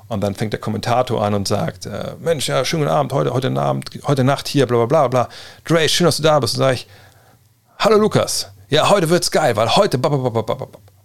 Und 0.08 0.20
dann 0.20 0.34
fängt 0.34 0.52
der 0.52 0.60
Kommentator 0.60 1.24
an 1.24 1.32
und 1.32 1.48
sagt, 1.48 1.86
äh, 1.86 2.12
Mensch, 2.20 2.46
ja, 2.46 2.62
schönen 2.66 2.88
Abend, 2.88 3.14
heute, 3.14 3.32
heute 3.32 3.50
Abend, 3.58 3.88
heute 4.06 4.24
Nacht 4.24 4.46
hier, 4.46 4.66
bla 4.66 4.84
bla 4.84 4.86
bla 4.86 5.08
bla. 5.08 5.28
Dre, 5.64 5.88
schön, 5.88 6.04
dass 6.04 6.18
du 6.18 6.22
da 6.22 6.38
bist. 6.38 6.54
Und 6.54 6.58
sage 6.58 6.74
ich, 6.74 6.86
hallo 7.78 7.96
Lukas, 7.96 8.51
ja, 8.72 8.90
heute 8.90 9.08
wird's 9.10 9.30
geil, 9.30 9.56
weil 9.56 9.76
heute. 9.76 10.00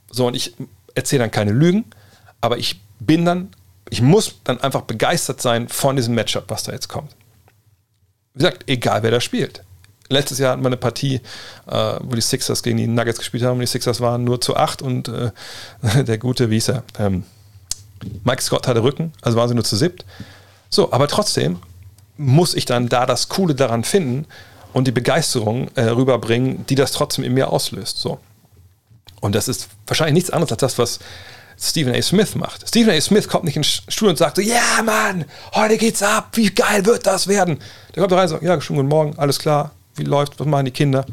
So, 0.10 0.28
und 0.28 0.36
ich 0.36 0.56
erzähle 0.96 1.24
dann 1.24 1.32
keine 1.32 1.52
Lügen, 1.52 1.86
aber 2.42 2.58
ich 2.58 2.82
bin 3.00 3.26
dann, 3.26 3.50
ich 3.90 4.02
muss 4.02 4.36
dann 4.44 4.60
einfach 4.62 4.82
begeistert 4.82 5.42
sein 5.42 5.68
von 5.68 5.96
diesem 5.96 6.16
Matchup, 6.16 6.46
was 6.48 6.64
da 6.64 6.72
jetzt 6.72 6.88
kommt. 6.88 7.12
Wie 8.34 8.40
gesagt, 8.40 8.64
egal 8.68 9.04
wer 9.04 9.12
da 9.12 9.22
spielt 9.22 9.64
letztes 10.10 10.40
Jahr 10.40 10.52
hatten 10.52 10.62
wir 10.62 10.68
eine 10.68 10.78
Partie, 10.78 11.22
äh, 11.68 11.96
wo 12.02 12.16
die 12.16 12.22
Sixers 12.22 12.64
gegen 12.64 12.78
die 12.78 12.88
Nuggets 12.88 13.20
gespielt 13.20 13.44
haben 13.44 13.54
und 13.54 13.62
die 13.62 13.68
Sixers 13.68 14.02
waren 14.02 14.24
nur 14.24 14.42
zu 14.42 14.56
acht 14.56 14.82
und 14.82 15.08
äh, 15.08 15.32
der 16.04 16.18
gute, 16.18 16.50
wie 16.50 16.56
hieß 16.56 16.70
er, 16.70 16.84
ähm, 17.00 17.24
Mike 18.24 18.42
Scott 18.42 18.68
hatte 18.68 18.84
Rücken, 18.84 19.12
also 19.22 19.38
waren 19.38 19.50
sie 19.50 19.56
nur 19.56 19.64
zu 19.64 19.76
siebt. 19.76 20.06
So, 20.70 20.92
aber 20.92 21.08
trotzdem 21.08 21.60
muss 22.18 22.54
ich 22.54 22.66
dann 22.66 22.90
da 22.90 23.06
das 23.06 23.30
Coole 23.30 23.56
daran 23.56 23.84
finden 23.84 24.26
und 24.74 24.88
die 24.88 24.92
Begeisterung 24.92 25.70
äh, 25.76 25.84
rüberbringen, 25.84 26.66
die 26.68 26.76
das 26.76 26.92
trotzdem 26.92 27.24
in 27.24 27.34
mir 27.34 27.52
auslöst. 27.52 28.00
So. 28.00 28.20
Und 29.22 29.36
das 29.36 29.48
ist 29.48 29.68
wahrscheinlich 29.86 30.14
nichts 30.14 30.30
anderes 30.30 30.52
als 30.52 30.60
das, 30.60 30.78
was 30.78 31.00
Stephen 31.60 31.94
A. 31.96 32.02
Smith 32.02 32.36
macht. 32.36 32.68
Stephen 32.68 32.92
A. 32.92 33.02
Smith 33.02 33.28
kommt 33.28 33.46
nicht 33.46 33.58
ins 33.58 33.82
Stuhl 33.88 34.10
und 34.10 34.18
sagt 34.18 34.36
so, 34.36 34.42
ja 34.42 34.84
Mann, 34.84 35.26
heute 35.56 35.78
geht's 35.78 36.04
ab, 36.04 36.30
wie 36.34 36.52
geil 36.52 36.86
wird 36.86 37.08
das 37.08 37.28
werden? 37.28 37.60
Der 37.96 38.02
kommt 38.02 38.12
da 38.12 38.18
rein 38.18 38.26
und 38.26 38.30
sagt, 38.30 38.44
ja, 38.44 38.62
schönen 38.62 38.78
guten 38.78 38.90
Morgen, 38.90 39.18
alles 39.18 39.40
klar, 39.40 39.72
wie 39.96 40.04
läuft, 40.04 40.40
was 40.40 40.46
machen 40.46 40.66
die 40.66 40.72
Kinder? 40.72 41.06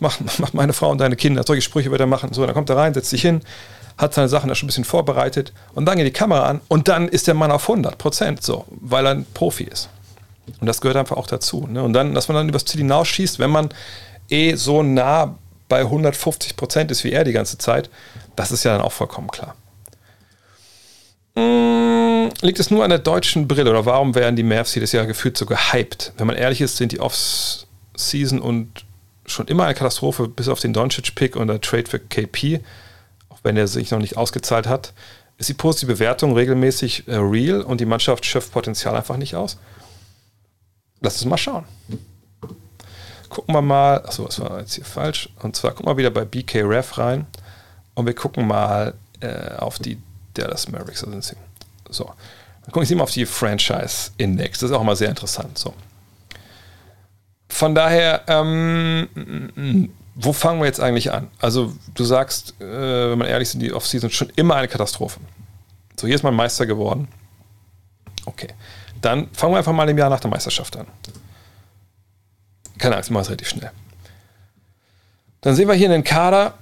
Was 0.00 0.20
macht, 0.20 0.38
macht 0.40 0.54
meine 0.54 0.72
Frau 0.72 0.90
und 0.90 0.98
deine 0.98 1.16
Kinder? 1.16 1.44
Solche 1.46 1.62
Sprüche 1.62 1.90
wird 1.90 2.00
er 2.00 2.06
machen. 2.06 2.32
So, 2.32 2.44
dann 2.44 2.54
kommt 2.54 2.70
er 2.70 2.76
rein, 2.76 2.92
setzt 2.92 3.10
sich 3.10 3.22
hin, 3.22 3.40
hat 3.96 4.14
seine 4.14 4.28
Sachen 4.28 4.48
da 4.48 4.56
schon 4.56 4.66
ein 4.66 4.68
bisschen 4.68 4.84
vorbereitet 4.84 5.52
und 5.74 5.86
dann 5.86 5.96
geht 5.96 6.06
die 6.06 6.12
Kamera 6.12 6.46
an 6.46 6.60
und 6.66 6.88
dann 6.88 7.08
ist 7.08 7.28
der 7.28 7.34
Mann 7.34 7.52
auf 7.52 7.68
100 7.68 7.98
Prozent 7.98 8.42
so, 8.42 8.64
weil 8.68 9.06
er 9.06 9.12
ein 9.12 9.26
Profi 9.32 9.64
ist. 9.64 9.88
Und 10.60 10.66
das 10.66 10.80
gehört 10.80 10.96
einfach 10.96 11.16
auch 11.16 11.26
dazu. 11.26 11.66
Ne? 11.66 11.82
Und 11.82 11.92
dann, 11.92 12.14
dass 12.14 12.28
man 12.28 12.36
dann 12.36 12.48
übers 12.48 12.64
Ziel 12.64 12.80
hinausschießt, 12.80 13.38
wenn 13.38 13.50
man 13.50 13.68
eh 14.28 14.54
so 14.54 14.82
nah 14.82 15.36
bei 15.68 15.80
150 15.80 16.56
Prozent 16.56 16.90
ist 16.90 17.04
wie 17.04 17.12
er 17.12 17.24
die 17.24 17.32
ganze 17.32 17.58
Zeit, 17.58 17.90
das 18.36 18.52
ist 18.52 18.64
ja 18.64 18.72
dann 18.72 18.80
auch 18.80 18.92
vollkommen 18.92 19.28
klar. 19.28 19.54
Hm, 21.36 22.30
liegt 22.40 22.58
es 22.58 22.70
nur 22.70 22.84
an 22.84 22.90
der 22.90 22.98
deutschen 22.98 23.48
Brille 23.48 23.70
oder 23.70 23.86
warum 23.86 24.14
werden 24.14 24.36
die 24.36 24.42
Mavs 24.42 24.74
jedes 24.74 24.92
Jahr 24.92 25.06
gefühlt 25.06 25.36
so 25.36 25.46
gehypt? 25.46 26.12
Wenn 26.16 26.26
man 26.26 26.36
ehrlich 26.36 26.60
ist, 26.60 26.76
sind 26.76 26.92
die 26.92 27.00
Offs 27.00 27.66
Season 27.96 28.40
und 28.40 28.84
schon 29.26 29.46
immer 29.48 29.64
eine 29.64 29.74
Katastrophe, 29.74 30.28
bis 30.28 30.48
auf 30.48 30.60
den 30.60 30.72
Doncic-Pick 30.72 31.36
und 31.36 31.48
der 31.48 31.60
Trade 31.60 31.88
für 31.88 31.98
KP, 31.98 32.60
auch 33.28 33.38
wenn 33.42 33.56
er 33.56 33.68
sich 33.68 33.90
noch 33.90 33.98
nicht 33.98 34.16
ausgezahlt 34.16 34.66
hat. 34.66 34.92
Ist 35.36 35.48
die 35.48 35.54
positive 35.54 35.92
Bewertung 35.92 36.34
regelmäßig 36.34 37.06
äh, 37.06 37.16
real 37.16 37.62
und 37.62 37.80
die 37.80 37.86
Mannschaft 37.86 38.24
schöpft 38.24 38.52
Potenzial 38.52 38.96
einfach 38.96 39.16
nicht 39.16 39.36
aus? 39.36 39.58
Lass 41.00 41.14
uns 41.14 41.24
mal 41.24 41.36
schauen. 41.36 41.64
Gucken 43.28 43.54
wir 43.54 43.62
mal, 43.62 43.98
achso, 44.04 44.24
das 44.24 44.40
war 44.40 44.60
jetzt 44.60 44.74
hier 44.74 44.84
falsch. 44.84 45.28
Und 45.42 45.54
zwar 45.54 45.72
gucken 45.72 45.86
wir 45.90 45.96
wieder 45.96 46.10
bei 46.10 46.24
BK 46.24 46.62
Ref 46.62 46.98
rein 46.98 47.26
und 47.94 48.06
wir 48.06 48.14
gucken 48.14 48.46
mal 48.46 48.94
äh, 49.20 49.54
auf 49.56 49.78
die 49.78 49.98
Dallas 50.34 50.68
Mavericks. 50.68 51.04
So, 51.90 52.04
dann 52.04 52.72
gucke 52.72 52.84
ich 52.84 52.90
mal 52.94 53.02
auf 53.02 53.10
die 53.10 53.26
Franchise 53.26 54.10
Index. 54.16 54.60
Das 54.60 54.70
ist 54.70 54.76
auch 54.76 54.82
mal 54.82 54.96
sehr 54.96 55.08
interessant. 55.08 55.58
So. 55.58 55.74
von 57.48 57.74
daher, 57.74 58.22
ähm, 58.28 59.90
wo 60.14 60.32
fangen 60.32 60.60
wir 60.60 60.66
jetzt 60.66 60.80
eigentlich 60.80 61.12
an? 61.12 61.28
Also, 61.38 61.74
du 61.94 62.04
sagst, 62.04 62.54
äh, 62.60 63.10
wenn 63.10 63.18
man 63.18 63.28
ehrlich 63.28 63.48
ist, 63.48 63.60
die 63.60 63.72
Offseason 63.72 64.10
schon 64.10 64.30
immer 64.36 64.56
eine 64.56 64.68
Katastrophe. 64.68 65.20
So, 65.98 66.06
hier 66.06 66.16
ist 66.16 66.22
man 66.22 66.34
Meister 66.34 66.66
geworden. 66.66 67.08
Okay. 68.26 68.48
Dann 69.00 69.28
fangen 69.32 69.52
wir 69.52 69.58
einfach 69.58 69.72
mal 69.72 69.88
im 69.88 69.98
Jahr 69.98 70.10
nach 70.10 70.20
der 70.20 70.30
Meisterschaft 70.30 70.76
an. 70.76 70.86
Keine 72.78 72.96
Angst, 72.96 73.10
machen 73.10 73.22
es 73.22 73.28
relativ 73.28 73.48
schnell. 73.48 73.70
Dann 75.40 75.54
sehen 75.54 75.68
wir 75.68 75.74
hier 75.74 75.90
einen 75.90 76.04
Kader, 76.04 76.54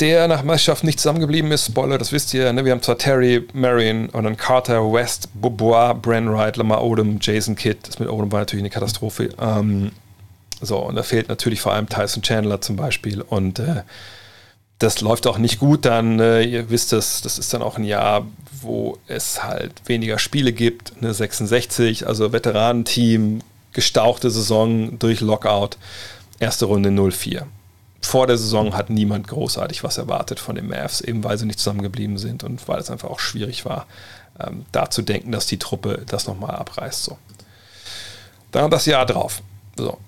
der 0.00 0.28
nach 0.28 0.42
Meisterschaft 0.42 0.84
nicht 0.84 1.00
zusammengeblieben 1.00 1.50
ist. 1.50 1.66
Spoiler, 1.66 1.98
das 1.98 2.12
wisst 2.12 2.32
ihr. 2.34 2.52
Ne? 2.52 2.64
Wir 2.64 2.72
haben 2.72 2.82
zwar 2.82 2.98
Terry, 2.98 3.46
Marion 3.52 4.08
und 4.10 4.24
dann 4.24 4.36
Carter, 4.36 4.92
West, 4.92 5.28
Bobois, 5.34 5.94
Bren 5.94 6.32
Wright, 6.32 6.56
Lamar 6.56 6.84
Odom, 6.84 7.18
Jason 7.20 7.56
Kidd. 7.56 7.78
Das 7.82 7.98
mit 7.98 8.08
Odom 8.08 8.30
war 8.30 8.40
natürlich 8.40 8.62
eine 8.62 8.70
Katastrophe. 8.70 9.30
Ähm, 9.40 9.92
so, 10.60 10.78
und 10.78 10.94
da 10.94 11.02
fehlt 11.02 11.28
natürlich 11.28 11.60
vor 11.60 11.72
allem 11.72 11.88
Tyson 11.88 12.22
Chandler 12.22 12.60
zum 12.60 12.76
Beispiel. 12.76 13.22
Und 13.22 13.58
äh, 13.58 13.82
das 14.78 15.00
läuft 15.00 15.26
auch 15.26 15.38
nicht 15.38 15.58
gut 15.58 15.84
dann. 15.84 16.20
Äh, 16.20 16.42
ihr 16.42 16.70
wisst 16.70 16.92
es, 16.92 17.20
das 17.22 17.38
ist 17.38 17.52
dann 17.52 17.62
auch 17.62 17.76
ein 17.78 17.84
Jahr, 17.84 18.26
wo 18.62 18.98
es 19.06 19.42
halt 19.42 19.72
weniger 19.86 20.18
Spiele 20.18 20.52
gibt. 20.52 20.92
Eine 21.00 21.14
66, 21.14 22.06
also 22.06 22.32
Veteranenteam, 22.32 23.40
gestauchte 23.72 24.30
Saison 24.30 24.98
durch 24.98 25.20
Lockout. 25.20 25.76
Erste 26.40 26.66
Runde 26.66 26.90
0-4 26.90 27.44
vor 28.00 28.26
der 28.26 28.38
Saison 28.38 28.74
hat 28.74 28.90
niemand 28.90 29.28
großartig 29.28 29.84
was 29.84 29.98
erwartet 29.98 30.40
von 30.40 30.54
den 30.54 30.68
Mavs, 30.68 31.00
eben 31.00 31.24
weil 31.24 31.36
sie 31.38 31.46
nicht 31.46 31.58
zusammengeblieben 31.58 32.18
sind 32.18 32.44
und 32.44 32.66
weil 32.68 32.80
es 32.80 32.90
einfach 32.90 33.10
auch 33.10 33.20
schwierig 33.20 33.64
war, 33.64 33.86
ähm, 34.40 34.64
da 34.72 34.88
zu 34.90 35.02
denken, 35.02 35.32
dass 35.32 35.46
die 35.46 35.58
Truppe 35.58 36.04
das 36.06 36.26
nochmal 36.26 36.54
abreißt. 36.56 37.04
So. 37.04 37.18
Dann 38.52 38.70
das 38.70 38.86
Jahr 38.86 39.04
drauf. 39.04 39.42
So. 39.76 39.98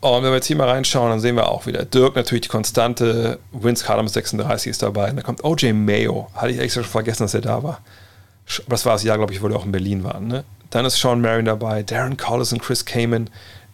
Und 0.00 0.22
wenn 0.22 0.30
wir 0.30 0.36
jetzt 0.36 0.46
hier 0.46 0.56
mal 0.56 0.68
reinschauen, 0.68 1.10
dann 1.10 1.20
sehen 1.20 1.36
wir 1.36 1.48
auch 1.48 1.66
wieder 1.66 1.84
Dirk 1.84 2.16
natürlich 2.16 2.42
die 2.42 2.48
konstante, 2.48 3.38
Vince 3.52 3.84
Carter 3.84 4.02
mit 4.02 4.12
36 4.12 4.70
ist 4.70 4.82
dabei. 4.82 5.10
Und 5.10 5.16
dann 5.16 5.24
kommt 5.24 5.42
OJ 5.42 5.72
Mayo. 5.72 6.28
Hatte 6.34 6.52
ich 6.52 6.58
extra 6.58 6.82
schon 6.82 6.90
vergessen, 6.90 7.24
dass 7.24 7.34
er 7.34 7.40
da 7.40 7.62
war. 7.62 7.80
Das 8.68 8.84
war 8.84 8.92
das 8.92 9.02
Jahr, 9.02 9.16
glaube 9.16 9.32
ich, 9.32 9.42
wo 9.42 9.48
er 9.48 9.56
auch 9.56 9.64
in 9.64 9.72
Berlin 9.72 10.04
war. 10.04 10.20
Ne? 10.20 10.44
Dann 10.70 10.84
ist 10.84 10.96
Sean 10.96 11.20
Marion 11.20 11.46
dabei, 11.46 11.82
Darren 11.82 12.16
Collison, 12.16 12.60
Chris 12.60 12.84
Kamen, 12.84 13.30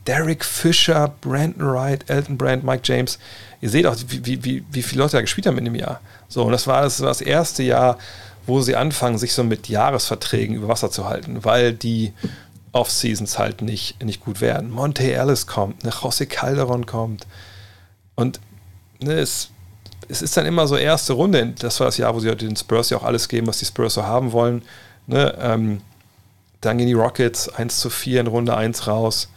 Derek 0.06 0.44
Fisher, 0.44 1.12
Brandon 1.20 1.66
Wright, 1.66 2.08
Elton 2.08 2.38
Brand, 2.38 2.64
Mike 2.64 2.82
James. 2.84 3.18
Ihr 3.60 3.70
seht 3.70 3.86
auch, 3.86 3.96
wie, 4.08 4.44
wie, 4.44 4.64
wie 4.70 4.82
viele 4.82 5.02
Leute 5.02 5.16
da 5.16 5.20
gespielt 5.20 5.46
haben 5.46 5.58
in 5.58 5.64
dem 5.64 5.74
Jahr. 5.74 6.00
So, 6.28 6.44
und 6.44 6.52
das 6.52 6.66
war 6.66 6.82
das, 6.82 7.00
war 7.00 7.08
das 7.08 7.20
erste 7.20 7.62
Jahr, 7.62 7.98
wo 8.46 8.60
sie 8.60 8.74
anfangen, 8.74 9.18
sich 9.18 9.32
so 9.32 9.44
mit 9.44 9.68
Jahresverträgen 9.68 10.56
über 10.56 10.68
Wasser 10.68 10.90
zu 10.90 11.08
halten, 11.08 11.44
weil 11.44 11.72
die 11.72 12.12
Off-Seasons 12.72 13.38
halt 13.38 13.62
nicht, 13.62 14.02
nicht 14.02 14.24
gut 14.24 14.40
werden. 14.40 14.70
Monte 14.70 15.02
Ellis 15.12 15.46
kommt, 15.46 15.84
ne, 15.84 15.90
José 15.90 16.26
Calderon 16.26 16.86
kommt. 16.86 17.26
Und 18.14 18.40
ne, 19.00 19.14
es, 19.14 19.50
es 20.08 20.22
ist 20.22 20.36
dann 20.36 20.46
immer 20.46 20.66
so 20.66 20.76
erste 20.76 21.12
Runde. 21.12 21.54
Das 21.58 21.80
war 21.80 21.86
das 21.86 21.98
Jahr, 21.98 22.14
wo 22.14 22.20
sie 22.20 22.34
den 22.34 22.56
Spurs 22.56 22.90
ja 22.90 22.96
auch 22.96 23.04
alles 23.04 23.28
geben, 23.28 23.46
was 23.46 23.58
die 23.58 23.66
Spurs 23.66 23.94
so 23.94 24.04
haben 24.04 24.32
wollen. 24.32 24.62
Ne, 25.06 25.36
ähm, 25.38 25.82
dann 26.60 26.78
gehen 26.78 26.86
die 26.86 26.92
Rockets 26.92 27.48
1 27.48 27.80
zu 27.80 27.90
4 27.90 28.20
in 28.20 28.26
Runde 28.26 28.56
1 28.56 28.86
raus. 28.86 29.28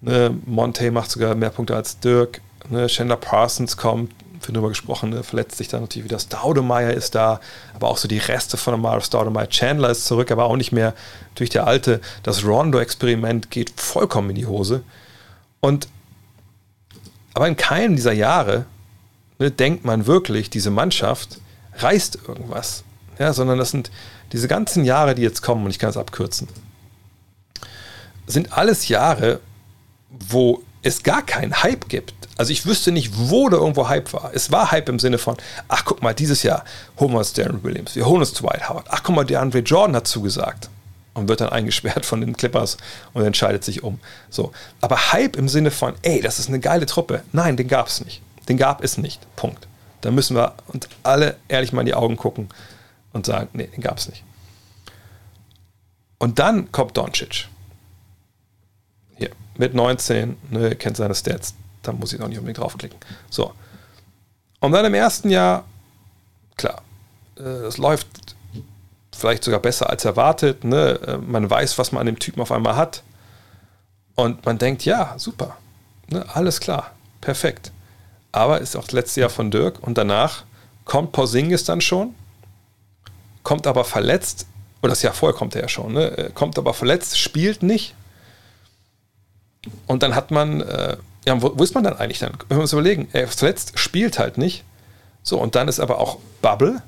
Ne, 0.00 0.34
Monte 0.46 0.90
macht 0.90 1.10
sogar 1.10 1.34
mehr 1.34 1.50
Punkte 1.50 1.76
als 1.76 1.98
Dirk. 2.00 2.40
Ne, 2.70 2.86
Chandler 2.86 3.16
Parsons 3.16 3.76
kommt, 3.76 4.12
für 4.40 4.52
drüber 4.52 4.68
gesprochen, 4.68 5.10
ne, 5.10 5.22
verletzt 5.22 5.58
sich 5.58 5.68
dann 5.68 5.82
natürlich 5.82 6.04
wieder. 6.04 6.18
Staudemeyer 6.18 6.92
ist 6.92 7.14
da, 7.14 7.40
aber 7.74 7.88
auch 7.88 7.96
so 7.96 8.08
die 8.08 8.18
Reste 8.18 8.56
von 8.56 8.74
Amaro 8.74 9.00
Staudemeyer. 9.00 9.48
Chandler 9.48 9.90
ist 9.90 10.06
zurück, 10.06 10.30
aber 10.30 10.44
auch 10.44 10.56
nicht 10.56 10.72
mehr 10.72 10.94
durch 11.34 11.50
der 11.50 11.66
alte. 11.66 12.00
Das 12.22 12.44
Rondo-Experiment 12.44 13.50
geht 13.50 13.72
vollkommen 13.76 14.30
in 14.30 14.36
die 14.36 14.46
Hose. 14.46 14.82
Und 15.60 15.88
aber 17.34 17.46
in 17.46 17.56
keinem 17.56 17.96
dieser 17.96 18.12
Jahre 18.12 18.64
ne, 19.38 19.50
denkt 19.50 19.84
man 19.84 20.06
wirklich, 20.06 20.50
diese 20.50 20.70
Mannschaft 20.70 21.38
reißt 21.76 22.18
irgendwas. 22.26 22.84
Ja, 23.18 23.32
sondern 23.32 23.58
das 23.58 23.70
sind 23.70 23.90
diese 24.32 24.48
ganzen 24.48 24.84
Jahre, 24.84 25.14
die 25.14 25.22
jetzt 25.22 25.42
kommen, 25.42 25.64
und 25.64 25.70
ich 25.70 25.78
kann 25.78 25.90
es 25.90 25.96
abkürzen, 25.96 26.48
sind 28.26 28.56
alles 28.56 28.88
Jahre, 28.88 29.40
wo 30.08 30.62
es 30.82 31.02
gar 31.02 31.22
keinen 31.22 31.62
Hype 31.62 31.88
gibt. 31.88 32.19
Also 32.40 32.52
ich 32.52 32.64
wüsste 32.64 32.90
nicht, 32.90 33.12
wo 33.14 33.50
da 33.50 33.58
irgendwo 33.58 33.90
Hype 33.90 34.14
war. 34.14 34.30
Es 34.32 34.50
war 34.50 34.70
Hype 34.70 34.88
im 34.88 34.98
Sinne 34.98 35.18
von, 35.18 35.36
ach 35.68 35.84
guck 35.84 36.02
mal, 36.02 36.14
dieses 36.14 36.42
Jahr 36.42 36.64
holen 36.98 37.12
wir 37.12 37.18
uns 37.18 37.34
Darren 37.34 37.62
Williams, 37.62 37.96
wir 37.96 38.06
holen 38.06 38.20
uns 38.20 38.32
Dwight 38.32 38.66
Howard. 38.66 38.86
Ach 38.88 39.02
guck 39.02 39.14
mal, 39.14 39.26
der 39.26 39.42
Andre 39.42 39.58
Jordan 39.58 39.94
hat 39.94 40.06
zugesagt 40.06 40.70
und 41.12 41.28
wird 41.28 41.42
dann 41.42 41.50
eingesperrt 41.50 42.06
von 42.06 42.22
den 42.22 42.34
Clippers 42.34 42.78
und 43.12 43.26
entscheidet 43.26 43.62
sich 43.62 43.82
um. 43.82 44.00
So, 44.30 44.52
aber 44.80 45.12
Hype 45.12 45.36
im 45.36 45.50
Sinne 45.50 45.70
von, 45.70 45.92
ey, 46.00 46.22
das 46.22 46.38
ist 46.38 46.48
eine 46.48 46.60
geile 46.60 46.86
Truppe. 46.86 47.22
Nein, 47.32 47.58
den 47.58 47.68
gab 47.68 47.88
es 47.88 48.02
nicht. 48.02 48.22
Den 48.48 48.56
gab 48.56 48.82
es 48.82 48.96
nicht. 48.96 49.20
Punkt. 49.36 49.68
Da 50.00 50.10
müssen 50.10 50.34
wir 50.34 50.54
uns 50.68 50.88
alle 51.02 51.36
ehrlich 51.48 51.74
mal 51.74 51.82
in 51.82 51.88
die 51.88 51.94
Augen 51.94 52.16
gucken 52.16 52.48
und 53.12 53.26
sagen, 53.26 53.50
nee, 53.52 53.66
den 53.66 53.82
gab 53.82 53.98
es 53.98 54.08
nicht. 54.08 54.24
Und 56.18 56.38
dann 56.38 56.72
kommt 56.72 56.96
Doncic 56.96 57.48
mit 59.58 59.74
19, 59.74 60.38
ne, 60.48 60.74
kennt 60.74 60.96
seine 60.96 61.14
Stats, 61.14 61.54
da 61.92 61.98
muss 61.98 62.12
ich 62.12 62.20
auch 62.20 62.28
nicht 62.28 62.38
unbedingt 62.38 62.58
draufklicken. 62.58 62.98
So. 63.28 63.52
Und 64.60 64.72
dann 64.72 64.84
im 64.84 64.94
ersten 64.94 65.30
Jahr, 65.30 65.64
klar, 66.56 66.82
äh, 67.38 67.42
es 67.42 67.78
läuft 67.78 68.06
vielleicht 69.16 69.44
sogar 69.44 69.60
besser 69.60 69.90
als 69.90 70.04
erwartet. 70.04 70.64
Ne? 70.64 70.98
Äh, 71.06 71.16
man 71.18 71.48
weiß, 71.48 71.78
was 71.78 71.92
man 71.92 72.00
an 72.00 72.06
dem 72.06 72.18
Typen 72.18 72.40
auf 72.40 72.52
einmal 72.52 72.76
hat. 72.76 73.02
Und 74.14 74.44
man 74.44 74.58
denkt, 74.58 74.84
ja, 74.84 75.14
super. 75.16 75.56
Ne? 76.08 76.24
Alles 76.32 76.60
klar, 76.60 76.92
perfekt. 77.20 77.72
Aber 78.32 78.60
ist 78.60 78.76
auch 78.76 78.84
das 78.84 78.92
letzte 78.92 79.20
Jahr 79.20 79.30
von 79.30 79.50
Dirk 79.50 79.82
und 79.82 79.98
danach 79.98 80.44
kommt 80.84 81.12
Porzingis 81.12 81.64
dann 81.64 81.80
schon, 81.80 82.14
kommt 83.42 83.66
aber 83.66 83.84
verletzt, 83.84 84.46
oder 84.82 84.90
das 84.90 85.02
Jahr 85.02 85.14
vorher 85.14 85.36
kommt 85.36 85.54
er 85.54 85.62
ja 85.62 85.68
schon, 85.68 85.92
ne? 85.92 86.16
Äh, 86.16 86.30
kommt 86.32 86.58
aber 86.58 86.74
verletzt, 86.74 87.18
spielt 87.18 87.62
nicht 87.62 87.94
und 89.86 90.02
dann 90.02 90.14
hat 90.14 90.30
man, 90.30 90.60
äh, 90.60 90.96
ja, 91.26 91.40
wo, 91.40 91.52
wo, 91.54 91.62
ist 91.62 91.74
man 91.74 91.84
dann 91.84 91.96
eigentlich 91.96 92.18
dann? 92.18 92.32
Wenn 92.48 92.58
wir 92.58 92.62
uns 92.62 92.72
überlegen, 92.72 93.08
er 93.12 93.28
zuletzt 93.28 93.78
spielt 93.78 94.18
halt 94.18 94.38
nicht. 94.38 94.64
So, 95.22 95.38
und 95.38 95.54
dann 95.54 95.68
ist 95.68 95.80
aber 95.80 95.98
auch 95.98 96.18
Bubble. 96.40 96.82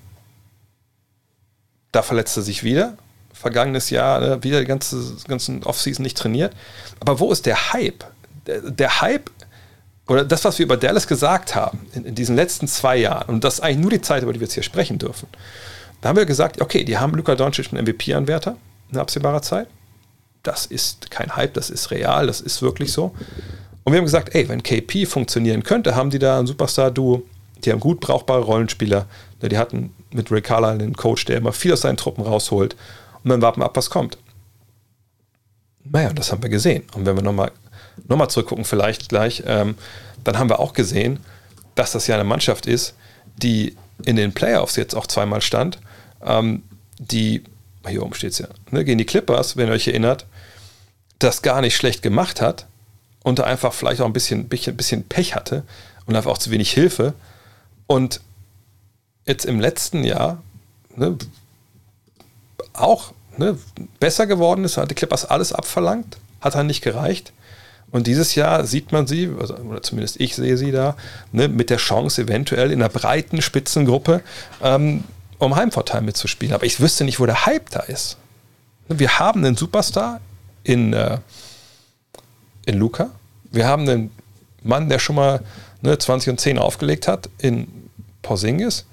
Da 1.93 2.03
verletzt 2.03 2.37
er 2.37 2.43
sich 2.43 2.65
wieder. 2.65 2.97
Vergangenes 3.33 3.91
Jahr 3.91 4.21
ne, 4.21 4.43
wieder 4.43 4.61
die 4.61 4.67
ganze 4.67 5.17
ganzen 5.27 5.65
Offseason 5.65 6.03
nicht 6.03 6.17
trainiert. 6.17 6.55
Aber 7.01 7.21
wo 7.21 7.31
ist 7.33 7.45
der 7.45 7.73
Hype? 7.73 8.05
Der, 8.47 8.61
der, 8.61 9.01
Hype 9.01 9.31
oder 10.09 10.25
das, 10.25 10.45
was 10.45 10.59
wir 10.59 10.65
über 10.65 10.77
Dallas 10.77 11.07
gesagt 11.07 11.55
haben 11.55 11.87
in, 11.93 12.05
in, 12.05 12.15
diesen 12.15 12.35
letzten 12.35 12.67
zwei 12.69 12.97
Jahren, 12.97 13.29
und 13.29 13.45
das 13.45 13.55
ist 13.55 13.61
eigentlich 13.61 13.79
nur 13.79 13.91
die 13.91 14.01
Zeit, 14.01 14.23
über 14.23 14.33
die 14.33 14.41
wir 14.41 14.47
jetzt 14.47 14.55
hier 14.55 14.63
sprechen 14.63 14.99
dürfen. 14.99 15.29
Da 16.01 16.09
haben 16.09 16.17
wir 16.17 16.27
gesagt, 16.27 16.61
okay, 16.61 16.85
die 16.85 16.99
haben 16.99 17.15
Luka 17.15 17.35
Doncic 17.35 17.73
einen 17.73 17.85
MVP-Anwärter 17.87 18.57
in 18.91 18.99
absehbarer 18.99 19.43
Zeit 19.43 19.69
das 20.43 20.67
ist 20.67 21.11
kein 21.11 21.37
Hype, 21.37 21.55
das 21.55 21.71
ist 21.71 21.91
real, 21.91 22.27
das 22.27 22.41
ist 22.41 22.63
wirklich 22.63 22.93
so. 22.93 23.15
Und 23.85 23.93
wir 23.93 23.99
haben 23.99 24.05
gesagt, 24.05 24.35
ey, 24.35 24.49
wenn 24.49 24.63
KP 24.63 25.07
funktionieren 25.07 25.63
könnte, 25.63 25.95
haben 25.95 26.11
die 26.11 26.19
da 26.19 26.39
ein 26.39 26.47
Superstar-Duo, 26.47 27.23
die 27.65 27.73
haben 27.73 27.81
gut 27.81 28.01
brauchbare 28.01 28.43
Rollenspieler. 28.43 29.07
Die 29.41 29.59
hatten 29.59 29.95
mit 30.13 30.31
Ray 30.31 30.43
Carlisle 30.43 30.85
einen 30.85 30.97
Coach, 30.97 31.25
der 31.25 31.39
immer 31.39 31.53
viel 31.53 31.73
aus 31.73 31.81
seinen 31.81 31.97
Truppen 31.97 32.25
rausholt. 32.25 32.77
Und 33.25 33.31
dann 33.31 33.43
warten 33.43 33.61
wir 33.61 33.65
ab, 33.65 33.77
was 33.77 33.91
kommt. 33.91 34.19
Naja, 35.85 36.13
das 36.13 36.31
haben 36.31 36.43
wir 36.43 36.51
gesehen. 36.51 36.85
Und 36.95 37.07
wenn 37.07 37.17
wir 37.17 37.23
nochmal 37.23 37.51
noch 38.09 38.17
mal 38.17 38.29
zurückgucken, 38.29 38.65
vielleicht 38.65 39.09
gleich, 39.09 39.43
ähm, 39.47 39.75
dann 40.25 40.39
haben 40.39 40.49
wir 40.49 40.61
auch 40.61 40.73
gesehen, 40.73 41.21
dass 41.75 41.93
das 41.93 42.07
ja 42.07 42.15
eine 42.15 42.25
Mannschaft 42.25 42.67
ist, 42.67 42.95
die 43.37 43.77
in 44.05 44.17
den 44.17 44.33
Playoffs 44.33 44.77
jetzt 44.77 44.95
auch 44.95 45.07
zweimal 45.07 45.43
stand, 45.43 45.79
ähm, 46.25 46.63
die, 46.99 47.43
hier 47.87 48.03
oben 48.03 48.15
steht 48.15 48.33
es 48.33 48.39
ja, 48.39 48.49
ne, 48.71 48.85
gegen 48.85 48.99
die 48.99 49.05
Clippers, 49.05 49.57
wenn 49.57 49.69
ihr 49.69 49.75
euch 49.75 49.89
erinnert, 49.89 50.27
das 51.19 51.43
gar 51.43 51.61
nicht 51.61 51.77
schlecht 51.77 52.03
gemacht 52.03 52.41
hat 52.41 52.67
und 53.23 53.39
da 53.39 53.45
einfach 53.45 53.73
vielleicht 53.73 54.01
auch 54.01 54.07
ein 54.07 54.13
bisschen, 54.13 54.49
bisschen, 54.49 54.77
bisschen 54.77 55.05
Pech 55.05 55.35
hatte 55.35 55.65
und 56.07 56.17
einfach 56.17 56.31
auch 56.31 56.39
zu 56.39 56.51
wenig 56.51 56.73
Hilfe. 56.73 57.15
Und 57.87 58.21
jetzt 59.27 59.45
im 59.45 59.61
letzten 59.61 60.05
Jahr 60.05 60.43
ne, 60.97 61.17
auch 62.73 63.13
ne, 63.37 63.59
besser 64.01 64.27
geworden 64.27 64.65
ist, 64.65 64.77
hat 64.77 64.91
die 64.91 64.95
Clippers 64.95 65.25
alles 65.25 65.53
abverlangt, 65.53 66.19
hat 66.41 66.55
dann 66.55 66.67
nicht 66.67 66.83
gereicht. 66.83 67.33
Und 67.91 68.07
dieses 68.07 68.35
Jahr 68.35 68.65
sieht 68.65 68.91
man 68.91 69.07
sie, 69.07 69.31
also, 69.39 69.55
oder 69.55 69.83
zumindest 69.83 70.19
ich 70.19 70.35
sehe 70.35 70.57
sie 70.57 70.73
da, 70.73 70.97
ne, 71.31 71.49
mit 71.49 71.71
der 71.71 71.77
Chance, 71.77 72.23
eventuell 72.23 72.73
in 72.73 72.81
einer 72.81 72.89
breiten 72.89 73.43
Spitzengruppe 73.43 74.23
ähm, 74.63 75.05
um 75.39 75.55
Heimvorteil 75.55 76.01
mitzuspielen. 76.01 76.55
Aber 76.55 76.65
ich 76.65 76.81
wüsste 76.81 77.05
nicht, 77.05 77.21
wo 77.21 77.27
der 77.27 77.47
Hype 77.47 77.71
da 77.71 77.81
ist. 77.81 78.17
Wir 78.89 79.19
haben 79.19 79.45
einen 79.45 79.57
Superstar 79.57 80.21
in, 80.65 80.93
äh, 80.93 81.19
in 82.67 82.79
Luca. 82.79 83.11
Wir 83.51 83.67
haben 83.67 83.89
einen 83.89 84.11
Mann, 84.63 84.89
der 84.89 84.99
schon 84.99 85.17
mal 85.17 85.43
ne, 85.81 85.99
20 85.99 86.31
und 86.31 86.41
10 86.41 86.59
aufgelegt 86.59 87.09
hat 87.09 87.29
in 87.39 87.69
Porzingis. 88.23 88.87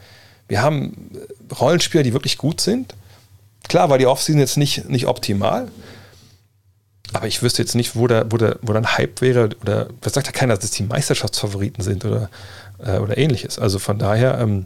Wir 0.47 0.61
haben 0.61 1.11
Rollenspieler, 1.59 2.03
die 2.03 2.13
wirklich 2.13 2.37
gut 2.37 2.59
sind. 2.61 2.95
Klar 3.67 3.89
war 3.89 3.97
die 3.97 4.07
Offseason 4.07 4.39
jetzt 4.39 4.57
nicht, 4.57 4.89
nicht 4.89 5.05
optimal. 5.05 5.67
Aber 7.13 7.27
ich 7.27 7.41
wüsste 7.41 7.61
jetzt 7.61 7.75
nicht, 7.75 7.95
wo 7.95 8.07
da, 8.07 8.25
wo 8.29 8.37
da, 8.37 8.55
wo 8.61 8.73
dann 8.73 8.97
Hype 8.97 9.21
wäre 9.21 9.49
oder 9.61 9.87
was 10.01 10.13
sagt 10.13 10.27
ja 10.27 10.33
keiner, 10.33 10.55
dass 10.55 10.65
es 10.65 10.71
die 10.71 10.83
Meisterschaftsfavoriten 10.83 11.83
sind 11.83 12.05
oder, 12.05 12.29
äh, 12.79 12.97
oder 12.97 13.17
ähnliches. 13.17 13.57
Also 13.57 13.79
von 13.79 13.97
daher, 13.97 14.39
ähm, 14.39 14.65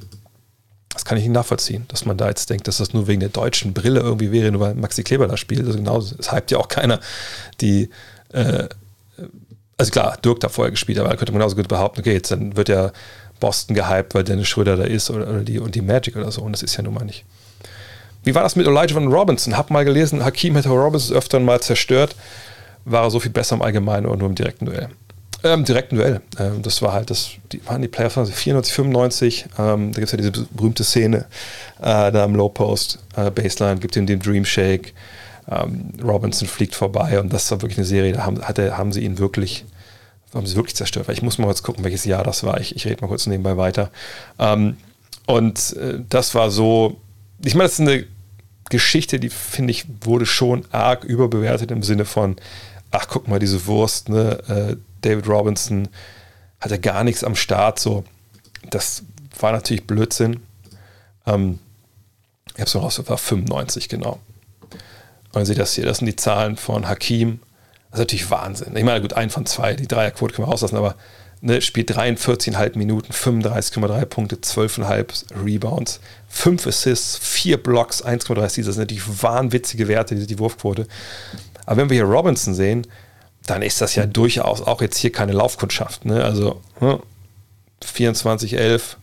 das 0.90 1.06
kann 1.06 1.18
ich 1.18 1.24
nicht 1.24 1.34
nachvollziehen, 1.34 1.86
dass 1.88 2.06
man 2.06 2.18
da 2.18 2.28
jetzt 2.28 2.50
denkt, 2.50 2.68
dass 2.68 2.78
das 2.78 2.94
nur 2.94 3.08
wegen 3.08 3.22
der 3.22 3.30
deutschen 3.30 3.74
Brille 3.74 4.02
irgendwie 4.02 4.32
wäre, 4.32 4.52
nur 4.52 4.62
weil 4.62 4.76
Maxi 4.76 5.04
Kleber 5.04 5.28
da 5.28 5.38
spielt. 5.38 5.66
Also 5.66 5.78
genau, 5.78 5.98
es 5.98 6.32
hypt 6.32 6.52
ja 6.52 6.58
auch 6.58 6.68
keiner, 6.68 7.00
die, 7.62 7.90
äh, 8.34 8.68
also 9.78 9.92
klar, 9.92 10.18
Dirk 10.24 10.40
da 10.40 10.50
vorher 10.50 10.72
gespielt, 10.72 11.00
aber 11.00 11.10
könnte 11.10 11.32
man 11.32 11.40
genauso 11.40 11.56
gut 11.56 11.68
behaupten, 11.68 12.02
okay, 12.02 12.14
jetzt 12.14 12.32
dann 12.32 12.56
wird 12.56 12.70
ja 12.70 12.92
Boston 13.40 13.76
gehypt, 13.76 14.16
weil 14.16 14.24
Dennis 14.24 14.48
Schröder 14.48 14.78
da 14.78 14.84
ist 14.84 15.10
oder, 15.10 15.28
oder 15.28 15.42
die 15.42 15.60
und 15.60 15.76
die 15.76 15.82
Magic 15.82 16.16
oder 16.16 16.32
so. 16.32 16.42
Und 16.42 16.54
das 16.54 16.64
ist 16.64 16.78
ja 16.78 16.84
nun 16.84 16.94
mal 16.94 17.04
nicht. 17.04 17.26
Wie 18.24 18.34
war 18.36 18.44
das 18.44 18.56
mit 18.56 18.66
Elijah 18.66 18.96
Van 18.96 19.12
Robinson? 19.12 19.58
Hab 19.58 19.70
mal 19.70 19.84
gelesen, 19.84 20.24
Hakim 20.24 20.56
hätte 20.56 20.70
Robinson 20.70 21.16
öfter 21.16 21.40
mal 21.40 21.60
zerstört. 21.60 22.16
War 22.86 23.04
er 23.04 23.12
so 23.12 23.20
viel 23.20 23.32
besser 23.32 23.56
im 23.56 23.62
Allgemeinen 23.62 24.06
oder 24.06 24.18
nur 24.18 24.30
im 24.30 24.36
direkten 24.36 24.66
Duell? 24.66 24.90
Ähm, 25.44 25.66
direkten 25.66 25.98
Duell. 25.98 26.22
Ähm, 26.40 26.62
das 26.62 26.82
war 26.82 26.94
halt, 26.94 27.10
das 27.10 27.32
die, 27.52 27.66
waren 27.66 27.82
die 27.82 27.90
Playoffs 27.90 28.14
94, 28.14 28.74
95. 28.74 29.46
Ähm, 29.58 29.92
da 29.92 30.00
gibt 30.00 30.06
es 30.06 30.12
ja 30.12 30.18
diese 30.18 30.48
berühmte 30.52 30.86
Szene 30.86 31.26
äh, 31.82 32.12
da 32.12 32.24
im 32.24 32.36
Low 32.36 32.48
Post, 32.48 33.00
äh, 33.18 33.30
Baseline, 33.30 33.80
gibt 33.80 33.96
ihm 33.98 34.06
den 34.06 34.20
Dream 34.20 34.46
Shake. 34.46 34.94
Ähm, 35.50 35.90
Robinson 36.02 36.48
fliegt 36.48 36.76
vorbei 36.76 37.20
und 37.20 37.32
das 37.34 37.50
war 37.52 37.62
wirklich 37.62 37.78
eine 37.78 37.86
Serie, 37.86 38.14
da 38.14 38.26
haben, 38.26 38.42
hatte, 38.42 38.78
haben 38.78 38.92
sie 38.92 39.02
ihn 39.02 39.20
wirklich, 39.20 39.66
haben 40.34 40.46
sie 40.46 40.56
wirklich 40.56 40.76
zerstört. 40.76 41.10
Ich 41.10 41.22
muss 41.22 41.38
mal 41.38 41.46
kurz 41.46 41.64
gucken, 41.64 41.84
welches 41.84 42.06
Jahr 42.06 42.24
das 42.24 42.44
war. 42.44 42.60
Ich, 42.60 42.76
ich 42.76 42.86
rede 42.86 43.02
mal 43.02 43.08
kurz 43.08 43.28
nebenbei 43.28 43.58
weiter. 43.58 43.92
Ähm, 44.40 44.78
und 45.26 45.76
äh, 45.78 46.00
das 46.10 46.36
war 46.36 46.52
so, 46.52 47.00
ich 47.44 47.56
meine, 47.56 47.66
das 47.66 47.74
ist 47.74 47.82
eine 47.82 48.06
Geschichte, 48.70 49.20
die 49.20 49.30
finde 49.30 49.72
ich, 49.72 49.86
wurde 50.02 50.26
schon 50.26 50.66
arg 50.72 51.04
überbewertet 51.04 51.72
im 51.72 51.84
Sinne 51.84 52.06
von, 52.06 52.38
ach 52.92 53.08
guck 53.08 53.28
mal, 53.28 53.40
diese 53.40 53.66
Wurst, 53.66 54.10
ne? 54.10 54.40
Äh, 54.48 54.78
David 55.02 55.28
Robinson 55.28 55.90
hatte 56.62 56.80
gar 56.80 57.04
nichts 57.04 57.24
am 57.24 57.36
Start, 57.36 57.78
so. 57.80 58.06
Das 58.70 59.04
war 59.40 59.52
natürlich 59.52 59.86
Blödsinn. 59.86 60.40
Ähm, 61.26 61.60
ich 62.48 62.60
habe 62.60 62.64
es 62.64 62.74
noch 62.74 62.84
raus, 62.84 63.02
war 63.06 63.18
95, 63.18 63.90
genau. 63.90 64.20
Ihr 65.36 65.46
seht 65.46 65.60
das 65.60 65.74
hier, 65.74 65.86
das 65.86 65.98
sind 66.00 66.08
die 66.08 66.16
Zahlen 66.16 66.58
von 66.58 66.88
Hakim. 66.88 67.40
Das 67.92 68.00
ist 68.00 68.06
natürlich 68.06 68.32
Wahnsinn. 68.32 68.76
Ich 68.76 68.84
meine, 68.84 69.02
gut, 69.02 69.14
ein 69.14 69.30
von 69.30 69.46
zwei, 69.46 69.74
die 69.74 69.88
Dreierquote 69.88 70.34
können 70.34 70.48
wir 70.48 70.52
rauslassen, 70.52 70.78
aber 70.78 70.96
ne, 71.42 71.62
spielt 71.62 71.92
43,5 71.92 72.78
Minuten, 72.78 73.14
35,3 73.14 74.06
Punkte, 74.06 74.36
12,5 74.38 75.46
Rebounds, 75.46 76.00
5 76.30 76.68
Assists, 76.68 77.18
4 77.18 77.62
Blocks, 77.62 78.04
1,3 78.04 78.36
Das 78.36 78.54
sind 78.56 78.78
natürlich 78.78 79.24
wahnwitzige 79.24 79.88
Werte, 79.88 80.16
die, 80.16 80.26
die 80.26 80.40
Wurfquote. 80.40 80.88
Aber 81.66 81.78
wenn 81.78 81.90
wir 81.90 81.96
hier 81.96 82.06
Robinson 82.06 82.54
sehen, 82.54 82.88
dann 83.46 83.62
ist 83.62 83.82
das 83.82 83.96
ja 83.96 84.06
durchaus 84.06 84.62
auch 84.62 84.82
jetzt 84.82 84.98
hier 84.98 85.12
keine 85.12 85.34
Laufkundschaft. 85.34 86.06
Ne? 86.06 86.24
Also 86.24 86.62
hm, 86.80 87.00
24, 87.84 88.54
11, 88.58 88.98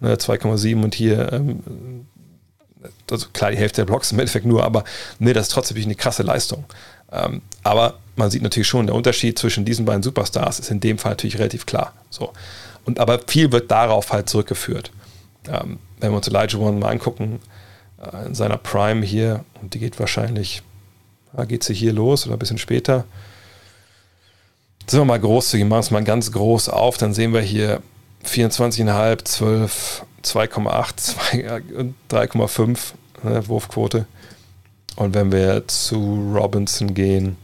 ne, 0.00 0.14
2,7 0.14 0.82
und 0.84 0.94
hier, 0.94 1.32
ähm, 1.32 2.06
also 3.10 3.26
klar, 3.32 3.50
die 3.50 3.56
Hälfte 3.56 3.82
der 3.82 3.86
Blocks 3.86 4.12
im 4.12 4.18
Endeffekt 4.18 4.46
nur, 4.46 4.64
aber 4.64 4.84
ne, 5.18 5.32
das 5.32 5.48
ist 5.48 5.52
trotzdem 5.52 5.76
eine 5.76 5.94
krasse 5.94 6.22
Leistung. 6.22 6.64
Ähm, 7.10 7.42
aber 7.62 7.98
man 8.16 8.30
sieht 8.30 8.42
natürlich 8.42 8.68
schon, 8.68 8.86
der 8.86 8.94
Unterschied 8.94 9.38
zwischen 9.38 9.64
diesen 9.64 9.84
beiden 9.84 10.02
Superstars 10.02 10.58
ist 10.58 10.70
in 10.70 10.80
dem 10.80 10.98
Fall 10.98 11.12
natürlich 11.12 11.38
relativ 11.38 11.66
klar. 11.66 11.94
So. 12.10 12.32
Und 12.84 12.98
aber 12.98 13.20
viel 13.26 13.52
wird 13.52 13.70
darauf 13.70 14.12
halt 14.12 14.28
zurückgeführt. 14.28 14.90
Ähm, 15.48 15.78
wenn 16.00 16.12
wir 16.12 16.16
uns 16.16 16.28
Elijah 16.28 16.58
One 16.58 16.78
mal 16.78 16.90
angucken, 16.90 17.40
äh, 18.02 18.26
in 18.26 18.34
seiner 18.34 18.58
Prime 18.58 19.04
hier, 19.04 19.44
und 19.60 19.74
die 19.74 19.78
geht 19.78 19.98
wahrscheinlich, 19.98 20.62
da 21.32 21.44
geht 21.44 21.64
sie 21.64 21.74
hier 21.74 21.92
los 21.92 22.26
oder 22.26 22.36
ein 22.36 22.38
bisschen 22.38 22.58
später. 22.58 23.04
Sind 24.86 25.00
wir 25.00 25.04
mal 25.04 25.20
großzügig, 25.20 25.66
machen 25.66 25.80
es 25.80 25.90
mal 25.90 26.04
ganz 26.04 26.32
groß 26.32 26.68
auf, 26.70 26.96
dann 26.96 27.14
sehen 27.14 27.32
wir 27.32 27.40
hier 27.40 27.82
24,5, 28.24 29.24
12, 29.24 30.04
2,8, 30.24 31.14
3,5 32.10 32.78
ne, 33.22 33.48
Wurfquote. 33.48 34.06
Und 34.96 35.14
wenn 35.14 35.30
wir 35.30 35.66
zu 35.68 36.32
Robinson 36.34 36.94
gehen 36.94 37.36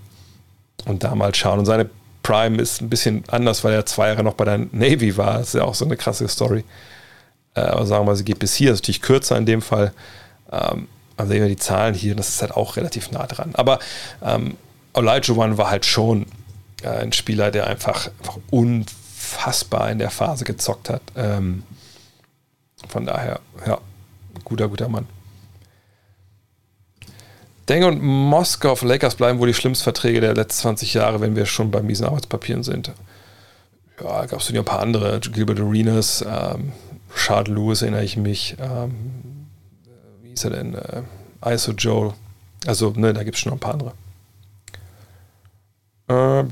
und 0.86 1.05
da 1.05 1.15
mal 1.15 1.35
schauen, 1.35 1.61
und 1.61 1.67
seine 1.67 1.89
Prime 2.25 2.61
ist 2.61 2.81
ein 2.81 2.91
bisschen 2.91 3.23
anders, 3.28 3.62
weil 3.62 3.75
er 3.75 3.86
zwei 3.86 4.09
Jahre 4.09 4.25
noch 4.25 4.35
bei 4.35 4.44
der 4.44 4.59
Navy 4.73 5.17
war. 5.17 5.39
Das 5.39 5.49
ist 5.49 5.55
ja 5.55 5.62
auch 5.62 5.75
so 5.75 5.85
eine 5.85 5.97
krasse 5.97 6.27
Story. 6.27 6.65
Äh, 7.55 7.61
aber 7.61 7.86
sagen 7.86 8.03
wir 8.03 8.12
mal, 8.12 8.17
sie 8.17 8.25
geht 8.25 8.41
bis 8.41 8.55
hier, 8.55 8.70
das 8.70 8.78
ist 8.78 8.83
natürlich 8.83 9.03
kürzer 9.03 9.36
in 9.36 9.47
dem 9.47 9.62
Fall. 9.62 9.93
Ähm, 10.51 10.89
also 11.17 11.33
sehen 11.33 11.43
wir 11.43 11.49
die 11.49 11.57
Zahlen 11.57 11.94
hier, 11.94 12.17
das 12.17 12.28
ist 12.31 12.43
halt 12.43 12.53
auch 12.53 12.77
relativ 12.77 13.11
nah 13.12 13.27
dran. 13.27 13.51
Aber 13.55 13.78
ähm, 14.23 14.57
One 14.94 15.59
war 15.59 15.70
halt 15.70 15.86
schon 15.86 16.27
äh, 16.83 16.89
ein 16.89 17.12
Spieler, 17.12 17.51
der 17.51 17.67
einfach, 17.67 18.11
einfach, 18.19 18.39
unfassbar 18.51 19.03
in 19.91 19.99
der 19.99 20.11
Phase 20.11 20.44
gezockt 20.44 20.91
hat. 20.91 21.03
Ähm, 21.17 21.62
von 22.89 23.07
daher, 23.07 23.41
ja, 23.67 23.78
guter, 24.44 24.69
guter 24.69 24.89
Mann. 24.89 25.07
Deng 27.69 27.85
und 27.85 28.03
Moskau 28.03 28.73
auf 28.73 28.83
Lakers 28.83 29.15
bleiben 29.15 29.39
wohl 29.39 29.49
die 29.49 29.55
schlimmsten 29.55 29.85
Verträge 29.85 30.20
der 30.20 30.35
letzten 30.35 30.62
20 30.62 30.94
Jahre, 30.94 31.20
wenn 31.20 31.35
wir 31.35 31.47
schon 31.47 31.70
bei 31.70 31.81
miesen 31.81 32.05
Arbeitspapieren 32.07 32.62
sind. 32.62 32.93
Ja, 34.03 34.27
gab 34.27 34.41
es 34.41 34.49
ja 34.49 34.61
ein 34.61 34.65
paar 34.65 34.81
andere. 34.81 35.20
Gilbert 35.20 35.61
Arenas, 35.61 36.23
ähm, 36.27 36.73
Shard 37.15 37.49
Lewis 37.49 37.81
erinnere 37.83 38.05
ich 38.05 38.17
mich. 38.17 38.57
Ähm, 38.59 39.47
wie 40.23 40.31
hieß 40.31 40.44
er 40.44 40.51
denn? 40.51 40.75
Äh, 40.75 41.55
ISO 41.55 41.73
Joe. 41.73 42.12
Also, 42.67 42.91
ne, 42.97 43.15
da 43.15 43.23
gibt 43.23 43.36
es 43.36 43.43
schon 43.43 43.51
noch 43.51 43.57
ein 43.57 43.61
paar 43.61 43.75
andere. 43.75 43.93
Äh, 46.09 46.44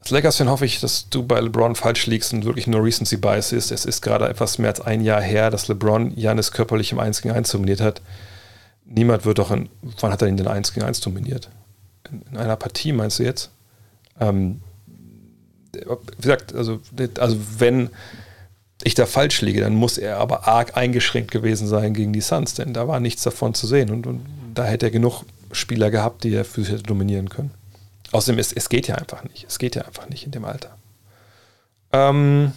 als 0.00 0.10
Lakers-Fan 0.10 0.48
hoffe 0.48 0.64
ich, 0.64 0.80
dass 0.80 1.08
du 1.08 1.22
bei 1.22 1.40
LeBron 1.40 1.76
falsch 1.76 2.06
liegst 2.06 2.32
und 2.32 2.44
wirklich 2.44 2.66
nur 2.66 2.82
Recency 2.82 3.16
Bias 3.16 3.52
ist. 3.52 3.70
Es 3.70 3.84
ist 3.84 4.02
gerade 4.02 4.28
etwas 4.28 4.58
mehr 4.58 4.70
als 4.70 4.80
ein 4.80 5.02
Jahr 5.02 5.22
her, 5.22 5.50
dass 5.50 5.68
LeBron 5.68 6.16
Janis 6.16 6.50
körperlich 6.50 6.90
im 6.92 6.98
1 6.98 7.22
gegen 7.22 7.34
1 7.34 7.50
dominiert 7.50 7.80
hat. 7.80 8.02
Niemand 8.84 9.24
wird 9.24 9.38
doch 9.38 9.50
in, 9.50 9.68
wann 10.00 10.10
hat 10.10 10.22
er 10.22 10.28
ihn 10.28 10.36
denn 10.36 10.48
1 10.48 10.72
gegen 10.72 10.84
1 10.84 11.00
dominiert? 11.00 11.48
In, 12.10 12.22
in 12.32 12.38
einer 12.38 12.56
Partie, 12.56 12.92
meinst 12.92 13.20
du 13.20 13.22
jetzt? 13.22 13.50
Ähm, 14.18 14.62
wie 15.72 16.22
gesagt, 16.22 16.54
also, 16.54 16.80
also 17.18 17.36
wenn 17.58 17.90
ich 18.82 18.94
da 18.94 19.06
falsch 19.06 19.42
liege, 19.42 19.60
dann 19.60 19.74
muss 19.74 19.98
er 19.98 20.18
aber 20.18 20.48
arg 20.48 20.76
eingeschränkt 20.76 21.30
gewesen 21.30 21.68
sein 21.68 21.94
gegen 21.94 22.12
die 22.12 22.20
Suns, 22.20 22.54
denn 22.54 22.72
da 22.72 22.88
war 22.88 22.98
nichts 22.98 23.22
davon 23.22 23.54
zu 23.54 23.66
sehen 23.66 23.90
und, 23.90 24.06
und 24.06 24.22
da 24.54 24.64
hätte 24.64 24.86
er 24.86 24.90
genug 24.90 25.24
Spieler 25.52 25.90
gehabt, 25.90 26.24
die 26.24 26.34
er 26.34 26.44
für 26.44 26.62
sich 26.62 26.72
hätte 26.72 26.82
dominieren 26.82 27.28
können. 27.28 27.52
Außerdem, 28.12 28.38
es, 28.38 28.52
es 28.52 28.68
geht 28.68 28.88
ja 28.88 28.96
einfach 28.96 29.24
nicht. 29.24 29.46
Es 29.48 29.58
geht 29.58 29.76
ja 29.76 29.82
einfach 29.82 30.08
nicht 30.08 30.24
in 30.24 30.32
dem 30.32 30.44
Alter. 30.44 30.76
Ähm, 31.92 32.52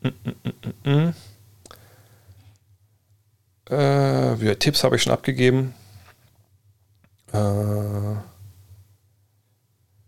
mm, 0.00 0.08
mm, 0.08 0.90
mm, 0.90 1.14
äh, 3.70 4.34
ja, 4.34 4.54
Tipps 4.54 4.84
habe 4.84 4.96
ich 4.96 5.02
schon 5.02 5.12
abgegeben. 5.12 5.74
Äh, 7.32 8.16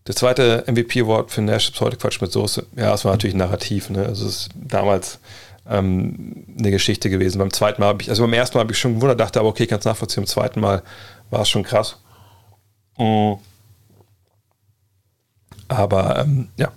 der 0.06 0.14
zweite 0.14 0.64
MVP-Award 0.66 1.30
für 1.30 1.42
Nash 1.42 1.70
ist 1.70 1.80
heute 1.80 1.96
Quatsch 1.96 2.20
mit 2.20 2.32
Soße. 2.32 2.66
Ja, 2.76 2.94
es 2.94 3.04
war 3.04 3.12
natürlich 3.12 3.34
ein 3.34 3.38
Narrativ. 3.38 3.90
Ne? 3.90 4.06
Also 4.06 4.26
es 4.26 4.42
ist 4.42 4.50
damals 4.54 5.18
ähm, 5.68 6.44
eine 6.58 6.70
Geschichte 6.70 7.10
gewesen. 7.10 7.38
Beim 7.38 7.52
zweiten 7.52 7.80
Mal 7.80 7.88
habe 7.88 8.02
ich, 8.02 8.10
also 8.10 8.22
beim 8.22 8.32
ersten 8.32 8.56
Mal 8.56 8.62
habe 8.62 8.72
ich 8.72 8.78
schon 8.78 8.94
gewundert, 8.94 9.20
dachte 9.20 9.40
aber, 9.40 9.48
okay, 9.48 9.66
ganz 9.66 9.84
nachvollziehen. 9.84 10.22
Beim 10.22 10.28
zweiten 10.28 10.60
Mal 10.60 10.82
war 11.30 11.42
es 11.42 11.48
schon 11.48 11.64
krass. 11.64 11.96
Mhm. 12.98 13.38
Aber 15.68 16.18
ähm, 16.18 16.48
ja, 16.56 16.72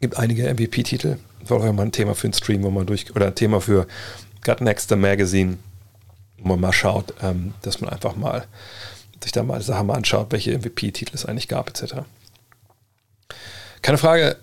gibt 0.00 0.16
einige 0.16 0.52
MVP-Titel. 0.52 1.18
War 1.46 1.58
auch 1.58 1.72
mal 1.72 1.82
ein 1.82 1.92
Thema 1.92 2.14
für 2.14 2.26
einen 2.26 2.34
Stream, 2.34 2.62
wo 2.62 2.70
man 2.70 2.86
durch, 2.86 3.14
oder 3.14 3.28
ein 3.28 3.34
Thema 3.34 3.60
für 3.60 3.86
Gut 4.44 4.60
Next 4.60 4.88
the 4.88 4.96
Magazine, 4.96 5.58
wo 6.38 6.48
man 6.50 6.60
mal 6.60 6.72
schaut, 6.72 7.14
ähm, 7.22 7.54
dass 7.62 7.80
man 7.80 7.90
einfach 7.90 8.16
mal 8.16 8.46
sich 9.22 9.32
da 9.32 9.42
mal 9.42 9.60
Sachen 9.60 9.86
mal 9.86 9.94
anschaut, 9.94 10.28
welche 10.30 10.56
MVP-Titel 10.56 11.14
es 11.14 11.26
eigentlich 11.26 11.48
gab, 11.48 11.68
etc. 11.68 11.96
Keine 13.82 13.98
Frage, 13.98 14.36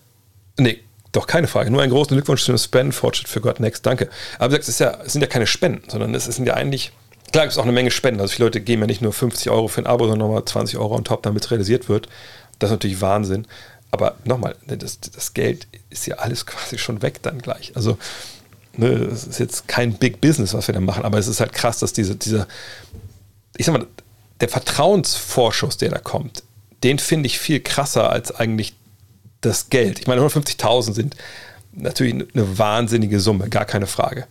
nee, 0.58 0.80
doch 1.12 1.28
keine 1.28 1.48
Frage. 1.48 1.72
Nur 1.72 1.82
einen 1.82 1.92
großen 1.92 2.16
Glückwunsch 2.16 2.44
zu 2.44 2.52
dem 2.52 2.58
Spenden-Fortschritt 2.58 3.28
für 3.28 3.42
God 3.42 3.60
Next. 3.60 3.86
Danke. 3.86 4.10
Aber 4.40 4.58
es, 4.58 4.70
ist 4.70 4.80
ja, 4.80 5.00
es 5.04 5.14
sind 5.14 5.22
ja 5.22 5.28
keine 5.28 5.48
Spenden, 5.48 5.90
sondern 5.90 6.14
es 6.14 6.26
sind 6.26 6.46
ja 6.46 6.54
eigentlich, 6.54 6.92
klar 7.32 7.46
gibt 7.46 7.54
es 7.54 7.58
auch 7.58 7.64
eine 7.64 7.72
Menge 7.72 7.92
Spenden. 7.92 8.22
Also 8.22 8.34
viele 8.34 8.48
Leute 8.48 8.62
geben 8.62 8.84
ja 8.84 8.88
nicht 8.88 9.02
nur 9.02 9.14
50 9.14 9.50
Euro 9.50 9.68
für 9.68 9.82
ein 9.82 9.88
Abo, 9.88 10.08
sondern 10.08 10.28
nochmal 10.28 10.46
20 10.46 10.78
Euro 10.78 10.96
on 10.96 11.04
top, 11.04 11.24
damit 11.24 11.46
es 11.46 11.52
realisiert 11.52 11.90
wird. 11.90 12.08
Das 12.60 12.70
ist 12.70 12.74
natürlich 12.74 13.02
Wahnsinn. 13.02 13.46
Aber 13.92 14.16
nochmal, 14.26 14.56
ne, 14.66 14.78
das, 14.78 15.00
das 15.00 15.34
Geld 15.34 15.68
ist 15.90 16.08
ja 16.08 16.16
alles 16.18 16.46
quasi 16.46 16.78
schon 16.78 17.02
weg 17.02 17.22
dann 17.22 17.40
gleich. 17.40 17.72
Also, 17.76 17.98
ne, 18.76 18.88
es 18.88 19.26
ist 19.26 19.40
jetzt 19.40 19.68
kein 19.68 19.94
Big 19.94 20.22
Business, 20.22 20.54
was 20.54 20.68
wir 20.68 20.74
da 20.74 20.82
machen, 20.82 21.06
aber 21.06 21.18
es 21.18 21.28
ist 21.28 21.40
halt 21.40 21.54
krass, 21.54 21.80
dass 21.80 21.94
diese, 21.94 22.16
dieser, 22.16 22.48
ich 23.56 23.66
sag 23.66 23.74
mal, 23.74 23.88
der 24.40 24.50
Vertrauensvorschuss, 24.50 25.78
der 25.78 25.90
da 25.90 26.00
kommt, 26.00 26.44
den 26.84 27.00
finde 27.00 27.28
ich 27.28 27.40
viel 27.40 27.60
krasser 27.60 28.12
als 28.12 28.32
eigentlich 28.32 28.76
das 29.42 29.70
Geld. 29.70 30.00
Ich 30.00 30.08
meine, 30.08 30.22
150.000 30.22 30.94
sind 30.94 31.16
natürlich 31.72 32.14
eine 32.14 32.58
wahnsinnige 32.58 33.20
Summe, 33.20 33.50
gar 33.50 33.66
keine 33.66 33.88
Frage. 33.88 34.28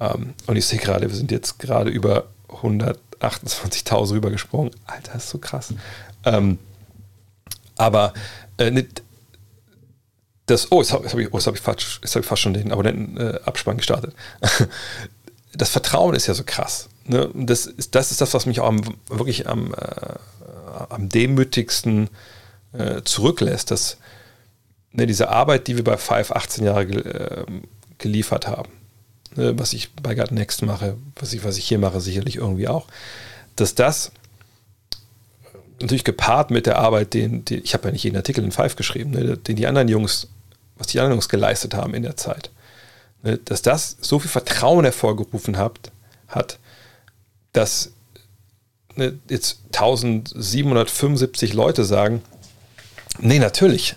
Ähm, 0.00 0.34
und 0.46 0.56
ich 0.56 0.66
sehe 0.66 0.78
gerade, 0.78 1.08
wir 1.08 1.16
sind 1.16 1.30
jetzt 1.30 1.58
gerade 1.58 1.90
über 1.90 2.26
28.000 2.50 4.12
rübergesprungen. 4.12 4.72
Alter, 4.86 5.12
das 5.14 5.24
ist 5.24 5.30
so 5.30 5.38
krass. 5.38 5.74
Ähm, 6.24 6.58
aber 7.78 8.12
äh, 8.58 8.70
nicht, 8.70 9.02
das, 10.46 10.70
oh, 10.70 10.80
jetzt 10.80 10.92
habe 10.92 11.08
hab 11.08 11.18
ich, 11.18 11.32
oh, 11.32 11.38
hab 11.38 11.54
ich, 11.54 11.66
hab 11.66 11.78
ich 12.02 12.26
fast 12.26 12.42
schon 12.42 12.54
den 12.54 12.72
Abonnenten-Abspann 12.72 13.74
äh, 13.74 13.78
gestartet. 13.78 14.14
das 15.54 15.70
Vertrauen 15.70 16.14
ist 16.14 16.26
ja 16.26 16.34
so 16.34 16.42
krass. 16.44 16.88
Ne? 17.04 17.30
Das, 17.34 17.66
ist, 17.66 17.94
das 17.94 18.10
ist 18.10 18.20
das, 18.20 18.34
was 18.34 18.46
mich 18.46 18.60
auch 18.60 18.68
am, 18.68 18.80
wirklich 19.08 19.48
am, 19.48 19.74
äh, 19.74 20.86
am 20.88 21.08
demütigsten 21.08 22.08
äh, 22.72 23.02
zurücklässt, 23.02 23.70
dass 23.70 23.98
ne, 24.92 25.06
diese 25.06 25.28
Arbeit, 25.28 25.66
die 25.66 25.76
wir 25.76 25.84
bei 25.84 25.96
Five 25.96 26.32
18 26.32 26.64
Jahre 26.64 26.82
äh, 26.82 27.44
geliefert 27.98 28.46
haben, 28.46 28.72
ne, 29.36 29.58
was 29.58 29.72
ich 29.72 29.92
bei 29.94 30.14
God 30.14 30.32
Next 30.32 30.62
mache, 30.62 30.96
was 31.16 31.32
ich, 31.32 31.44
was 31.44 31.58
ich 31.58 31.66
hier 31.66 31.78
mache, 31.78 32.00
sicherlich 32.00 32.36
irgendwie 32.36 32.68
auch, 32.68 32.86
dass 33.56 33.74
das 33.74 34.12
natürlich 35.80 36.04
gepaart 36.04 36.50
mit 36.50 36.66
der 36.66 36.78
Arbeit, 36.78 37.14
den, 37.14 37.44
den 37.44 37.62
ich 37.62 37.74
habe 37.74 37.88
ja 37.88 37.92
nicht 37.92 38.04
jeden 38.04 38.16
Artikel 38.16 38.44
in 38.44 38.52
Five 38.52 38.76
geschrieben, 38.76 39.10
ne, 39.10 39.36
den 39.36 39.56
die 39.56 39.66
anderen 39.66 39.88
Jungs, 39.88 40.28
was 40.76 40.88
die 40.88 40.98
anderen 40.98 41.14
Jungs 41.14 41.28
geleistet 41.28 41.74
haben 41.74 41.94
in 41.94 42.02
der 42.02 42.16
Zeit, 42.16 42.50
ne, 43.22 43.38
dass 43.38 43.62
das 43.62 43.96
so 44.00 44.18
viel 44.18 44.30
Vertrauen 44.30 44.84
hervorgerufen 44.84 45.56
hat, 45.56 45.92
hat 46.28 46.58
dass 47.52 47.92
ne, 48.96 49.18
jetzt 49.28 49.60
1775 49.66 51.54
Leute 51.54 51.84
sagen, 51.84 52.22
nee, 53.20 53.38
natürlich, 53.38 53.96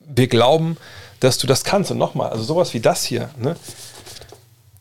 wir 0.00 0.28
glauben, 0.28 0.76
dass 1.20 1.38
du 1.38 1.46
das 1.46 1.64
kannst. 1.64 1.90
Und 1.90 1.98
nochmal, 1.98 2.30
also 2.30 2.44
sowas 2.44 2.74
wie 2.74 2.80
das 2.80 3.04
hier, 3.04 3.30
ne? 3.38 3.56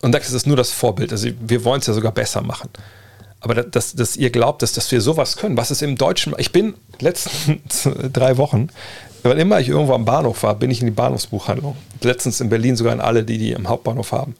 Und 0.01 0.11
das 0.11 0.31
ist 0.31 0.45
nur 0.45 0.57
das 0.57 0.71
Vorbild. 0.71 1.11
Also 1.11 1.29
wir 1.39 1.63
wollen 1.63 1.79
es 1.79 1.87
ja 1.87 1.93
sogar 1.93 2.11
besser 2.11 2.41
machen. 2.41 2.69
Aber 3.45 3.61
dass, 3.61 3.93
dass 3.93 4.17
ihr 4.17 4.31
glaubt, 4.31 4.63
dass, 4.63 4.73
dass 4.73 4.91
wir 4.91 5.01
sowas 5.01 5.37
können, 5.37 5.55
was 5.55 5.69
ist 5.69 5.83
im 5.83 5.99
Deutschen. 5.99 6.33
Ich 6.39 6.51
bin 6.51 6.73
letzten 6.99 7.61
drei 8.11 8.37
Wochen, 8.37 8.69
weil 9.21 9.37
immer 9.37 9.59
ich 9.59 9.69
irgendwo 9.69 9.93
am 9.93 10.03
Bahnhof 10.03 10.41
war, 10.41 10.55
bin 10.55 10.71
ich 10.71 10.81
in 10.81 10.87
die 10.87 10.93
Bahnhofsbuchhandlung. 10.93 11.75
Letztens 12.01 12.41
in 12.41 12.49
Berlin 12.49 12.75
sogar 12.75 12.91
in 12.91 13.01
alle, 13.01 13.23
die 13.23 13.37
die 13.37 13.51
im 13.51 13.69
Hauptbahnhof 13.69 14.13
haben. 14.13 14.35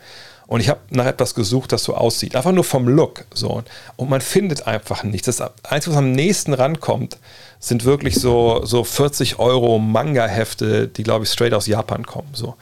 Und 0.47 0.59
ich 0.59 0.69
habe 0.69 0.79
nach 0.89 1.05
etwas 1.05 1.35
gesucht, 1.35 1.71
das 1.71 1.83
so 1.83 1.93
aussieht. 1.93 2.35
Einfach 2.35 2.51
nur 2.51 2.63
vom 2.63 2.87
Look. 2.87 3.25
So. 3.31 3.63
Und 3.95 4.09
man 4.09 4.21
findet 4.21 4.65
einfach 4.65 5.03
nichts. 5.03 5.27
Das 5.27 5.39
Einzige, 5.61 5.91
was 5.91 5.99
am 5.99 6.11
nächsten 6.11 6.53
rankommt, 6.53 7.17
sind 7.59 7.85
wirklich 7.85 8.15
so, 8.15 8.65
so 8.65 8.83
40 8.83 9.37
Euro 9.37 9.77
Manga-Hefte, 9.77 10.87
die, 10.87 11.03
glaube 11.03 11.25
ich, 11.25 11.31
straight 11.31 11.53
aus 11.53 11.67
Japan 11.67 12.07
kommen. 12.07 12.29
So. 12.33 12.55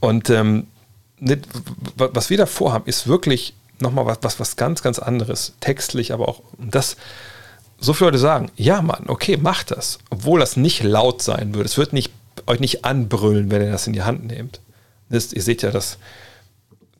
Und 0.00 0.30
ähm, 0.30 0.66
was 1.96 2.28
wir 2.28 2.38
da 2.38 2.46
vorhaben, 2.46 2.86
ist 2.86 3.06
wirklich 3.06 3.54
nochmal 3.80 4.06
was, 4.06 4.18
was, 4.22 4.40
was 4.40 4.56
ganz, 4.56 4.82
ganz 4.82 4.98
anderes. 4.98 5.54
Textlich, 5.60 6.12
aber 6.12 6.28
auch 6.28 6.42
das. 6.58 6.96
So 7.80 7.92
viele 7.92 8.08
Leute 8.10 8.18
sagen, 8.18 8.50
ja 8.56 8.82
Mann, 8.82 9.04
okay, 9.08 9.36
macht 9.36 9.70
das. 9.70 9.98
Obwohl 10.10 10.40
das 10.40 10.56
nicht 10.56 10.82
laut 10.82 11.22
sein 11.22 11.54
würde. 11.54 11.66
Es 11.66 11.78
wird 11.78 11.92
nicht, 11.92 12.12
euch 12.46 12.60
nicht 12.60 12.84
anbrüllen, 12.84 13.50
wenn 13.50 13.62
ihr 13.62 13.70
das 13.70 13.86
in 13.86 13.92
die 13.92 14.02
Hand 14.02 14.26
nehmt. 14.26 14.60
Das, 15.10 15.32
ihr 15.32 15.42
seht 15.42 15.62
ja 15.62 15.70
das, 15.70 15.98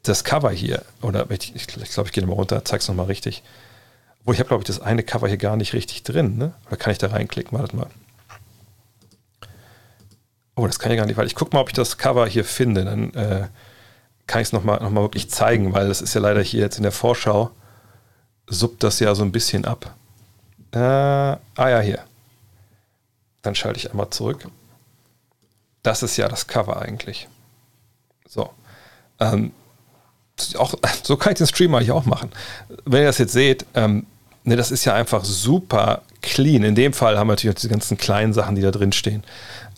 das 0.02 0.24
Cover 0.24 0.50
hier. 0.50 0.82
Oder 1.02 1.30
ich, 1.30 1.54
ich 1.54 1.66
glaube, 1.66 2.08
ich 2.08 2.12
gehe 2.12 2.22
nochmal 2.22 2.38
runter, 2.38 2.64
zeig's 2.64 2.88
nochmal 2.88 3.06
richtig. 3.06 3.42
Obwohl, 4.20 4.34
ich 4.34 4.40
habe, 4.40 4.48
glaube 4.48 4.62
ich, 4.62 4.66
das 4.66 4.80
eine 4.80 5.02
Cover 5.02 5.26
hier 5.26 5.36
gar 5.36 5.56
nicht 5.56 5.72
richtig 5.72 6.02
drin, 6.02 6.36
ne? 6.36 6.52
Oder 6.66 6.76
kann 6.76 6.92
ich 6.92 6.98
da 6.98 7.08
reinklicken? 7.08 7.58
Wartet 7.58 7.74
mal. 7.74 7.88
Oh, 10.54 10.66
das 10.66 10.78
kann 10.78 10.92
ich 10.92 10.98
gar 10.98 11.06
nicht, 11.06 11.16
weil 11.16 11.26
ich 11.26 11.34
gucke 11.34 11.54
mal, 11.54 11.62
ob 11.62 11.68
ich 11.68 11.74
das 11.74 11.98
Cover 11.98 12.26
hier 12.26 12.44
finde. 12.44 12.84
Dann 12.84 13.14
äh, 13.14 13.48
kann 14.28 14.42
ich 14.42 14.48
es 14.48 14.52
nochmal 14.52 14.80
noch 14.80 14.90
mal 14.90 15.02
wirklich 15.02 15.28
zeigen, 15.28 15.72
weil 15.72 15.88
das 15.88 16.00
ist 16.00 16.14
ja 16.14 16.20
leider 16.20 16.42
hier 16.42 16.60
jetzt 16.60 16.76
in 16.76 16.84
der 16.84 16.92
Vorschau, 16.92 17.50
suppt 18.46 18.84
das 18.84 19.00
ja 19.00 19.14
so 19.14 19.24
ein 19.24 19.32
bisschen 19.32 19.64
ab. 19.64 19.94
Äh, 20.70 20.78
ah 20.78 21.38
ja, 21.56 21.80
hier. 21.80 22.04
Dann 23.42 23.54
schalte 23.54 23.78
ich 23.78 23.90
einmal 23.90 24.10
zurück. 24.10 24.46
Das 25.82 26.02
ist 26.02 26.16
ja 26.16 26.28
das 26.28 26.46
Cover 26.46 26.80
eigentlich. 26.80 27.28
So. 28.28 28.50
Ähm, 29.18 29.52
auch, 30.56 30.74
so 31.02 31.16
kann 31.16 31.32
ich 31.32 31.38
den 31.38 31.46
Stream 31.46 31.74
eigentlich 31.74 31.92
auch 31.92 32.04
machen. 32.04 32.30
Wenn 32.84 33.00
ihr 33.00 33.06
das 33.06 33.18
jetzt 33.18 33.32
seht, 33.32 33.64
ähm, 33.74 34.06
ne, 34.44 34.56
das 34.56 34.70
ist 34.70 34.84
ja 34.84 34.94
einfach 34.94 35.24
super 35.24 36.02
clean. 36.20 36.64
In 36.64 36.74
dem 36.74 36.92
Fall 36.92 37.18
haben 37.18 37.28
wir 37.28 37.32
natürlich 37.32 37.56
auch 37.56 37.60
diese 37.60 37.70
ganzen 37.70 37.96
kleinen 37.96 38.34
Sachen, 38.34 38.54
die 38.56 38.62
da 38.62 38.70
drin 38.70 38.92
stehen. 38.92 39.24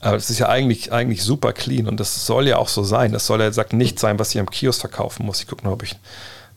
Aber 0.00 0.16
das 0.16 0.30
ist 0.30 0.38
ja 0.38 0.48
eigentlich, 0.48 0.92
eigentlich 0.92 1.22
super 1.22 1.52
clean 1.52 1.86
und 1.86 2.00
das 2.00 2.26
soll 2.26 2.48
ja 2.48 2.56
auch 2.56 2.68
so 2.68 2.82
sein. 2.82 3.12
Das 3.12 3.26
soll 3.26 3.40
ja 3.40 3.52
sagt 3.52 3.74
nicht 3.74 3.98
sein, 3.98 4.18
was 4.18 4.34
ich 4.34 4.40
am 4.40 4.50
Kiosk 4.50 4.80
verkaufen 4.80 5.26
muss. 5.26 5.40
Ich 5.40 5.46
gucke 5.46 5.64
noch, 5.64 5.72
ob 5.72 5.82
ich 5.82 5.96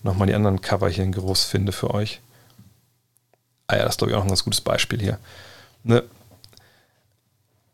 nochmal 0.02 0.28
die 0.28 0.34
anderen 0.34 0.62
Cover 0.62 0.90
hier 0.90 1.04
in 1.04 1.12
groß 1.12 1.44
finde 1.44 1.74
für 1.74 1.94
euch. 1.94 2.22
Ah 3.68 3.76
ja, 3.76 3.84
das 3.84 3.96
ist 3.96 3.98
glaube 3.98 4.12
ich 4.12 4.18
auch 4.18 4.22
ein 4.22 4.30
ganz 4.30 4.44
gutes 4.44 4.62
Beispiel 4.62 5.00
hier. 5.00 5.20
Ne? 5.84 6.04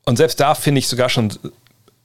Und 0.06 0.18
selbst 0.18 0.40
da 0.40 0.56
finde 0.56 0.80
ich 0.80 0.88
sogar 0.88 1.10
schon, 1.10 1.32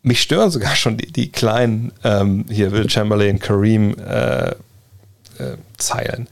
mich 0.02 0.20
stören 0.20 0.50
sogar 0.50 0.76
schon 0.76 0.98
die, 0.98 1.10
die 1.10 1.32
kleinen 1.32 1.92
ähm, 2.04 2.44
hier 2.50 2.70
Will 2.70 2.90
Chamberlain, 2.90 3.38
Kareem 3.38 3.98
äh, 3.98 4.50
äh, 4.50 4.56
Zeilen. 5.78 6.28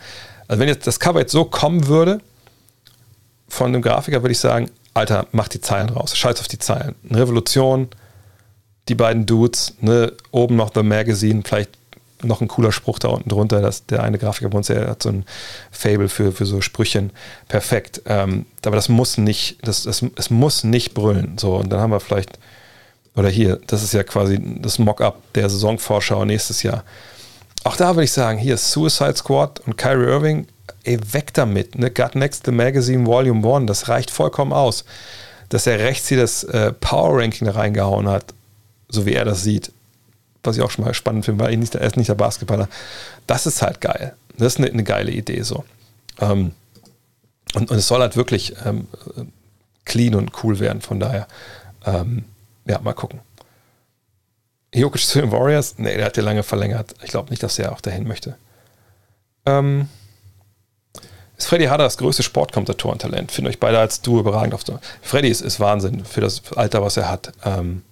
Also 0.49 0.61
wenn 0.61 0.69
jetzt 0.69 0.87
das 0.87 1.01
Cover 1.01 1.21
jetzt 1.21 1.33
so 1.33 1.47
kommen 1.47 1.87
würde 1.87 2.21
von 3.49 3.73
dem 3.73 3.81
Grafiker, 3.81 4.23
würde 4.23 4.33
ich 4.33 4.39
sagen, 4.39 4.71
Alter, 4.95 5.27
mach 5.33 5.49
die 5.49 5.61
Zeilen 5.61 5.89
raus. 5.89 6.17
Scheiß 6.17 6.41
auf 6.41 6.49
die 6.49 6.59
Zeilen. 6.59 6.95
Eine 7.09 7.21
Revolution, 7.21 7.89
die 8.89 8.95
beiden 8.95 9.27
Dudes, 9.27 9.75
ne, 9.81 10.13
oben 10.31 10.57
noch 10.57 10.73
The 10.75 10.83
Magazine, 10.83 11.43
vielleicht 11.45 11.71
noch 12.25 12.41
ein 12.41 12.49
cooler 12.49 12.73
Spruch 12.73 12.99
da 12.99 13.09
unten 13.09 13.29
drunter, 13.29 13.61
dass 13.61 13.87
der 13.87 14.03
eine 14.03 14.19
Grafiker 14.19 14.49
bei 14.49 14.59
uns, 14.59 14.69
der 14.69 14.89
hat 14.89 15.03
so 15.03 15.09
ein 15.09 15.25
Fable 15.71 16.09
für, 16.09 16.33
für 16.33 16.47
so 16.47 16.61
Sprüchen. 16.61 17.11
Perfekt. 17.49 18.03
Ähm, 18.07 18.47
aber 18.65 18.77
das 18.77 18.89
muss 18.89 19.19
nicht, 19.19 19.59
das, 19.67 19.85
das, 19.85 20.05
es 20.17 20.31
muss 20.31 20.65
nicht 20.65 20.95
brüllen. 20.95 21.39
So, 21.39 21.57
und 21.57 21.71
dann 21.71 21.81
haben 21.81 21.91
wir 21.91 22.01
vielleicht, 22.01 22.39
oder 23.17 23.29
hier, 23.29 23.61
das 23.67 23.83
ist 23.83 23.93
ja 23.93 24.03
quasi 24.05 24.41
das 24.61 24.79
Mock-up 24.79 25.21
der 25.35 25.49
Saisonvorschau 25.51 26.25
nächstes 26.25 26.63
Jahr. 26.63 26.85
Auch 27.65 27.77
da 27.77 27.91
würde 27.95 28.05
ich 28.05 28.13
sagen, 28.13 28.39
hier 28.39 28.57
Suicide 28.57 29.17
Squad 29.17 29.61
und 29.61 29.77
Kyrie 29.77 30.07
Irving 30.07 30.47
ey, 30.85 30.99
weg 31.13 31.35
damit. 31.35 31.79
Ne? 31.79 31.91
Gut 31.91 32.15
Next 32.15 32.45
the 32.47 32.53
Magazine 32.53 33.07
Volume 33.07 33.47
1, 33.57 33.67
das 33.67 33.89
reicht 33.89 34.11
vollkommen 34.11 34.53
aus. 34.53 34.85
Dass 35.49 35.67
er 35.67 35.79
rechts 35.79 36.09
hier 36.09 36.19
das 36.19 36.45
äh, 36.45 36.73
Power 36.73 37.21
Ranking 37.21 37.49
reingehauen 37.49 38.09
hat, 38.09 38.33
so 38.89 39.07
wie 39.07 39.13
er 39.13 39.25
das 39.25 39.43
sieht, 39.43 39.73
was 40.43 40.57
ich 40.57 40.63
auch 40.63 40.71
schon 40.71 40.85
mal 40.85 40.95
spannend 40.95 41.25
finde, 41.25 41.45
weil 41.45 41.57
nicht, 41.57 41.75
er 41.75 41.87
ist 41.87 41.97
nicht 41.97 42.09
der 42.09 42.15
Basketballer. 42.15 42.69
Das 43.27 43.47
ist 43.47 43.63
halt 43.63 43.81
geil. 43.81 44.15
Das 44.39 44.55
ist 44.55 44.59
eine, 44.59 44.71
eine 44.71 44.85
geile 44.85 45.13
Idee 45.13 45.43
so. 45.43 45.65
Ähm, 46.21 46.53
und, 47.55 47.71
und, 47.71 47.77
es 47.77 47.87
soll 47.87 48.01
halt 48.01 48.17
wirklich 48.17 48.55
ähm, 48.65 48.87
clean 49.85 50.15
und 50.15 50.33
cool 50.43 50.59
werden, 50.59 50.81
von 50.81 51.01
daher, 51.01 51.29
ähm, 51.85 52.25
ja, 52.65 52.79
mal 52.81 52.95
gucken. 52.95 53.21
Jokic 54.75 55.03
zu 55.03 55.21
den 55.21 55.31
Warriors? 55.31 55.75
Nee, 55.77 55.97
der 55.97 56.07
hat 56.07 56.17
ja 56.17 56.23
lange 56.23 56.43
verlängert. 56.43 56.95
Ich 57.03 57.11
glaube 57.11 57.29
nicht, 57.29 57.43
dass 57.43 57.59
er 57.59 57.73
auch 57.73 57.81
dahin 57.83 58.09
möchte. 58.09 58.37
Ähm, 59.45 59.89
Freddy 61.47 61.67
Harder 61.67 61.85
das 61.85 61.99
größte 61.99 62.23
Sportkommentatorentalent. 62.23 63.33
Finde 63.33 63.51
euch 63.51 63.61
beide 63.61 63.79
als 63.79 64.01
Duo 64.03 64.21
überragend. 64.21 64.55
Auf 64.55 64.63
Freddy 65.03 65.29
ist, 65.29 65.41
ist 65.41 65.61
Wahnsinn 65.61 66.05
für 66.05 66.21
das 66.21 66.43
Alter, 66.55 66.83
was 66.83 66.97
er 66.97 67.11
hat. 67.11 67.33
Ähm, 67.45 67.83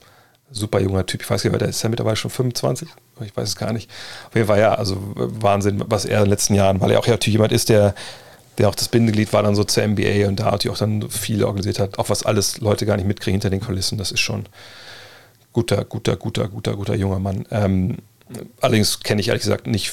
super 0.50 0.80
junger 0.80 1.06
Typ. 1.06 1.22
Ich 1.22 1.30
weiß 1.30 1.44
nicht, 1.44 1.60
der 1.60 1.68
ist 1.68 1.82
ja 1.82 1.88
mittlerweile 1.88 2.16
schon 2.16 2.30
25. 2.30 2.88
Ich 3.24 3.36
weiß 3.36 3.48
es 3.48 3.56
gar 3.56 3.72
nicht. 3.72 3.90
Auf 4.28 4.34
jeden 4.34 4.46
Fall, 4.46 4.60
ja, 4.60 4.74
also 4.74 4.96
Wahnsinn, 5.14 5.84
was 5.86 6.04
er 6.04 6.18
in 6.18 6.24
den 6.24 6.30
letzten 6.30 6.54
Jahren, 6.54 6.80
weil 6.80 6.90
er 6.90 6.98
auch 6.98 7.06
ja 7.06 7.12
natürlich 7.12 7.34
jemand 7.34 7.52
ist, 7.52 7.68
der, 7.68 7.94
der 8.58 8.68
auch 8.68 8.74
das 8.74 8.88
Bindeglied 8.88 9.32
war 9.32 9.42
dann 9.42 9.54
so 9.54 9.64
zur 9.64 9.86
NBA 9.86 10.26
und 10.26 10.40
da 10.40 10.50
natürlich 10.50 10.74
auch 10.74 10.78
dann 10.78 11.08
viel 11.10 11.44
organisiert 11.44 11.78
hat, 11.78 11.98
auch 11.98 12.08
was 12.08 12.24
alles 12.24 12.60
Leute 12.60 12.86
gar 12.86 12.96
nicht 12.96 13.06
mitkriegen 13.06 13.34
hinter 13.34 13.50
den 13.50 13.60
Kulissen. 13.60 13.98
Das 13.98 14.10
ist 14.10 14.20
schon 14.20 14.46
guter, 15.52 15.84
guter, 15.84 16.16
guter, 16.16 16.48
guter, 16.48 16.74
guter 16.76 16.94
junger 16.94 17.18
Mann. 17.18 17.46
Ähm, 17.50 17.98
allerdings 18.60 19.00
kenne 19.00 19.20
ich 19.20 19.28
ehrlich 19.28 19.42
gesagt 19.42 19.66
nicht 19.66 19.92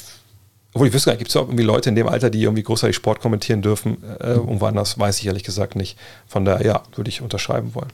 obwohl 0.77 0.89
ich 0.89 0.93
wüsste 0.93 1.07
gar 1.07 1.13
nicht, 1.13 1.19
gibt 1.19 1.31
es 1.31 1.35
auch 1.35 1.47
irgendwie 1.47 1.63
Leute 1.63 1.89
in 1.89 1.95
dem 1.95 2.07
Alter, 2.07 2.29
die 2.29 2.43
irgendwie 2.43 2.61
großartig 2.61 2.95
Sport 2.95 3.19
kommentieren 3.19 3.63
dürfen? 3.63 3.97
Äh, 4.19 4.33
irgendwo 4.33 4.67
anders 4.67 4.99
weiß 4.99 5.17
ich 5.19 5.25
ehrlich 5.25 5.43
gesagt 5.43 5.75
nicht. 5.75 5.97
Von 6.27 6.45
daher, 6.45 6.63
ja, 6.63 6.83
würde 6.95 7.09
ich 7.09 7.23
unterschreiben 7.23 7.73
wollen. 7.73 7.91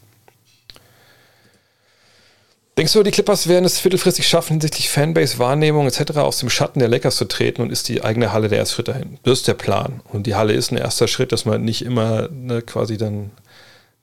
Denkst 2.77 2.91
du, 2.91 3.03
die 3.03 3.11
Clippers 3.11 3.47
werden 3.47 3.63
es 3.63 3.79
viertelfristig 3.79 4.27
schaffen, 4.27 4.55
hinsichtlich 4.55 4.89
Fanbase, 4.89 5.39
Wahrnehmung 5.39 5.87
etc. 5.87 6.17
aus 6.17 6.39
dem 6.39 6.49
Schatten 6.49 6.79
der 6.79 6.89
Lakers 6.89 7.15
zu 7.15 7.23
treten 7.23 7.61
und 7.61 7.71
ist 7.71 7.87
die 7.87 8.03
eigene 8.03 8.33
Halle 8.33 8.49
der 8.49 8.57
erste 8.57 8.75
Schritt 8.75 8.89
dahin? 8.89 9.17
Das 9.23 9.39
ist 9.39 9.47
der 9.47 9.53
Plan. 9.53 10.01
Und 10.11 10.27
die 10.27 10.35
Halle 10.35 10.51
ist 10.51 10.71
ein 10.71 10.77
erster 10.77 11.07
Schritt, 11.07 11.31
dass 11.31 11.45
man 11.45 11.63
nicht 11.63 11.85
immer 11.85 12.27
ne, 12.33 12.61
quasi 12.63 12.97
dann 12.97 13.31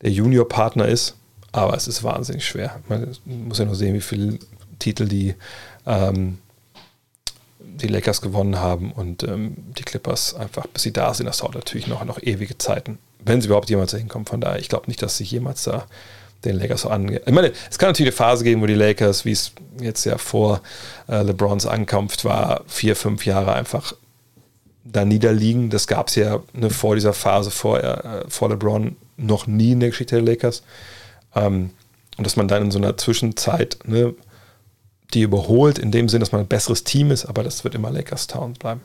der 0.01 0.11
Junior-Partner 0.11 0.89
ist. 0.89 1.17
Aber 1.53 1.77
es 1.77 1.87
ist 1.87 2.03
wahnsinnig 2.03 2.47
schwer. 2.47 2.81
Man 2.89 3.15
muss 3.27 3.59
ja 3.59 3.67
nur 3.67 3.75
sehen, 3.75 3.93
wie 3.93 4.01
viele 4.01 4.39
Titel 4.79 5.07
die 5.07 5.35
ähm, 5.87 6.39
die 7.81 7.89
Lakers 7.89 8.21
gewonnen 8.21 8.59
haben 8.59 8.93
und 8.93 9.23
ähm, 9.23 9.57
die 9.79 9.83
Clippers 9.83 10.35
einfach, 10.35 10.67
bis 10.69 10.83
sie 10.83 10.93
da 10.93 11.15
sind, 11.15 11.27
das 11.27 11.39
dauert 11.39 11.55
natürlich 11.55 11.87
noch, 11.87 12.05
noch 12.05 12.23
ewige 12.23 12.59
Zeiten, 12.59 12.99
wenn 13.25 13.41
sie 13.41 13.47
überhaupt 13.47 13.71
jemals 13.71 13.93
dahin 13.93 14.09
kommen. 14.09 14.27
Von 14.27 14.41
daher, 14.41 14.59
ich 14.59 14.69
glaube 14.69 14.87
nicht, 14.87 15.03
dass 15.03 15.17
sie 15.17 15.25
jemals 15.25 15.65
da 15.65 15.87
den 16.45 16.59
Lakers 16.59 16.83
so 16.83 16.89
angeht. 16.89 17.23
Ich 17.27 17.33
meine, 17.33 17.53
es 17.71 17.79
kann 17.79 17.91
natürlich 17.91 18.13
eine 18.13 18.17
Phase 18.17 18.45
geben, 18.45 18.63
wo 18.63 18.67
die 18.67 18.75
Lakers, 18.75 19.25
wie 19.25 19.33
es 19.33 19.53
jetzt 19.81 20.05
ja 20.05 20.19
vor 20.19 20.63
äh, 21.09 21.23
LeBrons 21.23 21.67
Ankunft 21.67 22.25
war, 22.25 22.63
vier, 22.67 22.97
fünf 22.97 23.27
Jahre 23.27 23.53
einfach 23.53 23.95
da 24.85 25.05
niederliegen. 25.05 25.71
Das 25.71 25.87
gab 25.87 26.09
es 26.09 26.15
ja 26.15 26.41
ne, 26.53 26.71
vor 26.71 26.95
dieser 26.95 27.13
Phase, 27.13 27.51
vor, 27.51 27.83
äh, 27.83 28.25
vor 28.29 28.49
LeBron, 28.49 28.97
noch 29.17 29.47
nie 29.47 29.73
in 29.73 29.81
der 29.81 29.91
Geschichte 29.91 30.17
der 30.17 30.25
Lakers. 30.25 30.63
Ähm, 31.35 31.71
und 32.17 32.27
dass 32.27 32.37
man 32.37 32.49
dann 32.49 32.65
in 32.65 32.71
so 32.71 32.79
einer 32.79 32.97
Zwischenzeit 32.97 33.79
ne, 33.85 34.15
die 35.11 35.23
überholt, 35.23 35.79
in 35.79 35.91
dem 35.91 36.09
Sinn, 36.09 36.21
dass 36.21 36.33
man 36.33 36.43
ein 36.43 36.47
besseres 36.47 36.85
Team 36.85 37.11
ist, 37.11 37.27
aber 37.27 37.43
das 37.43 37.65
wird 37.65 37.75
immer 37.75 37.91
Lakers 37.91 38.27
Town 38.27 38.55
bleiben. 38.55 38.81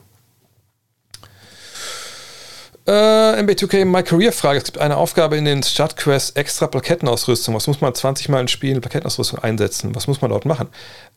Äh, 2.86 3.40
MB2K, 3.42 3.84
My 3.84 4.04
Career 4.04 4.32
Frage. 4.32 4.58
Es 4.58 4.64
gibt 4.64 4.78
eine 4.78 4.96
Aufgabe 4.96 5.36
in 5.36 5.44
den 5.44 5.62
Startquest 5.62 6.36
extra 6.36 6.68
Plakettenausrüstung. 6.68 7.54
Was 7.54 7.66
muss 7.66 7.80
man 7.80 7.92
20 7.92 8.28
Mal 8.28 8.40
in 8.40 8.48
Spielen 8.48 8.80
Plakettenausrüstung 8.80 9.40
einsetzen? 9.40 9.94
Was 9.96 10.06
muss 10.06 10.20
man 10.20 10.30
dort 10.30 10.44
machen? 10.44 10.68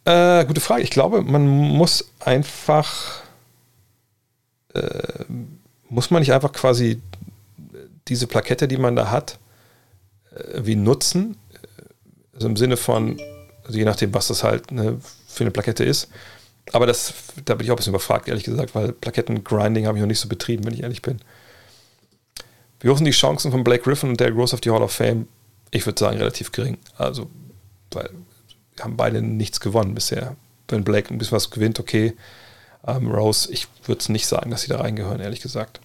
Äh, 0.06 0.46
gute 0.46 0.62
Frage. 0.62 0.82
Ich 0.82 0.90
glaube, 0.90 1.22
man 1.22 1.48
muss 1.48 2.10
einfach. 2.20 3.22
Äh, 4.74 5.26
muss 5.90 6.10
man 6.10 6.22
nicht 6.22 6.34
einfach 6.34 6.52
quasi 6.52 7.02
diese 8.08 8.28
Plakette, 8.28 8.68
die 8.68 8.78
man 8.78 8.96
da 8.96 9.12
hat, 9.12 9.38
äh, 10.36 10.62
wie 10.64 10.76
nutzen? 10.76 11.38
Also 12.34 12.48
im 12.48 12.58
Sinne 12.58 12.78
von, 12.78 13.20
also 13.70 13.78
je 13.78 13.86
nachdem, 13.86 14.12
was 14.16 14.28
das 14.28 14.44
halt 14.44 14.72
ne, 14.72 14.98
für 15.28 15.44
eine 15.44 15.52
Plakette 15.52 15.84
ist. 15.84 16.10
Aber 16.74 16.88
das, 16.88 17.14
da 17.46 17.54
bin 17.54 17.66
ich 17.66 17.72
auch 17.72 17.76
ein 17.76 17.78
bisschen 17.78 17.94
überfragt, 17.94 18.28
ehrlich 18.28 18.44
gesagt, 18.44 18.74
weil 18.74 18.94
Plaketten-Grinding 18.94 19.86
habe 19.86 20.00
ich 20.00 20.02
noch 20.02 20.08
nicht 20.08 20.20
so 20.20 20.28
betrieben, 20.28 20.66
wenn 20.66 20.74
ich 20.74 20.82
ehrlich 20.82 21.04
bin. 21.04 21.20
Wie 22.80 22.90
hoch 22.90 22.98
sind 22.98 23.06
die 23.06 23.12
Chancen 23.12 23.52
von 23.52 23.64
Blake 23.64 23.84
Griffin 23.84 24.10
und 24.10 24.20
Derrick 24.20 24.36
Rose 24.36 24.56
auf 24.56 24.62
die 24.62 24.72
Hall 24.72 24.82
of 24.82 24.92
Fame? 24.92 25.28
Ich 25.70 25.86
würde 25.86 26.00
sagen, 26.00 26.18
relativ 26.18 26.52
gering. 26.52 26.80
Also, 26.98 27.30
weil 27.92 28.10
wir 28.76 28.84
haben 28.84 28.98
beide 28.98 29.22
nichts 29.22 29.60
gewonnen 29.60 29.94
bisher. 29.94 30.36
Wenn 30.68 30.84
Blake 30.84 31.14
ein 31.14 31.20
bisschen 31.20 31.36
was 31.36 31.52
gewinnt, 31.52 31.80
okay. 31.80 32.16
Ähm, 32.88 33.12
Rose, 33.12 33.52
ich 33.52 33.68
würde 33.86 34.00
es 34.00 34.10
nicht 34.10 34.26
sagen, 34.26 34.50
dass 34.50 34.64
sie 34.64 34.70
da 34.70 34.82
reingehören, 34.82 35.22
ehrlich 35.22 35.42
gesagt. 35.42 35.80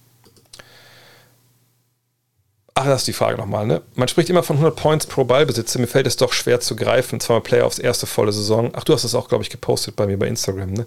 Ach, 2.77 2.83
das 2.83 3.01
ist 3.01 3.07
die 3.07 3.13
Frage 3.13 3.37
nochmal. 3.37 3.65
Ne? 3.65 3.81
Man 3.95 4.09
spricht 4.09 4.29
immer 4.29 4.43
von 4.43 4.57
100 4.57 4.75
Points 4.75 5.07
pro 5.07 5.23
Ballbesitzer. 5.23 5.79
Mir 5.79 5.87
fällt 5.87 6.07
es 6.07 6.17
doch 6.17 6.33
schwer 6.33 6.59
zu 6.59 6.75
greifen. 6.75 7.21
Zweimal 7.21 7.41
Playoffs, 7.41 7.79
erste 7.79 8.05
volle 8.05 8.33
Saison. 8.33 8.71
Ach, 8.73 8.83
du 8.83 8.93
hast 8.93 9.03
das 9.03 9.15
auch, 9.15 9.29
glaube 9.29 9.45
ich, 9.45 9.49
gepostet 9.49 9.95
bei 9.95 10.05
mir 10.05 10.19
bei 10.19 10.27
Instagram. 10.27 10.73
Ne? 10.73 10.85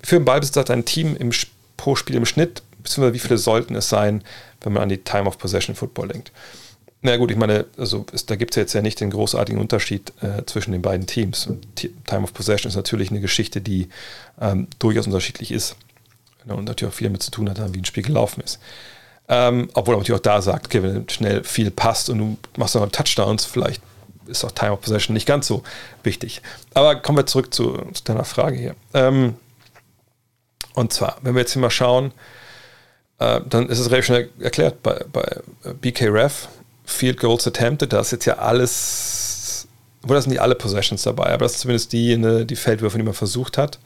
Wie 0.00 0.06
viel 0.06 0.20
Ballbesitzer 0.20 0.60
hat 0.60 0.70
ein 0.70 0.86
Team 0.86 1.14
im, 1.14 1.30
pro 1.76 1.94
Spiel 1.94 2.16
im 2.16 2.24
Schnitt? 2.24 2.62
Beziehungsweise 2.82 3.12
wie 3.12 3.18
viele 3.18 3.36
sollten 3.36 3.74
es 3.74 3.90
sein, 3.90 4.24
wenn 4.62 4.72
man 4.72 4.84
an 4.84 4.88
die 4.88 4.98
Time 4.98 5.26
of 5.26 5.36
Possession 5.36 5.74
Football 5.74 6.08
denkt? 6.08 6.32
Na 7.02 7.18
gut, 7.18 7.30
ich 7.30 7.36
meine, 7.36 7.66
also 7.76 8.06
ist, 8.12 8.30
da 8.30 8.36
gibt 8.36 8.52
es 8.52 8.56
jetzt 8.56 8.72
ja 8.72 8.80
nicht 8.80 8.98
den 9.00 9.10
großartigen 9.10 9.60
Unterschied 9.60 10.14
äh, 10.22 10.46
zwischen 10.46 10.72
den 10.72 10.80
beiden 10.80 11.06
Teams. 11.06 11.48
Time 12.06 12.22
of 12.22 12.32
Possession 12.32 12.70
ist 12.70 12.76
natürlich 12.76 13.10
eine 13.10 13.20
Geschichte, 13.20 13.60
die 13.60 13.88
ähm, 14.40 14.68
durchaus 14.78 15.06
unterschiedlich 15.06 15.52
ist 15.52 15.76
und 16.46 16.64
natürlich 16.64 16.92
auch 16.92 16.96
viel 16.96 17.08
damit 17.08 17.22
zu 17.22 17.30
tun 17.30 17.50
hat, 17.50 17.74
wie 17.74 17.78
ein 17.78 17.84
Spiel 17.84 18.04
gelaufen 18.04 18.40
ist. 18.40 18.58
Ähm, 19.28 19.70
obwohl 19.74 19.94
er 19.94 19.98
natürlich 19.98 20.20
auch 20.20 20.22
da 20.22 20.40
sagt, 20.40 20.66
okay, 20.66 20.82
wenn 20.82 21.08
schnell 21.08 21.42
viel 21.42 21.70
passt 21.70 22.10
und 22.10 22.18
du 22.18 22.36
machst 22.56 22.74
noch 22.74 22.88
Touchdowns, 22.90 23.44
vielleicht 23.44 23.82
ist 24.26 24.44
auch 24.44 24.52
Time 24.52 24.72
of 24.72 24.80
Possession 24.80 25.14
nicht 25.14 25.26
ganz 25.26 25.46
so 25.46 25.62
wichtig. 26.02 26.42
Aber 26.74 26.96
kommen 26.96 27.18
wir 27.18 27.26
zurück 27.26 27.52
zu, 27.52 27.76
zu 27.92 28.04
deiner 28.04 28.24
Frage 28.24 28.56
hier. 28.56 28.74
Ähm, 28.94 29.34
und 30.74 30.92
zwar, 30.92 31.18
wenn 31.22 31.34
wir 31.34 31.40
jetzt 31.40 31.52
hier 31.52 31.62
mal 31.62 31.70
schauen, 31.70 32.12
äh, 33.18 33.40
dann 33.48 33.68
ist 33.68 33.78
es 33.78 33.86
relativ 33.90 34.06
schnell 34.06 34.30
erklärt 34.38 34.82
bei, 34.82 35.04
bei 35.12 35.40
BK 35.80 36.08
Ref, 36.08 36.48
Field 36.84 37.18
Goals 37.18 37.46
Attempted, 37.46 37.92
da 37.92 38.00
ist 38.00 38.12
jetzt 38.12 38.26
ja 38.26 38.34
alles, 38.38 39.66
wo 40.02 40.14
das 40.14 40.24
sind 40.24 40.32
nicht 40.32 40.42
alle 40.42 40.54
Possessions 40.54 41.02
dabei, 41.02 41.32
aber 41.32 41.44
das 41.44 41.54
ist 41.54 41.60
zumindest 41.60 41.92
die, 41.92 42.16
ne, 42.16 42.46
die 42.46 42.56
Feldwürfe, 42.56 42.98
die 42.98 43.04
man 43.04 43.14
versucht 43.14 43.58
hat. 43.58 43.78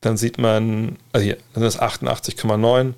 Dann 0.00 0.16
sieht 0.16 0.38
man, 0.38 0.96
also 1.12 1.24
hier, 1.24 1.36
dann 1.54 1.64
ist 1.64 1.82
88,9. 1.82 2.94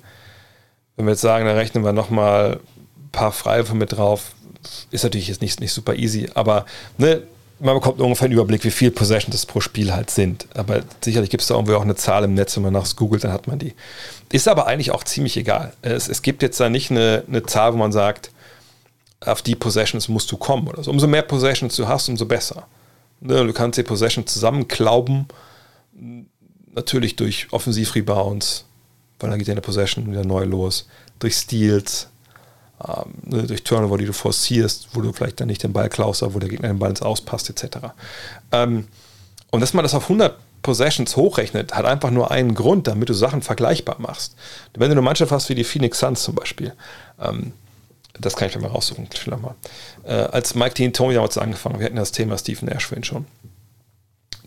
Wenn 1.01 1.07
wir 1.07 1.13
jetzt 1.13 1.21
sagen, 1.21 1.45
dann 1.45 1.55
rechnen 1.55 1.83
wir 1.83 1.93
nochmal 1.93 2.59
ein 2.59 3.09
paar 3.11 3.31
Freiwürfe 3.31 3.73
mit 3.73 3.93
drauf, 3.93 4.33
ist 4.91 5.01
natürlich 5.03 5.29
jetzt 5.29 5.41
nicht, 5.41 5.59
nicht 5.59 5.73
super 5.73 5.95
easy, 5.95 6.29
aber 6.35 6.67
ne, 6.99 7.23
man 7.59 7.73
bekommt 7.73 7.99
ungefähr 7.99 8.25
einen 8.25 8.35
Überblick, 8.35 8.63
wie 8.63 8.69
viele 8.69 8.91
Possessions 8.91 9.33
das 9.33 9.47
pro 9.47 9.61
Spiel 9.61 9.93
halt 9.93 10.11
sind. 10.11 10.45
Aber 10.53 10.83
sicherlich 11.03 11.31
gibt 11.31 11.41
es 11.41 11.47
da 11.47 11.55
irgendwie 11.55 11.73
auch 11.73 11.81
eine 11.81 11.95
Zahl 11.95 12.23
im 12.23 12.35
Netz, 12.35 12.55
wenn 12.55 12.61
man 12.61 12.73
nach 12.73 12.95
googelt, 12.95 13.23
dann 13.23 13.33
hat 13.33 13.47
man 13.47 13.57
die. 13.57 13.73
Ist 14.31 14.47
aber 14.47 14.67
eigentlich 14.67 14.91
auch 14.91 15.03
ziemlich 15.03 15.37
egal. 15.37 15.73
Es, 15.81 16.07
es 16.07 16.21
gibt 16.21 16.43
jetzt 16.43 16.59
da 16.59 16.69
nicht 16.69 16.91
eine, 16.91 17.23
eine 17.27 17.41
Zahl, 17.47 17.73
wo 17.73 17.77
man 17.77 17.91
sagt, 17.91 18.29
auf 19.21 19.41
die 19.41 19.55
Possessions 19.55 20.07
musst 20.07 20.31
du 20.31 20.37
kommen 20.37 20.67
oder 20.67 20.83
so. 20.83 20.91
Umso 20.91 21.07
mehr 21.07 21.23
Possessions 21.23 21.75
du 21.77 21.87
hast, 21.87 22.09
umso 22.09 22.27
besser. 22.27 22.67
Ne, 23.21 23.43
du 23.43 23.53
kannst 23.53 23.79
die 23.79 23.83
Possessions 23.83 24.31
zusammenklauben, 24.31 25.25
natürlich 26.75 27.15
durch 27.15 27.47
Offensiv-Rebounds, 27.49 28.65
weil 29.21 29.29
dann 29.29 29.39
geht 29.39 29.47
deine 29.47 29.61
Possession 29.61 30.09
wieder 30.11 30.25
neu 30.25 30.43
los, 30.45 30.87
durch 31.19 31.35
Steals, 31.35 32.07
ähm, 32.87 33.13
ne, 33.23 33.43
durch 33.43 33.63
Turnover, 33.63 33.97
die 33.97 34.05
du 34.05 34.13
forcierst, 34.13 34.89
wo 34.93 35.01
du 35.01 35.13
vielleicht 35.13 35.39
dann 35.39 35.47
nicht 35.47 35.63
den 35.63 35.73
Ball 35.73 35.89
klaust, 35.89 36.23
wo 36.23 36.39
der 36.39 36.49
Gegner 36.49 36.69
den 36.69 36.79
Ball 36.79 36.89
ins 36.89 37.01
Auspasst, 37.01 37.49
etc. 37.49 37.77
Ähm, 38.51 38.87
und 39.51 39.59
dass 39.59 39.73
man 39.73 39.83
das 39.83 39.93
auf 39.93 40.03
100 40.03 40.37
Possessions 40.61 41.15
hochrechnet, 41.15 41.73
hat 41.73 41.85
einfach 41.85 42.11
nur 42.11 42.31
einen 42.31 42.53
Grund, 42.53 42.87
damit 42.87 43.09
du 43.09 43.13
Sachen 43.13 43.41
vergleichbar 43.41 43.97
machst. 43.99 44.35
Wenn 44.73 44.89
du 44.89 44.93
eine 44.93 45.01
Mannschaft 45.01 45.31
hast 45.31 45.49
wie 45.49 45.55
die 45.55 45.63
Phoenix 45.63 45.99
Suns 45.99 46.23
zum 46.23 46.35
Beispiel, 46.35 46.73
ähm, 47.19 47.53
das 48.19 48.35
kann 48.35 48.49
ich 48.49 48.59
mal 48.59 48.67
raussuchen, 48.67 49.07
mal. 49.41 49.55
Äh, 50.03 50.13
als 50.13 50.53
Mike 50.53 50.75
Dean 50.75 50.93
Tony 50.93 51.15
damals 51.15 51.37
angefangen, 51.37 51.79
wir 51.79 51.85
hatten 51.85 51.95
das 51.95 52.11
Thema 52.11 52.37
Stephen 52.37 52.67
Nash 52.67 52.85
vorhin 52.85 53.03
schon. 53.03 53.25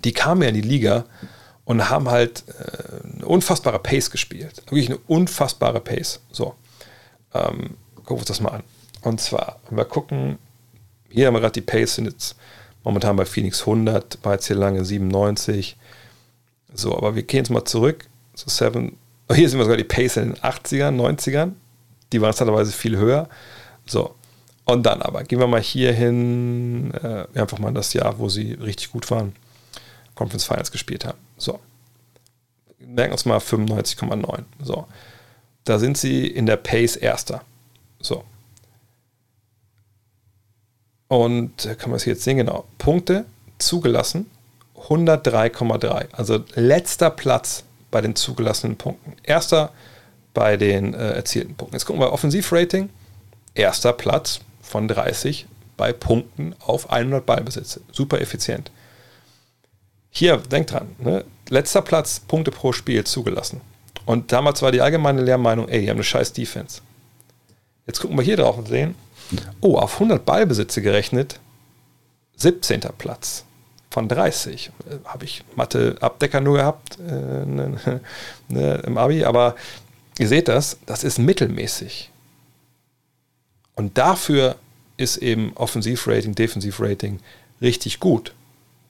Die 0.05 0.13
kamen 0.13 0.43
ja 0.43 0.49
in 0.49 0.55
die 0.55 0.61
Liga 0.61 1.05
und 1.65 1.89
haben 1.89 2.11
halt 2.11 2.45
äh, 2.49 3.17
eine 3.17 3.27
unfassbare 3.27 3.79
Pace 3.79 4.11
gespielt. 4.11 4.63
Wirklich 4.67 4.89
eine 4.89 4.99
unfassbare 5.07 5.81
Pace. 5.81 6.21
So. 6.31 6.55
Ähm, 7.33 7.77
gucken 7.97 8.17
wir 8.17 8.19
uns 8.19 8.27
das 8.27 8.41
mal 8.41 8.51
an. 8.51 8.63
Und 9.03 9.21
zwar, 9.21 9.61
wir 9.71 9.85
gucken, 9.85 10.39
hier 11.09 11.27
haben 11.27 11.35
wir 11.35 11.41
gerade 11.41 11.53
die 11.53 11.61
Pace, 11.61 11.97
sind 11.97 12.07
jetzt 12.07 12.37
momentan 12.83 13.17
bei 13.17 13.25
Phoenix 13.25 13.61
100, 13.61 14.19
war 14.23 14.35
jetzt 14.35 14.47
hier 14.47 14.57
lange 14.57 14.85
97. 14.85 15.77
So, 16.75 16.97
aber 16.97 17.15
wir 17.15 17.23
gehen 17.23 17.39
jetzt 17.39 17.51
mal 17.51 17.65
zurück 17.65 18.07
zu 18.35 18.51
7. 18.51 18.97
Oh, 19.29 19.35
hier 19.35 19.49
sind 19.49 19.59
wir 19.59 19.65
sogar 19.65 19.77
die 19.77 19.85
Pace 19.85 20.19
in 20.19 20.35
den 20.35 20.37
80ern, 20.37 20.97
90ern. 20.97 21.53
Die 22.13 22.21
waren 22.21 22.35
teilweise 22.35 22.73
viel 22.73 22.97
höher. 22.97 23.29
So. 23.87 24.15
Und 24.65 24.85
dann 24.85 25.03
aber, 25.03 25.25
gehen 25.25 25.39
wir 25.39 25.47
mal 25.47 25.61
hier 25.61 25.93
hin, 25.93 26.93
äh, 26.95 27.27
einfach 27.39 27.59
mal 27.59 27.73
das 27.73 27.93
Jahr, 27.93 28.19
wo 28.19 28.29
sie 28.29 28.55
richtig 28.55 28.93
gut 28.93 29.11
waren, 29.11 29.35
Conference 30.15 30.45
Finals 30.45 30.73
gespielt 30.73 31.05
haben. 31.05 31.19
So. 31.45 31.61
Merken 32.79 33.13
uns 33.13 33.25
mal 33.25 33.39
95,9. 33.39 34.45
So. 34.63 34.87
Da 35.65 35.79
sind 35.79 35.97
sie 35.97 36.27
in 36.27 36.47
der 36.47 36.57
Pace 36.57 36.97
Erster. 36.97 37.43
So. 38.01 38.25
Und 41.09 41.67
äh, 41.67 41.75
kann 41.75 41.91
man 41.91 41.97
es 41.97 42.05
jetzt 42.05 42.25
sehen, 42.25 42.39
genau. 42.39 42.65
Punkte 42.79 43.25
zugelassen 43.59 44.31
103,3. 44.89 46.09
Also 46.13 46.45
letzter 46.55 47.11
Platz 47.11 47.65
bei 47.91 48.01
den 48.01 48.17
zugelassenen 48.17 48.77
Punkten. 48.77 49.15
Erster 49.23 49.73
bei 50.35 50.57
den 50.57 50.95
äh, 50.95 51.13
erzielten 51.13 51.55
Punkten. 51.55 51.77
Jetzt 51.77 51.85
gucken 51.87 52.03
wir 52.03 52.13
Offensivrating 52.13 52.91
erster 53.55 53.93
Platz 53.93 54.41
von 54.61 54.89
30 54.89 55.47
bei 55.77 55.93
Punkten 55.93 56.55
auf 56.61 56.91
100 56.91 57.25
Ballbesitze. 57.25 57.81
Super 57.93 58.21
effizient. 58.21 58.71
Hier, 60.11 60.37
denkt 60.37 60.73
dran, 60.73 60.95
ne? 60.99 61.25
Letzter 61.49 61.83
Platz, 61.83 62.21
Punkte 62.21 62.51
pro 62.51 62.73
Spiel 62.73 63.05
zugelassen. 63.05 63.61
Und 64.07 64.33
damals 64.33 64.63
war 64.63 64.73
die 64.73 64.81
allgemeine 64.81 65.23
Lehrmeinung, 65.23 65.69
ey, 65.69 65.81
die 65.81 65.91
haben 65.91 65.97
eine 65.97 66.05
scheiß 66.05 66.33
Defense. 66.33 66.81
Jetzt 67.87 68.01
gucken 68.01 68.17
wir 68.17 68.25
hier 68.25 68.37
drauf 68.37 68.59
und 68.59 68.69
sehen, 68.69 68.95
oh, 69.61 69.77
auf 69.77 69.95
100 69.95 70.25
Ballbesitze 70.25 70.83
gerechnet, 70.83 71.41
17. 72.37 72.81
Platz 72.99 73.45
von 73.91 74.09
30. 74.09 74.71
Äh, 74.91 74.97
Habe 75.05 75.25
ich 75.25 75.45
Mathe-Abdecker 75.55 76.41
nur 76.41 76.59
gehabt 76.59 76.99
äh, 76.99 77.47
ne, 77.47 78.01
ne, 78.49 78.75
im 78.87 78.99
Abi, 78.99 79.25
aber 79.25 79.55
ihr 80.19 80.29
seht 80.29 80.49
das, 80.49 80.79
das 80.87 81.05
ist 81.05 81.19
mittelmäßig. 81.19 82.11
Und 83.77 83.99
dafür 83.99 84.57
ist 84.97 85.17
eben 85.19 85.53
Offensivrating, 85.57 86.35
Defensivrating 86.35 87.21
richtig 87.61 88.01
gut. 88.01 88.33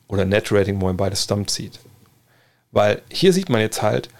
Oder 0.08 0.24
Net-Rating, 0.24 0.81
wo 0.81 0.86
man 0.86 0.97
beides 0.97 1.23
zusammenzieht. 1.23 1.78
Weil 2.75 3.01
hier 3.09 3.33
sieht 3.33 3.49
man 3.49 3.61
jetzt 3.61 3.81
halt, 3.81 4.11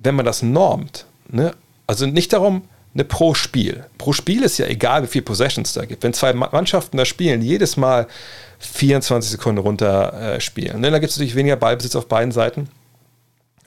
wenn 0.00 0.16
man 0.16 0.24
das 0.24 0.42
normt, 0.42 1.06
ne, 1.28 1.54
also 1.86 2.06
nicht 2.06 2.32
darum, 2.32 2.62
eine 2.94 3.04
pro 3.04 3.34
Spiel. 3.34 3.84
Pro 3.98 4.12
Spiel 4.12 4.42
ist 4.42 4.58
ja 4.58 4.66
egal, 4.66 5.02
wie 5.02 5.06
viele 5.06 5.24
Possessions 5.24 5.72
da 5.72 5.84
gibt. 5.84 6.02
Wenn 6.02 6.12
zwei 6.12 6.32
Mannschaften 6.32 6.96
da 6.96 7.04
spielen, 7.04 7.40
jedes 7.40 7.76
Mal 7.76 8.06
24 8.58 9.30
Sekunden 9.30 9.60
runter 9.60 10.34
äh, 10.34 10.40
spielen, 10.40 10.80
ne, 10.80 10.90
da 10.90 10.98
gibt 10.98 11.10
es 11.10 11.16
natürlich 11.16 11.36
weniger 11.36 11.56
Ballbesitz 11.56 11.94
auf 11.94 12.08
beiden 12.08 12.32
Seiten. 12.32 12.68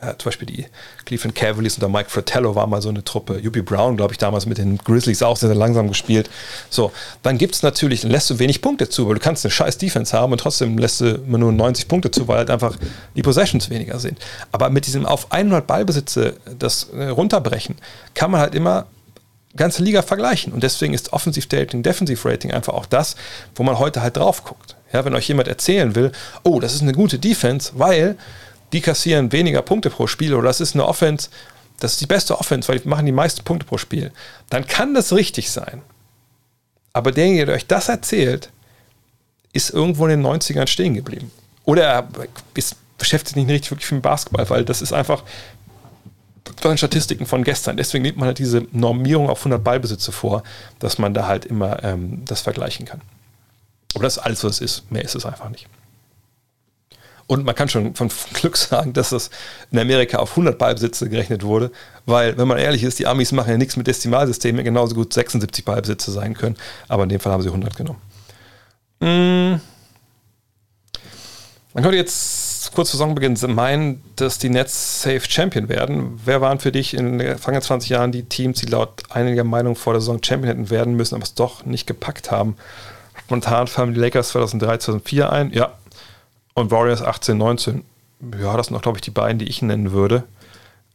Äh, 0.06 0.18
zum 0.18 0.30
Beispiel 0.30 0.46
die 0.46 0.66
Cleveland 1.06 1.36
Cavaliers 1.36 1.76
unter 1.76 1.90
Mike 1.90 2.10
Fratello 2.10 2.56
war 2.56 2.68
mal 2.68 2.82
so 2.82 2.90
eine 2.90 3.04
Truppe. 3.04 3.40
Yubi 3.40 3.62
Brown, 3.62 3.98
glaube 3.98 4.14
ich, 4.14 4.18
damals 4.18 4.46
mit 4.46 4.58
den 4.58 4.78
Grizzlies 4.78 5.22
auch 5.24 5.38
sehr, 5.38 5.50
sehr 5.50 5.58
langsam 5.58 5.88
gespielt. 5.88 6.30
So, 6.70 6.92
dann 7.24 7.38
gibt 7.38 7.56
es 7.56 7.64
natürlich, 7.64 8.04
lässt 8.04 8.30
du 8.30 8.40
wenig 8.40 8.62
Punkte 8.62 8.90
zu, 8.90 9.08
weil 9.08 9.16
du 9.16 9.22
kannst 9.22 9.46
eine 9.46 9.52
scheiß 9.52 9.78
Defense 9.78 10.18
haben 10.18 10.32
und 10.32 10.40
trotzdem 10.40 10.78
lässt 10.78 11.02
du 11.02 11.06
immer 11.06 11.38
nur 11.38 11.52
90 11.52 11.88
Punkte 11.88 12.12
zu, 12.12 12.28
weil 12.28 12.38
halt 12.38 12.50
einfach 12.50 12.78
die 13.16 13.22
Possessions 13.22 13.70
weniger 13.70 14.00
sind. 14.00 14.20
Aber 14.52 14.70
mit 14.70 14.88
diesem 14.88 15.06
auf 15.06 15.32
100 15.32 15.66
Ballbesitze 15.66 16.38
das 16.58 16.90
äh, 16.94 17.08
runterbrechen, 17.08 17.76
kann 18.14 18.32
man 18.32 18.42
halt 18.42 18.56
immer 18.56 18.88
ganze 19.56 19.84
Liga 19.84 20.02
vergleichen. 20.02 20.54
Und 20.54 20.64
deswegen 20.64 20.94
ist 20.94 21.14
Offensive 21.14 21.48
Dating, 21.48 21.84
Defensive 21.84 22.28
Rating 22.28 22.52
einfach 22.52 22.74
auch 22.74 22.86
das, 22.86 23.16
wo 23.56 23.64
man 23.64 23.80
heute 23.80 24.02
halt 24.02 24.18
drauf 24.18 24.44
guckt. 24.44 24.76
Ja, 24.94 25.04
wenn 25.04 25.16
euch 25.16 25.28
jemand 25.28 25.48
erzählen 25.48 25.96
will, 25.96 26.12
oh, 26.44 26.60
das 26.60 26.74
ist 26.74 26.82
eine 26.82 26.94
gute 26.94 27.20
Defense, 27.20 27.74
weil 27.76 28.18
die 28.76 28.82
kassieren 28.82 29.32
weniger 29.32 29.62
Punkte 29.62 29.90
pro 29.90 30.06
Spiel 30.06 30.34
oder 30.34 30.50
das 30.50 30.60
ist 30.60 30.74
eine 30.74 30.86
Offense, 30.86 31.30
das 31.80 31.94
ist 31.94 32.02
die 32.02 32.08
beste 32.08 32.38
Offense, 32.38 32.68
weil 32.68 32.80
die 32.80 32.90
machen 32.90 33.06
die 33.06 33.14
meisten 33.14 33.42
Punkte 33.46 33.66
pro 33.66 33.78
Spiel, 33.78 34.12
dann 34.50 34.68
kann 34.68 34.94
das 34.94 35.14
richtig 35.14 35.50
sein. 35.50 35.82
Aber 36.92 37.14
derjenige, 37.14 37.46
der 37.46 37.56
euch 37.56 37.68
das 37.68 37.88
erzählt, 37.88 38.50
ist 39.54 39.70
irgendwo 39.70 40.06
in 40.08 40.22
den 40.22 40.26
90ern 40.26 40.68
stehen 40.68 40.94
geblieben. 40.94 41.32
Oder 41.64 41.84
er 41.84 42.08
ist, 42.54 42.76
beschäftigt 42.98 43.36
sich 43.36 43.46
nicht 43.46 43.54
richtig 43.54 43.72
wirklich 43.72 43.92
mit 43.94 44.02
Basketball, 44.02 44.50
weil 44.50 44.66
das 44.66 44.82
ist 44.82 44.92
einfach 44.92 45.24
von 46.60 46.78
Statistiken 46.78 47.26
von 47.26 47.46
gestern. 47.46 47.78
Deswegen 47.78 48.04
nimmt 48.04 48.18
man 48.18 48.28
halt 48.28 48.40
diese 48.40 48.68
Normierung 48.74 49.30
auf 49.30 49.40
100 49.40 49.64
Ballbesitze 49.64 50.12
vor, 50.12 50.44
dass 50.80 50.98
man 50.98 51.14
da 51.14 51.28
halt 51.28 51.46
immer 51.46 51.82
ähm, 51.82 52.24
das 52.26 52.42
vergleichen 52.42 52.86
kann. 52.86 53.00
Aber 53.94 54.04
das 54.04 54.18
ist 54.18 54.24
alles, 54.24 54.44
was 54.44 54.56
es 54.56 54.62
ist. 54.62 54.92
Mehr 54.92 55.04
ist 55.04 55.16
es 55.16 55.26
einfach 55.26 55.50
nicht. 55.50 55.68
Und 57.28 57.44
man 57.44 57.56
kann 57.56 57.70
schon 57.70 57.96
von 57.96 58.10
Glück 58.34 58.56
sagen, 58.56 58.94
dass 58.94 59.10
das 59.10 59.32
in 59.72 59.80
Amerika 59.80 60.20
auf 60.20 60.32
100 60.32 60.58
Ballbesitze 60.58 61.10
gerechnet 61.10 61.44
wurde, 61.44 61.72
weil, 62.06 62.38
wenn 62.38 62.48
man 62.48 62.60
ehrlich 62.60 62.84
ist, 62.84 63.00
die 63.00 63.08
Amis 63.08 63.32
machen 63.32 63.50
ja 63.50 63.58
nichts 63.58 63.78
mit 63.78 63.88
Dezimalsystemen, 63.88 64.64
genauso 64.64 64.94
gut 64.94 65.12
76 65.12 65.66
Ballbesitze 65.66 66.12
sein 66.12 66.36
können, 66.36 66.56
aber 66.88 67.04
in 67.04 67.10
dem 67.10 67.20
Fall 67.20 67.32
haben 67.32 67.42
sie 67.42 67.50
100 67.50 67.76
genommen. 67.76 68.02
Mmh. 69.00 69.60
Man 71.74 71.84
könnte 71.84 71.98
jetzt 71.98 72.72
kurz 72.74 72.92
vor 72.92 73.00
Saisonbeginn 73.00 73.38
meinen, 73.54 74.04
dass 74.16 74.38
die 74.38 74.50
Nets 74.50 75.02
safe 75.02 75.22
Champion 75.28 75.68
werden. 75.68 76.20
Wer 76.24 76.42
waren 76.42 76.60
für 76.60 76.72
dich 76.72 76.94
in 76.94 77.18
den 77.18 77.38
vergangenen 77.38 77.64
20 77.64 77.90
Jahren 77.90 78.12
die 78.12 78.24
Teams, 78.24 78.60
die 78.60 78.68
laut 78.68 79.04
einiger 79.10 79.44
Meinung 79.44 79.76
vor 79.76 79.94
der 79.94 80.02
Saison 80.02 80.24
Champion 80.24 80.48
hätten 80.48 80.70
werden 80.70 80.96
müssen, 80.96 81.16
aber 81.16 81.24
es 81.24 81.34
doch 81.34 81.66
nicht 81.66 81.88
gepackt 81.88 82.32
haben? 82.32 82.56
Spontan 83.20 83.68
fallen 83.68 83.94
die 83.94 84.00
Lakers 84.00 84.30
2003, 84.30 84.78
2004 84.78 85.32
ein. 85.32 85.52
Ja, 85.52 85.74
und 86.56 86.72
Warriors 86.72 87.04
18, 87.04 87.38
19. 87.38 87.86
Ja, 88.42 88.58
das 88.58 88.68
sind 88.68 88.74
noch, 88.74 88.82
glaube 88.82 88.98
ich, 88.98 89.04
die 89.04 89.12
beiden, 89.12 89.38
die 89.38 89.48
ich 89.48 89.62
nennen 89.62 89.92
würde. 89.92 90.24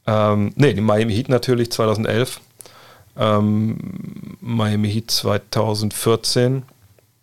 Ähm, 0.07 0.53
ne, 0.57 0.75
die 0.75 0.81
Miami 0.81 1.15
Heat 1.15 1.29
natürlich 1.29 1.71
2011. 1.71 2.41
Ähm, 3.17 4.37
Miami 4.41 4.91
Heat 4.91 5.11
2014. 5.11 6.65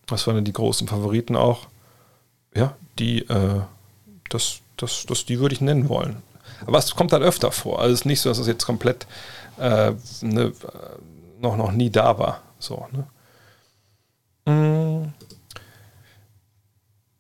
Was 0.08 0.26
waren 0.28 0.46
die 0.46 0.54
großen 0.54 0.88
Favoriten 0.88 1.36
auch? 1.36 1.68
Ja, 2.56 2.76
die, 3.00 3.28
äh, 3.28 3.62
das, 4.30 4.60
das, 4.78 5.06
das, 5.08 5.26
die 5.26 5.40
würde 5.40 5.56
ich 5.56 5.62
nennen 5.62 5.90
wollen. 5.90 6.22
Aber 6.66 6.78
es 6.78 6.96
kommt 6.96 7.12
halt 7.12 7.24
öfter 7.24 7.52
vor. 7.52 7.80
Also 7.80 7.94
es 7.94 8.02
ist 8.02 8.06
nicht 8.06 8.22
so, 8.22 8.30
dass 8.30 8.38
es 8.38 8.48
jetzt 8.48 8.66
komplett 8.66 9.08
äh, 9.60 9.94
ne, 10.22 10.54
noch, 11.42 11.58
noch 11.58 11.72
nie 11.72 11.90
da 11.90 12.18
war. 12.18 12.42
So, 12.60 12.88
ne? 12.92 13.08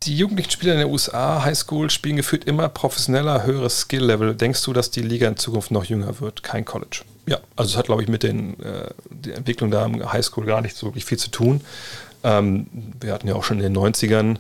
Die 0.08 0.18
jugendlichen 0.18 0.52
Spieler 0.52 0.74
in 0.74 0.80
der 0.80 0.90
USA, 0.90 1.44
Highschool, 1.44 1.90
spielen 1.90 2.16
gefühlt 2.16 2.46
immer 2.46 2.70
professioneller, 2.70 3.44
höheres 3.44 3.82
Skill-Level. 3.82 4.36
Denkst 4.36 4.64
du, 4.64 4.74
dass 4.74 4.90
die 4.90 5.02
Liga 5.02 5.28
in 5.28 5.38
Zukunft 5.38 5.72
noch 5.72 5.84
jünger 5.84 6.20
wird? 6.22 6.44
Kein 6.44 6.66
College. 6.66 7.02
Ja, 7.28 7.40
also 7.58 7.72
es 7.72 7.78
hat, 7.78 7.88
glaube 7.88 8.02
ich, 8.04 8.08
mit 8.08 8.24
den, 8.24 8.60
äh, 8.62 8.90
der 9.10 9.36
Entwicklung 9.36 9.70
da 9.70 9.86
im 9.86 10.12
Highschool 10.12 10.46
gar 10.46 10.62
nicht 10.62 10.78
so 10.78 10.88
wirklich 10.88 11.04
viel 11.06 11.20
zu 11.20 11.30
tun. 11.30 11.62
Ähm, 12.24 12.68
wir 13.02 13.14
hatten 13.14 13.28
ja 13.28 13.36
auch 13.36 13.44
schon 13.44 13.60
in 13.60 13.74
den 13.74 13.78
90ern 13.78 14.38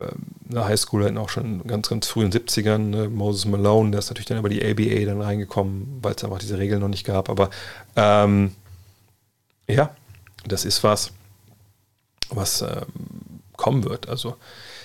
äh, 0.00 0.06
eine 0.50 0.64
Highschool, 0.64 1.04
hatten 1.04 1.18
auch 1.18 1.28
schon 1.28 1.66
ganz, 1.66 1.90
ganz 1.90 2.06
früh 2.06 2.24
in 2.24 2.30
den 2.30 2.40
70ern, 2.40 2.78
ne? 2.78 3.08
Moses 3.10 3.44
Malone, 3.44 3.90
der 3.90 4.00
ist 4.00 4.08
natürlich 4.08 4.26
dann 4.26 4.38
über 4.38 4.48
die 4.48 4.64
ABA 4.64 5.04
dann 5.04 5.20
reingekommen, 5.20 5.98
weil 6.00 6.14
es 6.14 6.24
einfach 6.24 6.38
diese 6.38 6.58
Regeln 6.58 6.80
noch 6.80 6.88
nicht 6.88 7.04
gab. 7.04 7.28
Aber 7.28 7.50
ähm, 7.96 8.52
ja, 9.68 9.94
das 10.46 10.64
ist 10.64 10.82
was, 10.82 11.12
was 12.30 12.62
ähm, 12.62 12.86
kommen 13.56 13.84
wird. 13.84 14.08
Also 14.08 14.36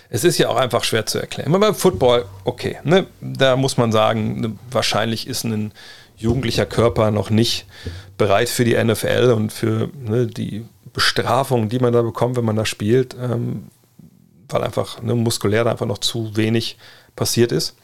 es 0.10 0.24
ist 0.24 0.38
ja 0.38 0.50
auch 0.50 0.56
einfach 0.56 0.84
schwer 0.84 1.06
zu 1.06 1.20
erklären. 1.20 1.54
Aber 1.54 1.68
beim 1.68 1.76
Football, 1.76 2.26
okay, 2.44 2.80
ne, 2.84 3.08
da 3.22 3.56
muss 3.56 3.78
man 3.78 3.92
sagen, 3.92 4.42
ne, 4.42 4.56
wahrscheinlich 4.72 5.28
ist 5.28 5.44
ein 5.44 5.72
jugendlicher 6.18 6.66
Körper 6.66 7.12
noch 7.12 7.30
nicht 7.30 7.66
bereit 8.18 8.50
für 8.50 8.66
die 8.66 8.82
NFL 8.82 9.34
und 9.36 9.54
für 9.54 9.90
ne, 9.96 10.28
die 10.28 10.66
Bestrafung, 10.94 11.70
die 11.70 11.80
man 11.80 11.94
da 11.94 12.02
bekommt, 12.02 12.36
wenn 12.36 12.46
man 12.46 12.56
da 12.56 12.66
spielt, 12.66 13.16
ähm, 13.16 13.68
weil 14.50 14.64
einfach 14.64 15.02
ne, 15.02 15.16
muskulär 15.16 15.64
da 15.64 15.72
einfach 15.72 15.86
noch 15.86 16.00
zu 16.00 16.36
wenig 16.36 16.78
passiert 17.16 17.52
ist. 17.52 17.76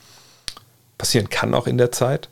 Passieren 0.97 1.29
kann 1.29 1.53
auch 1.53 1.67
in 1.67 1.77
der 1.77 1.91
Zeit. 1.91 2.29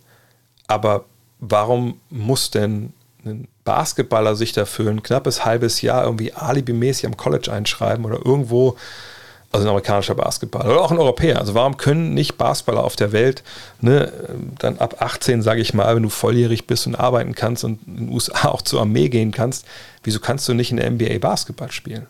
Aber 0.67 1.05
warum 1.39 1.99
muss 2.09 2.49
denn 2.49 2.93
ein 3.25 3.47
Basketballer 3.63 4.35
sich 4.35 4.51
dafür 4.51 4.91
ein 4.91 5.03
knappes 5.03 5.45
halbes 5.45 5.81
Jahr 5.81 6.03
irgendwie 6.03 6.33
alibimäßig 6.33 7.05
am 7.05 7.17
College 7.17 7.51
einschreiben 7.51 8.05
oder 8.05 8.17
irgendwo, 8.23 8.75
also 9.51 9.65
ein 9.65 9.69
amerikanischer 9.69 10.15
Basketballer 10.15 10.71
oder 10.71 10.81
auch 10.81 10.91
ein 10.91 10.97
Europäer. 10.97 11.39
Also 11.39 11.53
warum 11.53 11.77
können 11.77 12.13
nicht 12.13 12.37
Basketballer 12.37 12.83
auf 12.83 12.95
der 12.95 13.11
Welt 13.11 13.43
ne, 13.79 14.11
dann 14.59 14.79
ab 14.79 14.97
18, 14.99 15.41
sage 15.41 15.61
ich 15.61 15.73
mal, 15.73 15.95
wenn 15.95 16.03
du 16.03 16.09
volljährig 16.09 16.67
bist 16.67 16.87
und 16.87 16.95
arbeiten 16.95 17.35
kannst 17.35 17.63
und 17.63 17.79
in 17.87 17.97
den 17.97 18.09
USA 18.09 18.47
auch 18.49 18.61
zur 18.61 18.81
Armee 18.81 19.09
gehen 19.09 19.31
kannst, 19.31 19.65
wieso 20.03 20.19
kannst 20.19 20.47
du 20.47 20.53
nicht 20.53 20.71
in 20.71 20.77
der 20.77 20.89
NBA 20.89 21.19
Basketball 21.19 21.71
spielen? 21.71 22.07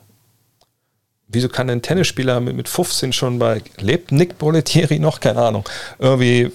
Wieso 1.28 1.50
kann 1.50 1.70
ein 1.70 1.82
Tennisspieler 1.82 2.40
mit, 2.40 2.56
mit 2.56 2.70
15 2.70 3.12
schon 3.12 3.40
bei, 3.40 3.62
lebt 3.78 4.12
Nick 4.12 4.38
Bollettieri 4.38 5.00
noch? 5.00 5.20
Keine 5.20 5.42
Ahnung. 5.42 5.68
Irgendwie 5.98 6.52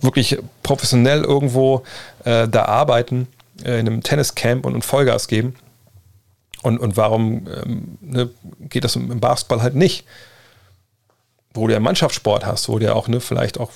wirklich 0.00 0.38
professionell 0.62 1.22
irgendwo 1.22 1.82
äh, 2.24 2.46
da 2.46 2.66
arbeiten 2.66 3.26
in 3.62 3.72
einem 3.72 4.02
Tenniscamp 4.02 4.66
und, 4.66 4.74
und 4.74 4.84
Vollgas 4.84 5.28
geben. 5.28 5.54
Und, 6.62 6.78
und 6.78 6.96
warum 6.96 7.46
ähm, 7.46 7.98
ne, 8.00 8.30
geht 8.60 8.84
das 8.84 8.96
im 8.96 9.20
Basketball 9.20 9.62
halt 9.62 9.74
nicht? 9.74 10.06
Wo 11.52 11.66
du 11.66 11.74
ja 11.74 11.80
Mannschaftssport 11.80 12.46
hast, 12.46 12.68
wo 12.68 12.78
du 12.78 12.86
ja 12.86 12.94
auch 12.94 13.06
ne, 13.06 13.20
vielleicht 13.20 13.60
auch 13.60 13.70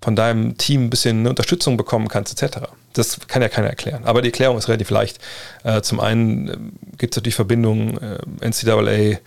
von 0.00 0.16
deinem 0.16 0.56
Team 0.58 0.84
ein 0.84 0.90
bisschen 0.90 1.26
Unterstützung 1.26 1.76
bekommen 1.76 2.08
kannst, 2.08 2.42
etc. 2.42 2.60
Das 2.92 3.20
kann 3.28 3.42
ja 3.42 3.48
keiner 3.48 3.68
erklären. 3.68 4.04
Aber 4.04 4.22
die 4.22 4.28
Erklärung 4.28 4.58
ist 4.58 4.68
relativ 4.68 4.90
leicht. 4.90 5.18
Äh, 5.64 5.82
zum 5.82 6.00
einen 6.00 6.48
äh, 6.48 6.56
gibt 6.96 7.14
es 7.14 7.18
natürlich 7.18 7.36
Verbindungen 7.36 7.98
äh, 7.98 8.48
NCAA, 8.48 9.18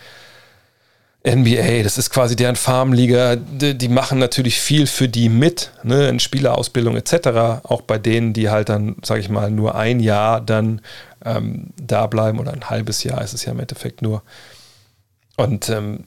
NBA, 1.26 1.82
das 1.82 1.98
ist 1.98 2.12
quasi 2.12 2.36
deren 2.36 2.56
Farmliga, 2.56 3.36
die, 3.36 3.76
die, 3.76 3.88
machen 3.88 4.20
natürlich 4.20 4.60
viel 4.60 4.86
für 4.86 5.10
die 5.10 5.28
mit, 5.28 5.72
ne, 5.84 6.08
in 6.08 6.20
Spielerausbildung 6.20 6.96
etc. 6.96 7.64
Auch 7.64 7.82
bei 7.82 7.98
denen, 7.98 8.34
die 8.34 8.50
halt 8.50 8.70
dann, 8.70 8.98
sage 9.04 9.22
ich 9.22 9.30
mal, 9.30 9.50
nur 9.50 9.74
ein 9.76 10.00
Jahr 10.00 10.40
dann 10.40 10.82
ähm, 11.26 11.72
da 11.82 12.06
bleiben 12.06 12.40
oder 12.40 12.54
ein 12.54 12.70
halbes 12.70 13.04
Jahr 13.04 13.24
ist 13.24 13.34
es 13.34 13.44
ja 13.44 13.54
im 13.54 13.60
Endeffekt 13.60 14.04
nur. 14.04 14.22
Und 15.36 15.68
ähm, 15.70 16.04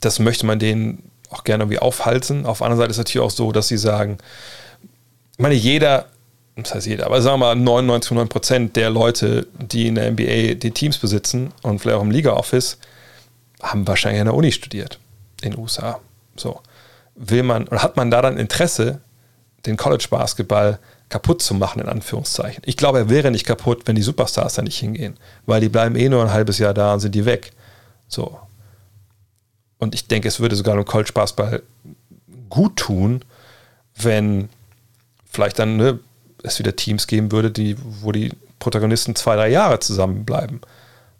das 0.00 0.18
möchte 0.18 0.46
man 0.46 0.58
denen 0.58 1.10
auch 1.30 1.44
gerne 1.44 1.62
irgendwie 1.62 1.78
aufhalten. 1.78 2.44
Auf 2.44 2.58
der 2.58 2.66
anderen 2.66 2.80
Seite 2.80 2.90
ist 2.90 2.96
es 2.96 3.04
natürlich 3.04 3.24
auch 3.24 3.30
so, 3.30 3.52
dass 3.52 3.68
sie 3.68 3.78
sagen, 3.78 4.18
ich 5.32 5.38
meine, 5.38 5.54
jeder, 5.54 6.06
das 6.56 6.74
heißt 6.74 6.86
jeder, 6.86 7.06
aber 7.06 7.22
sagen 7.22 7.40
wir 7.40 7.54
mal 7.54 7.84
99,9 7.84 8.26
Prozent 8.26 8.76
der 8.76 8.90
Leute, 8.90 9.46
die 9.60 9.86
in 9.86 9.94
der 9.94 10.10
NBA 10.10 10.54
die 10.54 10.72
Teams 10.72 10.98
besitzen 10.98 11.52
und 11.62 11.78
vielleicht 11.78 11.98
auch 11.98 12.02
im 12.02 12.10
Liga-Office, 12.10 12.78
haben 13.62 13.86
wahrscheinlich 13.86 14.20
an 14.20 14.26
der 14.26 14.34
Uni 14.34 14.52
studiert 14.52 14.98
in 15.42 15.52
den 15.52 15.60
USA. 15.60 16.00
So. 16.36 16.60
Will 17.14 17.42
man, 17.42 17.66
oder 17.68 17.82
hat 17.82 17.96
man 17.96 18.10
da 18.10 18.22
dann 18.22 18.36
Interesse, 18.36 19.00
den 19.64 19.76
College-Basketball 19.76 20.78
kaputt 21.08 21.42
zu 21.42 21.54
machen, 21.54 21.80
in 21.80 21.88
Anführungszeichen? 21.88 22.62
Ich 22.66 22.76
glaube, 22.76 22.98
er 22.98 23.08
wäre 23.08 23.30
nicht 23.30 23.46
kaputt, 23.46 23.82
wenn 23.86 23.96
die 23.96 24.02
Superstars 24.02 24.54
da 24.54 24.62
nicht 24.62 24.78
hingehen, 24.78 25.16
weil 25.46 25.60
die 25.60 25.68
bleiben 25.68 25.96
eh 25.96 26.08
nur 26.08 26.22
ein 26.22 26.32
halbes 26.32 26.58
Jahr 26.58 26.74
da 26.74 26.94
und 26.94 27.00
sind 27.00 27.14
die 27.14 27.24
weg. 27.24 27.52
So. 28.08 28.38
Und 29.78 29.94
ich 29.94 30.06
denke, 30.06 30.28
es 30.28 30.40
würde 30.40 30.56
sogar 30.56 30.74
dem 30.74 30.84
College-Basketball 30.84 31.62
gut 32.48 32.76
tun, 32.76 33.22
wenn 33.94 34.48
vielleicht 35.24 35.58
dann 35.58 35.76
ne, 35.76 35.98
es 36.42 36.58
wieder 36.58 36.76
Teams 36.76 37.06
geben 37.06 37.32
würde, 37.32 37.50
die, 37.50 37.76
wo 38.00 38.12
die 38.12 38.32
Protagonisten 38.58 39.14
zwei, 39.14 39.36
drei 39.36 39.48
Jahre 39.48 39.80
zusammenbleiben. 39.80 40.60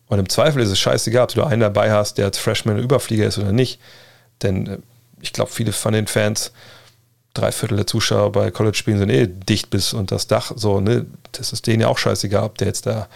Und 0.09 0.19
im 0.19 0.29
Zweifel 0.29 0.63
ist 0.63 0.71
es 0.71 0.79
scheißegal, 0.79 1.25
ob 1.25 1.35
du 1.35 1.43
einen 1.43 1.61
dabei 1.61 1.91
hast, 1.91 2.19
der 2.19 2.27
als 2.27 2.39
Freshman 2.39 2.79
Überflieger 2.79 3.27
ist 3.27 3.39
oder 3.39 3.53
nicht. 3.53 3.81
Denn 4.43 4.67
äh, 4.67 4.79
ich 5.21 5.33
glaube, 5.33 5.51
viele 5.51 5.73
von 5.73 5.93
den 5.93 6.07
Fans, 6.07 6.53
drei 7.35 7.53
Viertel 7.53 7.77
der 7.77 7.87
Zuschauer 7.87 8.33
bei 8.33 8.51
College-Spielen 8.51 8.99
sind 8.99 9.11
eh 9.11 9.27
dicht 9.27 9.71
bis 9.71 9.93
unter 9.93 10.17
das 10.17 10.27
Dach. 10.27 10.53
So, 10.57 10.81
ne? 10.81 11.07
Das 11.33 11.53
ist 11.53 11.67
denen 11.67 11.81
ja 11.83 11.89
auch 11.89 11.99
scheißegal, 11.99 12.45
ob 12.45 12.59
der 12.59 12.69
jetzt 12.69 12.87
da 12.87 13.09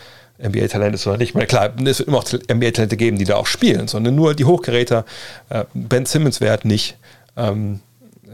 NBA-Talent 0.42 0.94
ist 0.94 1.06
oder 1.06 1.18
nicht. 1.18 1.30
Ich 1.30 1.34
meine, 1.34 1.46
klar, 1.46 1.72
es 1.84 1.98
wird 1.98 2.08
immer 2.08 2.18
auch 2.18 2.32
NBA-Talente 2.32 2.96
geben, 2.96 3.18
die 3.18 3.24
da 3.24 3.36
auch 3.36 3.46
spielen, 3.46 3.88
sondern 3.88 4.14
nur 4.14 4.34
die 4.34 4.44
Hochgeräter. 4.44 5.04
Äh, 5.48 5.64
ben 5.74 6.06
Simmons 6.06 6.40
wäre 6.40 6.50
halt 6.50 6.64
nicht 6.64 6.96
ähm, 7.36 7.80
äh, 8.24 8.30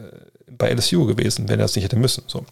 bei 0.56 0.72
LSU 0.72 1.06
gewesen, 1.06 1.48
wenn 1.48 1.58
er 1.58 1.66
es 1.66 1.74
nicht 1.74 1.84
hätte 1.84 1.96
müssen. 1.96 2.24
So. 2.26 2.44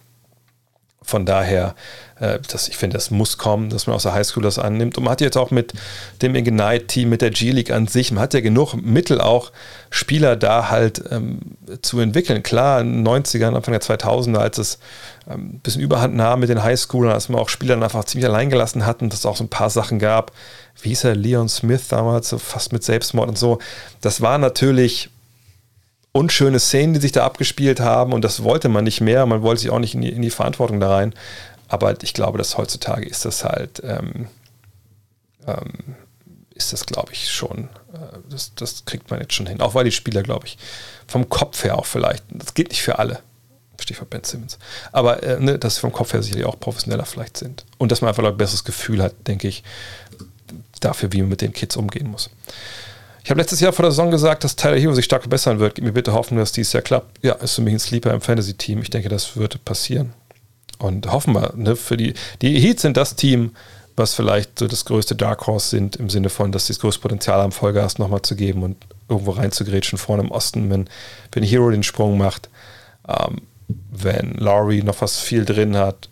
Von 1.06 1.26
daher, 1.26 1.74
äh, 2.18 2.38
das, 2.50 2.68
ich 2.68 2.78
finde, 2.78 2.96
das 2.96 3.10
muss 3.10 3.36
kommen, 3.36 3.68
dass 3.68 3.86
man 3.86 3.94
aus 3.94 4.04
der 4.04 4.14
Highschool 4.14 4.42
das 4.42 4.58
annimmt. 4.58 4.96
Und 4.96 5.04
man 5.04 5.12
hat 5.12 5.20
jetzt 5.20 5.36
auch 5.36 5.50
mit 5.50 5.74
dem 6.22 6.34
Ignite-Team, 6.34 7.10
mit 7.10 7.20
der 7.20 7.30
G-League 7.30 7.70
an 7.70 7.86
sich, 7.86 8.10
man 8.10 8.22
hat 8.22 8.32
ja 8.32 8.40
genug 8.40 8.74
Mittel 8.74 9.20
auch, 9.20 9.52
Spieler 9.90 10.34
da 10.34 10.70
halt 10.70 11.04
ähm, 11.10 11.40
zu 11.82 12.00
entwickeln. 12.00 12.42
Klar, 12.42 12.80
in 12.80 13.04
den 13.04 13.06
90ern, 13.06 13.54
Anfang 13.54 13.72
der 13.72 13.82
2000er, 13.82 14.38
als 14.38 14.58
es 14.58 14.78
ähm, 15.28 15.54
ein 15.54 15.60
bisschen 15.60 15.82
Überhand 15.82 16.16
nahm 16.16 16.40
mit 16.40 16.48
den 16.48 16.62
Highschoolern, 16.62 17.12
als 17.12 17.28
man 17.28 17.40
auch 17.40 17.50
Spieler 17.50 17.80
einfach 17.80 18.04
ziemlich 18.04 18.28
allein 18.28 18.48
gelassen 18.48 18.86
hatten, 18.86 19.10
dass 19.10 19.20
es 19.20 19.26
auch 19.26 19.36
so 19.36 19.44
ein 19.44 19.50
paar 19.50 19.70
Sachen 19.70 19.98
gab, 19.98 20.32
wie 20.80 20.88
hieß 20.88 21.04
er, 21.04 21.14
Leon 21.14 21.48
Smith 21.48 21.88
damals, 21.88 22.30
so 22.30 22.38
fast 22.38 22.72
mit 22.72 22.82
Selbstmord 22.82 23.28
und 23.28 23.38
so. 23.38 23.58
Das 24.00 24.20
war 24.20 24.38
natürlich 24.38 25.10
unschöne 26.16 26.60
Szenen, 26.60 26.94
die 26.94 27.00
sich 27.00 27.12
da 27.12 27.24
abgespielt 27.24 27.80
haben 27.80 28.12
und 28.12 28.22
das 28.22 28.44
wollte 28.44 28.68
man 28.68 28.84
nicht 28.84 29.00
mehr. 29.00 29.26
Man 29.26 29.42
wollte 29.42 29.62
sich 29.62 29.70
auch 29.70 29.80
nicht 29.80 29.94
in 29.94 30.00
die, 30.00 30.10
in 30.10 30.22
die 30.22 30.30
Verantwortung 30.30 30.80
da 30.80 30.94
rein. 30.94 31.12
Aber 31.68 32.02
ich 32.02 32.14
glaube, 32.14 32.38
dass 32.38 32.56
heutzutage 32.56 33.06
ist 33.06 33.24
das 33.24 33.44
halt, 33.44 33.82
ähm, 33.84 34.28
ähm, 35.46 35.96
ist 36.54 36.72
das, 36.72 36.86
glaube 36.86 37.12
ich, 37.12 37.30
schon, 37.30 37.68
äh, 37.92 38.18
das, 38.30 38.54
das 38.54 38.84
kriegt 38.84 39.10
man 39.10 39.20
jetzt 39.20 39.34
schon 39.34 39.46
hin. 39.46 39.60
Auch 39.60 39.74
weil 39.74 39.84
die 39.84 39.92
Spieler, 39.92 40.22
glaube 40.22 40.46
ich, 40.46 40.56
vom 41.08 41.28
Kopf 41.28 41.64
her 41.64 41.76
auch 41.76 41.86
vielleicht, 41.86 42.22
das 42.30 42.54
geht 42.54 42.68
nicht 42.68 42.82
für 42.82 42.98
alle. 42.98 43.18
Stichwort 43.80 44.10
Ben 44.10 44.22
Simmons. 44.22 44.58
Aber 44.92 45.22
äh, 45.24 45.40
ne, 45.40 45.58
dass 45.58 45.74
sie 45.74 45.80
vom 45.80 45.92
Kopf 45.92 46.12
her 46.12 46.22
sicherlich 46.22 46.46
auch 46.46 46.60
professioneller 46.60 47.04
vielleicht 47.04 47.36
sind. 47.36 47.64
Und 47.76 47.90
dass 47.90 48.02
man 48.02 48.08
einfach 48.08 48.24
ein 48.24 48.36
besseres 48.36 48.62
Gefühl 48.62 49.02
hat, 49.02 49.14
denke 49.26 49.48
ich, 49.48 49.64
dafür, 50.78 51.12
wie 51.12 51.20
man 51.20 51.30
mit 51.30 51.40
den 51.40 51.52
Kids 51.52 51.76
umgehen 51.76 52.08
muss. 52.08 52.30
Ich 53.24 53.30
habe 53.30 53.40
letztes 53.40 53.60
Jahr 53.60 53.72
vor 53.72 53.84
der 53.84 53.90
Saison 53.90 54.10
gesagt, 54.10 54.44
dass 54.44 54.54
Tyler 54.54 54.78
Hero 54.78 54.92
sich 54.92 55.06
stark 55.06 55.22
verbessern 55.22 55.58
wird. 55.58 55.76
Gib 55.76 55.84
mir 55.84 55.92
bitte 55.92 56.12
Hoffnung, 56.12 56.40
dass 56.40 56.52
dies 56.52 56.74
Jahr 56.74 56.82
klappt. 56.82 57.24
Ja, 57.24 57.32
ist 57.32 57.54
für 57.54 57.62
mich 57.62 57.72
ein 57.72 57.78
Sleeper 57.78 58.12
im 58.12 58.20
Fantasy-Team. 58.20 58.82
Ich 58.82 58.90
denke, 58.90 59.08
das 59.08 59.38
wird 59.38 59.64
passieren. 59.64 60.12
Und 60.78 61.10
hoffen 61.10 61.32
wir, 61.32 61.54
ne, 61.56 61.74
für 61.74 61.96
die, 61.96 62.12
die 62.42 62.60
Heats 62.60 62.82
sind 62.82 62.98
das 62.98 63.16
Team, 63.16 63.52
was 63.96 64.12
vielleicht 64.12 64.58
so 64.58 64.66
das 64.66 64.84
größte 64.84 65.14
Dark 65.16 65.46
Horse 65.46 65.70
sind, 65.70 65.96
im 65.96 66.10
Sinne 66.10 66.28
von, 66.28 66.52
dass 66.52 66.66
sie 66.66 66.74
das 66.74 66.80
größte 66.80 67.00
Potenzial 67.00 67.40
haben, 67.40 67.52
Vollgas 67.52 67.96
nochmal 67.96 68.20
zu 68.20 68.36
geben 68.36 68.62
und 68.62 68.76
irgendwo 69.08 69.30
reinzugrätschen 69.30 69.98
vorne 69.98 70.24
im 70.24 70.30
Osten, 70.30 70.68
wenn, 70.68 70.90
wenn 71.32 71.42
Hero 71.42 71.70
den 71.70 71.82
Sprung 71.82 72.18
macht, 72.18 72.50
ähm, 73.08 73.40
wenn 73.90 74.34
Laurie 74.34 74.82
noch 74.82 75.00
was 75.00 75.20
viel 75.20 75.46
drin 75.46 75.78
hat 75.78 76.10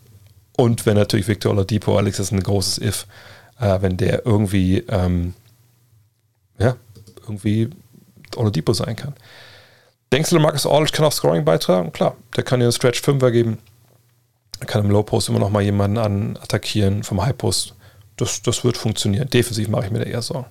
und 0.57 0.86
wenn 0.86 0.97
natürlich 0.97 1.28
Victor 1.28 1.52
Oladipo, 1.52 1.99
Alex 1.99 2.20
ist 2.20 2.32
ein 2.32 2.42
großes 2.42 2.78
If, 2.78 3.07
äh, 3.60 3.82
wenn 3.82 3.99
der 3.99 4.24
irgendwie 4.24 4.78
ähm, 4.89 5.34
ja, 6.58 6.76
irgendwie 7.23 7.70
Oladipo 8.36 8.73
sein 8.73 8.97
kann. 8.97 9.15
Denkst 10.12 10.31
du, 10.31 10.39
Marcus 10.39 10.67
Aldridge 10.67 10.92
kann 10.92 11.07
auch 11.07 11.12
Scoring 11.12 11.44
beitragen? 11.44 11.92
Klar, 11.92 12.17
der 12.36 12.44
kann 12.44 12.60
dir 12.60 12.67
einen 12.67 12.73
Stretch 12.73 13.01
5er 13.01 13.31
geben. 13.31 13.59
Er 14.60 14.67
kann 14.67 14.84
im 14.84 14.91
Low 14.91 15.02
Post 15.02 15.28
immer 15.28 15.39
noch 15.39 15.51
mal 15.51 15.62
jemanden 15.62 15.99
an 15.99 16.36
attackieren 16.36 17.02
vom 17.02 17.25
High 17.25 17.36
Post. 17.36 17.75
Das, 18.17 18.42
das 18.42 18.62
wird 18.62 18.76
funktionieren. 18.76 19.28
Defensiv 19.31 19.68
mache 19.68 19.86
ich 19.86 19.91
mir 19.91 20.01
da 20.01 20.05
eher 20.05 20.23
Sorgen. 20.23 20.51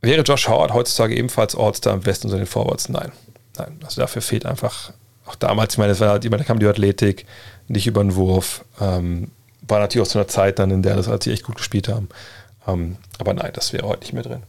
Wäre 0.00 0.22
Josh 0.22 0.48
Howard 0.48 0.72
heutzutage 0.72 1.16
ebenfalls 1.16 1.54
All-Star 1.56 1.92
am 1.92 2.00
besten 2.00 2.28
unter 2.28 2.38
den 2.38 2.46
Forwards? 2.46 2.88
Nein. 2.88 3.12
Nein. 3.58 3.80
Also 3.84 4.00
dafür 4.00 4.22
fehlt 4.22 4.46
einfach, 4.46 4.92
auch 5.26 5.34
damals, 5.34 5.74
ich 5.74 5.78
meine, 5.78 5.92
es 5.92 6.00
war 6.00 6.10
halt, 6.10 6.24
jemand, 6.24 6.42
da 6.42 6.44
kam 6.44 6.58
die 6.58 6.66
Athletik, 6.66 7.26
nicht 7.68 7.86
über 7.86 8.02
den 8.02 8.14
Wurf. 8.14 8.64
Ähm, 8.80 9.30
war 9.62 9.78
natürlich 9.80 10.06
auch 10.06 10.10
zu 10.10 10.18
einer 10.18 10.28
Zeit 10.28 10.58
dann, 10.58 10.70
in 10.70 10.82
der 10.82 10.96
das, 10.96 11.08
als 11.08 11.24
sie 11.24 11.32
echt 11.32 11.44
gut 11.44 11.56
gespielt 11.56 11.88
haben. 11.88 12.08
Ähm, 12.66 12.96
aber 13.18 13.34
nein, 13.34 13.50
das 13.52 13.72
wäre 13.72 13.86
heute 13.86 14.00
nicht 14.00 14.12
mehr 14.12 14.22
drin. 14.22 14.42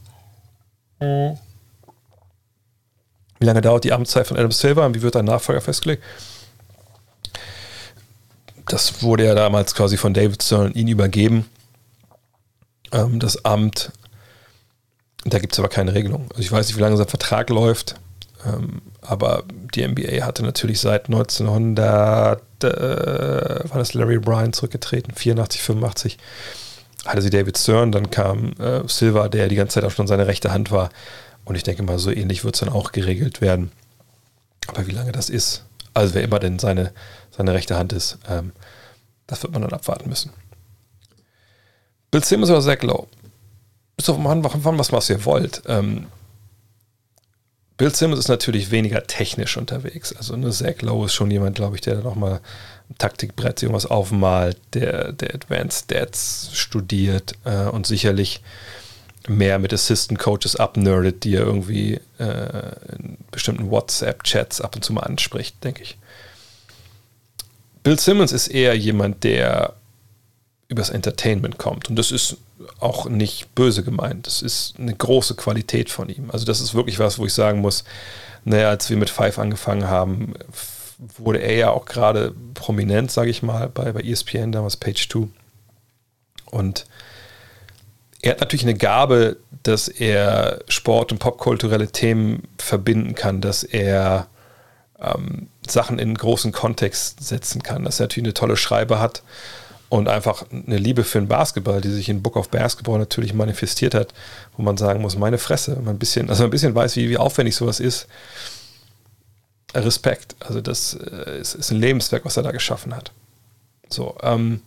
Mhm. 1.03 1.37
Wie 3.39 3.45
lange 3.45 3.61
dauert 3.61 3.83
die 3.83 3.91
Amtszeit 3.91 4.25
von 4.25 4.37
Adam 4.37 4.51
Silver 4.51 4.85
und 4.85 4.95
wie 4.95 5.01
wird 5.01 5.17
ein 5.17 5.25
Nachfolger 5.25 5.59
festgelegt? 5.59 6.01
Das 8.67 9.03
wurde 9.03 9.25
ja 9.25 9.35
damals 9.35 9.75
quasi 9.75 9.97
von 9.97 10.13
David 10.13 10.41
Stern 10.41 10.71
ihn 10.73 10.87
übergeben. 10.87 11.45
Ähm, 12.93 13.19
das 13.19 13.43
Amt, 13.43 13.91
da 15.25 15.39
gibt 15.39 15.53
es 15.53 15.59
aber 15.59 15.67
keine 15.67 15.93
Regelung. 15.93 16.27
Also 16.29 16.41
ich 16.41 16.51
weiß 16.51 16.67
nicht, 16.67 16.77
wie 16.77 16.81
lange 16.81 16.95
sein 16.95 17.07
Vertrag 17.07 17.49
läuft, 17.49 17.95
ähm, 18.45 18.81
aber 19.01 19.43
die 19.75 19.85
NBA 19.85 20.25
hatte 20.25 20.43
natürlich 20.43 20.79
seit 20.79 21.07
1900, 21.07 22.41
äh, 22.63 22.69
war 23.69 23.77
das 23.77 23.93
Larry 23.93 24.19
Bryan 24.19 24.53
zurückgetreten, 24.53 25.13
84, 25.13 25.61
85 25.61 26.17
hatte 27.05 27.21
sie 27.21 27.29
David 27.29 27.57
Stern, 27.57 27.91
dann 27.91 28.09
kam 28.09 28.53
äh, 28.59 28.87
Silva, 28.87 29.27
der 29.27 29.47
die 29.47 29.55
ganze 29.55 29.75
Zeit 29.75 29.83
auch 29.83 29.91
schon 29.91 30.07
seine 30.07 30.27
rechte 30.27 30.51
Hand 30.51 30.71
war. 30.71 30.89
Und 31.45 31.55
ich 31.55 31.63
denke 31.63 31.83
mal, 31.83 31.99
so 31.99 32.11
ähnlich 32.11 32.43
wird 32.43 32.55
es 32.55 32.61
dann 32.61 32.69
auch 32.69 32.91
geregelt 32.91 33.41
werden. 33.41 33.71
Aber 34.67 34.87
wie 34.87 34.91
lange 34.91 35.11
das 35.11 35.29
ist, 35.29 35.65
also 35.93 36.13
wer 36.13 36.23
immer 36.23 36.39
denn 36.39 36.59
seine, 36.59 36.93
seine 37.31 37.53
rechte 37.53 37.77
Hand 37.77 37.93
ist, 37.93 38.17
ähm, 38.29 38.53
das 39.27 39.43
wird 39.43 39.53
man 39.53 39.61
dann 39.61 39.73
abwarten 39.73 40.09
müssen. 40.09 40.31
Bill 42.11 42.23
Simmons 42.23 42.49
oder 42.49 42.61
Zach 42.61 42.81
Lowe? 42.81 43.07
Bis 43.97 44.09
auf 44.09 44.17
wann 44.19 44.43
was, 44.79 44.91
was 44.91 45.09
ihr 45.09 45.25
wollt. 45.25 45.63
Ähm, 45.67 46.07
Bill 47.77 47.93
Simmons 47.93 48.19
ist 48.19 48.27
natürlich 48.27 48.71
weniger 48.71 49.03
technisch 49.07 49.57
unterwegs. 49.57 50.15
Also 50.15 50.33
eine 50.33 50.51
Zach 50.51 50.81
Lowe 50.81 51.05
ist 51.05 51.13
schon 51.13 51.31
jemand, 51.31 51.55
glaube 51.55 51.75
ich, 51.75 51.81
der 51.81 51.95
da 51.95 52.01
nochmal 52.01 52.39
Taktikbrett 52.97 53.63
irgendwas 53.63 53.87
aufmalt, 53.87 54.57
der, 54.73 55.11
der 55.11 55.33
Advanced 55.33 55.85
Stats 55.85 56.49
studiert 56.53 57.33
äh, 57.45 57.65
und 57.65 57.87
sicherlich 57.87 58.41
mehr 59.27 59.57
mit 59.57 59.73
Assistant 59.73 60.19
Coaches 60.19 60.55
abnerdet, 60.55 61.23
die 61.23 61.35
er 61.35 61.45
irgendwie 61.45 61.99
äh, 62.19 62.95
in 62.99 63.17
bestimmten 63.31 63.71
WhatsApp-Chats 63.71 64.61
ab 64.61 64.75
und 64.75 64.83
zu 64.83 64.93
mal 64.93 65.01
anspricht, 65.01 65.63
denke 65.63 65.81
ich. 65.83 65.97
Bill 67.83 67.99
Simmons 67.99 68.31
ist 68.31 68.49
eher 68.49 68.77
jemand, 68.77 69.23
der 69.23 69.73
übers 70.73 70.89
Entertainment 70.89 71.57
kommt. 71.57 71.89
Und 71.89 71.95
das 71.95 72.11
ist 72.11 72.37
auch 72.79 73.07
nicht 73.07 73.53
böse 73.55 73.83
gemeint. 73.83 74.27
Das 74.27 74.41
ist 74.41 74.75
eine 74.77 74.93
große 74.93 75.35
Qualität 75.35 75.89
von 75.89 76.09
ihm. 76.09 76.29
Also, 76.31 76.45
das 76.45 76.59
ist 76.59 76.73
wirklich 76.73 76.99
was, 76.99 77.19
wo 77.19 77.25
ich 77.25 77.33
sagen 77.33 77.61
muss, 77.61 77.83
naja, 78.43 78.69
als 78.69 78.89
wir 78.89 78.97
mit 78.97 79.09
Five 79.09 79.39
angefangen 79.39 79.87
haben, 79.87 80.33
wurde 81.17 81.39
er 81.39 81.55
ja 81.55 81.69
auch 81.71 81.85
gerade 81.85 82.33
prominent, 82.53 83.11
sage 83.11 83.29
ich 83.29 83.43
mal, 83.43 83.69
bei, 83.69 83.91
bei 83.91 84.01
ESPN, 84.01 84.51
damals 84.51 84.77
Page 84.77 85.07
2. 85.07 85.27
Und 86.51 86.85
er 88.21 88.31
hat 88.31 88.39
natürlich 88.41 88.63
eine 88.63 88.75
Gabe, 88.75 89.37
dass 89.63 89.87
er 89.87 90.59
Sport 90.67 91.11
und 91.11 91.19
popkulturelle 91.19 91.87
Themen 91.89 92.43
verbinden 92.57 93.15
kann, 93.15 93.41
dass 93.41 93.63
er 93.63 94.27
ähm, 94.99 95.47
Sachen 95.67 95.99
in 95.99 96.15
großen 96.15 96.51
Kontext 96.51 97.23
setzen 97.23 97.63
kann, 97.63 97.83
dass 97.83 97.99
er 97.99 98.05
natürlich 98.05 98.27
eine 98.27 98.33
tolle 98.33 98.57
Schreibe 98.57 98.99
hat 98.99 99.23
und 99.93 100.07
einfach 100.07 100.45
eine 100.49 100.77
Liebe 100.77 101.03
für 101.03 101.19
den 101.19 101.27
Basketball, 101.27 101.79
die 101.79 101.91
sich 101.91 102.09
in 102.09 102.23
Book 102.23 102.35
of 102.35 102.49
Basketball 102.49 102.97
natürlich 102.97 103.35
manifestiert 103.35 103.93
hat, 103.93 104.11
wo 104.57 104.63
man 104.63 104.75
sagen 104.75 105.03
muss, 105.03 105.15
meine 105.15 105.37
Fresse, 105.37 105.77
ein 105.85 105.99
bisschen, 105.99 106.31
also 106.31 106.45
ein 106.45 106.49
bisschen 106.49 106.73
weiß, 106.73 106.95
wie, 106.95 107.09
wie 107.09 107.17
aufwendig 107.19 107.55
sowas 107.55 107.79
ist 107.79 108.07
Respekt. 109.75 110.35
Also 110.39 110.61
das 110.61 110.95
äh, 110.95 111.39
ist, 111.39 111.53
ist, 111.53 111.69
ein 111.69 111.79
Lebenswerk, 111.79 112.25
was 112.25 112.37
er 112.37 112.41
da 112.41 112.49
geschaffen 112.49 112.95
hat. 112.95 113.11
So, 113.87 114.17
ähm, 114.23 114.61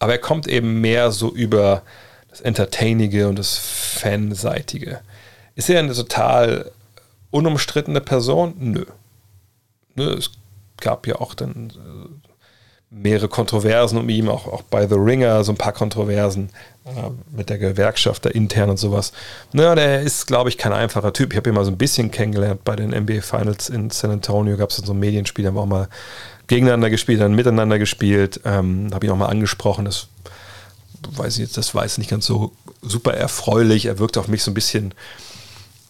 aber 0.00 0.14
er 0.14 0.18
kommt 0.18 0.48
eben 0.48 0.80
mehr 0.80 1.12
so 1.12 1.32
über 1.32 1.82
das 2.28 2.40
Entertainige 2.40 3.28
und 3.28 3.38
das 3.38 3.56
Fanseitige. 3.56 5.02
Ist 5.54 5.70
er 5.70 5.78
eine 5.78 5.94
total 5.94 6.72
unumstrittene 7.30 8.00
Person? 8.00 8.54
Nö. 8.58 8.86
Nö 9.94 10.14
es 10.14 10.32
gab 10.80 11.06
ja 11.06 11.14
auch 11.20 11.34
dann 11.34 11.70
äh, 11.70 12.08
mehrere 12.94 13.28
Kontroversen 13.28 13.98
um 13.98 14.08
ihn, 14.08 14.28
auch, 14.28 14.46
auch 14.46 14.62
bei 14.62 14.86
The 14.86 14.94
Ringer 14.94 15.42
so 15.44 15.52
ein 15.52 15.58
paar 15.58 15.72
Kontroversen 15.72 16.50
äh, 16.84 16.90
mit 17.36 17.50
der 17.50 17.58
Gewerkschaft 17.58 18.24
da 18.24 18.30
intern 18.30 18.70
und 18.70 18.76
sowas. 18.76 19.12
Naja, 19.52 19.74
der 19.74 20.00
ist, 20.02 20.26
glaube 20.26 20.48
ich, 20.48 20.58
kein 20.58 20.72
einfacher 20.72 21.12
Typ. 21.12 21.32
Ich 21.32 21.36
habe 21.36 21.50
ihn 21.50 21.54
mal 21.54 21.64
so 21.64 21.70
ein 21.70 21.78
bisschen 21.78 22.10
kennengelernt 22.10 22.64
bei 22.64 22.76
den 22.76 22.90
NBA 22.90 23.20
Finals 23.20 23.68
in 23.68 23.90
San 23.90 24.10
Antonio. 24.10 24.56
Gab 24.56 24.70
es 24.70 24.76
so 24.76 24.92
ein 24.92 24.98
Medienspiel, 24.98 25.46
haben 25.46 25.54
wir 25.54 25.62
auch 25.62 25.66
mal 25.66 25.88
gegeneinander 26.46 26.90
gespielt, 26.90 27.20
dann 27.20 27.34
miteinander 27.34 27.78
gespielt. 27.78 28.40
Ähm, 28.44 28.90
habe 28.94 29.06
ihn 29.06 29.12
auch 29.12 29.16
mal 29.16 29.28
angesprochen. 29.28 29.84
Das 29.84 30.08
weiß 31.10 31.34
ich 31.34 31.40
jetzt, 31.40 31.56
das 31.56 31.74
war 31.74 31.84
nicht 31.84 32.10
ganz 32.10 32.26
so 32.26 32.52
super 32.80 33.14
erfreulich. 33.14 33.86
Er 33.86 33.98
wirkte 33.98 34.20
auf 34.20 34.28
mich 34.28 34.42
so 34.42 34.50
ein 34.50 34.54
bisschen 34.54 34.94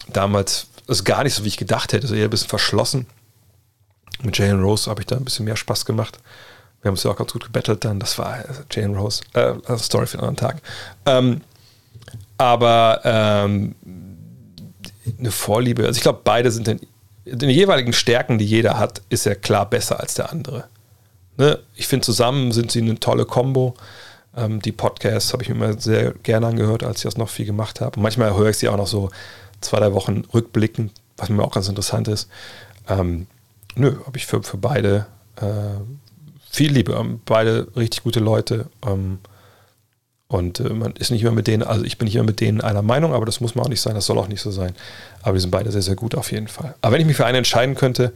damals, 0.07 0.67
ist 0.87 1.05
gar 1.05 1.23
nicht 1.23 1.33
so, 1.33 1.43
wie 1.43 1.49
ich 1.49 1.57
gedacht 1.57 1.93
hätte, 1.93 2.07
so 2.07 2.15
eher 2.15 2.25
ein 2.25 2.29
bisschen 2.29 2.49
verschlossen. 2.49 3.05
Mit 4.21 4.37
Jalen 4.37 4.61
Rose 4.61 4.89
habe 4.89 5.01
ich 5.01 5.07
da 5.07 5.17
ein 5.17 5.25
bisschen 5.25 5.45
mehr 5.45 5.55
Spaß 5.55 5.85
gemacht. 5.85 6.19
Wir 6.85 6.89
haben 6.89 6.97
es 6.97 7.03
ja 7.03 7.09
auch 7.09 7.15
ganz 7.15 7.33
gut 7.33 7.45
gebettelt 7.45 7.83
dann. 7.83 7.99
Das 7.99 8.19
war 8.19 8.37
Jane 8.69 8.95
Rose. 8.95 9.23
Äh, 9.33 9.55
also 9.65 9.77
Story 9.77 10.05
für 10.05 10.19
einen 10.19 10.27
anderen 10.27 10.49
Tag. 10.53 10.61
Ähm, 11.07 11.41
aber 12.37 13.01
ähm, 13.03 13.73
eine 15.17 15.31
Vorliebe, 15.31 15.87
also 15.87 15.97
ich 15.97 16.03
glaube, 16.03 16.19
beide 16.23 16.51
sind 16.51 16.67
in 16.67 16.79
den 17.25 17.49
jeweiligen 17.49 17.91
Stärken, 17.91 18.37
die 18.37 18.45
jeder 18.45 18.77
hat, 18.77 19.01
ist 19.09 19.25
er 19.25 19.33
klar 19.33 19.67
besser 19.67 19.99
als 19.99 20.13
der 20.13 20.31
andere. 20.31 20.65
Ne? 21.37 21.57
Ich 21.73 21.87
finde, 21.87 22.05
zusammen 22.05 22.51
sind 22.51 22.69
sie 22.71 22.83
eine 22.83 22.99
tolle 22.99 23.25
Kombo. 23.25 23.73
Ähm, 24.37 24.61
die 24.61 24.71
Podcasts 24.71 25.33
habe 25.33 25.41
ich 25.41 25.49
mir 25.49 25.55
immer 25.55 25.81
sehr 25.81 26.11
gerne 26.21 26.45
angehört, 26.45 26.83
als 26.83 26.97
ich 26.97 27.05
das 27.05 27.17
noch 27.17 27.29
viel 27.29 27.47
gemacht 27.47 27.81
habe. 27.81 27.99
Manchmal 27.99 28.37
höre 28.37 28.51
ich 28.51 28.59
sie 28.59 28.69
auch 28.69 28.77
noch 28.77 28.85
so 28.85 29.09
zwei, 29.59 29.79
drei 29.79 29.91
Wochen 29.93 30.23
rückblickend, 30.35 30.91
was 31.17 31.29
mir 31.29 31.43
auch 31.43 31.55
ganz 31.55 31.67
interessant 31.67 32.07
ist. 32.09 32.29
Ähm, 32.87 33.25
nö, 33.73 33.95
habe 34.05 34.19
ich 34.19 34.27
für, 34.27 34.43
für 34.43 34.57
beide 34.57 35.07
äh, 35.37 35.79
viel 36.55 36.71
Liebe. 36.71 36.93
Ähm, 36.93 37.21
beide 37.25 37.67
richtig 37.75 38.03
gute 38.03 38.19
Leute. 38.19 38.67
Ähm, 38.85 39.19
und 40.27 40.59
äh, 40.59 40.69
man 40.69 40.93
ist 40.93 41.11
nicht 41.11 41.21
immer 41.21 41.31
mit 41.31 41.47
denen, 41.47 41.63
also 41.63 41.83
ich 41.83 41.97
bin 41.97 42.05
nicht 42.05 42.15
immer 42.15 42.25
mit 42.25 42.39
denen 42.39 42.61
einer 42.61 42.81
Meinung, 42.81 43.13
aber 43.13 43.25
das 43.25 43.41
muss 43.41 43.55
man 43.55 43.65
auch 43.65 43.69
nicht 43.69 43.81
sein, 43.81 43.93
das 43.93 44.05
soll 44.05 44.17
auch 44.17 44.27
nicht 44.27 44.41
so 44.41 44.51
sein. 44.51 44.75
Aber 45.21 45.33
die 45.33 45.41
sind 45.41 45.51
beide 45.51 45.71
sehr, 45.71 45.81
sehr 45.81 45.95
gut 45.95 46.15
auf 46.15 46.31
jeden 46.31 46.47
Fall. 46.47 46.75
Aber 46.81 46.93
wenn 46.93 47.01
ich 47.01 47.07
mich 47.07 47.17
für 47.17 47.25
einen 47.25 47.37
entscheiden 47.39 47.75
könnte, 47.75 48.11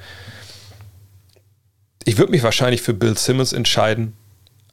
ich 2.06 2.18
würde 2.18 2.32
mich 2.32 2.43
wahrscheinlich 2.43 2.82
für 2.82 2.93
Bill 2.93 3.18
Simmons 3.18 3.53
entscheiden, 3.53 4.14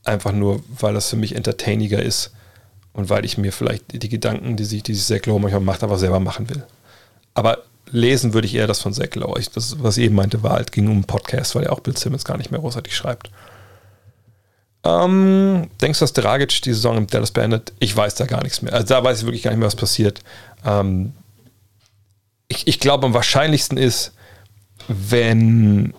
einfach 0.05 0.33
nur, 0.33 0.62
weil 0.78 0.95
das 0.95 1.11
für 1.11 1.17
mich 1.17 1.35
entertainiger 1.35 2.03
ist 2.03 2.33
und 2.93 3.11
weil 3.11 3.25
ich 3.25 3.36
mir 3.36 3.53
vielleicht 3.53 4.03
die 4.03 4.09
Gedanken, 4.09 4.57
die 4.57 4.65
sich, 4.65 4.83
die 4.83 4.95
sich 4.95 5.05
Zach 5.05 5.27
Lowe 5.27 5.41
manchmal 5.41 5.61
macht, 5.61 5.83
einfach 5.83 5.99
selber 5.99 6.20
machen 6.20 6.49
will. 6.49 6.65
Aber 7.35 7.59
lesen 7.91 8.33
würde 8.33 8.47
ich 8.47 8.55
eher 8.55 8.67
das 8.67 8.81
von 8.81 8.95
Zach 8.95 9.15
Lowe. 9.15 9.41
Das, 9.55 9.83
was 9.83 9.99
ich 9.99 10.05
eben 10.05 10.15
meinte, 10.15 10.43
war 10.43 10.53
halt, 10.53 10.73
ging 10.73 10.86
um 10.86 10.93
einen 10.93 11.05
Podcast, 11.05 11.55
weil 11.55 11.65
er 11.65 11.73
auch 11.73 11.81
Bill 11.81 11.97
Simmons 11.97 12.25
gar 12.25 12.39
nicht 12.39 12.51
mehr 12.51 12.61
großartig 12.61 12.97
schreibt. 12.97 13.31
Ähm, 14.85 15.69
denkst 15.81 15.99
du, 15.99 16.05
dass 16.05 16.13
Dragic 16.13 16.63
die 16.63 16.73
Saison 16.73 16.97
im 16.97 17.07
Dallas 17.07 17.31
beendet? 17.31 17.73
Ich 17.81 17.97
weiß 17.97 18.15
da 18.15 18.27
gar 18.27 18.43
nichts 18.43 18.63
mehr. 18.63 18.73
Also 18.73 18.87
da 18.87 19.03
weiß 19.03 19.21
ich 19.21 19.25
wirklich 19.25 19.43
gar 19.43 19.51
nicht 19.51 19.59
mehr, 19.59 19.67
was 19.67 19.77
passiert. 19.77 20.21
Ähm, 20.65 21.13
ich, 22.49 22.69
ich 22.69 22.79
glaube, 22.79 23.07
am 23.07 23.15
wahrscheinlichsten 23.15 23.79
ist, 23.79 24.13
wenn 24.89 25.93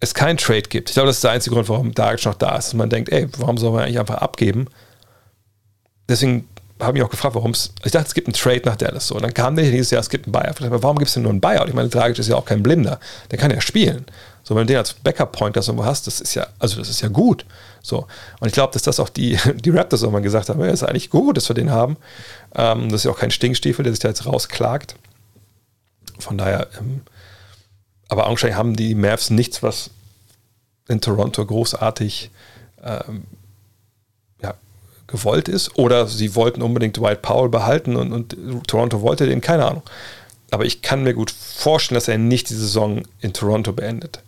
es 0.00 0.14
keinen 0.14 0.36
Trade 0.36 0.62
gibt. 0.62 0.90
Ich 0.90 0.94
glaube, 0.94 1.08
das 1.08 1.16
ist 1.16 1.24
der 1.24 1.32
einzige 1.32 1.54
Grund, 1.54 1.68
warum 1.68 1.94
Dragic 1.94 2.24
noch 2.26 2.34
da 2.34 2.56
ist. 2.56 2.72
Und 2.72 2.78
man 2.78 2.90
denkt, 2.90 3.10
ey, 3.10 3.28
warum 3.38 3.58
soll 3.58 3.72
man 3.72 3.84
eigentlich 3.84 3.98
einfach 3.98 4.18
abgeben? 4.18 4.68
Deswegen 6.08 6.46
habe 6.80 6.98
ich 6.98 7.04
auch 7.04 7.10
gefragt, 7.10 7.34
warum 7.34 7.52
es. 7.52 7.72
Ich 7.84 7.92
dachte, 7.92 8.08
es 8.08 8.14
gibt 8.14 8.28
einen 8.28 8.34
Trade 8.34 8.62
nach 8.64 8.76
Dallas 8.76 9.08
so. 9.08 9.14
Und 9.14 9.22
dann 9.22 9.34
kam 9.34 9.56
der 9.56 9.70
dieses 9.70 9.90
Jahr, 9.90 10.00
es 10.00 10.10
gibt 10.10 10.26
einen 10.26 10.32
Buyout. 10.32 10.56
Warum 10.60 10.98
gibt 10.98 11.08
es 11.08 11.14
denn 11.14 11.22
nur 11.22 11.32
einen 11.32 11.40
Buyout? 11.40 11.68
Ich 11.68 11.74
meine, 11.74 11.88
Dragic 11.88 12.18
ist 12.18 12.28
ja 12.28 12.36
auch 12.36 12.44
kein 12.44 12.62
Blinder. 12.62 13.00
Der 13.30 13.38
kann 13.38 13.50
ja 13.50 13.60
spielen. 13.60 14.04
So, 14.44 14.54
wenn 14.54 14.66
du 14.66 14.74
den 14.74 14.78
als 14.78 14.92
Backup-Point 14.92 15.56
das 15.56 15.68
irgendwo 15.68 15.86
hast, 15.86 16.06
das 16.06 16.20
ist 16.20 16.34
ja, 16.34 16.46
also 16.58 16.76
das 16.78 16.90
ist 16.90 17.00
ja 17.00 17.08
gut. 17.08 17.46
So. 17.82 18.06
Und 18.40 18.46
ich 18.46 18.52
glaube, 18.52 18.74
dass 18.74 18.82
das 18.82 19.00
auch 19.00 19.08
die, 19.08 19.38
die 19.54 19.70
Raptors 19.70 20.02
irgendwann 20.02 20.22
gesagt 20.22 20.50
haben, 20.50 20.60
ja, 20.60 20.66
ist 20.66 20.82
eigentlich 20.82 21.10
gut, 21.10 21.36
dass 21.36 21.48
wir 21.48 21.54
den 21.54 21.70
haben. 21.70 21.96
Ähm, 22.54 22.90
das 22.90 23.00
ist 23.00 23.04
ja 23.04 23.10
auch 23.10 23.18
kein 23.18 23.30
Stinkstiefel, 23.30 23.82
der 23.82 23.92
sich 23.92 24.00
da 24.00 24.08
jetzt 24.08 24.26
rausklagt. 24.26 24.96
Von 26.18 26.38
daher, 26.38 26.68
ähm, 26.78 27.00
aber 28.08 28.26
augenscheinlich 28.26 28.58
haben 28.58 28.76
die 28.76 28.94
Mavs 28.94 29.30
nichts, 29.30 29.62
was 29.62 29.90
in 30.88 31.00
Toronto 31.00 31.44
großartig 31.44 32.30
ähm, 32.82 33.24
ja, 34.42 34.54
gewollt 35.06 35.48
ist. 35.48 35.78
Oder 35.78 36.06
sie 36.06 36.34
wollten 36.34 36.60
unbedingt 36.60 36.98
Dwight 36.98 37.22
Powell 37.22 37.48
behalten 37.48 37.96
und, 37.96 38.12
und 38.12 38.68
Toronto 38.68 39.00
wollte 39.00 39.26
den, 39.26 39.40
keine 39.40 39.64
Ahnung. 39.64 39.82
Aber 40.50 40.66
ich 40.66 40.82
kann 40.82 41.02
mir 41.02 41.14
gut 41.14 41.30
vorstellen, 41.30 41.96
dass 41.96 42.08
er 42.08 42.18
nicht 42.18 42.50
die 42.50 42.54
Saison 42.54 43.02
in 43.20 43.32
Toronto 43.32 43.72
beendet. 43.72 44.22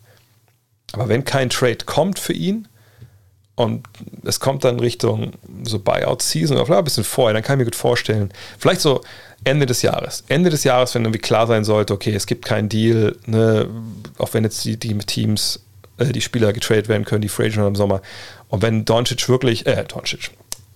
Aber 0.96 1.08
wenn 1.08 1.24
kein 1.24 1.50
Trade 1.50 1.78
kommt 1.84 2.18
für 2.18 2.32
ihn 2.32 2.68
und 3.54 3.86
es 4.24 4.40
kommt 4.40 4.64
dann 4.64 4.80
Richtung 4.80 5.32
so 5.62 5.78
Buyout-Season 5.78 6.56
oder 6.56 6.78
ein 6.78 6.84
bisschen 6.84 7.04
vorher, 7.04 7.34
dann 7.34 7.42
kann 7.42 7.56
ich 7.56 7.58
mir 7.58 7.64
gut 7.66 7.76
vorstellen, 7.76 8.30
vielleicht 8.58 8.80
so 8.80 9.02
Ende 9.44 9.66
des 9.66 9.82
Jahres. 9.82 10.24
Ende 10.28 10.50
des 10.50 10.64
Jahres, 10.64 10.94
wenn 10.94 11.04
irgendwie 11.04 11.20
klar 11.20 11.46
sein 11.46 11.64
sollte, 11.64 11.92
okay, 11.92 12.14
es 12.14 12.26
gibt 12.26 12.44
keinen 12.44 12.68
Deal, 12.68 13.16
ne, 13.26 13.68
auch 14.18 14.32
wenn 14.34 14.44
jetzt 14.44 14.64
die, 14.64 14.78
die 14.78 14.96
Teams, 14.98 15.60
äh, 15.98 16.06
die 16.06 16.22
Spieler 16.22 16.52
getradet 16.52 16.88
werden 16.88 17.04
können, 17.04 17.22
die 17.22 17.28
Free 17.28 17.46
im 17.48 17.76
Sommer. 17.76 18.00
Und 18.48 18.62
wenn 18.62 18.84
Doncic 18.84 19.28
wirklich, 19.28 19.66
äh, 19.66 19.84
Doncic, 19.84 20.30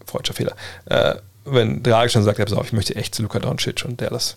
freudscher 0.06 0.34
Fehler, 0.34 0.54
äh, 0.86 1.14
wenn 1.44 1.82
Draghi 1.82 2.10
schon 2.10 2.22
sagt, 2.22 2.38
ich 2.38 2.72
möchte 2.72 2.94
echt 2.94 3.14
zu 3.14 3.22
Luka 3.22 3.38
Doncic 3.38 3.84
und 3.86 4.00
der 4.00 4.10
das, 4.10 4.34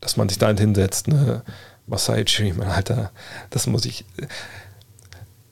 dass 0.00 0.16
man 0.16 0.28
sich 0.28 0.38
da 0.38 0.50
hinsetzt, 0.50 1.08
ne, 1.08 1.42
Masai 1.86 2.22
Ujiri, 2.22 2.54
Alter, 2.62 3.10
das 3.50 3.66
muss 3.66 3.84
ich, 3.84 4.04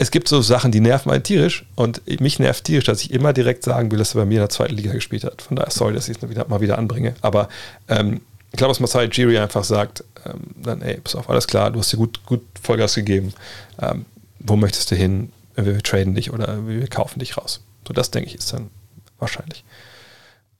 es 0.00 0.10
gibt 0.10 0.28
so 0.28 0.40
Sachen, 0.40 0.72
die 0.72 0.80
nerven 0.80 1.12
einen 1.12 1.22
tierisch 1.22 1.66
und 1.74 2.00
mich 2.22 2.38
nervt 2.38 2.64
tierisch, 2.64 2.86
dass 2.86 3.02
ich 3.02 3.10
immer 3.10 3.34
direkt 3.34 3.64
sagen 3.64 3.90
will, 3.90 3.98
dass 3.98 4.14
er 4.14 4.22
bei 4.22 4.24
mir 4.24 4.36
in 4.36 4.40
der 4.40 4.48
zweiten 4.48 4.74
Liga 4.74 4.94
gespielt 4.94 5.24
hat. 5.24 5.42
Von 5.42 5.56
daher 5.56 5.70
sorry, 5.70 5.92
dass 5.92 6.08
ich 6.08 6.16
es 6.16 6.48
mal 6.48 6.62
wieder 6.62 6.78
anbringe. 6.78 7.14
Aber 7.20 7.50
ähm, 7.86 8.22
ich 8.50 8.56
glaube, 8.56 8.70
dass 8.70 8.80
Masai 8.80 9.04
Jiri 9.12 9.36
einfach 9.36 9.62
sagt, 9.62 10.02
ähm, 10.24 10.40
dann, 10.56 10.80
ey, 10.80 10.96
pass 11.04 11.16
auf, 11.16 11.28
alles 11.28 11.46
klar, 11.46 11.70
du 11.70 11.80
hast 11.80 11.92
dir 11.92 11.98
gut, 11.98 12.24
gut 12.24 12.40
Vollgas 12.62 12.94
gegeben. 12.94 13.34
Ähm, 13.78 14.06
wo 14.38 14.56
möchtest 14.56 14.90
du 14.90 14.96
hin? 14.96 15.32
Wir, 15.54 15.66
wir 15.66 15.82
traden 15.82 16.14
dich 16.14 16.32
oder 16.32 16.66
wir 16.66 16.88
kaufen 16.88 17.18
dich 17.18 17.36
raus. 17.36 17.60
So, 17.86 17.92
das 17.92 18.10
denke 18.10 18.30
ich 18.30 18.36
ist 18.36 18.54
dann 18.54 18.70
wahrscheinlich. 19.18 19.64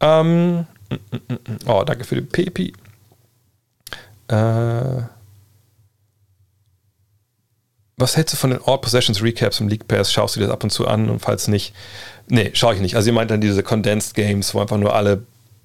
Ähm, 0.01 0.67
mm, 0.91 0.94
mm, 1.12 1.33
mm, 1.33 1.57
oh, 1.67 1.83
danke 1.86 2.05
für 2.05 2.17
den 2.17 2.28
Pepi. 2.28 2.75
Äh, 4.28 5.02
was 8.01 8.17
hältst 8.17 8.35
du 8.35 8.37
von 8.37 8.51
den 8.51 8.61
All 8.65 8.79
Possessions 8.79 9.23
Recaps 9.23 9.61
im 9.61 9.69
League 9.69 9.87
Pass? 9.87 10.12
Schaust 10.12 10.37
du 10.37 10.41
dir 10.41 10.47
das 10.47 10.55
ab 10.55 10.65
und 10.65 10.70
zu 10.70 10.87
an 10.87 11.11
und 11.11 11.20
falls 11.20 11.49
nicht, 11.49 11.75
nee, 12.29 12.51
schaue 12.55 12.75
ich 12.75 12.81
nicht. 12.81 12.97
Also 12.97 13.11
ihr 13.11 13.12
meint 13.12 13.31
dann 13.31 13.41
diese 13.41 13.62
Condensed 13.62 14.15
Games, 14.15 14.55
wo 14.55 14.61
einfach 14.61 14.79
nur 14.79 14.95
alle 14.95 15.23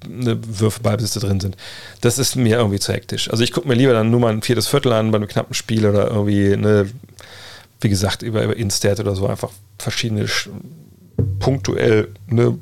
ne, 0.08 0.38
Würfe 0.46 0.82
Ballbesitzer 0.82 1.20
drin 1.22 1.40
sind. 1.40 1.56
Das 2.02 2.18
ist 2.18 2.36
mir 2.36 2.58
irgendwie 2.58 2.80
zu 2.80 2.94
hektisch. 2.94 3.30
Also 3.30 3.44
ich 3.44 3.52
gucke 3.52 3.68
mir 3.68 3.76
lieber 3.76 3.94
dann 3.94 4.12
nur 4.12 4.20
mal 4.20 4.34
ein 4.34 4.42
viertes 4.42 4.68
Viertel 4.68 4.92
an 4.94 5.12
bei 5.12 5.18
einem 5.18 5.28
knappen 5.28 5.54
Spiel 5.54 5.86
oder 5.86 6.10
irgendwie, 6.10 6.56
ne, 6.58 6.90
wie 7.82 7.90
gesagt, 7.90 8.22
über, 8.22 8.44
über 8.44 8.56
Instat 8.56 9.00
oder 9.00 9.16
so 9.16 9.28
einfach 9.28 9.50
verschiedene 9.80 10.28
punktuell 11.40 12.10
ne, 12.28 12.58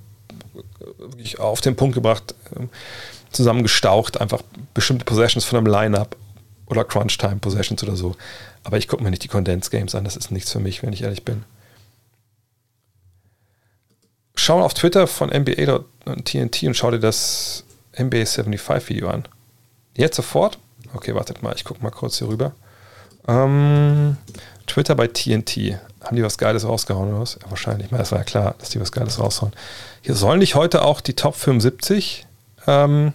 auf 1.37 1.61
den 1.61 1.75
Punkt 1.75 1.95
gebracht, 1.95 2.35
ähm, 2.57 2.69
zusammengestaucht, 3.31 4.21
einfach 4.21 4.41
bestimmte 4.73 5.05
Possessions 5.05 5.45
von 5.45 5.57
einem 5.57 5.67
Lineup 5.67 6.15
oder 6.67 6.83
Crunch 6.83 7.17
Time 7.17 7.37
Possessions 7.37 7.83
oder 7.83 7.95
so. 7.95 8.15
Aber 8.63 8.77
ich 8.77 8.87
gucke 8.87 9.03
mir 9.03 9.09
nicht 9.09 9.23
die 9.23 9.27
Condensed 9.27 9.71
Games 9.71 9.95
an, 9.95 10.03
das 10.03 10.15
ist 10.15 10.31
nichts 10.31 10.51
für 10.51 10.59
mich, 10.59 10.83
wenn 10.83 10.93
ich 10.93 11.03
ehrlich 11.03 11.23
bin. 11.23 11.43
Schau 14.35 14.61
auf 14.61 14.73
Twitter 14.73 15.07
von 15.07 15.29
NBA 15.29 15.81
und 16.05 16.25
TNT 16.25 16.63
und 16.63 16.75
schau 16.75 16.91
dir 16.91 16.99
das 16.99 17.63
NBA 17.97 18.25
75 18.25 18.89
Video 18.89 19.09
an. 19.09 19.25
Jetzt 19.95 20.15
sofort? 20.15 20.57
Okay, 20.93 21.13
wartet 21.15 21.43
mal, 21.43 21.53
ich 21.55 21.63
gucke 21.63 21.81
mal 21.83 21.91
kurz 21.91 22.17
hier 22.17 22.27
rüber. 22.27 22.53
Ähm, 23.27 24.17
Twitter 24.67 24.95
bei 24.95 25.07
TNT. 25.07 25.79
Haben 26.03 26.15
die 26.15 26.23
was 26.23 26.37
Geiles 26.37 26.67
rausgehauen 26.67 27.09
oder 27.09 27.21
was? 27.21 27.37
Ja, 27.41 27.49
wahrscheinlich. 27.49 27.89
Das 27.89 28.11
war 28.11 28.19
ja 28.19 28.25
klar, 28.25 28.55
dass 28.57 28.69
die 28.69 28.81
was 28.81 28.91
Geiles 28.91 29.19
raushauen. 29.19 29.53
Hier 30.01 30.15
sollen 30.15 30.39
nicht 30.39 30.55
heute 30.55 30.81
auch 30.81 30.99
die 30.99 31.15
Top 31.15 31.35
75 31.35 32.25
ähm, 32.67 33.13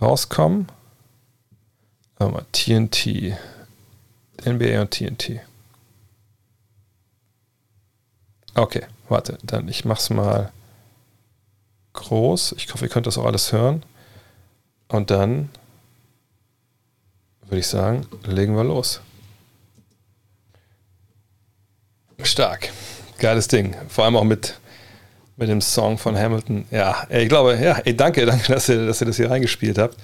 rauskommen. 0.00 0.66
Mal, 2.28 2.44
TNT. 2.52 3.34
NBA 4.44 4.80
und 4.82 4.90
TNT. 4.90 5.40
Okay, 8.54 8.82
warte, 9.08 9.38
dann 9.42 9.68
ich 9.68 9.84
mach's 9.84 10.10
mal 10.10 10.52
groß. 11.94 12.54
Ich 12.58 12.72
hoffe, 12.72 12.84
ihr 12.84 12.90
könnt 12.90 13.06
das 13.06 13.16
auch 13.16 13.24
alles 13.24 13.52
hören. 13.52 13.82
Und 14.88 15.10
dann 15.10 15.48
würde 17.44 17.60
ich 17.60 17.66
sagen, 17.66 18.06
legen 18.24 18.54
wir 18.54 18.64
los. 18.64 19.00
Stark. 22.22 22.70
Geiles 23.18 23.48
Ding. 23.48 23.74
Vor 23.88 24.04
allem 24.04 24.16
auch 24.16 24.24
mit, 24.24 24.58
mit 25.36 25.48
dem 25.48 25.60
Song 25.60 25.96
von 25.96 26.18
Hamilton. 26.18 26.66
Ja, 26.70 27.06
ich 27.08 27.28
glaube, 27.28 27.56
ja, 27.56 27.78
ey, 27.78 27.96
danke, 27.96 28.26
danke, 28.26 28.52
dass 28.52 28.68
ihr, 28.68 28.86
dass 28.86 29.00
ihr 29.00 29.06
das 29.06 29.16
hier 29.16 29.30
reingespielt 29.30 29.78
habt 29.78 29.96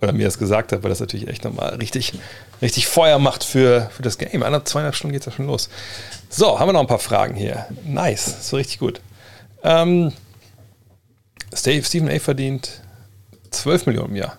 oder 0.00 0.12
mir 0.12 0.24
das 0.24 0.38
gesagt 0.38 0.72
hat, 0.72 0.82
weil 0.82 0.90
das 0.90 1.00
natürlich 1.00 1.28
echt 1.28 1.44
nochmal 1.44 1.74
richtig, 1.76 2.12
richtig 2.60 2.86
Feuer 2.86 3.18
macht 3.18 3.44
für, 3.44 3.90
für 3.94 4.02
das 4.02 4.18
Game. 4.18 4.42
Einer 4.42 4.64
zweieinhalb 4.64 4.94
Stunden 4.94 5.12
geht 5.12 5.22
es 5.22 5.26
ja 5.26 5.32
schon 5.32 5.46
los. 5.46 5.68
So, 6.28 6.58
haben 6.58 6.68
wir 6.68 6.72
noch 6.72 6.80
ein 6.80 6.86
paar 6.86 6.98
Fragen 6.98 7.34
hier. 7.34 7.66
Nice, 7.84 8.48
so 8.48 8.56
richtig 8.56 8.78
gut. 8.78 9.00
Ähm, 9.62 10.12
Steve, 11.54 11.84
Stephen 11.84 12.08
A. 12.08 12.18
verdient 12.18 12.82
12 13.50 13.86
Millionen 13.86 14.10
im 14.10 14.16
Jahr. 14.16 14.38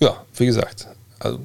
Ja, 0.00 0.24
wie 0.36 0.46
gesagt, 0.46 0.88
also 1.18 1.40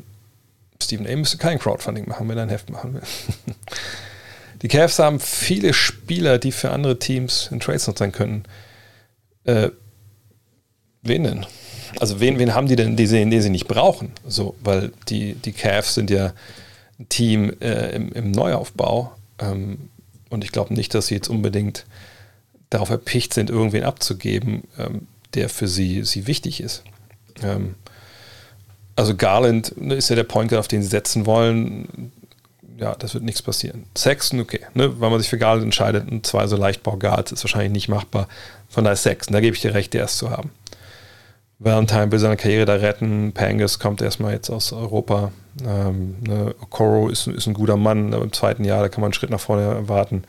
Stephen 0.81 1.07
A. 1.07 1.15
müsste 1.15 1.37
kein 1.37 1.59
Crowdfunding 1.59 2.07
machen, 2.07 2.27
wenn 2.27 2.37
er 2.37 2.43
ein 2.43 2.49
Heft 2.49 2.69
machen 2.69 2.95
will. 2.95 3.01
Die 4.61 4.67
Cavs 4.67 4.99
haben 4.99 5.19
viele 5.19 5.73
Spieler, 5.73 6.37
die 6.37 6.51
für 6.51 6.69
andere 6.69 6.99
Teams 6.99 7.49
in 7.51 7.59
Trades 7.59 7.85
sein 7.85 8.11
können. 8.11 8.43
Äh, 9.43 9.69
wen 11.01 11.23
denn? 11.23 11.45
Also 11.99 12.19
wen, 12.19 12.39
wen 12.39 12.53
haben 12.53 12.67
die 12.67 12.75
denn, 12.75 12.95
die 12.95 13.07
sie, 13.07 13.29
die 13.29 13.41
sie 13.41 13.49
nicht 13.49 13.67
brauchen? 13.67 14.11
So, 14.27 14.55
weil 14.63 14.91
die, 15.09 15.35
die 15.35 15.51
Cavs 15.51 15.95
sind 15.95 16.09
ja 16.09 16.33
ein 16.99 17.09
Team 17.09 17.53
äh, 17.61 17.95
im, 17.95 18.11
im, 18.13 18.31
Neuaufbau 18.31 19.11
ähm, 19.39 19.89
und 20.29 20.43
ich 20.43 20.51
glaube 20.51 20.73
nicht, 20.73 20.93
dass 20.93 21.07
sie 21.07 21.15
jetzt 21.15 21.27
unbedingt 21.27 21.85
darauf 22.69 22.89
erpicht 22.89 23.33
sind, 23.33 23.49
irgendwen 23.49 23.83
abzugeben, 23.83 24.63
ähm, 24.77 25.07
der 25.33 25.49
für 25.49 25.67
sie, 25.67 26.03
sie 26.03 26.27
wichtig 26.27 26.61
ist. 26.61 26.83
Ähm, 27.43 27.75
also 28.95 29.15
Garland 29.15 29.79
ne, 29.79 29.95
ist 29.95 30.09
ja 30.09 30.15
der 30.15 30.23
Point 30.23 30.53
auf 30.53 30.67
den 30.67 30.81
sie 30.81 30.89
setzen 30.89 31.25
wollen. 31.25 32.11
Ja, 32.77 32.95
das 32.95 33.13
wird 33.13 33.23
nichts 33.23 33.41
passieren. 33.41 33.85
Sexton, 33.95 34.39
okay, 34.39 34.61
ne, 34.73 34.99
weil 34.99 35.09
man 35.09 35.19
sich 35.19 35.29
für 35.29 35.37
Garland 35.37 35.65
entscheidet 35.65 36.09
und 36.09 36.25
zwei 36.25 36.47
so 36.47 36.55
Leichtbau-Guards 36.55 37.31
ist 37.31 37.43
wahrscheinlich 37.43 37.71
nicht 37.71 37.89
machbar. 37.89 38.27
Von 38.69 38.83
daher 38.83 38.95
Sexton, 38.95 39.33
da 39.33 39.39
gebe 39.39 39.55
ich 39.55 39.61
dir 39.61 39.73
recht, 39.73 39.93
der 39.93 40.05
ist 40.05 40.17
zu 40.17 40.29
haben. 40.29 40.51
Valentine 41.63 42.11
will 42.11 42.17
seine 42.19 42.37
Karriere 42.37 42.65
da 42.65 42.73
retten. 42.73 43.33
Pangus 43.33 43.77
kommt 43.77 44.01
erstmal 44.01 44.33
jetzt 44.33 44.49
aus 44.49 44.73
Europa. 44.73 45.31
Ähm, 45.65 46.15
ne, 46.21 46.55
Okoro 46.59 47.07
ist, 47.09 47.27
ist 47.27 47.45
ein 47.45 47.53
guter 47.53 47.77
Mann, 47.77 48.13
aber 48.13 48.23
im 48.23 48.33
zweiten 48.33 48.63
Jahr, 48.63 48.81
da 48.81 48.89
kann 48.89 49.01
man 49.01 49.09
einen 49.09 49.13
Schritt 49.13 49.29
nach 49.29 49.39
vorne 49.39 49.63
erwarten. 49.63 50.23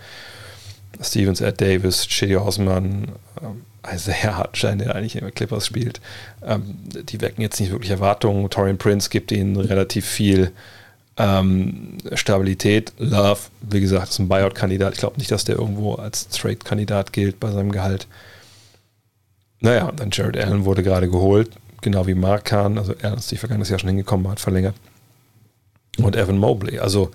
Stevens, 1.01 1.41
Ed 1.41 1.61
Davis, 1.61 2.07
Chedi 2.07 2.37
Osman, 2.37 3.13
ähm, 3.43 3.63
Isaiah 3.95 4.37
Hartschein, 4.37 4.79
der 4.79 4.95
eigentlich 4.95 5.17
immer 5.17 5.31
Clippers 5.31 5.67
spielt. 5.67 6.01
Ähm, 6.45 6.77
die 6.85 7.21
wecken 7.23 7.41
jetzt 7.41 7.59
nicht 7.61 7.73
wirklich 7.73 7.91
Erwartungen. 7.91 8.51
Torian 8.51 8.79
Prince 8.79 9.09
gibt 9.09 9.33
ihnen 9.33 9.57
relativ 9.57 10.07
viel 10.07 10.53
ähm, 11.17 11.97
Stabilität. 12.13 12.93
Love, 12.99 13.41
wie 13.63 13.81
gesagt, 13.81 14.11
ist 14.11 14.19
ein 14.19 14.29
Buyout-Kandidat. 14.29 14.93
Ich 14.93 15.01
glaube 15.01 15.19
nicht, 15.19 15.31
dass 15.31 15.45
der 15.45 15.57
irgendwo 15.57 15.95
als 15.95 16.29
Trade-Kandidat 16.29 17.15
gilt 17.15 17.41
bei 17.41 17.51
seinem 17.51 17.73
Gehalt. 17.73 18.07
Naja, 19.63 19.91
dann 19.95 20.11
Jared 20.13 20.37
Allen 20.37 20.65
wurde 20.65 20.83
gerade 20.83 21.09
geholt, 21.09 21.51
genau 21.81 22.07
wie 22.07 22.15
Mark 22.15 22.47
Kahn. 22.47 22.79
Also 22.79 22.95
er 23.01 23.17
ist 23.17 23.31
die 23.31 23.37
vergangenes 23.37 23.71
Jahr 23.71 23.79
schon 23.79 23.89
hingekommen, 23.89 24.29
hat 24.29 24.41
verlängert. 24.41 24.75
Und 25.99 26.17
Evan 26.17 26.39
Mobley. 26.39 26.79
Also 26.81 27.11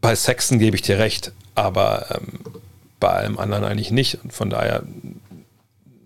bei 0.00 0.14
Sexton 0.14 0.58
gebe 0.58 0.76
ich 0.76 0.82
dir 0.82 0.98
recht, 0.98 1.32
aber 1.54 2.06
ähm, 2.10 2.40
bei 2.98 3.08
allem 3.08 3.38
anderen 3.38 3.64
eigentlich 3.64 3.90
nicht. 3.90 4.18
Und 4.24 4.32
von 4.32 4.48
daher, 4.48 4.82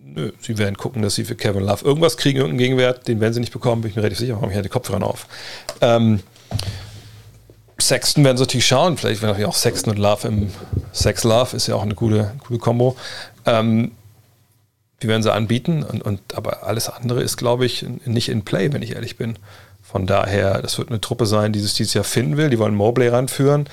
nö, 0.02 0.32
sie 0.40 0.58
werden 0.58 0.76
gucken, 0.76 1.02
dass 1.02 1.14
sie 1.14 1.24
für 1.24 1.36
Kevin 1.36 1.64
Love 1.64 1.84
irgendwas 1.84 2.16
kriegen, 2.16 2.38
irgendeinen 2.38 2.58
Gegenwert, 2.58 3.06
den 3.06 3.20
werden 3.20 3.32
sie 3.32 3.40
nicht 3.40 3.52
bekommen, 3.52 3.82
bin 3.82 3.90
ich 3.90 3.96
mir 3.96 4.02
relativ 4.02 4.18
sicher, 4.18 4.34
warum 4.34 4.50
ich 4.50 4.60
die 4.60 4.68
Kopfhörer 4.68 5.06
auf. 5.06 5.26
Ähm, 5.80 6.20
Sexton 7.80 8.24
werden 8.24 8.36
sie 8.36 8.44
natürlich 8.44 8.66
schauen, 8.66 8.96
vielleicht 8.96 9.20
werden 9.22 9.32
natürlich 9.32 9.48
auch 9.48 9.56
Sexton 9.56 9.92
und 9.92 9.98
Love 9.98 10.28
im 10.28 10.50
Sex 10.92 11.22
Love, 11.24 11.56
ist 11.56 11.66
ja 11.66 11.74
auch 11.76 11.82
eine 11.82 11.94
gute, 11.94 12.32
gute 12.46 12.58
Kombo. 12.58 12.96
Ähm, 13.46 13.92
die 15.04 15.08
werden 15.08 15.22
sie 15.22 15.30
anbieten, 15.30 15.82
und, 15.82 16.00
und, 16.00 16.34
aber 16.34 16.62
alles 16.62 16.88
andere 16.88 17.22
ist, 17.22 17.36
glaube 17.36 17.66
ich, 17.66 17.84
nicht 18.06 18.30
in 18.30 18.42
Play, 18.42 18.72
wenn 18.72 18.80
ich 18.80 18.94
ehrlich 18.94 19.18
bin. 19.18 19.36
Von 19.82 20.06
daher, 20.06 20.62
das 20.62 20.78
wird 20.78 20.88
eine 20.88 20.98
Truppe 20.98 21.26
sein, 21.26 21.52
die 21.52 21.60
sich 21.60 21.74
dieses 21.74 21.92
Jahr 21.92 22.04
finden 22.04 22.38
will. 22.38 22.48
Die 22.48 22.58
wollen 22.58 22.74
Mobley 22.74 23.08
ranführen. 23.08 23.68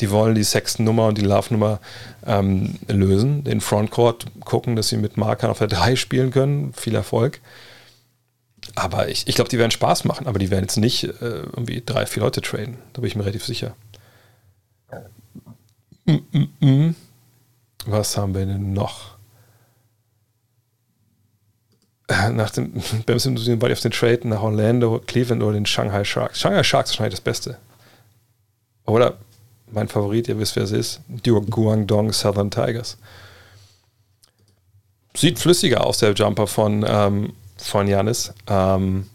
Die 0.00 0.10
wollen 0.10 0.34
die 0.34 0.42
Sexton-Nummer 0.42 1.08
und 1.08 1.18
die 1.18 1.22
Love-Nummer 1.22 1.80
ähm, 2.26 2.78
lösen, 2.88 3.44
den 3.44 3.60
Frontcourt 3.60 4.24
gucken, 4.42 4.74
dass 4.74 4.88
sie 4.88 4.96
mit 4.96 5.18
Markern 5.18 5.50
auf 5.50 5.58
der 5.58 5.68
3 5.68 5.96
spielen 5.96 6.30
können. 6.30 6.72
Viel 6.72 6.94
Erfolg. 6.94 7.40
Aber 8.74 9.10
ich, 9.10 9.28
ich 9.28 9.34
glaube, 9.34 9.50
die 9.50 9.58
werden 9.58 9.70
Spaß 9.70 10.04
machen, 10.04 10.26
aber 10.26 10.38
die 10.38 10.50
werden 10.50 10.64
jetzt 10.64 10.78
nicht 10.78 11.04
äh, 11.04 11.10
irgendwie 11.20 11.82
drei, 11.84 12.06
vier 12.06 12.22
Leute 12.22 12.40
traden. 12.40 12.78
Da 12.94 13.02
bin 13.02 13.08
ich 13.08 13.16
mir 13.16 13.24
relativ 13.24 13.44
sicher. 13.44 13.74
Mm 16.06 16.20
-mm 16.32 16.48
-mm. 16.62 16.94
Was 17.84 18.16
haben 18.16 18.34
wir 18.34 18.46
denn 18.46 18.72
noch? 18.72 19.19
Nach 22.32 22.50
dem, 22.50 22.72
beim 23.06 23.58
Beide 23.58 23.72
auf 23.72 23.80
den 23.80 23.92
Trade 23.92 24.20
nach 24.24 24.42
Orlando, 24.42 25.00
Cleveland 25.06 25.42
oder 25.42 25.52
den 25.52 25.66
Shanghai 25.66 26.04
Sharks. 26.04 26.40
Shanghai 26.40 26.62
Sharks 26.62 26.90
ist 26.90 26.94
wahrscheinlich 26.96 27.18
das 27.18 27.24
Beste. 27.24 27.58
Oder 28.86 29.18
mein 29.70 29.88
Favorit, 29.88 30.26
ihr 30.28 30.38
wisst, 30.38 30.56
wer 30.56 30.64
es 30.64 30.72
ist, 30.72 31.00
die 31.06 31.30
Guangdong 31.30 32.12
Southern 32.12 32.50
Tigers. 32.50 32.96
Sieht 35.16 35.38
flüssiger 35.38 35.86
aus, 35.86 35.98
der 35.98 36.12
Jumper 36.12 36.46
von, 36.46 36.84
ähm, 36.88 37.32
von 37.56 37.86
Janis. 37.86 38.32
Ähm, 38.48 39.06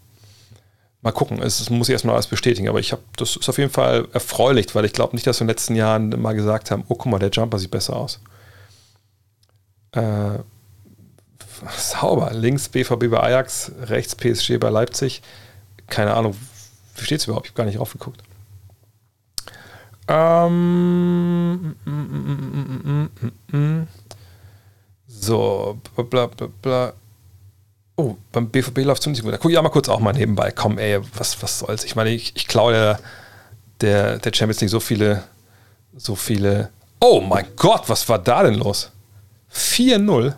mal 1.01 1.11
gucken, 1.11 1.41
es, 1.41 1.69
muss 1.69 1.89
ich 1.89 1.93
erstmal 1.93 2.15
alles 2.15 2.27
bestätigen, 2.27 2.69
aber 2.69 2.79
ich 2.79 2.93
habe, 2.93 3.01
das 3.17 3.35
ist 3.35 3.49
auf 3.49 3.57
jeden 3.57 3.71
Fall 3.71 4.07
erfreulich, 4.13 4.73
weil 4.73 4.85
ich 4.85 4.93
glaube 4.93 5.15
nicht, 5.15 5.27
dass 5.27 5.39
wir 5.39 5.41
in 5.41 5.47
den 5.47 5.55
letzten 5.55 5.75
Jahren 5.75 6.09
mal 6.21 6.33
gesagt 6.33 6.71
haben, 6.71 6.85
oh 6.87 6.95
guck 6.95 7.11
mal, 7.11 7.19
der 7.19 7.29
Jumper 7.29 7.59
sieht 7.59 7.71
besser 7.71 7.95
aus. 7.95 8.21
Äh, 9.91 10.39
sauber. 11.77 12.31
Links 12.33 12.69
BVB 12.69 13.09
bei 13.09 13.19
Ajax, 13.19 13.71
rechts 13.81 14.15
PSG 14.15 14.57
bei 14.59 14.69
Leipzig. 14.69 15.21
Keine 15.87 16.13
Ahnung, 16.13 16.35
wie 16.95 17.03
steht 17.03 17.19
es 17.19 17.25
überhaupt? 17.25 17.47
Ich 17.47 17.51
habe 17.51 17.57
gar 17.57 17.65
nicht 17.65 17.77
aufgeguckt. 17.77 18.21
Ähm, 20.07 21.75
so, 25.07 25.79
bla 25.95 26.27
bla 26.27 26.47
bla. 26.61 26.93
Oh, 27.97 28.15
beim 28.31 28.49
BVB 28.49 28.79
läuft 28.79 29.03
ziemlich 29.03 29.23
gut. 29.23 29.33
Da 29.33 29.37
gucke 29.37 29.53
ich 29.53 29.57
auch 29.57 29.63
mal 29.63 29.69
kurz 29.69 29.87
auch 29.89 29.99
mal 29.99 30.13
nebenbei. 30.13 30.51
Komm, 30.51 30.77
ey, 30.77 30.99
was, 31.15 31.41
was 31.41 31.59
soll's? 31.59 31.83
Ich 31.85 31.95
meine, 31.95 32.09
ich, 32.11 32.35
ich 32.35 32.47
klaue 32.47 32.73
der, 32.73 32.99
der, 33.81 34.17
der 34.19 34.33
Champions 34.33 34.61
League 34.61 34.69
so 34.69 34.79
viele, 34.79 35.23
so 35.95 36.15
viele. 36.15 36.69
Oh 36.99 37.21
mein 37.21 37.47
Gott, 37.55 37.87
was 37.87 38.07
war 38.09 38.19
da 38.19 38.43
denn 38.43 38.55
los? 38.55 38.91
4-0. 39.53 40.35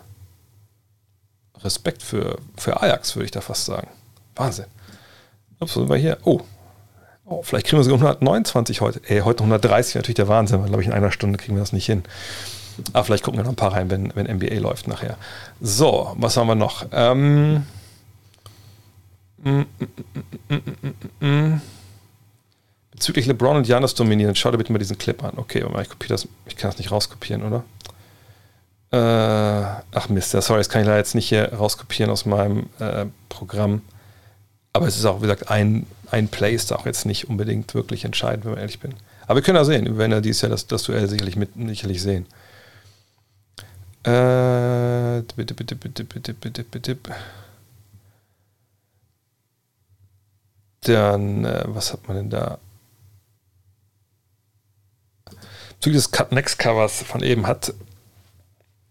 Respekt 1.62 2.02
für, 2.02 2.38
für 2.56 2.80
Ajax, 2.82 3.16
würde 3.16 3.26
ich 3.26 3.30
da 3.30 3.40
fast 3.40 3.64
sagen. 3.64 3.88
Wahnsinn. 4.36 4.66
Ups, 5.60 5.74
sind 5.74 5.88
wir 5.88 5.96
hier? 5.96 6.18
Oh, 6.24 6.40
Oh, 7.30 7.42
vielleicht 7.42 7.66
kriegen 7.66 7.78
wir 7.78 7.84
sogar 7.84 7.98
129 7.98 8.80
heute. 8.80 9.02
Ey, 9.06 9.20
heute 9.20 9.40
130 9.44 9.96
natürlich 9.96 10.14
der 10.16 10.28
Wahnsinn, 10.28 10.64
glaube 10.64 10.80
ich 10.80 10.88
in 10.88 10.94
einer 10.94 11.12
Stunde 11.12 11.38
kriegen 11.38 11.54
wir 11.56 11.60
das 11.60 11.74
nicht 11.74 11.84
hin. 11.84 12.02
Aber 12.92 13.04
vielleicht 13.04 13.22
gucken 13.22 13.38
wir 13.38 13.44
noch 13.44 13.50
ein 13.50 13.56
paar 13.56 13.72
rein, 13.72 13.90
wenn, 13.90 14.14
wenn 14.14 14.26
NBA 14.26 14.54
läuft 14.60 14.88
nachher. 14.88 15.18
So, 15.60 16.14
was 16.16 16.36
haben 16.36 16.46
wir 16.46 16.54
noch? 16.54 16.86
Ähm, 16.92 17.66
mm, 19.42 19.62
mm, 20.48 21.26
mm, 21.26 21.60
Bezüglich 22.92 23.26
LeBron 23.26 23.58
und 23.58 23.68
Janis 23.68 23.94
dominieren, 23.94 24.34
schau 24.34 24.50
dir 24.50 24.58
bitte 24.58 24.72
mal 24.72 24.78
diesen 24.78 24.96
Clip 24.96 25.22
an. 25.22 25.34
Okay, 25.36 25.64
ich 25.78 26.08
das, 26.08 26.26
ich 26.46 26.56
kann 26.56 26.70
das 26.70 26.78
nicht 26.78 26.90
rauskopieren, 26.90 27.42
oder? 27.44 27.62
Äh, 28.90 28.96
ach 28.96 30.08
Mist, 30.08 30.30
sorry, 30.30 30.60
das 30.60 30.68
kann 30.68 30.80
ich 30.80 30.86
leider 30.86 30.98
jetzt 30.98 31.14
nicht 31.14 31.28
hier 31.28 31.52
rauskopieren 31.52 32.10
aus 32.10 32.24
meinem 32.24 32.70
äh, 32.78 33.06
Programm. 33.28 33.82
Aber 34.72 34.86
es 34.86 34.96
ist 34.96 35.04
auch, 35.04 35.18
wie 35.18 35.22
gesagt, 35.22 35.50
ein, 35.50 35.86
ein 36.10 36.28
Play 36.28 36.54
ist 36.54 36.72
auch 36.72 36.86
jetzt 36.86 37.04
nicht 37.04 37.28
unbedingt 37.28 37.74
wirklich 37.74 38.04
entscheidend, 38.04 38.44
wenn 38.44 38.52
man 38.52 38.60
ehrlich 38.60 38.80
bin. 38.80 38.94
Aber 39.26 39.36
wir 39.36 39.42
können 39.42 39.56
ja 39.56 39.64
sehen, 39.64 39.84
wir 39.84 39.98
werden 39.98 40.12
ja 40.12 40.20
dieses 40.20 40.42
Jahr 40.42 40.50
das, 40.50 40.66
das 40.66 40.84
Duell 40.84 41.08
sicherlich, 41.08 41.36
mit, 41.36 41.50
sicherlich 41.54 42.00
sehen. 42.02 42.26
Äh, 44.04 45.22
bitte, 45.36 45.54
bitte, 45.54 45.76
bitte, 45.76 46.04
bitte, 46.04 46.32
bitte, 46.32 46.64
bitte. 46.64 46.96
Dann, 50.82 51.44
äh, 51.44 51.64
was 51.66 51.92
hat 51.92 52.08
man 52.08 52.16
denn 52.16 52.30
da? 52.30 52.58
Bezüglich 55.74 56.02
des 56.02 56.10
Cut 56.10 56.32
Next 56.32 56.58
Covers 56.58 57.02
von 57.02 57.22
eben 57.22 57.46
hat, 57.46 57.74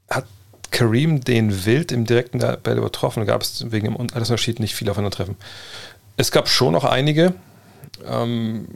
hat 0.10 0.26
Kareem 0.72 1.22
den 1.22 1.66
Wild 1.66 1.92
im 1.92 2.06
direkten 2.06 2.40
Bälle 2.40 2.78
übertroffen. 2.78 3.26
Gab 3.26 3.42
es 3.42 3.72
wegen 3.72 3.86
dem 3.86 3.96
Unterschied 3.96 4.60
nicht 4.60 4.76
viel 4.76 4.90
aufeinandertreffen. 4.90 5.36
Es 6.18 6.32
gab 6.32 6.50
schon 6.50 6.74
noch 6.74 6.84
einige. 6.84 7.34
Ähm, 8.06 8.68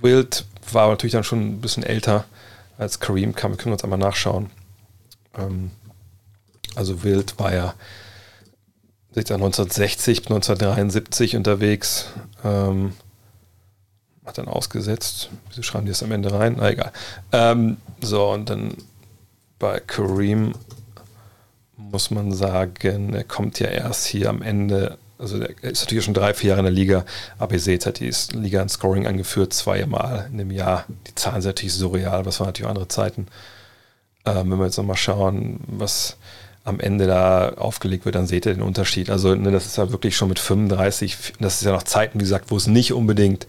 Wild 0.00 0.44
war 0.72 0.88
natürlich 0.88 1.12
dann 1.12 1.24
schon 1.24 1.40
ein 1.40 1.60
bisschen 1.60 1.82
älter 1.82 2.24
als 2.78 3.00
Kareem. 3.00 3.34
Wir 3.34 3.56
können 3.56 3.72
uns 3.72 3.84
einmal 3.84 3.98
nachschauen. 3.98 4.50
Ähm, 5.36 5.70
also 6.74 7.02
Wild 7.02 7.38
war 7.38 7.52
ja 7.52 7.74
1960, 9.16 10.18
1973 10.20 11.36
unterwegs. 11.36 12.06
Ähm, 12.44 12.94
hat 14.24 14.38
dann 14.38 14.48
ausgesetzt. 14.48 15.30
Wieso 15.48 15.62
schreiben 15.62 15.86
die 15.86 15.92
das 15.92 16.02
am 16.02 16.12
Ende 16.12 16.32
rein? 16.32 16.56
Na 16.58 16.70
egal. 16.70 16.92
Ähm, 17.32 17.78
so, 18.00 18.30
und 18.30 18.48
dann 18.48 18.76
bei 19.60 19.78
Kareem 19.78 20.54
muss 21.76 22.10
man 22.10 22.32
sagen, 22.32 23.14
er 23.14 23.24
kommt 23.24 23.60
ja 23.60 23.68
erst 23.68 24.06
hier 24.06 24.28
am 24.28 24.42
Ende, 24.42 24.98
also 25.18 25.38
er 25.38 25.62
ist 25.62 25.82
natürlich 25.82 26.04
schon 26.04 26.14
drei, 26.14 26.34
vier 26.34 26.48
Jahre 26.50 26.60
in 26.60 26.64
der 26.64 26.72
Liga, 26.72 27.04
aber 27.38 27.54
ihr 27.54 27.60
seht, 27.60 27.86
hat 27.86 28.00
die 28.00 28.12
Liga 28.32 28.60
in 28.62 28.68
Scoring 28.68 29.06
angeführt, 29.06 29.52
zweimal 29.52 30.28
in 30.32 30.38
dem 30.38 30.50
Jahr. 30.50 30.86
Die 31.06 31.14
Zahlen 31.14 31.42
sind 31.42 31.50
natürlich 31.50 31.74
surreal, 31.74 32.26
was 32.26 32.40
waren 32.40 32.48
natürlich 32.48 32.66
auch 32.66 32.70
andere 32.70 32.88
Zeiten. 32.88 33.28
Ähm, 34.24 34.50
wenn 34.50 34.58
wir 34.58 34.64
jetzt 34.66 34.78
nochmal 34.78 34.96
schauen, 34.96 35.60
was 35.66 36.16
am 36.70 36.80
Ende 36.80 37.06
da 37.06 37.50
aufgelegt 37.56 38.06
wird, 38.06 38.14
dann 38.14 38.26
seht 38.26 38.46
ihr 38.46 38.54
den 38.54 38.62
Unterschied. 38.62 39.10
Also 39.10 39.34
ne, 39.34 39.50
das 39.50 39.66
ist 39.66 39.76
ja 39.76 39.90
wirklich 39.92 40.16
schon 40.16 40.28
mit 40.28 40.38
35, 40.38 41.34
das 41.38 41.56
ist 41.56 41.64
ja 41.64 41.72
noch 41.72 41.82
Zeiten, 41.82 42.18
wie 42.18 42.24
gesagt, 42.24 42.50
wo 42.50 42.56
es 42.56 42.66
nicht 42.66 42.94
unbedingt, 42.94 43.46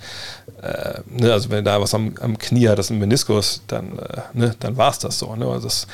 äh, 0.62 1.00
ne, 1.08 1.32
also 1.32 1.50
wenn 1.50 1.64
da 1.64 1.80
was 1.80 1.94
am, 1.94 2.16
am, 2.20 2.38
Knie 2.38 2.68
hat, 2.68 2.78
das 2.78 2.88
ist 2.88 2.92
ein 2.92 3.00
Meniskus, 3.00 3.62
dann, 3.68 3.98
äh, 4.00 4.22
ne, 4.34 4.56
dann 4.60 4.76
war 4.76 4.92
es 4.92 5.00
das 5.00 5.18
so. 5.20 5.34
Ne? 5.36 5.46
Also 5.48 5.68
das, 5.68 5.88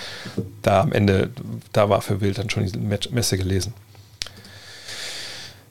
da 0.63 0.81
am 0.81 0.91
Ende, 0.91 1.29
da 1.73 1.89
war 1.89 2.01
für 2.01 2.19
Wild 2.21 2.39
dann 2.39 2.49
schon 2.49 2.65
die 2.65 2.79
Messe 2.79 3.37
gelesen. 3.37 3.73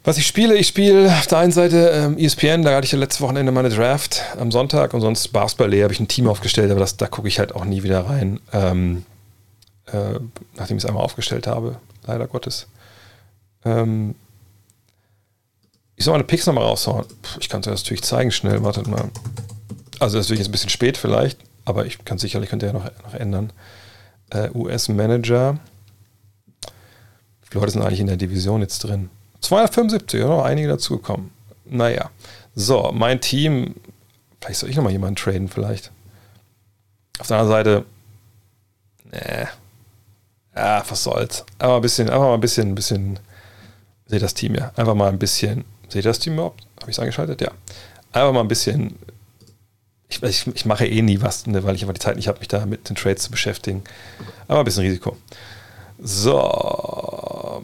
Was 0.05 0.19
ich 0.19 0.27
spiele, 0.27 0.55
ich 0.55 0.69
spiele 0.69 1.09
auf 1.09 1.27
der 1.27 1.39
einen 1.39 1.51
Seite 1.51 1.91
ähm, 1.93 2.17
ESPN, 2.17 2.63
da 2.63 2.77
hatte 2.77 2.85
ich 2.85 2.93
ja 2.93 2.99
letztes 2.99 3.21
Wochenende 3.21 3.51
meine 3.51 3.71
Draft 3.71 4.23
am 4.39 4.53
Sonntag 4.53 4.95
und 4.95 5.01
sonst 5.01 5.33
Basketball 5.33 5.83
habe 5.83 5.93
ich 5.93 5.99
ein 5.99 6.07
Team 6.07 6.29
aufgestellt, 6.29 6.71
aber 6.71 6.79
das, 6.79 6.97
da 6.97 7.09
gucke 7.09 7.27
ich 7.27 7.41
halt 7.41 7.57
auch 7.57 7.65
nie 7.65 7.83
wieder 7.83 8.07
rein. 8.07 8.39
Ähm, 8.53 9.05
äh, 9.87 10.19
nachdem 10.57 10.77
ich 10.77 10.85
es 10.85 10.89
einmal 10.89 11.05
aufgestellt 11.05 11.47
habe, 11.47 11.79
leider 12.07 12.27
Gottes. 12.27 12.67
Ähm, 13.65 14.15
ich 15.97 16.05
soll 16.05 16.13
meine 16.13 16.25
Picks 16.25 16.47
nochmal 16.47 16.65
raushauen. 16.65 17.07
Ich 17.41 17.49
kann 17.49 17.61
es 17.61 17.67
das 17.67 17.83
natürlich 17.83 18.03
zeigen 18.03 18.31
schnell, 18.31 18.63
wartet 18.63 18.87
mal. 18.87 19.11
Also 19.99 20.19
das 20.19 20.31
ist 20.31 20.39
jetzt 20.39 20.49
ein 20.49 20.53
bisschen 20.53 20.71
spät 20.71 20.99
vielleicht, 20.99 21.39
aber 21.65 21.87
ich 21.87 22.05
kann 22.05 22.19
sicherlich, 22.19 22.51
könnte 22.51 22.67
ja 22.67 22.73
noch, 22.73 22.85
noch 22.85 23.15
ändern. 23.15 23.53
Äh, 24.31 24.51
US-Manager. 24.55 25.59
Wie 27.43 27.47
viele 27.49 27.61
Leute 27.61 27.73
sind 27.73 27.83
eigentlich 27.83 28.01
in 28.01 28.09
der 28.09 28.17
Division 28.17 28.61
jetzt 28.61 28.81
drin? 28.81 29.09
275, 29.41 30.21
ja, 30.21 30.27
noch 30.27 30.45
einige 30.45 30.69
dazugekommen. 30.69 31.31
naja. 31.65 32.11
So, 32.55 32.91
mein 32.93 33.21
Team, 33.21 33.75
vielleicht 34.41 34.61
soll 34.61 34.71
ich 34.71 34.77
nochmal 34.77 34.93
jemanden 34.93 35.17
traden, 35.17 35.49
vielleicht. 35.49 35.93
Auf 37.19 37.29
der 37.29 37.39
anderen 37.39 37.57
Seite, 37.57 37.85
nee. 39.13 39.47
Ja, 40.57 40.83
was 40.89 41.05
soll's. 41.05 41.45
Aber 41.59 41.77
ein 41.77 41.83
bisschen, 41.83 42.09
einfach 42.09 42.27
mal 42.27 42.35
ein 42.35 42.41
bisschen, 42.41 42.71
ein 42.71 42.75
bisschen, 42.75 43.19
seht 44.07 44.23
das 44.23 44.35
Team 44.35 44.55
ja. 44.55 44.73
Einfach 44.77 44.95
mal 44.95 45.09
ein 45.09 45.19
bisschen, 45.19 45.65
seht 45.89 46.07
das 46.07 46.19
Team 46.19 46.35
überhaupt? 46.35 46.67
Habe 46.81 46.91
ich 46.91 46.97
es 46.97 46.99
angeschaltet? 46.99 47.43
Ja. 47.43 47.51
Einfach 48.13 48.33
mal 48.33 48.41
ein 48.41 48.49
bisschen, 48.49 48.97
ich, 50.09 50.23
ich, 50.23 50.47
ich 50.47 50.65
mache 50.65 50.87
eh 50.87 51.03
nie 51.03 51.21
was, 51.21 51.47
ne, 51.47 51.63
weil 51.65 51.75
ich 51.75 51.83
einfach 51.83 51.95
die 51.95 52.01
Zeit 52.01 52.17
nicht 52.17 52.29
habe, 52.29 52.39
mich 52.39 52.49
da 52.49 52.65
mit 52.65 52.89
den 52.89 52.97
Trades 52.97 53.25
zu 53.25 53.31
beschäftigen. 53.31 53.83
Aber 54.49 54.61
ein 54.61 54.65
bisschen 54.65 54.85
Risiko. 54.85 55.17
So. 55.99 57.63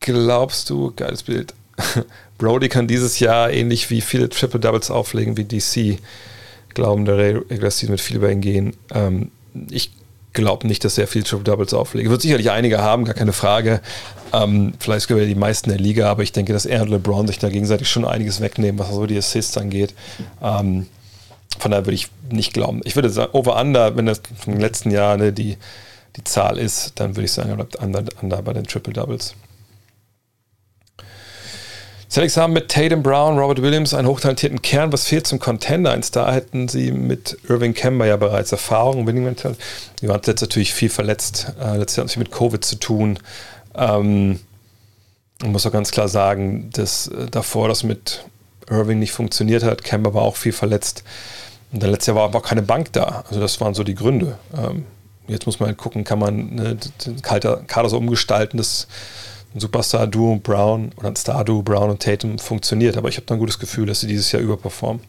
Glaubst 0.00 0.70
du, 0.70 0.92
geiles 0.96 1.22
Bild, 1.22 1.54
Brody 2.38 2.68
kann 2.68 2.88
dieses 2.88 3.20
Jahr 3.20 3.50
ähnlich 3.50 3.90
wie 3.90 4.00
viele 4.00 4.28
Triple 4.28 4.60
Doubles 4.60 4.90
auflegen 4.90 5.36
wie 5.36 5.44
DC? 5.44 6.00
Glauben 6.74 7.04
der 7.04 7.42
Season 7.70 7.90
mit 7.90 8.00
viel 8.00 8.16
über 8.16 8.32
ihn 8.32 8.40
gehen. 8.40 8.76
Ähm, 8.92 9.30
ich 9.70 9.92
glaube 10.32 10.66
nicht, 10.66 10.84
dass 10.84 10.98
er 10.98 11.06
viel 11.06 11.22
Triple 11.22 11.44
Doubles 11.44 11.74
auflegt. 11.74 12.08
Wird 12.08 12.22
sicherlich 12.22 12.50
einige 12.50 12.78
haben, 12.78 13.04
gar 13.04 13.14
keine 13.14 13.32
Frage. 13.32 13.80
Ähm, 14.32 14.72
vielleicht 14.78 15.08
sogar 15.08 15.24
die 15.24 15.34
meisten 15.34 15.70
der 15.70 15.78
Liga, 15.78 16.10
aber 16.10 16.22
ich 16.22 16.32
denke, 16.32 16.52
dass 16.52 16.64
er 16.64 16.82
und 16.82 16.88
LeBron 16.88 17.26
sich 17.26 17.38
da 17.38 17.48
gegenseitig 17.50 17.88
schon 17.88 18.04
einiges 18.04 18.40
wegnehmen, 18.40 18.78
was 18.78 18.90
so 18.90 19.06
die 19.06 19.18
Assists 19.18 19.58
angeht. 19.58 19.94
Ähm, 20.42 20.86
von 21.58 21.70
daher 21.70 21.84
würde 21.84 21.94
ich 21.94 22.08
nicht 22.30 22.54
glauben. 22.54 22.80
Ich 22.84 22.96
würde 22.96 23.10
sagen, 23.10 23.32
Over-Under, 23.32 23.96
wenn 23.96 24.06
das 24.06 24.22
vom 24.36 24.58
letzten 24.58 24.90
Jahr 24.90 25.16
ne, 25.18 25.32
die, 25.32 25.58
die 26.16 26.24
Zahl 26.24 26.58
ist, 26.58 26.92
dann 26.98 27.14
würde 27.14 27.26
ich 27.26 27.32
sagen, 27.32 27.50
er 27.50 27.56
bleibt 27.56 27.76
under, 27.76 28.04
under 28.22 28.40
bei 28.40 28.54
den 28.54 28.64
Triple 28.64 28.94
Doubles. 28.94 29.34
Celtics 32.12 32.36
haben 32.36 32.52
mit 32.52 32.68
Tatum 32.68 33.02
Brown, 33.02 33.38
Robert 33.38 33.62
Williams 33.62 33.94
einen 33.94 34.06
hochtalentierten 34.06 34.60
Kern. 34.60 34.92
Was 34.92 35.06
fehlt 35.06 35.26
zum 35.26 35.38
Contender? 35.38 35.92
Eins 35.92 36.10
da 36.10 36.30
hätten 36.30 36.68
sie 36.68 36.92
mit 36.92 37.38
Irving 37.48 37.72
Kemba 37.72 38.04
ja 38.04 38.18
bereits 38.18 38.52
Erfahrung. 38.52 39.06
Die 39.06 40.08
waren 40.08 40.20
jetzt 40.26 40.42
natürlich 40.42 40.74
viel 40.74 40.90
verletzt. 40.90 41.54
Äh, 41.58 41.78
letztes 41.78 41.96
Jahr 41.96 42.04
hat 42.04 42.10
es 42.10 42.18
mit 42.18 42.30
Covid 42.30 42.62
zu 42.62 42.76
tun. 42.76 43.18
Ähm, 43.74 44.40
man 45.40 45.52
muss 45.52 45.64
auch 45.64 45.72
ganz 45.72 45.90
klar 45.90 46.06
sagen, 46.06 46.68
dass 46.74 47.08
äh, 47.08 47.28
davor 47.30 47.68
das 47.68 47.82
mit 47.82 48.26
Irving 48.68 48.98
nicht 48.98 49.12
funktioniert 49.12 49.62
hat. 49.62 49.82
Kemba 49.82 50.12
war 50.12 50.20
auch 50.20 50.36
viel 50.36 50.52
verletzt. 50.52 51.04
Und 51.72 51.82
dann 51.82 51.88
letztes 51.88 52.08
Jahr 52.08 52.16
war 52.16 52.24
aber 52.24 52.42
keine 52.42 52.60
Bank 52.60 52.92
da. 52.92 53.24
Also 53.30 53.40
das 53.40 53.58
waren 53.62 53.72
so 53.72 53.84
die 53.84 53.94
Gründe. 53.94 54.36
Ähm, 54.54 54.84
jetzt 55.28 55.46
muss 55.46 55.60
man 55.60 55.70
halt 55.70 55.78
gucken, 55.78 56.04
kann 56.04 56.18
man 56.18 56.56
ne, 56.56 56.76
den 57.06 57.22
Kader 57.22 57.88
so 57.88 57.96
umgestalten, 57.96 58.58
dass 58.58 58.86
ein 59.54 59.60
Superstar-Duo 59.60 60.36
Brown 60.36 60.92
oder 60.96 61.08
ein 61.08 61.16
Star-Duo 61.16 61.62
Brown 61.62 61.90
und 61.90 62.02
Tatum 62.02 62.38
funktioniert. 62.38 62.96
Aber 62.96 63.08
ich 63.08 63.16
habe 63.16 63.26
da 63.26 63.34
ein 63.34 63.40
gutes 63.40 63.58
Gefühl, 63.58 63.86
dass 63.86 64.00
sie 64.00 64.06
dieses 64.06 64.32
Jahr 64.32 64.42
überperformen. 64.42 65.02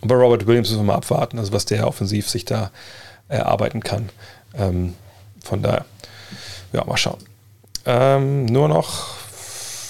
Und 0.00 0.08
bei 0.08 0.14
Robert 0.14 0.46
Williams 0.46 0.70
müssen 0.70 0.80
wir 0.80 0.92
mal 0.92 0.96
abwarten, 0.96 1.38
also 1.38 1.52
was 1.52 1.64
der 1.64 1.86
offensiv 1.86 2.28
sich 2.28 2.44
da 2.44 2.70
erarbeiten 3.28 3.82
kann. 3.82 4.08
Ähm, 4.54 4.94
von 5.42 5.62
daher, 5.62 5.84
ja, 6.72 6.84
mal 6.84 6.96
schauen. 6.96 7.18
Ähm, 7.84 8.46
nur 8.46 8.68
noch, 8.68 9.06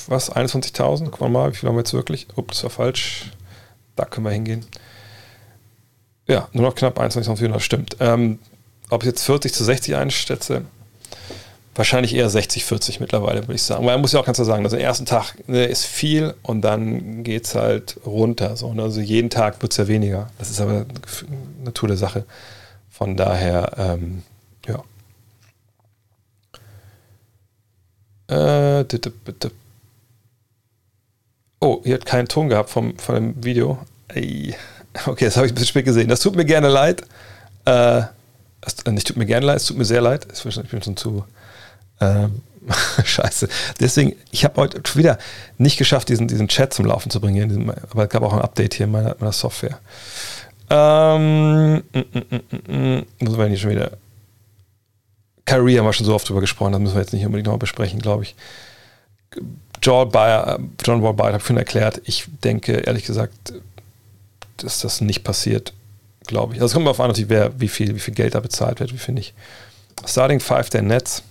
was, 0.08 0.32
21.000? 0.32 1.08
Guck 1.10 1.20
mal 1.20 1.30
mal, 1.30 1.52
wie 1.52 1.56
viel 1.56 1.68
haben 1.68 1.76
wir 1.76 1.80
jetzt 1.80 1.94
wirklich? 1.94 2.28
Ups, 2.36 2.56
das 2.58 2.64
war 2.64 2.70
falsch. 2.70 3.30
Da 3.96 4.04
können 4.04 4.26
wir 4.26 4.32
hingehen. 4.32 4.66
Ja, 6.26 6.48
nur 6.52 6.64
noch 6.64 6.74
knapp 6.74 6.98
21.400, 6.98 7.60
stimmt. 7.60 7.96
Ähm, 8.00 8.38
ob 8.90 9.02
ich 9.02 9.06
jetzt 9.06 9.24
40 9.24 9.52
zu 9.52 9.64
60 9.64 9.96
einschätze, 9.96 10.64
wahrscheinlich 11.76 12.14
eher 12.14 12.28
60, 12.28 12.64
40 12.64 13.00
mittlerweile, 13.00 13.42
würde 13.42 13.54
ich 13.54 13.62
sagen. 13.62 13.84
Weil 13.84 13.94
man 13.94 14.00
muss 14.00 14.12
ja 14.12 14.20
auch 14.20 14.24
ganz 14.24 14.36
klar 14.36 14.46
sagen, 14.46 14.64
also 14.64 14.76
den 14.76 14.84
ersten 14.84 15.06
Tag 15.06 15.34
ne, 15.48 15.64
ist 15.64 15.84
viel 15.84 16.34
und 16.42 16.62
dann 16.62 17.22
geht 17.22 17.46
es 17.46 17.54
halt 17.54 18.00
runter. 18.04 18.56
So, 18.56 18.72
ne? 18.72 18.82
Also 18.82 19.00
jeden 19.00 19.30
Tag 19.30 19.62
wird 19.62 19.72
es 19.72 19.78
ja 19.78 19.88
weniger. 19.88 20.30
Das 20.38 20.50
ist 20.50 20.60
aber 20.60 20.86
Natur 21.64 21.88
der 21.88 21.96
Sache. 21.96 22.24
Von 22.90 23.16
daher, 23.16 23.72
ähm, 23.76 24.22
ja. 24.66 24.82
Äh, 28.80 28.84
oh, 31.60 31.80
ihr 31.84 31.94
habt 31.94 32.06
keinen 32.06 32.28
Ton 32.28 32.48
gehabt 32.48 32.70
vom, 32.70 32.98
von 32.98 33.14
dem 33.14 33.44
Video. 33.44 33.78
Okay, 35.06 35.26
das 35.26 35.36
habe 35.36 35.46
ich 35.46 35.52
ein 35.52 35.54
bisschen 35.54 35.68
spät 35.68 35.84
gesehen. 35.84 36.08
Das 36.08 36.20
tut 36.20 36.36
mir 36.36 36.46
gerne 36.46 36.68
leid. 36.68 37.02
Äh, 37.66 38.02
es, 38.62 38.84
nicht 38.86 39.06
tut 39.06 39.16
mir 39.16 39.26
gerne 39.26 39.44
leid, 39.44 39.58
es 39.58 39.66
tut 39.66 39.76
mir 39.76 39.84
sehr 39.84 40.00
leid. 40.00 40.26
Ich 40.32 40.70
bin 40.70 40.82
schon 40.82 40.96
zu 40.96 41.24
ähm, 42.00 42.42
scheiße. 43.04 43.48
Deswegen, 43.80 44.16
ich 44.30 44.44
habe 44.44 44.60
heute 44.60 44.80
wieder 44.96 45.18
nicht 45.58 45.76
geschafft, 45.76 46.08
diesen, 46.08 46.28
diesen 46.28 46.48
Chat 46.48 46.74
zum 46.74 46.86
Laufen 46.86 47.10
zu 47.10 47.20
bringen. 47.20 47.48
Diesem, 47.48 47.70
aber 47.70 48.04
es 48.04 48.08
gab 48.08 48.22
auch 48.22 48.32
ein 48.32 48.40
Update 48.40 48.74
hier 48.74 48.86
in 48.86 48.92
meiner, 48.92 49.16
meiner 49.18 49.32
Software. 49.32 49.78
Ähm, 50.68 51.76
mm, 51.76 51.98
mm, 51.98 52.76
mm, 52.76 53.06
muss 53.20 53.36
man 53.36 53.50
nicht 53.50 53.60
schon 53.60 53.70
wieder. 53.70 53.92
Kyrie 55.44 55.78
haben 55.78 55.86
wir 55.86 55.92
schon 55.92 56.06
so 56.06 56.14
oft 56.14 56.28
drüber 56.28 56.40
gesprochen, 56.40 56.72
das 56.72 56.80
müssen 56.80 56.94
wir 56.94 57.02
jetzt 57.02 57.12
nicht 57.12 57.24
unbedingt 57.24 57.46
nochmal 57.46 57.58
besprechen, 57.58 58.00
glaube 58.00 58.24
ich. 58.24 58.34
John, 59.80 60.10
Bayer, 60.10 60.58
John 60.84 61.02
Wall 61.02 61.14
Byard 61.14 61.34
hat 61.34 61.42
vorhin 61.42 61.58
erklärt, 61.58 62.00
ich 62.04 62.26
denke 62.42 62.78
ehrlich 62.78 63.04
gesagt, 63.04 63.54
dass 64.56 64.80
das 64.80 65.00
nicht 65.00 65.22
passiert, 65.22 65.72
glaube 66.26 66.54
ich. 66.54 66.60
Also 66.60 66.66
es 66.66 66.72
kommt 66.72 66.86
darauf 66.86 67.00
an, 67.00 67.12
wer, 67.28 67.60
wie, 67.60 67.68
viel, 67.68 67.94
wie 67.94 68.00
viel 68.00 68.14
Geld 68.14 68.34
da 68.34 68.40
bezahlt 68.40 68.80
wird, 68.80 68.92
wie 68.92 68.98
finde 68.98 69.20
ich. 69.20 69.34
Starting 70.04 70.40
Five 70.40 70.70
der 70.70 70.82
Nets. 70.82 71.22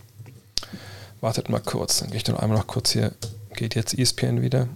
Wartet 1.25 1.49
mal 1.49 1.59
kurz, 1.59 2.01
dann 2.01 2.09
gehe 2.09 2.17
ich 2.17 2.27
noch 2.27 2.37
einmal 2.37 2.59
noch 2.59 2.67
kurz 2.67 2.91
hier. 2.91 3.11
Geht 3.55 3.73
jetzt 3.73 3.97
ESPN 3.97 4.43
wieder? 4.43 4.67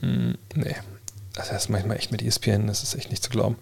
Hm, 0.00 0.36
nee. 0.56 0.74
Das 1.32 1.52
heißt 1.52 1.70
manchmal 1.70 1.96
echt 1.96 2.10
mit 2.10 2.22
ESPN, 2.22 2.66
das 2.66 2.82
ist 2.82 2.96
echt 2.96 3.10
nicht 3.10 3.22
zu 3.22 3.30
glauben. 3.30 3.56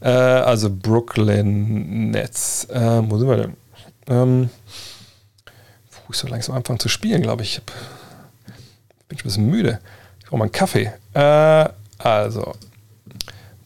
Äh, 0.00 0.08
also 0.08 0.68
Brooklyn 0.68 2.10
Nets. 2.10 2.64
Äh, 2.64 3.00
wo 3.08 3.16
sind 3.18 3.28
wir 3.28 3.36
denn? 3.36 3.56
Ähm, 4.08 4.50
ich 6.10 6.16
so 6.16 6.26
langsam 6.26 6.56
anfangen 6.56 6.80
zu 6.80 6.88
spielen, 6.88 7.22
glaube 7.22 7.44
ich. 7.44 7.52
ich 7.52 7.56
hab, 7.58 7.66
bin 9.06 9.16
schon 9.16 9.26
ein 9.26 9.28
bisschen 9.28 9.46
müde. 9.48 9.78
Ich 10.18 10.26
brauche 10.26 10.38
mal 10.38 10.46
einen 10.46 10.52
Kaffee. 10.52 10.92
Äh, 11.14 11.68
also, 11.98 12.56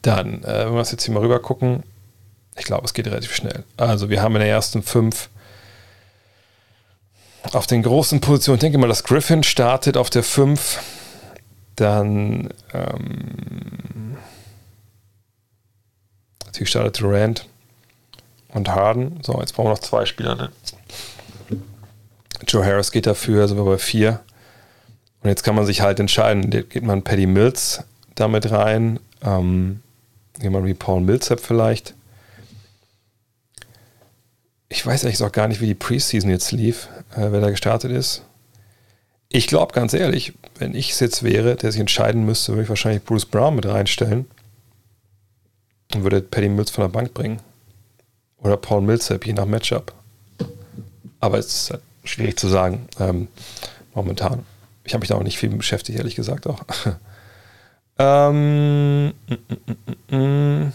dann, 0.03 0.43
äh, 0.43 0.65
wenn 0.67 0.73
wir 0.73 0.77
das 0.77 0.91
jetzt 0.91 1.05
hier 1.05 1.15
mal 1.15 1.21
rüber 1.21 1.39
gucken, 1.39 1.81
ich 2.55 2.65
glaube, 2.65 2.85
es 2.85 2.93
geht 2.93 3.07
relativ 3.07 3.33
schnell. 3.33 3.63
Also, 3.75 4.11
wir 4.11 4.21
haben 4.21 4.35
in 4.35 4.41
der 4.41 4.49
ersten 4.49 4.83
fünf 4.83 5.30
auf 7.53 7.67
den 7.67 7.83
großen 7.83 8.21
Positionen, 8.21 8.57
ich 8.57 8.61
denke 8.61 8.77
mal, 8.77 8.87
dass 8.87 9.03
Griffin 9.03 9.43
startet 9.43 9.97
auf 9.97 10.09
der 10.09 10.23
5. 10.23 10.79
Dann 11.75 12.49
ähm, 12.73 14.17
natürlich 16.45 16.69
startet 16.69 16.99
Durant 16.99 17.47
und 18.49 18.69
Harden. 18.69 19.19
So, 19.23 19.39
jetzt 19.39 19.53
brauchen 19.53 19.67
wir 19.67 19.71
noch 19.71 19.79
zwei 19.79 20.05
Spieler. 20.05 20.35
Ne? 20.35 20.51
Joe 22.47 22.65
Harris 22.65 22.91
geht 22.91 23.07
dafür, 23.07 23.47
sind 23.47 23.57
wir 23.57 23.65
bei 23.65 23.77
4. 23.77 24.19
Und 25.23 25.29
jetzt 25.29 25.43
kann 25.43 25.55
man 25.55 25.65
sich 25.65 25.81
halt 25.81 25.99
entscheiden, 25.99 26.49
geht 26.49 26.83
man 26.83 27.03
Paddy 27.03 27.27
Mills 27.27 27.83
damit 28.15 28.51
rein, 28.51 28.99
ähm, 29.23 29.81
geht 30.39 30.51
man 30.51 30.65
wie 30.65 30.73
Paul 30.73 31.01
Millsap 31.01 31.39
vielleicht. 31.39 31.93
Ich 34.71 34.85
weiß 34.85 35.03
eigentlich 35.03 35.21
auch 35.21 35.33
gar 35.33 35.49
nicht, 35.49 35.59
wie 35.59 35.67
die 35.67 35.75
Preseason 35.75 36.29
jetzt 36.29 36.53
lief 36.53 36.87
äh, 37.15 37.31
wer 37.31 37.41
da 37.41 37.49
gestartet 37.49 37.91
ist. 37.91 38.23
Ich 39.27 39.47
glaube 39.47 39.73
ganz 39.73 39.93
ehrlich, 39.93 40.33
wenn 40.59 40.73
ich 40.73 40.91
es 40.91 41.01
jetzt 41.01 41.23
wäre, 41.23 41.57
der 41.57 41.73
sich 41.73 41.81
entscheiden 41.81 42.25
müsste, 42.25 42.53
würde 42.53 42.63
ich 42.63 42.69
wahrscheinlich 42.69 43.03
Bruce 43.03 43.25
Brown 43.25 43.55
mit 43.55 43.65
reinstellen 43.65 44.25
und 45.93 46.03
würde 46.03 46.21
Paddy 46.21 46.47
Mills 46.47 46.71
von 46.71 46.83
der 46.83 46.89
Bank 46.89 47.13
bringen. 47.13 47.41
Oder 48.37 48.55
Paul 48.55 48.81
Millsap, 48.81 49.25
je 49.25 49.33
nach 49.33 49.45
Matchup. 49.45 49.93
Aber 51.19 51.37
es 51.37 51.47
ist 51.47 51.71
halt 51.71 51.81
schwierig 52.05 52.37
zu 52.37 52.47
sagen, 52.47 52.87
ähm, 52.99 53.27
momentan. 53.93 54.45
Ich 54.85 54.93
habe 54.93 55.01
mich 55.01 55.09
da 55.09 55.15
auch 55.15 55.23
nicht 55.23 55.37
viel 55.37 55.49
beschäftigt, 55.49 55.99
ehrlich 55.99 56.15
gesagt 56.15 56.47
auch. 56.47 56.63
ähm, 57.99 59.07
mm, 59.07 59.13
mm, 60.09 60.15
mm, 60.15 60.73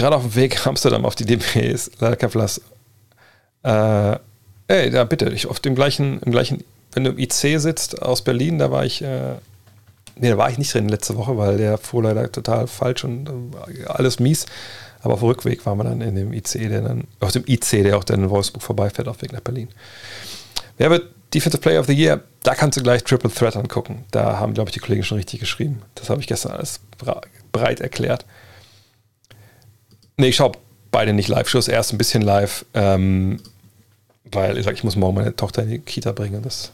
Gerade 0.00 0.16
auf 0.16 0.22
dem 0.22 0.34
Weg 0.34 0.66
Amsterdam 0.66 1.04
auf 1.04 1.14
die 1.14 1.26
DBs, 1.26 1.90
Platz 1.98 2.60
äh, 3.62 4.16
ey, 4.68 4.90
ja, 4.90 5.04
bitte, 5.04 5.28
ich 5.28 5.46
auf 5.46 5.60
dem 5.60 5.74
gleichen, 5.74 6.22
im 6.22 6.32
gleichen, 6.32 6.64
wenn 6.92 7.04
du 7.04 7.10
im 7.10 7.18
IC 7.18 7.60
sitzt 7.60 8.00
aus 8.00 8.22
Berlin, 8.22 8.58
da 8.58 8.70
war 8.70 8.86
ich, 8.86 9.02
äh, 9.02 9.34
nee, 10.16 10.30
da 10.30 10.38
war 10.38 10.48
ich 10.48 10.56
nicht 10.56 10.72
drin 10.72 10.88
letzte 10.88 11.18
Woche, 11.18 11.36
weil 11.36 11.58
der 11.58 11.76
fuhr 11.76 12.02
leider 12.02 12.32
total 12.32 12.66
falsch 12.66 13.04
und 13.04 13.28
äh, 13.28 13.84
alles 13.88 14.20
mies. 14.20 14.46
Aber 15.02 15.12
auf 15.14 15.20
dem 15.20 15.28
Rückweg 15.28 15.66
waren 15.66 15.76
wir 15.76 15.84
dann 15.84 16.00
in 16.00 16.14
dem 16.14 16.32
IC, 16.32 16.52
der 16.70 16.80
dann, 16.80 17.04
auf 17.20 17.32
dem 17.32 17.44
IC, 17.46 17.82
der 17.82 17.98
auch 17.98 18.04
dann 18.04 18.22
in 18.22 18.30
Wolfsburg 18.30 18.62
vorbeifährt, 18.62 19.06
auf 19.06 19.20
Weg 19.20 19.34
nach 19.34 19.40
Berlin. 19.40 19.68
Wer 20.78 20.88
wird 20.88 21.10
Defensive 21.34 21.60
Player 21.60 21.80
of 21.80 21.88
the 21.88 21.92
Year? 21.92 22.22
Da 22.42 22.54
kannst 22.54 22.78
du 22.78 22.82
gleich 22.82 23.04
Triple 23.04 23.30
Threat 23.30 23.54
angucken. 23.54 24.06
Da 24.12 24.38
haben, 24.38 24.54
glaube 24.54 24.70
ich, 24.70 24.72
die 24.72 24.80
Kollegen 24.80 25.04
schon 25.04 25.18
richtig 25.18 25.40
geschrieben. 25.40 25.82
Das 25.94 26.08
habe 26.08 26.22
ich 26.22 26.26
gestern 26.26 26.52
alles 26.52 26.80
breit 27.52 27.80
erklärt. 27.80 28.24
Nee, 30.20 30.28
ich 30.28 30.36
schaue 30.36 30.52
beide 30.90 31.14
nicht 31.14 31.28
Live-Shows, 31.28 31.68
erst 31.68 31.94
ein 31.94 31.98
bisschen 31.98 32.20
live, 32.20 32.66
ähm, 32.74 33.40
weil 34.30 34.58
ich 34.58 34.64
sage, 34.64 34.76
ich 34.76 34.84
muss 34.84 34.94
morgen 34.94 35.14
meine 35.14 35.34
Tochter 35.34 35.62
in 35.62 35.70
die 35.70 35.78
Kita 35.78 36.12
bringen. 36.12 36.42
Das, 36.42 36.72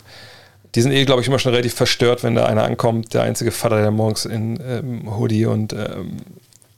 die 0.75 0.83
sind 0.83 0.91
eh, 0.91 1.05
glaube 1.05 1.23
ich, 1.23 1.29
immer 1.29 1.39
schon 1.39 1.53
relativ 1.53 1.75
verstört, 1.75 2.25
wenn 2.25 2.35
da 2.35 2.47
einer 2.47 2.65
ankommt, 2.65 3.15
der 3.15 3.23
einzige 3.23 3.53
Vater, 3.53 3.81
der 3.81 3.93
morgens 3.93 4.25
in 4.25 4.59
ähm, 4.67 5.17
Hoodie 5.17 5.47
und, 5.47 5.73
ähm, 5.75 6.17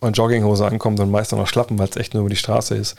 und 0.00 0.18
Jogginghose 0.18 0.66
ankommt 0.66 1.00
und 1.00 1.10
meist 1.10 1.32
noch 1.32 1.46
Schlappen, 1.46 1.78
weil 1.78 1.88
es 1.88 1.96
echt 1.96 2.12
nur 2.12 2.20
über 2.20 2.30
die 2.30 2.36
Straße 2.36 2.74
ist. 2.74 2.96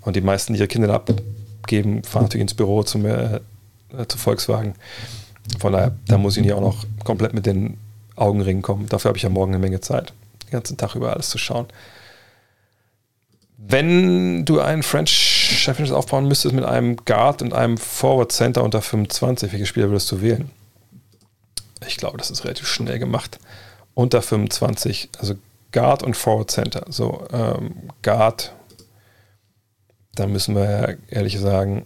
Und 0.00 0.16
die 0.16 0.22
meisten, 0.22 0.54
die 0.54 0.58
ihre 0.58 0.68
Kinder 0.68 0.94
abgeben, 0.94 2.02
fahren 2.02 2.22
natürlich 2.22 2.42
ins 2.42 2.54
Büro 2.54 2.84
zum, 2.84 3.04
äh, 3.04 3.40
zu 4.08 4.16
Volkswagen. 4.16 4.76
Von 5.58 5.74
daher, 5.74 5.94
da 6.08 6.16
muss 6.16 6.38
ich 6.38 6.42
nicht 6.42 6.54
auch 6.54 6.62
noch 6.62 6.86
komplett 7.04 7.34
mit 7.34 7.44
den 7.44 7.76
Augenringen 8.16 8.62
kommen. 8.62 8.86
Dafür 8.88 9.10
habe 9.10 9.18
ich 9.18 9.24
ja 9.24 9.28
morgen 9.28 9.52
eine 9.52 9.60
Menge 9.60 9.82
Zeit, 9.82 10.14
den 10.46 10.52
ganzen 10.52 10.78
Tag 10.78 10.94
über 10.94 11.12
alles 11.12 11.28
zu 11.28 11.36
schauen. 11.36 11.66
Wenn 13.62 14.46
du 14.46 14.60
einen 14.60 14.82
French 14.82 15.10
Championship 15.10 15.94
aufbauen 15.94 16.26
müsstest 16.26 16.54
mit 16.54 16.64
einem 16.64 16.96
Guard 16.96 17.42
und 17.42 17.52
einem 17.52 17.76
Forward 17.76 18.32
Center 18.32 18.64
unter 18.64 18.80
25, 18.80 19.52
welche 19.52 19.66
Spieler 19.66 19.90
würdest 19.90 20.10
du 20.10 20.22
wählen? 20.22 20.50
Ich 21.86 21.98
glaube, 21.98 22.16
das 22.16 22.30
ist 22.30 22.44
relativ 22.44 22.66
schnell 22.66 22.98
gemacht. 22.98 23.38
Unter 23.92 24.22
25, 24.22 25.10
also 25.18 25.34
Guard 25.72 26.02
und 26.02 26.16
Forward 26.16 26.50
Center. 26.50 26.86
So, 26.88 27.26
ähm, 27.32 27.90
Guard, 28.02 28.54
da 30.14 30.26
müssen 30.26 30.54
wir 30.54 30.64
ja 30.64 30.94
ehrlich 31.08 31.38
sagen, 31.38 31.84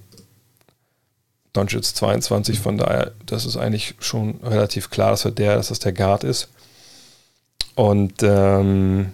Doncic 1.55 1.85
22, 1.85 2.61
von 2.61 2.78
daher, 2.78 3.12
das 3.27 3.47
ist 3.47 3.57
eigentlich 3.57 3.97
schon 3.99 4.39
relativ 4.44 4.91
klar, 4.91 5.11
dass 5.11 5.25
er 5.25 5.33
der, 5.33 5.57
dass 5.57 5.69
das 5.69 5.81
der 5.81 5.93
Guard 5.93 6.23
ist. 6.23 6.49
Und 7.75 8.23
ähm, 8.23 9.12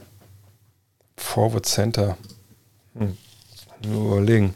Forward 1.16 1.64
Center, 1.64 2.18
Nur 3.82 4.12
überlegen. 4.12 4.54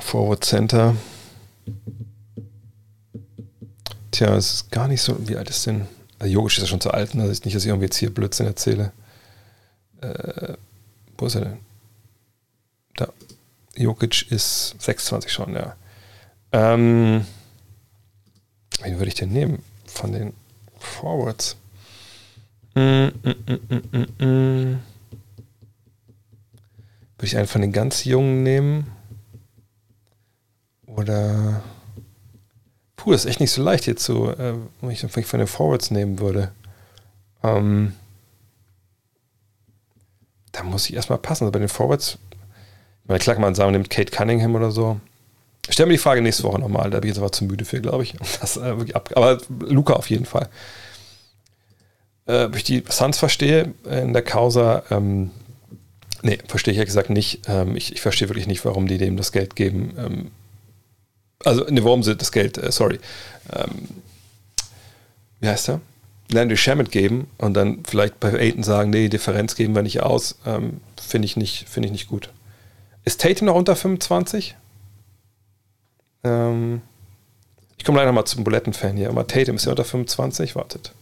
Forward 0.00 0.44
Center. 0.44 0.96
Tja, 4.10 4.34
es 4.34 4.54
ist 4.54 4.70
gar 4.70 4.88
nicht 4.88 5.02
so. 5.02 5.16
Wie 5.28 5.36
alt 5.36 5.50
ist 5.50 5.66
denn? 5.66 5.86
Also 6.18 6.32
Jogisch 6.32 6.58
ist 6.58 6.62
ja 6.62 6.68
schon 6.68 6.80
zu 6.80 6.90
alt, 6.90 7.14
ne? 7.14 7.26
Ist 7.26 7.44
nicht, 7.44 7.54
dass 7.54 7.64
ich 7.64 7.68
irgendwie 7.68 7.86
jetzt 7.86 7.96
hier 7.96 8.12
Blödsinn 8.12 8.46
erzähle. 8.46 8.92
Äh, 10.00 10.54
wo 11.18 11.26
ist 11.26 11.34
er 11.34 11.42
denn? 11.42 11.58
Da. 12.96 13.08
Jokic 13.76 14.30
ist 14.30 14.74
26 14.78 15.32
schon, 15.32 15.54
ja. 15.54 15.76
Ähm, 16.52 17.26
wen 18.82 18.98
würde 18.98 19.08
ich 19.08 19.14
denn 19.14 19.32
nehmen 19.32 19.62
von 19.86 20.12
den 20.12 20.32
Forwards? 20.78 21.56
Mm, 22.74 23.08
mm, 23.22 24.24
mm, 24.24 24.78
würde 27.16 27.26
ich 27.26 27.36
einen 27.36 27.46
von 27.46 27.60
den 27.60 27.72
ganz 27.72 28.04
Jungen 28.04 28.42
nehmen? 28.42 28.92
Oder. 30.86 31.62
Puh, 32.96 33.12
das 33.12 33.24
ist 33.24 33.30
echt 33.30 33.40
nicht 33.40 33.52
so 33.52 33.62
leicht 33.62 33.84
hier 33.84 33.96
zu, 33.96 34.28
äh, 34.30 34.54
wenn 34.80 34.90
ich 34.90 35.00
von 35.00 35.38
den 35.38 35.46
Forwards 35.46 35.90
nehmen 35.90 36.18
würde. 36.18 36.52
Ähm, 37.42 37.94
da 40.52 40.62
muss 40.62 40.88
ich 40.88 40.96
erstmal 40.96 41.18
passen. 41.18 41.44
Also 41.44 41.52
bei 41.52 41.58
den 41.58 41.68
Forwards, 41.68 42.18
ich 43.02 43.08
meine, 43.08 43.20
klar 43.20 43.34
kann 43.34 43.42
man 43.42 43.54
sagen, 43.54 43.68
man 43.68 43.80
nimmt 43.80 43.90
Kate 43.90 44.10
Cunningham 44.10 44.54
oder 44.54 44.70
so. 44.70 45.00
Stell 45.68 45.86
mir 45.86 45.92
die 45.92 45.98
Frage 45.98 46.22
nächste 46.22 46.44
Woche 46.44 46.60
nochmal, 46.60 46.90
da 46.90 47.00
bin 47.00 47.10
ich 47.10 47.16
jetzt 47.16 47.22
aber 47.22 47.32
zu 47.32 47.44
müde 47.44 47.64
für, 47.64 47.80
glaube 47.80 48.04
ich. 48.04 48.14
Das, 48.40 48.56
äh, 48.56 48.74
aber 49.14 49.38
Luca 49.60 49.94
auf 49.94 50.10
jeden 50.10 50.26
Fall. 50.26 50.48
Äh, 52.26 52.48
ich 52.56 52.64
die 52.64 52.84
Suns 52.88 53.18
verstehe 53.18 53.74
in 53.84 54.12
der 54.12 54.22
Causa, 54.22 54.82
ähm, 54.90 55.30
Nee, 56.26 56.40
verstehe 56.48 56.72
ich 56.72 56.78
ja 56.78 56.84
gesagt 56.84 57.08
nicht. 57.08 57.42
Ähm, 57.46 57.76
ich, 57.76 57.92
ich 57.92 58.00
verstehe 58.00 58.28
wirklich 58.28 58.48
nicht, 58.48 58.64
warum 58.64 58.88
die 58.88 58.98
dem 58.98 59.16
das 59.16 59.30
Geld 59.30 59.54
geben. 59.54 59.94
Ähm, 59.96 60.30
also, 61.44 61.64
ne, 61.66 61.84
warum 61.84 62.02
sie 62.02 62.16
das 62.16 62.32
Geld, 62.32 62.58
äh, 62.58 62.72
sorry. 62.72 62.98
Ähm, 63.52 64.02
wie 65.38 65.48
heißt 65.48 65.68
er? 65.68 65.80
Landry 66.28 66.56
Shamet 66.56 66.90
geben 66.90 67.28
und 67.38 67.54
dann 67.54 67.84
vielleicht 67.84 68.18
bei 68.18 68.32
Aiden 68.34 68.64
sagen, 68.64 68.90
nee, 68.90 69.08
Differenz 69.08 69.54
geben 69.54 69.76
wir 69.76 69.82
nicht 69.82 70.02
aus. 70.02 70.34
Ähm, 70.44 70.80
Finde 71.00 71.26
ich, 71.26 71.36
nicht, 71.36 71.68
find 71.68 71.86
ich 71.86 71.92
nicht 71.92 72.08
gut. 72.08 72.30
Ist 73.04 73.20
Tatum 73.20 73.46
noch 73.46 73.54
unter 73.54 73.76
25? 73.76 74.56
Ähm, 76.24 76.82
ich 77.78 77.84
komme 77.84 77.98
leider 77.98 78.10
mal 78.10 78.24
zum 78.24 78.42
Buletten-Fan 78.42 78.96
hier. 78.96 79.10
Aber 79.10 79.28
Tatum 79.28 79.54
ist 79.54 79.66
ja 79.66 79.70
unter 79.70 79.84
25. 79.84 80.56
Wartet. 80.56 80.92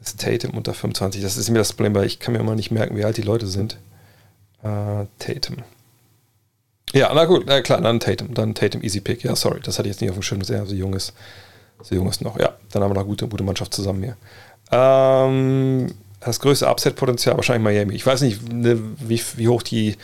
Ist 0.00 0.20
Tatum 0.20 0.52
unter 0.56 0.74
25? 0.74 1.22
Das 1.22 1.36
ist 1.36 1.50
mir 1.50 1.58
das 1.58 1.72
Problem, 1.72 1.96
weil 1.96 2.06
ich 2.06 2.20
kann 2.20 2.34
mir 2.34 2.38
immer 2.38 2.54
nicht 2.54 2.70
merken, 2.70 2.96
wie 2.96 3.04
alt 3.04 3.16
die 3.16 3.22
Leute 3.22 3.48
sind. 3.48 3.78
Äh, 4.62 5.06
Tatum. 5.18 5.56
Ja, 6.92 7.12
na 7.12 7.24
gut, 7.24 7.44
na 7.46 7.60
klar, 7.60 7.80
dann 7.80 8.00
Tatum. 8.00 8.34
Dann 8.34 8.54
Tatum 8.54 8.82
Easy 8.82 9.00
Pick. 9.00 9.24
Ja, 9.24 9.36
sorry, 9.36 9.60
das 9.62 9.78
hatte 9.78 9.88
ich 9.88 9.94
jetzt 9.94 10.00
nicht 10.00 10.10
auf 10.10 10.16
dem 10.16 10.22
Schirm, 10.22 10.40
dass 10.40 10.50
er 10.50 10.66
so 10.66 10.74
jung 10.74 10.94
ist. 10.94 11.12
So 11.82 11.94
jung 11.94 12.08
ist 12.08 12.22
noch. 12.22 12.38
Ja, 12.38 12.54
dann 12.72 12.82
haben 12.82 12.90
wir 12.90 12.94
noch 12.94 13.02
eine 13.02 13.08
gute, 13.08 13.28
gute 13.28 13.44
Mannschaft 13.44 13.74
zusammen 13.74 14.02
hier. 14.02 14.16
Ähm, 14.72 15.92
das 16.20 16.40
größte 16.40 16.66
Upset-Potenzial 16.68 17.36
wahrscheinlich 17.36 17.64
Miami. 17.64 17.94
Ich 17.94 18.06
weiß 18.06 18.22
nicht, 18.22 18.52
ne, 18.52 18.78
wie, 18.98 19.20
wie 19.36 19.48
hoch 19.48 19.62
die 19.62 19.96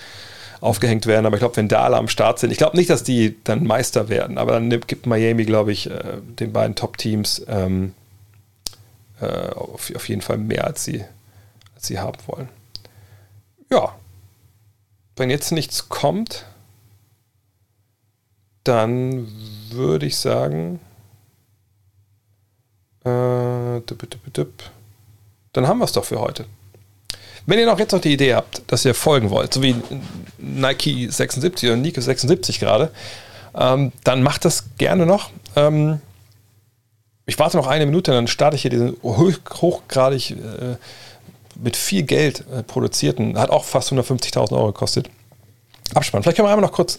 aufgehängt 0.61 1.07
werden, 1.07 1.27
aber 1.27 1.37
ich 1.37 1.41
glaube, 1.41 1.57
wenn 1.57 1.67
da 1.67 1.83
alle 1.83 1.97
am 1.97 2.07
Start 2.07 2.39
sind, 2.39 2.53
ich 2.53 2.59
glaube 2.59 2.77
nicht, 2.77 2.89
dass 2.89 3.03
die 3.03 3.37
dann 3.43 3.65
Meister 3.65 4.09
werden, 4.09 4.39
aber 4.39 4.53
dann 4.53 4.71
gibt 4.71 5.07
Miami, 5.07 5.45
glaube 5.45 5.73
ich, 5.73 5.91
äh, 5.91 6.19
den 6.39 6.53
beiden 6.53 6.77
Top-Teams 6.77 7.45
ähm, 7.49 7.95
äh, 9.21 9.27
auf, 9.27 9.93
auf 9.95 10.09
jeden 10.09 10.21
Fall 10.21 10.39
mehr, 10.39 10.65
als 10.65 10.85
sie, 10.85 11.05
als 11.75 11.89
sie 11.89 11.99
haben 11.99 12.19
wollen. 12.27 12.49
Ja, 13.71 13.97
wenn 15.17 15.31
jetzt 15.31 15.53
nichts 15.53 15.89
kommt, 15.89 16.47
dann 18.65 19.29
würde 19.71 20.07
ich 20.07 20.17
sagen, 20.17 20.81
äh, 23.05 23.81
dann 25.53 25.67
haben 25.67 25.79
wir 25.79 25.85
es 25.85 25.93
doch 25.93 26.05
für 26.05 26.21
heute. 26.21 26.47
Wenn 27.47 27.59
ihr 27.59 27.67
noch 27.67 27.79
jetzt 27.79 27.93
noch 27.93 28.01
die 28.01 28.13
Idee 28.13 28.35
habt, 28.35 28.63
dass 28.69 28.85
ihr 28.85 28.95
folgen 28.95 29.31
wollt, 29.31 29.53
so 29.53 29.63
wie 29.63 29.75
Nike 30.39 31.09
76 31.11 31.69
oder 31.69 31.77
Nike 31.77 32.01
76 32.01 32.61
gerade, 32.61 32.93
ähm, 33.55 33.93
dann 34.05 34.23
macht 34.23 34.45
das 34.45 34.77
gerne 34.79 35.07
noch. 35.07 35.31
Ähm, 35.57 36.01
ich 37.27 37.39
warte 37.39 37.57
noch 37.57 37.67
eine 37.67 37.87
Minute, 37.87 38.13
dann 38.13 38.29
starte 38.29 38.57
ich 38.57 38.63
hier 38.63 38.71
diesen 38.71 38.97
hoch, 39.03 39.33
hochgradig 39.61 40.31
äh, 40.31 40.77
mit 41.57 41.77
viel 41.77 42.03
Geld 42.03 42.45
äh, 42.53 42.63
produzierten, 42.63 43.39
hat 43.39 43.51
auch 43.51 43.65
fast 43.65 43.93
150.000 43.93 44.53
Euro 44.53 44.67
gekostet. 44.67 45.09
Abspann. 45.95 46.23
Vielleicht 46.23 46.37
können 46.37 46.49
wir 46.49 46.53
einmal 46.53 46.67
noch 46.67 46.75
kurz, 46.75 46.99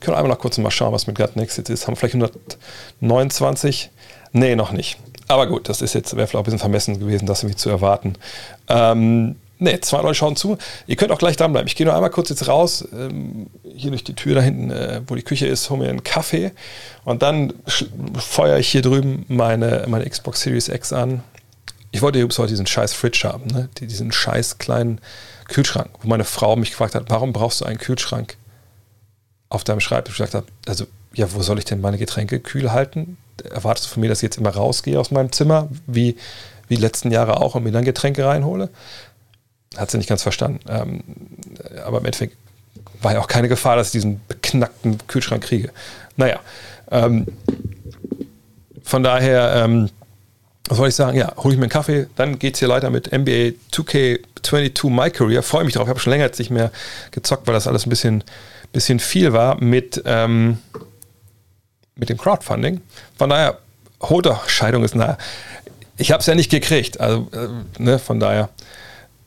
können 0.00 0.14
wir 0.14 0.18
einmal 0.18 0.32
noch 0.32 0.40
kurz 0.40 0.58
mal 0.58 0.70
schauen, 0.70 0.92
was 0.92 1.06
mit 1.06 1.16
Gut 1.16 1.36
Next 1.36 1.56
jetzt 1.56 1.70
ist. 1.70 1.86
Haben 1.86 1.94
wir 1.94 2.08
vielleicht 2.08 2.14
129? 2.14 3.90
Nee, 4.32 4.56
noch 4.56 4.72
nicht. 4.72 4.98
Aber 5.28 5.46
gut, 5.46 5.68
das 5.68 5.82
ist 5.82 5.94
jetzt, 5.94 6.16
wäre 6.16 6.26
vielleicht 6.26 6.42
ein 6.42 6.44
bisschen 6.44 6.58
vermessen 6.58 6.98
gewesen, 7.00 7.26
das 7.26 7.42
irgendwie 7.42 7.56
zu 7.56 7.70
erwarten. 7.70 8.14
Ähm, 8.68 9.36
Ne, 9.58 9.80
zwei 9.80 10.02
Leute 10.02 10.14
schauen 10.14 10.36
zu. 10.36 10.58
Ihr 10.86 10.96
könnt 10.96 11.10
auch 11.12 11.18
gleich 11.18 11.36
dranbleiben. 11.36 11.66
Ich 11.66 11.76
gehe 11.76 11.86
nur 11.86 11.94
einmal 11.94 12.10
kurz 12.10 12.28
jetzt 12.28 12.46
raus, 12.46 12.86
ähm, 12.92 13.46
hier 13.64 13.90
durch 13.90 14.04
die 14.04 14.14
Tür 14.14 14.34
da 14.34 14.42
hinten, 14.42 14.70
äh, 14.70 15.00
wo 15.06 15.14
die 15.14 15.22
Küche 15.22 15.46
ist, 15.46 15.70
hole 15.70 15.82
mir 15.82 15.88
einen 15.88 16.04
Kaffee 16.04 16.50
und 17.04 17.22
dann 17.22 17.54
feuere 18.18 18.58
ich 18.58 18.68
hier 18.68 18.82
drüben 18.82 19.24
meine, 19.28 19.84
meine 19.88 20.08
Xbox 20.08 20.42
Series 20.42 20.68
X 20.68 20.92
an 20.92 21.22
ich 21.92 22.02
wollte 22.02 22.18
übrigens 22.18 22.38
heute 22.38 22.50
diesen 22.50 22.66
scheiß 22.66 22.92
Fridge 22.92 23.20
haben, 23.24 23.46
ne? 23.46 23.68
diesen 23.80 24.12
scheiß 24.12 24.58
kleinen 24.58 25.00
Kühlschrank, 25.48 25.90
wo 26.02 26.08
meine 26.08 26.24
Frau 26.24 26.56
mich 26.56 26.70
gefragt 26.70 26.94
hat, 26.94 27.04
warum 27.08 27.32
brauchst 27.32 27.60
du 27.60 27.64
einen 27.64 27.78
Kühlschrank 27.78 28.36
auf 29.48 29.64
deinem 29.64 29.80
Schreibtisch? 29.80 30.14
Ich 30.14 30.18
gesagt 30.18 30.34
habe, 30.34 30.46
also, 30.66 30.86
ja, 31.14 31.32
wo 31.32 31.42
soll 31.42 31.58
ich 31.58 31.64
denn 31.64 31.80
meine 31.80 31.98
Getränke 31.98 32.40
kühl 32.40 32.72
halten? 32.72 33.16
Erwartest 33.50 33.86
du 33.86 33.90
von 33.94 34.00
mir, 34.00 34.08
dass 34.08 34.18
ich 34.18 34.24
jetzt 34.24 34.38
immer 34.38 34.50
rausgehe 34.50 34.98
aus 34.98 35.10
meinem 35.10 35.32
Zimmer, 35.32 35.68
wie, 35.86 36.16
wie 36.68 36.76
letzten 36.76 37.10
Jahre 37.10 37.40
auch, 37.40 37.54
und 37.54 37.64
mir 37.64 37.72
dann 37.72 37.84
Getränke 37.84 38.24
reinhole? 38.26 38.70
Hat 39.76 39.90
sie 39.90 39.98
nicht 39.98 40.08
ganz 40.08 40.22
verstanden. 40.22 40.60
Ähm, 40.68 41.02
aber 41.84 41.98
im 41.98 42.06
Endeffekt 42.06 42.36
war 43.02 43.12
ja 43.12 43.20
auch 43.20 43.28
keine 43.28 43.48
Gefahr, 43.48 43.76
dass 43.76 43.88
ich 43.88 43.92
diesen 43.92 44.20
beknackten 44.26 44.98
Kühlschrank 45.06 45.44
kriege. 45.44 45.70
Naja, 46.16 46.40
ähm, 46.90 47.26
von 48.82 49.02
daher, 49.02 49.64
ähm, 49.64 49.90
was 50.68 50.78
soll 50.78 50.88
ich 50.88 50.94
sagen? 50.94 51.16
Ja, 51.16 51.34
hole 51.36 51.54
ich 51.54 51.58
mir 51.58 51.64
einen 51.64 51.70
Kaffee, 51.70 52.06
dann 52.16 52.38
geht 52.38 52.54
es 52.54 52.60
hier 52.60 52.68
weiter 52.68 52.90
mit 52.90 53.12
NBA 53.12 53.54
2K22 53.72 54.90
My 54.90 55.10
Career. 55.10 55.42
Freue 55.42 55.64
mich 55.64 55.74
drauf. 55.74 55.84
Ich 55.84 55.90
habe 55.90 56.00
schon 56.00 56.10
länger 56.10 56.24
jetzt 56.24 56.38
nicht 56.38 56.50
mehr 56.50 56.72
gezockt, 57.12 57.46
weil 57.46 57.54
das 57.54 57.66
alles 57.66 57.86
ein 57.86 57.90
bisschen, 57.90 58.24
bisschen 58.72 58.98
viel 58.98 59.32
war 59.32 59.60
mit, 59.62 60.02
ähm, 60.06 60.58
mit 61.94 62.08
dem 62.08 62.18
Crowdfunding. 62.18 62.80
Von 63.16 63.30
daher, 63.30 63.58
holt 64.02 64.26
doch, 64.26 64.48
Scheidung 64.48 64.84
ist 64.84 64.94
nahe. 64.94 65.18
Ich 65.96 66.10
habe 66.12 66.20
es 66.20 66.26
ja 66.26 66.34
nicht 66.34 66.50
gekriegt. 66.50 67.00
Also, 67.00 67.28
äh, 67.32 67.82
ne, 67.82 67.98
von 67.98 68.20
daher. 68.20 68.48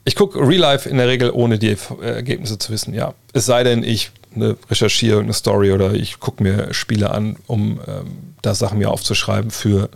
Ich 0.04 0.16
gucke 0.16 0.38
Real 0.38 0.60
Life 0.60 0.88
in 0.88 0.96
der 0.96 1.08
Regel, 1.08 1.30
ohne 1.30 1.58
die 1.58 1.76
Ergebnisse 2.00 2.58
zu 2.58 2.72
wissen, 2.72 2.94
ja. 2.94 3.14
Es 3.32 3.46
sei 3.46 3.64
denn, 3.64 3.82
ich 3.82 4.10
ne, 4.34 4.56
recherchiere 4.70 5.20
eine 5.20 5.32
Story 5.32 5.72
oder 5.72 5.92
ich 5.92 6.20
gucke 6.20 6.42
mir 6.42 6.72
Spiele 6.72 7.10
an, 7.10 7.36
um 7.46 7.80
ähm, 7.86 8.34
da 8.42 8.54
Sachen 8.54 8.78
mir 8.78 8.90
aufzuschreiben 8.90 9.50
für 9.50 9.90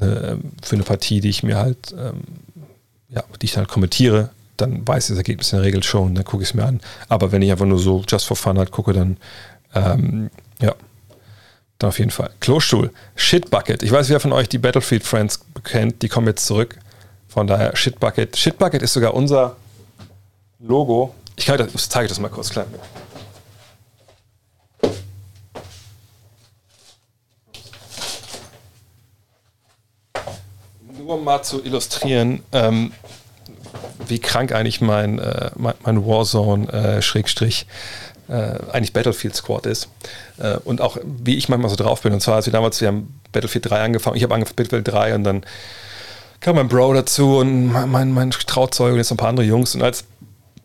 äh, 0.00 0.36
für 0.62 0.76
eine 0.76 0.84
Partie, 0.84 1.20
die 1.20 1.30
ich 1.30 1.42
mir 1.42 1.58
halt, 1.58 1.92
ähm, 1.98 2.22
ja, 3.08 3.24
die 3.40 3.46
ich 3.46 3.56
halt 3.56 3.68
kommentiere, 3.68 4.30
dann 4.56 4.86
weiß 4.86 5.04
ich 5.04 5.08
das 5.10 5.18
Ergebnis 5.18 5.52
in 5.52 5.58
der 5.58 5.66
Regel 5.66 5.82
schon, 5.82 6.14
dann 6.14 6.24
gucke 6.24 6.42
ich 6.42 6.50
es 6.50 6.54
mir 6.54 6.64
an. 6.64 6.80
Aber 7.08 7.32
wenn 7.32 7.42
ich 7.42 7.50
einfach 7.50 7.66
nur 7.66 7.78
so 7.78 8.04
just 8.06 8.26
for 8.26 8.36
fun 8.36 8.58
halt 8.58 8.70
gucke, 8.70 8.92
dann 8.92 9.16
Ähm, 9.74 10.30
ja. 10.60 10.74
Dann 11.78 11.88
auf 11.88 11.98
jeden 11.98 12.10
Fall. 12.10 12.30
Klostuhl. 12.40 12.90
Shitbucket. 13.14 13.82
Ich 13.82 13.90
weiß, 13.90 14.10
wer 14.10 14.20
von 14.20 14.32
euch 14.32 14.48
die 14.48 14.58
Battlefield 14.58 15.04
Friends 15.04 15.40
kennt. 15.64 16.02
Die 16.02 16.08
kommen 16.08 16.26
jetzt 16.26 16.44
zurück. 16.44 16.76
Von 17.28 17.46
daher 17.46 17.74
Shitbucket. 17.76 18.36
Shitbucket 18.36 18.82
ist 18.82 18.92
sogar 18.92 19.14
unser 19.14 19.56
Logo. 20.58 21.14
Ich, 21.36 21.46
kann 21.46 21.68
ich 21.72 21.88
zeige 21.88 22.08
das 22.08 22.20
mal 22.20 22.28
kurz 22.28 22.50
klein. 22.50 22.66
Nur 31.10 31.20
mal 31.20 31.42
zu 31.42 31.64
illustrieren, 31.64 32.44
ähm, 32.52 32.92
wie 34.06 34.20
krank 34.20 34.52
eigentlich 34.52 34.80
mein, 34.80 35.18
äh, 35.18 35.50
mein, 35.56 35.74
mein 35.84 36.06
Warzone 36.06 36.72
äh, 36.72 36.98
äh, 38.32 38.58
eigentlich 38.70 38.92
Battlefield 38.92 39.34
Squad 39.34 39.66
ist. 39.66 39.88
Äh, 40.38 40.58
und 40.58 40.80
auch 40.80 40.98
wie 41.04 41.36
ich 41.36 41.48
manchmal 41.48 41.68
so 41.68 41.74
drauf 41.74 42.02
bin. 42.02 42.12
Und 42.12 42.20
zwar, 42.20 42.36
als 42.36 42.46
wir 42.46 42.52
damals, 42.52 42.80
wir 42.80 42.86
haben 42.86 43.12
Battlefield 43.32 43.68
3 43.68 43.82
angefangen, 43.82 44.16
ich 44.18 44.22
habe 44.22 44.34
angefangen 44.34 44.54
mit 44.56 44.70
Battlefield 44.70 44.94
3 44.94 45.14
und 45.16 45.24
dann 45.24 45.42
kam 46.38 46.54
mein 46.54 46.68
Bro 46.68 46.94
dazu 46.94 47.38
und 47.38 47.72
mein, 47.72 48.12
mein 48.12 48.30
Trauzeuge 48.30 48.92
und 48.92 48.98
jetzt 48.98 49.10
ein 49.10 49.16
paar 49.16 49.30
andere 49.30 49.46
Jungs. 49.46 49.74
Und 49.74 49.82
als 49.82 50.04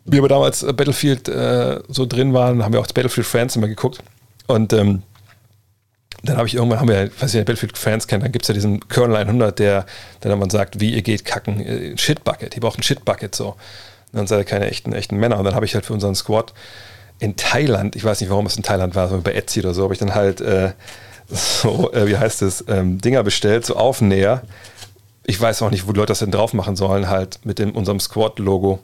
wir 0.04 0.20
aber 0.20 0.28
damals 0.28 0.60
Battlefield 0.64 1.28
äh, 1.28 1.80
so 1.88 2.06
drin 2.06 2.34
waren, 2.34 2.62
haben 2.62 2.72
wir 2.72 2.78
auch 2.78 2.86
Battlefield 2.86 3.26
Fans 3.26 3.56
immer 3.56 3.66
geguckt. 3.66 3.98
Und 4.46 4.72
ähm, 4.72 5.02
dann 6.22 6.36
habe 6.36 6.48
ich 6.48 6.54
irgendwann, 6.54 6.80
haben 6.80 6.88
wir, 6.88 7.10
was 7.20 7.34
ihr 7.34 7.40
Battlefield 7.40 7.76
Fans 7.76 8.06
kennt, 8.06 8.24
dann 8.24 8.32
gibt 8.32 8.44
es 8.44 8.48
ja 8.48 8.54
diesen 8.54 8.80
Colonel 8.88 9.16
100, 9.16 9.58
der, 9.58 9.86
der 10.22 10.30
dann 10.30 10.38
man 10.38 10.50
sagt, 10.50 10.80
wie 10.80 10.94
ihr 10.94 11.02
geht 11.02 11.24
kacken, 11.24 11.60
äh, 11.60 11.98
Shitbucket, 11.98 12.54
ihr 12.54 12.60
braucht 12.60 12.78
ein 12.78 12.82
Shitbucket 12.82 13.34
so. 13.34 13.56
Und 14.12 14.20
dann 14.20 14.26
seid 14.26 14.40
ihr 14.40 14.44
keine 14.44 14.66
echten, 14.70 14.92
echten 14.92 15.16
Männer. 15.16 15.38
Und 15.38 15.44
dann 15.44 15.54
habe 15.54 15.66
ich 15.66 15.74
halt 15.74 15.84
für 15.84 15.92
unseren 15.92 16.14
Squad 16.14 16.54
in 17.18 17.36
Thailand, 17.36 17.96
ich 17.96 18.04
weiß 18.04 18.20
nicht, 18.20 18.30
warum 18.30 18.46
es 18.46 18.56
in 18.56 18.62
Thailand 18.62 18.94
war, 18.94 19.08
so 19.08 19.20
bei 19.20 19.32
Etsy 19.32 19.60
oder 19.60 19.74
so, 19.74 19.84
habe 19.84 19.94
ich 19.94 20.00
dann 20.00 20.14
halt 20.14 20.40
äh, 20.40 20.72
so, 21.28 21.92
äh, 21.92 22.06
wie 22.06 22.16
heißt 22.16 22.42
es, 22.42 22.64
ähm, 22.68 23.00
Dinger 23.00 23.22
bestellt, 23.22 23.66
so 23.66 23.76
Aufnäher. 23.76 24.42
Ich 25.24 25.40
weiß 25.40 25.62
auch 25.62 25.70
nicht, 25.70 25.86
wo 25.86 25.92
die 25.92 25.98
Leute 25.98 26.12
das 26.12 26.20
denn 26.20 26.30
drauf 26.30 26.52
machen 26.52 26.76
sollen, 26.76 27.08
halt 27.08 27.40
mit 27.44 27.58
dem, 27.58 27.72
unserem 27.72 28.00
Squad-Logo. 28.00 28.78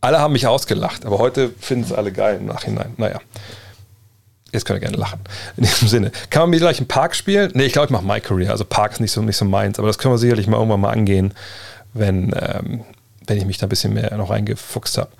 Alle 0.00 0.18
haben 0.18 0.32
mich 0.32 0.46
ausgelacht, 0.46 1.04
aber 1.04 1.18
heute 1.18 1.50
finden 1.60 1.84
es 1.84 1.92
alle 1.92 2.12
geil 2.12 2.38
im 2.38 2.46
Nachhinein. 2.46 2.94
Naja. 2.96 3.20
Jetzt 4.52 4.66
könnt 4.66 4.76
ihr 4.76 4.80
gerne 4.80 4.98
lachen. 4.98 5.20
In 5.56 5.64
diesem 5.64 5.88
Sinne. 5.88 6.12
Kann 6.28 6.42
man 6.42 6.50
mir 6.50 6.58
gleich 6.58 6.78
einen 6.78 6.88
Park 6.88 7.16
spielen? 7.16 7.50
Nee, 7.54 7.64
ich 7.64 7.72
glaube, 7.72 7.86
ich 7.86 7.90
mache 7.90 8.04
My 8.04 8.20
Career. 8.20 8.50
Also 8.50 8.64
Park 8.64 8.92
ist 8.92 9.00
nicht 9.00 9.12
so, 9.12 9.22
nicht 9.22 9.36
so 9.36 9.46
meins, 9.46 9.78
aber 9.78 9.88
das 9.88 9.98
können 9.98 10.12
wir 10.12 10.18
sicherlich 10.18 10.46
mal 10.46 10.58
irgendwann 10.58 10.80
mal 10.80 10.90
angehen, 10.90 11.32
wenn, 11.94 12.34
ähm, 12.38 12.84
wenn 13.26 13.38
ich 13.38 13.46
mich 13.46 13.58
da 13.58 13.66
ein 13.66 13.70
bisschen 13.70 13.94
mehr 13.94 14.14
noch 14.16 14.30
reingefuchst 14.30 14.98
habe. 14.98 15.10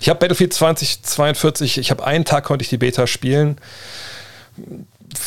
Ich 0.00 0.08
habe 0.08 0.18
Battlefield 0.18 0.52
2042, 0.52 1.78
ich 1.78 1.90
habe 1.90 2.04
einen 2.04 2.24
Tag 2.24 2.44
konnte 2.44 2.62
ich 2.62 2.68
die 2.68 2.76
Beta 2.76 3.06
spielen. 3.06 3.58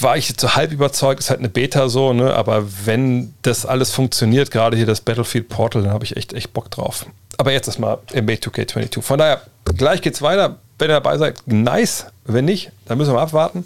War 0.02 0.18
ich 0.18 0.34
so 0.38 0.56
halb 0.56 0.72
überzeugt, 0.72 1.22
ist 1.22 1.30
halt 1.30 1.40
eine 1.40 1.50
Beta 1.50 1.90
so, 1.90 2.14
ne? 2.14 2.36
Aber 2.36 2.66
wenn 2.86 3.34
das 3.42 3.66
alles 3.66 3.92
funktioniert, 3.92 4.52
gerade 4.52 4.76
hier 4.78 4.86
das 4.86 5.02
Battlefield 5.02 5.50
Portal, 5.50 5.84
dann 5.84 5.92
habe 5.92 6.04
ich 6.04 6.18
echt, 6.18 6.34
echt 6.34 6.54
Bock 6.54 6.70
drauf. 6.70 7.06
Aber 7.38 7.52
jetzt 7.52 7.68
erstmal 7.68 8.00
NBA 8.14 8.34
2K22. 8.34 9.02
Von 9.02 9.20
daher, 9.20 9.42
gleich 9.76 10.02
geht's 10.02 10.22
weiter. 10.22 10.58
Wenn 10.80 10.90
ihr 10.90 10.96
dabei 10.96 11.18
seid, 11.18 11.42
nice. 11.46 12.06
Wenn 12.26 12.46
nicht, 12.46 12.72
dann 12.86 12.98
müssen 12.98 13.12
wir 13.12 13.16
mal 13.16 13.24
abwarten, 13.24 13.66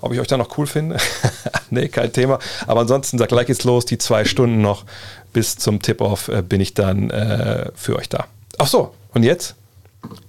ob 0.00 0.12
ich 0.12 0.20
euch 0.20 0.26
da 0.26 0.36
noch 0.36 0.56
cool 0.58 0.66
finde. 0.66 0.96
nee, 1.70 1.88
kein 1.88 2.12
Thema. 2.12 2.38
Aber 2.66 2.80
ansonsten 2.80 3.18
sagt 3.18 3.30
gleich 3.30 3.46
geht's 3.46 3.64
los. 3.64 3.84
Die 3.84 3.98
zwei 3.98 4.24
Stunden 4.24 4.60
noch 4.60 4.84
bis 5.32 5.56
zum 5.56 5.82
Tip-Off 5.82 6.28
äh, 6.28 6.42
bin 6.42 6.60
ich 6.60 6.74
dann 6.74 7.10
äh, 7.10 7.70
für 7.74 7.96
euch 7.96 8.08
da. 8.08 8.26
Ach 8.58 8.66
so, 8.66 8.94
und 9.12 9.22
jetzt 9.22 9.54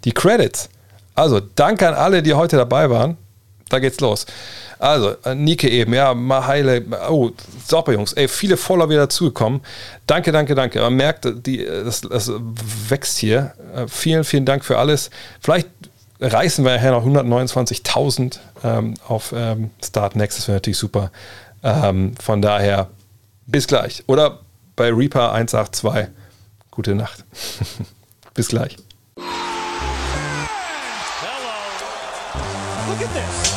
die 0.03 0.11
Credits. 0.11 0.69
Also, 1.15 1.39
danke 1.39 1.87
an 1.87 1.93
alle, 1.93 2.21
die 2.21 2.33
heute 2.33 2.57
dabei 2.57 2.89
waren. 2.89 3.17
Da 3.69 3.79
geht's 3.79 3.99
los. 3.99 4.25
Also, 4.79 5.15
äh, 5.25 5.35
Nike 5.35 5.69
eben, 5.69 5.93
ja, 5.93 6.13
Maheile, 6.13 6.83
oh, 7.09 7.31
super 7.67 7.93
Jungs, 7.93 8.13
ey, 8.13 8.27
viele 8.27 8.57
Follower 8.57 8.89
wieder 8.89 9.01
dazugekommen. 9.01 9.61
Danke, 10.05 10.31
danke, 10.31 10.55
danke. 10.55 10.79
Man 10.79 10.95
merkt, 10.95 11.27
die, 11.45 11.65
das, 11.65 12.01
das 12.01 12.31
wächst 12.89 13.17
hier. 13.17 13.53
Äh, 13.75 13.87
vielen, 13.87 14.23
vielen 14.23 14.45
Dank 14.45 14.63
für 14.63 14.77
alles. 14.77 15.09
Vielleicht 15.41 15.67
reißen 16.19 16.63
wir 16.63 16.75
nachher 16.75 16.91
noch 16.91 17.05
129.000 17.05 18.39
ähm, 18.63 18.93
auf 19.07 19.33
ähm, 19.35 19.71
Start 19.83 20.15
Next. 20.15 20.37
Das 20.37 20.47
wäre 20.47 20.57
natürlich 20.57 20.77
super. 20.77 21.11
Ähm, 21.63 22.13
von 22.21 22.41
daher, 22.41 22.89
bis 23.45 23.67
gleich. 23.67 24.03
Oder 24.07 24.39
bei 24.75 24.93
Reaper 24.93 25.33
182. 25.33 26.09
Gute 26.71 26.95
Nacht. 26.95 27.25
bis 28.33 28.49
gleich. 28.49 28.77
Look 32.87 33.01
at 33.01 33.13
this. 33.13 33.56